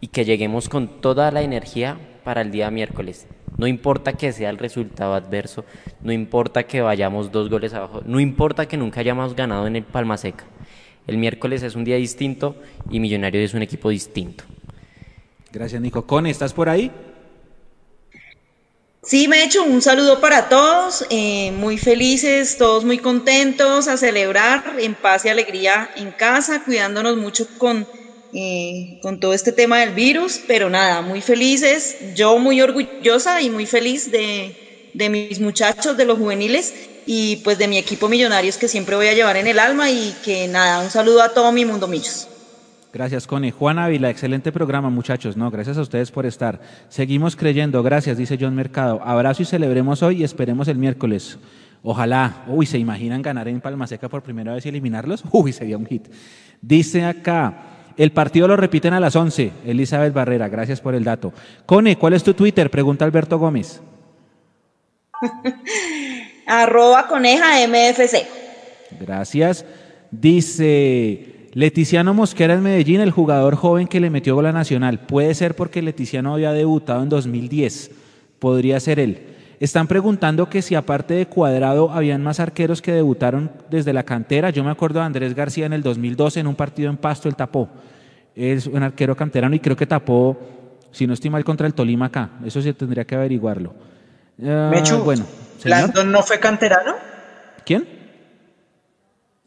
y 0.00 0.08
que 0.08 0.24
lleguemos 0.24 0.68
con 0.68 1.00
toda 1.00 1.30
la 1.30 1.42
energía 1.42 1.98
para 2.24 2.40
el 2.40 2.50
día 2.50 2.70
miércoles. 2.70 3.26
No 3.58 3.66
importa 3.66 4.14
que 4.14 4.32
sea 4.32 4.50
el 4.50 4.58
resultado 4.58 5.14
adverso, 5.14 5.64
no 6.00 6.12
importa 6.12 6.62
que 6.64 6.80
vayamos 6.80 7.30
dos 7.30 7.50
goles 7.50 7.74
abajo, 7.74 8.02
no 8.06 8.18
importa 8.18 8.66
que 8.66 8.76
nunca 8.76 9.00
hayamos 9.00 9.36
ganado 9.36 9.66
en 9.66 9.76
el 9.76 9.84
Palma 9.84 10.16
Seca. 10.16 10.44
El 11.06 11.18
miércoles 11.18 11.62
es 11.62 11.74
un 11.74 11.84
día 11.84 11.96
distinto 11.96 12.56
y 12.90 13.00
Millonarios 13.00 13.44
es 13.44 13.54
un 13.54 13.62
equipo 13.62 13.90
distinto. 13.90 14.44
Gracias, 15.52 15.82
Nico. 15.82 16.06
Cone, 16.06 16.30
¿estás 16.30 16.54
por 16.54 16.68
ahí? 16.68 16.90
Sí, 19.04 19.26
me 19.26 19.38
he 19.40 19.44
hecho 19.44 19.64
un 19.64 19.82
saludo 19.82 20.20
para 20.20 20.48
todos, 20.48 21.04
eh, 21.10 21.50
muy 21.52 21.76
felices, 21.76 22.56
todos 22.56 22.84
muy 22.84 22.98
contentos, 22.98 23.88
a 23.88 23.96
celebrar 23.96 24.62
en 24.78 24.94
paz 24.94 25.24
y 25.24 25.28
alegría 25.28 25.90
en 25.94 26.12
casa, 26.12 26.62
cuidándonos 26.64 27.16
mucho 27.16 27.46
con 27.56 27.88
eh, 28.34 28.96
con 29.00 29.18
todo 29.20 29.34
este 29.34 29.52
tema 29.52 29.80
del 29.80 29.92
virus, 29.92 30.40
pero 30.46 30.70
nada, 30.70 31.02
muy 31.02 31.20
felices, 31.20 31.96
yo 32.00 32.38
muy 32.38 32.62
orgullosa 32.62 33.42
y 33.42 33.50
muy 33.50 33.66
feliz 33.66 34.10
de, 34.10 34.56
de 34.92 35.10
mis 35.10 35.38
muchachos, 35.40 35.96
de 35.98 36.06
los 36.06 36.16
juveniles 36.16 36.72
y 37.04 37.36
pues 37.44 37.58
de 37.58 37.68
mi 37.68 37.76
equipo 37.78 38.08
Millonarios 38.08 38.56
que 38.56 38.68
siempre 38.68 38.96
voy 38.96 39.08
a 39.08 39.14
llevar 39.14 39.36
en 39.36 39.48
el 39.48 39.58
alma 39.58 39.90
y 39.90 40.18
que 40.22 40.48
nada, 40.48 40.80
un 40.80 40.90
saludo 40.90 41.20
a 41.22 41.28
todo 41.34 41.52
mi 41.52 41.64
mundo 41.66 41.88
Millos. 41.88 42.31
Gracias, 42.92 43.26
Cone. 43.26 43.52
Juan 43.52 43.78
Ávila, 43.78 44.10
excelente 44.10 44.52
programa, 44.52 44.90
muchachos. 44.90 45.34
No, 45.34 45.50
gracias 45.50 45.78
a 45.78 45.80
ustedes 45.80 46.10
por 46.10 46.26
estar. 46.26 46.60
Seguimos 46.90 47.36
creyendo. 47.36 47.82
Gracias, 47.82 48.18
dice 48.18 48.36
John 48.38 48.54
Mercado. 48.54 49.00
Abrazo 49.02 49.42
y 49.42 49.46
celebremos 49.46 50.02
hoy 50.02 50.20
y 50.20 50.24
esperemos 50.24 50.68
el 50.68 50.76
miércoles. 50.76 51.38
Ojalá. 51.82 52.44
Uy, 52.48 52.66
¿se 52.66 52.76
imaginan 52.76 53.22
ganar 53.22 53.48
en 53.48 53.62
Palmaseca 53.62 54.10
por 54.10 54.22
primera 54.22 54.52
vez 54.52 54.66
y 54.66 54.68
eliminarlos? 54.68 55.24
Uy, 55.32 55.54
sería 55.54 55.78
un 55.78 55.86
hit. 55.86 56.08
Dice 56.60 57.06
acá, 57.06 57.62
el 57.96 58.12
partido 58.12 58.46
lo 58.46 58.56
repiten 58.58 58.92
a 58.92 59.00
las 59.00 59.16
11. 59.16 59.52
Elizabeth 59.64 60.12
Barrera, 60.12 60.48
gracias 60.48 60.82
por 60.82 60.94
el 60.94 61.02
dato. 61.02 61.32
Cone, 61.64 61.96
¿cuál 61.96 62.12
es 62.12 62.22
tu 62.22 62.34
Twitter? 62.34 62.70
Pregunta 62.70 63.06
Alberto 63.06 63.38
Gómez. 63.38 63.80
Arroba 66.46 67.08
coneja 67.08 67.66
MFC. 67.66 68.26
Gracias. 69.00 69.64
Dice 70.10 71.41
Leticiano 71.54 72.14
Mosquera 72.14 72.54
en 72.54 72.62
Medellín, 72.62 73.02
el 73.02 73.10
jugador 73.10 73.56
joven 73.56 73.86
que 73.86 74.00
le 74.00 74.08
metió 74.08 74.34
gol 74.34 74.46
a 74.46 74.52
Nacional. 74.52 75.00
Puede 75.00 75.34
ser 75.34 75.54
porque 75.54 75.82
Leticiano 75.82 76.32
había 76.32 76.52
debutado 76.52 77.02
en 77.02 77.10
2010. 77.10 77.90
Podría 78.38 78.80
ser 78.80 78.98
él. 78.98 79.36
Están 79.60 79.86
preguntando 79.86 80.48
que 80.48 80.62
si 80.62 80.74
aparte 80.74 81.12
de 81.12 81.26
Cuadrado 81.26 81.92
habían 81.92 82.22
más 82.22 82.40
arqueros 82.40 82.80
que 82.80 82.92
debutaron 82.92 83.50
desde 83.70 83.92
la 83.92 84.02
cantera. 84.02 84.48
Yo 84.48 84.64
me 84.64 84.70
acuerdo 84.70 85.00
de 85.00 85.04
Andrés 85.04 85.34
García 85.34 85.66
en 85.66 85.74
el 85.74 85.82
2012 85.82 86.40
en 86.40 86.46
un 86.46 86.54
partido 86.54 86.88
en 86.88 86.96
Pasto, 86.96 87.28
él 87.28 87.36
tapó. 87.36 87.68
Es 88.34 88.66
un 88.66 88.82
arquero 88.82 89.14
canterano 89.14 89.54
y 89.54 89.60
creo 89.60 89.76
que 89.76 89.86
tapó, 89.86 90.40
si 90.90 91.06
no 91.06 91.12
estoy 91.12 91.28
mal, 91.28 91.44
contra 91.44 91.66
el 91.66 91.74
Tolima 91.74 92.06
acá. 92.06 92.30
Eso 92.46 92.62
sí 92.62 92.72
tendría 92.72 93.04
que 93.04 93.14
averiguarlo. 93.14 93.74
Mechu, 94.38 94.96
bueno. 95.04 95.26
¿Blandón 95.62 96.10
no 96.10 96.22
fue 96.22 96.40
canterano? 96.40 96.94
¿Quién? 97.64 97.86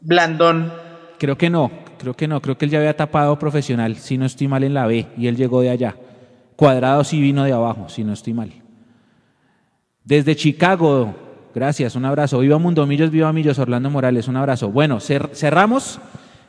Blandón. 0.00 0.72
Creo 1.18 1.36
que 1.36 1.50
no, 1.50 1.70
creo 1.98 2.14
que 2.14 2.28
no, 2.28 2.40
creo 2.40 2.56
que 2.58 2.64
él 2.66 2.70
ya 2.70 2.78
había 2.78 2.96
tapado 2.96 3.38
profesional, 3.38 3.96
si 3.96 4.18
no 4.18 4.26
estoy 4.26 4.48
mal 4.48 4.64
en 4.64 4.74
la 4.74 4.86
B, 4.86 5.06
y 5.16 5.26
él 5.26 5.36
llegó 5.36 5.60
de 5.60 5.70
allá. 5.70 5.96
Cuadrado 6.56 7.04
sí 7.04 7.20
vino 7.20 7.44
de 7.44 7.52
abajo, 7.52 7.88
si 7.88 8.02
no 8.04 8.12
estoy 8.12 8.32
mal. 8.32 8.50
Desde 10.04 10.36
Chicago, 10.36 11.14
gracias, 11.54 11.96
un 11.96 12.04
abrazo. 12.04 12.38
Viva 12.38 12.58
Mundomillos, 12.58 13.10
viva 13.10 13.32
Millos, 13.32 13.58
Orlando 13.58 13.90
Morales, 13.90 14.28
un 14.28 14.36
abrazo. 14.36 14.70
Bueno, 14.70 14.96
cer- 14.98 15.30
cerramos. 15.34 15.98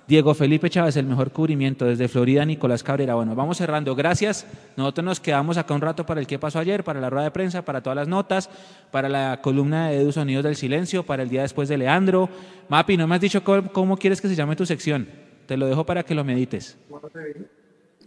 Diego 0.08 0.34
Felipe 0.34 0.70
Chávez, 0.70 0.96
el 0.96 1.06
mejor 1.06 1.32
cubrimiento. 1.32 1.84
Desde 1.84 2.08
Florida, 2.08 2.46
Nicolás 2.46 2.82
Cabrera. 2.82 3.16
Bueno, 3.16 3.36
vamos 3.36 3.58
cerrando. 3.58 3.94
Gracias. 3.94 4.48
Nosotros 4.78 5.04
nos 5.04 5.20
quedamos 5.20 5.58
acá 5.58 5.74
un 5.74 5.82
rato 5.82 6.06
para 6.06 6.22
el 6.22 6.28
qué 6.28 6.40
pasó 6.40 6.60
ayer, 6.60 6.86
para 6.86 7.02
la 7.02 7.10
rueda 7.10 7.26
de 7.26 7.32
prensa, 7.32 7.66
para 7.66 7.82
todas 7.82 7.98
las 7.98 8.08
notas, 8.08 8.50
para 8.90 9.10
la 9.10 9.42
columna 9.42 9.90
de 9.90 9.98
Edu 10.00 10.14
Sonidos 10.14 10.46
del 10.46 10.56
Silencio, 10.56 11.04
para 11.04 11.24
el 11.24 11.30
día 11.30 11.42
después 11.42 11.68
de 11.68 11.78
Leandro. 11.78 12.30
Mapi, 12.70 12.96
no 12.96 13.06
me 13.06 13.16
has 13.16 13.22
dicho 13.22 13.44
cómo 13.44 13.98
quieres 13.98 14.22
que 14.22 14.30
se 14.30 14.36
llame 14.36 14.56
tu 14.56 14.66
sección. 14.66 15.10
Te 15.48 15.58
lo 15.58 15.66
dejo 15.66 15.86
para 15.86 16.04
que 16.04 16.14
lo 16.14 16.24
medites. 16.24 16.78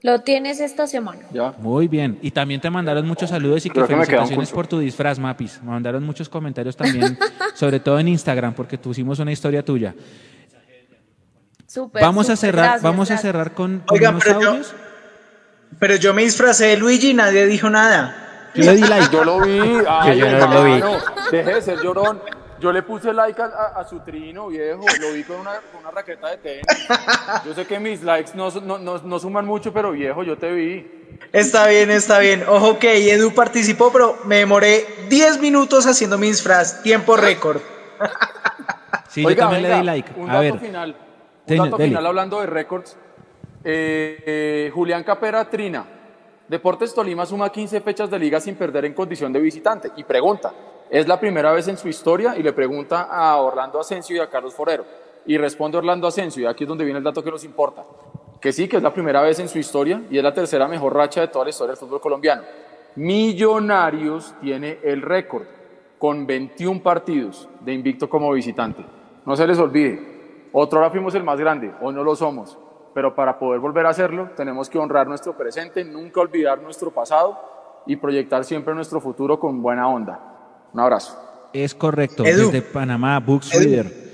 Lo 0.02 0.20
tienes 0.20 0.60
esta 0.60 0.86
semana. 0.86 1.22
Muy 1.58 1.88
bien. 1.88 2.18
Y 2.22 2.30
también 2.30 2.60
te 2.60 2.70
mandaron 2.70 3.06
muchos 3.06 3.30
saludos 3.30 3.66
y 3.66 3.70
que 3.70 3.84
felicitaciones 3.84 4.50
por 4.50 4.66
tu 4.66 4.78
disfraz, 4.78 5.18
Mapis. 5.18 5.60
Me 5.62 5.70
mandaron 5.70 6.04
muchos 6.04 6.28
comentarios 6.28 6.76
también, 6.76 7.18
sobre 7.54 7.80
todo 7.80 7.98
en 7.98 8.08
Instagram, 8.08 8.54
porque 8.54 8.78
pusimos 8.78 9.18
una 9.18 9.32
historia 9.32 9.64
tuya. 9.64 9.94
Súper, 11.66 12.02
Vamos 12.02 12.28
a 12.30 12.36
cerrar, 12.36 12.64
gracias, 12.64 12.82
vamos 12.82 13.10
a 13.10 13.18
cerrar 13.18 13.54
con, 13.54 13.80
con 13.86 13.96
Oiga, 13.96 14.10
unos 14.10 14.24
pero 14.24 14.40
yo-. 14.40 14.60
Pero 15.78 15.96
yo 15.96 16.12
me 16.14 16.22
disfracé 16.22 16.66
de 16.66 16.76
Luigi 16.76 17.10
y 17.10 17.14
nadie 17.14 17.46
dijo 17.46 17.70
nada. 17.70 18.50
Yo 18.54 18.64
le 18.64 18.76
di 18.76 18.82
like. 18.82 19.08
Yo 19.12 19.24
lo 19.24 19.40
vi. 19.40 19.60
Ay, 19.88 20.18
yo 20.18 20.28
no 20.28 20.46
lo 20.52 20.64
vi. 20.64 20.82
Deje 21.30 21.54
de 21.54 21.62
ser 21.62 21.78
llorón. 21.80 22.20
Yo 22.60 22.72
le 22.72 22.82
puse 22.82 23.12
like 23.12 23.40
a, 23.40 23.46
a- 23.46 23.80
a 23.80 23.84
su 23.88 24.00
trino, 24.00 24.48
viejo. 24.48 24.84
Lo 25.00 25.12
vi 25.12 25.24
con 25.24 25.40
una, 25.40 25.52
con 25.72 25.80
una 25.80 25.90
raqueta 25.90 26.28
de 26.28 26.36
tenis. 26.38 26.64
Yo 27.44 27.54
sé 27.54 27.66
que 27.66 27.78
mis 27.80 28.02
likes 28.02 28.32
no, 28.34 28.50
no, 28.60 28.78
no, 28.78 28.98
no 28.98 29.18
suman 29.18 29.46
mucho, 29.46 29.72
pero 29.72 29.92
viejo, 29.92 30.22
yo 30.22 30.36
te 30.36 30.52
vi. 30.52 31.18
Está 31.32 31.66
bien, 31.66 31.90
está 31.90 32.18
bien. 32.18 32.44
Ojo 32.48 32.78
que 32.78 33.12
Edu 33.12 33.34
participó, 33.34 33.90
pero 33.92 34.16
me 34.24 34.36
demoré 34.36 34.84
10 35.08 35.40
minutos 35.40 35.86
haciendo 35.86 36.18
mi 36.18 36.28
disfraz. 36.28 36.82
Tiempo 36.82 37.16
récord. 37.16 37.60
Sí, 39.08 39.22
yo 39.22 39.36
también 39.36 39.62
le 39.62 39.74
di 39.76 39.82
like. 39.82 40.12
Un 40.16 40.30
A 40.30 40.34
dato 40.34 40.42
ver. 40.54 40.58
final. 40.60 40.96
Un 41.48 41.56
dato 41.56 41.76
dele. 41.76 41.88
final 41.88 42.06
hablando 42.06 42.40
de 42.40 42.46
récords. 42.46 42.96
Eh, 43.64 44.22
eh, 44.26 44.70
Julián 44.72 45.02
Capera 45.04 45.48
Trina. 45.48 45.84
Deportes 46.48 46.94
Tolima 46.94 47.26
suma 47.26 47.50
15 47.50 47.80
fechas 47.80 48.10
de 48.10 48.18
liga 48.18 48.40
sin 48.40 48.54
perder 48.56 48.84
en 48.84 48.94
condición 48.94 49.32
de 49.32 49.40
visitante. 49.40 49.90
Y 49.96 50.04
pregunta, 50.04 50.52
¿es 50.90 51.08
la 51.08 51.18
primera 51.18 51.52
vez 51.52 51.68
en 51.68 51.76
su 51.76 51.88
historia? 51.88 52.36
Y 52.36 52.42
le 52.42 52.52
pregunta 52.52 53.02
a 53.02 53.36
Orlando 53.36 53.80
Asensio 53.80 54.16
y 54.16 54.18
a 54.20 54.28
Carlos 54.28 54.54
Forero. 54.54 54.84
Y 55.26 55.38
responde 55.38 55.78
Orlando 55.78 56.06
Asensio, 56.06 56.42
y 56.42 56.46
aquí 56.46 56.64
es 56.64 56.68
donde 56.68 56.84
viene 56.84 56.98
el 56.98 57.04
dato 57.04 57.22
que 57.22 57.30
nos 57.30 57.44
importa. 57.44 57.84
Que 58.40 58.52
sí, 58.52 58.68
que 58.68 58.78
es 58.78 58.82
la 58.82 58.92
primera 58.92 59.20
vez 59.22 59.38
en 59.38 59.48
su 59.48 59.58
historia 59.58 60.02
y 60.10 60.16
es 60.16 60.24
la 60.24 60.32
tercera 60.32 60.66
mejor 60.66 60.94
racha 60.94 61.20
de 61.20 61.28
toda 61.28 61.44
la 61.44 61.50
historia 61.50 61.72
del 61.72 61.78
fútbol 61.78 62.00
colombiano. 62.00 62.42
Millonarios 62.96 64.34
tiene 64.40 64.78
el 64.82 65.02
récord 65.02 65.44
con 65.98 66.26
21 66.26 66.82
partidos 66.82 67.48
de 67.60 67.74
invicto 67.74 68.08
como 68.08 68.32
visitante. 68.32 68.84
No 69.26 69.36
se 69.36 69.46
les 69.46 69.58
olvide, 69.58 70.48
otro 70.52 70.78
ahora 70.78 70.90
fuimos 70.90 71.14
el 71.14 71.22
más 71.22 71.38
grande, 71.38 71.72
hoy 71.82 71.94
no 71.94 72.02
lo 72.02 72.16
somos, 72.16 72.58
pero 72.94 73.14
para 73.14 73.38
poder 73.38 73.60
volver 73.60 73.86
a 73.86 73.90
hacerlo 73.90 74.30
tenemos 74.34 74.70
que 74.70 74.78
honrar 74.78 75.06
nuestro 75.06 75.36
presente, 75.36 75.84
nunca 75.84 76.20
olvidar 76.20 76.60
nuestro 76.60 76.90
pasado 76.90 77.38
y 77.86 77.96
proyectar 77.96 78.44
siempre 78.44 78.74
nuestro 78.74 79.00
futuro 79.00 79.38
con 79.38 79.62
buena 79.62 79.86
onda. 79.86 80.29
Un 80.72 80.80
abrazo. 80.80 81.16
Es 81.52 81.74
correcto. 81.74 82.24
Edu. 82.24 82.46
Desde 82.46 82.62
Panamá, 82.62 83.18
Books 83.18 83.52
Reader. 83.52 84.10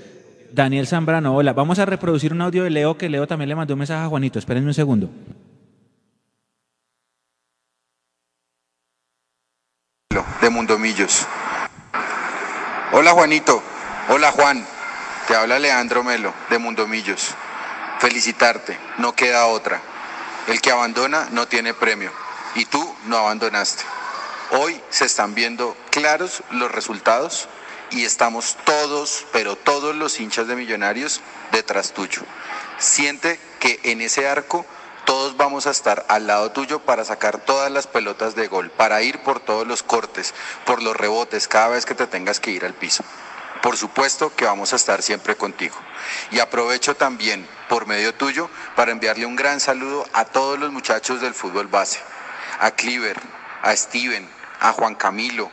Daniel 0.51 0.87
Zambrano, 0.87 1.35
hola. 1.35 1.53
Vamos 1.53 1.77
a 1.79 1.85
reproducir 1.85 2.33
un 2.33 2.41
audio 2.41 2.63
de 2.63 2.69
Leo, 2.69 2.97
que 2.97 3.09
Leo 3.09 3.27
también 3.27 3.49
le 3.49 3.55
mandó 3.55 3.73
un 3.73 3.79
mensaje 3.79 4.03
a 4.03 4.07
Juanito. 4.07 4.39
Espérenme 4.39 4.67
un 4.67 4.73
segundo. 4.73 5.09
de 10.41 10.49
Mundomillos. 10.49 11.25
Hola 12.91 13.11
Juanito, 13.11 13.61
hola 14.09 14.31
Juan, 14.31 14.65
te 15.27 15.35
habla 15.35 15.59
Leandro 15.59 16.03
Melo 16.03 16.33
de 16.49 16.57
Mundomillos. 16.57 17.35
Felicitarte, 17.99 18.77
no 18.97 19.13
queda 19.13 19.47
otra. 19.47 19.81
El 20.47 20.61
que 20.61 20.71
abandona 20.71 21.27
no 21.31 21.47
tiene 21.47 21.73
premio 21.73 22.11
y 22.55 22.65
tú 22.65 22.95
no 23.07 23.17
abandonaste. 23.17 23.83
Hoy 24.51 24.81
se 24.89 25.05
están 25.05 25.35
viendo 25.35 25.75
claros 25.89 26.41
los 26.51 26.71
resultados 26.71 27.49
y 27.91 28.05
estamos 28.05 28.55
todos, 28.63 29.25
pero 29.33 29.57
todos 29.57 29.93
los 29.93 30.19
hinchas 30.21 30.47
de 30.47 30.55
Millonarios 30.55 31.19
detrás 31.51 31.93
tuyo. 31.93 32.21
Siente 32.77 33.39
que 33.59 33.79
en 33.83 33.99
ese 33.99 34.27
arco 34.27 34.65
todos 35.03 35.35
vamos 35.35 35.67
a 35.67 35.71
estar 35.71 36.05
al 36.07 36.27
lado 36.27 36.51
tuyo 36.51 36.79
para 36.79 37.03
sacar 37.03 37.39
todas 37.39 37.69
las 37.71 37.87
pelotas 37.87 38.35
de 38.35 38.47
gol, 38.47 38.71
para 38.71 39.01
ir 39.01 39.19
por 39.19 39.41
todos 39.41 39.67
los 39.67 39.83
cortes, 39.83 40.33
por 40.65 40.81
los 40.81 40.95
rebotes, 40.95 41.49
cada 41.49 41.67
vez 41.69 41.85
que 41.85 41.95
te 41.95 42.07
tengas 42.07 42.39
que 42.39 42.51
ir 42.51 42.63
al 42.63 42.73
piso. 42.73 43.03
Por 43.61 43.75
supuesto 43.75 44.33
que 44.33 44.45
vamos 44.45 44.71
a 44.71 44.77
estar 44.77 45.01
siempre 45.01 45.35
contigo. 45.35 45.75
Y 46.31 46.39
aprovecho 46.39 46.95
también, 46.95 47.45
por 47.67 47.85
medio 47.85 48.13
tuyo, 48.13 48.49
para 48.77 48.91
enviarle 48.91 49.25
un 49.25 49.35
gran 49.35 49.59
saludo 49.59 50.07
a 50.13 50.23
todos 50.23 50.57
los 50.57 50.71
muchachos 50.71 51.19
del 51.19 51.33
fútbol 51.33 51.67
base. 51.67 51.99
A 52.59 52.71
Cliver, 52.71 53.19
a 53.61 53.75
Steven, 53.75 54.36
a 54.59 54.73
Juan 54.73 54.95
Camilo, 54.95 55.51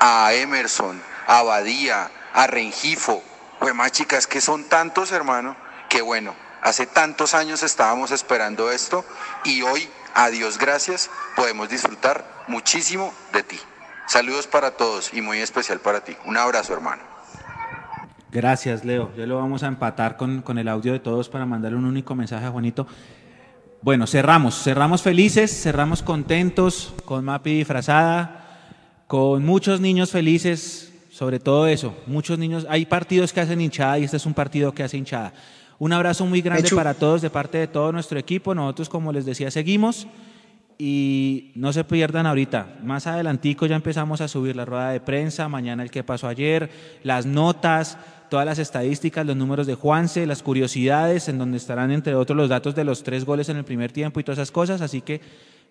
a 0.00 0.32
Emerson, 0.34 1.00
a 1.26 1.42
Badía, 1.42 2.10
a 2.32 2.46
Rengifo. 2.46 3.22
Pues 3.58 3.74
más 3.74 3.92
chicas, 3.92 4.26
que 4.26 4.40
son 4.40 4.64
tantos, 4.64 5.12
hermano, 5.12 5.56
que 5.88 6.02
bueno, 6.02 6.34
hace 6.62 6.86
tantos 6.86 7.34
años 7.34 7.62
estábamos 7.62 8.10
esperando 8.10 8.70
esto 8.70 9.04
y 9.44 9.62
hoy, 9.62 9.88
a 10.14 10.30
Dios 10.30 10.58
gracias, 10.58 11.10
podemos 11.36 11.68
disfrutar 11.68 12.24
muchísimo 12.48 13.12
de 13.32 13.42
ti. 13.42 13.58
Saludos 14.06 14.46
para 14.46 14.72
todos 14.72 15.12
y 15.14 15.20
muy 15.20 15.38
especial 15.38 15.78
para 15.78 16.00
ti. 16.00 16.16
Un 16.24 16.36
abrazo, 16.36 16.72
hermano. 16.72 17.02
Gracias, 18.32 18.84
Leo. 18.84 19.12
Ya 19.16 19.26
lo 19.26 19.36
vamos 19.36 19.62
a 19.62 19.66
empatar 19.66 20.16
con, 20.16 20.42
con 20.42 20.58
el 20.58 20.68
audio 20.68 20.92
de 20.92 21.00
todos 21.00 21.28
para 21.28 21.46
mandarle 21.46 21.78
un 21.78 21.84
único 21.84 22.14
mensaje 22.14 22.46
a 22.46 22.50
Juanito. 22.50 22.86
Bueno, 23.82 24.06
cerramos. 24.06 24.62
Cerramos 24.62 25.00
felices, 25.00 25.50
cerramos 25.62 26.02
contentos, 26.02 26.92
con 27.06 27.24
Mapi 27.24 27.54
disfrazada, 27.58 29.04
con 29.06 29.42
muchos 29.42 29.80
niños 29.80 30.10
felices, 30.10 30.92
sobre 31.10 31.40
todo 31.40 31.66
eso. 31.66 31.94
Muchos 32.06 32.38
niños. 32.38 32.66
Hay 32.68 32.84
partidos 32.84 33.32
que 33.32 33.40
hacen 33.40 33.58
hinchada 33.58 33.98
y 33.98 34.04
este 34.04 34.18
es 34.18 34.26
un 34.26 34.34
partido 34.34 34.72
que 34.72 34.82
hace 34.82 34.98
hinchada. 34.98 35.32
Un 35.78 35.94
abrazo 35.94 36.26
muy 36.26 36.42
grande 36.42 36.64
Mechu. 36.64 36.76
para 36.76 36.92
todos 36.92 37.22
de 37.22 37.30
parte 37.30 37.56
de 37.56 37.68
todo 37.68 37.90
nuestro 37.90 38.18
equipo. 38.18 38.54
Nosotros, 38.54 38.90
como 38.90 39.14
les 39.14 39.24
decía, 39.24 39.50
seguimos. 39.50 40.06
Y 40.76 41.52
no 41.54 41.72
se 41.72 41.82
pierdan 41.84 42.26
ahorita. 42.26 42.80
Más 42.82 43.06
adelantico 43.06 43.64
ya 43.64 43.76
empezamos 43.76 44.20
a 44.20 44.28
subir 44.28 44.56
la 44.56 44.66
rueda 44.66 44.90
de 44.90 45.00
prensa, 45.00 45.48
mañana 45.48 45.82
el 45.82 45.90
que 45.90 46.04
pasó 46.04 46.28
ayer, 46.28 46.70
las 47.02 47.24
notas, 47.24 47.96
todas 48.30 48.46
las 48.46 48.58
estadísticas, 48.58 49.26
los 49.26 49.36
números 49.36 49.66
de 49.66 49.74
Juanse, 49.74 50.24
las 50.24 50.42
curiosidades, 50.42 51.28
en 51.28 51.36
donde 51.36 51.58
estarán 51.58 51.90
entre 51.90 52.14
otros 52.14 52.36
los 52.36 52.48
datos 52.48 52.74
de 52.74 52.84
los 52.84 53.02
tres 53.02 53.26
goles 53.26 53.50
en 53.50 53.58
el 53.58 53.64
primer 53.64 53.92
tiempo 53.92 54.20
y 54.20 54.24
todas 54.24 54.38
esas 54.38 54.50
cosas. 54.50 54.80
Así 54.80 55.02
que 55.02 55.20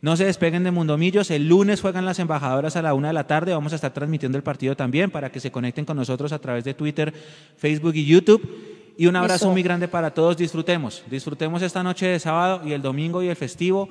no 0.01 0.15
se 0.15 0.25
despeguen 0.25 0.63
de 0.63 0.71
Mundomillos. 0.71 1.31
El 1.31 1.49
lunes 1.49 1.81
juegan 1.81 2.05
las 2.05 2.19
embajadoras 2.19 2.75
a 2.75 2.81
la 2.81 2.93
una 2.93 3.07
de 3.07 3.13
la 3.13 3.27
tarde. 3.27 3.53
Vamos 3.53 3.73
a 3.73 3.75
estar 3.75 3.93
transmitiendo 3.93 4.37
el 4.37 4.43
partido 4.43 4.75
también 4.75 5.09
para 5.09 5.31
que 5.31 5.39
se 5.39 5.51
conecten 5.51 5.85
con 5.85 5.97
nosotros 5.97 6.31
a 6.31 6.39
través 6.39 6.63
de 6.63 6.73
Twitter, 6.73 7.13
Facebook 7.57 7.95
y 7.95 8.05
YouTube. 8.05 8.93
Y 8.97 9.07
un 9.07 9.15
abrazo 9.15 9.45
Eso. 9.45 9.51
muy 9.51 9.63
grande 9.63 9.87
para 9.87 10.13
todos. 10.13 10.37
Disfrutemos. 10.37 11.03
Disfrutemos 11.09 11.61
esta 11.61 11.81
noche 11.81 12.05
de 12.05 12.19
sábado 12.19 12.61
y 12.65 12.73
el 12.73 12.81
domingo 12.81 13.23
y 13.23 13.29
el 13.29 13.35
festivo, 13.35 13.89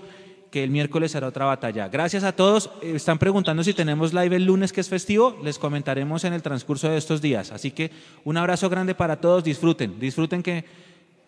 que 0.51 0.65
el 0.65 0.70
miércoles 0.70 1.12
será 1.12 1.28
otra 1.28 1.44
batalla. 1.44 1.89
Gracias 1.89 2.25
a 2.25 2.33
todos. 2.33 2.70
Eh, 2.83 2.93
Están 2.97 3.18
preguntando 3.18 3.62
si 3.62 3.75
tenemos 3.75 4.12
live 4.12 4.36
el 4.36 4.44
lunes, 4.44 4.73
que 4.73 4.81
es 4.81 4.89
festivo. 4.89 5.39
Les 5.43 5.59
comentaremos 5.59 6.25
en 6.25 6.33
el 6.33 6.43
transcurso 6.43 6.89
de 6.89 6.97
estos 6.97 7.20
días. 7.20 7.52
Así 7.52 7.70
que 7.70 7.91
un 8.25 8.36
abrazo 8.36 8.68
grande 8.68 8.94
para 8.94 9.20
todos. 9.20 9.44
Disfruten. 9.44 9.99
Disfruten 9.99 10.43
que 10.43 10.65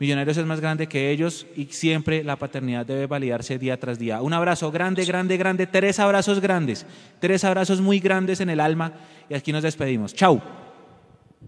Millonarios 0.01 0.39
es 0.39 0.47
más 0.47 0.63
grande 0.63 0.87
que 0.87 1.11
ellos 1.11 1.47
y 1.55 1.67
siempre 1.67 2.25
la 2.25 2.37
paternidad 2.37 2.87
debe 2.87 3.07
validarse 3.07 3.59
día 3.59 3.79
tras 3.79 3.99
día. 3.99 4.23
Un 4.23 4.33
abrazo 4.33 4.73
grande, 4.73 5.05
grande, 5.05 5.37
grande. 5.37 5.67
Tres 5.67 5.99
abrazos 5.99 6.41
grandes. 6.41 6.87
Tres 7.19 7.45
abrazos 7.45 7.83
muy 7.83 8.01
grandes 8.01 8.41
en 8.41 8.49
el 8.49 8.61
alma. 8.61 8.95
Y 9.29 9.35
aquí 9.35 9.53
nos 9.53 9.63
despedimos. 9.63 10.15
Chau. 10.15 10.41